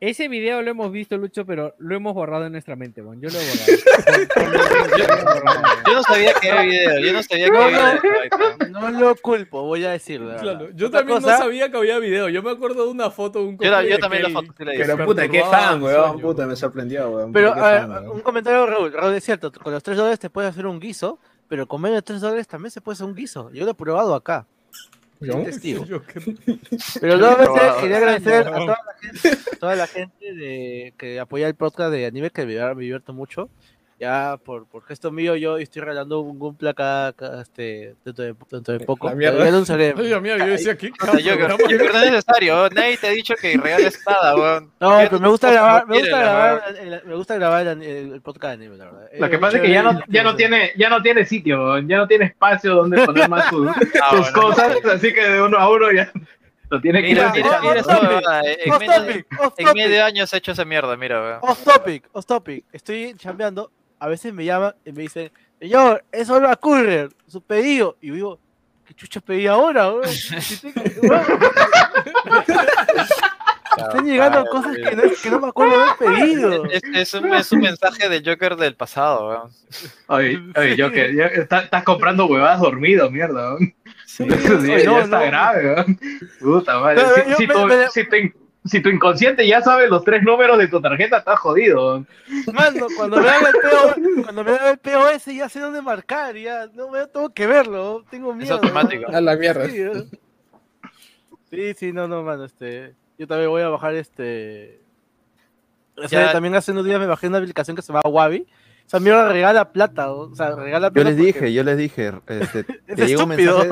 Ese 0.00 0.28
video 0.28 0.62
lo 0.62 0.70
hemos 0.70 0.92
visto, 0.92 1.16
Lucho, 1.16 1.44
pero 1.44 1.74
lo 1.78 1.96
hemos 1.96 2.14
borrado 2.14 2.46
en 2.46 2.52
nuestra 2.52 2.76
mente, 2.76 3.02
weón. 3.02 3.20
Yo 3.20 3.28
lo 3.30 3.38
he 3.40 3.44
borrado. 3.48 4.78
Yo 5.88 5.94
no 5.94 6.02
sabía 6.04 6.34
que 6.34 6.50
había 6.52 6.62
video, 6.86 6.98
yo 7.00 7.12
no 7.14 7.22
sabía 7.22 7.50
que 7.50 7.56
había 7.56 8.00
video. 8.00 8.68
No 8.70 8.90
lo 8.90 9.16
culpo, 9.16 9.62
voy 9.62 9.84
a 9.84 9.90
decirlo. 9.90 10.28
de 10.30 10.36
Claro, 10.38 10.58
verdad. 10.60 10.74
yo 10.76 10.86
Otra 10.86 11.00
también 11.00 11.20
cosa- 11.20 11.32
no 11.32 11.38
sabía 11.38 11.70
que 11.70 11.76
había 11.78 11.98
video. 11.98 12.28
Yo 12.28 12.42
me 12.44 12.50
acuerdo 12.52 12.84
de 12.84 12.90
una 12.90 13.10
foto 13.10 13.40
de 13.40 13.44
un 13.46 13.58
Yo, 13.58 13.70
la- 13.70 13.82
yo 13.82 13.88
de 13.90 13.98
también 13.98 14.22
la 14.24 14.28
foto 14.30 14.52
la. 14.64 14.72
Pero 14.76 15.04
puta, 15.04 15.28
qué 15.28 15.42
fan, 15.42 15.82
weón. 15.82 16.20
Puta, 16.20 16.46
me 16.46 16.54
sorprendió, 16.54 17.10
weón. 17.10 17.32
Pero, 17.32 17.52
weón. 17.54 18.08
un 18.10 18.20
comentario, 18.20 18.66
Raúl. 18.66 18.92
Raúl, 18.92 19.14
es 19.14 19.24
cierto, 19.24 19.50
con 19.50 19.72
los 19.72 19.82
3 19.82 19.96
dólares 19.96 20.18
te 20.20 20.30
puedes 20.30 20.50
hacer 20.50 20.66
un 20.66 20.78
guiso, 20.78 21.18
pero 21.48 21.66
con 21.66 21.80
menos 21.82 21.96
de 21.96 22.02
3 22.02 22.20
dólares 22.20 22.46
también 22.46 22.70
se 22.70 22.80
puede 22.80 22.94
hacer 22.94 23.06
un 23.06 23.14
guiso. 23.16 23.50
Yo 23.52 23.64
lo 23.64 23.72
he 23.72 23.74
probado 23.74 24.14
acá. 24.14 24.46
¿No? 25.20 25.42
testigo. 25.42 25.84
Yo 25.86 26.04
que- 26.04 26.20
Pero 27.00 27.16
nuevamente 27.18 27.52
probado. 27.52 27.80
quería 27.80 27.96
agradecer 27.98 28.46
a 28.46 28.50
No. 28.50 28.58
toda 28.58 28.66
la 28.84 28.94
gente, 29.00 29.38
toda 29.58 29.74
la 29.76 29.86
gente 29.86 30.34
de, 30.34 30.94
que 30.98 31.18
apoya 31.20 31.48
el 31.48 31.54
podcast 31.54 31.90
de 31.92 32.06
anime, 32.06 32.30
que 32.30 32.46
me, 32.46 32.74
me 32.74 32.80
divierto 32.82 33.12
mucho. 33.12 33.50
Ya 34.00 34.38
por, 34.44 34.66
por 34.66 34.84
gesto 34.84 35.10
mío, 35.10 35.34
yo 35.34 35.58
estoy 35.58 35.82
regalando 35.82 36.20
un 36.20 36.38
Gunpla 36.38 36.70
acá, 36.70 37.08
acá, 37.08 37.40
este, 37.42 37.96
dentro, 38.04 38.24
de, 38.24 38.34
dentro 38.48 38.78
de 38.78 38.86
poco. 38.86 39.08
La 39.08 39.16
mierda. 39.16 39.44
Ya 39.44 39.50
lo 39.50 39.58
usaré. 39.58 39.92
Ay, 39.96 40.06
Dios 40.06 40.22
mío, 40.22 40.36
yo 40.38 40.46
decía 40.46 40.76
que 40.78 40.90
O 41.02 41.04
sea, 41.04 41.14
yo, 41.18 41.36
yo 41.36 41.56
creo 41.56 41.56
que 41.58 41.88
no 41.92 42.02
es 42.02 42.10
necesario, 42.12 42.68
nadie 42.70 42.96
te 42.96 43.08
ha 43.08 43.10
dicho 43.10 43.34
que 43.34 43.56
regales 43.56 44.00
nada, 44.06 44.36
weón. 44.36 44.70
No, 44.80 44.98
pero 44.98 45.18
me 45.18 45.28
gusta 45.28 45.50
grabar, 45.50 45.86
me 45.88 45.98
gusta 45.98 46.16
grabar, 46.18 46.62
el- 46.80 47.02
me 47.06 47.14
gusta 47.16 47.34
grabar 47.34 47.66
el, 47.66 48.20
podcast 48.22 48.44
de 48.58 48.64
anime, 48.66 48.76
la 48.76 48.84
verdad. 48.84 49.08
Lo 49.18 49.30
que 49.30 49.34
Eh, 49.36 49.38
pasa 49.40 49.56
es 49.56 49.62
que 49.64 49.70
ya 49.72 49.82
no, 49.82 50.00
ya 50.06 50.22
no 50.22 50.36
tiene, 50.36 50.70
ya 50.76 50.88
no 50.88 51.02
tiene 51.02 51.24
sitio, 51.26 51.78
ya 51.80 51.96
no 51.96 52.06
tiene 52.06 52.26
espacio 52.26 52.74
donde 52.76 53.04
poner 53.04 53.28
más 53.28 53.48
sus, 53.48 53.66
Ah, 54.02 54.10
sus 54.10 54.32
bueno. 54.32 54.40
cosas, 54.42 54.76
así 54.84 55.12
que 55.12 55.28
de 55.28 55.42
uno 55.42 55.58
a 55.58 55.68
uno 55.70 55.90
ya 55.90 56.12
lo 56.70 56.80
tiene 56.80 57.02
que 57.02 57.08
ir 57.08 57.18
topic, 57.18 57.44
huevada, 57.46 58.42
En 59.56 59.74
medio 59.74 60.04
año 60.04 60.26
se 60.26 60.36
ha 60.36 60.38
hecho 60.38 60.52
esa 60.52 60.64
mierda, 60.64 60.96
mira, 60.96 61.20
weón. 61.20 61.38
Off 61.42 61.64
topic, 61.64 62.04
off 62.12 62.26
topic. 62.26 62.64
Estoy 62.72 63.14
chambeando. 63.16 63.72
A 64.00 64.06
veces 64.08 64.32
me 64.32 64.44
llaman 64.44 64.74
y 64.84 64.92
me 64.92 65.02
dicen, 65.02 65.30
señor, 65.60 66.04
es 66.12 66.30
hora 66.30 66.54
courier, 66.56 67.10
su 67.26 67.40
pedido. 67.42 67.96
Y 68.00 68.08
yo 68.08 68.14
digo, 68.14 68.38
¿qué 68.86 68.94
chucha 68.94 69.20
pedí 69.20 69.46
ahora, 69.46 69.90
weón, 69.92 70.04
Están 73.76 74.06
llegando 74.06 74.44
cosas 74.46 74.74
que 74.76 74.96
no, 74.96 75.02
que 75.22 75.30
no 75.30 75.40
me 75.40 75.48
acuerdo 75.48 75.76
de 75.78 75.82
haber 75.84 75.96
pedido. 75.96 76.64
Es, 76.72 76.82
es 76.94 77.14
un, 77.14 77.32
es 77.32 77.52
un 77.52 77.60
mensaje 77.60 78.08
del 78.08 78.24
Joker 78.24 78.56
del 78.56 78.74
pasado, 78.74 79.28
weón. 79.28 79.50
Oye, 80.08 80.40
está- 81.34 81.60
estás 81.62 81.84
comprando 81.84 82.26
huevadas 82.26 82.60
dormido, 82.60 83.08
mierda. 83.10 83.56
Sí. 84.04 84.24
Eso 84.28 84.60
sí, 84.60 84.70
Oye, 84.72 84.84
no, 84.84 84.98
ya 84.98 85.04
está 85.04 85.20
no. 85.20 85.26
grave. 85.26 85.84
Puta 86.40 86.80
madre. 86.80 87.02
Si, 87.26 87.34
si 87.34 87.46
me- 87.46 87.54
tu, 87.54 87.66
me- 87.66 87.88
si 87.90 88.08
tu 88.08 88.16
in- 88.16 88.34
si 88.68 88.80
tu 88.80 88.88
inconsciente 88.88 89.46
ya 89.46 89.60
sabe 89.62 89.88
los 89.88 90.04
tres 90.04 90.22
números 90.22 90.58
de 90.58 90.68
tu 90.68 90.80
tarjeta, 90.80 91.18
estás 91.18 91.38
jodido. 91.40 92.00
¿no? 92.00 92.52
Mano, 92.52 92.86
cuando 92.96 93.20
me 93.20 93.28
haga 93.28 93.48
el 93.48 93.54
PO, 93.54 94.22
cuando 94.22 94.44
me 94.44 94.50
haga 94.52 94.70
el 94.70 94.78
POS 94.78 95.24
ya 95.26 95.48
sé 95.48 95.60
dónde 95.60 95.82
marcar, 95.82 96.36
ya 96.36 96.66
no 96.74 96.90
me 96.90 97.06
tengo 97.06 97.30
que 97.32 97.46
verlo, 97.46 98.04
tengo 98.10 98.34
miedo. 98.34 98.54
automático. 98.54 99.10
A 99.10 99.20
la 99.20 99.36
mierda. 99.36 99.68
Sí, 99.68 99.80
¿eh? 99.80 100.04
sí, 101.50 101.74
sí, 101.74 101.92
no, 101.92 102.06
no, 102.08 102.22
mano, 102.22 102.44
este, 102.44 102.94
yo 103.18 103.26
también 103.26 103.50
voy 103.50 103.62
a 103.62 103.68
bajar 103.68 103.94
este, 103.94 104.80
o 105.96 106.08
sea, 106.08 106.26
Ya- 106.26 106.32
también 106.32 106.54
hace 106.54 106.72
unos 106.72 106.84
días 106.84 107.00
me 107.00 107.06
bajé 107.06 107.28
una 107.28 107.38
aplicación 107.38 107.76
que 107.76 107.82
se 107.82 107.88
llama 107.92 108.02
Wabi, 108.04 108.46
esa 108.86 109.00
mierda 109.00 109.28
regala 109.28 109.72
plata, 109.72 110.12
o 110.12 110.34
sea, 110.34 110.54
regala 110.54 110.88
Yo 110.88 110.92
plata 110.94 111.10
les 111.10 111.16
porque 111.16 111.26
dije, 111.32 111.52
yo 111.52 111.62
les 111.64 111.76
dije, 111.76 112.12
este, 112.28 112.60
es 112.86 112.96
te 112.96 113.06
llega 113.06 113.22
un 113.22 113.28
mensaje, 113.28 113.68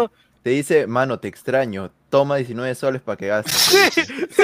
te 0.46 0.50
dice, 0.50 0.86
mano, 0.86 1.18
te 1.18 1.26
extraño, 1.26 1.90
toma 2.08 2.36
19 2.36 2.72
soles 2.76 3.02
para 3.02 3.16
que 3.16 3.26
gastes. 3.26 3.52
Sí, 3.52 3.78
sí, 3.90 4.04
sí. 4.04 4.42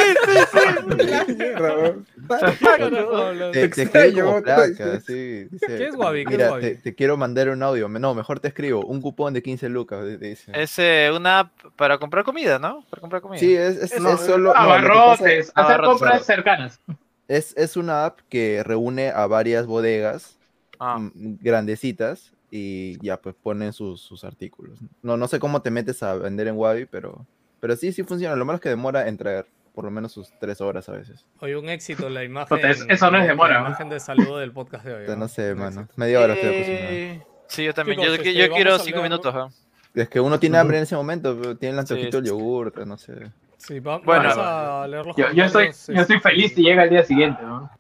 Te, 3.53 3.69
te 3.69 3.83
extraño, 3.83 4.24
como 4.24 4.43
placa, 4.43 4.99
sí. 4.99 5.47
te, 5.61 6.74
te 6.83 6.95
quiero 6.97 7.16
mandar 7.16 7.51
un 7.51 7.62
audio. 7.62 7.89
No, 7.89 8.16
mejor 8.16 8.41
te 8.41 8.49
escribo, 8.49 8.85
un 8.85 9.01
cupón 9.01 9.33
de 9.33 9.45
15 9.45 9.69
lucas. 9.69 10.05
te 10.05 10.19
dice. 10.19 10.51
Es 10.53 10.77
eh, 10.81 11.12
una 11.15 11.39
app 11.39 11.53
para 11.77 11.99
comprar 11.99 12.24
comida, 12.24 12.59
¿no? 12.59 12.85
Para 12.91 13.01
comprar 13.01 13.23
comida. 13.23 13.39
Sí, 13.39 13.55
es, 13.55 13.77
es, 13.77 14.01
No, 14.01 14.15
es 14.15 14.23
solo... 14.23 14.53
no, 14.53 14.59
Abarrotes, 14.59 15.53
hacer 15.55 15.77
abarrotes, 15.77 15.89
compras 15.89 16.11
claro. 16.11 16.24
cercanas. 16.24 16.81
es, 17.29 17.57
es 17.57 17.77
una 17.77 18.07
app 18.07 18.19
que 18.29 18.65
reúne 18.65 19.11
a 19.11 19.29
varias 19.29 19.66
bodegas 19.66 20.37
Ah. 20.81 20.99
mm, 20.99 21.39
grandecitas 21.41 22.33
y 22.55 22.99
ya 23.05 23.16
pues 23.16 23.35
ponen 23.43 23.73
sus, 23.73 24.03
sus 24.03 24.24
artículos. 24.24 24.79
No, 25.03 25.16
no 25.16 25.27
sé 25.27 25.39
cómo 25.41 25.62
te 25.62 25.70
metes 25.70 26.03
a 26.03 26.15
vender 26.16 26.49
en 26.49 26.57
Wabi, 26.57 26.85
pero, 26.85 27.27
pero 27.61 27.74
sí, 27.77 27.93
sí 27.93 28.03
funciona. 28.05 28.37
Lo 28.37 28.45
malo 28.45 28.57
es 28.57 28.61
que 28.61 28.69
demora 28.69 29.09
en 29.09 29.16
traer 29.16 29.47
por 29.74 29.85
lo 29.87 29.91
menos 29.91 30.12
sus 30.12 30.31
tres 30.39 30.61
horas 30.61 30.87
a 30.91 30.93
veces. 30.93 31.24
Oye, 31.41 31.57
un 31.57 31.70
éxito 31.70 32.11
la 32.11 32.23
imagen. 32.24 32.55
Puta, 32.59 32.70
es- 32.70 32.85
eso 32.87 33.11
no 33.11 33.16
es 33.16 33.23
la 33.24 33.29
demora, 33.31 33.61
¿no? 33.62 33.69
imagen 33.69 33.89
de 33.89 33.99
saludo 34.01 34.37
del 34.37 34.53
podcast 34.53 34.85
de 34.85 34.95
hoy. 34.95 35.05
¿no? 35.09 35.16
no 35.16 35.29
sé, 35.29 35.55
mano. 35.55 35.89
Media 35.97 36.20
hora 36.20 36.35
estoy 36.35 36.51
acostumbrado. 36.55 36.93
Eh, 36.93 37.23
Sí, 37.49 37.65
yo 37.65 37.74
también. 37.74 37.99
Chicos, 38.01 38.16
yo, 38.16 38.23
este, 38.23 38.35
yo 38.35 38.51
quiero 38.55 38.74
a 38.74 38.79
cinco 38.79 39.03
minutos. 39.03 39.35
¿ah? 39.35 39.49
Es 39.95 40.09
que 40.09 40.20
uno 40.20 40.39
tiene 40.39 40.57
hambre 40.59 40.77
en 40.79 40.85
ese 40.85 40.95
momento, 40.97 41.37
pero 41.39 41.57
tiene 41.57 41.79
el 41.79 41.87
Sí, 41.87 41.93
antojito 41.95 42.16
del 42.19 42.24
sí. 42.27 42.31
yogur, 42.31 42.87
no 42.87 42.97
sé. 42.99 43.31
Sí, 43.59 43.79
va- 43.81 43.99
Bueno. 43.99 44.29
vamos 44.31 44.39
a 44.47 44.87
leer 44.89 45.07
los 45.07 45.16
Yo, 45.16 45.31
yo 45.33 45.45
estoy, 45.45 45.65
comentarios, 45.66 45.87
yo 45.89 46.01
estoy 46.03 46.20
feliz 46.20 46.55
si 46.55 46.62
llega 46.62 46.85
el 46.85 46.91
día 46.91 47.05
siguiente, 47.05 47.43
¿no? 47.43 47.70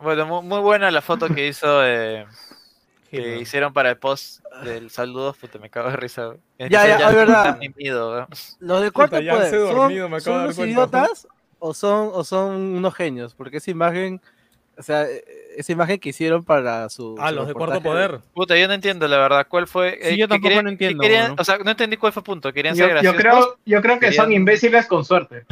Bueno, 0.00 0.26
muy, 0.26 0.42
muy 0.42 0.60
buena 0.60 0.90
la 0.90 1.00
foto 1.00 1.28
que 1.28 1.46
hizo, 1.48 1.84
eh, 1.86 2.26
que 3.22 3.38
hicieron 3.38 3.72
para 3.72 3.90
el 3.90 3.96
post 3.98 4.44
del 4.64 4.90
saludo. 4.90 5.32
Puta, 5.34 5.58
me 5.58 5.70
cago 5.70 5.90
de 5.90 5.96
risa. 5.96 6.34
Ya, 6.58 6.68
ya, 6.68 7.08
es 7.08 7.14
verdad. 7.14 7.58
mimido. 7.58 8.26
Los 8.60 8.80
del 8.82 8.92
cuarto 8.92 9.16
Puta, 9.16 9.30
poder, 9.30 9.50
¿son, 9.50 9.74
dormido, 9.76 10.08
me 10.08 10.16
acabo 10.16 10.36
son 10.36 10.48
de 10.48 10.54
dar 10.54 10.58
unos 10.58 10.58
idiotas 10.58 11.28
o 11.58 11.74
son, 11.74 12.10
o 12.12 12.24
son 12.24 12.50
unos 12.76 12.94
genios? 12.94 13.34
Porque 13.34 13.56
esa 13.58 13.70
imagen, 13.70 14.20
o 14.76 14.82
sea, 14.82 15.04
eh, 15.04 15.24
esa 15.56 15.72
imagen 15.72 15.98
que 15.98 16.08
hicieron 16.10 16.44
para 16.44 16.88
su. 16.88 17.16
Ah, 17.18 17.30
su 17.30 17.36
los 17.36 17.48
de 17.48 17.54
cuarto 17.54 17.80
poder. 17.80 18.20
Puta, 18.34 18.56
yo 18.56 18.66
no 18.68 18.74
entiendo 18.74 19.06
la 19.08 19.18
verdad. 19.18 19.46
¿Cuál 19.48 19.66
fue? 19.66 19.98
Sí, 20.02 20.08
eh, 20.14 20.16
yo 20.16 20.28
tampoco 20.28 20.48
querían- 20.48 20.64
no 20.64 20.70
entiendo, 20.70 21.00
querían- 21.02 21.34
o 21.38 21.44
sea, 21.44 21.58
no 21.58 21.70
entendí 21.70 21.96
cuál 21.96 22.12
fue 22.12 22.20
el 22.20 22.24
punto. 22.24 22.52
Querían 22.52 22.74
Yo, 22.74 22.86
ser 22.86 22.88
yo 23.02 23.12
graciosos. 23.12 23.20
creo, 23.20 23.58
yo 23.64 23.82
creo 23.82 23.98
que 24.00 24.12
son 24.12 24.32
imbéciles 24.32 24.86
con 24.86 25.04
suerte. 25.04 25.44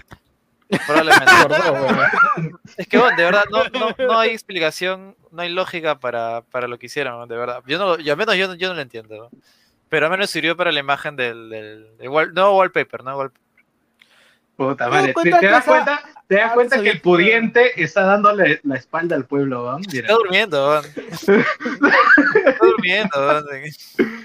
Probablemente. 0.86 1.26
Por 1.42 1.48
dos, 1.50 1.70
weón. 1.70 2.60
Es 2.76 2.86
que, 2.86 2.98
bueno, 2.98 3.16
de 3.16 3.24
verdad, 3.24 3.44
no, 3.50 3.64
no, 3.68 3.94
no 3.98 4.18
hay 4.18 4.30
explicación, 4.30 5.16
no 5.30 5.42
hay 5.42 5.50
lógica 5.50 5.98
para, 5.98 6.42
para 6.50 6.68
lo 6.68 6.78
que 6.78 6.86
hicieron, 6.86 7.28
de 7.28 7.36
verdad. 7.36 7.62
Yo 7.66 7.78
no, 7.78 7.98
yo, 7.98 8.12
al 8.12 8.18
menos 8.18 8.36
yo, 8.36 8.48
no- 8.48 8.54
yo 8.54 8.68
no 8.68 8.74
lo 8.74 8.80
entiendo. 8.80 9.16
¿no? 9.30 9.38
Pero 9.88 10.06
al 10.06 10.10
menos 10.12 10.30
sirvió 10.30 10.56
para 10.56 10.72
la 10.72 10.80
imagen 10.80 11.16
del, 11.16 11.50
del, 11.50 11.96
del 11.98 12.08
wall- 12.08 12.32
no 12.32 12.56
wallpaper, 12.56 13.04
¿no? 13.04 13.16
Wall- 13.18 13.32
Puta 14.56 14.88
madre. 14.88 15.14
¿Te, 15.22 15.30
das 15.30 15.64
cuenta, 15.64 16.02
te 16.28 16.34
das 16.36 16.50
Ah, 16.50 16.54
cuenta 16.54 16.82
que 16.82 16.90
el 16.90 17.00
pudiente 17.00 17.82
está 17.82 18.02
dándole 18.02 18.60
la 18.64 18.76
espalda 18.76 19.16
al 19.16 19.24
pueblo, 19.24 19.72
¿no? 19.72 19.78
Mira. 19.78 20.00
Está 20.02 20.12
durmiendo, 20.14 20.74
¿no? 20.74 20.80
Está 21.04 22.56
durmiendo, 22.60 23.42
¿no? 23.42 23.42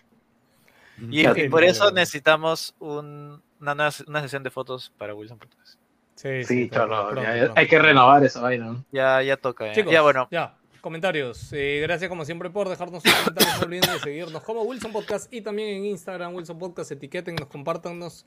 Y, 1.11 1.47
por 1.49 1.63
eso 1.63 1.91
necesitamos 1.91 2.73
un- 2.79 3.41
una, 3.61 3.89
una 4.07 4.21
sesión 4.21 4.41
de 4.43 4.49
fotos 4.49 4.91
para 4.97 5.13
Wilson 5.13 5.37
Podcast. 5.37 5.76
Sí, 6.17 6.43
Sí, 6.43 6.65
pronto, 6.65 6.95
cholo, 6.95 7.09
pronto, 7.11 7.21
ya- 7.23 7.37
pronto. 7.43 7.53
hay 7.55 7.67
que 7.67 7.79
renovar 7.79 8.23
esa 8.25 8.41
vaina. 8.41 8.83
Ya, 8.91 9.21
ya 9.21 9.37
toca. 9.37 9.67
Ya, 9.67 9.73
Chicos, 9.73 9.93
ya 9.93 10.01
bueno. 10.01 10.27
ya, 10.31 10.55
comentarios. 10.81 11.53
Eh, 11.53 11.79
gracias 11.83 12.09
como 12.09 12.25
siempre 12.25 12.49
por 12.49 12.67
dejarnos 12.69 13.03
sus 13.03 13.13
comentarios. 13.13 13.57
No 13.59 13.65
olviden 13.65 13.91
de 13.93 13.99
seguirnos 13.99 14.43
como 14.43 14.63
Wilson 14.63 14.91
Podcast 14.91 15.31
y 15.33 15.41
también 15.41 15.69
en 15.69 15.85
Instagram 15.85 16.33
Wilson 16.33 16.57
Podcast. 16.57 16.91
Etiqueten, 16.91 17.35
nos 17.35 17.47
compartan, 17.49 17.99
nos, 17.99 18.25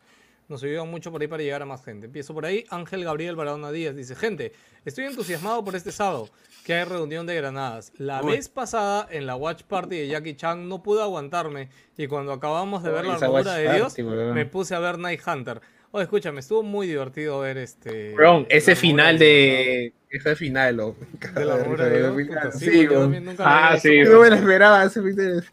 nos 0.49 0.62
ayudan 0.62 0.89
mucho 0.89 1.11
por 1.11 1.21
ahí 1.21 1.27
para 1.27 1.43
llegar 1.43 1.62
a 1.62 1.67
más 1.67 1.85
gente. 1.85 2.07
Empiezo 2.07 2.33
por 2.33 2.47
ahí. 2.47 2.65
Ángel 2.71 3.03
Gabriel 3.05 3.35
Baradona 3.35 3.73
Díaz 3.73 3.97
dice, 3.97 4.15
gente, 4.15 4.53
estoy 4.85 5.07
entusiasmado 5.07 5.65
por 5.65 5.75
este 5.75 5.91
sábado 5.91 6.29
que 6.65 6.75
hay 6.75 6.85
reunión 6.85 7.27
de 7.27 7.35
granadas. 7.35 7.93
La 7.97 8.23
Uy. 8.23 8.33
vez 8.37 8.49
pasada 8.49 9.09
en 9.11 9.27
la 9.27 9.35
Watch 9.35 9.62
Party 9.65 9.97
de 9.97 10.07
Jackie 10.09 10.37
Chan 10.37 10.69
no 10.69 10.83
pude 10.83 11.03
aguantarme 11.03 11.71
y 11.97 12.07
cuando 12.07 12.33
acabamos 12.33 12.83
de 12.85 12.91
ver 12.93 13.05
la 13.07 13.15
armadura 13.15 13.55
de 13.55 13.73
Dios 13.75 13.95
Party, 13.95 14.03
me 14.05 14.47
puse 14.47 14.75
a 14.77 14.79
ver 14.79 14.99
Night 14.99 15.21
Hunter. 15.27 15.61
Oye, 15.93 16.05
escúchame, 16.05 16.39
estuvo 16.41 16.62
muy 16.62 16.87
divertido 16.87 17.41
ver 17.41 17.59
este... 17.59 18.15
La 18.17 18.45
ese 18.49 18.77
final 18.77 19.19
de 19.19 19.25
de. 19.25 19.93
Ese 20.11 20.37
final, 20.37 20.77
lo. 20.77 20.97
de 21.35 21.45
la 21.45 21.55
armadura 21.55 21.85
de 21.87 21.99
Dios. 21.99 22.29
Puta, 22.29 22.53
sí, 22.53 22.83
yo 22.85 23.09
nunca 23.09 23.45
Ah, 23.47 23.77
sí, 23.77 24.03
no 24.03 24.21
me 24.21 24.31
lo 24.31 24.37
esperaba, 24.37 24.85
ese 24.85 25.03
final. 25.03 25.45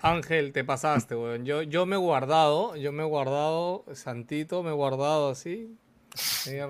Ángel, 0.00 0.52
te 0.52 0.64
pasaste, 0.64 1.14
weón. 1.14 1.44
Yo, 1.44 1.62
yo 1.62 1.84
me 1.86 1.96
he 1.96 1.98
guardado, 1.98 2.76
yo 2.76 2.92
me 2.92 3.02
he 3.02 3.06
guardado, 3.06 3.84
Santito, 3.92 4.62
me 4.62 4.70
he 4.70 4.74
guardado 4.74 5.30
así, 5.30 5.70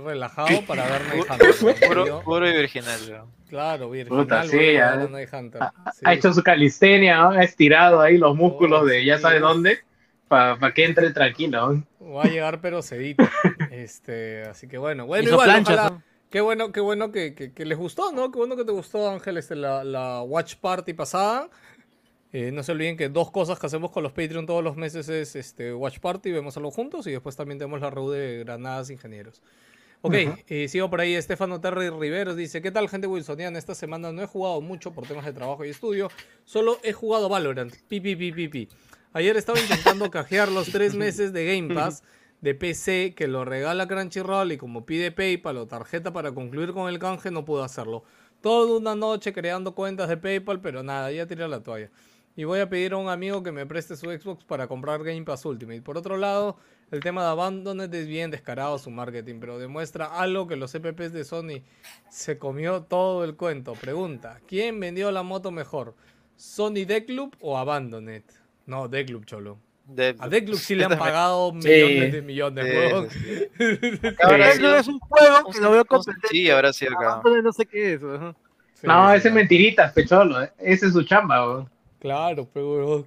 relajado 0.04 0.62
para 0.66 0.84
ver 0.86 1.02
Night 1.08 1.24
Hunter. 1.30 2.22
Puro, 2.24 2.48
y 2.48 2.52
virginal, 2.52 3.00
weón. 3.08 3.26
claro, 3.48 3.90
virginal, 3.90 4.22
Puta, 4.24 4.44
sí, 4.44 4.72
ya. 4.74 4.94
Hunter. 4.94 5.62
Sí. 5.92 6.00
Ha 6.04 6.14
hecho 6.14 6.32
su 6.32 6.42
calistenia, 6.42 7.16
¿no? 7.18 7.30
ha 7.30 7.42
estirado 7.42 8.00
ahí 8.00 8.16
los 8.16 8.36
músculos 8.36 8.82
Oh, 8.82 8.86
de 8.86 9.04
ya 9.04 9.18
sabe 9.18 9.40
dónde, 9.40 9.80
para 10.58 10.74
que 10.74 10.84
entre 10.84 11.10
tranquilo. 11.12 11.84
¿no? 12.00 12.12
Va 12.14 12.24
a 12.24 12.28
llegar 12.28 12.60
pero 12.60 12.82
sedito. 12.82 13.24
Este, 13.70 14.42
así 14.42 14.66
que 14.68 14.78
bueno, 14.78 15.06
bueno, 15.06 15.24
Hizo 15.24 15.34
igual, 15.34 15.46
planchas, 15.48 15.74
ojalá- 15.78 15.90
¿no? 15.90 16.02
Qué 16.30 16.40
bueno, 16.40 16.72
qué 16.72 16.80
bueno 16.80 17.12
que, 17.12 17.34
que- 17.34 17.52
que 17.52 17.64
les 17.64 17.78
gustó, 17.78 18.10
¿no? 18.12 18.30
Qué 18.32 18.38
bueno 18.38 18.56
que 18.56 18.64
te 18.64 18.72
gustó, 18.72 19.08
Ángel, 19.10 19.36
este, 19.38 19.54
la, 19.54 19.84
la 19.84 20.22
Watch 20.22 20.56
Party 20.56 20.92
pasada. 20.92 21.48
Eh, 22.32 22.50
no 22.50 22.64
se 22.64 22.72
olviden 22.72 22.96
que 22.96 23.08
dos 23.08 23.30
cosas 23.30 23.60
que 23.60 23.66
hacemos 23.66 23.92
con 23.92 24.02
los 24.02 24.10
Patreon 24.12 24.44
todos 24.44 24.64
los 24.64 24.76
meses 24.76 25.08
es 25.08 25.36
este, 25.36 25.72
Watch 25.72 26.00
Party, 26.00 26.32
vemos 26.32 26.56
algo 26.56 26.72
juntos 26.72 27.06
y 27.06 27.12
después 27.12 27.36
también 27.36 27.58
tenemos 27.60 27.80
la 27.80 27.90
reunión 27.90 28.16
de 28.18 28.38
Granadas 28.40 28.90
Ingenieros. 28.90 29.40
Ok, 30.06 30.14
y 30.50 30.68
sigo 30.68 30.90
por 30.90 31.00
ahí. 31.00 31.14
Estefano 31.14 31.60
Terry 31.62 31.88
Riveros 31.88 32.36
dice: 32.36 32.60
¿Qué 32.60 32.70
tal, 32.70 32.90
gente 32.90 33.06
wilsoniana? 33.06 33.56
Esta 33.58 33.74
semana 33.74 34.12
no 34.12 34.20
he 34.20 34.26
jugado 34.26 34.60
mucho 34.60 34.92
por 34.92 35.06
temas 35.06 35.24
de 35.24 35.32
trabajo 35.32 35.64
y 35.64 35.70
estudio. 35.70 36.10
Solo 36.44 36.78
he 36.82 36.92
jugado 36.92 37.30
Valorant. 37.30 37.72
Pi, 37.88 38.00
pi, 38.00 38.14
pi, 38.14 38.30
pi, 38.32 38.48
pi. 38.48 38.68
Ayer 39.14 39.36
estaba 39.36 39.60
intentando 39.60 40.10
cajear 40.10 40.50
los 40.50 40.72
tres 40.72 40.96
meses 40.96 41.32
de 41.32 41.46
Game 41.46 41.72
Pass 41.72 42.02
de 42.40 42.52
PC 42.52 43.14
que 43.16 43.28
lo 43.28 43.44
regala 43.44 43.86
Crunchyroll 43.86 44.50
y 44.50 44.58
como 44.58 44.84
pide 44.84 45.12
PayPal 45.12 45.56
o 45.56 45.68
tarjeta 45.68 46.12
para 46.12 46.32
concluir 46.32 46.72
con 46.72 46.88
el 46.88 46.98
canje, 46.98 47.30
no 47.30 47.44
pude 47.44 47.64
hacerlo. 47.64 48.02
Toda 48.40 48.76
una 48.76 48.96
noche 48.96 49.32
creando 49.32 49.76
cuentas 49.76 50.08
de 50.08 50.16
PayPal, 50.16 50.60
pero 50.60 50.82
nada, 50.82 51.12
ya 51.12 51.28
tiré 51.28 51.46
la 51.46 51.62
toalla. 51.62 51.90
Y 52.34 52.42
voy 52.42 52.58
a 52.58 52.68
pedir 52.68 52.94
a 52.94 52.96
un 52.96 53.08
amigo 53.08 53.44
que 53.44 53.52
me 53.52 53.64
preste 53.66 53.94
su 53.94 54.06
Xbox 54.06 54.44
para 54.44 54.66
comprar 54.66 55.04
Game 55.04 55.22
Pass 55.22 55.44
Ultimate. 55.44 55.82
Por 55.82 55.96
otro 55.96 56.16
lado, 56.16 56.56
el 56.90 56.98
tema 56.98 57.22
de 57.22 57.28
Abandoned 57.28 57.94
es 57.94 58.08
bien 58.08 58.32
descarado 58.32 58.76
su 58.78 58.90
marketing, 58.90 59.36
pero 59.38 59.60
demuestra 59.60 60.06
algo 60.06 60.48
que 60.48 60.56
los 60.56 60.74
EPPs 60.74 61.12
de 61.12 61.22
Sony 61.24 61.62
se 62.10 62.36
comió 62.36 62.82
todo 62.82 63.22
el 63.22 63.36
cuento. 63.36 63.74
Pregunta, 63.74 64.40
¿quién 64.48 64.80
vendió 64.80 65.12
la 65.12 65.22
moto 65.22 65.52
mejor? 65.52 65.94
¿Sony 66.34 66.84
Deathloop 66.84 67.36
o 67.40 67.56
Abandoned? 67.56 68.24
No, 68.66 68.88
Deathloop, 68.88 69.24
cholo. 69.26 69.58
A 70.18 70.28
Deathloop 70.28 70.58
sí 70.58 70.74
le 70.74 70.84
han 70.84 70.98
pagado 70.98 71.52
millones 71.52 72.12
de 72.12 72.22
millones, 72.22 72.64
Sí, 72.64 72.72
huevón. 72.76 73.08
Ahora 74.22 74.52
sí. 74.52 74.58
Deathloop 74.58 74.76
es 74.80 74.88
un 74.88 74.98
juego 74.98 75.50
que 75.52 75.60
lo 75.60 75.70
veo 75.72 75.84
competente. 75.84 76.28
Sí, 76.30 76.50
ahora 76.50 76.72
sí 76.72 76.86
acá. 76.86 77.12
Abandoned 77.14 77.42
no 77.42 77.52
sé 77.52 77.66
qué 77.66 77.94
es. 77.94 78.00
Sí, 78.00 78.86
No, 78.86 79.10
sí, 79.10 79.16
ese 79.16 79.28
es 79.28 79.34
mentiritas, 79.34 79.92
pecholo. 79.92 80.42
eh. 80.42 80.52
Ese 80.58 80.86
es 80.86 80.92
su 80.94 81.02
chamba, 81.02 81.46
weón. 81.46 81.70
Claro, 82.00 82.48
pero. 82.52 83.06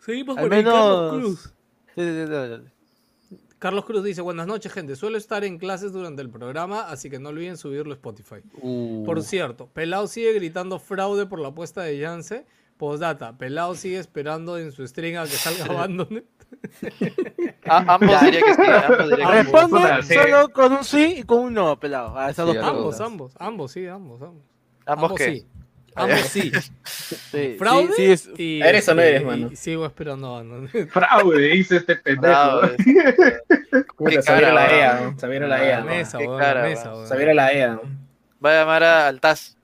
Seguimos 0.00 0.36
Al 0.38 0.44
por 0.44 0.54
ahí, 0.54 0.64
Carlos 0.64 1.12
menos- 1.12 1.20
Cruz. 1.20 1.54
Sí, 1.94 2.02
sí, 2.02 2.26
sí. 2.26 3.36
Carlos 3.58 3.84
Cruz 3.84 4.04
dice, 4.04 4.20
buenas 4.22 4.46
noches, 4.46 4.72
gente. 4.72 4.94
Suelo 4.94 5.18
estar 5.18 5.42
en 5.44 5.58
clases 5.58 5.92
durante 5.92 6.22
el 6.22 6.30
programa, 6.30 6.82
así 6.88 7.10
que 7.10 7.18
no 7.18 7.30
olviden 7.30 7.56
subirlo 7.56 7.92
a 7.92 7.96
Spotify. 7.96 8.36
Uh, 8.62 9.04
Por 9.04 9.20
cierto, 9.22 9.66
Pelao 9.66 10.06
sigue 10.06 10.32
gritando 10.34 10.78
fraude 10.78 11.26
por 11.26 11.40
la 11.40 11.48
apuesta 11.48 11.82
de 11.82 11.98
Yance. 11.98 12.46
Postdata, 12.78 13.36
Pelao 13.36 13.74
sigue 13.74 13.98
esperando 13.98 14.56
en 14.58 14.72
su 14.72 14.86
string 14.86 15.16
a 15.16 15.24
que 15.24 15.30
salga 15.30 15.64
Abandoned. 15.74 16.22
A- 17.66 17.94
ambos 17.94 18.20
diría 18.22 18.40
que 18.40 18.54
sí. 18.54 18.62
Ambos 18.62 19.10
diría 19.10 19.26
que 19.26 19.32
sí. 19.32 19.42
Responde 19.42 19.76
Puta, 19.80 20.02
sí. 20.02 20.14
solo 20.14 20.48
con 20.52 20.72
un 20.72 20.84
sí 20.84 21.14
y 21.18 21.22
con 21.24 21.38
un 21.40 21.54
no, 21.54 21.78
pelado. 21.78 22.16
A 22.18 22.30
esas 22.30 22.48
Sí, 22.48 22.54
dos 22.56 22.64
a 22.64 22.68
ambos, 22.68 23.00
ambos, 23.00 23.34
ambos, 23.38 23.72
sí, 23.72 23.86
ambos, 23.86 24.22
ambos. 24.22 24.42
¿Ambos 24.86 25.12
qué? 25.16 25.24
sí. 25.32 25.46
Ambos 25.94 26.20
sí. 26.20 26.52
Sí, 26.84 27.56
Fraude 27.58 27.88
sí, 27.88 27.94
sí, 27.96 28.10
es- 28.12 28.30
Y, 28.38 28.62
¿Eres 28.62 28.88
o 28.88 28.94
no 28.94 29.02
este, 29.02 29.16
eres, 29.16 29.26
mano? 29.26 29.48
y 29.52 29.56
sigo 29.56 29.84
esperando 29.84 30.28
Abandoned. 30.36 30.88
Fraude, 30.90 31.48
dice 31.48 31.76
este 31.78 31.96
pendejo. 31.96 32.60
Puta, 33.96 34.22
se 34.22 34.32
la. 34.52 34.66
EA, 34.72 35.00
¿no? 35.00 35.18
se 35.18 35.26
viene 35.28 35.46
la 35.48 35.64
EA. 35.64 35.80
la 35.80 35.84
mesa. 35.84 36.18
Se 36.18 36.26
EA. 37.52 37.68
¿no? 37.74 37.82
Va 38.44 38.50
a 38.52 38.54
llamar 38.60 38.82
a- 38.84 39.08
al 39.08 39.20
Taz. 39.20 39.57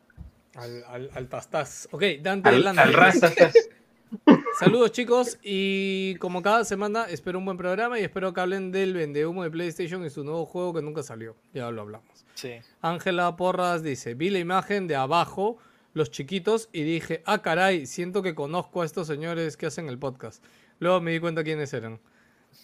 Al, 0.56 0.84
al, 0.84 1.10
al 1.14 1.28
Tastaz. 1.28 1.88
Ok, 1.90 2.02
Dante 2.22 2.48
Al, 2.50 2.64
Landa. 2.64 2.82
al 2.82 2.92
Rastas. 2.92 3.34
Saludos 4.60 4.92
chicos 4.92 5.38
y 5.42 6.14
como 6.16 6.40
cada 6.40 6.64
semana 6.64 7.06
espero 7.08 7.40
un 7.40 7.44
buen 7.44 7.56
programa 7.56 7.98
y 7.98 8.04
espero 8.04 8.32
que 8.32 8.40
hablen 8.40 8.70
del 8.70 8.94
vendehumo 8.94 9.42
de 9.42 9.50
PlayStation 9.50 10.04
y 10.06 10.10
su 10.10 10.22
nuevo 10.22 10.46
juego 10.46 10.72
que 10.74 10.82
nunca 10.82 11.02
salió. 11.02 11.34
Ya 11.52 11.68
lo 11.72 11.82
hablamos. 11.82 12.24
Sí. 12.34 12.52
Ángela 12.80 13.34
Porras 13.36 13.82
dice, 13.82 14.14
vi 14.14 14.30
la 14.30 14.38
imagen 14.38 14.86
de 14.86 14.94
abajo, 14.94 15.58
los 15.94 16.12
chiquitos, 16.12 16.68
y 16.72 16.82
dije, 16.84 17.22
ah 17.26 17.42
caray, 17.42 17.86
siento 17.86 18.22
que 18.22 18.36
conozco 18.36 18.82
a 18.82 18.84
estos 18.84 19.08
señores 19.08 19.56
que 19.56 19.66
hacen 19.66 19.88
el 19.88 19.98
podcast. 19.98 20.44
Luego 20.78 21.00
me 21.00 21.10
di 21.10 21.18
cuenta 21.18 21.42
quiénes 21.42 21.72
eran. 21.74 21.98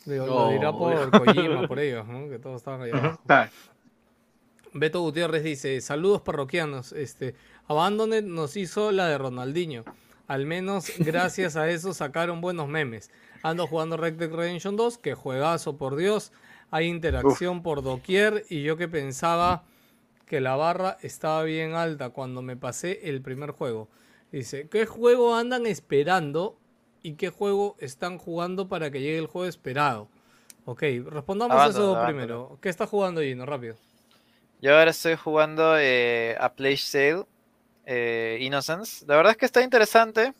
Digo, 0.04 0.26
lo 0.26 0.34
No. 0.46 0.50
dirá 0.52 0.72
por 0.72 1.10
Kojima, 1.10 1.66
por 1.66 1.80
ellos, 1.80 2.06
¿no? 2.06 2.28
que 2.28 2.38
todos 2.38 2.58
estaban 2.58 2.82
ahí 2.82 2.90
abajo. 2.92 3.20
Beto 4.72 5.00
Gutiérrez 5.00 5.42
dice, 5.42 5.80
saludos 5.80 6.22
parroquianos, 6.22 6.92
este, 6.92 7.34
Abandoned 7.70 8.24
nos 8.24 8.56
hizo 8.56 8.90
la 8.90 9.06
de 9.06 9.16
Ronaldinho. 9.16 9.84
Al 10.26 10.44
menos 10.44 10.90
gracias 10.98 11.54
a 11.54 11.70
eso 11.70 11.94
sacaron 11.94 12.40
buenos 12.40 12.66
memes. 12.66 13.12
Ando 13.44 13.68
jugando 13.68 13.96
Red 13.96 14.14
Dead 14.14 14.28
Redemption 14.28 14.74
2, 14.74 14.98
que 14.98 15.14
juegazo 15.14 15.76
por 15.76 15.94
Dios. 15.94 16.32
Hay 16.72 16.88
interacción 16.88 17.62
por 17.62 17.84
doquier 17.84 18.44
y 18.48 18.64
yo 18.64 18.76
que 18.76 18.88
pensaba 18.88 19.62
que 20.26 20.40
la 20.40 20.56
barra 20.56 20.98
estaba 21.02 21.44
bien 21.44 21.74
alta 21.74 22.10
cuando 22.10 22.42
me 22.42 22.56
pasé 22.56 23.08
el 23.08 23.22
primer 23.22 23.52
juego. 23.52 23.88
Dice, 24.32 24.68
¿qué 24.68 24.84
juego 24.84 25.36
andan 25.36 25.64
esperando 25.64 26.58
y 27.04 27.12
qué 27.12 27.28
juego 27.28 27.76
están 27.78 28.18
jugando 28.18 28.66
para 28.66 28.90
que 28.90 29.00
llegue 29.00 29.18
el 29.18 29.28
juego 29.28 29.46
esperado? 29.46 30.08
Ok, 30.64 30.82
respondamos 31.06 31.54
Abandon, 31.54 31.82
eso 31.82 32.04
primero. 32.04 32.58
¿Qué 32.60 32.68
está 32.68 32.88
jugando 32.88 33.20
Gino? 33.20 33.46
Rápido. 33.46 33.76
Yo 34.60 34.76
ahora 34.76 34.90
estoy 34.90 35.14
jugando 35.14 35.78
eh, 35.78 36.36
a 36.40 36.52
Play 36.52 36.76
Sale 36.76 37.26
eh, 37.92 38.38
Innocence. 38.40 39.04
La 39.06 39.16
verdad 39.16 39.32
es 39.32 39.36
que 39.36 39.46
está 39.46 39.62
interesante, 39.62 40.32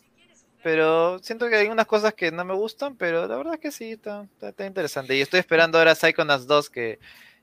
pero 0.63 1.19
siento 1.19 1.49
que 1.49 1.57
hay 1.57 1.67
unas 1.69 1.87
cosas 1.87 2.15
que 2.15 2.31
no 2.31 2.45
me 2.45 2.55
gustan, 2.55 2.95
pero 2.97 3.27
la 3.27 3.37
verdad 3.37 3.55
es 3.55 3.61
que 3.61 3.73
sí, 3.73 3.93
está, 3.93 4.23
está- 4.23 4.51
está 4.51 4.67
interesante. 4.67 5.17
Y 5.17 5.21
estoy 5.21 5.41
esperando 5.41 5.77
ahora 5.79 5.95
Psychonauts 5.97 6.47
2, 6.47 6.71
que 6.71 6.99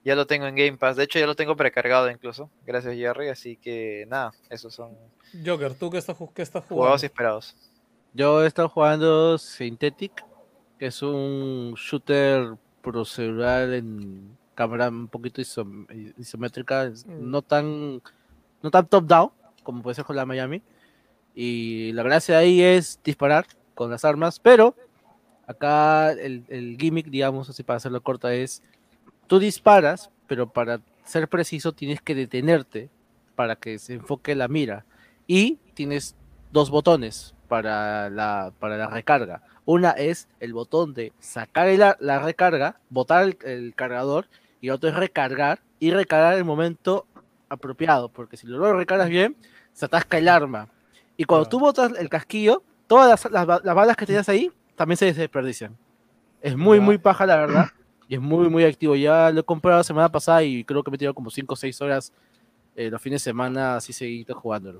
ya 0.06 0.16
lo 0.16 0.26
tengo 0.26 0.46
en 0.48 0.56
Game 0.56 0.78
Pass. 0.78 0.96
De 0.96 1.04
hecho, 1.04 1.20
ya 1.20 1.26
lo 1.28 1.36
tengo 1.36 1.56
precargado 1.58 2.10
incluso. 2.10 2.50
Gracias, 2.66 2.96
Jerry. 2.96 3.28
Así 3.28 3.58
que 3.58 4.06
nada, 4.08 4.32
esos 4.50 4.74
son 4.74 4.96
Joker, 5.46 5.74
¿tú 5.74 5.90
qué 5.90 5.98
estás, 5.98 6.16
qué 6.34 6.42
estás 6.42 6.64
jugando? 6.64 6.76
jugados 6.84 7.04
y 7.04 7.06
esperados. 7.08 7.56
Yo 8.14 8.44
he 8.44 8.48
estado 8.48 8.70
jugando 8.70 9.38
Synthetic, 9.38 10.24
que 10.80 10.86
es 10.86 11.02
un 11.02 11.74
shooter 11.76 12.54
procedural 12.82 13.74
en 13.74 14.38
cámara 14.56 14.88
un 14.90 15.08
poquito 15.10 15.42
isom- 15.42 15.86
isométrica, 16.18 16.86
Mm. 17.06 17.30
no 17.30 17.42
tan 17.42 18.02
no 18.64 18.72
tan 18.72 18.88
top 18.88 19.04
down 19.06 19.32
como 19.68 19.84
puede 19.84 19.95
ser 19.95 20.06
con 20.06 20.15
la 20.15 20.26
Miami. 20.26 20.61
Y 21.35 21.91
la 21.91 22.03
gracia 22.03 22.38
ahí 22.38 22.61
es 22.61 23.02
disparar 23.03 23.45
con 23.76 23.91
las 23.91 24.06
armas, 24.06 24.39
pero 24.39 24.73
acá 25.45 26.14
el, 26.14 26.45
el 26.48 26.77
gimmick, 26.80 27.07
digamos 27.07 27.49
así 27.49 27.64
para 27.64 27.77
hacerlo 27.77 28.02
corta, 28.02 28.34
es 28.34 28.64
tú 29.27 29.39
disparas, 29.39 30.10
pero 30.26 30.48
para 30.48 30.80
ser 31.03 31.27
preciso 31.27 31.73
tienes 31.73 32.02
que 32.02 32.15
detenerte 32.15 32.89
para 33.35 33.57
que 33.57 33.77
se 33.77 33.95
enfoque 33.95 34.35
la 34.35 34.48
mira. 34.48 34.85
Y 35.27 35.57
tienes 35.73 36.15
dos 36.53 36.69
botones 36.69 37.35
para 37.49 38.09
la, 38.09 38.53
para 38.58 38.77
la 38.77 38.88
recarga. 38.88 39.43
Una 39.66 39.92
es 39.92 40.30
el 40.40 40.53
botón 40.53 40.93
de 40.93 41.11
sacar 41.19 41.67
el 41.67 41.80
la 41.80 42.19
recarga, 42.19 42.80
botar 42.90 43.35
el, 43.43 43.75
cargador, 43.75 44.27
y 44.61 44.69
otro 44.69 44.90
es 44.90 44.95
recargar 44.95 45.59
y 45.77 45.92
recargar 45.92 46.35
el 46.35 46.45
momento 46.45 47.06
apropiado, 47.50 48.08
porque 48.08 48.38
si 48.38 48.48
lo 48.48 48.74
recargas 48.74 49.09
bien, 49.09 49.35
se 49.77 49.85
atasca 49.85 50.17
el 50.17 50.27
arma. 50.27 50.67
Y 51.17 51.23
cuando 51.25 51.45
Claro. 51.45 51.49
tú 51.51 51.59
botas 51.59 51.99
el 51.99 52.09
casquillo, 52.09 52.64
todas 52.88 53.07
las, 53.09 53.31
las 53.31 53.45
ba- 53.45 53.61
las 53.64 53.75
balas 53.75 53.95
que 53.95 54.07
tenías 54.07 54.27
ahí 54.27 54.51
también 54.75 54.97
se 54.97 55.14
desperdician. 55.14 55.77
Es 56.41 56.57
muy, 56.57 56.80
muy 56.80 56.97
paja, 56.97 57.25
la 57.27 57.35
verdad. 57.35 57.67
Y 58.07 58.15
es 58.15 58.22
muy, 58.22 58.49
muy 58.49 58.64
activo. 58.64 58.95
Ya 58.95 59.30
lo 59.31 59.41
he 59.41 59.43
comprado 59.43 59.77
la 59.77 59.83
semana 59.83 60.09
pasada 60.09 60.41
y 60.41 60.64
creo 60.64 60.81
que 60.83 60.89
me 60.89 60.95
he 60.95 60.97
tirado 60.97 61.14
como 61.14 61.30
5 61.30 61.53
o 61.53 61.57
6 61.57 61.80
horas 61.81 62.11
eh, 62.75 62.89
los 62.89 62.99
fines 63.01 63.22
de 63.22 63.30
semana 63.30 63.75
así 63.75 63.93
seguido 63.93 64.33
jugándolo. 64.35 64.80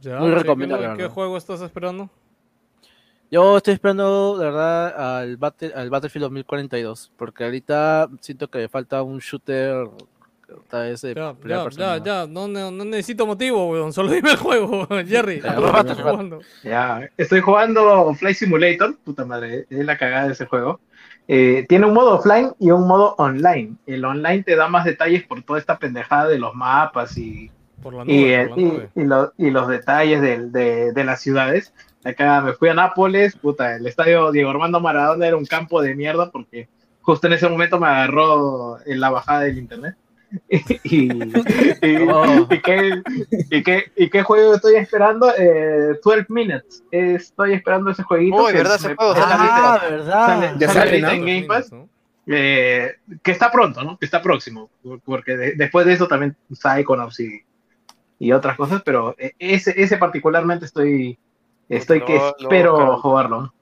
Ya, 0.00 0.18
Muy 0.18 0.28
¿qué- 0.30 0.34
recomendable, 0.36 0.96
¿Qué, 0.96 1.08
juego 1.08 1.36
estás 1.36 1.60
esperando? 1.60 2.08
Yo 3.30 3.58
estoy 3.58 3.74
esperando, 3.74 4.36
la 4.38 4.44
verdad, 4.44 5.18
al, 5.18 5.36
Battle, 5.36 5.72
al 5.74 5.90
Battlefield 5.90 6.22
2042, 6.24 7.12
porque 7.16 7.44
ahorita 7.44 8.08
siento 8.20 8.48
que 8.48 8.58
me 8.58 8.68
falta 8.68 9.02
un 9.02 9.18
shooter, 9.18 9.86
de 10.48 11.14
Ya, 11.14 11.68
ya, 11.70 11.98
ya, 11.98 12.04
ya, 12.04 12.26
no, 12.26 12.48
ne- 12.48 12.70
no 12.72 12.84
necesito 12.84 13.26
motivo, 13.26 13.68
weón, 13.70 13.92
solo 13.92 14.10
dime 14.10 14.30
el 14.30 14.36
juego, 14.36 14.86
Jerry. 15.06 15.40
Ya, 15.42 15.54
¿qué 15.54 15.60
rato, 15.60 15.78
estás 15.80 15.98
rato. 15.98 16.10
jugando? 16.10 16.40
Ya, 16.64 17.08
estoy 17.16 17.40
jugando 17.40 18.14
Flight 18.14 18.36
Simulator, 18.36 18.96
puta 19.04 19.24
madre, 19.24 19.66
es 19.68 19.84
la 19.84 19.98
cagada 19.98 20.26
de 20.26 20.32
ese 20.32 20.46
juego. 20.46 20.80
Eh, 21.30 21.66
tiene 21.68 21.84
un 21.86 21.92
modo 21.92 22.14
offline 22.18 22.52
y 22.58 22.70
un 22.70 22.86
modo 22.88 23.14
online. 23.18 23.74
El 23.86 24.04
online 24.04 24.42
te 24.42 24.56
da 24.56 24.68
más 24.68 24.86
detalles 24.86 25.24
por 25.24 25.42
toda 25.42 25.58
esta 25.58 25.78
pendejada 25.78 26.26
de 26.28 26.38
los 26.38 26.54
mapas 26.54 27.18
y, 27.18 27.50
Por 27.82 27.92
la 27.94 28.04
y, 28.10 28.24
eh, 28.32 28.46
por 28.48 28.56
la 28.56 28.62
y- 28.62 28.64
nube. 28.64 28.88
y 28.94 29.04
lo- 29.04 29.32
y 29.36 29.50
los 29.50 29.68
detalles 29.68 30.22
del- 30.22 30.50
de, 30.50 30.92
de 30.92 31.04
las 31.04 31.20
ciudades. 31.20 31.74
Acá 32.04 32.40
me 32.40 32.54
fui 32.54 32.70
a 32.70 32.74
Nápoles, 32.74 33.36
puta, 33.36 33.76
el 33.76 33.86
estadio 33.86 34.32
Diego 34.32 34.48
Armando 34.50 34.80
Maradona 34.80 35.26
era 35.26 35.36
un 35.36 35.44
campo 35.44 35.82
de 35.82 35.94
mierda 35.94 36.30
porque 36.30 36.68
justo 37.02 37.26
en 37.26 37.34
ese 37.34 37.48
momento 37.48 37.78
me 37.78 37.88
agarró 37.88 38.78
en 38.86 38.98
la 39.00 39.10
bajada 39.10 39.40
del 39.40 39.58
internet. 39.58 39.96
y, 40.48 41.12
y- 41.12 42.08
Oh. 42.10 42.46
y 42.50 42.60
qué, 42.60 43.02
y 43.50 43.62
qué- 43.62 43.92
y 43.96 44.10
qué 44.10 44.22
juego 44.22 44.54
estoy 44.54 44.76
esperando? 44.76 45.32
Eh, 45.36 45.98
12 46.04 46.26
Minutes. 46.28 46.84
Estoy 46.90 47.54
esperando 47.54 47.90
ese 47.90 48.02
jueguito. 48.02 48.44
Uy, 48.44 48.52
¿verdad? 48.52 48.76
Ese 48.76 48.88
me- 48.90 48.94
juego 48.96 49.14
sale- 49.14 49.26
Ah, 49.28 49.78
sale- 49.80 49.96
¿verdad? 49.96 50.56
Ya 50.58 50.68
sale 50.68 50.96
en 50.98 51.02
Game 51.24 51.42
Pass. 51.44 51.72
¿no? 51.72 51.88
eh, 52.30 52.96
que 53.22 53.30
está 53.30 53.50
pronto, 53.50 53.82
¿no? 53.82 53.96
Que 53.98 54.04
está 54.04 54.20
próximo, 54.20 54.68
porque 55.06 55.34
de- 55.36 55.52
después 55.54 55.86
de 55.86 55.94
eso 55.94 56.06
también 56.08 56.36
Psychonauts 56.52 57.20
y, 57.20 57.40
y 58.18 58.32
otras 58.32 58.54
cosas, 58.58 58.82
pero 58.84 59.14
eh, 59.18 59.32
ese, 59.38 59.72
ese 59.80 59.96
particularmente 59.96 60.66
estoy, 60.66 61.18
estoy 61.70 62.04
que 62.04 62.20
espero 62.38 62.98
jugarlo. 63.00 63.54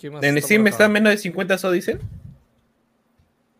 ¿Quién 0.00 0.14
más 0.14 0.22
En 0.24 0.36
está 0.36 0.46
Steam 0.48 0.66
está 0.66 0.88
menos 0.88 1.12
de 1.12 1.18
50 1.18 1.56
so 1.58 1.70
dicen. 1.70 2.00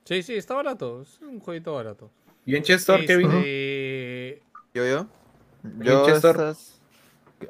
Sí, 0.04 0.24
sí, 0.24 0.34
está 0.34 0.54
barato, 0.54 1.02
es 1.02 1.20
un 1.20 1.38
jueguito 1.38 1.74
barato. 1.74 2.10
¿Y 2.44 2.56
en 2.56 2.62
Chester, 2.62 3.06
Kevin? 3.06 3.30
Este, 3.30 4.42
¿Yo, 4.74 4.86
yo? 4.86 5.06
¿Y 5.80 5.84
Yo 5.84 6.06
Chester? 6.06 6.36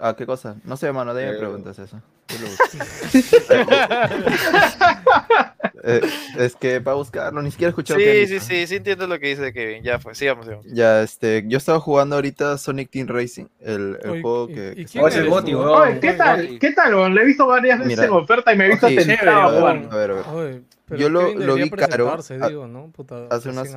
¿A 0.01 0.15
qué 0.17 0.27
cosa? 0.27 0.57
No 0.65 0.77
sé, 0.77 0.93
mano, 0.93 1.15
de 1.15 1.25
ahí 1.25 1.31
me 1.31 1.37
Eh, 1.37 1.39
preguntas 1.39 1.79
eso. 1.79 2.01
Yo. 2.29 2.37
Eh, 5.85 6.01
es 6.39 6.55
que 6.55 6.81
para 6.81 6.95
buscarlo, 6.95 7.43
ni 7.43 7.51
siquiera 7.51 7.75
han 7.77 7.85
Sí, 7.85 8.27
sí, 8.29 8.39
sí, 8.39 8.67
sí 8.69 8.77
entiendo 8.77 9.09
lo 9.09 9.19
que 9.19 9.27
dice 9.27 9.53
Kevin. 9.53 9.83
Ya 9.83 9.99
fue, 9.99 10.15
sigamos, 10.15 10.45
sigamos. 10.47 10.65
Ya, 10.67 11.03
este, 11.03 11.43
yo 11.49 11.59
estaba 11.59 11.81
jugando 11.81 12.15
ahorita 12.15 12.57
Sonic 12.57 12.89
Team 12.89 13.09
Racing, 13.09 13.47
el, 13.59 13.99
el 14.01 14.11
Oye, 14.11 14.23
juego 14.23 14.49
¿y- 14.49 14.55
que... 14.55 14.75
y 14.77 14.85
que 14.85 15.01
Oh, 15.01 15.09
es 15.09 15.17
el 15.17 15.29
Goti, 15.29 15.51
tú? 15.51 15.59
weón. 15.59 15.89
Oye, 15.91 15.99
¿qué 16.01 16.13
tal? 16.13 16.59
¿Qué 16.61 16.71
tal, 16.73 16.95
weón? 16.95 17.15
Le 17.17 17.23
he 17.23 17.25
visto 17.25 17.49
varias 17.49 17.81
veces 17.81 17.97
Mira. 17.97 18.05
en 18.05 18.11
oferta 18.13 18.55
y 18.55 18.59
me 18.59 18.67
he 18.67 18.69
visto 18.69 18.87
tentado. 18.87 19.67
A 19.67 19.73
ver, 19.73 19.89
a 19.91 19.97
ver. 20.15 20.25
Oye, 20.33 20.63
pero 20.87 21.01
Yo 21.01 21.09
lo- 21.09 21.27
Kevin 21.33 21.65
vi 21.65 21.71
caro, 21.71 22.17
digo, 22.49 22.69
¿no? 22.69 22.93
Puta, 22.93 23.27
hace 23.29 23.49
unas- 23.49 23.75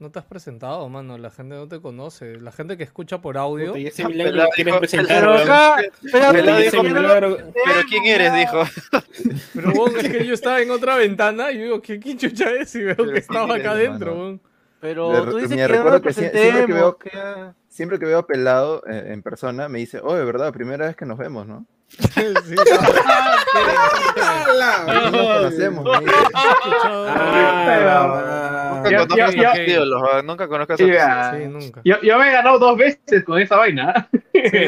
No 0.00 0.12
te 0.12 0.20
has 0.20 0.24
presentado, 0.24 0.88
mano. 0.88 1.18
La 1.18 1.28
gente 1.30 1.56
no 1.56 1.66
te 1.66 1.80
conoce. 1.80 2.36
La 2.40 2.52
gente 2.52 2.76
que 2.76 2.84
escucha 2.84 3.20
por 3.20 3.36
audio. 3.36 3.68
Puta, 3.68 3.78
y 3.80 3.86
ese 3.88 4.04
Pelado 4.04 4.30
milagro 4.30 4.44
que 4.44 4.50
quieres 4.54 4.72
dijo- 4.74 4.78
presentar, 4.78 5.18
Pero 5.20 5.32
weón. 5.34 5.42
acá, 5.42 5.76
pero 6.12 6.32
Pelado 6.32 6.58
Ese 6.58 6.70
dijo, 6.70 6.82
milagro- 6.84 7.36
Pero 7.36 7.80
¿quién 7.88 8.04
eres? 8.06 8.32
Dijo. 8.34 8.62
Pero 9.54 9.70
weón, 9.72 9.96
es 9.96 10.08
que 10.08 10.24
yo 10.24 10.34
estaba 10.34 10.60
en 10.60 10.70
otra 10.70 10.96
ventana 10.96 11.50
y 11.50 11.58
digo, 11.58 11.82
¿qué, 11.82 11.98
qué 11.98 12.16
chucha 12.16 12.50
es? 12.52 12.72
Y 12.76 12.82
veo 12.84 12.94
Pero 12.96 13.12
que 13.12 13.18
estaba 13.18 13.46
¿quién 13.46 13.60
acá 13.60 13.72
eres, 13.74 13.88
adentro, 13.88 14.38
pero 14.80 15.10
Me- 15.10 15.20
tú 15.32 15.36
dices 15.38 15.50
me 15.50 15.56
que 15.56 15.62
no 15.62 15.68
recuerdo 15.68 15.98
lo 15.98 16.02
que 16.02 16.10
sie- 16.10 16.30
siempre 16.30 16.66
que 16.66 16.72
veo- 16.72 16.96
que 16.98 17.10
Siempre 17.68 17.98
que 17.98 18.06
veo 18.06 18.18
a 18.18 18.26
Pelado 18.26 18.82
eh, 18.88 19.08
en 19.12 19.22
persona, 19.22 19.68
me 19.68 19.78
dice, 19.80 19.98
oye, 20.02 20.22
¿verdad? 20.24 20.52
Primera 20.52 20.86
vez 20.86 20.94
que 20.96 21.06
nos 21.06 21.18
vemos, 21.18 21.46
¿no? 21.48 21.66
Sí, 21.88 22.54
No 24.86 25.10
nos 25.10 25.10
conocemos, 25.10 25.84
me 25.84 26.04
dice. 26.04 26.18
Nunca 28.82 28.90
ya- 29.42 29.50
tus 29.52 29.68
ídolos, 29.68 30.02
¿ah? 30.12 30.22
Nunca 30.22 30.48
Sí, 30.76 30.84
Sí. 31.60 31.72
Yo, 31.84 32.00
yo 32.02 32.18
me 32.18 32.28
he 32.28 32.32
ganado 32.32 32.58
dos 32.58 32.76
veces 32.78 33.24
con 33.24 33.40
esa 33.40 33.56
vaina. 33.56 34.08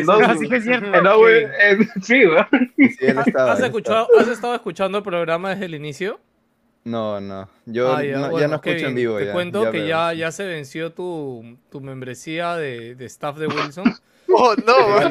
Dos- 0.04 0.20
No, 0.20 0.36
sí 0.38 0.48
que 0.48 0.56
es 0.56 0.64
cierto. 0.64 0.90
en- 1.28 1.88
sí. 2.02 2.22
Sí, 2.76 3.06
estaba, 3.26 3.52
¿Has, 3.52 3.58
él 3.60 3.64
escuchado, 3.66 4.08
¿Has 4.18 4.28
estado 4.28 4.54
escuchando 4.54 4.98
el 4.98 5.04
programa 5.04 5.50
desde 5.50 5.66
el 5.66 5.74
inicio? 5.74 6.20
No, 6.84 7.20
no. 7.20 7.48
Yo 7.66 7.92
Ah, 7.92 8.02
no- 8.02 8.38
ya, 8.40 8.48
no 8.48 8.54
escucho 8.56 8.60
Kevin, 8.60 8.86
en 8.86 8.94
vivo. 8.94 9.18
Te 9.18 9.26
ya, 9.26 9.32
cuento 9.32 9.64
ya 9.64 9.70
que 9.70 9.86
ya, 9.86 10.10
sí. 10.12 10.16
ya 10.18 10.32
se 10.32 10.46
venció 10.46 10.92
tu, 10.92 11.58
tu 11.70 11.80
membresía 11.80 12.56
de, 12.56 12.94
de 12.94 13.04
staff 13.06 13.36
de 13.36 13.46
Wilson. 13.46 13.84
Oh, 14.32 14.54
no, 14.64 14.72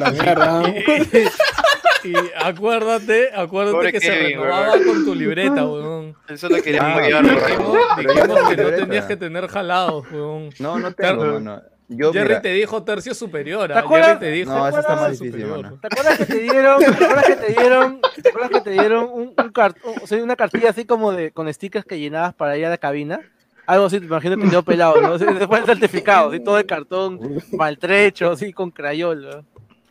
y 2.04 2.14
acuérdate, 2.36 3.30
acuérdate 3.34 3.76
Pobre 3.76 3.92
que 3.92 4.00
se 4.00 4.10
renovaba 4.10 4.72
con 4.84 5.04
tu 5.04 5.14
libreta, 5.14 5.66
weón. 5.66 6.16
Él 6.28 6.38
solo 6.38 6.62
quería 6.62 6.80
Ah, 6.82 6.96
weón. 6.96 7.24
Dijimos, 7.24 7.76
dijimos 7.98 8.48
que 8.48 8.56
no 8.56 8.70
tenías 8.70 9.04
que 9.06 9.16
tener 9.16 9.48
jalados, 9.48 10.06
weón. 10.12 10.50
No, 10.58 10.78
no 10.78 10.92
tengo, 10.92 11.22
Ter- 11.22 11.32
mano. 11.32 11.62
Yo, 11.92 12.12
Jerry 12.12 12.28
mira, 12.28 12.42
te 12.42 12.50
dijo 12.52 12.84
tercio 12.84 13.14
superior. 13.14 13.66
¿Te 13.66 13.74
¿ah? 13.74 13.80
acuerdas? 13.80 14.08
Jerry 14.10 14.20
te 14.20 14.30
dijo 14.30 14.52
No, 14.52 14.68
eso 14.68 14.78
está 14.78 14.90
tercio 14.90 15.02
más 15.08 15.18
difícil, 15.18 15.40
superior. 15.42 15.80
¿Te 15.80 15.86
acuerdas 15.88 16.18
que 16.18 16.26
te 16.26 16.38
dieron, 16.38 16.78
te 16.78 16.86
acuerdas 16.86 17.26
que 17.26 17.36
te 17.36 17.52
dieron, 17.52 18.00
te 18.22 18.28
acuerdas 18.28 18.50
que 18.50 18.60
te 18.60 18.70
dieron 18.70 19.04
un, 19.12 19.34
un 19.36 19.52
cartón, 19.52 19.94
o 20.00 20.06
sea, 20.06 20.22
una 20.22 20.36
cartilla 20.36 20.70
así 20.70 20.84
como 20.84 21.10
de 21.10 21.32
con 21.32 21.52
stickers 21.52 21.84
que 21.84 21.98
llenabas 21.98 22.32
para 22.34 22.56
ir 22.56 22.64
a 22.66 22.70
la 22.70 22.78
cabina? 22.78 23.20
Algo 23.66 23.86
así, 23.86 23.98
te 24.00 24.06
imagino 24.06 24.36
que 24.36 24.48
quedó 24.48 24.62
pelado, 24.62 25.00
¿no? 25.00 25.18
Después 25.18 25.64
certificado, 25.64 26.30
así 26.30 26.40
todo 26.40 26.56
de 26.56 26.66
cartón 26.66 27.20
maltrecho, 27.52 28.30
así 28.32 28.52
con 28.52 28.70
crayola. 28.70 29.42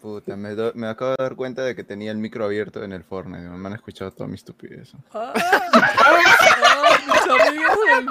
Puta, 0.01 0.35
me, 0.35 0.55
do- 0.55 0.71
me 0.75 0.87
acabo 0.87 1.11
de 1.11 1.17
dar 1.19 1.35
cuenta 1.35 1.61
de 1.63 1.75
que 1.75 1.83
tenía 1.83 2.11
el 2.11 2.17
micro 2.17 2.45
abierto 2.45 2.83
en 2.83 2.91
el 2.93 3.03
Fortnite. 3.03 3.49
Me 3.49 3.67
han 3.67 3.73
escuchado 3.73 4.11
toda 4.11 4.27
mi 4.27 4.35
estupidez. 4.35 4.91
Ah, 5.13 5.33
ah, 5.35 6.17
mis 7.05 7.21
amigos 7.41 7.77
del 7.87 8.09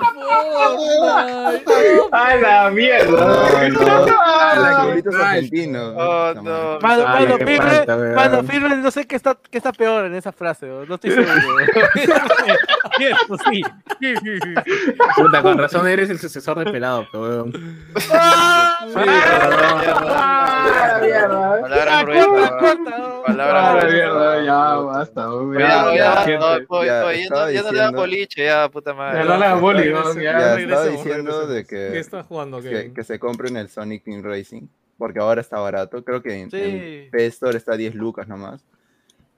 Fortnite. 1.59 2.09
A 2.13 2.37
la 2.37 2.71
mierda. 2.71 3.11
No, 3.11 3.69
no. 4.07 4.07
Ah, 4.21 4.55
Los 4.57 4.87
culitos 4.91 5.15
argentinos. 5.15 5.95
Oh, 5.97 6.33
no. 6.35 6.79
Mano, 6.81 7.05
Ah, 7.07 7.21
mano, 7.21 7.37
qué 7.39 7.47
firme, 7.47 7.71
falta, 7.71 7.97
mano, 7.97 8.43
firme, 8.45 8.77
no 8.77 8.91
sé 8.91 9.07
qué 9.07 9.17
está, 9.17 9.37
qué 9.51 9.59
está 9.59 9.73
peor 9.73 10.05
en 10.07 10.15
esa 10.15 10.33
frase, 10.33 10.67
weón, 10.67 10.89
no 10.89 10.95
estoy 10.97 11.11
seguro. 11.13 11.33
Sí, 12.99 13.63
sí, 14.01 14.15
sí, 14.17 14.39
sí. 14.43 14.55
Puta, 15.17 15.41
con 15.43 15.57
razón 15.57 15.87
eres 15.87 16.11
el 16.11 16.19
sucesor 16.19 16.59
de 16.65 16.71
pelado, 16.73 17.07
pero 17.13 17.47
Ah, 21.89 22.03
gruesas, 22.03 23.93
mierda, 23.93 24.33
weón. 24.33 24.45
ya 24.45 24.75
basta. 24.77 25.21
Ya, 25.21 25.83
no, 25.83 25.91
diciendo- 27.71 27.99
boliche, 27.99 28.45
ya, 28.45 28.69
puta 28.69 28.95
madre. 28.95 29.19
Ya 29.19 29.25
no 29.25 29.37
le 29.39 29.45
hagas 29.45 29.61
bullying, 29.61 29.93
weón, 29.93 30.05
Regrese- 30.17 30.23
ya. 30.23 30.33
Ya 30.33 30.39
estaba 30.39 30.57
regresemos, 30.57 31.05
diciendo 31.05 31.47
de 31.47 31.47
regresemos. 31.47 31.69
¿Qué 31.69 31.93
que, 31.93 31.99
estás 31.99 32.27
jugando, 32.27 32.61
que, 32.63 32.71
Kevin? 32.71 32.95
que 32.95 33.05
se 33.05 33.19
compren 33.19 33.57
el 33.57 33.69
Sonic 33.69 34.05
Team 34.05 34.23
Racing. 34.23 34.67
Porque 34.97 35.21
ahora 35.21 35.41
está 35.41 35.61
barato. 35.61 36.03
Creo 36.05 36.23
que 36.23 36.41
en, 36.41 36.49
Store 37.13 37.57
está 37.57 37.75
a 37.75 37.77
10 37.77 37.95
lucas 37.95 38.27
nomás. 38.27 38.65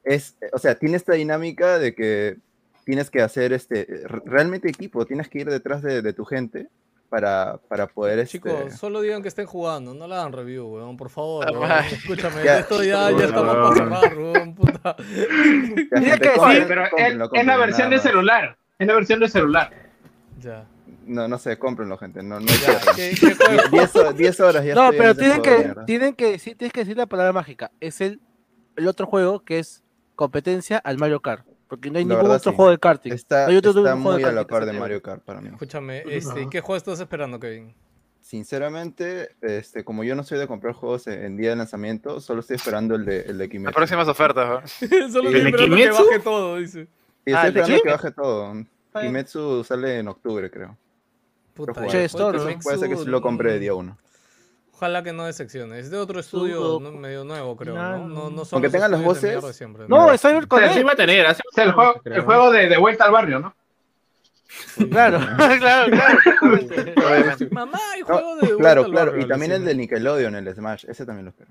Es, 0.05 0.36
o 0.52 0.59
sea, 0.59 0.75
tiene 0.77 0.97
esta 0.97 1.12
dinámica 1.12 1.78
de 1.78 1.94
que 1.94 2.39
tienes 2.85 3.10
que 3.10 3.20
hacer 3.20 3.52
este 3.52 3.86
re- 4.07 4.23
realmente 4.25 4.69
equipo. 4.70 5.05
Tienes 5.05 5.28
que 5.28 5.41
ir 5.41 5.51
detrás 5.51 5.83
de, 5.83 6.01
de 6.01 6.12
tu 6.15 6.25
gente 6.25 6.69
para, 7.10 7.58
para 7.68 7.86
poder. 7.89 8.20
Este, 8.20 8.39
Chicos, 8.39 8.72
solo 8.78 9.00
digan 9.02 9.20
que 9.20 9.28
estén 9.28 9.44
jugando, 9.44 9.92
no 9.92 10.06
le 10.08 10.14
hagan 10.14 10.32
review, 10.32 10.64
weón, 10.66 10.97
por 10.97 11.10
favor. 11.10 11.44
Ah, 11.47 11.52
weón. 11.52 11.70
Escúchame, 11.92 12.44
Ya. 12.44 12.60
esto 12.60 12.82
ya, 12.82 13.10
ya 13.10 13.24
estamos 13.26 13.55
para 13.56 13.74
cerrar, 13.74 14.16
weón, 14.18 14.55
puta. 14.55 14.97
ya, 14.98 15.26
Tienes 15.26 15.90
gente, 15.90 16.20
que 16.20 16.34
compren- 16.34 16.40
Oye, 16.50 16.62
pero 16.66 16.84
es, 16.97 17.16
la 17.47 17.56
versión 17.58 17.90
nada 17.90 17.97
de 17.97 17.98
celular. 17.98 18.56
Es 18.78 18.86
la 18.86 18.94
versión 18.94 19.20
de 19.20 19.28
celular. 19.28 19.70
Ya. 20.40 20.64
No, 21.05 21.26
no 21.26 21.39
sé, 21.39 21.58
cómprenlo, 21.58 21.98
gente. 21.98 22.22
No, 22.22 22.39
no 22.39 22.47
Ya, 22.47 22.78
cierren. 22.78 22.94
¿qué, 22.97 23.14
qué 23.20 23.34
juego? 23.34 23.62
10 23.72 23.97
ho- 23.97 24.12
10 24.12 24.40
horas 24.40 24.64
ya 24.64 24.74
No, 24.74 24.90
pero 24.92 25.14
tienen 25.16 25.42
que, 25.42 25.74
tienen 25.86 26.14
que 26.14 26.30
decir, 26.32 26.56
tienes 26.56 26.72
que 26.72 26.80
decir 26.80 26.97
la 26.97 27.06
palabra 27.06 27.32
mágica. 27.32 27.72
Es 27.80 28.00
el, 28.00 28.20
el 28.76 28.86
otro 28.86 29.06
juego 29.06 29.40
que 29.44 29.58
es 29.58 29.82
competencia 30.14 30.78
al 30.78 30.97
Mario 30.98 31.20
Kart. 31.20 31.44
Porque 31.70 31.90
no 31.90 31.99
hay 31.99 32.05
La 32.05 32.08
ningún 32.10 32.24
verdad, 32.24 32.36
otro 32.36 32.50
sí. 32.50 32.57
juego 32.57 32.70
de 32.73 32.78
karting. 32.78 33.12
Está, 33.12 33.44
No 33.44 33.50
hay 33.52 33.57
otro 33.57 33.70
está 33.70 33.81
juego 33.82 33.97
de 33.97 34.02
muy 34.02 34.12
a 34.23 34.26
karting 34.26 34.34
la 34.36 34.44
que 34.44 34.50
par 34.50 34.66
de. 34.66 34.73
Mario 34.73 35.00
Kart 35.02 35.23
para 35.23 35.40
mí. 35.40 35.49
Escúchame, 35.49 36.02
este, 36.08 36.49
¿qué 36.50 36.60
juego 36.60 36.76
estás 36.76 37.00
esperando, 37.00 37.40
Kevin? 37.40 37.74
Sinceramente, 38.20 39.31
este, 39.40 39.84
como 39.84 40.05
yo 40.05 40.15
no 40.15 40.23
soy 40.23 40.39
de 40.39 40.47
comprar 40.47 40.73
juegos 40.74 41.07
en, 41.07 41.24
en 41.24 41.36
día 41.36 41.50
de 41.50 41.57
lanzamiento, 41.57 42.20
solo 42.20 42.40
estoy 42.40 42.57
esperando 42.57 42.94
el 42.94 43.05
de, 43.05 43.20
el 43.23 43.39
de 43.39 43.44
Las 43.44 43.49
Kimetsu. 43.49 43.74
próximas 43.74 44.08
ofertas. 44.08 44.70
Solo 44.81 44.90
¿El 45.31 45.36
estoy 45.36 45.42
de 45.42 45.49
esperando 45.49 45.57
que 45.57 45.82
Kimetsu? 45.82 46.05
baje 46.07 46.18
todo, 46.20 46.57
dice. 46.57 46.89
Y 47.26 47.32
Ah, 47.32 47.47
estoy 47.47 47.49
¿el 47.49 47.55
de 47.55 47.60
esperando 47.60 47.82
que 47.82 47.90
baje 47.90 48.10
todo. 48.12 48.52
Kimetsu 49.00 49.65
sale 49.65 49.99
en 49.99 50.08
octubre, 50.08 50.50
creo. 50.50 50.76
Puta, 51.55 51.73
Che, 51.86 51.90
ser 51.90 52.00
Store, 52.02 52.39
puede 52.39 52.50
¿no? 52.52 52.58
que 52.58 52.62
Puede 52.62 52.78
ser 52.78 52.89
que 52.89 52.97
sí 52.97 53.05
lo 53.07 53.20
compre 53.20 53.52
de 53.52 53.58
día 53.58 53.74
uno. 53.74 53.99
Ojalá 54.81 55.02
que 55.02 55.12
no 55.12 55.26
decepcione. 55.26 55.78
Es 55.78 55.91
de 55.91 55.99
otro 55.99 56.20
estudio 56.20 56.81
medio 56.81 57.23
nuevo, 57.23 57.55
creo, 57.55 57.75
No, 57.75 57.99
¿no? 57.99 58.09
No, 58.09 58.31
no 58.31 58.44
son 58.47 58.57
Aunque 58.57 58.68
los 58.68 58.73
tengan 58.73 58.91
las 58.92 59.00
de 59.00 59.07
voces, 59.07 59.57
siempre, 59.57 59.84
No, 59.89 60.10
es 60.10 60.23
Cyber 60.23 60.49
Connect. 60.49 60.73
Sí 60.73 60.83
va 60.83 60.92
a 60.92 60.97
tener, 60.97 61.26
el 61.57 61.73
juego, 61.73 62.00
creo. 62.02 62.17
el 62.17 62.23
juego 62.23 62.50
de, 62.50 62.67
de 62.67 62.78
vuelta 62.78 63.05
al 63.05 63.12
barrio, 63.12 63.41
¿no? 63.41 63.55
Claro, 64.91 65.18
claro, 65.36 65.91
claro. 65.91 66.18
Mamá, 67.50 67.78
hay 67.92 68.00
No, 68.00 68.07
juego 68.07 68.36
de 68.36 68.57
claro, 68.57 68.57
Vuelta 68.57 68.81
al 68.81 68.91
claro. 68.91 69.10
Barrio, 69.10 69.26
Y 69.26 69.28
también 69.28 69.52
el 69.52 69.65
de 69.67 69.75
Nickelodeon, 69.75 70.34
el 70.34 70.55
Smash. 70.55 70.86
Ese 70.89 71.05
también 71.05 71.26
lo 71.26 71.31
espero. 71.31 71.50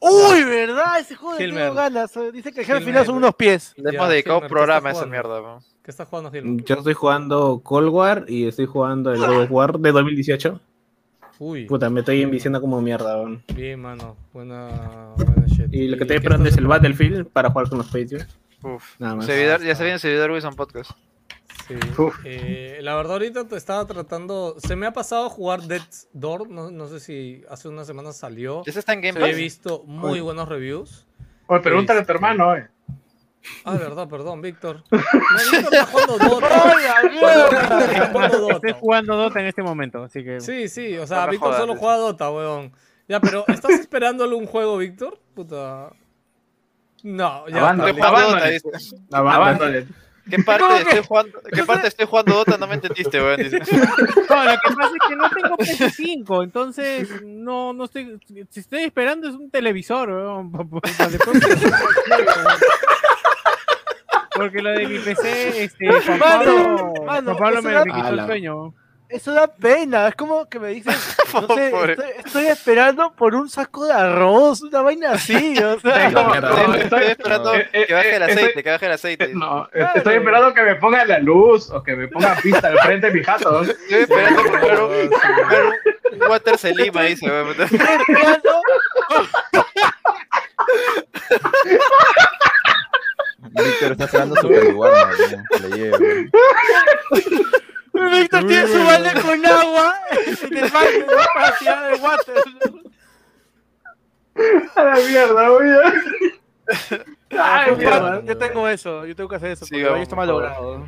Uy, 0.00 0.42
¿verdad? 0.44 1.00
Ese 1.00 1.16
juego 1.16 1.36
de 1.36 1.74
ganas. 1.74 2.16
eh. 2.16 2.32
Dice 2.32 2.50
que 2.50 2.72
al 2.72 2.82
final 2.82 3.04
son 3.04 3.16
unos 3.16 3.34
pies. 3.34 3.74
Le 3.76 3.94
hemos 3.94 4.08
dedicado 4.08 4.38
un 4.38 4.44
Hilmer, 4.44 4.48
¿qué 4.48 4.54
programa 4.54 4.88
a 4.88 4.92
esa 4.92 5.04
mierda, 5.04 5.42
weón. 5.42 5.60
¿Qué 5.82 5.90
estás 5.90 6.08
jugando, 6.08 6.30
Gilman? 6.30 6.64
Yo 6.64 6.76
estoy 6.76 6.94
jugando 6.94 7.60
Cold 7.62 7.90
War 7.90 8.24
y 8.26 8.48
estoy 8.48 8.64
jugando 8.64 9.12
el 9.12 9.18
God 9.20 9.42
of 9.42 9.50
War 9.50 9.78
de 9.78 9.92
2018. 9.92 10.60
Uy, 11.38 11.64
Puta, 11.66 11.90
me 11.90 12.00
estoy 12.00 12.22
enviciando 12.22 12.60
como 12.60 12.80
mierda, 12.80 13.16
weón. 13.16 13.42
bien, 13.54 13.80
mano. 13.80 14.16
Buena, 14.32 15.12
buena 15.16 15.46
shit. 15.46 15.72
Y 15.72 15.88
lo 15.88 15.96
que 15.96 16.04
estoy 16.04 16.16
esperando 16.18 16.48
es 16.48 16.56
el 16.56 16.66
Battlefield 16.66 17.26
para 17.28 17.50
jugar 17.50 17.68
con 17.68 17.78
los 17.78 17.86
Patreons. 17.88 18.28
Uf. 18.62 18.94
Nada 18.98 19.16
más. 19.16 19.26
Servidor- 19.26 19.62
ya 19.62 19.74
se 19.74 19.82
viene 19.84 19.98
servidor 19.98 20.30
Wilson 20.30 20.54
Podcast. 20.54 20.92
Sí. 21.68 21.74
Eh, 22.24 22.78
la 22.82 22.94
verdad 22.94 23.12
ahorita 23.14 23.46
te 23.48 23.56
estaba 23.56 23.86
tratando, 23.86 24.54
se 24.58 24.76
me 24.76 24.86
ha 24.86 24.92
pasado 24.92 25.30
jugar 25.30 25.62
Death's 25.62 26.08
Door, 26.12 26.50
no, 26.50 26.70
no 26.70 26.86
sé 26.88 27.00
si 27.00 27.42
hace 27.48 27.68
unas 27.68 27.86
semanas 27.86 28.16
salió. 28.18 28.62
¿Ese 28.66 28.78
está 28.80 28.92
en 28.92 29.00
Game 29.00 29.18
He 29.18 29.30
Pass? 29.30 29.36
visto 29.36 29.82
muy 29.86 30.20
buenos 30.20 30.46
reviews. 30.48 31.06
Oye, 31.46 31.60
pregúntale 31.60 32.00
a 32.00 32.04
tu 32.04 32.12
hermano, 32.12 32.54
eh. 32.56 32.68
Ah, 33.64 33.76
verdad, 33.76 34.08
perdón, 34.08 34.40
Víctor. 34.40 34.82
No, 34.90 34.98
Víctor 35.52 35.74
está 35.74 35.86
jugando 35.86 36.18
Dota. 36.18 36.74
Víctor 37.10 37.82
está 37.90 38.10
jugando 38.12 38.50
Estoy 38.50 38.72
jugando 38.80 39.16
Dota 39.16 39.40
en 39.40 39.46
este 39.46 39.62
momento, 39.62 40.02
así 40.04 40.24
que. 40.24 40.40
Sí, 40.40 40.68
sí, 40.68 40.96
o 40.98 41.06
sea, 41.06 41.26
No 41.26 41.30
Víctor 41.32 41.48
jodas, 41.48 41.60
solo 41.60 41.76
juega 41.76 41.96
Dota, 41.96 42.30
weón. 42.30 42.72
Ya, 43.08 43.20
pero 43.20 43.44
¿estás 43.48 43.72
esperándole 43.72 44.34
un 44.34 44.46
juego, 44.46 44.78
Víctor? 44.78 45.18
Puta. 45.34 45.90
No, 47.02 47.46
ya. 47.48 47.58
Abandon, 47.58 47.88
Estoy 47.88 48.00
está, 48.00 48.08
jugando 48.08 48.28
abandon. 48.30 48.62
Dota, 48.62 48.78
dice. 48.78 48.96
Abándale. 49.12 49.86
¿Qué 50.30 50.38
parte 50.42 50.78
estoy 50.78 51.04
jugando, 51.06 51.38
¿Qué 51.52 51.64
parte 51.64 51.88
estoy 51.88 52.06
jugando 52.06 52.34
Dota? 52.34 52.56
No 52.56 52.66
me 52.66 52.74
entendiste, 52.76 53.20
weón. 53.20 53.40
No, 53.42 54.44
lo 54.44 54.50
que 54.52 54.74
pasa 54.74 54.90
es 54.94 55.08
que 55.08 55.16
no 55.16 55.28
tengo 55.28 55.56
PS5, 55.58 56.44
entonces 56.44 57.22
no, 57.22 57.74
no 57.74 57.84
estoy. 57.84 58.18
Si 58.48 58.60
estoy 58.60 58.84
esperando 58.84 59.28
es 59.28 59.34
un 59.34 59.50
televisor, 59.50 60.08
weón, 60.08 60.50
pa- 60.50 60.64
pa- 60.64 60.80
pa- 60.80 61.08
después- 61.08 61.42
Porque 64.34 64.60
lo 64.62 64.70
de 64.70 64.86
mi 64.86 64.98
PC, 64.98 65.64
este, 65.64 65.86
Juan 66.02 66.18
Pablo, 66.18 66.92
mano, 67.06 67.34
Juan 67.34 67.38
Pablo 67.38 67.58
eso 67.60 67.68
me 67.68 67.84
me 67.84 67.92
quitó 67.92 68.08
el 68.08 68.26
sueño. 68.26 68.74
Eso 69.06 69.32
da 69.32 69.46
pena, 69.46 70.08
es 70.08 70.14
como 70.16 70.48
que 70.48 70.58
me 70.58 70.68
dicen, 70.68 70.94
no 71.34 71.46
sé, 71.54 71.66
estoy, 71.68 72.06
estoy 72.24 72.46
esperando 72.46 73.12
por 73.14 73.34
un 73.34 73.48
saco 73.48 73.84
de 73.84 73.92
arroz, 73.92 74.62
una 74.62 74.80
vaina 74.82 75.12
así, 75.12 75.56
o 75.62 75.78
sea. 75.78 76.08
Tengo- 76.08 76.22
No, 76.24 76.34
estoy- 76.74 76.80
estoy 76.80 77.02
esperando 77.04 77.54
eh, 77.54 77.68
eh, 77.72 77.84
que 77.86 77.94
baje 77.94 78.16
el 78.16 78.22
eh, 78.22 78.24
aceite, 78.24 78.46
estoy- 78.48 78.62
que 78.64 78.70
baje 78.70 78.86
el 78.86 78.92
aceite. 78.92 79.28
No, 79.34 79.68
estoy 79.72 80.14
esperando 80.14 80.54
que 80.54 80.62
me 80.62 80.74
pongan 80.76 81.06
la 81.06 81.18
luz 81.20 81.70
o 81.70 81.82
que 81.82 81.94
me 81.94 82.08
pongan 82.08 82.36
pista 82.38 82.68
al 82.68 82.78
frente 82.78 83.08
de 83.08 83.12
mi 83.12 83.22
jato. 83.22 83.62
Estoy 83.62 84.00
esperando 84.00 84.42
comprar 84.42 84.82
un, 84.82 85.08
comprar 85.10 85.64
un- 85.66 86.22
un 86.22 86.30
water 86.30 86.58
Selima, 86.58 87.02
dice. 87.02 87.26
weón. 87.30 87.50
Estoy 87.50 87.64
esperando 87.66 88.60
Víctor 93.56 93.92
está 93.92 94.04
esperando 94.04 94.36
su 94.36 94.48
que 94.48 94.60
le 95.68 95.76
lleve. 95.76 96.30
Víctor 97.92 98.46
tiene 98.46 98.66
su 98.66 98.84
balde 98.84 99.20
con 99.20 99.46
agua 99.46 99.94
en 100.42 100.56
el 100.56 100.70
baño 100.70 101.06
para 101.34 101.58
tirar 101.58 101.92
el 101.92 102.00
water. 102.00 102.34
A 104.74 104.82
la 104.84 104.94
mierda, 104.96 105.48
voy 105.48 105.68
a... 105.68 105.92
Ay, 107.30 107.70
Yo, 107.70 107.76
mierda. 107.76 108.22
yo 108.24 108.36
tengo 108.38 108.68
eso, 108.68 109.06
yo 109.06 109.14
tengo 109.14 109.28
que 109.28 109.36
hacer 109.36 109.50
eso, 109.52 109.60
porque 109.60 109.76
Sigamos, 109.76 109.92
baño 109.92 110.02
está 110.02 110.16
mal 110.16 110.28
logrado. 110.28 110.86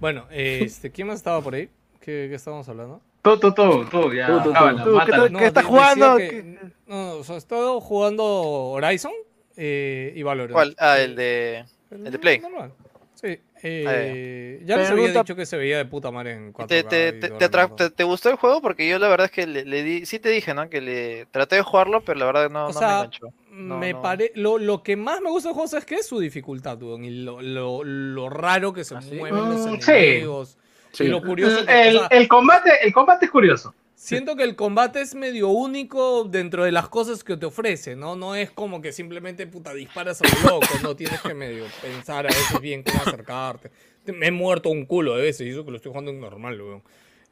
Bueno, 0.00 0.26
este, 0.30 0.90
¿quién 0.90 1.08
más 1.08 1.16
estaba 1.16 1.40
por 1.42 1.54
ahí? 1.54 1.68
¿Qué, 2.00 2.26
qué 2.30 2.34
estábamos 2.34 2.68
hablando? 2.68 3.00
Tú, 3.22 3.38
tú, 3.38 3.52
tú, 3.52 3.84
tú, 3.86 4.12
ya. 4.14 4.26
Tú, 4.28 4.38
tú, 4.38 4.44
tú. 4.44 4.52
cábala, 4.52 4.84
Tú, 4.84 4.98
¿qué? 5.04 5.30
No, 5.30 5.38
¿Qué 5.38 5.46
estás 5.46 5.64
jugando? 5.64 6.16
que- 6.16 6.58
no, 6.86 7.12
o 7.16 7.24
sea, 7.24 7.34
he 7.34 7.38
estado 7.38 7.80
jugando 7.80 8.24
Horizon 8.24 9.12
eh, 9.56 10.12
y 10.14 10.22
Valorant. 10.22 10.52
¿Cuál? 10.52 10.74
Ah, 10.78 10.98
el 11.00 11.16
de. 11.16 11.64
El 11.90 12.06
el 12.06 12.12
de 12.12 12.18
Play. 12.18 12.38
normal. 12.40 12.72
Sí. 13.14 13.38
Ah, 13.56 13.58
eh, 13.62 14.60
ya 14.66 14.76
les 14.76 14.90
había 14.90 15.08
dicho 15.08 15.34
que 15.34 15.46
se 15.46 15.56
veía 15.56 15.78
de 15.78 15.86
puta 15.86 16.10
madre 16.10 16.32
en 16.32 16.52
4K. 16.52 16.66
¿Te, 16.66 16.82
te, 16.84 17.12
te, 17.12 17.90
te, 17.90 18.04
gustó 18.04 18.28
el 18.28 18.36
juego? 18.36 18.60
Porque 18.60 18.86
yo 18.86 18.98
la 18.98 19.08
verdad 19.08 19.24
es 19.24 19.30
que 19.30 19.46
le, 19.46 19.64
le 19.64 19.82
di. 19.82 20.04
Sí 20.04 20.18
te 20.18 20.28
dije, 20.28 20.52
¿no? 20.52 20.68
Que 20.68 20.80
le 20.82 21.26
traté 21.30 21.56
de 21.56 21.62
jugarlo, 21.62 22.02
pero 22.02 22.18
la 22.18 22.26
verdad 22.26 22.50
no, 22.50 22.66
O 22.66 22.72
no 22.72 22.78
sea, 22.78 22.88
me 22.88 22.94
enganchó. 22.96 23.26
No, 23.50 23.78
me 23.78 23.94
no. 23.94 24.02
pare... 24.02 24.32
lo, 24.34 24.58
lo 24.58 24.82
que 24.82 24.96
más 24.96 25.22
me 25.22 25.30
gusta 25.30 25.48
del 25.48 25.54
juego 25.54 25.78
es 25.78 25.84
que 25.86 25.94
es 25.94 26.06
su 26.06 26.20
dificultad, 26.20 26.80
weón, 26.82 27.06
y 27.06 27.10
lo, 27.22 27.40
lo, 27.40 27.82
lo 27.84 28.28
raro 28.28 28.74
que 28.74 28.84
se 28.84 28.94
¿Ah, 28.94 29.00
sí? 29.00 29.14
mueven 29.14 29.48
los 29.48 29.66
Mm, 29.66 29.80
sí. 29.80 29.90
enemigos. 29.92 30.58
Sí. 30.92 31.04
Y 31.04 31.08
lo 31.08 31.22
curioso 31.22 31.60
El, 31.60 31.66
que, 31.66 31.72
o 31.72 31.76
el- 31.82 31.98
sea, 31.98 32.06
el 32.10 32.28
combate, 32.28 32.70
el 32.82 32.92
combate 32.92 33.24
es 33.24 33.30
curioso. 33.30 33.74
Siento 34.06 34.36
que 34.36 34.44
el 34.44 34.54
combate 34.56 35.00
es 35.00 35.14
medio 35.14 35.48
único 35.48 36.24
dentro 36.24 36.64
de 36.64 36.70
las 36.72 36.88
cosas 36.88 37.24
que 37.24 37.36
te 37.36 37.46
ofrece, 37.46 37.96
¿no? 37.96 38.14
No 38.16 38.34
es 38.34 38.50
como 38.50 38.80
que 38.80 38.92
simplemente 38.92 39.46
puta 39.46 39.74
disparas 39.74 40.20
a 40.22 40.24
lo 40.44 40.50
loco, 40.54 40.66
no 40.82 40.94
tienes 40.94 41.20
que 41.20 41.34
medio 41.34 41.64
pensar 41.82 42.26
a 42.26 42.28
veces 42.28 42.60
bien 42.60 42.82
cómo 42.82 43.00
acercarte. 43.02 43.70
Te- 44.04 44.12
Me 44.12 44.26
he 44.28 44.30
muerto 44.30 44.68
un 44.68 44.86
culo 44.86 45.16
de 45.16 45.22
veces 45.22 45.46
y 45.46 45.50
eso 45.50 45.64
que 45.64 45.70
lo 45.72 45.76
estoy 45.78 45.90
jugando 45.90 46.10
en 46.12 46.20
normal, 46.20 46.60
weón. 46.60 46.82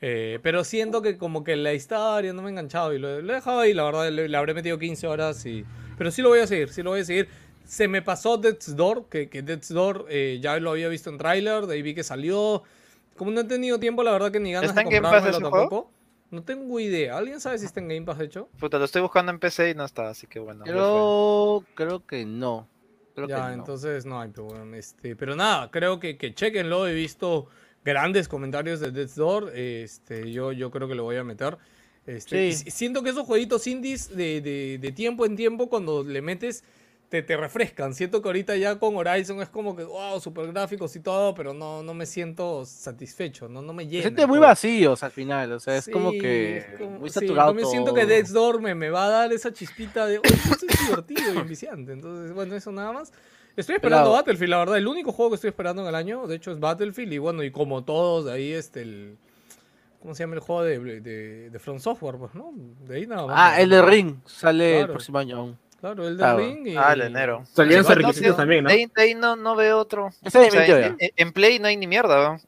Eh, 0.01 0.39
pero 0.43 0.65
siento 0.65 1.01
que 1.01 1.17
como 1.17 1.45
que 1.45 1.55
la 1.57 1.73
historia 1.73 2.33
no 2.33 2.43
me 2.43 2.49
ha 2.49 2.51
enganchado 2.51 2.93
y 2.93 2.99
lo, 2.99 3.23
lo 3.23 3.33
he 3.33 3.37
dejado 3.37 3.61
ahí, 3.61 3.73
la 3.73 3.85
verdad, 3.85 4.11
le, 4.11 4.29
le 4.29 4.37
habré 4.37 4.53
metido 4.53 4.79
15 4.79 5.07
horas 5.07 5.47
y... 5.47 5.65
Pero 5.97 6.11
sí 6.11 6.21
lo 6.23 6.29
voy 6.31 6.41
a 6.41 6.47
seguir, 6.47 6.71
sí 6.71 6.83
lo 6.83 6.91
voy 6.91 7.01
a 7.01 7.05
seguir. 7.05 7.29
Se 7.65 7.87
me 7.89 8.03
pasó 8.03 8.37
Death's 8.37 8.75
Door, 8.77 9.09
que, 9.09 9.31
que 9.31 9.43
Death's 9.43 9.69
Door 9.69 10.07
eh, 10.11 10.41
ya 10.43 10.59
lo 10.59 10.73
había 10.73 10.89
visto 10.89 11.09
en 11.09 11.17
tráiler, 11.19 11.67
de 11.67 11.75
ahí 11.77 11.83
vi 11.83 11.95
que 11.95 12.03
salió. 12.03 12.63
Como 13.17 13.31
no 13.31 13.43
he 13.43 13.45
tenido 13.45 13.79
tiempo, 13.79 14.03
la 14.03 14.11
verdad 14.11 14.33
que 14.33 14.41
ni 14.41 14.53
ganas 14.53 14.71
¿Está 14.71 14.81
de 14.81 14.85
comprármelo 15.03 15.31
ese 15.39 15.41
juego? 15.69 15.91
No 16.35 16.43
tengo 16.43 16.81
idea. 16.81 17.17
¿Alguien 17.17 17.41
sabe 17.41 17.59
si 17.59 17.67
está 17.67 17.81
en 17.81 17.89
Game 17.89 18.03
Pass 18.03 18.21
hecho? 18.21 18.49
Puta, 18.59 18.79
lo 18.79 18.85
estoy 18.85 19.03
buscando 19.03 19.31
en 19.33 19.39
PC 19.39 19.71
y 19.71 19.75
no 19.75 19.85
está, 19.85 20.09
así 20.09 20.27
que 20.27 20.39
bueno. 20.39 20.65
Creo, 20.65 21.65
creo 21.75 22.05
que 22.07 22.25
no. 22.27 22.69
Creo 23.15 23.29
ya, 23.29 23.37
que 23.37 23.43
no. 23.43 23.63
entonces 23.63 24.05
no 24.05 24.21
hay, 24.21 24.29
pero 24.31 24.45
bueno, 24.47 24.75
este, 24.77 25.15
pero 25.15 25.37
nada, 25.37 25.71
creo 25.71 26.01
que, 26.01 26.17
que 26.19 26.35
chequenlo, 26.35 26.89
he 26.89 26.95
visto 26.95 27.47
grandes 27.85 28.27
comentarios 28.27 28.81
de 28.81 28.91
Death's 28.91 29.15
Door, 29.15 29.53
este, 29.55 30.33
yo, 30.33 30.51
yo 30.51 30.71
creo 30.73 30.89
que 30.89 30.97
lo 30.97 31.05
voy 31.05 31.17
a 31.17 31.23
meter. 31.25 31.57
Este, 32.07 32.49
y 32.49 32.53
Sí. 32.53 32.65
si- 32.65 32.71
siento 32.73 33.03
que 33.05 33.11
esos 33.11 33.25
jueguitos 33.25 33.67
indies 33.69 34.09
de, 34.15 34.41
de, 34.41 34.79
de 34.81 34.93
tiempo 34.93 35.25
en 35.27 35.37
tiempo, 35.37 35.69
cuando 35.69 36.03
le 36.03 36.21
metes, 36.23 36.65
te, 37.09 37.23
te 37.23 37.37
refrescan. 37.37 37.95
Siento 37.95 38.21
que 38.21 38.29
ahorita 38.29 38.57
ya 38.57 38.79
con 38.79 38.97
Horizon 38.97 39.41
es 39.41 39.49
como 39.49 39.77
que, 39.77 39.85
wow, 39.85 40.21
super 40.21 40.51
gráficos 40.53 40.97
y 40.97 41.01
todo, 41.01 41.35
pero 41.35 41.55
no, 41.55 41.83
no 41.83 41.95
me 41.95 42.07
siento 42.07 42.65
satisfecho, 42.65 43.49
no, 43.49 43.63
no 43.63 43.73
me 43.73 43.87
llena. 43.87 44.03
siente 44.03 44.23
el 44.23 44.29
muy 44.29 44.39
vacíos 44.39 45.03
al 45.03 45.11
final, 45.13 45.53
o 45.53 45.61
sea, 45.61 45.77
es 45.77 45.89
como 45.93 46.11
que 46.11 46.59
es 46.59 46.67
como- 46.79 46.99
muy 46.99 47.11
sí, 47.11 47.21
saturado 47.21 47.49
también 47.51 47.69
siento 47.69 47.95
que. 47.95 48.07
Death's 48.07 48.33
Door 48.33 48.61
me, 48.61 48.75
me 48.75 48.91
va 48.91 49.07
a 49.07 49.09
dar 49.11 49.33
esa 49.33 49.53
chispita 49.53 50.07
de, 50.07 50.19
oye, 50.19 50.29
esto 50.35 50.67
es 50.69 50.89
divertido 50.89 51.35
y 51.35 51.39
enviciante. 51.39 51.93
Entonces, 51.93 52.33
bueno, 52.33 52.57
eso 52.57 52.73
nada 52.73 52.93
más. 52.93 53.13
Estoy 53.57 53.77
esperando. 53.77 54.11
Battlefield, 54.11 54.51
la 54.51 54.59
verdad. 54.59 54.79
El 54.79 54.89
único 54.89 55.13
juego 55.13 55.31
que 55.31 55.35
estoy 55.37 55.51
esperando 55.51 55.83
en 55.83 55.89
el 55.89 55.95
año, 55.95 56.27
de 56.27 56.35
hecho, 56.35 56.51
es 56.51 56.59
Battlefield. 56.59 57.13
Y 57.13 57.19
bueno, 57.19 57.45
y 57.45 57.53
como 57.53 57.85
todos, 57.85 58.27
ahí 58.27 58.53
este, 58.53 58.83
el... 58.83 59.17
¿Cómo 60.03 60.15
se 60.15 60.25
llama 60.25 60.35
el 60.35 60.41
juego 60.41 60.65
de, 60.65 61.01
de, 61.01 61.51
de 61.51 61.59
From 61.61 61.79
Software? 61.79 62.17
Pues, 62.17 62.35
¿no? 62.35 62.51
De 62.87 62.97
ahí 62.97 63.07
nada 63.07 63.27
más. 63.29 63.37
Ah, 63.39 63.61
el 63.61 63.71
de 63.71 63.81
Ring 63.81 64.17
sale 64.27 64.81
el 64.81 64.89
próximo 64.89 65.19
año 65.19 65.39
aún. 65.39 65.59
Claro, 65.85 66.09
el 66.09 66.17
de 66.17 66.23
Claro. 66.23 66.39
Ring 66.39 66.67
y... 66.67 66.77
Ah, 66.79 66.95
el 66.95 67.01
de 67.01 67.07
enero. 67.09 67.45
Salían 67.53 67.81
esos 67.83 67.91
no 67.91 67.95
requisitos 68.03 68.31
sé, 68.31 68.37
también, 68.37 68.65
¿no? 68.65 68.71
De 68.71 68.75
ahí, 68.77 68.87
de 68.87 69.03
ahí 69.03 69.15
no, 69.15 69.37
no 69.37 69.55
veo 69.55 69.77
otro. 69.79 70.09
Ese 70.23 70.47
es 70.47 70.49
O 70.49 70.51
sea, 70.57 70.87
en, 70.87 70.97
en- 70.99 71.11
en 71.15 71.33
Play 71.35 71.59
no 71.59 71.67
hay 71.69 71.77
ni 71.77 71.87
mierda, 71.87 72.27
¿no? 72.33 72.41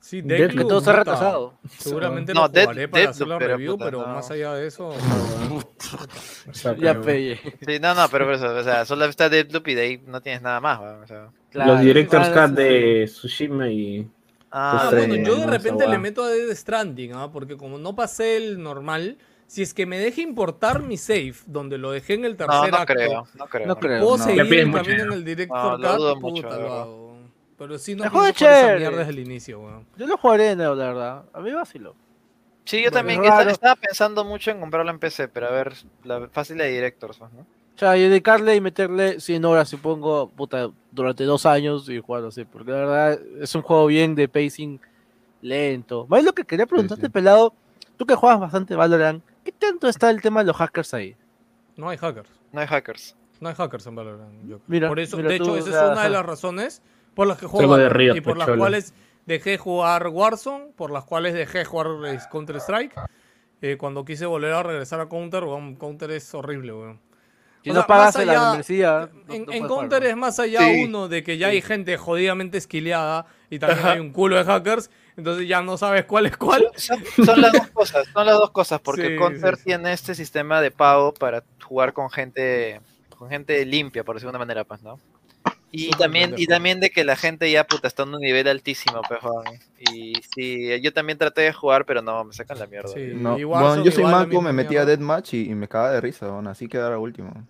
Sí. 0.00 0.20
Deathloop, 0.20 0.68
Todo 0.68 0.80
se 0.82 0.90
ha 0.90 0.92
puta, 0.92 0.98
retrasado. 0.98 1.54
Seguramente 1.78 2.34
No, 2.34 2.42
lo 2.42 2.48
jugaré 2.48 2.88
para 2.88 3.08
hacer 3.10 3.26
Deathloop, 3.26 3.28
la 3.28 3.38
pero 3.38 3.56
review, 3.56 3.72
puta, 3.72 3.84
pero 3.86 4.00
no. 4.06 4.14
más 4.14 4.30
allá 4.30 4.52
de 4.54 4.66
eso... 4.66 4.92
Ya 6.78 7.00
pelle. 7.00 7.40
Sí, 7.66 7.78
no, 7.80 7.94
no, 7.94 8.06
pero 8.10 8.26
por 8.26 8.34
eso, 8.34 8.54
o 8.54 8.62
sea, 8.62 8.84
solo 8.84 9.06
está 9.06 9.30
Deathloop 9.30 9.68
y 9.68 9.74
de 9.74 9.80
ahí 9.82 10.02
no 10.06 10.20
tienes 10.20 10.42
nada 10.42 10.60
más, 10.60 10.78
o 10.78 11.06
sea. 11.06 11.28
Claro, 11.50 11.72
Los 11.72 11.80
Director's 11.80 12.28
claro, 12.28 12.48
Cut 12.50 12.56
de 12.58 13.04
Tsushima 13.06 13.70
y... 13.70 14.06
Ah, 14.50 14.82
Ah, 14.82 14.86
Pues, 14.90 15.06
bueno, 15.08 15.14
eh, 15.14 15.24
yo 15.24 15.36
de 15.36 15.46
no, 15.46 15.52
repente 15.52 15.86
le 15.88 15.96
meto 15.98 16.22
a 16.24 16.28
Dead 16.28 16.54
Stranding, 16.54 17.12
¿ah? 17.14 17.30
porque 17.32 17.56
como 17.56 17.78
no 17.78 17.94
pasé 17.94 18.36
el 18.36 18.62
normal, 18.62 19.16
si 19.50 19.62
es 19.62 19.74
que 19.74 19.84
me 19.84 19.98
deja 19.98 20.20
importar 20.20 20.80
mi 20.80 20.96
save, 20.96 21.34
donde 21.44 21.76
lo 21.76 21.90
dejé 21.90 22.14
en 22.14 22.24
el 22.24 22.36
tercer 22.36 22.54
no, 22.54 22.68
no 22.68 22.76
acto, 22.76 22.94
creo, 22.94 23.26
no 23.34 23.46
creo. 23.48 23.66
No 23.66 23.76
creo. 23.80 24.00
puedo 24.00 24.16
no. 24.16 24.24
seguir 24.24 24.42
el 24.42 24.72
camino 24.72 25.02
en 25.02 25.12
el 25.12 25.18
No, 25.18 25.24
Director 25.24 25.80
lo 25.80 25.96
dudo 25.96 26.14
Cut, 26.14 26.22
mucho, 26.22 26.42
puta, 26.44 26.54
lo 26.56 26.62
verdad. 26.62 26.80
hago. 26.82 27.16
Pero 27.58 27.78
sí 27.78 27.96
no 27.96 28.08
juego 28.08 28.26
esa 28.26 28.76
mierda 28.76 28.98
desde 28.98 29.10
el 29.10 29.18
inicio, 29.18 29.58
weón. 29.58 29.86
Yo 29.96 30.06
lo 30.06 30.16
jugaré 30.18 30.44
de 30.44 30.54
nuevo, 30.56 30.76
la 30.76 30.84
verdad. 30.86 31.24
A 31.32 31.40
mí 31.40 31.50
vacilo. 31.50 31.96
Sí, 32.64 32.76
yo 32.76 32.92
Bueno, 32.92 33.24
también 33.24 33.48
estaba 33.48 33.74
pensando 33.74 34.24
mucho 34.24 34.52
en 34.52 34.60
comprarlo 34.60 34.88
en 34.88 35.00
PC, 35.00 35.26
pero 35.26 35.48
a 35.48 35.50
ver, 35.50 35.74
la 36.04 36.28
fácil 36.28 36.56
de 36.58 36.68
Directors, 36.68 37.20
¿no? 37.20 37.26
O 37.26 37.78
sea, 37.80 37.96
y 37.96 38.02
dedicarle 38.02 38.54
y 38.54 38.60
meterle 38.60 39.18
100 39.18 39.44
horas, 39.46 39.68
supongo, 39.68 40.28
puta, 40.28 40.70
durante 40.92 41.24
dos 41.24 41.44
años 41.44 41.88
y 41.88 41.98
jugarlo 41.98 42.28
así. 42.28 42.44
Porque 42.44 42.70
la 42.70 42.78
verdad 42.78 43.20
es 43.40 43.52
un 43.56 43.62
juego 43.62 43.86
bien 43.86 44.14
de 44.14 44.28
pacing 44.28 44.78
lento. 45.42 46.06
Más 46.08 46.22
lo 46.22 46.34
que 46.34 46.44
quería 46.44 46.66
preguntarte, 46.66 47.06
sí. 47.06 47.10
pelado, 47.10 47.52
tú 47.96 48.06
que 48.06 48.14
juegas 48.14 48.38
bastante 48.38 48.76
Valorant, 48.76 49.24
¿qué 49.52 49.66
tanto 49.66 49.88
está 49.88 50.10
el 50.10 50.20
tema 50.20 50.40
de 50.40 50.46
los 50.46 50.56
hackers 50.56 50.94
ahí? 50.94 51.16
No 51.76 51.88
hay 51.88 51.96
hackers. 51.96 52.28
No 52.52 52.60
hay 52.60 52.66
hackers. 52.66 53.16
No 53.40 53.48
hay 53.48 53.54
hackers 53.54 53.86
en 53.86 53.94
Valorant. 53.94 54.60
Mira, 54.66 54.88
por 54.88 55.00
eso, 55.00 55.16
mira 55.16 55.30
de 55.30 55.38
tú, 55.38 55.44
hecho, 55.44 55.52
o 55.52 55.56
esa 55.56 55.70
sea, 55.70 55.84
es 55.86 55.90
una 55.92 56.02
de 56.04 56.10
las 56.10 56.26
razones 56.26 56.82
por 57.14 57.26
las 57.26 57.38
que 57.38 57.46
juego 57.46 57.76
de 57.76 57.82
Valorant 57.84 57.96
Riot, 57.96 58.16
y 58.16 58.20
por 58.20 58.36
las 58.36 58.46
pecholo. 58.46 58.60
cuales 58.60 58.94
dejé 59.26 59.56
jugar 59.58 60.08
Warzone, 60.08 60.72
por 60.76 60.90
las 60.90 61.04
cuales 61.04 61.34
dejé 61.34 61.64
jugar 61.64 61.88
eh, 62.06 62.18
Counter 62.30 62.56
Strike. 62.56 62.92
Eh, 63.62 63.76
cuando 63.78 64.04
quise 64.04 64.26
volver 64.26 64.52
a 64.52 64.62
regresar 64.62 65.00
a 65.00 65.08
Counter, 65.08 65.44
weón, 65.44 65.76
Counter 65.76 66.10
es 66.10 66.32
horrible, 66.34 66.72
weón. 66.72 67.00
Si 67.62 67.68
O 67.70 67.74
no 67.74 67.80
sea, 67.80 67.86
pagas 67.86 68.16
más 68.16 68.24
la 68.26 68.32
allá- 68.32 68.44
membresía. 68.48 69.10
no- 69.12 69.20
En, 69.20 69.26
no 69.26 69.34
en 69.34 69.44
puedes 69.44 69.60
Counter 69.68 69.98
jugar, 69.98 70.06
es 70.06 70.16
más 70.16 70.38
allá 70.38 70.60
Sí. 70.60 70.84
uno 70.86 71.08
de 71.08 71.22
que 71.22 71.36
ya 71.36 71.48
hay 71.48 71.60
gente 71.60 71.96
jodidamente 71.98 72.56
esquileada 72.58 73.26
y 73.50 73.58
también 73.58 73.86
hay 73.86 73.98
un 74.00 74.12
culo 74.12 74.36
de 74.36 74.44
hackers, 74.44 74.90
entonces 75.20 75.48
ya 75.48 75.62
no 75.62 75.76
sabes 75.76 76.04
cuál 76.04 76.26
es 76.26 76.36
cuál. 76.36 76.66
Son, 76.76 76.98
son 77.24 77.40
las 77.40 77.52
dos 77.52 77.68
cosas, 77.68 78.06
son 78.12 78.26
las 78.26 78.36
dos 78.36 78.50
cosas, 78.50 78.80
porque 78.80 79.08
Sí, 79.10 79.16
Counter 79.16 79.54
sí, 79.54 79.60
sí. 79.60 79.64
tiene 79.66 79.92
este 79.92 80.14
sistema 80.14 80.60
de 80.60 80.70
pago 80.70 81.14
para 81.14 81.42
jugar 81.62 81.92
con 81.92 82.10
gente 82.10 82.80
con 83.16 83.28
gente 83.28 83.64
limpia, 83.66 84.02
por 84.02 84.16
decirlo 84.16 84.32
de 84.32 84.36
una 84.36 84.44
manera, 84.46 84.64
pues, 84.64 84.82
¿no? 84.82 84.98
Y 85.72 85.90
también, 85.90 86.34
y 86.36 86.46
también 86.46 86.80
de 86.80 86.90
que 86.90 87.04
la 87.04 87.14
gente 87.16 87.50
ya 87.50 87.64
puta 87.64 87.86
está 87.86 88.02
en 88.02 88.14
un 88.14 88.20
nivel 88.20 88.48
altísimo, 88.48 89.02
pues. 89.06 89.20
Y 89.92 90.14
sí, 90.34 90.80
yo 90.80 90.92
también 90.92 91.16
traté 91.16 91.42
de 91.42 91.52
jugar, 91.52 91.84
pero 91.84 92.02
no, 92.02 92.24
me 92.24 92.32
sacan 92.32 92.58
la 92.58 92.66
mierda. 92.66 92.88
Sí, 92.88 93.12
No, 93.14 93.38
y 93.38 93.44
bueno, 93.44 93.84
yo 93.84 93.92
soy 93.92 94.00
igual 94.00 94.26
manco, 94.26 94.42
me 94.42 94.52
metí 94.52 94.76
a. 94.76 94.84
Deathmatch 94.84 95.34
y, 95.34 95.50
y 95.50 95.54
me 95.54 95.68
caga 95.68 95.92
de 95.92 96.00
risa, 96.00 96.26
aún 96.26 96.48
así 96.48 96.66
quedara 96.66 96.98
último. 96.98 97.46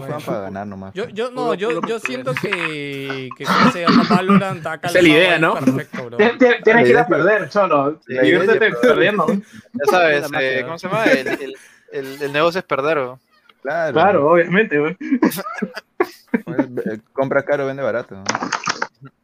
Juegan 0.00 0.22
para 0.22 0.40
ganar 0.40 0.66
nomás. 0.66 0.94
Yo, 0.94 1.04
pues. 1.04 1.14
yo, 1.14 1.30
no, 1.30 1.54
yo, 1.54 1.80
yo 1.86 1.98
siento 1.98 2.34
que, 2.34 3.28
que 3.36 3.44
¿cómo 3.44 3.70
se 3.72 3.82
llama 3.82 4.04
Valorant 4.08 4.66
ha 4.66 4.74
Esa 4.74 4.98
es 4.98 5.02
la 5.04 5.08
idea, 5.08 5.38
¿no? 5.38 5.54
Perfecto, 5.54 6.04
bro. 6.06 6.16
Tienes 6.16 6.62
que 6.84 6.88
ir 6.90 6.98
a 6.98 7.06
perder, 7.06 7.48
cholo. 7.48 8.00
Diviértete 8.06 8.72
perdiendo. 8.80 9.26
Ya 9.28 9.84
sabes, 9.90 10.30
eh. 10.40 10.62
¿cómo 10.64 10.78
se 10.78 10.88
llama? 10.88 11.04
El, 11.04 11.28
el, 11.28 11.56
el- 11.92 12.22
el 12.22 12.32
negocio 12.32 12.58
es 12.58 12.64
perder, 12.64 12.98
weón. 12.98 13.20
Claro. 13.62 13.92
Claro, 13.92 14.30
obviamente, 14.30 14.78
güey. 14.78 14.96
Eh, 16.46 16.98
Compra 17.12 17.42
caro, 17.44 17.66
vende 17.66 17.82
barato. 17.82 18.14
¿no? 18.14 18.24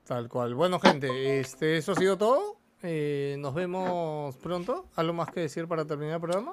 Tal 0.07 0.28
cual. 0.28 0.55
Bueno, 0.55 0.81
gente, 0.81 1.41
este, 1.41 1.76
eso 1.76 1.92
ha 1.92 1.94
sido 1.94 2.17
todo. 2.17 2.57
Eh, 2.83 3.36
nos 3.39 3.55
vemos 3.55 4.34
pronto. 4.36 4.86
¿Algo 4.97 5.12
más 5.12 5.31
que 5.31 5.41
decir 5.41 5.68
para 5.68 5.84
terminar 5.84 6.15
el 6.15 6.20
programa? 6.20 6.52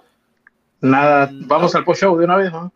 Nada, 0.81 1.30
vamos 1.31 1.73
al 1.75 1.83
post-show 1.85 2.17
de 2.17 2.25
una 2.25 2.35
vez, 2.38 2.51
¿no? 2.51 2.72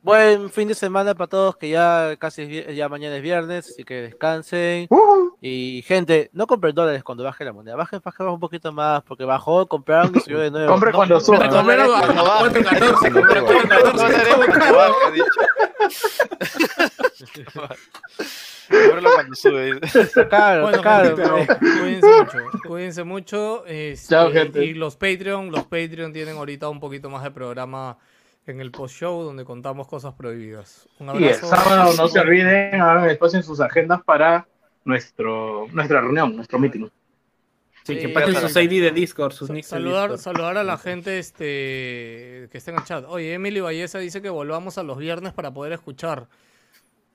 Buen 0.00 0.48
fin 0.50 0.68
de 0.68 0.74
semana 0.74 1.14
para 1.14 1.26
todos, 1.28 1.56
que 1.56 1.68
ya 1.70 2.14
casi 2.18 2.58
es 2.58 2.76
ya 2.76 2.88
mañana 2.88 3.16
es 3.16 3.22
viernes, 3.22 3.68
así 3.68 3.82
que 3.84 3.94
descansen. 4.02 4.86
Uh, 4.90 5.30
Y 5.40 5.82
gente, 5.86 6.30
no 6.32 6.46
compren 6.46 6.72
dólares 6.74 7.02
cuando 7.02 7.24
baje 7.24 7.44
la 7.44 7.52
moneda, 7.52 7.74
bajen, 7.76 8.00
bajen 8.02 8.28
un 8.28 8.38
poquito 8.40 8.72
más, 8.72 9.02
porque 9.02 9.24
bajó, 9.24 9.66
compraron 9.66 10.12
y 10.14 10.20
subió 10.20 10.38
de 10.38 10.50
nuevo. 10.52 10.70
Compre 10.70 10.92
No, 10.92 10.96
cuando 10.98 11.18
suba. 11.20 11.44
a- 11.44 11.48
Cuando 11.48 11.64
baje. 12.24 12.60
4.14, 12.60 13.12
compraron 13.12 13.44
No 13.44 13.50
4.14. 13.50 14.14
haremos 14.14 14.46
cuando 14.46 14.74
cuando 19.14 19.34
sube. 19.34 19.80
Caro, 20.30 20.62
Bueno, 20.62 20.82
pues. 20.82 21.48
cuídense 21.80 22.08
mucho, 22.08 22.38
cuídense 22.68 23.04
mucho. 23.04 23.66
este, 23.66 24.08
Chao, 24.14 24.30
gente. 24.30 24.64
Y 24.64 24.74
los 24.74 24.96
Patreon, 24.96 25.50
los 25.50 25.64
Patreon 25.64 26.12
tienen 26.12 26.36
ahorita 26.36 26.68
un 26.68 26.80
poquito 26.80 27.08
más 27.10 27.22
de 27.24 27.30
programa 27.30 27.96
en 28.52 28.60
el 28.60 28.70
post 28.70 28.94
show 28.96 29.22
donde 29.22 29.44
contamos 29.44 29.86
cosas 29.88 30.14
prohibidas. 30.14 30.88
Un 30.98 31.06
Y 31.08 31.18
el 31.18 31.24
abrazo. 31.34 31.46
sábado 31.48 31.92
no 31.96 32.08
se 32.08 32.18
olviden, 32.20 32.80
hagan 32.80 33.08
espacio 33.10 33.38
en 33.38 33.42
sus 33.44 33.60
agendas 33.60 34.02
para 34.02 34.46
nuestro, 34.84 35.66
nuestra 35.72 36.00
reunión, 36.00 36.34
nuestro 36.36 36.58
meeting. 36.58 36.86
Sí, 37.84 37.96
que 37.98 38.08
pasen 38.10 38.34
sus. 38.36 38.54
ID 38.56 38.82
de 38.82 38.90
Discord, 38.90 39.32
sus 39.32 39.48
nicks 39.48 39.68
de 39.68 39.76
saludar, 39.76 40.10
Discord. 40.10 40.20
saludar 40.36 40.58
a 40.58 40.64
la 40.64 40.76
gente 40.76 41.18
este, 41.18 42.48
que 42.50 42.58
está 42.58 42.70
en 42.70 42.76
el 42.78 42.84
chat. 42.84 43.04
Oye, 43.08 43.32
Emily 43.32 43.60
Valleza 43.60 43.98
dice 43.98 44.20
que 44.20 44.28
volvamos 44.28 44.76
a 44.76 44.82
los 44.82 44.98
viernes 44.98 45.32
para 45.32 45.52
poder 45.52 45.72
escuchar. 45.72 46.28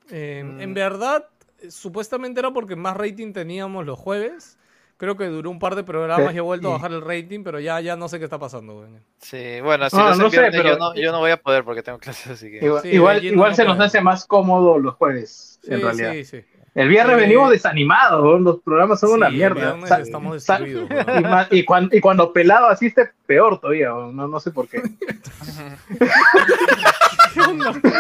Eh, 0.10 0.42
Mm. 0.44 0.62
En 0.62 0.74
verdad, 0.74 1.28
eh, 1.62 1.70
supuestamente 1.70 2.40
era 2.40 2.52
porque 2.52 2.76
más 2.76 2.98
rating 2.98 3.34
teníamos 3.34 3.86
los 3.86 4.00
jueves. 4.00 4.58
Creo 4.98 5.18
que 5.18 5.26
duró 5.26 5.50
un 5.50 5.60
par 5.60 5.76
de 5.76 5.84
programas 5.84 6.30
Sí. 6.30 6.36
y 6.36 6.38
he 6.38 6.42
vuelto 6.42 6.70
a 6.70 6.72
bajar 6.74 6.92
el 6.94 7.02
rating, 7.02 7.44
pero 7.44 7.60
ya, 7.60 7.82
ya 7.82 7.96
no 7.96 8.08
sé 8.08 8.20
qué 8.20 8.26
está 8.26 8.40
pasando. 8.40 8.76
güey. 8.76 8.90
Sí, 9.18 9.60
bueno, 9.62 9.90
si 9.90 9.98
hacen 10.00 10.24
no 10.24 10.30
sé, 10.30 10.40
viernes, 10.40 10.62
pero- 10.62 10.74
yo, 10.74 10.78
no, 10.78 10.96
yo 10.96 11.12
no 11.12 11.20
voy 11.20 11.32
a 11.32 11.38
poder 11.38 11.64
porque 11.64 11.82
tengo 11.84 11.98
clases, 12.00 12.28
así 12.32 12.50
que... 12.52 12.64
Igual, 12.66 12.82
Sí, 12.84 12.88
igual, 12.90 13.36
no 13.36 13.56
se 13.56 13.66
nos 13.66 13.80
hace 13.80 14.02
más 14.02 14.26
cómodo 14.26 14.78
los 14.80 14.96
jueves, 14.96 15.60
Sí, 15.64 15.74
en 15.74 15.82
realidad. 15.82 16.12
sí, 16.14 16.24
sí. 16.26 16.44
El 16.76 16.88
viernes 16.90 17.18
Eh, 17.18 17.20
venimos 17.22 17.52
desanimados, 17.52 18.24
¿no? 18.24 18.40
los 18.40 18.60
programas 18.62 19.00
son 19.00 19.10
Sí, 19.10 19.16
una 19.16 19.30
mierda. 19.30 19.78
estamos 20.00 20.34
destruidos. 20.34 20.90
y, 20.90 21.22
ma- 21.22 21.48
y 21.52 21.64
cuan- 21.66 21.90
y 21.92 22.00
cuando 22.02 22.34
pelado 22.34 22.68
asiste, 22.68 23.12
peor 23.28 23.60
todavía, 23.60 23.90
no, 23.90 24.28
no 24.28 24.40
sé 24.40 24.50
por 24.52 24.68
qué. 24.68 24.82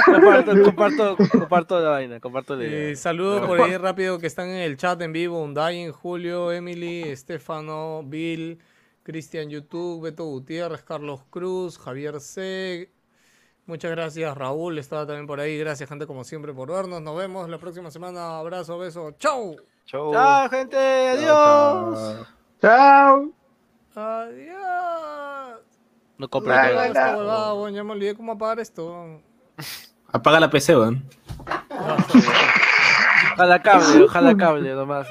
Comparto, 0.05 0.51
comparto, 0.63 1.17
comparto 1.31 1.79
la 1.79 1.89
vaina, 1.89 2.19
comparto 2.19 2.55
la 2.55 2.63
idea. 2.65 2.89
Eh, 2.91 2.95
saludos 2.95 3.45
por 3.47 3.59
ahí 3.61 3.75
rápido 3.77 4.19
que 4.19 4.27
están 4.27 4.49
en 4.49 4.57
el 4.57 4.77
chat 4.77 5.01
en 5.01 5.11
vivo. 5.13 5.41
Undain, 5.41 5.91
Julio, 5.91 6.51
Emily, 6.51 7.03
Estefano, 7.03 8.03
Bill, 8.05 8.59
Cristian 9.03 9.49
YouTube, 9.49 10.03
Beto 10.03 10.25
Gutiérrez, 10.25 10.83
Carlos 10.83 11.21
Cruz, 11.29 11.77
Javier 11.79 12.19
C. 12.19 12.89
Muchas 13.65 13.91
gracias, 13.91 14.37
Raúl 14.37 14.77
estaba 14.77 15.05
también 15.05 15.25
por 15.25 15.39
ahí. 15.39 15.57
Gracias, 15.57 15.87
gente, 15.87 16.05
como 16.05 16.23
siempre, 16.23 16.53
por 16.53 16.69
vernos. 16.69 17.01
Nos 17.01 17.15
vemos 17.15 17.47
la 17.49 17.57
próxima 17.57 17.89
semana. 17.91 18.39
Abrazo, 18.39 18.77
beso. 18.77 19.11
¡Chau! 19.17 19.55
Chau. 19.85 20.11
Chao, 20.11 20.49
gente, 20.49 20.77
adiós. 20.77 22.27
Chao. 22.61 23.31
¡Adiós! 23.95 25.61
No 26.17 26.25
Esta 26.25 27.17
huevada, 27.17 27.53
weón, 27.53 27.73
ya 27.73 27.83
me 27.83 27.91
olvidé 27.91 28.15
cómo 28.15 28.33
apagar 28.33 28.59
esto. 28.59 29.21
Apaga 30.11 30.39
la 30.39 30.49
PC, 30.49 30.75
weón. 30.75 31.03
Ah. 31.69 31.97
Ojalá 33.33 33.61
cable, 33.63 34.03
ojalá 34.03 34.37
cable 34.37 34.75
nomás. 34.75 35.07